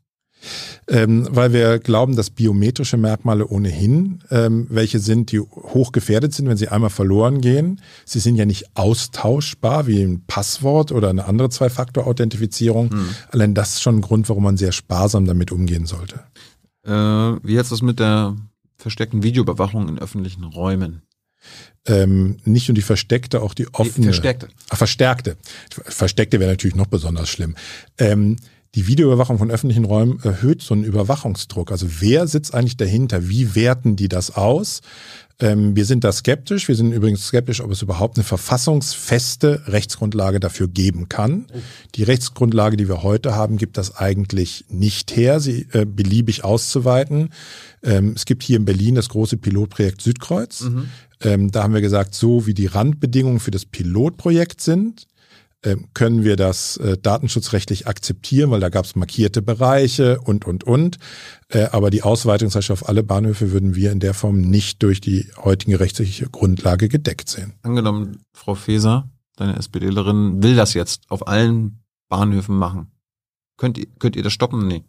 Ähm, 0.89 1.29
weil 1.31 1.53
wir 1.53 1.79
glauben, 1.79 2.17
dass 2.17 2.31
biometrische 2.31 2.97
Merkmale 2.97 3.47
ohnehin 3.47 4.21
ähm, 4.31 4.67
welche 4.71 4.99
sind, 4.99 5.33
die 5.33 5.41
hoch 5.41 5.93
gefährdet 5.93 6.35
sind, 6.35 6.49
wenn 6.49 6.57
sie 6.57 6.69
einmal 6.69 6.91
verloren 6.91 7.41
gehen. 7.41 7.81
Sie 8.05 8.21
sind 8.21 8.37
ja 8.37 8.47
nicht 8.47 8.77
austauschbar 8.77 9.87
wie 9.87 10.03
ein 10.03 10.25
Passwort 10.27 10.93
oder 10.93 11.11
eine 11.11 11.27
andere 11.27 11.51
Zwei-Faktor-Authentifizierung. 11.51 12.91
Hm. 12.91 13.09
Allein 13.31 13.55
das 13.55 13.75
ist 13.75 13.83
schon 13.83 13.99
ein 13.99 14.01
Grund, 14.03 14.29
warum 14.29 14.45
man 14.45 14.57
sehr 14.57 14.73
sparsam 14.73 15.27
damit 15.27 15.53
umgehen 15.53 15.87
sollte. 15.87 16.21
Äh, 16.85 16.91
wie 16.93 17.55
jetzt 17.55 17.73
das 17.73 17.83
mit 17.83 18.01
der 18.01 18.37
versteckten 18.77 19.23
Videoüberwachung 19.23 19.89
in 19.89 19.99
öffentlichen 19.99 20.45
Räumen? 20.45 21.03
Ähm, 21.87 22.37
nicht 22.45 22.69
nur 22.69 22.75
die 22.75 22.83
versteckte, 22.83 23.41
auch 23.41 23.55
die 23.55 23.73
offene. 23.73 23.95
Die 23.95 24.03
verstärkte. 24.05 24.49
Ach, 24.69 24.77
verstärkte. 24.77 25.37
Versteckte 25.71 26.39
wäre 26.39 26.51
natürlich 26.51 26.77
noch 26.77 26.87
besonders 26.87 27.29
schlimm. 27.29 27.55
Ähm, 27.99 28.37
die 28.75 28.87
Videoüberwachung 28.87 29.39
von 29.39 29.51
öffentlichen 29.51 29.85
Räumen 29.85 30.21
erhöht 30.23 30.63
so 30.63 30.75
einen 30.75 30.85
Überwachungsdruck. 30.85 31.73
Also 31.73 31.87
wer 32.01 32.27
sitzt 32.29 32.55
eigentlich 32.55 32.77
dahinter? 32.77 33.29
Wie 33.29 33.55
werten 33.55 33.97
die 33.97 34.09
das 34.09 34.37
aus? 34.37 34.81
Ähm, 35.41 35.75
wir 35.75 35.85
sind 35.85 36.05
da 36.05 36.13
skeptisch. 36.13 36.69
Wir 36.69 36.77
sind 36.77 36.93
übrigens 36.93 37.27
skeptisch, 37.27 37.61
ob 37.63 37.71
es 37.73 37.83
überhaupt 37.83 38.17
eine 38.17 38.25
verfassungsfeste 38.25 39.63
Rechtsgrundlage 39.67 40.39
dafür 40.39 40.69
geben 40.69 41.09
kann. 41.09 41.47
Die 41.97 42.05
Rechtsgrundlage, 42.05 42.77
die 42.77 42.89
wir 42.89 43.03
heute 43.03 43.35
haben, 43.35 43.57
gibt 43.57 43.77
das 43.77 43.97
eigentlich 43.97 44.67
nicht 44.69 45.17
her, 45.17 45.41
sie 45.41 45.67
äh, 45.73 45.85
beliebig 45.85 46.45
auszuweiten. 46.45 47.31
Ähm, 47.83 48.13
es 48.15 48.25
gibt 48.25 48.43
hier 48.43 48.57
in 48.57 48.67
Berlin 48.67 48.95
das 48.95 49.09
große 49.09 49.37
Pilotprojekt 49.39 50.01
Südkreuz. 50.01 50.63
Mhm. 50.63 50.89
Ähm, 51.23 51.51
da 51.51 51.63
haben 51.63 51.75
wir 51.75 51.81
gesagt, 51.81 52.15
so 52.15 52.47
wie 52.47 52.55
die 52.55 52.67
Randbedingungen 52.67 53.41
für 53.41 53.51
das 53.51 53.65
Pilotprojekt 53.65 54.61
sind, 54.61 55.07
können 55.93 56.25
wir 56.25 56.37
das 56.37 56.77
äh, 56.79 56.97
datenschutzrechtlich 56.97 57.87
akzeptieren, 57.87 58.51
weil 58.51 58.61
da 58.61 58.71
gab 58.71 58.85
es 58.87 58.97
markierte 58.97 59.43
Bereiche 59.43 60.21
und, 60.21 60.47
und, 60.47 60.65
und. 60.65 60.99
Äh, 61.49 61.65
aber 61.73 61.91
die 61.91 62.03
Ausweitung 62.03 62.51
zum 62.51 62.61
auf 62.71 62.89
alle 62.89 63.03
Bahnhöfe 63.03 63.53
würden 63.53 63.75
wir 63.75 63.93
in 63.93 64.01
der 64.01 64.15
Form 64.15 64.41
nicht 64.41 64.83
durch 64.83 65.01
die 65.01 65.31
heutige 65.37 65.81
rechtliche 65.81 66.29
Grundlage 66.29 66.89
gedeckt 66.89 67.29
sehen. 67.29 67.55
Angenommen, 67.63 68.23
Frau 68.33 68.55
Feser, 68.55 69.11
deine 69.37 69.57
SPDlerin, 69.57 70.43
will 70.43 70.57
das 70.57 70.75
jetzt 70.75 71.11
auf 71.11 71.27
allen 71.27 71.83
Bahnhöfen 72.09 72.57
machen. 72.57 72.91
Könnt 73.57 73.79
ihr, 73.79 73.87
könnt 73.99 74.17
ihr 74.17 74.23
das 74.23 74.33
stoppen? 74.33 74.67
Nee. 74.67 74.85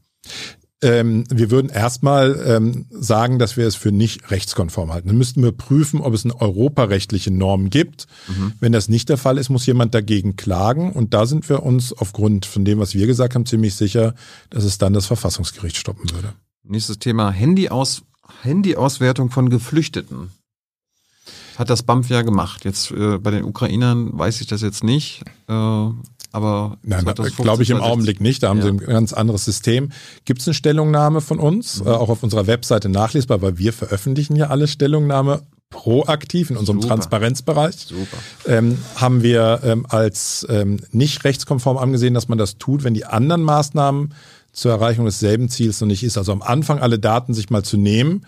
Ähm, 0.84 1.26
wir 1.30 1.52
würden 1.52 1.70
erstmal 1.70 2.42
ähm, 2.46 2.86
sagen, 2.90 3.38
dass 3.38 3.56
wir 3.56 3.68
es 3.68 3.76
für 3.76 3.92
nicht 3.92 4.32
rechtskonform 4.32 4.92
halten. 4.92 5.10
Dann 5.10 5.18
müssten 5.18 5.44
wir 5.44 5.52
prüfen, 5.52 6.02
ob 6.02 6.14
es 6.14 6.26
eine 6.26 6.40
europarechtliche 6.42 7.32
Norm 7.32 7.70
gibt. 7.70 8.08
Mhm. 8.28 8.54
Wenn 8.60 8.72
das 8.72 8.90
nicht 8.90 9.10
der 9.10 9.18
Fall 9.18 9.38
ist, 9.38 9.50
muss 9.50 9.66
jemand 9.66 9.94
dagegen 9.94 10.36
klagen. 10.36 10.92
Und 10.92 11.14
da 11.14 11.26
sind 11.26 11.48
wir 11.50 11.64
uns 11.64 11.94
aufgrund 11.94 12.46
von 12.46 12.66
dem, 12.66 12.80
was 12.80 12.96
wir 12.96 13.06
gesagt 13.06 13.36
haben, 13.36 13.46
ziemlich 13.46 13.76
sicher, 13.76 14.16
dass 14.50 14.64
es 14.64 14.80
dann 14.80 14.94
das 14.94 15.06
Verfassungsgericht 15.06 15.78
stoppen 15.78 16.10
würde. 16.12 16.34
Nächstes 16.64 17.00
Thema 17.00 17.32
Handyaus 17.32 18.04
Handyauswertung 18.44 19.30
von 19.30 19.50
Geflüchteten. 19.50 20.32
Hat 21.58 21.70
das 21.70 21.84
BAMF 21.84 22.10
ja 22.10 22.22
gemacht. 22.22 22.66
Jetzt 22.66 22.92
äh, 22.92 23.18
bei 23.18 23.32
den 23.32 23.44
Ukrainern 23.44 24.18
weiß 24.18 24.42
ich 24.42 24.48
das 24.48 24.62
jetzt 24.62 24.84
nicht. 24.84 25.24
Äh, 25.48 25.90
aber 26.32 26.78
Nein, 26.84 27.06
glaube 27.38 27.64
ich 27.64 27.70
im 27.70 27.82
Augenblick 27.82 28.22
nicht. 28.22 28.44
Da 28.44 28.50
haben 28.50 28.60
ja. 28.60 28.64
sie 28.64 28.70
ein 28.70 28.78
ganz 28.78 29.14
anderes 29.14 29.46
System. 29.46 29.92
Gibt 30.26 30.42
es 30.42 30.48
eine 30.48 30.54
Stellungnahme 30.54 31.22
von 31.22 31.40
uns, 31.40 31.82
mhm. 31.82 31.88
äh, 31.88 31.92
auch 31.92 32.10
auf 32.10 32.24
unserer 32.24 32.48
Webseite 32.48 32.90
nachlesbar, 32.90 33.42
weil 33.42 33.58
wir 33.58 33.74
veröffentlichen 33.74 34.36
ja 34.36 34.48
alle 34.48 34.68
Stellungnahme 34.68 35.44
proaktiv 35.70 36.50
in 36.50 36.58
unserem 36.58 36.82
Super. 36.82 36.96
Transparenzbereich. 36.96 37.76
Super. 37.76 38.18
Ähm, 38.46 38.78
haben 38.96 39.24
wir 39.24 39.62
ähm, 39.64 39.86
als 39.90 40.46
ähm, 40.50 40.80
nicht 40.92 41.24
rechtskonform 41.24 41.78
angesehen, 41.78 42.14
dass 42.14 42.28
man 42.28 42.38
das 42.38 42.58
tut, 42.58 42.84
wenn 42.84 42.94
die 42.94 43.06
anderen 43.06 43.42
Maßnahmen 43.42 44.14
zur 44.52 44.72
Erreichung 44.72 45.06
desselben 45.06 45.50
Ziels 45.50 45.80
noch 45.80 45.88
nicht 45.88 46.04
ist. 46.04 46.18
Also 46.18 46.34
am 46.34 46.42
Anfang 46.42 46.80
alle 46.80 47.00
Daten 47.00 47.34
sich 47.34 47.50
mal 47.50 47.64
zu 47.64 47.78
nehmen 47.78 48.26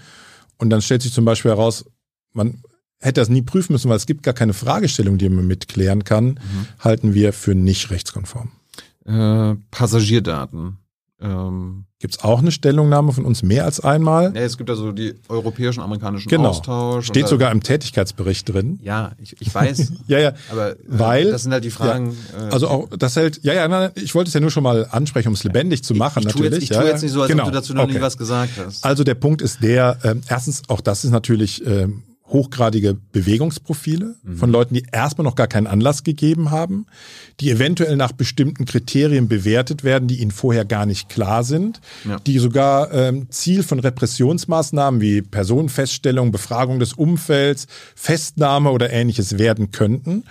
und 0.58 0.70
dann 0.70 0.82
stellt 0.82 1.02
sich 1.02 1.14
zum 1.14 1.26
Beispiel 1.26 1.52
heraus, 1.52 1.86
man 2.32 2.62
hätte 3.04 3.22
das 3.22 3.30
nie 3.30 3.42
prüfen 3.42 3.74
müssen, 3.74 3.90
weil 3.90 3.98
es 3.98 4.06
gibt 4.06 4.24
gar 4.24 4.34
keine 4.34 4.54
Fragestellung, 4.54 5.18
die 5.18 5.30
man 5.30 5.46
mitklären 5.46 6.04
kann, 6.04 6.26
mhm. 6.26 6.68
halten 6.80 7.14
wir 7.14 7.34
für 7.34 7.54
nicht 7.54 7.92
rechtskonform. 7.92 8.52
Äh, 9.06 9.56
Passagierdaten. 9.72 10.78
Ähm, 11.22 11.86
gibt 12.00 12.16
es 12.16 12.24
auch 12.24 12.40
eine 12.40 12.52
Stellungnahme 12.52 13.14
von 13.14 13.24
uns 13.24 13.44
mehr 13.44 13.64
als 13.64 13.80
einmal? 13.80 14.34
Ja, 14.36 14.42
es 14.42 14.58
gibt 14.58 14.70
also 14.70 14.92
die 14.92 15.16
europäischen, 15.30 15.82
amerikanischen 15.82 16.28
genau. 16.28 16.50
Austausch. 16.50 17.06
Steht 17.08 17.30
sogar 17.30 17.52
im 17.52 17.64
Tätigkeitsbericht 17.64 18.52
drin. 18.52 18.78
Ja, 18.82 19.14
ich, 19.18 19.40
ich 19.40 19.54
weiß. 19.54 19.94
ja, 20.08 20.20
ja. 20.20 20.34
Aber 20.52 20.72
äh, 20.72 20.76
weil, 20.86 21.32
das 21.32 21.44
sind 21.44 21.54
halt 21.54 21.64
die 21.64 21.72
Fragen. 21.72 22.16
Ja, 22.38 22.48
äh, 22.48 22.52
also 22.52 22.68
auch 22.68 22.90
das 22.90 23.16
hält. 23.16 23.42
Ja, 23.44 23.54
ja. 23.54 23.70
Nein, 23.70 23.92
ich 23.96 24.16
wollte 24.16 24.28
es 24.28 24.34
ja 24.34 24.42
nur 24.42 24.52
schon 24.52 24.64
mal 24.64 24.86
ansprechen, 24.92 25.30
um 25.30 25.34
es 25.34 25.46
lebendig 25.46 25.84
zu 25.84 25.94
machen. 25.96 26.20
Ich, 26.20 26.28
ich 26.28 26.36
natürlich. 26.36 26.54
Jetzt, 26.54 26.64
ich 26.64 26.70
ja, 26.72 26.82
tue 26.82 26.90
jetzt 26.90 27.04
nicht 27.04 27.12
so, 27.12 27.22
als 27.22 27.32
genau. 27.32 27.44
ob 27.44 27.52
du 27.52 27.56
dazu 27.56 27.74
noch 27.74 27.84
okay. 27.84 27.94
nie 27.94 28.02
was 28.02 28.18
gesagt 28.18 28.52
hast. 28.58 28.84
Also 28.84 29.06
der 29.06 29.16
Punkt 29.16 29.42
ist 29.42 29.64
der. 29.64 29.98
Äh, 30.04 30.16
erstens, 30.28 30.64
auch 30.68 30.82
das 30.82 31.06
ist 31.06 31.12
natürlich. 31.12 31.66
Ähm, 31.66 32.04
hochgradige 32.34 32.98
Bewegungsprofile 33.12 34.16
mhm. 34.24 34.38
von 34.38 34.52
Leuten, 34.52 34.74
die 34.74 34.86
erstmal 34.92 35.24
noch 35.24 35.36
gar 35.36 35.48
keinen 35.48 35.68
Anlass 35.68 36.04
gegeben 36.04 36.52
haben, 36.52 36.88
die 37.40 37.52
eventuell 37.52 37.96
nach 37.96 38.12
bestimmten 38.12 38.66
Kriterien 38.66 39.28
bewertet 39.28 39.84
werden, 39.84 40.08
die 40.08 40.20
ihnen 40.20 40.32
vorher 40.32 40.66
gar 40.66 40.86
nicht 40.86 41.10
klar 41.10 41.44
sind, 41.44 41.80
ja. 42.04 42.20
die 42.26 42.40
sogar 42.40 42.92
ähm, 42.92 43.28
Ziel 43.30 43.64
von 43.64 43.80
Repressionsmaßnahmen 43.80 45.00
wie 45.00 45.22
Personenfeststellung, 45.22 46.32
Befragung 46.32 46.80
des 46.80 46.94
Umfelds, 46.94 47.68
Festnahme 47.96 48.72
oder 48.72 48.92
ähnliches 48.92 49.38
werden 49.38 49.72
könnten. 49.72 50.24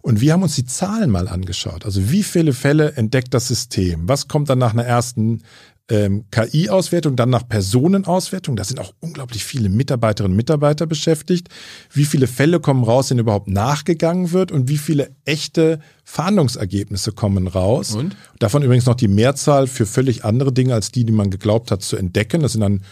Und 0.00 0.20
wir 0.20 0.32
haben 0.32 0.42
uns 0.42 0.54
die 0.54 0.64
Zahlen 0.64 1.10
mal 1.10 1.28
angeschaut. 1.28 1.84
Also 1.84 2.10
wie 2.10 2.22
viele 2.22 2.52
Fälle 2.52 2.92
entdeckt 2.92 3.34
das 3.34 3.48
System? 3.48 4.08
Was 4.08 4.28
kommt 4.28 4.48
dann 4.48 4.58
nach 4.58 4.72
einer 4.72 4.84
ersten 4.84 5.42
ähm, 5.90 6.24
KI-Auswertung, 6.30 7.16
dann 7.16 7.30
nach 7.30 7.48
Personenauswertung. 7.48 8.56
Da 8.56 8.64
sind 8.64 8.78
auch 8.78 8.92
unglaublich 9.00 9.44
viele 9.44 9.68
Mitarbeiterinnen 9.68 10.32
und 10.32 10.36
Mitarbeiter 10.36 10.86
beschäftigt. 10.86 11.48
Wie 11.92 12.04
viele 12.04 12.26
Fälle 12.26 12.60
kommen 12.60 12.84
raus, 12.84 13.08
denen 13.08 13.20
überhaupt 13.20 13.48
nachgegangen 13.48 14.32
wird 14.32 14.52
und 14.52 14.68
wie 14.68 14.76
viele 14.76 15.10
echte 15.24 15.80
Fahndungsergebnisse 16.04 17.12
kommen 17.12 17.46
raus. 17.46 17.94
Und? 17.94 18.16
Davon 18.38 18.62
übrigens 18.62 18.86
noch 18.86 18.96
die 18.96 19.08
Mehrzahl 19.08 19.66
für 19.66 19.86
völlig 19.86 20.24
andere 20.24 20.52
Dinge 20.52 20.74
als 20.74 20.92
die, 20.92 21.04
die 21.04 21.12
man 21.12 21.30
geglaubt 21.30 21.70
hat 21.70 21.82
zu 21.82 21.96
entdecken. 21.96 22.42
Das 22.42 22.52
sind 22.52 22.60
dann 22.60 22.82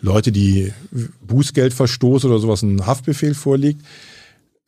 Leute, 0.00 0.32
die 0.32 0.72
Bußgeldverstoß 1.26 2.24
oder 2.24 2.38
sowas 2.38 2.62
ein 2.62 2.86
Haftbefehl 2.86 3.34
vorliegt. 3.34 3.84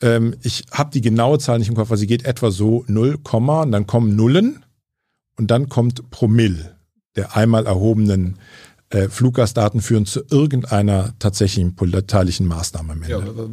Ähm, 0.02 0.34
ich 0.42 0.64
habe 0.70 0.90
die 0.90 1.00
genaue 1.00 1.38
Zahl 1.38 1.58
nicht 1.58 1.68
im 1.68 1.74
Kopf, 1.74 1.90
weil 1.90 1.96
sie 1.96 2.06
geht 2.06 2.24
etwa 2.24 2.50
so 2.50 2.84
0, 2.86 3.18
und 3.32 3.72
dann 3.72 3.86
kommen 3.86 4.14
Nullen 4.14 4.62
und 5.36 5.50
dann 5.50 5.68
kommt 5.68 6.10
Promille 6.10 6.77
der 7.18 7.36
einmal 7.36 7.66
erhobenen 7.66 8.38
äh, 8.90 9.08
Fluggastdaten 9.08 9.82
führen 9.82 10.06
zu 10.06 10.22
irgendeiner 10.30 11.12
tatsächlichen 11.18 11.74
polizeilichen 11.74 12.46
Maßnahme 12.46 12.92
am 12.92 13.02
Ende. 13.02 13.10
Ja, 13.10 13.48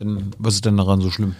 denn, 0.00 0.30
was 0.38 0.54
ist 0.54 0.64
denn 0.64 0.76
daran 0.76 1.00
so 1.00 1.10
schlimm? 1.10 1.36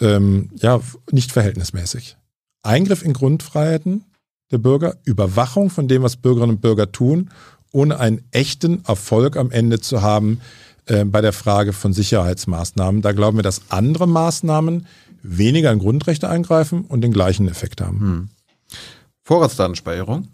Ähm, 0.00 0.50
ja, 0.56 0.80
nicht 1.10 1.32
verhältnismäßig. 1.32 2.16
Eingriff 2.62 3.04
in 3.04 3.12
Grundfreiheiten 3.12 4.04
der 4.50 4.58
Bürger, 4.58 4.96
Überwachung 5.04 5.68
von 5.68 5.88
dem, 5.88 6.02
was 6.02 6.16
Bürgerinnen 6.16 6.56
und 6.56 6.60
Bürger 6.62 6.90
tun, 6.90 7.30
ohne 7.72 7.98
einen 7.98 8.22
echten 8.30 8.84
Erfolg 8.86 9.36
am 9.36 9.50
Ende 9.50 9.80
zu 9.80 10.00
haben 10.00 10.40
äh, 10.86 11.04
bei 11.04 11.20
der 11.20 11.34
Frage 11.34 11.74
von 11.74 11.92
Sicherheitsmaßnahmen. 11.92 13.02
Da 13.02 13.12
glauben 13.12 13.36
wir, 13.36 13.42
dass 13.42 13.70
andere 13.70 14.08
Maßnahmen 14.08 14.86
weniger 15.22 15.70
in 15.72 15.80
Grundrechte 15.80 16.30
eingreifen 16.30 16.84
und 16.86 17.02
den 17.02 17.12
gleichen 17.12 17.48
Effekt 17.48 17.80
haben. 17.80 18.00
Hm. 18.00 18.28
Vorratsdatenspeicherung, 19.24 20.28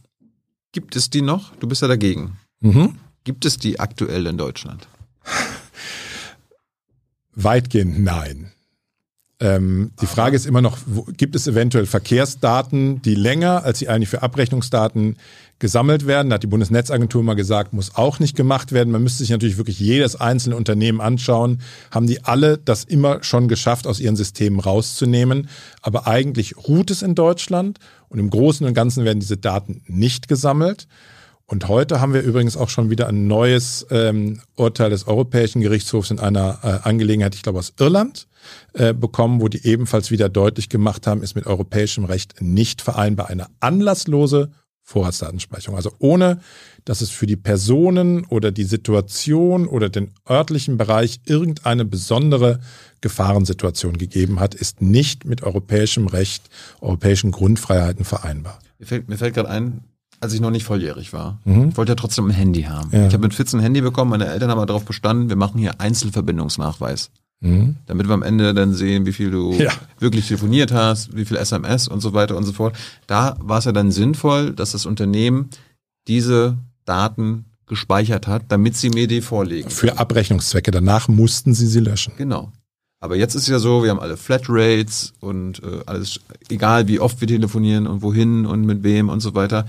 gibt 0.74 0.96
es 0.96 1.08
die 1.08 1.22
noch? 1.22 1.56
Du 1.56 1.66
bist 1.66 1.80
ja 1.80 1.88
dagegen. 1.88 2.36
Mhm. 2.60 2.98
Gibt 3.22 3.46
es 3.46 3.56
die 3.56 3.80
aktuell 3.80 4.26
in 4.26 4.36
Deutschland? 4.36 4.86
Weitgehend 7.34 7.98
nein. 8.04 8.52
Ähm, 9.40 9.92
die 10.00 10.06
Frage 10.06 10.36
ist 10.36 10.46
immer 10.46 10.60
noch, 10.60 10.78
wo, 10.86 11.02
gibt 11.16 11.34
es 11.34 11.46
eventuell 11.46 11.86
Verkehrsdaten, 11.86 13.02
die 13.02 13.14
länger 13.14 13.64
als 13.64 13.78
sie 13.78 13.88
eigentlich 13.88 14.08
für 14.08 14.22
Abrechnungsdaten 14.22 15.16
gesammelt 15.58 16.06
werden? 16.06 16.30
Da 16.30 16.34
hat 16.34 16.42
die 16.42 16.48
Bundesnetzagentur 16.48 17.22
mal 17.22 17.34
gesagt, 17.34 17.72
muss 17.72 17.94
auch 17.94 18.18
nicht 18.18 18.36
gemacht 18.36 18.72
werden. 18.72 18.90
Man 18.90 19.02
müsste 19.02 19.18
sich 19.18 19.30
natürlich 19.30 19.56
wirklich 19.56 19.78
jedes 19.78 20.16
einzelne 20.16 20.56
Unternehmen 20.56 21.00
anschauen. 21.00 21.60
Haben 21.90 22.06
die 22.06 22.24
alle 22.24 22.58
das 22.58 22.84
immer 22.84 23.22
schon 23.22 23.48
geschafft, 23.48 23.86
aus 23.86 24.00
ihren 24.00 24.16
Systemen 24.16 24.60
rauszunehmen? 24.60 25.48
Aber 25.82 26.06
eigentlich 26.06 26.56
ruht 26.68 26.90
es 26.90 27.02
in 27.02 27.14
Deutschland 27.14 27.78
und 28.08 28.18
im 28.18 28.30
Großen 28.30 28.66
und 28.66 28.74
Ganzen 28.74 29.04
werden 29.04 29.20
diese 29.20 29.36
Daten 29.36 29.82
nicht 29.86 30.28
gesammelt. 30.28 30.86
Und 31.46 31.68
heute 31.68 32.00
haben 32.00 32.14
wir 32.14 32.22
übrigens 32.22 32.56
auch 32.56 32.70
schon 32.70 32.88
wieder 32.88 33.06
ein 33.06 33.26
neues 33.26 33.86
ähm, 33.90 34.40
Urteil 34.56 34.88
des 34.88 35.06
Europäischen 35.06 35.60
Gerichtshofs 35.60 36.10
in 36.10 36.18
einer 36.18 36.58
äh, 36.62 36.88
Angelegenheit, 36.88 37.34
ich 37.34 37.42
glaube 37.42 37.58
aus 37.58 37.74
Irland, 37.78 38.26
äh, 38.72 38.94
bekommen, 38.94 39.42
wo 39.42 39.48
die 39.48 39.66
ebenfalls 39.66 40.10
wieder 40.10 40.30
deutlich 40.30 40.70
gemacht 40.70 41.06
haben, 41.06 41.22
ist 41.22 41.34
mit 41.34 41.46
europäischem 41.46 42.04
Recht 42.04 42.40
nicht 42.40 42.80
vereinbar. 42.80 43.28
Eine 43.28 43.46
anlasslose 43.60 44.52
Vorratsdatenspeicherung. 44.84 45.76
Also 45.76 45.92
ohne, 45.98 46.40
dass 46.84 47.00
es 47.00 47.10
für 47.10 47.26
die 47.26 47.36
Personen 47.36 48.24
oder 48.26 48.52
die 48.52 48.64
Situation 48.64 49.66
oder 49.66 49.88
den 49.88 50.10
örtlichen 50.28 50.76
Bereich 50.76 51.20
irgendeine 51.24 51.84
besondere 51.84 52.60
Gefahrensituation 53.00 53.96
gegeben 53.96 54.40
hat, 54.40 54.54
ist 54.54 54.82
nicht 54.82 55.24
mit 55.24 55.42
europäischem 55.42 56.06
Recht, 56.06 56.44
europäischen 56.80 57.30
Grundfreiheiten 57.30 58.04
vereinbar. 58.04 58.58
Mir 58.78 58.86
fällt, 58.86 59.08
mir 59.08 59.16
fällt 59.16 59.34
gerade 59.34 59.48
ein, 59.48 59.80
als 60.20 60.34
ich 60.34 60.40
noch 60.40 60.50
nicht 60.50 60.64
volljährig 60.64 61.12
war. 61.14 61.40
Mhm. 61.44 61.70
Ich 61.70 61.76
wollte 61.76 61.92
ja 61.92 61.96
trotzdem 61.96 62.26
ein 62.26 62.30
Handy 62.30 62.62
haben. 62.62 62.90
Ja. 62.92 63.06
Ich 63.06 63.14
habe 63.14 63.24
mit 63.24 63.34
14 63.34 63.60
ein 63.60 63.62
Handy 63.62 63.80
bekommen, 63.80 64.10
meine 64.10 64.26
Eltern 64.26 64.50
haben 64.50 64.66
darauf 64.66 64.84
bestanden, 64.84 65.30
wir 65.30 65.36
machen 65.36 65.58
hier 65.58 65.80
Einzelverbindungsnachweis. 65.80 67.10
Mhm. 67.40 67.76
Damit 67.86 68.08
wir 68.08 68.14
am 68.14 68.22
Ende 68.22 68.54
dann 68.54 68.72
sehen, 68.74 69.06
wie 69.06 69.12
viel 69.12 69.30
du 69.30 69.52
ja. 69.58 69.72
wirklich 69.98 70.26
telefoniert 70.26 70.72
hast, 70.72 71.16
wie 71.16 71.24
viel 71.24 71.36
SMS 71.36 71.88
und 71.88 72.00
so 72.00 72.14
weiter 72.14 72.36
und 72.36 72.44
so 72.44 72.52
fort. 72.52 72.76
Da 73.06 73.36
war 73.40 73.58
es 73.58 73.64
ja 73.64 73.72
dann 73.72 73.90
sinnvoll, 73.90 74.52
dass 74.52 74.72
das 74.72 74.86
Unternehmen 74.86 75.50
diese 76.08 76.56
Daten 76.84 77.44
gespeichert 77.66 78.26
hat, 78.26 78.44
damit 78.48 78.76
sie 78.76 78.90
mir 78.90 79.08
die 79.08 79.22
vorlegen. 79.22 79.70
Für 79.70 79.98
Abrechnungszwecke. 79.98 80.70
Danach 80.70 81.08
mussten 81.08 81.54
sie 81.54 81.66
sie 81.66 81.80
löschen. 81.80 82.14
Genau. 82.16 82.52
Aber 83.00 83.16
jetzt 83.16 83.34
ist 83.34 83.42
es 83.42 83.48
ja 83.48 83.58
so, 83.58 83.82
wir 83.82 83.90
haben 83.90 84.00
alle 84.00 84.16
Flatrates 84.16 85.12
und 85.20 85.62
äh, 85.62 85.80
alles, 85.86 86.20
egal 86.48 86.88
wie 86.88 87.00
oft 87.00 87.20
wir 87.20 87.28
telefonieren 87.28 87.86
und 87.86 88.02
wohin 88.02 88.46
und 88.46 88.64
mit 88.64 88.82
wem 88.82 89.08
und 89.08 89.20
so 89.20 89.34
weiter 89.34 89.66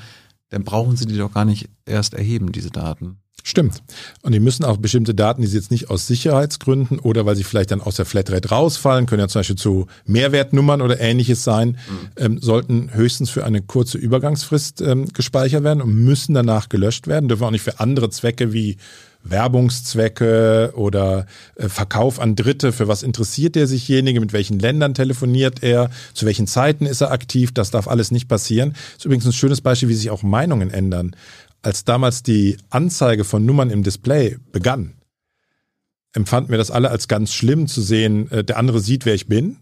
dann 0.49 0.63
brauchen 0.63 0.95
Sie 0.95 1.05
die 1.05 1.17
doch 1.17 1.33
gar 1.33 1.45
nicht 1.45 1.69
erst 1.85 2.13
erheben, 2.13 2.51
diese 2.51 2.71
Daten. 2.71 3.17
Stimmt. 3.47 3.83
Und 4.23 4.31
die 4.31 4.39
müssen 4.39 4.65
auch 4.65 4.77
bestimmte 4.77 5.13
Daten, 5.13 5.43
die 5.43 5.47
sie 5.47 5.57
jetzt 5.57 5.69
nicht 5.69 5.91
aus 5.91 6.07
Sicherheitsgründen 6.07 6.97
oder 6.97 7.27
weil 7.27 7.35
sie 7.35 7.43
vielleicht 7.43 7.69
dann 7.69 7.79
aus 7.79 7.95
der 7.95 8.05
Flatrate 8.05 8.49
rausfallen, 8.49 9.05
können 9.05 9.19
ja 9.19 9.27
zum 9.27 9.41
Beispiel 9.41 9.55
zu 9.55 9.85
Mehrwertnummern 10.07 10.81
oder 10.81 10.99
ähnliches 10.99 11.43
sein, 11.43 11.77
mhm. 11.87 12.09
ähm, 12.17 12.39
sollten 12.41 12.89
höchstens 12.91 13.29
für 13.29 13.45
eine 13.45 13.61
kurze 13.61 13.99
Übergangsfrist 13.99 14.81
ähm, 14.81 15.09
gespeichert 15.13 15.63
werden 15.63 15.83
und 15.83 15.93
müssen 15.93 16.33
danach 16.33 16.69
gelöscht 16.69 17.05
werden, 17.05 17.29
dürfen 17.29 17.43
auch 17.43 17.51
nicht 17.51 17.61
für 17.61 17.79
andere 17.79 18.09
Zwecke 18.09 18.51
wie 18.51 18.77
Werbungszwecke 19.25 20.73
oder 20.75 21.25
äh, 21.55 21.67
Verkauf 21.67 22.19
an 22.19 22.35
Dritte. 22.35 22.71
Für 22.71 22.87
was 22.87 23.03
interessiert 23.03 23.55
der 23.55 23.67
sichjenige? 23.67 24.19
Mit 24.19 24.33
welchen 24.33 24.59
Ländern 24.59 24.93
telefoniert 24.93 25.63
er? 25.63 25.89
Zu 26.13 26.25
welchen 26.25 26.47
Zeiten 26.47 26.85
ist 26.85 27.01
er 27.01 27.11
aktiv? 27.11 27.51
Das 27.53 27.71
darf 27.71 27.87
alles 27.87 28.11
nicht 28.11 28.27
passieren. 28.27 28.71
Das 28.73 28.99
ist 28.99 29.05
übrigens 29.05 29.25
ein 29.25 29.33
schönes 29.33 29.61
Beispiel, 29.61 29.89
wie 29.89 29.95
sich 29.95 30.09
auch 30.09 30.23
Meinungen 30.23 30.71
ändern. 30.71 31.15
Als 31.65 31.83
damals 31.83 32.21
die 32.21 32.57
Anzeige 32.69 33.23
von 33.23 33.43
Nummern 33.43 33.71
im 33.71 33.81
Display 33.81 34.37
begann, 34.51 34.93
empfanden 36.13 36.51
wir 36.51 36.59
das 36.59 36.69
alle 36.69 36.91
als 36.91 37.07
ganz 37.07 37.33
schlimm 37.33 37.65
zu 37.65 37.81
sehen, 37.81 38.29
äh, 38.29 38.43
der 38.43 38.57
andere 38.57 38.79
sieht, 38.79 39.07
wer 39.07 39.15
ich 39.15 39.25
bin. 39.25 39.57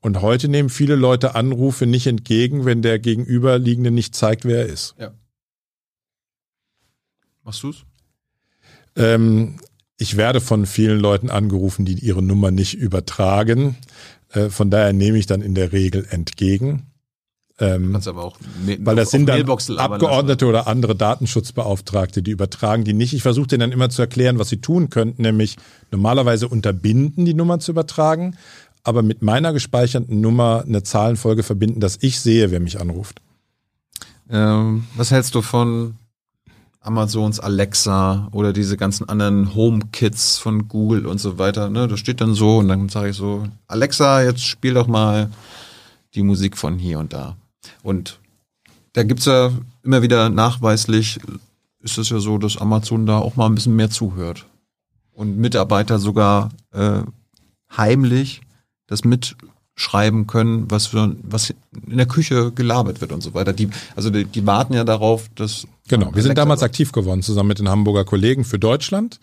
Und 0.00 0.20
heute 0.20 0.48
nehmen 0.48 0.68
viele 0.68 0.96
Leute 0.96 1.34
Anrufe 1.34 1.86
nicht 1.86 2.06
entgegen, 2.06 2.66
wenn 2.66 2.82
der 2.82 2.98
Gegenüberliegende 2.98 3.90
nicht 3.90 4.14
zeigt, 4.14 4.44
wer 4.44 4.58
er 4.58 4.66
ist. 4.66 4.94
Ja. 4.98 5.14
Machst 7.42 7.62
du's? 7.62 7.86
Ähm, 8.94 9.60
ich 9.96 10.18
werde 10.18 10.42
von 10.42 10.66
vielen 10.66 11.00
Leuten 11.00 11.30
angerufen, 11.30 11.86
die 11.86 11.94
ihre 11.94 12.22
Nummer 12.22 12.50
nicht 12.50 12.74
übertragen. 12.74 13.78
Äh, 14.28 14.50
von 14.50 14.68
daher 14.68 14.92
nehme 14.92 15.16
ich 15.16 15.24
dann 15.24 15.40
in 15.40 15.54
der 15.54 15.72
Regel 15.72 16.06
entgegen. 16.10 16.89
Ähm, 17.60 17.94
aber 17.94 18.24
auch 18.24 18.38
weil 18.80 18.96
das 18.96 19.10
sind 19.10 19.26
dann 19.26 19.48
Abgeordnete 19.76 20.46
oder 20.46 20.66
andere 20.66 20.96
Datenschutzbeauftragte, 20.96 22.22
die 22.22 22.30
übertragen 22.30 22.84
die 22.84 22.94
nicht. 22.94 23.12
Ich 23.12 23.22
versuche 23.22 23.48
denen 23.48 23.60
dann 23.60 23.72
immer 23.72 23.90
zu 23.90 24.00
erklären, 24.00 24.38
was 24.38 24.48
sie 24.48 24.62
tun 24.62 24.88
könnten, 24.88 25.22
nämlich 25.22 25.56
normalerweise 25.90 26.48
unterbinden, 26.48 27.26
die 27.26 27.34
Nummer 27.34 27.60
zu 27.60 27.72
übertragen, 27.72 28.36
aber 28.82 29.02
mit 29.02 29.20
meiner 29.20 29.52
gespeicherten 29.52 30.22
Nummer 30.22 30.64
eine 30.66 30.82
Zahlenfolge 30.82 31.42
verbinden, 31.42 31.80
dass 31.80 31.98
ich 32.00 32.20
sehe, 32.20 32.50
wer 32.50 32.60
mich 32.60 32.80
anruft. 32.80 33.20
Ähm, 34.30 34.84
was 34.96 35.10
hältst 35.10 35.34
du 35.34 35.42
von 35.42 35.96
Amazons 36.82 37.40
Alexa 37.40 38.28
oder 38.32 38.54
diese 38.54 38.78
ganzen 38.78 39.06
anderen 39.06 39.54
Home-Kits 39.54 40.38
von 40.38 40.66
Google 40.66 41.04
und 41.06 41.18
so 41.18 41.38
weiter. 41.38 41.68
Ne? 41.68 41.88
Das 41.88 42.00
steht 42.00 42.22
dann 42.22 42.32
so 42.32 42.58
und 42.58 42.68
dann 42.68 42.88
sage 42.88 43.10
ich 43.10 43.16
so, 43.16 43.46
Alexa, 43.66 44.22
jetzt 44.22 44.42
spiel 44.42 44.72
doch 44.72 44.86
mal 44.86 45.30
die 46.14 46.22
Musik 46.22 46.56
von 46.56 46.78
hier 46.78 46.98
und 46.98 47.12
da. 47.12 47.36
Und 47.82 48.18
da 48.92 49.02
gibt's 49.02 49.26
ja 49.26 49.52
immer 49.82 50.02
wieder 50.02 50.28
nachweislich, 50.28 51.20
ist 51.80 51.98
es 51.98 52.10
ja 52.10 52.18
so, 52.18 52.38
dass 52.38 52.56
Amazon 52.56 53.06
da 53.06 53.18
auch 53.18 53.36
mal 53.36 53.46
ein 53.46 53.54
bisschen 53.54 53.76
mehr 53.76 53.90
zuhört. 53.90 54.46
Und 55.12 55.36
Mitarbeiter 55.36 55.98
sogar 55.98 56.50
äh, 56.72 57.02
heimlich 57.76 58.40
das 58.86 59.04
mit 59.04 59.36
schreiben 59.76 60.26
können, 60.26 60.70
was, 60.70 60.88
für, 60.88 61.16
was 61.22 61.54
in 61.86 61.96
der 61.96 62.06
Küche 62.06 62.52
gelabert 62.52 63.00
wird 63.00 63.12
und 63.12 63.22
so 63.22 63.32
weiter. 63.32 63.54
Die, 63.54 63.70
also 63.96 64.10
die, 64.10 64.26
die 64.26 64.46
warten 64.46 64.74
ja 64.74 64.84
darauf, 64.84 65.30
dass. 65.34 65.66
Genau, 65.88 66.14
wir 66.14 66.22
sind 66.22 66.36
damals 66.36 66.62
aktiv 66.62 66.92
geworden, 66.92 67.22
zusammen 67.22 67.48
mit 67.48 67.58
den 67.58 67.68
Hamburger 67.68 68.04
Kollegen 68.04 68.44
für 68.44 68.58
Deutschland, 68.58 69.20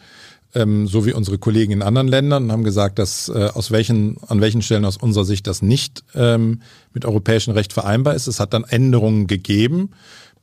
ähm, 0.54 0.88
so 0.88 1.06
wie 1.06 1.14
unsere 1.14 1.38
Kollegen 1.38 1.72
in 1.72 1.82
anderen 1.82 2.08
Ländern 2.08 2.46
und 2.46 2.52
haben 2.52 2.64
gesagt, 2.64 3.00
dass 3.00 3.30
äh, 3.30 3.50
aus 3.54 3.72
welchen, 3.72 4.18
an 4.28 4.42
welchen 4.42 4.62
Stellen 4.62 4.86
aus 4.86 4.98
unserer 4.98 5.26
Sicht 5.26 5.48
das 5.48 5.62
nicht 5.62 6.04
ähm, 6.16 6.62
mit 6.94 7.06
europäischem 7.06 7.54
Recht 7.54 7.74
vereinbar 7.74 8.16
ist. 8.16 8.28
Es 8.28 8.40
hat 8.40 8.54
dann 8.54 8.64
Änderungen 8.64 9.28
gegeben. 9.28 9.92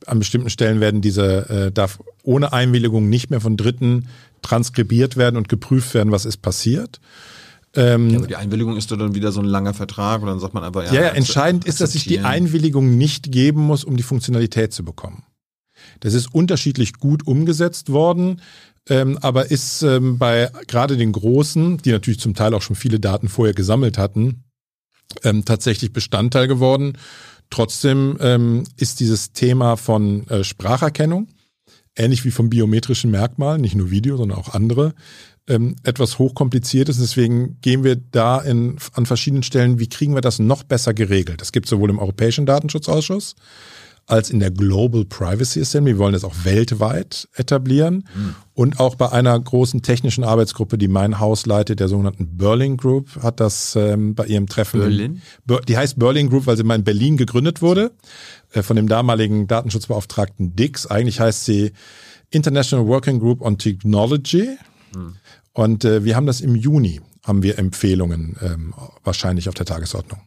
An 0.05 0.19
bestimmten 0.19 0.49
Stellen 0.49 0.79
werden 0.79 1.01
diese, 1.01 1.49
äh, 1.49 1.71
darf 1.71 1.99
ohne 2.23 2.53
Einwilligung 2.53 3.09
nicht 3.09 3.29
mehr 3.29 3.41
von 3.41 3.57
Dritten 3.57 4.07
transkribiert 4.41 5.17
werden 5.17 5.37
und 5.37 5.49
geprüft 5.49 5.93
werden, 5.93 6.11
was 6.11 6.25
ist 6.25 6.37
passiert. 6.37 6.99
Ähm, 7.75 8.09
ja, 8.09 8.19
die 8.21 8.35
Einwilligung 8.35 8.77
ist 8.77 8.91
dann 8.91 9.15
wieder 9.15 9.31
so 9.31 9.41
ein 9.41 9.45
langer 9.45 9.73
Vertrag 9.73 10.21
und 10.21 10.27
dann 10.27 10.39
sagt 10.39 10.53
man 10.53 10.63
einfach, 10.63 10.85
ja. 10.85 10.93
Ja, 10.93 11.01
ja 11.01 11.07
entscheidend 11.09 11.65
ist, 11.65 11.81
dass 11.81 11.95
ich 11.95 12.05
die 12.05 12.19
Einwilligung 12.19 12.97
nicht 12.97 13.31
geben 13.31 13.61
muss, 13.61 13.83
um 13.83 13.97
die 13.97 14.03
Funktionalität 14.03 14.71
zu 14.71 14.85
bekommen. 14.85 15.23
Das 15.99 16.13
ist 16.13 16.33
unterschiedlich 16.33 16.93
gut 16.93 17.27
umgesetzt 17.27 17.91
worden, 17.91 18.41
ähm, 18.89 19.17
aber 19.21 19.51
ist 19.51 19.81
ähm, 19.81 20.17
bei 20.17 20.49
gerade 20.67 20.97
den 20.97 21.11
Großen, 21.11 21.77
die 21.77 21.91
natürlich 21.91 22.19
zum 22.19 22.35
Teil 22.35 22.53
auch 22.53 22.61
schon 22.61 22.75
viele 22.75 22.99
Daten 22.99 23.29
vorher 23.29 23.53
gesammelt 23.53 23.97
hatten, 23.97 24.43
ähm, 25.23 25.45
tatsächlich 25.45 25.93
Bestandteil 25.93 26.47
geworden. 26.47 26.97
Trotzdem 27.49 28.17
ähm, 28.21 28.63
ist 28.77 28.99
dieses 28.99 29.31
Thema 29.31 29.75
von 29.75 30.27
äh, 30.27 30.43
Spracherkennung, 30.43 31.27
ähnlich 31.95 32.25
wie 32.25 32.31
vom 32.31 32.49
biometrischen 32.49 33.11
Merkmal, 33.11 33.57
nicht 33.57 33.75
nur 33.75 33.91
Video, 33.91 34.17
sondern 34.17 34.37
auch 34.37 34.53
andere, 34.53 34.93
ähm, 35.47 35.75
etwas 35.83 36.19
hochkompliziertes. 36.19 36.97
Deswegen 36.97 37.59
gehen 37.61 37.83
wir 37.83 37.95
da 37.95 38.39
in, 38.39 38.77
an 38.93 39.05
verschiedenen 39.05 39.43
Stellen, 39.43 39.79
wie 39.79 39.89
kriegen 39.89 40.15
wir 40.15 40.21
das 40.21 40.39
noch 40.39 40.63
besser 40.63 40.93
geregelt? 40.93 41.41
Das 41.41 41.51
gibt 41.51 41.67
es 41.67 41.69
sowohl 41.69 41.89
im 41.89 41.99
Europäischen 41.99 42.45
Datenschutzausschuss 42.45 43.35
als 44.07 44.29
in 44.29 44.39
der 44.39 44.51
Global 44.51 45.03
Privacy 45.05 45.61
Assembly. 45.61 45.93
Wir 45.93 45.97
wollen 45.99 46.13
das 46.13 46.23
auch 46.23 46.35
weltweit 46.43 47.27
etablieren 47.35 48.07
Mhm. 48.15 48.35
und 48.53 48.79
auch 48.79 48.95
bei 48.95 49.11
einer 49.11 49.39
großen 49.39 49.81
technischen 49.81 50.23
Arbeitsgruppe, 50.23 50.77
die 50.77 50.87
mein 50.87 51.19
Haus 51.19 51.45
leitet, 51.47 51.79
der 51.79 51.87
sogenannten 51.87 52.37
Berlin 52.37 52.77
Group, 52.77 53.09
hat 53.23 53.39
das 53.39 53.75
ähm, 53.75 54.13
bei 54.13 54.25
ihrem 54.27 54.47
Treffen. 54.47 54.79
Berlin? 54.79 55.21
Ber- 55.45 55.61
Die 55.61 55.75
heißt 55.77 55.97
Berlin 55.97 56.29
Group, 56.29 56.45
weil 56.45 56.55
sie 56.57 56.63
mal 56.63 56.75
in 56.75 56.83
Berlin 56.83 57.17
gegründet 57.17 57.61
wurde 57.63 57.91
äh, 58.53 58.61
von 58.61 58.75
dem 58.75 58.87
damaligen 58.87 59.47
Datenschutzbeauftragten 59.47 60.55
Dix. 60.55 60.85
Eigentlich 60.85 61.19
heißt 61.19 61.45
sie 61.45 61.71
International 62.29 62.85
Working 62.87 63.19
Group 63.19 63.41
on 63.41 63.57
Technology. 63.57 64.49
Und 65.53 65.83
äh, 65.85 66.03
wir 66.03 66.15
haben 66.15 66.25
das 66.25 66.41
im 66.41 66.55
Juni, 66.55 67.01
haben 67.23 67.43
wir 67.43 67.57
Empfehlungen 67.59 68.35
ähm, 68.41 68.73
wahrscheinlich 69.03 69.47
auf 69.49 69.55
der 69.55 69.65
Tagesordnung. 69.65 70.21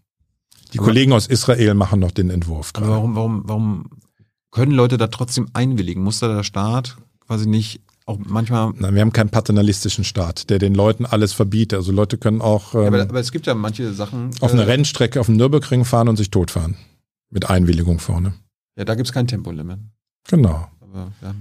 Die 0.72 0.78
Kollegen 0.78 1.12
aus 1.12 1.26
Israel 1.26 1.74
machen 1.74 2.00
noch 2.00 2.10
den 2.10 2.30
Entwurf 2.30 2.70
Aber 2.74 2.86
gerade. 2.86 2.96
warum, 2.98 3.14
warum, 3.16 3.42
warum 3.46 3.90
können 4.50 4.72
Leute 4.72 4.96
da 4.96 5.06
trotzdem 5.08 5.48
einwilligen? 5.52 6.02
Muss 6.02 6.20
da 6.20 6.28
der 6.28 6.42
Staat 6.44 6.96
quasi 7.26 7.48
nicht 7.48 7.80
auch 8.06 8.18
manchmal. 8.24 8.72
Nein, 8.76 8.94
wir 8.94 9.02
haben 9.02 9.12
keinen 9.12 9.28
paternalistischen 9.28 10.02
Staat, 10.04 10.48
der 10.48 10.58
den 10.58 10.74
Leuten 10.74 11.04
alles 11.04 11.34
verbietet. 11.34 11.76
Also 11.78 11.92
Leute 11.92 12.16
können 12.16 12.40
auch 12.40 12.74
ähm, 12.74 12.80
Ja, 12.82 12.86
aber, 12.88 13.02
aber 13.02 13.20
es 13.20 13.32
gibt 13.32 13.46
ja 13.46 13.54
manche 13.54 13.92
Sachen. 13.92 14.30
auf 14.40 14.52
einer 14.52 14.62
äh, 14.62 14.70
Rennstrecke 14.70 15.20
auf 15.20 15.26
dem 15.26 15.36
Nürburgring 15.36 15.84
fahren 15.84 16.08
und 16.08 16.16
sich 16.16 16.30
totfahren. 16.30 16.76
Mit 17.30 17.50
Einwilligung 17.50 17.98
vorne. 17.98 18.32
Ja, 18.78 18.84
da 18.86 18.94
gibt's 18.94 19.12
kein 19.12 19.26
Tempolimit. 19.26 19.78
Genau. 20.26 20.66
Aber, 20.80 21.12
ja. 21.20 21.34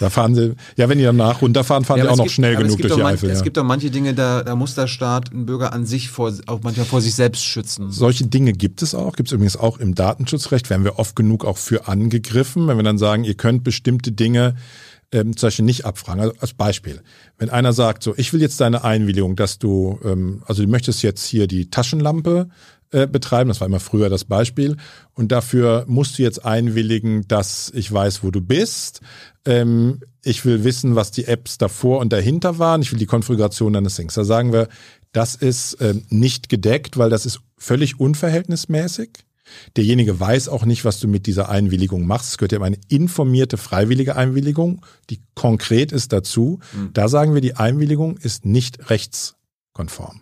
Da 0.00 0.08
fahren 0.08 0.34
sie, 0.34 0.54
ja, 0.76 0.88
wenn 0.88 0.96
die 0.96 1.04
danach 1.04 1.42
runterfahren, 1.42 1.84
fahren 1.84 1.98
Ja, 1.98 2.04
die 2.04 2.08
auch 2.08 2.12
es 2.14 2.18
noch 2.18 2.24
gibt- 2.24 2.34
schnell 2.34 2.54
es 2.54 2.58
genug 2.58 2.80
durch 2.80 2.94
die 2.94 3.02
man- 3.02 3.12
Eifel. 3.14 3.28
Es 3.30 3.38
Ja. 3.38 3.44
gibt 3.44 3.56
doch 3.58 3.64
manche 3.64 3.90
Dinge, 3.90 4.14
da, 4.14 4.42
da 4.42 4.56
muss 4.56 4.74
der 4.74 4.86
Staat 4.86 5.30
einen 5.32 5.44
Bürger 5.44 5.72
an 5.74 5.84
sich 5.84 6.08
vor, 6.08 6.32
auch 6.46 6.60
manchmal 6.62 6.86
vor 6.86 7.02
sich 7.02 7.14
selbst 7.14 7.44
schützen. 7.44 7.90
Solche 7.92 8.26
Dinge 8.26 8.52
gibt 8.54 8.80
es 8.80 8.94
auch, 8.94 9.14
gibt 9.16 9.28
es 9.28 9.32
übrigens 9.34 9.56
auch 9.58 9.78
im 9.78 9.94
Datenschutzrecht, 9.94 10.70
werden 10.70 10.84
wir 10.84 10.98
oft 10.98 11.14
genug 11.16 11.44
auch 11.44 11.58
für 11.58 11.86
angegriffen, 11.86 12.66
wenn 12.66 12.78
wir 12.78 12.82
dann 12.84 12.96
sagen, 12.98 13.24
ihr 13.24 13.34
könnt 13.34 13.62
bestimmte 13.62 14.12
Dinge 14.12 14.54
ähm, 15.12 15.36
zum 15.36 15.48
Beispiel 15.48 15.64
nicht 15.64 15.84
abfragen. 15.86 16.20
Also 16.22 16.34
als 16.38 16.52
Beispiel, 16.54 17.02
wenn 17.36 17.50
einer 17.50 17.72
sagt, 17.72 18.04
so, 18.04 18.14
ich 18.16 18.32
will 18.32 18.40
jetzt 18.40 18.60
deine 18.60 18.84
Einwilligung, 18.84 19.34
dass 19.34 19.58
du, 19.58 19.98
ähm, 20.04 20.44
also 20.46 20.62
du 20.62 20.68
möchtest 20.68 21.02
jetzt 21.02 21.26
hier 21.26 21.48
die 21.48 21.68
Taschenlampe 21.68 22.48
äh, 22.92 23.06
betreiben, 23.08 23.48
das 23.48 23.60
war 23.60 23.66
immer 23.68 23.80
früher 23.80 24.08
das 24.08 24.24
Beispiel, 24.24 24.76
und 25.14 25.30
dafür 25.32 25.84
musst 25.88 26.18
du 26.18 26.22
jetzt 26.22 26.44
einwilligen, 26.44 27.26
dass 27.28 27.70
ich 27.74 27.90
weiß, 27.92 28.22
wo 28.24 28.30
du 28.30 28.40
bist. 28.40 29.00
Ähm, 29.44 30.00
ich 30.22 30.44
will 30.44 30.64
wissen, 30.64 30.96
was 30.96 31.10
die 31.10 31.24
Apps 31.24 31.58
davor 31.58 32.00
und 32.00 32.12
dahinter 32.12 32.58
waren. 32.58 32.82
Ich 32.82 32.92
will 32.92 32.98
die 32.98 33.06
Konfiguration 33.06 33.72
deines 33.72 33.96
Things. 33.96 34.14
Da 34.14 34.24
sagen 34.24 34.52
wir, 34.52 34.68
das 35.12 35.34
ist 35.34 35.78
ähm, 35.80 36.04
nicht 36.10 36.48
gedeckt, 36.48 36.98
weil 36.98 37.10
das 37.10 37.26
ist 37.26 37.40
völlig 37.56 37.98
unverhältnismäßig. 37.98 39.10
Derjenige 39.76 40.20
weiß 40.20 40.48
auch 40.48 40.64
nicht, 40.64 40.84
was 40.84 41.00
du 41.00 41.08
mit 41.08 41.26
dieser 41.26 41.48
Einwilligung 41.48 42.06
machst. 42.06 42.30
Es 42.30 42.38
gehört 42.38 42.52
ja 42.52 42.58
um 42.58 42.64
eine 42.64 42.78
informierte, 42.88 43.56
freiwillige 43.56 44.14
Einwilligung, 44.14 44.84
die 45.10 45.20
konkret 45.34 45.90
ist 45.90 46.12
dazu. 46.12 46.60
Da 46.92 47.08
sagen 47.08 47.34
wir, 47.34 47.40
die 47.40 47.56
Einwilligung 47.56 48.16
ist 48.16 48.44
nicht 48.44 48.90
rechtskonform. 48.90 50.20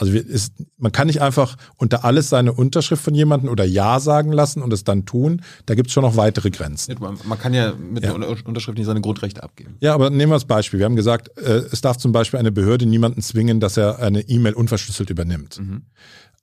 Also 0.00 0.12
wir, 0.12 0.24
ist, 0.24 0.52
man 0.78 0.92
kann 0.92 1.08
nicht 1.08 1.20
einfach 1.20 1.56
unter 1.76 2.04
alles 2.04 2.28
seine 2.28 2.52
Unterschrift 2.52 3.02
von 3.02 3.14
jemandem 3.14 3.50
oder 3.50 3.64
Ja 3.64 3.98
sagen 3.98 4.30
lassen 4.32 4.62
und 4.62 4.72
es 4.72 4.84
dann 4.84 5.04
tun. 5.04 5.42
Da 5.66 5.74
gibt 5.74 5.88
es 5.88 5.92
schon 5.92 6.04
noch 6.04 6.16
weitere 6.16 6.50
Grenzen. 6.50 6.94
Man, 7.00 7.38
kann 7.38 7.52
ja 7.52 7.74
mit 7.74 8.04
Ja. 8.04 8.14
einer 8.14 8.28
Unterschrift 8.28 8.78
nicht 8.78 8.86
seine 8.86 9.00
Grundrechte 9.00 9.42
abgeben. 9.42 9.74
Ja, 9.80 9.94
aber 9.94 10.08
nehmen 10.10 10.30
wir 10.30 10.36
das 10.36 10.44
Beispiel. 10.44 10.78
Wir 10.78 10.86
haben 10.86 10.94
gesagt, 10.96 11.36
äh, 11.36 11.62
es 11.72 11.80
darf 11.80 11.96
zum 11.96 12.12
Beispiel 12.12 12.38
eine 12.38 12.52
Behörde 12.52 12.86
niemanden 12.86 13.20
zwingen, 13.22 13.58
dass 13.58 13.76
er 13.76 13.98
eine 13.98 14.20
E-Mail 14.20 14.54
unverschlüsselt 14.54 15.10
übernimmt. 15.10 15.60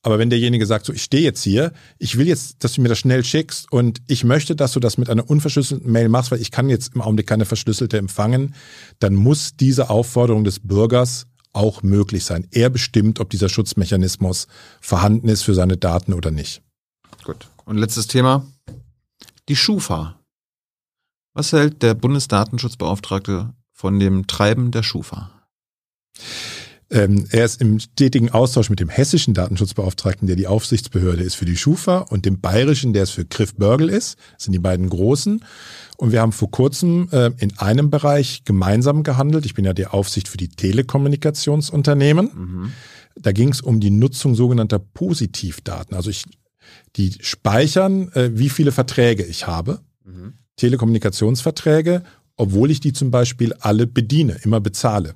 Aber 0.03 0.19
wenn 0.19 0.29
derjenige 0.29 0.65
sagt, 0.65 0.85
so, 0.85 0.93
ich 0.93 1.01
stehe 1.01 1.23
jetzt 1.23 1.41
hier, 1.41 1.71
ich 1.97 2.17
will 2.17 2.27
jetzt, 2.27 2.63
dass 2.63 2.73
du 2.73 2.81
mir 2.81 2.89
das 2.89 2.99
schnell 2.99 3.23
schickst 3.23 3.71
und 3.71 4.01
ich 4.07 4.23
möchte, 4.25 4.55
dass 4.55 4.73
du 4.73 4.79
das 4.79 4.97
mit 4.99 5.09
einer 5.09 5.27
unverschlüsselten 5.27 5.91
Mail 5.91 6.09
machst, 6.09 6.29
weil 6.29 6.41
ich 6.41 6.51
kann 6.51 6.69
jetzt 6.69 6.93
im 6.93 7.01
Augenblick 7.01 7.25
keine 7.25 7.45
verschlüsselte 7.45 7.97
empfangen, 7.97 8.53
dann 8.99 9.15
muss 9.15 9.55
diese 9.55 9.89
Aufforderung 9.89 10.43
des 10.43 10.59
Bürgers 10.59 11.25
auch 11.55 11.83
möglich 11.83 12.25
sein. 12.25 12.47
Er 12.51 12.69
bestimmt, 12.69 13.19
ob 13.19 13.29
dieser 13.29 13.49
Schutzmechanismus 13.49 14.47
vorhanden 14.81 15.27
ist 15.29 15.43
für 15.43 15.53
seine 15.53 15.77
Daten 15.77 16.13
oder 16.13 16.31
nicht. 16.31 16.61
Gut. 17.23 17.47
Und 17.65 17.77
letztes 17.77 18.07
Thema. 18.07 18.45
Die 19.49 19.55
Schufa. 19.55 20.19
Was 21.33 21.51
hält 21.51 21.83
der 21.83 21.93
Bundesdatenschutzbeauftragte 21.93 23.53
von 23.71 23.99
dem 23.99 24.27
Treiben 24.27 24.71
der 24.71 24.83
Schufa? 24.83 25.31
Ähm, 26.91 27.27
er 27.31 27.45
ist 27.45 27.61
im 27.61 27.79
stetigen 27.79 28.29
Austausch 28.29 28.69
mit 28.69 28.79
dem 28.79 28.89
hessischen 28.89 29.33
Datenschutzbeauftragten, 29.33 30.27
der 30.27 30.35
die 30.35 30.47
Aufsichtsbehörde 30.47 31.23
ist 31.23 31.35
für 31.35 31.45
die 31.45 31.57
Schufa, 31.57 31.97
und 31.97 32.25
dem 32.25 32.39
bayerischen, 32.39 32.93
der 32.93 33.03
es 33.03 33.09
für 33.09 33.25
Griff 33.25 33.55
Börgel 33.55 33.89
ist. 33.89 34.17
Das 34.33 34.43
sind 34.43 34.53
die 34.53 34.59
beiden 34.59 34.89
großen. 34.89 35.43
Und 35.97 36.11
wir 36.11 36.21
haben 36.21 36.31
vor 36.31 36.51
kurzem 36.51 37.07
äh, 37.11 37.31
in 37.37 37.57
einem 37.57 37.89
Bereich 37.89 38.43
gemeinsam 38.43 39.03
gehandelt. 39.03 39.45
Ich 39.45 39.53
bin 39.53 39.65
ja 39.65 39.73
die 39.73 39.87
Aufsicht 39.87 40.27
für 40.27 40.37
die 40.37 40.49
Telekommunikationsunternehmen. 40.49 42.73
Da 43.15 43.31
ging 43.31 43.49
es 43.49 43.61
um 43.61 43.79
die 43.79 43.91
Nutzung 43.91 44.35
sogenannter 44.35 44.79
Positivdaten. 44.79 45.95
Also 45.95 46.09
ich, 46.09 46.25
die 46.95 47.13
speichern, 47.21 48.09
äh, 48.13 48.31
wie 48.33 48.49
viele 48.49 48.71
Verträge 48.71 49.23
ich 49.23 49.47
habe. 49.47 49.79
Telekommunikationsverträge, 50.57 52.03
obwohl 52.37 52.71
ich 52.71 52.79
die 52.79 52.93
zum 52.93 53.11
Beispiel 53.11 53.53
alle 53.59 53.87
bediene, 53.87 54.37
immer 54.43 54.59
bezahle. 54.59 55.15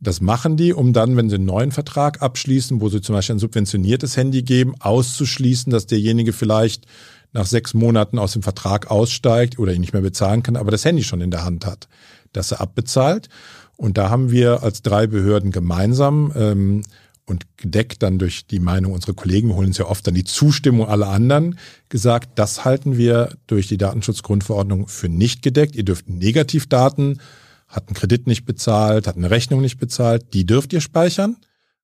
Das 0.00 0.20
machen 0.20 0.56
die, 0.56 0.74
um 0.74 0.92
dann, 0.92 1.16
wenn 1.16 1.30
sie 1.30 1.36
einen 1.36 1.46
neuen 1.46 1.72
Vertrag 1.72 2.20
abschließen, 2.20 2.80
wo 2.80 2.88
sie 2.88 3.00
zum 3.00 3.14
Beispiel 3.14 3.36
ein 3.36 3.40
subventioniertes 3.40 4.16
Handy 4.16 4.42
geben, 4.42 4.74
auszuschließen, 4.78 5.70
dass 5.70 5.86
derjenige 5.86 6.32
vielleicht 6.32 6.86
nach 7.34 7.46
sechs 7.46 7.74
Monaten 7.74 8.18
aus 8.18 8.32
dem 8.32 8.42
Vertrag 8.42 8.90
aussteigt 8.90 9.58
oder 9.58 9.74
ihn 9.74 9.80
nicht 9.80 9.92
mehr 9.92 10.02
bezahlen 10.02 10.42
kann, 10.42 10.56
aber 10.56 10.70
das 10.70 10.84
Handy 10.84 11.02
schon 11.02 11.20
in 11.20 11.30
der 11.30 11.44
Hand 11.44 11.66
hat, 11.66 11.88
dass 12.32 12.52
er 12.52 12.60
abbezahlt. 12.60 13.28
Und 13.76 13.98
da 13.98 14.08
haben 14.08 14.30
wir 14.30 14.62
als 14.62 14.82
drei 14.82 15.06
Behörden 15.06 15.50
gemeinsam 15.50 16.32
ähm, 16.36 16.82
und 17.26 17.44
gedeckt 17.56 18.02
dann 18.02 18.18
durch 18.18 18.46
die 18.46 18.60
Meinung 18.60 18.92
unserer 18.92 19.14
Kollegen, 19.14 19.48
wir 19.48 19.56
holen 19.56 19.68
uns 19.68 19.78
ja 19.78 19.86
oft 19.86 20.06
dann 20.06 20.14
die 20.14 20.24
Zustimmung 20.24 20.88
aller 20.88 21.08
anderen, 21.08 21.58
gesagt, 21.88 22.38
das 22.38 22.64
halten 22.64 22.96
wir 22.96 23.36
durch 23.48 23.66
die 23.66 23.78
Datenschutzgrundverordnung 23.78 24.86
für 24.86 25.08
nicht 25.08 25.42
gedeckt. 25.42 25.74
Ihr 25.74 25.84
dürft 25.84 26.08
Negativdaten, 26.08 27.20
hat 27.66 27.88
einen 27.88 27.96
Kredit 27.96 28.28
nicht 28.28 28.44
bezahlt, 28.44 29.08
hat 29.08 29.16
eine 29.16 29.30
Rechnung 29.30 29.60
nicht 29.60 29.78
bezahlt, 29.78 30.34
die 30.34 30.46
dürft 30.46 30.72
ihr 30.72 30.80
speichern, 30.80 31.36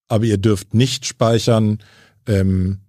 aber 0.06 0.24
ihr 0.24 0.38
dürft 0.38 0.74
nicht 0.74 1.06
speichern, 1.06 1.78
ähm, 2.26 2.80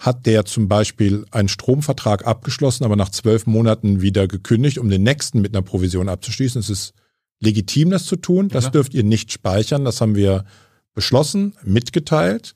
hat 0.00 0.24
der 0.24 0.46
zum 0.46 0.66
Beispiel 0.66 1.26
einen 1.30 1.48
Stromvertrag 1.48 2.26
abgeschlossen, 2.26 2.84
aber 2.84 2.96
nach 2.96 3.10
zwölf 3.10 3.46
Monaten 3.46 4.00
wieder 4.00 4.26
gekündigt, 4.26 4.78
um 4.78 4.88
den 4.88 5.02
nächsten 5.02 5.42
mit 5.42 5.54
einer 5.54 5.62
Provision 5.62 6.08
abzuschließen. 6.08 6.58
Es 6.58 6.70
ist 6.70 6.94
legitim, 7.38 7.90
das 7.90 8.06
zu 8.06 8.16
tun. 8.16 8.48
Das 8.48 8.64
klar. 8.64 8.72
dürft 8.72 8.94
ihr 8.94 9.04
nicht 9.04 9.30
speichern. 9.30 9.84
Das 9.84 10.00
haben 10.00 10.14
wir 10.14 10.46
beschlossen, 10.94 11.54
mitgeteilt 11.62 12.54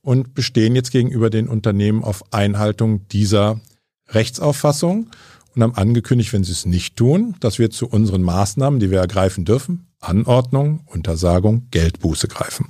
und 0.00 0.32
bestehen 0.32 0.74
jetzt 0.74 0.90
gegenüber 0.90 1.28
den 1.28 1.48
Unternehmen 1.48 2.02
auf 2.02 2.32
Einhaltung 2.32 3.06
dieser 3.08 3.60
Rechtsauffassung 4.08 5.10
und 5.54 5.62
haben 5.62 5.74
angekündigt, 5.74 6.32
wenn 6.32 6.44
sie 6.44 6.52
es 6.52 6.64
nicht 6.64 6.96
tun, 6.96 7.36
dass 7.40 7.58
wir 7.58 7.70
zu 7.70 7.88
unseren 7.88 8.22
Maßnahmen, 8.22 8.80
die 8.80 8.90
wir 8.90 9.00
ergreifen 9.00 9.44
dürfen, 9.44 9.86
Anordnung, 10.00 10.80
Untersagung, 10.86 11.66
Geldbuße 11.70 12.28
greifen. 12.28 12.68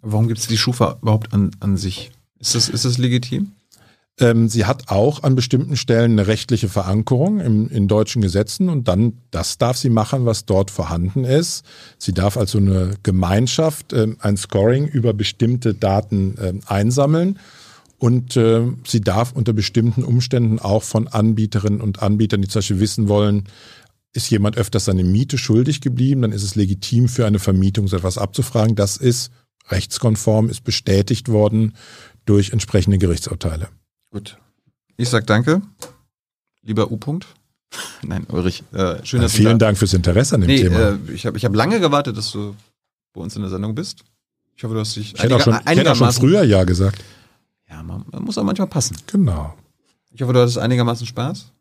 Warum 0.00 0.28
gibt 0.28 0.38
es 0.38 0.46
die 0.46 0.56
Schufa 0.56 0.98
überhaupt 1.02 1.32
an, 1.32 1.50
an 1.58 1.76
sich? 1.76 2.12
Ist 2.40 2.54
das, 2.54 2.68
ist 2.68 2.84
das 2.84 2.98
legitim? 2.98 3.52
Ähm, 4.20 4.48
sie 4.48 4.64
hat 4.64 4.88
auch 4.88 5.22
an 5.22 5.36
bestimmten 5.36 5.76
Stellen 5.76 6.12
eine 6.12 6.26
rechtliche 6.26 6.68
Verankerung 6.68 7.40
im, 7.40 7.68
in 7.68 7.86
deutschen 7.86 8.20
Gesetzen 8.20 8.68
und 8.68 8.88
dann, 8.88 9.18
das 9.30 9.58
darf 9.58 9.76
sie 9.76 9.90
machen, 9.90 10.26
was 10.26 10.44
dort 10.44 10.70
vorhanden 10.70 11.24
ist. 11.24 11.64
Sie 11.98 12.12
darf 12.12 12.36
also 12.36 12.58
eine 12.58 12.94
Gemeinschaft 13.02 13.92
ähm, 13.92 14.16
ein 14.20 14.36
Scoring 14.36 14.88
über 14.88 15.12
bestimmte 15.12 15.74
Daten 15.74 16.34
ähm, 16.40 16.60
einsammeln 16.66 17.38
und 17.98 18.36
äh, 18.36 18.62
sie 18.86 19.00
darf 19.00 19.32
unter 19.32 19.52
bestimmten 19.52 20.02
Umständen 20.02 20.58
auch 20.58 20.82
von 20.82 21.06
Anbieterinnen 21.06 21.80
und 21.80 22.02
Anbietern, 22.02 22.42
die 22.42 22.48
zum 22.48 22.58
Beispiel 22.58 22.80
wissen 22.80 23.08
wollen, 23.08 23.44
ist 24.14 24.30
jemand 24.30 24.56
öfters 24.56 24.86
seine 24.86 25.04
Miete 25.04 25.38
schuldig 25.38 25.80
geblieben, 25.80 26.22
dann 26.22 26.32
ist 26.32 26.42
es 26.42 26.56
legitim 26.56 27.08
für 27.08 27.26
eine 27.26 27.38
Vermietung 27.38 27.86
so 27.86 27.96
etwas 27.96 28.18
abzufragen. 28.18 28.74
Das 28.74 28.96
ist 28.96 29.30
rechtskonform, 29.68 30.48
ist 30.48 30.64
bestätigt 30.64 31.28
worden 31.28 31.74
durch 32.28 32.50
entsprechende 32.50 32.98
Gerichtsurteile. 32.98 33.68
Gut. 34.10 34.38
Ich 34.96 35.08
sag 35.08 35.26
danke. 35.26 35.62
Lieber 36.62 36.90
U. 36.90 36.96
-Punkt. 36.96 37.24
Nein, 38.02 38.26
Ulrich. 38.30 38.64
Äh, 38.72 39.04
schön, 39.04 39.20
dass 39.22 39.32
Vielen 39.32 39.52
du 39.52 39.58
da 39.58 39.66
Dank 39.66 39.78
fürs 39.78 39.94
Interesse 39.94 40.34
an 40.34 40.42
dem 40.42 40.48
Nee, 40.48 40.62
Thema. 40.62 40.78
äh, 40.78 40.98
ich 41.12 41.26
habe 41.26 41.36
ich 41.36 41.44
hab 41.44 41.54
lange 41.54 41.80
gewartet, 41.80 42.16
dass 42.16 42.32
du 42.32 42.54
bei 43.12 43.20
uns 43.20 43.36
in 43.36 43.42
der 43.42 43.50
Sendung 43.50 43.74
bist. 43.74 44.04
Ich 44.56 44.64
hoffe, 44.64 44.74
du 44.74 44.80
hast 44.80 44.96
dich 44.96 45.14
ich 45.14 45.22
hätte 45.22 45.36
auch 45.36 45.40
schon, 45.40 45.54
ich 45.54 45.78
hätte 45.78 45.92
auch 45.92 45.96
schon 45.96 46.12
früher 46.12 46.42
Ja 46.42 46.64
gesagt. 46.64 47.02
Ja, 47.68 47.82
man, 47.82 48.04
man 48.10 48.24
muss 48.24 48.38
auch 48.38 48.44
manchmal 48.44 48.68
passen. 48.68 48.96
Genau. 49.06 49.54
Ich 50.10 50.22
hoffe, 50.22 50.32
du 50.32 50.40
hattest 50.40 50.58
einigermaßen 50.58 51.06
Spaß. 51.06 51.52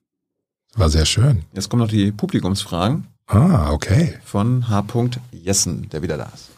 War 0.75 0.89
sehr 0.89 1.05
schön. 1.05 1.43
Jetzt 1.53 1.69
kommen 1.69 1.81
noch 1.81 1.89
die 1.89 2.11
Publikumsfragen 2.11 3.07
Ah, 3.27 3.71
okay. 3.71 4.17
von 4.23 4.69
H. 4.69 4.85
Jessen, 5.31 5.89
der 5.89 6.01
wieder 6.01 6.17
da 6.17 6.31
ist. 6.33 6.49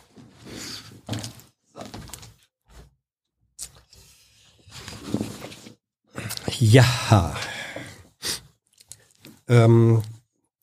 Ja. 6.60 7.36
Ähm, 9.48 10.02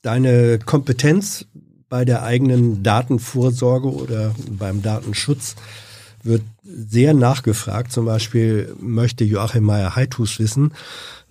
deine 0.03 0.59
Kompetenz 0.59 1.47
bei 1.89 2.05
der 2.05 2.23
eigenen 2.23 2.83
Datenvorsorge 2.83 3.93
oder 3.93 4.35
beim 4.51 4.83
Datenschutz 4.83 5.57
wird 6.23 6.43
sehr 6.63 7.15
nachgefragt. 7.15 7.93
Zum 7.93 8.05
Beispiel 8.05 8.75
möchte 8.81 9.25
Joachim 9.25 9.65
Meyer-Heithus 9.65 10.39
wissen, 10.39 10.73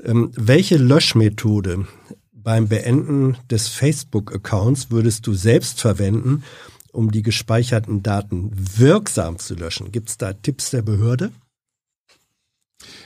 ähm, 0.04 0.32
welche 0.36 0.78
Löschmethode 0.78 1.86
beim 2.32 2.68
Beenden 2.68 3.38
des 3.50 3.68
Facebook-Accounts 3.68 4.92
würdest 4.92 5.28
du 5.28 5.34
selbst 5.34 5.82
verwenden, 5.82 6.44
um 6.92 7.12
die 7.12 7.24
gespeicherten 7.24 8.04
Daten 8.04 8.52
wirksam 8.54 9.40
zu 9.40 9.56
löschen? 9.56 9.92
Gibt 9.92 10.10
es 10.10 10.18
da 10.18 10.34
Tipps 10.34 10.70
der 10.70 10.82
Behörde? 10.82 11.32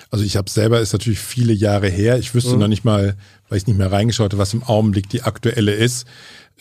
Also 0.09 0.25
ich 0.25 0.37
habe 0.37 0.49
selber, 0.49 0.79
ist 0.79 0.93
natürlich 0.93 1.19
viele 1.19 1.53
Jahre 1.53 1.87
her. 1.87 2.17
Ich 2.17 2.33
wüsste 2.33 2.53
mhm. 2.53 2.59
noch 2.59 2.67
nicht 2.67 2.83
mal, 2.83 3.15
weil 3.47 3.57
ich 3.57 3.67
nicht 3.67 3.77
mehr 3.77 3.91
reingeschaut 3.91 4.31
habe, 4.33 4.41
was 4.41 4.53
im 4.53 4.63
Augenblick 4.63 5.09
die 5.09 5.21
aktuelle 5.21 5.73
ist. 5.73 6.07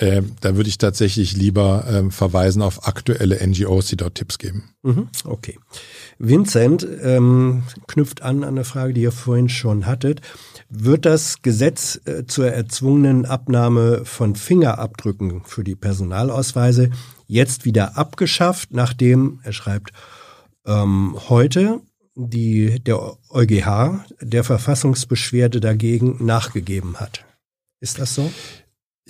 Ähm, 0.01 0.37
da 0.41 0.55
würde 0.55 0.69
ich 0.69 0.79
tatsächlich 0.79 1.37
lieber 1.37 1.85
ähm, 1.91 2.13
verweisen 2.13 2.63
auf 2.63 2.87
aktuelle 2.87 3.45
NGOs, 3.45 3.87
die 3.87 3.97
dort 3.97 4.15
Tipps 4.15 4.39
geben. 4.39 4.71
Mhm, 4.83 5.09
okay. 5.25 5.59
Vincent 6.19 6.87
ähm, 7.03 7.65
knüpft 7.89 8.23
an 8.23 8.45
an 8.45 8.51
eine 8.51 8.65
Frage, 8.65 8.93
die 8.93 9.03
ihr 9.03 9.13
vorhin 9.13 9.49
schon 9.49 9.87
hattet. 9.87 10.21
Wird 10.69 11.05
das 11.05 11.43
Gesetz 11.43 12.01
äh, 12.05 12.27
zur 12.27 12.53
erzwungenen 12.53 13.27
Abnahme 13.27 14.05
von 14.05 14.37
Fingerabdrücken 14.37 15.43
für 15.45 15.65
die 15.65 15.75
Personalausweise 15.75 16.91
jetzt 17.27 17.65
wieder 17.65 17.97
abgeschafft, 17.97 18.69
nachdem, 18.73 19.41
er 19.43 19.53
schreibt, 19.53 19.91
ähm, 20.65 21.17
heute 21.29 21.81
die, 22.19 22.81
der 22.81 23.17
EuGH 23.31 24.05
der 24.21 24.45
Verfassungsbeschwerde 24.45 25.61
dagegen 25.61 26.25
nachgegeben 26.25 26.97
hat. 26.97 27.25
Ist 27.81 27.99
das 28.01 28.15
so? 28.15 28.31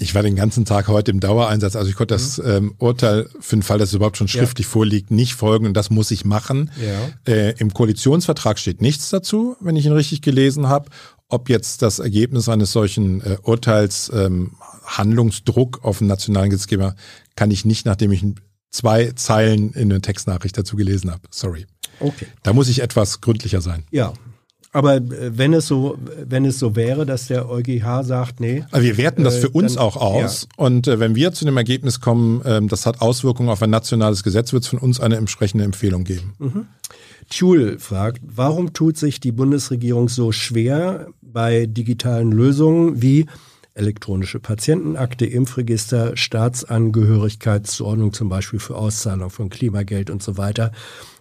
Ich 0.00 0.14
war 0.14 0.22
den 0.22 0.36
ganzen 0.36 0.64
Tag 0.64 0.86
heute 0.86 1.10
im 1.10 1.18
Dauereinsatz, 1.18 1.74
also 1.74 1.90
ich 1.90 1.96
konnte 1.96 2.14
das 2.14 2.38
mhm. 2.38 2.44
ähm, 2.46 2.74
Urteil 2.78 3.28
für 3.40 3.56
den 3.56 3.62
Fall, 3.62 3.78
dass 3.78 3.88
es 3.88 3.94
überhaupt 3.94 4.16
schon 4.16 4.28
schriftlich 4.28 4.66
ja. 4.66 4.70
vorliegt, 4.70 5.10
nicht 5.10 5.34
folgen 5.34 5.66
und 5.66 5.74
das 5.74 5.90
muss 5.90 6.10
ich 6.12 6.24
machen. 6.24 6.70
Ja. 6.80 7.32
Äh, 7.32 7.54
Im 7.58 7.72
Koalitionsvertrag 7.72 8.58
steht 8.58 8.80
nichts 8.80 9.08
dazu, 9.08 9.56
wenn 9.60 9.74
ich 9.74 9.86
ihn 9.86 9.92
richtig 9.92 10.22
gelesen 10.22 10.68
habe. 10.68 10.90
Ob 11.28 11.48
jetzt 11.48 11.82
das 11.82 11.98
Ergebnis 11.98 12.48
eines 12.48 12.72
solchen 12.72 13.22
äh, 13.22 13.38
Urteils 13.42 14.10
ähm, 14.14 14.52
Handlungsdruck 14.84 15.82
auf 15.82 15.98
den 15.98 16.06
nationalen 16.06 16.50
Gesetzgeber, 16.50 16.94
kann 17.34 17.50
ich 17.50 17.64
nicht, 17.64 17.84
nachdem 17.84 18.12
ich 18.12 18.24
zwei 18.70 19.12
Zeilen 19.12 19.72
in 19.72 19.88
der 19.88 20.00
Textnachricht 20.00 20.56
dazu 20.56 20.76
gelesen 20.76 21.10
habe. 21.10 21.22
Sorry. 21.30 21.66
Okay. 22.00 22.26
Da 22.42 22.52
muss 22.52 22.68
ich 22.68 22.82
etwas 22.82 23.20
gründlicher 23.20 23.60
sein. 23.60 23.84
Ja, 23.90 24.12
aber 24.72 24.96
äh, 24.96 25.36
wenn 25.36 25.54
es 25.54 25.66
so, 25.66 25.98
wenn 26.24 26.44
es 26.44 26.58
so 26.58 26.76
wäre, 26.76 27.06
dass 27.06 27.28
der 27.28 27.48
EuGH 27.48 28.04
sagt, 28.04 28.40
nee. 28.40 28.64
Also 28.70 28.86
wir 28.86 28.96
werten 28.96 29.24
das 29.24 29.38
für 29.38 29.48
äh, 29.48 29.50
uns 29.50 29.74
dann, 29.74 29.82
auch 29.82 29.96
aus. 29.96 30.42
Ja. 30.42 30.64
Und 30.64 30.86
äh, 30.86 31.00
wenn 31.00 31.14
wir 31.14 31.32
zu 31.32 31.44
dem 31.44 31.56
Ergebnis 31.56 32.00
kommen, 32.00 32.42
äh, 32.42 32.60
das 32.66 32.86
hat 32.86 33.00
Auswirkungen 33.00 33.48
auf 33.48 33.62
ein 33.62 33.70
nationales 33.70 34.22
Gesetz, 34.22 34.52
wird 34.52 34.64
es 34.64 34.68
von 34.68 34.78
uns 34.78 35.00
eine 35.00 35.16
entsprechende 35.16 35.64
Empfehlung 35.64 36.04
geben. 36.04 36.34
Mhm. 36.38 36.66
Thule 37.30 37.78
fragt, 37.78 38.20
warum 38.24 38.72
tut 38.72 38.96
sich 38.96 39.20
die 39.20 39.32
Bundesregierung 39.32 40.08
so 40.08 40.32
schwer 40.32 41.08
bei 41.20 41.66
digitalen 41.66 42.32
Lösungen 42.32 43.02
wie 43.02 43.26
elektronische 43.74 44.40
Patientenakte, 44.40 45.24
Impfregister, 45.24 46.16
Staatsangehörigkeitszuordnung 46.16 48.12
zum 48.12 48.28
Beispiel 48.28 48.58
für 48.58 48.76
Auszahlung 48.76 49.30
von 49.30 49.50
Klimageld 49.50 50.10
und 50.10 50.22
so 50.22 50.36
weiter. 50.36 50.72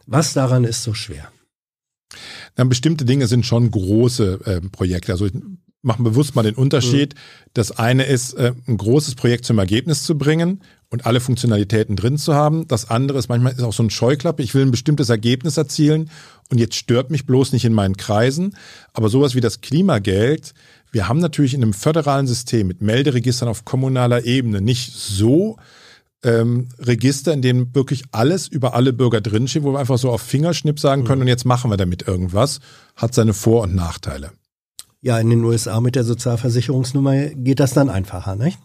Was 0.07 0.33
daran 0.33 0.63
ist 0.63 0.83
so 0.83 0.93
schwer? 0.93 1.31
Dann 2.55 2.69
bestimmte 2.69 3.05
Dinge 3.05 3.27
sind 3.27 3.45
schon 3.45 3.69
große 3.69 4.39
äh, 4.45 4.61
Projekte. 4.61 5.11
Also 5.11 5.25
ich 5.27 5.33
mache 5.81 6.01
bewusst 6.01 6.35
mal 6.35 6.43
den 6.43 6.55
Unterschied. 6.55 7.13
Mhm. 7.13 7.19
Das 7.53 7.71
eine 7.71 8.05
ist, 8.05 8.33
äh, 8.33 8.53
ein 8.67 8.77
großes 8.77 9.15
Projekt 9.15 9.45
zum 9.45 9.59
Ergebnis 9.59 10.03
zu 10.03 10.17
bringen 10.17 10.61
und 10.89 11.05
alle 11.05 11.19
Funktionalitäten 11.19 11.95
drin 11.95 12.17
zu 12.17 12.33
haben. 12.33 12.67
Das 12.67 12.89
andere 12.89 13.19
ist 13.19 13.27
manchmal 13.27 13.51
ist 13.51 13.61
auch 13.61 13.73
so 13.73 13.83
ein 13.83 13.89
Scheuklappe. 13.89 14.41
Ich 14.41 14.55
will 14.55 14.63
ein 14.63 14.71
bestimmtes 14.71 15.09
Ergebnis 15.09 15.57
erzielen 15.57 16.09
und 16.49 16.57
jetzt 16.57 16.75
stört 16.75 17.11
mich 17.11 17.25
bloß 17.25 17.51
nicht 17.51 17.65
in 17.65 17.73
meinen 17.73 17.97
Kreisen. 17.97 18.55
Aber 18.93 19.09
sowas 19.09 19.35
wie 19.35 19.41
das 19.41 19.59
Klimageld, 19.59 20.53
wir 20.91 21.09
haben 21.09 21.19
natürlich 21.19 21.53
in 21.53 21.61
einem 21.61 21.73
föderalen 21.73 22.27
System 22.27 22.67
mit 22.67 22.81
Melderegistern 22.81 23.49
auf 23.49 23.65
kommunaler 23.65 24.25
Ebene 24.25 24.61
nicht 24.61 24.93
so 24.93 25.57
ähm, 26.23 26.69
Register, 26.79 27.33
in 27.33 27.41
dem 27.41 27.73
wirklich 27.75 28.03
alles 28.11 28.47
über 28.47 28.73
alle 28.73 28.93
Bürger 28.93 29.21
drinsteht, 29.21 29.63
wo 29.63 29.73
wir 29.73 29.79
einfach 29.79 29.97
so 29.97 30.09
auf 30.09 30.21
Fingerschnipp 30.21 30.79
sagen 30.79 31.03
können, 31.03 31.19
mhm. 31.19 31.23
und 31.23 31.27
jetzt 31.27 31.45
machen 31.45 31.71
wir 31.71 31.77
damit 31.77 32.07
irgendwas, 32.07 32.59
hat 32.95 33.13
seine 33.13 33.33
Vor- 33.33 33.63
und 33.63 33.75
Nachteile. 33.75 34.31
Ja, 35.01 35.19
in 35.19 35.29
den 35.29 35.43
USA 35.43 35.79
mit 35.79 35.95
der 35.95 36.03
Sozialversicherungsnummer 36.03 37.27
geht 37.27 37.59
das 37.59 37.73
dann 37.73 37.89
einfacher, 37.89 38.35
nicht? 38.35 38.57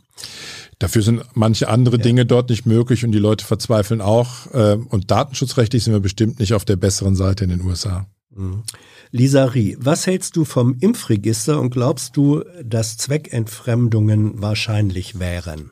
Dafür 0.79 1.03
sind 1.03 1.23
manche 1.35 1.69
andere 1.69 1.97
ja. 1.99 2.03
Dinge 2.03 2.27
dort 2.27 2.51
nicht 2.51 2.66
möglich 2.66 3.05
und 3.05 3.12
die 3.12 3.19
Leute 3.19 3.45
verzweifeln 3.45 4.01
auch. 4.01 4.53
Äh, 4.53 4.79
und 4.89 5.11
datenschutzrechtlich 5.11 5.85
sind 5.85 5.93
wir 5.93 6.01
bestimmt 6.01 6.41
nicht 6.41 6.55
auf 6.55 6.65
der 6.65 6.77
besseren 6.77 7.15
Seite 7.15 7.45
in 7.45 7.51
den 7.51 7.62
USA. 7.62 8.07
Mhm. 8.35 8.62
Lisa 9.11 9.45
Rie, 9.45 9.77
was 9.79 10.07
hältst 10.07 10.37
du 10.37 10.47
vom 10.47 10.79
Impfregister 10.81 11.61
und 11.61 11.70
glaubst 11.70 12.16
du, 12.16 12.43
dass 12.65 12.97
Zweckentfremdungen 12.97 14.41
wahrscheinlich 14.41 15.19
wären? 15.19 15.70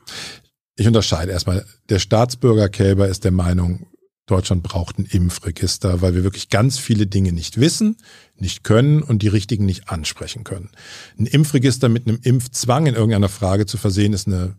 Ich 0.81 0.87
unterscheide 0.87 1.31
erstmal. 1.31 1.63
Der 1.89 1.99
Staatsbürger 1.99 2.67
Kälber 2.67 3.07
ist 3.07 3.23
der 3.23 3.29
Meinung, 3.29 3.85
Deutschland 4.25 4.63
braucht 4.63 4.97
ein 4.97 5.05
Impfregister, 5.05 6.01
weil 6.01 6.15
wir 6.15 6.23
wirklich 6.23 6.49
ganz 6.49 6.79
viele 6.79 7.05
Dinge 7.05 7.33
nicht 7.33 7.59
wissen, 7.59 7.97
nicht 8.35 8.63
können 8.63 9.03
und 9.03 9.21
die 9.21 9.27
richtigen 9.27 9.63
nicht 9.63 9.89
ansprechen 9.89 10.43
können. 10.43 10.71
Ein 11.19 11.27
Impfregister 11.27 11.87
mit 11.87 12.07
einem 12.07 12.17
Impfzwang 12.23 12.87
in 12.87 12.95
irgendeiner 12.95 13.29
Frage 13.29 13.67
zu 13.67 13.77
versehen, 13.77 14.11
ist 14.11 14.25
eine 14.25 14.55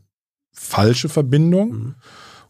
falsche 0.53 1.09
Verbindung. 1.09 1.71
Mhm. 1.73 1.95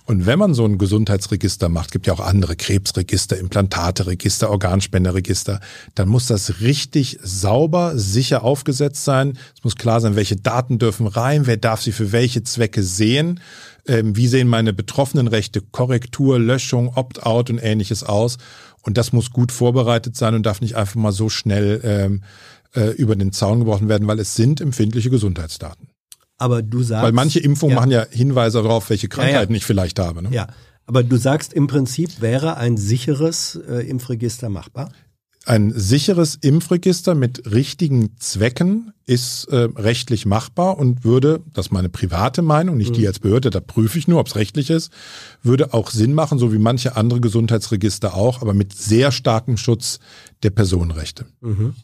Und 0.05 0.27
wenn 0.27 0.39
man 0.39 0.53
so 0.53 0.65
ein 0.65 0.79
Gesundheitsregister 0.79 1.69
macht, 1.69 1.93
gibt 1.93 2.07
ja 2.07 2.13
auch 2.13 2.21
andere 2.21 2.57
Krebsregister, 2.57 3.39
Implantateregister, 3.39 4.51
Organspenderregister, 4.51 5.61
dann 5.95 6.09
muss 6.09 6.27
das 6.27 6.61
richtig 6.61 7.19
sauber, 7.23 7.97
sicher 7.97 8.43
aufgesetzt 8.43 9.05
sein. 9.05 9.39
Es 9.57 9.63
muss 9.63 9.77
klar 9.77 10.01
sein, 10.01 10.17
welche 10.17 10.37
Daten 10.37 10.79
dürfen 10.79 11.07
rein, 11.07 11.47
wer 11.47 11.57
darf 11.57 11.83
sie 11.83 11.93
für 11.93 12.11
welche 12.11 12.43
Zwecke 12.43 12.83
sehen, 12.83 13.41
ähm, 13.87 14.17
wie 14.17 14.27
sehen 14.27 14.49
meine 14.49 14.73
betroffenen 14.73 15.29
Rechte, 15.29 15.61
Korrektur, 15.61 16.39
Löschung, 16.39 16.89
Opt-out 16.97 17.51
und 17.51 17.59
ähnliches 17.59 18.03
aus. 18.03 18.39
Und 18.83 18.99
das 18.99 19.13
muss 19.13 19.31
gut 19.31 19.53
vorbereitet 19.53 20.17
sein 20.17 20.35
und 20.35 20.45
darf 20.45 20.61
nicht 20.61 20.75
einfach 20.75 20.97
mal 20.97 21.13
so 21.13 21.29
schnell 21.29 21.81
ähm, 21.85 22.23
äh, 22.75 22.91
über 22.91 23.15
den 23.15 23.33
Zaun 23.33 23.61
gebrochen 23.61 23.89
werden, 23.89 24.09
weil 24.09 24.19
es 24.19 24.35
sind 24.35 24.61
empfindliche 24.61 25.11
Gesundheitsdaten. 25.11 25.92
Aber 26.39 26.63
du 26.63 26.83
sagst. 26.83 27.05
Weil 27.05 27.13
manche 27.13 27.41
Impfungen 27.41 27.75
ja. 27.75 27.81
machen 27.81 27.91
ja 27.91 28.07
Hinweise 28.11 28.63
darauf, 28.63 28.91
welche 28.91 29.09
Krankheiten 29.09 29.53
ja, 29.53 29.57
ja. 29.57 29.57
ich 29.57 29.65
vielleicht 29.65 29.99
habe. 29.99 30.23
Ne? 30.23 30.31
Ja. 30.33 30.49
Aber 30.87 31.03
du 31.03 31.17
sagst 31.17 31.53
im 31.53 31.69
Prinzip, 31.69 32.21
wäre 32.21 32.57
ein 32.57 32.77
sicheres 32.77 33.59
äh, 33.69 33.89
Impfregister 33.89 34.49
machbar? 34.49 34.91
Ein 35.45 35.73
sicheres 35.75 36.37
Impfregister 36.37 37.17
mit 37.17 37.51
richtigen 37.51 38.17
Zwecken 38.19 38.93
ist 39.07 39.47
äh, 39.47 39.69
rechtlich 39.75 40.25
machbar 40.25 40.79
und 40.79 41.03
würde, 41.03 41.41
das 41.53 41.67
ist 41.67 41.73
meine 41.73 41.89
private 41.89 42.43
Meinung, 42.43 42.77
nicht 42.77 42.91
mhm. 42.91 42.95
die 42.95 43.07
als 43.09 43.19
Behörde, 43.19 43.51
da 43.51 43.59
prüfe 43.59 43.99
ich 43.99 44.07
nur, 44.07 44.21
ob 44.21 44.29
es 44.29 44.37
rechtlich 44.37 44.71
ist, 44.71 44.93
würde 45.43 45.75
auch 45.75 45.91
Sinn 45.91 46.15
machen, 46.15 46.39
so 46.39 46.53
wie 46.53 46.59
manche 46.59 46.95
andere 46.95 47.21
Gesundheitsregister 47.21 48.15
auch, 48.15 48.41
aber 48.41 48.55
mit 48.55 48.73
sehr 48.73 49.11
starkem 49.11 49.57
Schutz 49.57 49.99
der 50.45 50.51
Personenrechte. 50.51 51.27
Mhm. 51.41 51.75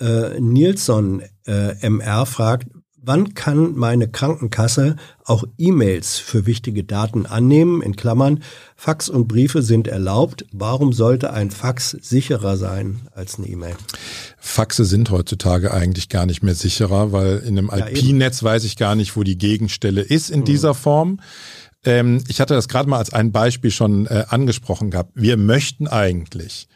Äh, 0.00 0.40
Nilsson 0.40 1.22
äh, 1.46 1.86
MR 1.86 2.24
fragt, 2.24 2.68
wann 3.04 3.34
kann 3.34 3.74
meine 3.74 4.08
Krankenkasse 4.08 4.96
auch 5.24 5.44
E-Mails 5.58 6.18
für 6.18 6.46
wichtige 6.46 6.84
Daten 6.84 7.26
annehmen? 7.26 7.82
In 7.82 7.96
Klammern, 7.96 8.42
Fax 8.76 9.08
und 9.08 9.28
Briefe 9.28 9.62
sind 9.62 9.88
erlaubt. 9.88 10.44
Warum 10.52 10.92
sollte 10.92 11.32
ein 11.32 11.50
Fax 11.50 11.90
sicherer 11.90 12.56
sein 12.56 13.00
als 13.14 13.38
eine 13.38 13.48
E-Mail? 13.48 13.74
Faxe 14.38 14.84
sind 14.84 15.10
heutzutage 15.10 15.72
eigentlich 15.72 16.08
gar 16.08 16.26
nicht 16.26 16.42
mehr 16.42 16.54
sicherer, 16.54 17.12
weil 17.12 17.38
in 17.38 17.58
einem 17.58 17.70
ja, 17.74 17.88
IP-Netz 17.88 18.42
weiß 18.42 18.64
ich 18.64 18.76
gar 18.76 18.94
nicht, 18.94 19.16
wo 19.16 19.22
die 19.22 19.38
Gegenstelle 19.38 20.02
ist 20.02 20.30
in 20.30 20.40
mhm. 20.40 20.44
dieser 20.44 20.74
Form. 20.74 21.20
Ähm, 21.84 22.22
ich 22.28 22.40
hatte 22.40 22.54
das 22.54 22.68
gerade 22.68 22.88
mal 22.88 22.98
als 22.98 23.12
ein 23.12 23.32
Beispiel 23.32 23.70
schon 23.70 24.06
äh, 24.06 24.24
angesprochen 24.28 24.90
gehabt. 24.90 25.12
Wir 25.14 25.36
möchten 25.36 25.86
eigentlich 25.86 26.68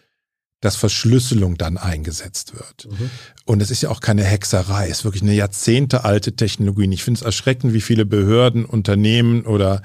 dass 0.61 0.77
Verschlüsselung 0.77 1.57
dann 1.57 1.77
eingesetzt 1.77 2.55
wird. 2.55 2.89
Mhm. 2.91 3.11
Und 3.45 3.63
es 3.63 3.71
ist 3.71 3.83
ja 3.83 3.91
auch 3.91 4.01
keine 4.01 4.25
Hexerei, 4.25 4.89
es 4.89 4.99
ist 4.99 5.05
wirklich 5.05 5.23
eine 5.23 5.35
jahrzehntealte 5.35 6.35
Technologie. 6.35 6.87
Und 6.87 6.93
ich 6.93 7.05
finde 7.05 7.19
es 7.19 7.25
erschreckend, 7.25 7.73
wie 7.73 7.81
viele 7.81 8.05
Behörden, 8.05 8.65
Unternehmen 8.65 9.47
oder 9.47 9.83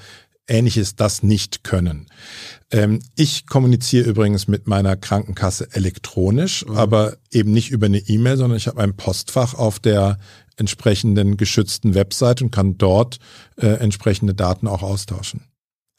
ähnliches 0.48 0.96
das 0.96 1.24
nicht 1.24 1.64
können. 1.64 2.08
Ähm, 2.72 3.00
ich 3.16 3.48
kommuniziere 3.48 4.10
übrigens 4.10 4.48
mit 4.48 4.68
meiner 4.68 4.96
Krankenkasse 4.96 5.70
elektronisch, 5.72 6.66
mhm. 6.66 6.76
aber 6.76 7.18
eben 7.32 7.52
nicht 7.52 7.72
über 7.72 7.86
eine 7.86 8.00
E-Mail, 8.00 8.38
sondern 8.38 8.58
ich 8.58 8.68
habe 8.68 8.82
ein 8.82 8.96
Postfach 8.96 9.54
auf 9.54 9.80
der 9.80 10.18
entsprechenden 10.58 11.38
geschützten 11.38 11.96
Website 11.96 12.42
und 12.42 12.52
kann 12.52 12.78
dort 12.78 13.20
äh, 13.56 13.68
entsprechende 13.68 14.34
Daten 14.34 14.68
auch 14.68 14.84
austauschen. 14.84 15.42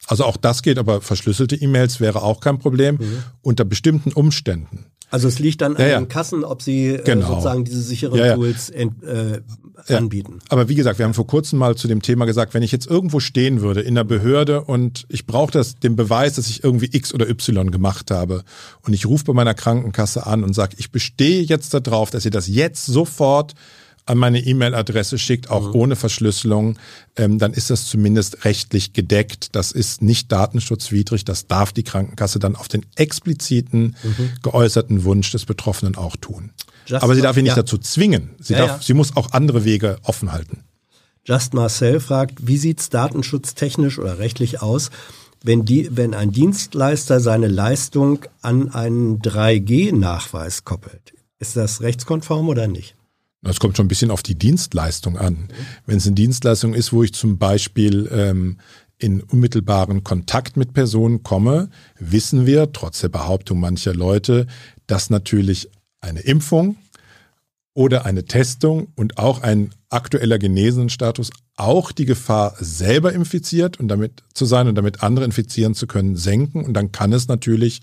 Also 0.07 0.23
auch 0.25 0.37
das 0.37 0.61
geht, 0.61 0.77
aber 0.77 1.01
verschlüsselte 1.01 1.55
E-Mails 1.55 1.99
wäre 1.99 2.21
auch 2.21 2.39
kein 2.39 2.59
Problem 2.59 2.95
mhm. 2.99 3.23
unter 3.41 3.65
bestimmten 3.65 4.11
Umständen. 4.13 4.85
Also 5.11 5.27
es 5.27 5.39
liegt 5.39 5.61
dann 5.61 5.73
Ja, 5.73 5.79
an 5.85 5.89
ja. 5.89 5.99
den 5.99 6.07
Kassen, 6.09 6.43
ob 6.43 6.61
sie 6.61 6.87
äh, 6.87 7.03
Genau. 7.03 7.27
sozusagen 7.27 7.63
diese 7.63 7.81
sicheren 7.81 8.17
Ja. 8.19 8.35
Tools 8.35 8.69
ent, 8.69 9.03
äh, 9.03 9.41
anbieten. 9.87 10.39
Aber 10.49 10.67
wie 10.67 10.75
gesagt, 10.75 10.99
wir 10.99 11.05
haben 11.05 11.13
vor 11.13 11.27
kurzem 11.27 11.59
mal 11.59 11.75
zu 11.75 11.87
dem 11.87 12.01
Thema 12.01 12.25
gesagt, 12.25 12.53
wenn 12.53 12.63
ich 12.63 12.71
jetzt 12.71 12.87
irgendwo 12.87 13.19
stehen 13.19 13.61
würde 13.61 13.81
in 13.81 13.93
der 13.95 14.03
Behörde 14.03 14.61
und 14.61 15.05
ich 15.09 15.25
brauche 15.27 15.51
das 15.51 15.75
den 15.75 15.95
Beweis, 15.95 16.33
dass 16.35 16.47
ich 16.49 16.63
irgendwie 16.63 16.89
X 16.91 17.13
oder 17.13 17.29
Y 17.29 17.69
gemacht 17.69 18.09
habe 18.09 18.43
und 18.85 18.93
ich 18.93 19.05
rufe 19.05 19.25
bei 19.25 19.33
meiner 19.33 19.53
Krankenkasse 19.53 20.25
an 20.25 20.43
und 20.43 20.53
sage, 20.53 20.75
ich 20.79 20.91
bestehe 20.91 21.41
jetzt 21.43 21.73
darauf, 21.73 22.09
dass 22.09 22.25
ihr 22.25 22.31
das 22.31 22.47
jetzt 22.47 22.85
sofort 22.85 23.53
an 24.05 24.17
meine 24.17 24.39
E-Mail-Adresse 24.39 25.17
schickt, 25.17 25.49
auch 25.49 25.73
ohne 25.73 25.95
Verschlüsselung, 25.95 26.77
ähm, 27.15 27.39
dann 27.39 27.53
ist 27.53 27.71
das 27.71 27.87
zumindest 27.87 28.45
rechtlich 28.45 28.93
gedeckt. 28.93 29.55
Das 29.55 29.71
ist 29.71 30.01
nicht 30.01 30.31
datenschutzwidrig. 30.31 31.25
Das 31.25 31.47
darf 31.47 31.71
die 31.73 31.83
Krankenkasse 31.83 32.37
dann 32.37 32.55
auf 32.55 32.67
den 32.67 32.85
expliziten 32.95 33.95
geäußerten 34.43 35.03
Wunsch 35.03 35.31
des 35.31 35.45
Betroffenen 35.45 35.95
auch 35.95 36.15
tun. 36.17 36.51
Just 36.85 37.03
Aber 37.03 37.15
sie 37.15 37.21
darf 37.21 37.35
ihn 37.37 37.43
nicht 37.43 37.57
ja. 37.57 37.63
dazu 37.63 37.77
zwingen. 37.79 38.31
Sie, 38.39 38.53
Ja, 38.53 38.59
darf, 38.59 38.69
ja. 38.69 38.79
sie 38.81 38.93
muss 38.93 39.15
auch 39.15 39.31
andere 39.31 39.65
Wege 39.65 39.97
offen 40.03 40.31
halten. 40.31 40.63
Just 41.25 41.55
Marcel 41.55 41.99
fragt, 41.99 42.45
wie 42.47 42.57
sieht's 42.57 42.89
datenschutztechnisch 42.89 43.97
oder 43.97 44.19
rechtlich 44.19 44.61
aus, 44.61 44.91
wenn, 45.43 45.65
die, 45.65 45.89
wenn 45.91 46.13
ein 46.13 46.31
Dienstleister 46.31 47.19
seine 47.19 47.47
Leistung 47.47 48.19
an 48.41 48.69
einen 48.69 49.19
3G-Nachweis 49.19 50.63
koppelt? 50.63 51.13
Ist 51.39 51.55
das 51.55 51.81
rechtskonform 51.81 52.47
oder 52.49 52.67
nicht? 52.67 52.95
Das 53.45 53.59
kommt 53.59 53.77
schon 53.77 53.85
ein 53.85 53.89
bisschen 53.89 54.11
auf 54.11 54.23
die 54.23 54.35
Dienstleistung 54.35 55.17
an. 55.17 55.49
Wenn 55.85 55.97
es 55.97 56.07
eine 56.07 56.15
Dienstleistung 56.15 56.73
ist, 56.73 56.91
wo 56.91 57.03
ich 57.03 57.13
zum 57.13 57.37
Beispiel 57.37 58.09
ähm, 58.11 58.57
in 58.97 59.21
unmittelbaren 59.21 60.03
Kontakt 60.03 60.57
mit 60.57 60.73
Personen 60.73 61.21
komme, 61.21 61.69
wissen 61.99 62.45
wir, 62.45 62.71
trotz 62.73 63.01
der 63.01 63.09
Behauptung 63.09 63.59
mancher 63.59 63.93
Leute, 63.93 64.47
dass 64.87 65.09
natürlich 65.09 65.69
eine 66.01 66.21
Impfung 66.21 66.77
oder 67.73 68.05
eine 68.05 68.25
Testung 68.25 68.87
und 68.95 69.17
auch 69.19 69.41
ein 69.41 69.71
aktueller 69.95 70.37
Genesenenstatus 70.37 71.31
auch 71.57 71.91
die 71.91 72.05
Gefahr 72.05 72.55
selber 72.59 73.13
infiziert 73.13 73.79
und 73.79 73.87
damit 73.87 74.23
zu 74.33 74.45
sein 74.45 74.67
und 74.67 74.75
damit 74.75 75.01
andere 75.01 75.25
infizieren 75.25 75.73
zu 75.73 75.87
können 75.87 76.15
senken. 76.17 76.63
Und 76.65 76.73
dann 76.73 76.91
kann 76.91 77.13
es 77.13 77.27
natürlich 77.27 77.81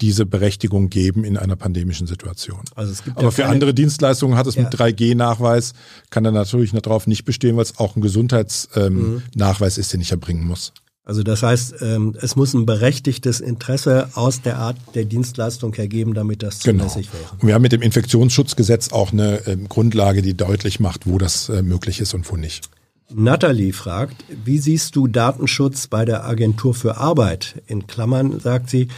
diese 0.00 0.26
Berechtigung 0.26 0.90
geben 0.90 1.24
in 1.24 1.36
einer 1.36 1.54
pandemischen 1.56 2.06
Situation. 2.06 2.60
Also 2.74 2.90
es 2.92 3.04
gibt 3.04 3.16
Aber 3.16 3.26
ja 3.26 3.30
für 3.30 3.42
keine- 3.42 3.54
andere 3.54 3.74
Dienstleistungen 3.74 4.36
hat 4.36 4.46
es 4.46 4.56
Ja. 4.56 4.62
mit 4.64 4.72
3G-Nachweis, 4.78 5.72
kann 6.10 6.24
er 6.24 6.32
natürlich 6.32 6.72
darauf 6.72 7.06
nicht 7.06 7.24
bestehen, 7.24 7.56
weil 7.56 7.62
es 7.62 7.78
auch 7.78 7.94
ein 7.96 8.02
Gesundheitsnachweis 8.02 8.86
ähm, 8.88 9.22
Nachweis 9.34 9.78
ist, 9.78 9.92
den 9.92 10.00
ich 10.00 10.10
erbringen 10.10 10.44
muss. 10.44 10.72
Also 11.04 11.24
das 11.24 11.42
heißt, 11.42 11.74
ähm, 11.80 12.14
es 12.20 12.36
muss 12.36 12.54
ein 12.54 12.64
berechtigtes 12.64 13.40
Interesse 13.40 14.08
aus 14.14 14.40
der 14.40 14.58
Art 14.58 14.76
der 14.94 15.04
Dienstleistung 15.04 15.74
hergeben, 15.74 16.14
damit 16.14 16.42
das 16.44 16.60
Genau. 16.62 16.86
zulässig 16.86 17.12
wäre. 17.12 17.24
Und 17.40 17.46
wir 17.48 17.54
haben 17.54 17.62
mit 17.62 17.72
dem 17.72 17.82
Infektionsschutzgesetz 17.82 18.92
auch 18.92 19.12
eine 19.12 19.44
ähm, 19.48 19.68
Grundlage, 19.68 20.22
die 20.22 20.34
deutlich 20.34 20.78
macht, 20.78 21.06
wo 21.06 21.18
das 21.18 21.48
äh, 21.48 21.62
möglich 21.62 22.00
ist 22.00 22.14
und 22.14 22.30
wo 22.30 22.36
nicht. 22.36 22.68
Natalie 23.14 23.72
fragt, 23.72 24.24
wie 24.44 24.58
siehst 24.58 24.94
du 24.96 25.06
Datenschutz 25.06 25.88
bei 25.88 26.04
der 26.04 26.24
Agentur 26.24 26.72
für 26.72 26.96
Arbeit? 26.98 27.60
In 27.66 27.86
Klammern 27.86 28.38
sagt 28.40 28.70
sie, 28.70 28.88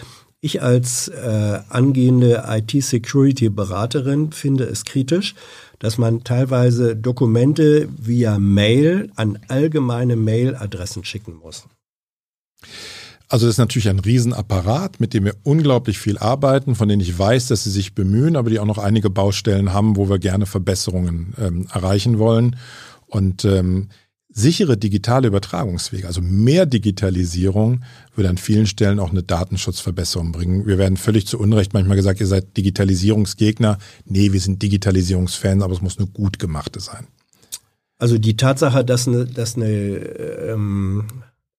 ich 0.41 0.63
als 0.63 1.09
äh, 1.09 1.61
angehende 1.71 2.45
IT-Security-Beraterin 2.47 4.31
finde 4.33 4.65
es 4.65 4.85
kritisch, 4.85 5.35
dass 5.79 5.97
man 5.99 6.23
teilweise 6.23 6.97
Dokumente 6.97 7.89
via 7.99 8.39
Mail 8.39 9.11
an 9.17 9.39
allgemeine 9.49 10.17
Mail-Adressen 10.17 11.03
schicken 11.05 11.37
muss. 11.43 11.65
Also 13.29 13.47
das 13.47 13.55
ist 13.55 13.59
natürlich 13.59 13.89
ein 13.89 14.01
Riesenapparat, 14.01 15.01
mit 15.01 15.15
dem 15.15 15.25
wir 15.25 15.35
unglaublich 15.43 15.99
viel 15.99 16.19
arbeiten, 16.19 16.75
von 16.75 16.89
denen 16.89 17.01
ich 17.01 17.19
weiß, 17.19 17.49
dass 17.49 17.65
sie 17.65 17.71
sich 17.71 17.95
bemühen, 17.95 18.37
aber 18.37 18.51
die 18.51 18.61
auch 18.61 18.67
noch 18.67 18.79
einige 18.79 19.11
Baustellen 19.11 19.73
haben, 19.73 19.97
wo 19.97 20.09
wir 20.09 20.19
gerne 20.19 20.47
Verbesserungen 20.47 21.35
ähm, 21.41 21.67
erreichen 21.73 22.19
wollen. 22.19 22.57
Und 23.07 23.45
ähm, 23.45 23.89
sichere 24.29 24.77
digitale 24.77 25.29
Übertragungswege, 25.29 26.07
also 26.07 26.21
mehr 26.21 26.67
Digitalisierung, 26.67 27.83
würde 28.15 28.29
an 28.29 28.37
vielen 28.37 28.67
Stellen 28.67 28.99
auch 28.99 29.11
eine 29.11 29.23
Datenschutzverbesserung 29.23 30.33
bringen. 30.33 30.67
Wir 30.67 30.77
werden 30.77 30.97
völlig 30.97 31.27
zu 31.27 31.39
Unrecht 31.39 31.73
manchmal 31.73 31.97
gesagt, 31.97 32.21
ihr 32.21 32.27
seid 32.27 32.57
Digitalisierungsgegner. 32.57 33.79
Nee, 34.05 34.33
wir 34.33 34.41
sind 34.41 34.61
Digitalisierungsfans, 34.61 35.63
aber 35.63 35.73
es 35.73 35.81
muss 35.81 35.99
eine 35.99 36.09
gut 36.09 36.39
gemachte 36.39 36.81
sein. 36.81 37.07
Also 37.97 38.19
die 38.19 38.37
Tatsache, 38.37 38.85
dass 38.85 39.09
eine, 39.09 39.25
dass 39.25 39.57
eine 39.57 39.67
ähm, 39.67 41.07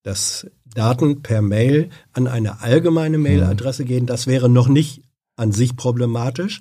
dass 0.05 0.45
Daten 0.75 1.23
per 1.23 1.41
Mail 1.41 1.89
an 2.13 2.27
eine 2.27 2.61
allgemeine 2.61 3.17
Mailadresse 3.17 3.85
gehen, 3.85 4.05
das 4.05 4.27
wäre 4.27 4.49
noch 4.49 4.67
nicht 4.67 5.01
an 5.35 5.51
sich 5.51 5.75
problematisch, 5.75 6.59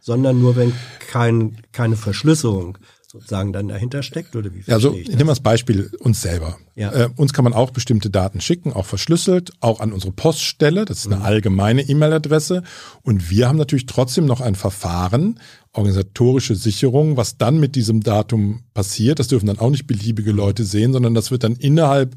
sondern 0.00 0.40
nur 0.40 0.56
wenn 0.56 0.72
kein, 1.10 1.58
keine 1.72 1.96
Verschlüsselung 1.96 2.78
sozusagen 3.16 3.52
dann 3.52 3.68
dahinter 3.68 4.02
steckt 4.02 4.36
oder 4.36 4.52
wie 4.52 4.70
also 4.70 4.92
ich 4.92 5.08
nehme 5.08 5.20
das? 5.20 5.30
als 5.30 5.40
Beispiel 5.40 5.90
uns 6.00 6.20
selber. 6.20 6.58
Ja. 6.74 6.92
Äh, 6.92 7.08
uns 7.16 7.32
kann 7.32 7.44
man 7.44 7.54
auch 7.54 7.70
bestimmte 7.70 8.10
Daten 8.10 8.40
schicken, 8.40 8.72
auch 8.72 8.84
verschlüsselt, 8.84 9.52
auch 9.60 9.80
an 9.80 9.92
unsere 9.92 10.12
Poststelle. 10.12 10.84
Das 10.84 10.98
ist 10.98 11.12
eine 11.12 11.22
allgemeine 11.22 11.82
E-Mail-Adresse. 11.82 12.62
Und 13.02 13.30
wir 13.30 13.48
haben 13.48 13.56
natürlich 13.56 13.86
trotzdem 13.86 14.26
noch 14.26 14.40
ein 14.40 14.54
Verfahren, 14.54 15.40
organisatorische 15.72 16.56
Sicherung, 16.56 17.16
was 17.16 17.38
dann 17.38 17.58
mit 17.58 17.74
diesem 17.74 18.02
Datum 18.02 18.64
passiert. 18.74 19.18
Das 19.18 19.28
dürfen 19.28 19.46
dann 19.46 19.58
auch 19.58 19.70
nicht 19.70 19.86
beliebige 19.86 20.32
Leute 20.32 20.64
sehen, 20.64 20.92
sondern 20.92 21.14
das 21.14 21.30
wird 21.30 21.44
dann 21.44 21.56
innerhalb 21.56 22.16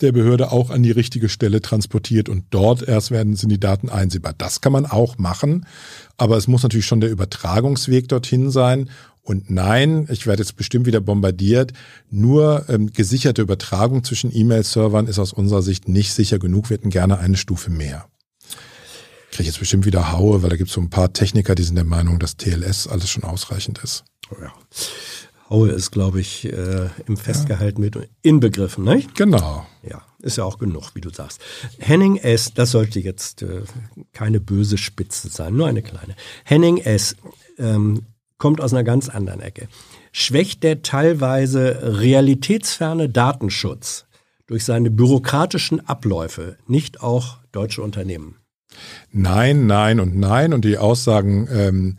der 0.00 0.12
Behörde 0.12 0.52
auch 0.52 0.70
an 0.70 0.82
die 0.82 0.90
richtige 0.90 1.28
Stelle 1.28 1.60
transportiert 1.60 2.28
und 2.28 2.44
dort 2.50 2.86
erst 2.86 3.10
werden 3.10 3.36
sind 3.36 3.50
die 3.50 3.60
Daten 3.60 3.88
einsehbar. 3.88 4.34
Das 4.36 4.60
kann 4.60 4.72
man 4.72 4.86
auch 4.86 5.18
machen, 5.18 5.66
aber 6.16 6.36
es 6.36 6.48
muss 6.48 6.62
natürlich 6.62 6.86
schon 6.86 7.00
der 7.00 7.10
Übertragungsweg 7.10 8.08
dorthin 8.08 8.50
sein. 8.50 8.90
Und 9.22 9.50
nein, 9.50 10.08
ich 10.10 10.26
werde 10.26 10.42
jetzt 10.42 10.56
bestimmt 10.56 10.86
wieder 10.86 11.00
bombardiert. 11.00 11.72
Nur 12.10 12.64
ähm, 12.68 12.92
gesicherte 12.92 13.42
Übertragung 13.42 14.02
zwischen 14.02 14.34
E-Mail-Servern 14.34 15.06
ist 15.06 15.18
aus 15.18 15.32
unserer 15.32 15.62
Sicht 15.62 15.88
nicht 15.88 16.12
sicher 16.12 16.38
genug. 16.38 16.70
Wir 16.70 16.78
hätten 16.78 16.90
gerne 16.90 17.18
eine 17.18 17.36
Stufe 17.36 17.70
mehr. 17.70 18.06
Kriege 19.30 19.48
jetzt 19.48 19.60
bestimmt 19.60 19.84
wieder 19.84 20.10
Haue, 20.10 20.42
weil 20.42 20.50
da 20.50 20.56
gibt 20.56 20.70
es 20.70 20.74
so 20.74 20.80
ein 20.80 20.90
paar 20.90 21.12
Techniker, 21.12 21.54
die 21.54 21.62
sind 21.62 21.76
der 21.76 21.84
Meinung, 21.84 22.18
dass 22.18 22.36
TLS 22.36 22.88
alles 22.88 23.08
schon 23.08 23.22
ausreichend 23.22 23.78
ist. 23.84 24.04
Ja. 24.40 24.52
Haue 25.50 25.70
ist, 25.70 25.90
glaube 25.90 26.20
ich, 26.20 26.46
äh, 26.46 26.88
im 27.06 27.16
Festgehalten 27.16 27.80
mit 27.80 27.98
inbegriffen, 28.22 28.84
nicht? 28.84 29.16
Genau. 29.16 29.66
Ja, 29.82 30.02
ist 30.20 30.36
ja 30.36 30.44
auch 30.44 30.58
genug, 30.58 30.94
wie 30.94 31.00
du 31.00 31.10
sagst. 31.10 31.40
Henning 31.78 32.16
S., 32.16 32.54
das 32.54 32.70
sollte 32.70 33.00
jetzt 33.00 33.42
äh, 33.42 33.62
keine 34.12 34.40
böse 34.40 34.78
Spitze 34.78 35.28
sein, 35.28 35.54
nur 35.54 35.66
eine 35.66 35.82
kleine. 35.82 36.14
Henning 36.44 36.78
S. 36.78 37.16
Ähm, 37.58 38.06
kommt 38.38 38.60
aus 38.60 38.72
einer 38.72 38.84
ganz 38.84 39.08
anderen 39.08 39.40
Ecke. 39.40 39.68
Schwächt 40.12 40.62
der 40.62 40.82
teilweise 40.82 42.00
realitätsferne 42.00 43.08
Datenschutz 43.08 44.06
durch 44.46 44.64
seine 44.64 44.90
bürokratischen 44.90 45.86
Abläufe 45.86 46.56
nicht 46.66 47.02
auch 47.02 47.38
deutsche 47.52 47.82
Unternehmen? 47.82 48.36
Nein, 49.12 49.66
nein 49.66 50.00
und 50.00 50.16
nein. 50.16 50.52
Und 50.52 50.64
die 50.64 50.78
Aussagen 50.78 51.48
ähm, 51.52 51.98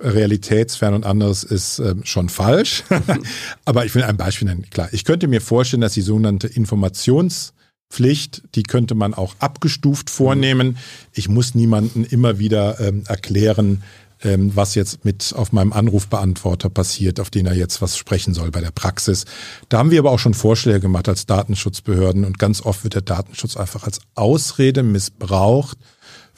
realitätsfern 0.00 0.94
und 0.94 1.04
anderes 1.04 1.44
ist 1.44 1.78
ähm, 1.78 2.02
schon 2.04 2.28
falsch. 2.28 2.84
Aber 3.64 3.84
ich 3.84 3.94
will 3.94 4.02
ein 4.02 4.16
Beispiel 4.16 4.48
nennen. 4.48 4.66
Klar, 4.70 4.88
ich 4.92 5.04
könnte 5.04 5.28
mir 5.28 5.40
vorstellen, 5.40 5.80
dass 5.80 5.94
die 5.94 6.02
sogenannte 6.02 6.46
Informationspflicht, 6.46 8.42
die 8.54 8.62
könnte 8.62 8.94
man 8.94 9.14
auch 9.14 9.34
abgestuft 9.38 10.10
vornehmen. 10.10 10.78
Ich 11.12 11.28
muss 11.28 11.54
niemanden 11.54 12.04
immer 12.04 12.38
wieder 12.38 12.80
ähm, 12.80 13.04
erklären, 13.06 13.82
ähm, 14.22 14.50
was 14.54 14.74
jetzt 14.74 15.04
mit 15.04 15.32
auf 15.36 15.52
meinem 15.52 15.72
Anrufbeantworter 15.72 16.70
passiert, 16.70 17.20
auf 17.20 17.30
den 17.30 17.46
er 17.46 17.54
jetzt 17.54 17.80
was 17.80 17.96
sprechen 17.96 18.34
soll 18.34 18.50
bei 18.50 18.60
der 18.60 18.72
Praxis. 18.72 19.24
Da 19.68 19.78
haben 19.78 19.90
wir 19.90 20.00
aber 20.00 20.10
auch 20.10 20.18
schon 20.18 20.34
Vorschläge 20.34 20.80
gemacht 20.80 21.08
als 21.08 21.26
Datenschutzbehörden 21.26 22.24
und 22.24 22.38
ganz 22.38 22.60
oft 22.62 22.84
wird 22.84 22.94
der 22.94 23.02
Datenschutz 23.02 23.56
einfach 23.56 23.84
als 23.84 24.00
Ausrede 24.14 24.82
missbraucht 24.82 25.78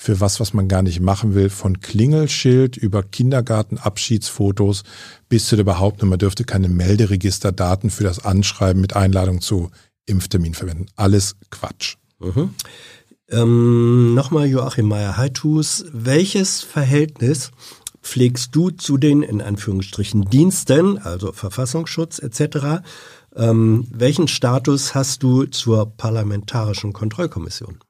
für 0.03 0.19
was, 0.19 0.41
was 0.41 0.55
man 0.55 0.67
gar 0.67 0.81
nicht 0.81 0.99
machen 1.01 1.35
will, 1.35 1.51
von 1.51 1.81
Klingelschild 1.81 2.79
über 2.79 3.03
Kindergartenabschiedsfotos 3.03 4.83
bis 5.29 5.47
zu 5.47 5.57
der 5.57 5.65
Behauptung, 5.65 6.09
man 6.09 6.19
dürfte 6.19 6.45
keine 6.45 6.71
Melderegisterdaten 6.71 7.91
für 7.91 8.05
das 8.05 8.25
Anschreiben 8.25 8.81
mit 8.81 8.97
Einladung 8.97 9.43
zu 9.43 9.71
Impftermin 10.07 10.55
verwenden. 10.55 10.87
Alles 10.97 11.37
Quatsch. 11.51 11.97
Ähm, 13.29 14.15
Nochmal 14.15 14.47
Joachim 14.47 14.89
Meyer-Heitus, 14.89 15.85
welches 15.93 16.63
Verhältnis 16.63 17.51
pflegst 18.03 18.57
du 18.57 18.71
zu 18.71 18.97
den, 18.97 19.23
in 19.23 19.43
Anführungsstrichen, 19.43 20.31
Diensten, 20.31 20.97
also 20.97 21.33
Verfassungsschutz 21.33 22.21
etc., 22.21 22.83
ähm, 23.37 23.87
welchen 23.91 24.29
Status 24.29 24.95
hast 24.95 25.23
du 25.23 25.45
zur 25.45 25.95
Parlamentarischen 25.95 26.95
Kontrollkommission? 26.95 27.81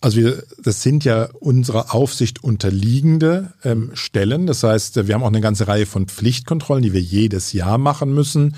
Also 0.00 0.16
wir, 0.16 0.42
das 0.62 0.82
sind 0.82 1.04
ja 1.04 1.28
unserer 1.40 1.94
Aufsicht 1.94 2.42
unterliegende 2.42 3.52
ähm, 3.64 3.90
Stellen. 3.94 4.46
Das 4.46 4.62
heißt, 4.62 5.06
wir 5.06 5.14
haben 5.14 5.22
auch 5.22 5.28
eine 5.28 5.42
ganze 5.42 5.68
Reihe 5.68 5.84
von 5.84 6.06
Pflichtkontrollen, 6.06 6.82
die 6.82 6.94
wir 6.94 7.02
jedes 7.02 7.52
Jahr 7.52 7.76
machen 7.76 8.14
müssen. 8.14 8.56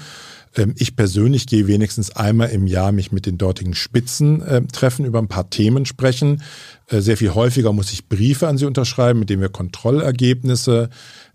Ähm, 0.57 0.75
ich 0.77 0.97
persönlich 0.97 1.47
gehe 1.47 1.67
wenigstens 1.67 2.11
einmal 2.11 2.51
im 2.51 2.67
Jahr 2.67 2.93
mich 2.93 3.13
mit 3.13 3.27
den 3.27 3.39
dortigen 3.39 3.75
Spitzen 3.75 4.43
äh, 4.43 4.63
treffen, 4.67 5.05
über 5.05 5.19
ein 5.19 5.29
paar 5.29 5.51
Themen 5.51 5.85
sprechen. 5.85 6.43
Äh, 6.89 7.01
sehr 7.01 7.17
viel 7.17 7.35
häufiger 7.35 7.73
muss 7.73 7.93
ich 7.93 8.09
Briefe 8.09 8.49
an 8.49 8.59
sie 8.59 8.67
unterschreiben, 8.67 9.19
mit 9.19 9.31
denen 9.31 9.43
wir 9.43 9.49
Kontrollergebnisse, 9.49 10.91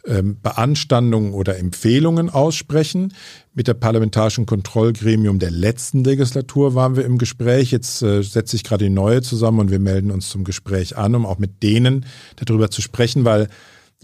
ähm, 0.08 0.38
Beanstandungen 0.42 1.34
oder 1.34 1.58
Empfehlungen 1.58 2.30
aussprechen. 2.30 3.14
Mit 3.54 3.68
der 3.68 3.74
Parlamentarischen 3.74 4.46
Kontrollgremium 4.46 5.40
der 5.40 5.52
letzten 5.52 6.04
Legislatur 6.04 6.76
waren 6.76 6.96
wir 6.96 7.06
im 7.06 7.18
Gespräch. 7.18 7.72
Jetzt 7.72 8.02
äh, 8.02 8.24
setzt 8.24 8.52
sich 8.52 8.64
gerade 8.64 8.86
die 8.86 8.90
neue 8.90 9.22
zusammen 9.22 9.60
und 9.60 9.72
wir 9.72 9.80
melden 9.80 10.12
uns 10.12 10.30
zum 10.30 10.44
Gespräch 10.44 10.98
an, 10.98 11.16
um 11.16 11.26
auch 11.26 11.40
mit 11.40 11.62
denen 11.64 12.06
darüber 12.38 12.72
zu 12.72 12.82
sprechen, 12.82 13.26
weil 13.26 13.48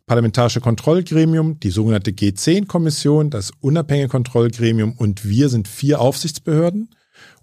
Parlamentarische 0.05 0.59
Kontrollgremium, 0.59 1.59
die 1.61 1.69
sogenannte 1.69 2.11
G10-Kommission, 2.11 3.29
das 3.29 3.51
unabhängige 3.61 4.09
Kontrollgremium 4.09 4.93
und 4.93 5.27
wir 5.27 5.47
sind 5.47 5.67
vier 5.67 6.01
Aufsichtsbehörden. 6.01 6.89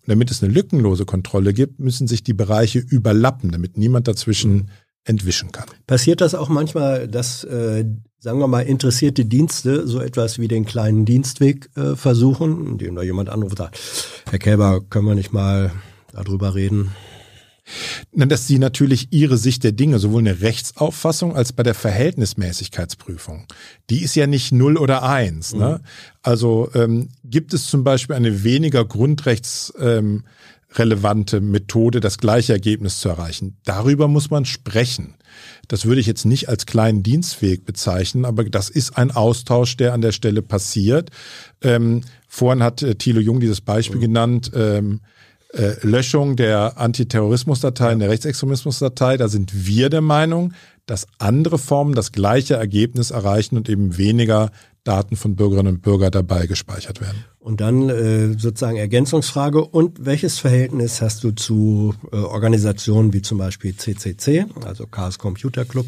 Und 0.00 0.08
damit 0.08 0.30
es 0.30 0.42
eine 0.42 0.52
lückenlose 0.52 1.06
Kontrolle 1.06 1.54
gibt, 1.54 1.78
müssen 1.78 2.06
sich 2.06 2.22
die 2.22 2.34
Bereiche 2.34 2.78
überlappen, 2.78 3.50
damit 3.50 3.78
niemand 3.78 4.08
dazwischen 4.08 4.70
entwischen 5.04 5.52
kann. 5.52 5.66
Passiert 5.86 6.20
das 6.20 6.34
auch 6.34 6.48
manchmal, 6.48 7.08
dass, 7.08 7.44
äh, 7.44 7.84
sagen 8.18 8.38
wir 8.38 8.48
mal, 8.48 8.62
interessierte 8.62 9.24
Dienste 9.24 9.86
so 9.86 10.00
etwas 10.00 10.38
wie 10.38 10.48
den 10.48 10.66
kleinen 10.66 11.04
Dienstweg 11.04 11.70
äh, 11.76 11.96
versuchen, 11.96 12.66
indem 12.66 12.94
da 12.96 13.02
jemand 13.02 13.30
anruft, 13.30 13.58
sagt, 13.58 13.80
Herr 14.30 14.38
Kälber, 14.38 14.80
können 14.88 15.06
wir 15.06 15.14
nicht 15.14 15.32
mal 15.32 15.72
darüber 16.12 16.54
reden? 16.54 16.90
dass 18.12 18.46
sie 18.46 18.58
natürlich 18.58 19.08
ihre 19.12 19.36
Sicht 19.36 19.64
der 19.64 19.72
Dinge, 19.72 19.98
sowohl 19.98 20.20
eine 20.20 20.40
Rechtsauffassung 20.40 21.36
als 21.36 21.52
bei 21.52 21.62
der 21.62 21.74
Verhältnismäßigkeitsprüfung, 21.74 23.46
die 23.88 24.02
ist 24.02 24.14
ja 24.14 24.26
nicht 24.26 24.52
null 24.52 24.76
oder 24.76 25.02
eins. 25.02 25.54
Ne? 25.54 25.80
Mhm. 25.80 25.86
Also 26.22 26.70
ähm, 26.74 27.08
gibt 27.24 27.54
es 27.54 27.66
zum 27.66 27.84
Beispiel 27.84 28.16
eine 28.16 28.42
weniger 28.44 28.84
grundrechtsrelevante 28.84 29.98
ähm, 29.98 30.24
Methode, 31.40 32.00
das 32.00 32.18
gleiche 32.18 32.52
Ergebnis 32.52 33.00
zu 33.00 33.08
erreichen. 33.08 33.58
Darüber 33.64 34.08
muss 34.08 34.30
man 34.30 34.44
sprechen. 34.44 35.14
Das 35.68 35.84
würde 35.84 36.00
ich 36.00 36.06
jetzt 36.06 36.24
nicht 36.24 36.48
als 36.48 36.66
kleinen 36.66 37.02
Dienstweg 37.02 37.64
bezeichnen, 37.64 38.24
aber 38.24 38.44
das 38.44 38.70
ist 38.70 38.96
ein 38.96 39.10
Austausch, 39.10 39.76
der 39.76 39.92
an 39.92 40.00
der 40.00 40.12
Stelle 40.12 40.42
passiert. 40.42 41.10
Ähm, 41.62 42.02
vorhin 42.28 42.62
hat 42.62 42.82
äh, 42.82 42.94
Thilo 42.94 43.20
Jung 43.20 43.40
dieses 43.40 43.60
Beispiel 43.60 43.98
mhm. 43.98 44.02
genannt. 44.02 44.50
Ähm, 44.54 45.00
äh, 45.52 45.74
Löschung 45.82 46.36
der 46.36 46.78
Antiterrorismusdatei, 46.78 47.94
der 47.96 48.10
Rechtsextremismusdatei, 48.10 49.16
da 49.16 49.28
sind 49.28 49.66
wir 49.66 49.90
der 49.90 50.00
Meinung, 50.00 50.52
dass 50.86 51.06
andere 51.18 51.58
Formen 51.58 51.94
das 51.94 52.12
gleiche 52.12 52.54
Ergebnis 52.54 53.10
erreichen 53.10 53.56
und 53.56 53.68
eben 53.68 53.96
weniger 53.96 54.50
Daten 54.84 55.16
von 55.16 55.36
Bürgerinnen 55.36 55.74
und 55.74 55.82
Bürgern 55.82 56.10
dabei 56.10 56.46
gespeichert 56.46 57.00
werden. 57.00 57.24
Und 57.38 57.60
dann 57.60 57.88
äh, 57.88 58.38
sozusagen 58.38 58.76
Ergänzungsfrage. 58.76 59.64
Und 59.64 60.04
welches 60.04 60.38
Verhältnis 60.38 61.02
hast 61.02 61.22
du 61.22 61.32
zu 61.32 61.94
äh, 62.12 62.16
Organisationen 62.16 63.12
wie 63.12 63.22
zum 63.22 63.38
Beispiel 63.38 63.76
CCC, 63.76 64.46
also 64.64 64.86
Chaos 64.86 65.18
Computer 65.18 65.64
Club? 65.64 65.86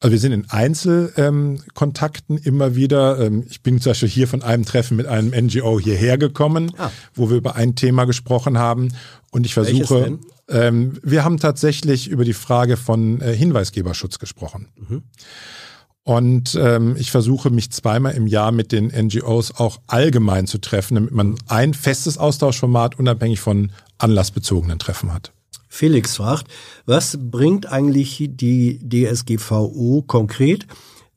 Also 0.00 0.12
wir 0.12 0.20
sind 0.20 0.32
in 0.32 0.48
Einzelkontakten 0.48 2.36
ähm, 2.36 2.42
immer 2.44 2.76
wieder. 2.76 3.18
Ähm, 3.18 3.44
ich 3.48 3.62
bin 3.62 3.80
zum 3.80 3.90
Beispiel 3.90 4.08
hier 4.08 4.28
von 4.28 4.42
einem 4.42 4.64
Treffen 4.64 4.96
mit 4.96 5.06
einem 5.06 5.30
NGO 5.30 5.80
hierher 5.80 6.18
gekommen, 6.18 6.72
ah. 6.78 6.90
wo 7.14 7.30
wir 7.30 7.36
über 7.36 7.56
ein 7.56 7.74
Thema 7.74 8.04
gesprochen 8.04 8.58
haben. 8.58 8.92
Und 9.32 9.44
ich 9.44 9.54
versuche, 9.54 10.18
ähm, 10.48 10.98
wir 11.02 11.24
haben 11.24 11.38
tatsächlich 11.38 12.08
über 12.08 12.24
die 12.24 12.32
Frage 12.32 12.76
von 12.76 13.20
äh, 13.20 13.34
Hinweisgeberschutz 13.34 14.20
gesprochen. 14.20 14.68
Mhm. 14.76 15.02
Und 16.04 16.54
ähm, 16.54 16.96
ich 16.96 17.10
versuche 17.10 17.50
mich 17.50 17.70
zweimal 17.70 18.14
im 18.14 18.26
Jahr 18.26 18.52
mit 18.52 18.72
den 18.72 18.86
NGOs 18.86 19.56
auch 19.56 19.80
allgemein 19.88 20.46
zu 20.46 20.58
treffen, 20.58 20.94
damit 20.94 21.12
man 21.12 21.36
ein 21.48 21.74
festes 21.74 22.16
Austauschformat 22.16 22.98
unabhängig 22.98 23.40
von 23.40 23.72
anlassbezogenen 23.98 24.78
Treffen 24.78 25.12
hat. 25.12 25.32
Felix 25.68 26.16
fragt, 26.16 26.48
was 26.86 27.18
bringt 27.20 27.66
eigentlich 27.66 28.28
die 28.30 28.78
DSGVO 28.78 30.02
konkret, 30.06 30.66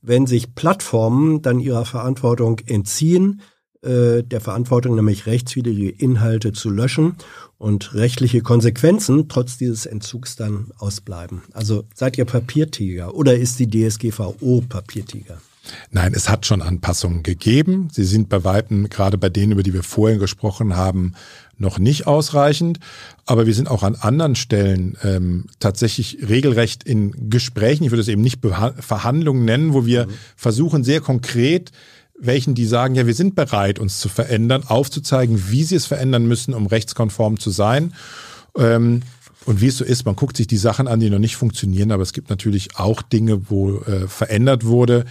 wenn 0.01 0.27
sich 0.27 0.55
Plattformen 0.55 1.41
dann 1.41 1.59
ihrer 1.59 1.85
Verantwortung 1.85 2.59
entziehen, 2.65 3.41
äh, 3.81 4.23
der 4.23 4.41
Verantwortung 4.41 4.95
nämlich 4.95 5.25
rechtswidrige 5.25 5.89
Inhalte 5.89 6.53
zu 6.53 6.69
löschen 6.69 7.15
und 7.57 7.93
rechtliche 7.93 8.41
Konsequenzen 8.41 9.27
trotz 9.27 9.57
dieses 9.57 9.85
Entzugs 9.85 10.35
dann 10.35 10.71
ausbleiben? 10.77 11.41
Also 11.53 11.85
seid 11.95 12.17
ihr 12.17 12.25
Papiertiger 12.25 13.15
oder 13.15 13.35
ist 13.35 13.59
die 13.59 13.69
DSGVO 13.69 14.63
Papiertiger? 14.67 15.41
Nein, 15.91 16.13
es 16.15 16.27
hat 16.27 16.45
schon 16.45 16.61
Anpassungen 16.61 17.23
gegeben. 17.23 17.89
Sie 17.91 18.03
sind 18.03 18.29
bei 18.29 18.43
Weitem, 18.43 18.89
gerade 18.89 19.17
bei 19.17 19.29
denen, 19.29 19.51
über 19.51 19.63
die 19.63 19.73
wir 19.73 19.83
vorhin 19.83 20.19
gesprochen 20.19 20.75
haben, 20.75 21.13
noch 21.57 21.77
nicht 21.77 22.07
ausreichend. 22.07 22.79
Aber 23.25 23.45
wir 23.45 23.53
sind 23.53 23.69
auch 23.69 23.83
an 23.83 23.95
anderen 23.95 24.35
Stellen 24.35 24.97
ähm, 25.03 25.45
tatsächlich 25.59 26.27
regelrecht 26.27 26.83
in 26.83 27.29
Gesprächen, 27.29 27.83
ich 27.83 27.91
würde 27.91 28.01
es 28.01 28.07
eben 28.07 28.23
nicht 28.23 28.41
Verhandlungen 28.79 29.45
nennen, 29.45 29.73
wo 29.73 29.85
wir 29.85 30.07
mhm. 30.07 30.11
versuchen, 30.35 30.83
sehr 30.83 31.01
konkret 31.01 31.71
welchen 32.23 32.53
die 32.53 32.65
sagen, 32.65 32.95
ja, 32.95 33.07
wir 33.07 33.15
sind 33.15 33.35
bereit, 33.35 33.79
uns 33.79 33.99
zu 33.99 34.07
verändern, 34.07 34.63
aufzuzeigen, 34.67 35.49
wie 35.49 35.63
sie 35.63 35.75
es 35.75 35.88
verändern 35.88 36.27
müssen, 36.27 36.53
um 36.53 36.67
rechtskonform 36.67 37.39
zu 37.39 37.49
sein. 37.49 37.93
Ähm, 38.55 39.01
und 39.45 39.59
wie 39.59 39.67
es 39.67 39.77
so 39.77 39.83
ist, 39.83 40.05
man 40.05 40.15
guckt 40.15 40.38
sich 40.38 40.45
die 40.45 40.57
Sachen 40.57 40.88
an, 40.88 40.99
die 40.99 41.09
noch 41.09 41.19
nicht 41.19 41.35
funktionieren, 41.35 41.91
aber 41.91 42.03
es 42.03 42.13
gibt 42.13 42.29
natürlich 42.29 42.77
auch 42.77 43.01
Dinge, 43.01 43.49
wo 43.49 43.79
äh, 43.79 44.07
verändert 44.07 44.65
wurde. 44.65 45.05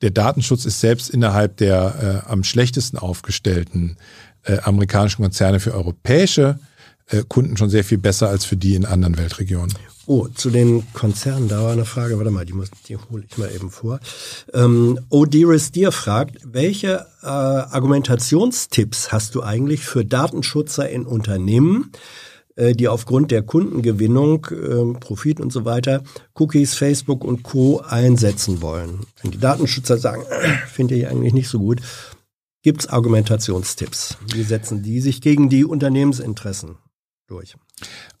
Der 0.00 0.10
Datenschutz 0.10 0.64
ist 0.64 0.80
selbst 0.80 1.10
innerhalb 1.10 1.56
der 1.56 2.22
äh, 2.26 2.30
am 2.30 2.44
schlechtesten 2.44 2.98
aufgestellten 2.98 3.96
äh, 4.44 4.58
amerikanischen 4.58 5.22
Konzerne 5.22 5.60
für 5.60 5.74
europäische 5.74 6.60
äh, 7.08 7.24
Kunden 7.26 7.56
schon 7.56 7.70
sehr 7.70 7.84
viel 7.84 7.98
besser 7.98 8.28
als 8.28 8.44
für 8.44 8.56
die 8.56 8.74
in 8.74 8.84
anderen 8.84 9.16
Weltregionen. 9.16 9.74
Oh, 10.06 10.26
zu 10.28 10.48
den 10.48 10.90
Konzernen, 10.94 11.48
da 11.48 11.62
war 11.62 11.72
eine 11.72 11.84
Frage, 11.84 12.16
warte 12.16 12.30
mal, 12.30 12.46
die, 12.46 12.54
muss, 12.54 12.70
die 12.88 12.96
hole 12.96 13.24
ich 13.28 13.36
mal 13.36 13.50
eben 13.54 13.70
vor. 13.70 14.00
Ähm, 14.54 14.98
Odiris 15.10 15.70
Dir 15.70 15.92
fragt, 15.92 16.38
welche 16.44 17.06
äh, 17.22 17.26
Argumentationstipps 17.26 19.12
hast 19.12 19.34
du 19.34 19.42
eigentlich 19.42 19.84
für 19.84 20.06
Datenschutzer 20.06 20.88
in 20.88 21.04
Unternehmen, 21.04 21.92
die 22.74 22.88
aufgrund 22.88 23.30
der 23.30 23.42
Kundengewinnung, 23.42 24.46
äh, 24.46 24.98
Profit 24.98 25.40
und 25.40 25.52
so 25.52 25.64
weiter, 25.64 26.02
Cookies, 26.34 26.74
Facebook 26.74 27.24
und 27.24 27.42
Co. 27.42 27.80
einsetzen 27.80 28.60
wollen? 28.60 29.00
Wenn 29.22 29.30
die 29.30 29.38
Datenschützer 29.38 29.98
sagen, 29.98 30.22
äh, 30.28 30.48
finde 30.66 30.96
ich 30.96 31.06
eigentlich 31.06 31.32
nicht 31.32 31.48
so 31.48 31.58
gut, 31.58 31.80
gibt 32.62 32.80
es 32.80 32.88
Argumentationstipps? 32.88 34.18
Wie 34.32 34.42
setzen 34.42 34.82
die 34.82 35.00
sich 35.00 35.20
gegen 35.20 35.48
die 35.48 35.64
Unternehmensinteressen 35.64 36.76
durch? 37.28 37.54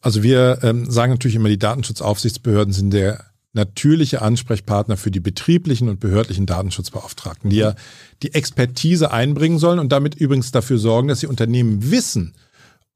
Also 0.00 0.22
wir 0.22 0.60
ähm, 0.62 0.90
sagen 0.90 1.12
natürlich 1.12 1.36
immer, 1.36 1.48
die 1.48 1.58
Datenschutzaufsichtsbehörden 1.58 2.72
sind 2.72 2.92
der 2.92 3.24
natürliche 3.52 4.22
Ansprechpartner 4.22 4.96
für 4.96 5.10
die 5.10 5.20
betrieblichen 5.20 5.88
und 5.88 6.00
behördlichen 6.00 6.46
Datenschutzbeauftragten, 6.46 7.50
die 7.50 7.56
ja 7.56 7.74
die 8.22 8.34
Expertise 8.34 9.10
einbringen 9.10 9.58
sollen 9.58 9.78
und 9.78 9.90
damit 9.90 10.14
übrigens 10.14 10.52
dafür 10.52 10.78
sorgen, 10.78 11.08
dass 11.08 11.20
die 11.20 11.26
Unternehmen 11.26 11.90
wissen, 11.90 12.34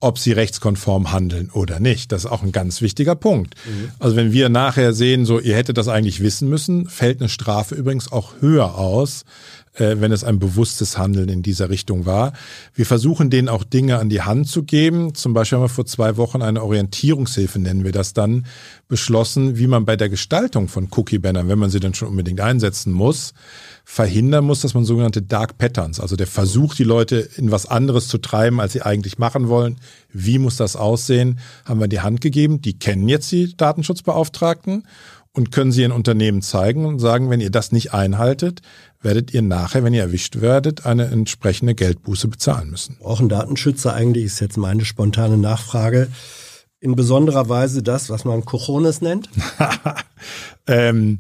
ob 0.03 0.19
sie 0.19 0.33
rechtskonform 0.33 1.13
handeln 1.13 1.51
oder 1.53 1.79
nicht. 1.79 2.11
Das 2.11 2.25
ist 2.25 2.31
auch 2.31 2.43
ein 2.43 2.51
ganz 2.51 2.81
wichtiger 2.81 3.15
Punkt. 3.15 3.55
Mhm. 3.65 3.91
Also 4.01 4.17
wenn 4.17 4.33
wir 4.33 4.49
nachher 4.49 4.93
sehen, 4.93 5.25
so 5.25 5.39
ihr 5.39 5.55
hättet 5.55 5.79
das 5.79 5.87
eigentlich 5.87 6.21
wissen 6.21 6.49
müssen, 6.49 6.89
fällt 6.89 7.21
eine 7.21 7.29
Strafe 7.29 7.77
übrigens 7.77 8.11
auch 8.11 8.35
höher 8.41 8.77
aus, 8.77 9.25
äh, 9.75 9.97
wenn 10.01 10.11
es 10.11 10.25
ein 10.25 10.41
bewusstes 10.41 10.99
Handeln 10.99 11.29
in 11.29 11.43
dieser 11.43 11.71
Richtung 11.71 12.05
war. 12.05 12.33
Wir 12.75 12.85
versuchen 12.85 13.31
denen 13.31 13.49
auch 13.49 13.63
Dinge 13.63 13.99
an 13.99 14.09
die 14.09 14.23
Hand 14.23 14.49
zu 14.49 14.65
geben. 14.65 15.15
Zum 15.15 15.35
Beispiel 15.35 15.57
haben 15.57 15.65
wir 15.65 15.69
vor 15.69 15.87
zwei 15.87 16.17
Wochen 16.17 16.43
eine 16.43 16.65
Orientierungshilfe, 16.65 17.61
nennen 17.61 17.85
wir 17.85 17.93
das 17.93 18.13
dann, 18.13 18.47
beschlossen, 18.89 19.57
wie 19.57 19.69
man 19.69 19.85
bei 19.85 19.95
der 19.95 20.09
Gestaltung 20.09 20.67
von 20.67 20.89
Cookie-Bannern, 20.91 21.49
wenn 21.49 21.61
man 21.61 21.71
sie 21.71 21.81
dann 21.81 21.95
schon 21.95 22.09
unbedingt 22.09 22.41
einsetzen 22.41 22.93
muss, 22.93 23.35
verhindern 23.85 24.45
muss, 24.45 24.61
dass 24.61 24.75
man 24.75 24.85
sogenannte 24.85 25.23
Dark 25.23 25.59
Patterns, 25.59 26.01
also 26.01 26.17
der 26.17 26.27
Versuch, 26.27 26.75
die 26.75 26.85
Leute 26.85 27.29
in 27.37 27.51
was 27.51 27.67
anderes 27.67 28.09
zu 28.09 28.19
treiben, 28.19 28.61
als 28.61 28.73
sie 28.73 28.83
eigentlich 28.83 29.19
machen 29.19 29.49
wollen, 29.49 29.79
wie 30.13 30.39
muss 30.39 30.57
das 30.57 30.77
aussehen, 30.77 31.41
haben 31.65 31.81
wir 31.81 31.85
in 31.85 31.91
die 31.91 32.01
Hand 32.01 32.21
gegeben. 32.21 32.63
Die 32.63 32.79
kennen 32.79 33.09
jetzt 33.09 33.31
die 33.33 33.57
Datenschutzbeauftragten 33.57 34.85
und 35.33 35.51
können 35.51 35.73
sie 35.73 35.83
in 35.83 35.93
Unternehmen 35.93 36.43
zeigen 36.43 36.85
und 36.85 36.99
sagen, 36.99 37.31
wenn 37.31 37.41
ihr 37.41 37.51
das 37.51 37.73
nicht 37.73 37.93
einhaltet, 37.93 38.61
werdet 39.01 39.35
ihr 39.35 39.43
nachher, 39.43 39.83
wenn 39.83 39.95
ihr 39.95 40.03
erwischt 40.03 40.41
werdet, 40.41 40.87
eine 40.87 41.07
entsprechende 41.07 41.75
Geldbuße 41.75 42.29
bezahlen 42.29 42.71
müssen. 42.71 42.97
Brauchen 43.01 43.29
Datenschützer 43.29 43.95
eigentlich, 43.95 44.27
ist 44.27 44.41
jetzt 44.41 44.57
meine 44.57 44.85
spontane 44.85 45.39
Nachfrage, 45.39 46.09
in 46.81 46.97
besonderer 46.97 47.49
Weise 47.49 47.83
das, 47.83 48.11
was 48.11 48.25
man 48.25 48.45
Cojones 48.45 49.01
nennt? 49.01 49.29
ähm, 50.67 51.19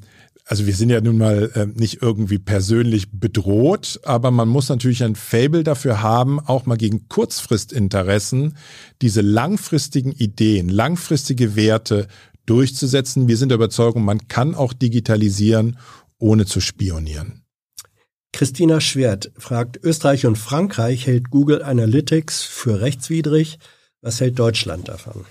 also 0.53 0.67
wir 0.67 0.75
sind 0.75 0.91
ja 0.91 1.01
nun 1.01 1.17
mal 1.17 1.51
äh, 1.55 1.65
nicht 1.65 2.03
irgendwie 2.03 2.39
persönlich 2.39 3.11
bedroht, 3.11 3.99
aber 4.05 4.31
man 4.31 4.49
muss 4.49 4.69
natürlich 4.69 5.03
ein 5.03 5.15
Fable 5.15 5.65
dafür 5.65 6.03
haben, 6.03 6.41
auch 6.41 6.67
mal 6.67 6.77
gegen 6.77 7.09
Kurzfristinteressen 7.09 8.59
diese 9.01 9.23
langfristigen 9.23 10.13
Ideen, 10.13 10.69
langfristige 10.69 11.57
Werte 11.57 12.07
durchzusetzen. 12.45 13.29
Wir 13.29 13.39
sind 13.39 13.49
der 13.49 13.57
Überzeugung, 13.57 14.05
man 14.05 14.29
kann 14.29 14.55
auch 14.55 14.75
digitalisieren, 14.75 15.79
ohne 16.19 16.45
zu 16.45 16.61
spionieren. 16.61 17.45
Christina 18.35 18.83
Schwert 18.83 19.33
fragt, 19.39 19.81
Österreich 19.83 20.27
und 20.27 20.37
Frankreich 20.37 21.07
hält 21.07 21.31
Google 21.31 21.63
Analytics 21.63 22.43
für 22.43 22.83
rechtswidrig. 22.83 23.59
Was 24.03 24.21
hält 24.21 24.39
Deutschland 24.39 24.89
davon? 24.89 25.25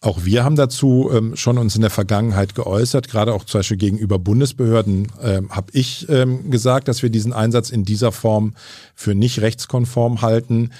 Auch 0.00 0.24
wir 0.24 0.44
haben 0.44 0.54
dazu 0.54 1.10
ähm, 1.12 1.34
schon 1.34 1.58
uns 1.58 1.74
in 1.74 1.80
der 1.80 1.90
Vergangenheit 1.90 2.54
geäußert, 2.54 3.08
gerade 3.08 3.34
auch 3.34 3.44
zum 3.44 3.58
Beispiel 3.58 3.76
gegenüber 3.76 4.20
Bundesbehörden 4.20 5.08
ähm, 5.20 5.50
habe 5.50 5.72
ich 5.72 6.08
ähm, 6.08 6.52
gesagt, 6.52 6.86
dass 6.86 7.02
wir 7.02 7.10
diesen 7.10 7.32
Einsatz 7.32 7.70
in 7.70 7.84
dieser 7.84 8.12
Form 8.12 8.54
für 8.94 9.16
nicht 9.16 9.40
rechtskonform 9.40 10.22
halten. 10.22 10.70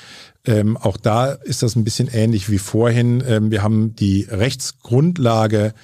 Ähm, 0.45 0.77
auch 0.77 0.97
da 0.97 1.33
ist 1.33 1.65
das 1.65 1.75
ein 1.75 1.83
bisschen 1.83 2.07
ähnlich 2.07 2.49
wie 2.49 2.59
vorhin. 2.59 3.21
Ähm, 3.27 3.51
wir 3.51 3.65
haben 3.65 3.97
die 3.97 4.23
Rechtsgrundlage 4.31 5.75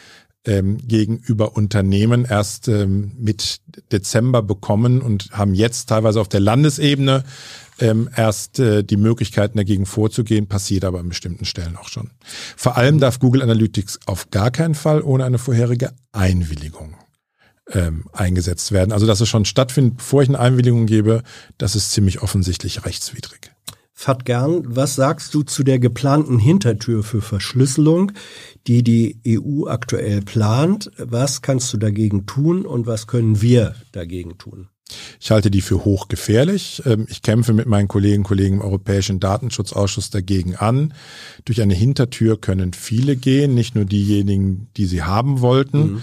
ähm, 0.46 0.78
gegenüber 0.86 1.56
Unternehmen 1.56 2.24
erst 2.24 2.68
ähm, 2.68 3.12
mit 3.18 3.60
Dezember 3.90 4.42
bekommen 4.42 5.00
und 5.00 5.30
haben 5.32 5.54
jetzt 5.54 5.88
teilweise 5.88 6.20
auf 6.20 6.28
der 6.28 6.40
Landesebene 6.40 7.24
ähm, 7.80 8.08
erst 8.16 8.58
äh, 8.58 8.82
die 8.84 8.96
Möglichkeiten 8.96 9.56
dagegen 9.56 9.86
vorzugehen, 9.86 10.46
passiert 10.46 10.84
aber 10.84 11.00
an 11.00 11.08
bestimmten 11.08 11.44
Stellen 11.44 11.76
auch 11.76 11.88
schon. 11.88 12.10
Vor 12.56 12.76
allem 12.76 13.00
darf 13.00 13.18
Google 13.18 13.42
Analytics 13.42 14.00
auf 14.06 14.30
gar 14.30 14.50
keinen 14.50 14.74
Fall 14.74 15.02
ohne 15.02 15.24
eine 15.24 15.38
vorherige 15.38 15.92
Einwilligung 16.12 16.96
ähm, 17.70 18.04
eingesetzt 18.12 18.72
werden. 18.72 18.92
Also 18.92 19.06
dass 19.06 19.20
es 19.20 19.28
schon 19.28 19.44
stattfindet, 19.44 19.98
bevor 19.98 20.22
ich 20.22 20.28
eine 20.28 20.38
Einwilligung 20.38 20.86
gebe, 20.86 21.22
das 21.58 21.76
ist 21.76 21.92
ziemlich 21.92 22.22
offensichtlich 22.22 22.84
rechtswidrig. 22.84 23.50
Fat 23.96 24.24
gern, 24.24 24.64
was 24.66 24.96
sagst 24.96 25.32
du 25.34 25.44
zu 25.44 25.62
der 25.62 25.78
geplanten 25.78 26.38
Hintertür 26.38 27.04
für 27.04 27.22
Verschlüsselung, 27.22 28.10
die 28.66 28.82
die 28.82 29.20
EU 29.26 29.68
aktuell 29.68 30.20
plant? 30.20 30.90
Was 30.98 31.42
kannst 31.42 31.72
du 31.72 31.76
dagegen 31.76 32.26
tun 32.26 32.66
und 32.66 32.88
was 32.88 33.06
können 33.06 33.40
wir 33.40 33.76
dagegen 33.92 34.36
tun? 34.36 34.68
Ich 35.20 35.30
halte 35.30 35.50
die 35.50 35.62
für 35.62 35.84
hochgefährlich. 35.84 36.82
Ähm, 36.84 37.06
ich 37.08 37.22
kämpfe 37.22 37.52
mit 37.52 37.66
meinen 37.66 37.88
Kolleginnen 37.88 38.20
und 38.20 38.28
Kollegen 38.28 38.56
im 38.56 38.62
Europäischen 38.62 39.20
Datenschutzausschuss 39.20 40.10
dagegen 40.10 40.56
an. 40.56 40.94
Durch 41.44 41.62
eine 41.62 41.74
Hintertür 41.74 42.40
können 42.40 42.72
viele 42.72 43.16
gehen, 43.16 43.54
nicht 43.54 43.74
nur 43.74 43.84
diejenigen, 43.84 44.68
die 44.76 44.86
sie 44.86 45.02
haben 45.02 45.40
wollten. 45.40 45.94
Mhm. 45.94 46.02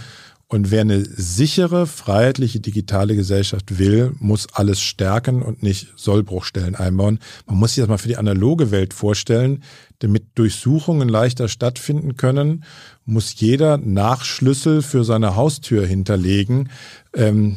Und 0.51 0.69
wer 0.69 0.82
eine 0.82 1.06
sichere, 1.06 1.88
freiheitliche 1.88 2.60
digitale 2.60 3.16
Gesellschaft 3.16 3.80
will, 3.80 4.11
muss 4.19 4.48
alles 4.51 4.82
stärken 4.82 5.43
und 5.43 5.64
nicht 5.64 5.88
Sollbruchstellen 5.95 6.76
einbauen. 6.76 7.19
Man 7.45 7.58
muss 7.58 7.76
sich 7.76 7.82
das 7.82 7.88
mal 7.88 7.98
für 7.98 8.10
die 8.10 8.18
analoge 8.18 8.69
Welt 8.69 8.93
vorstellen. 8.93 9.64
Damit 10.00 10.26
Durchsuchungen 10.35 11.08
leichter 11.08 11.48
stattfinden 11.48 12.18
können, 12.18 12.66
muss 13.06 13.40
jeder 13.40 13.77
Nachschlüssel 13.77 14.82
für 14.82 15.06
seine 15.06 15.38
Haustür 15.38 15.85
hinterlegen. 15.85 16.69
Ähm, 17.16 17.56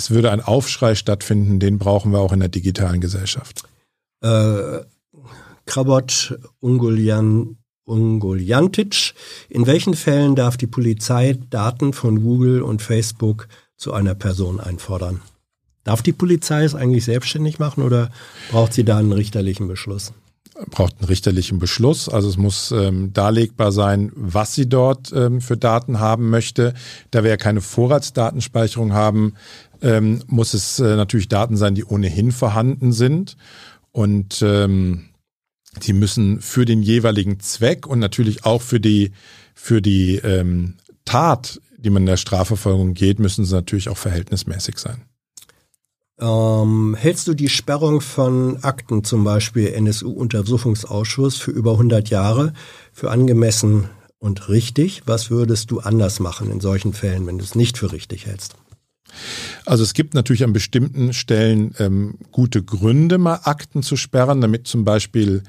es 0.00 0.10
würde 0.10 0.32
ein 0.32 0.40
Aufschrei 0.40 0.94
stattfinden, 0.94 1.60
den 1.60 1.78
brauchen 1.78 2.12
wir 2.12 2.20
auch 2.20 2.32
in 2.32 2.40
der 2.40 2.48
digitalen 2.48 3.02
Gesellschaft. 3.02 3.64
Äh, 4.22 4.80
Krabot, 5.66 6.38
Ungolian, 6.60 7.58
Ungoljantic. 7.84 9.12
In 9.50 9.66
welchen 9.66 9.92
Fällen 9.92 10.36
darf 10.36 10.56
die 10.56 10.66
Polizei 10.66 11.38
Daten 11.50 11.92
von 11.92 12.22
Google 12.22 12.62
und 12.62 12.80
Facebook 12.80 13.46
zu 13.76 13.92
einer 13.92 14.14
Person 14.14 14.58
einfordern? 14.58 15.20
Darf 15.84 16.00
die 16.00 16.12
Polizei 16.12 16.64
es 16.64 16.74
eigentlich 16.74 17.04
selbstständig 17.04 17.58
machen 17.58 17.82
oder 17.82 18.10
braucht 18.50 18.72
sie 18.72 18.84
da 18.84 18.96
einen 18.96 19.12
richterlichen 19.12 19.68
Beschluss? 19.68 20.14
Braucht 20.68 20.98
einen 20.98 21.08
richterlichen 21.08 21.58
Beschluss. 21.58 22.08
Also 22.08 22.28
es 22.28 22.36
muss 22.36 22.70
ähm, 22.72 23.12
darlegbar 23.12 23.72
sein, 23.72 24.12
was 24.14 24.54
sie 24.54 24.68
dort 24.68 25.12
ähm, 25.12 25.40
für 25.40 25.56
Daten 25.56 26.00
haben 26.00 26.30
möchte. 26.30 26.74
Da 27.10 27.22
wir 27.22 27.30
ja 27.30 27.36
keine 27.36 27.60
Vorratsdatenspeicherung 27.60 28.92
haben, 28.92 29.34
ähm, 29.82 30.22
muss 30.26 30.54
es 30.54 30.78
äh, 30.78 30.96
natürlich 30.96 31.28
Daten 31.28 31.56
sein, 31.56 31.74
die 31.74 31.84
ohnehin 31.84 32.32
vorhanden 32.32 32.92
sind. 32.92 33.36
Und 33.92 34.42
ähm, 34.42 35.10
sie 35.80 35.92
müssen 35.92 36.40
für 36.40 36.64
den 36.64 36.82
jeweiligen 36.82 37.40
Zweck 37.40 37.86
und 37.86 37.98
natürlich 37.98 38.44
auch 38.44 38.62
für 38.62 38.80
die, 38.80 39.12
für 39.54 39.80
die 39.80 40.16
ähm, 40.16 40.76
Tat, 41.04 41.60
die 41.76 41.90
man 41.90 42.02
in 42.02 42.06
der 42.06 42.16
Strafverfolgung 42.16 42.94
geht, 42.94 43.18
müssen 43.18 43.44
sie 43.44 43.54
natürlich 43.54 43.88
auch 43.88 43.96
verhältnismäßig 43.96 44.78
sein. 44.78 45.02
Ähm, 46.20 46.96
hältst 46.98 47.28
du 47.28 47.34
die 47.34 47.48
Sperrung 47.48 48.00
von 48.00 48.62
Akten, 48.62 49.04
zum 49.04 49.24
Beispiel 49.24 49.68
NSU-Untersuchungsausschuss, 49.68 51.36
für 51.36 51.50
über 51.50 51.72
100 51.72 52.10
Jahre 52.10 52.52
für 52.92 53.10
angemessen 53.10 53.88
und 54.18 54.48
richtig? 54.48 55.02
Was 55.06 55.30
würdest 55.30 55.70
du 55.70 55.80
anders 55.80 56.20
machen 56.20 56.50
in 56.50 56.60
solchen 56.60 56.92
Fällen, 56.92 57.26
wenn 57.26 57.38
du 57.38 57.44
es 57.44 57.54
nicht 57.54 57.78
für 57.78 57.92
richtig 57.92 58.26
hältst? 58.26 58.54
Also 59.64 59.82
es 59.82 59.94
gibt 59.94 60.14
natürlich 60.14 60.44
an 60.44 60.52
bestimmten 60.52 61.12
Stellen 61.12 61.74
ähm, 61.78 62.18
gute 62.30 62.62
Gründe, 62.62 63.18
mal 63.18 63.40
Akten 63.44 63.82
zu 63.82 63.96
sperren, 63.96 64.40
damit 64.40 64.66
zum 64.66 64.84
Beispiel 64.84 65.42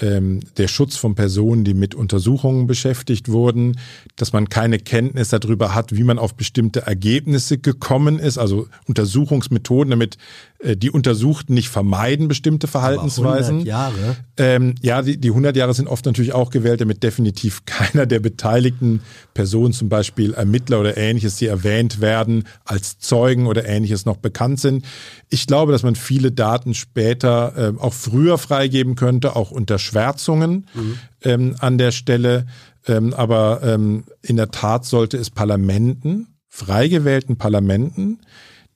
ähm, 0.00 0.40
der 0.58 0.68
Schutz 0.68 0.96
von 0.96 1.14
Personen, 1.14 1.64
die 1.64 1.74
mit 1.74 1.94
Untersuchungen 1.94 2.66
beschäftigt 2.66 3.30
wurden, 3.30 3.78
dass 4.16 4.32
man 4.32 4.48
keine 4.48 4.78
Kenntnis 4.78 5.30
darüber 5.30 5.74
hat, 5.74 5.94
wie 5.94 6.04
man 6.04 6.18
auf 6.18 6.34
bestimmte 6.34 6.82
Ergebnisse 6.82 7.58
gekommen 7.58 8.18
ist, 8.18 8.36
also 8.36 8.68
Untersuchungsmethoden, 8.86 9.90
damit 9.90 10.18
die 10.62 10.90
Untersuchten 10.90 11.54
nicht 11.54 11.68
vermeiden 11.68 12.28
bestimmte 12.28 12.66
Verhaltensweisen. 12.66 13.60
Aber 13.60 13.64
100 13.64 13.66
Jahre? 13.66 14.16
Ähm, 14.38 14.74
ja, 14.80 15.02
die, 15.02 15.18
die 15.18 15.28
100 15.28 15.56
Jahre 15.56 15.74
sind 15.74 15.86
oft 15.86 16.06
natürlich 16.06 16.32
auch 16.32 16.50
gewählt, 16.50 16.80
damit 16.80 17.02
definitiv 17.02 17.64
keiner 17.66 18.06
der 18.06 18.20
beteiligten 18.20 19.00
Personen, 19.34 19.72
zum 19.72 19.88
Beispiel 19.88 20.34
Ermittler 20.34 20.80
oder 20.80 20.96
ähnliches, 20.96 21.36
die 21.36 21.46
erwähnt 21.46 22.00
werden, 22.00 22.44
als 22.64 22.98
Zeugen 22.98 23.46
oder 23.46 23.66
ähnliches 23.66 24.06
noch 24.06 24.16
bekannt 24.16 24.60
sind. 24.60 24.84
Ich 25.28 25.46
glaube, 25.46 25.72
dass 25.72 25.82
man 25.82 25.94
viele 25.94 26.32
Daten 26.32 26.74
später 26.74 27.74
äh, 27.76 27.80
auch 27.80 27.94
früher 27.94 28.38
freigeben 28.38 28.94
könnte, 28.94 29.36
auch 29.36 29.50
unter 29.50 29.78
Schwärzungen 29.78 30.66
mhm. 30.74 30.98
ähm, 31.22 31.56
an 31.58 31.78
der 31.78 31.90
Stelle. 31.90 32.46
Ähm, 32.86 33.12
aber 33.14 33.60
ähm, 33.62 34.04
in 34.22 34.36
der 34.36 34.50
Tat 34.50 34.84
sollte 34.84 35.16
es 35.16 35.30
Parlamenten, 35.30 36.28
frei 36.48 36.88
gewählten 36.88 37.36
Parlamenten, 37.36 38.20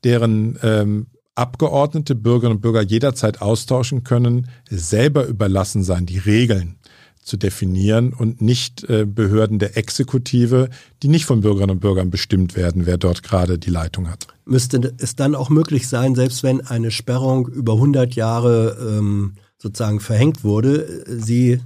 deren 0.05 0.59
ähm, 0.63 1.07
Abgeordnete, 1.41 2.15
Bürgerinnen 2.15 2.57
und 2.57 2.61
Bürger 2.61 2.83
jederzeit 2.83 3.41
austauschen 3.41 4.05
können, 4.05 4.49
selber 4.69 5.25
überlassen 5.27 5.83
sein, 5.83 6.05
die 6.05 6.19
Regeln 6.19 6.77
zu 7.23 7.37
definieren 7.37 8.13
und 8.13 8.43
nicht 8.43 8.85
äh, 8.85 9.07
Behörden 9.07 9.59
der 9.59 9.77
Exekutive, 9.77 10.69
die 11.03 11.09
nicht 11.09 11.25
von 11.25 11.41
Bürgerinnen 11.41 11.77
und 11.77 11.81
Bürgern 11.81 12.11
bestimmt 12.11 12.57
werden, 12.57 12.87
wer 12.87 12.99
dort 12.99 13.23
gerade 13.23 13.59
die 13.59 13.71
Leitung 13.71 14.09
hat. 14.09 14.27
Müsste 14.45 14.95
es 14.99 15.17
dann 15.17 15.35
auch 15.35 15.49
möglich 15.49 15.89
sein, 15.89 16.15
selbst 16.15 16.43
wenn 16.43 16.61
eine 16.67 16.91
Sperrung 16.91 17.47
über 17.49 17.75
100 17.75 18.15
Jahre 18.15 18.99
ähm, 18.99 19.35
sozusagen 19.59 20.01
verhängt 20.01 20.45
wurde, 20.45 21.05
sie 21.07 21.61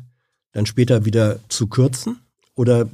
dann 0.53 0.67
später 0.67 1.05
wieder 1.05 1.41
zu 1.49 1.67
kürzen? 1.67 2.21
Oder 2.57 2.89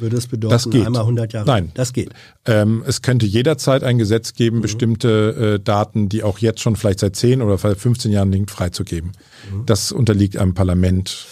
würde 0.00 0.16
es 0.16 0.26
bedeuten, 0.26 0.52
das 0.52 0.68
geht. 0.70 0.86
einmal 0.86 1.02
100 1.02 1.32
Jahre? 1.32 1.46
Nein. 1.46 1.72
Das 1.74 1.92
geht. 1.92 2.10
Ähm, 2.46 2.82
es 2.86 3.02
könnte 3.02 3.26
jederzeit 3.26 3.82
ein 3.82 3.98
Gesetz 3.98 4.34
geben, 4.34 4.58
mhm. 4.58 4.62
bestimmte 4.62 5.58
äh, 5.58 5.60
Daten, 5.62 6.08
die 6.08 6.22
auch 6.22 6.38
jetzt 6.38 6.60
schon 6.60 6.76
vielleicht 6.76 7.00
seit 7.00 7.16
10 7.16 7.42
oder 7.42 7.58
15 7.58 8.12
Jahren 8.12 8.32
liegen, 8.32 8.48
freizugeben. 8.48 9.12
Mhm. 9.52 9.66
Das 9.66 9.92
unterliegt 9.92 10.36
einem 10.36 10.54
Parlament. 10.54 11.26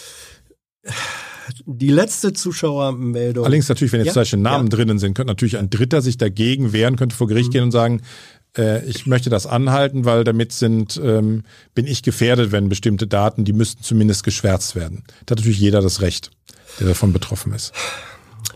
Die 1.65 1.89
letzte 1.89 2.33
Zuschauermeldung. 2.33 3.43
Allerdings 3.43 3.67
natürlich, 3.67 3.91
wenn 3.91 3.99
jetzt 3.99 4.07
ja, 4.07 4.13
solche 4.13 4.37
Namen 4.37 4.69
ja. 4.69 4.77
drinnen 4.77 4.99
sind, 4.99 5.13
könnte 5.13 5.31
natürlich 5.31 5.57
ein 5.57 5.69
Dritter 5.69 6.01
sich 6.01 6.17
dagegen 6.17 6.73
wehren, 6.73 6.95
könnte 6.95 7.15
vor 7.15 7.27
Gericht 7.27 7.49
mhm. 7.49 7.53
gehen 7.53 7.63
und 7.63 7.71
sagen, 7.71 8.01
äh, 8.57 8.85
ich 8.85 9.05
möchte 9.05 9.29
das 9.29 9.45
anhalten, 9.45 10.05
weil 10.05 10.23
damit 10.23 10.51
sind, 10.51 10.99
ähm, 11.03 11.43
bin 11.73 11.87
ich 11.87 12.03
gefährdet, 12.03 12.51
wenn 12.51 12.69
bestimmte 12.69 13.07
Daten, 13.07 13.45
die 13.45 13.53
müssten 13.53 13.83
zumindest 13.83 14.23
geschwärzt 14.23 14.75
werden. 14.75 15.03
Da 15.25 15.31
hat 15.31 15.39
natürlich 15.39 15.59
jeder 15.59 15.81
das 15.81 16.01
Recht, 16.01 16.31
der 16.79 16.87
davon 16.87 17.13
betroffen 17.13 17.53
ist. 17.53 17.73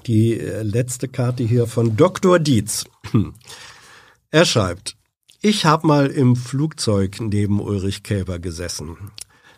Die 0.05 0.39
äh, 0.39 0.63
letzte 0.63 1.07
Karte 1.07 1.43
hier 1.43 1.67
von 1.67 1.97
Dr. 1.97 2.39
Dietz. 2.39 2.85
Er 4.29 4.43
schreibt, 4.43 4.97
ich 5.41 5.65
habe 5.65 5.87
mal 5.87 6.07
im 6.07 6.35
Flugzeug 6.35 7.21
neben 7.21 7.61
Ulrich 7.61 8.03
Kälber 8.03 8.39
gesessen. 8.39 8.97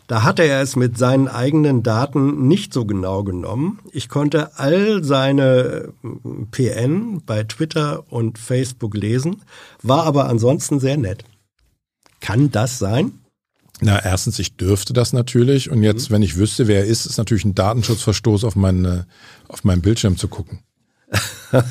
Da 0.09 0.23
hatte 0.23 0.43
er 0.43 0.61
es 0.61 0.75
mit 0.75 0.97
seinen 0.97 1.27
eigenen 1.27 1.83
Daten 1.83 2.47
nicht 2.47 2.73
so 2.73 2.85
genau 2.85 3.23
genommen. 3.23 3.79
Ich 3.91 4.09
konnte 4.09 4.57
all 4.57 5.03
seine 5.03 5.91
äh, 6.03 6.45
PN 6.51 7.21
bei 7.25 7.43
Twitter 7.43 8.11
und 8.11 8.39
Facebook 8.39 8.95
lesen, 8.95 9.43
war 9.83 10.05
aber 10.05 10.27
ansonsten 10.27 10.79
sehr 10.79 10.97
nett. 10.97 11.25
Kann 12.21 12.51
das 12.51 12.79
sein? 12.79 13.11
Na, 13.81 14.03
erstens, 14.03 14.39
ich 14.39 14.57
dürfte 14.57 14.93
das 14.93 15.13
natürlich. 15.13 15.69
Und 15.69 15.83
jetzt, 15.83 16.09
mhm. 16.09 16.15
wenn 16.15 16.23
ich 16.23 16.37
wüsste, 16.37 16.67
wer 16.67 16.79
er 16.79 16.85
ist, 16.85 17.05
ist 17.05 17.17
natürlich 17.17 17.45
ein 17.45 17.55
Datenschutzverstoß 17.55 18.43
auf, 18.43 18.55
meine, 18.55 19.05
auf 19.49 19.63
meinen 19.63 19.81
Bildschirm 19.81 20.17
zu 20.17 20.27
gucken. 20.27 20.63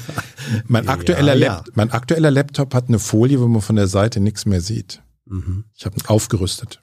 mein, 0.66 0.89
aktueller 0.89 1.34
ja, 1.34 1.47
ja. 1.47 1.65
mein 1.74 1.90
aktueller 1.90 2.31
Laptop 2.31 2.74
hat 2.74 2.89
eine 2.89 2.98
Folie, 2.98 3.40
wo 3.40 3.47
man 3.47 3.62
von 3.62 3.76
der 3.76 3.86
Seite 3.86 4.20
nichts 4.20 4.44
mehr 4.47 4.60
sieht. 4.60 5.00
Mhm. 5.26 5.65
Ich 5.74 5.86
habe 5.86 5.97
ihn 5.97 6.07
aufgerüstet. 6.07 6.82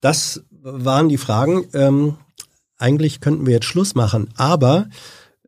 Das 0.00 0.42
waren 0.50 1.08
die 1.08 1.18
Fragen. 1.18 1.66
Ähm, 1.72 2.16
eigentlich 2.76 3.20
könnten 3.20 3.46
wir 3.46 3.54
jetzt 3.54 3.66
Schluss 3.66 3.94
machen, 3.94 4.28
aber 4.36 4.88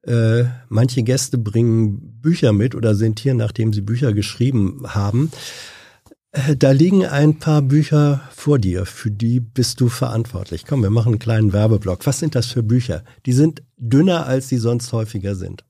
äh, 0.02 0.44
manche 0.68 1.02
Gäste 1.02 1.38
bringen 1.38 2.20
Bücher 2.20 2.52
mit 2.52 2.74
oder 2.74 2.94
sind 2.94 3.20
hier, 3.20 3.34
nachdem 3.34 3.72
sie 3.72 3.82
Bücher 3.82 4.12
geschrieben 4.12 4.82
haben. 4.88 5.30
Äh, 6.32 6.56
Da 6.56 6.70
liegen 6.70 7.04
ein 7.06 7.38
paar 7.38 7.62
Bücher 7.62 8.20
vor 8.34 8.58
dir, 8.58 8.86
für 8.86 9.10
die 9.10 9.40
bist 9.40 9.80
du 9.80 9.88
verantwortlich. 9.88 10.64
Komm, 10.66 10.82
wir 10.82 10.90
machen 10.90 11.12
einen 11.12 11.18
kleinen 11.18 11.52
Werbeblock. 11.52 12.06
Was 12.06 12.18
sind 12.18 12.34
das 12.34 12.46
für 12.46 12.62
Bücher? 12.62 13.04
Die 13.26 13.32
sind 13.32 13.62
dünner, 13.76 14.26
als 14.26 14.48
sie 14.48 14.58
sonst 14.58 14.92
häufiger 14.92 15.34
sind. 15.34 15.64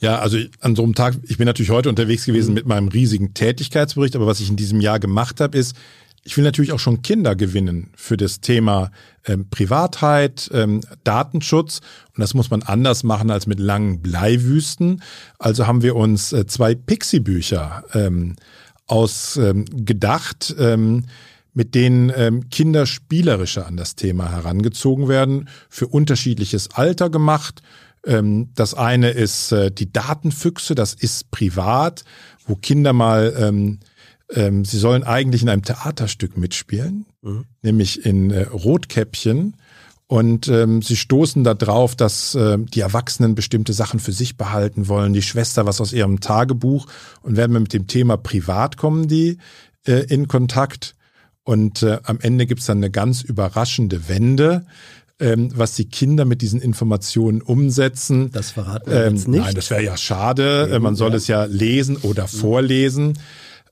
Ja, 0.00 0.18
also 0.18 0.38
an 0.60 0.76
so 0.76 0.82
einem 0.82 0.94
Tag, 0.94 1.16
ich 1.22 1.38
bin 1.38 1.46
natürlich 1.46 1.70
heute 1.70 1.88
unterwegs 1.88 2.26
gewesen 2.26 2.52
mit 2.52 2.66
meinem 2.66 2.88
riesigen 2.88 3.32
Tätigkeitsbericht, 3.32 4.14
aber 4.16 4.26
was 4.26 4.40
ich 4.40 4.50
in 4.50 4.56
diesem 4.56 4.80
Jahr 4.80 5.00
gemacht 5.00 5.40
habe, 5.40 5.56
ist, 5.56 5.74
ich 6.24 6.36
will 6.36 6.44
natürlich 6.44 6.72
auch 6.72 6.78
schon 6.78 7.02
Kinder 7.02 7.34
gewinnen 7.34 7.90
für 7.96 8.16
das 8.16 8.40
Thema 8.40 8.92
ähm, 9.26 9.48
Privatheit, 9.50 10.48
ähm, 10.52 10.82
Datenschutz. 11.02 11.80
Und 12.14 12.20
das 12.20 12.34
muss 12.34 12.50
man 12.50 12.62
anders 12.62 13.02
machen 13.02 13.30
als 13.30 13.46
mit 13.46 13.58
langen 13.58 14.02
Bleiwüsten. 14.02 15.02
Also 15.38 15.66
haben 15.66 15.82
wir 15.82 15.96
uns 15.96 16.32
äh, 16.32 16.46
zwei 16.46 16.74
Pixie-Bücher 16.76 17.84
ähm, 17.94 18.36
ausgedacht, 18.86 20.54
ähm, 20.58 21.04
mit 21.54 21.74
denen 21.74 22.10
ähm, 22.14 22.48
Kinder 22.50 22.86
spielerischer 22.86 23.66
an 23.66 23.76
das 23.76 23.94
Thema 23.94 24.30
herangezogen 24.30 25.08
werden, 25.08 25.48
für 25.68 25.86
unterschiedliches 25.86 26.70
Alter 26.74 27.10
gemacht. 27.10 27.62
Ähm, 28.06 28.50
das 28.54 28.74
eine 28.74 29.10
ist 29.10 29.52
äh, 29.52 29.70
die 29.70 29.92
Datenfüchse, 29.92 30.74
das 30.74 30.94
ist 30.94 31.30
privat, 31.30 32.04
wo 32.46 32.56
Kinder 32.56 32.92
mal 32.92 33.34
ähm, 33.38 33.80
ähm, 34.34 34.64
sie 34.64 34.78
sollen 34.78 35.04
eigentlich 35.04 35.42
in 35.42 35.48
einem 35.48 35.62
Theaterstück 35.62 36.36
mitspielen, 36.36 37.06
Mhm. 37.22 37.44
nämlich 37.62 38.04
in 38.04 38.30
äh, 38.30 38.42
Rotkäppchen. 38.42 39.54
Und 40.12 40.46
ähm, 40.48 40.82
sie 40.82 40.96
stoßen 40.96 41.42
da 41.42 41.54
drauf, 41.54 41.96
dass 41.96 42.34
äh, 42.34 42.58
die 42.58 42.80
Erwachsenen 42.80 43.34
bestimmte 43.34 43.72
Sachen 43.72 43.98
für 43.98 44.12
sich 44.12 44.36
behalten 44.36 44.86
wollen, 44.86 45.14
die 45.14 45.22
Schwester 45.22 45.64
was 45.64 45.80
aus 45.80 45.94
ihrem 45.94 46.20
Tagebuch 46.20 46.86
und 47.22 47.38
werden 47.38 47.54
wir 47.54 47.60
mit 47.60 47.72
dem 47.72 47.86
Thema 47.86 48.18
privat 48.18 48.76
kommen 48.76 49.08
die 49.08 49.38
äh, 49.86 50.04
in 50.12 50.28
Kontakt. 50.28 50.96
Und 51.44 51.82
äh, 51.82 51.98
am 52.02 52.18
Ende 52.20 52.44
gibt's 52.44 52.66
dann 52.66 52.76
eine 52.76 52.90
ganz 52.90 53.22
überraschende 53.22 54.06
Wende, 54.10 54.66
ähm, 55.18 55.50
was 55.54 55.76
die 55.76 55.86
Kinder 55.86 56.26
mit 56.26 56.42
diesen 56.42 56.60
Informationen 56.60 57.40
umsetzen. 57.40 58.30
Das 58.32 58.50
verraten 58.50 58.90
wir 58.90 59.06
Ähm, 59.06 59.14
jetzt 59.14 59.28
nicht. 59.28 59.40
Nein, 59.40 59.54
das 59.54 59.70
wäre 59.70 59.82
ja 59.82 59.96
schade. 59.96 60.68
Äh, 60.70 60.78
Man 60.78 60.94
soll 60.94 61.12
ja. 61.12 61.16
es 61.16 61.26
ja 61.26 61.44
lesen 61.44 61.96
oder 61.96 62.28
vorlesen. 62.28 63.18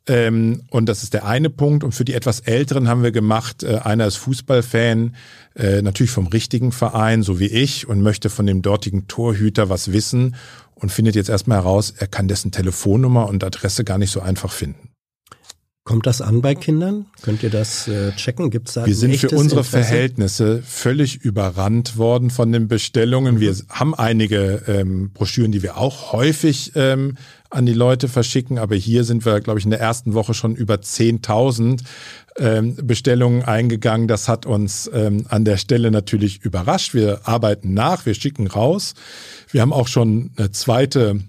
Ähm, 0.07 0.63
und 0.71 0.87
das 0.87 1.03
ist 1.03 1.15
der 1.15 1.27
eine 1.27 1.51
Punkt. 1.51 1.85
Und 1.85 1.93
für 1.93 2.05
die 2.05 2.15
etwas 2.15 2.41
Älteren 2.41 2.89
haben 2.89 3.03
wir 3.03 3.13
gemacht, 3.13 3.63
äh, 3.63 3.79
einer 3.79 4.07
ist 4.07 4.17
Fußballfan, 4.17 5.15
äh, 5.55 5.83
natürlich 5.83 6.11
vom 6.11 6.27
richtigen 6.27 6.73
Verein, 6.73 7.23
so 7.23 7.39
wie 7.39 7.47
ich, 7.49 7.89
und 7.89 8.01
möchte 8.01 8.31
von 8.31 8.47
dem 8.47 8.63
dortigen 8.63 9.09
Torhüter 9.09 9.69
was 9.69 9.93
wissen 9.93 10.37
und 10.75 10.91
findet 10.91 11.15
jetzt 11.15 11.29
erstmal 11.29 11.59
heraus, 11.59 11.93
er 11.97 12.07
kann 12.07 12.29
dessen 12.29 12.53
Telefonnummer 12.53 13.29
und 13.29 13.45
Adresse 13.45 13.85
gar 13.85 13.99
nicht 13.99 14.11
so 14.11 14.21
einfach 14.21 14.53
finden. 14.53 14.91
Kommt 15.85 16.07
das 16.07 16.21
an 16.21 16.41
bei 16.41 16.55
Kindern? 16.55 17.07
Könnt 17.23 17.43
ihr 17.43 17.51
das 17.51 17.89
äh, 17.89 18.13
checken? 18.13 18.51
Gibt's 18.51 18.75
da 18.75 18.87
Wir 18.87 18.95
sind 18.95 19.17
für 19.17 19.31
unsere 19.31 19.63
Interesse? 19.63 19.71
Verhältnisse 19.71 20.63
völlig 20.63 21.17
überrannt 21.17 21.97
worden 21.97 22.31
von 22.31 22.53
den 22.53 22.69
Bestellungen. 22.69 23.41
Wir 23.41 23.57
haben 23.71 23.95
einige 23.95 24.63
ähm, 24.69 25.11
Broschüren, 25.13 25.53
die 25.53 25.63
wir 25.63 25.79
auch 25.79 26.13
häufig 26.13 26.73
ähm, 26.77 27.17
an 27.51 27.67
die 27.67 27.75
Leute 27.75 28.09
verschicken, 28.09 28.59
aber 28.59 28.77
hier 28.77 29.05
sind 29.05 29.25
wir, 29.25 29.41
glaube 29.41 29.59
ich, 29.59 29.65
in 29.65 29.71
der 29.71 29.81
ersten 29.81 30.15
Woche 30.15 30.35
schon 30.35 30.55
über 30.55 30.77
10.000 30.77 31.81
ähm, 32.39 32.77
Bestellungen 32.83 33.43
eingegangen. 33.45 34.09
Das 34.09 34.29
hat 34.29 34.47
uns 34.47 34.89
ähm, 34.95 35.27
an 35.29 35.45
der 35.45 35.57
Stelle 35.57 35.91
natürlich 35.91 36.45
überrascht. 36.45 36.95
Wir 36.95 37.21
arbeiten 37.25 37.75
nach, 37.75 38.07
wir 38.07 38.15
schicken 38.15 38.47
raus. 38.47 38.95
Wir 39.51 39.61
haben 39.63 39.73
auch 39.73 39.89
schon 39.89 40.31
eine 40.37 40.53
zweite 40.53 41.21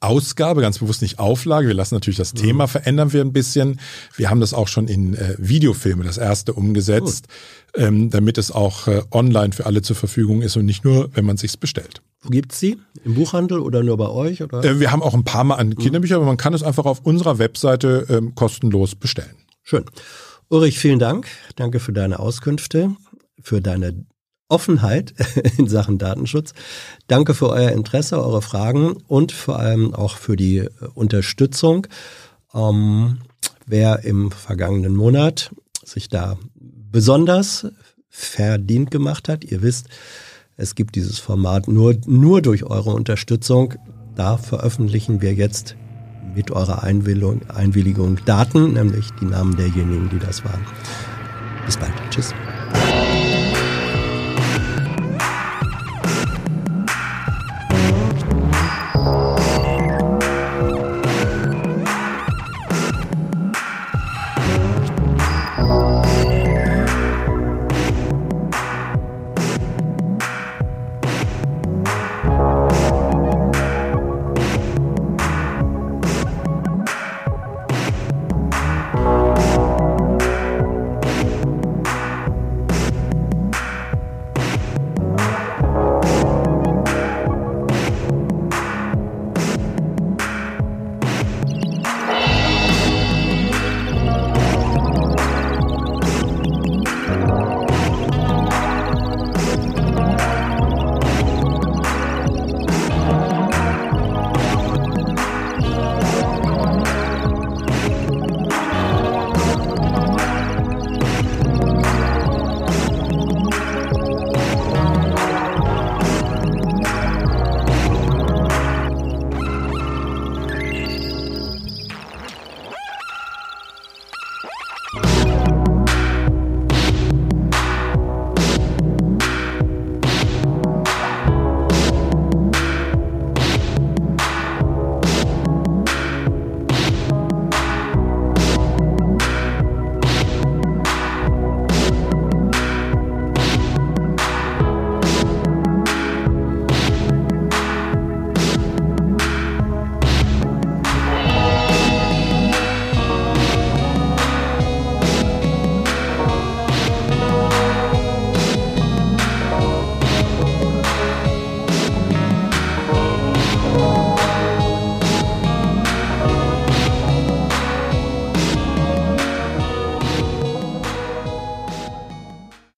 Ausgabe, 0.00 0.60
ganz 0.60 0.78
bewusst 0.78 1.02
nicht 1.02 1.18
Auflage. 1.18 1.68
Wir 1.68 1.74
lassen 1.74 1.94
natürlich 1.94 2.18
das 2.18 2.32
Thema 2.32 2.68
verändern 2.68 3.12
wir 3.12 3.20
ein 3.20 3.32
bisschen. 3.32 3.80
Wir 4.16 4.30
haben 4.30 4.40
das 4.40 4.54
auch 4.54 4.68
schon 4.68 4.86
in 4.86 5.14
äh, 5.14 5.34
Videofilme, 5.38 6.04
das 6.04 6.18
erste 6.18 6.52
umgesetzt, 6.52 7.26
ähm, 7.74 8.10
damit 8.10 8.38
es 8.38 8.50
auch 8.52 8.86
äh, 8.86 9.02
online 9.10 9.52
für 9.52 9.66
alle 9.66 9.82
zur 9.82 9.96
Verfügung 9.96 10.42
ist 10.42 10.56
und 10.56 10.66
nicht 10.66 10.84
nur, 10.84 11.10
wenn 11.14 11.24
man 11.24 11.36
sich's 11.36 11.56
bestellt. 11.56 12.00
Wo 12.20 12.30
gibt's 12.30 12.58
sie? 12.58 12.78
Im 13.04 13.14
Buchhandel 13.14 13.60
oder 13.60 13.82
nur 13.82 13.96
bei 13.96 14.08
euch? 14.08 14.42
Oder? 14.42 14.64
Äh, 14.64 14.80
wir 14.80 14.90
haben 14.90 15.02
auch 15.02 15.14
ein 15.14 15.24
paar 15.24 15.44
Mal 15.44 15.56
an 15.56 15.76
Kinderbücher, 15.76 16.16
aber 16.16 16.24
man 16.26 16.36
kann 16.36 16.54
es 16.54 16.62
einfach 16.62 16.84
auf 16.84 17.00
unserer 17.00 17.38
Webseite 17.38 18.06
ähm, 18.08 18.34
kostenlos 18.34 18.96
bestellen. 18.96 19.36
Schön. 19.62 19.84
Ulrich, 20.48 20.78
vielen 20.78 20.98
Dank. 20.98 21.28
Danke 21.56 21.78
für 21.78 21.92
deine 21.92 22.18
Auskünfte, 22.18 22.96
für 23.40 23.60
deine 23.60 24.04
Offenheit 24.48 25.14
in 25.58 25.68
Sachen 25.68 25.98
Datenschutz. 25.98 26.54
Danke 27.06 27.34
für 27.34 27.50
euer 27.50 27.70
Interesse, 27.70 28.18
eure 28.18 28.42
Fragen 28.42 28.96
und 29.06 29.30
vor 29.30 29.58
allem 29.58 29.94
auch 29.94 30.16
für 30.16 30.36
die 30.36 30.58
äh, 30.58 30.70
Unterstützung. 30.94 31.86
Ähm, 32.52 33.18
wer 33.66 34.04
im 34.04 34.32
vergangenen 34.32 34.96
Monat 34.96 35.54
sich 35.84 36.08
da 36.08 36.36
besonders 36.54 37.68
verdient 38.08 38.90
gemacht 38.90 39.28
hat, 39.28 39.44
ihr 39.44 39.62
wisst, 39.62 39.88
es 40.60 40.74
gibt 40.74 40.96
dieses 40.96 41.20
Format 41.20 41.68
nur, 41.68 41.94
nur 42.06 42.42
durch 42.42 42.64
eure 42.64 42.90
Unterstützung. 42.90 43.74
Da 44.16 44.36
veröffentlichen 44.36 45.22
wir 45.22 45.32
jetzt 45.32 45.76
mit 46.34 46.50
eurer 46.50 46.82
Einwilligung, 46.82 47.40
Einwilligung 47.48 48.18
Daten, 48.26 48.72
nämlich 48.72 49.08
die 49.20 49.26
Namen 49.26 49.56
derjenigen, 49.56 50.10
die 50.10 50.18
das 50.18 50.44
waren. 50.44 50.66
Bis 51.64 51.76
bald. 51.76 51.92
Tschüss. 52.10 52.34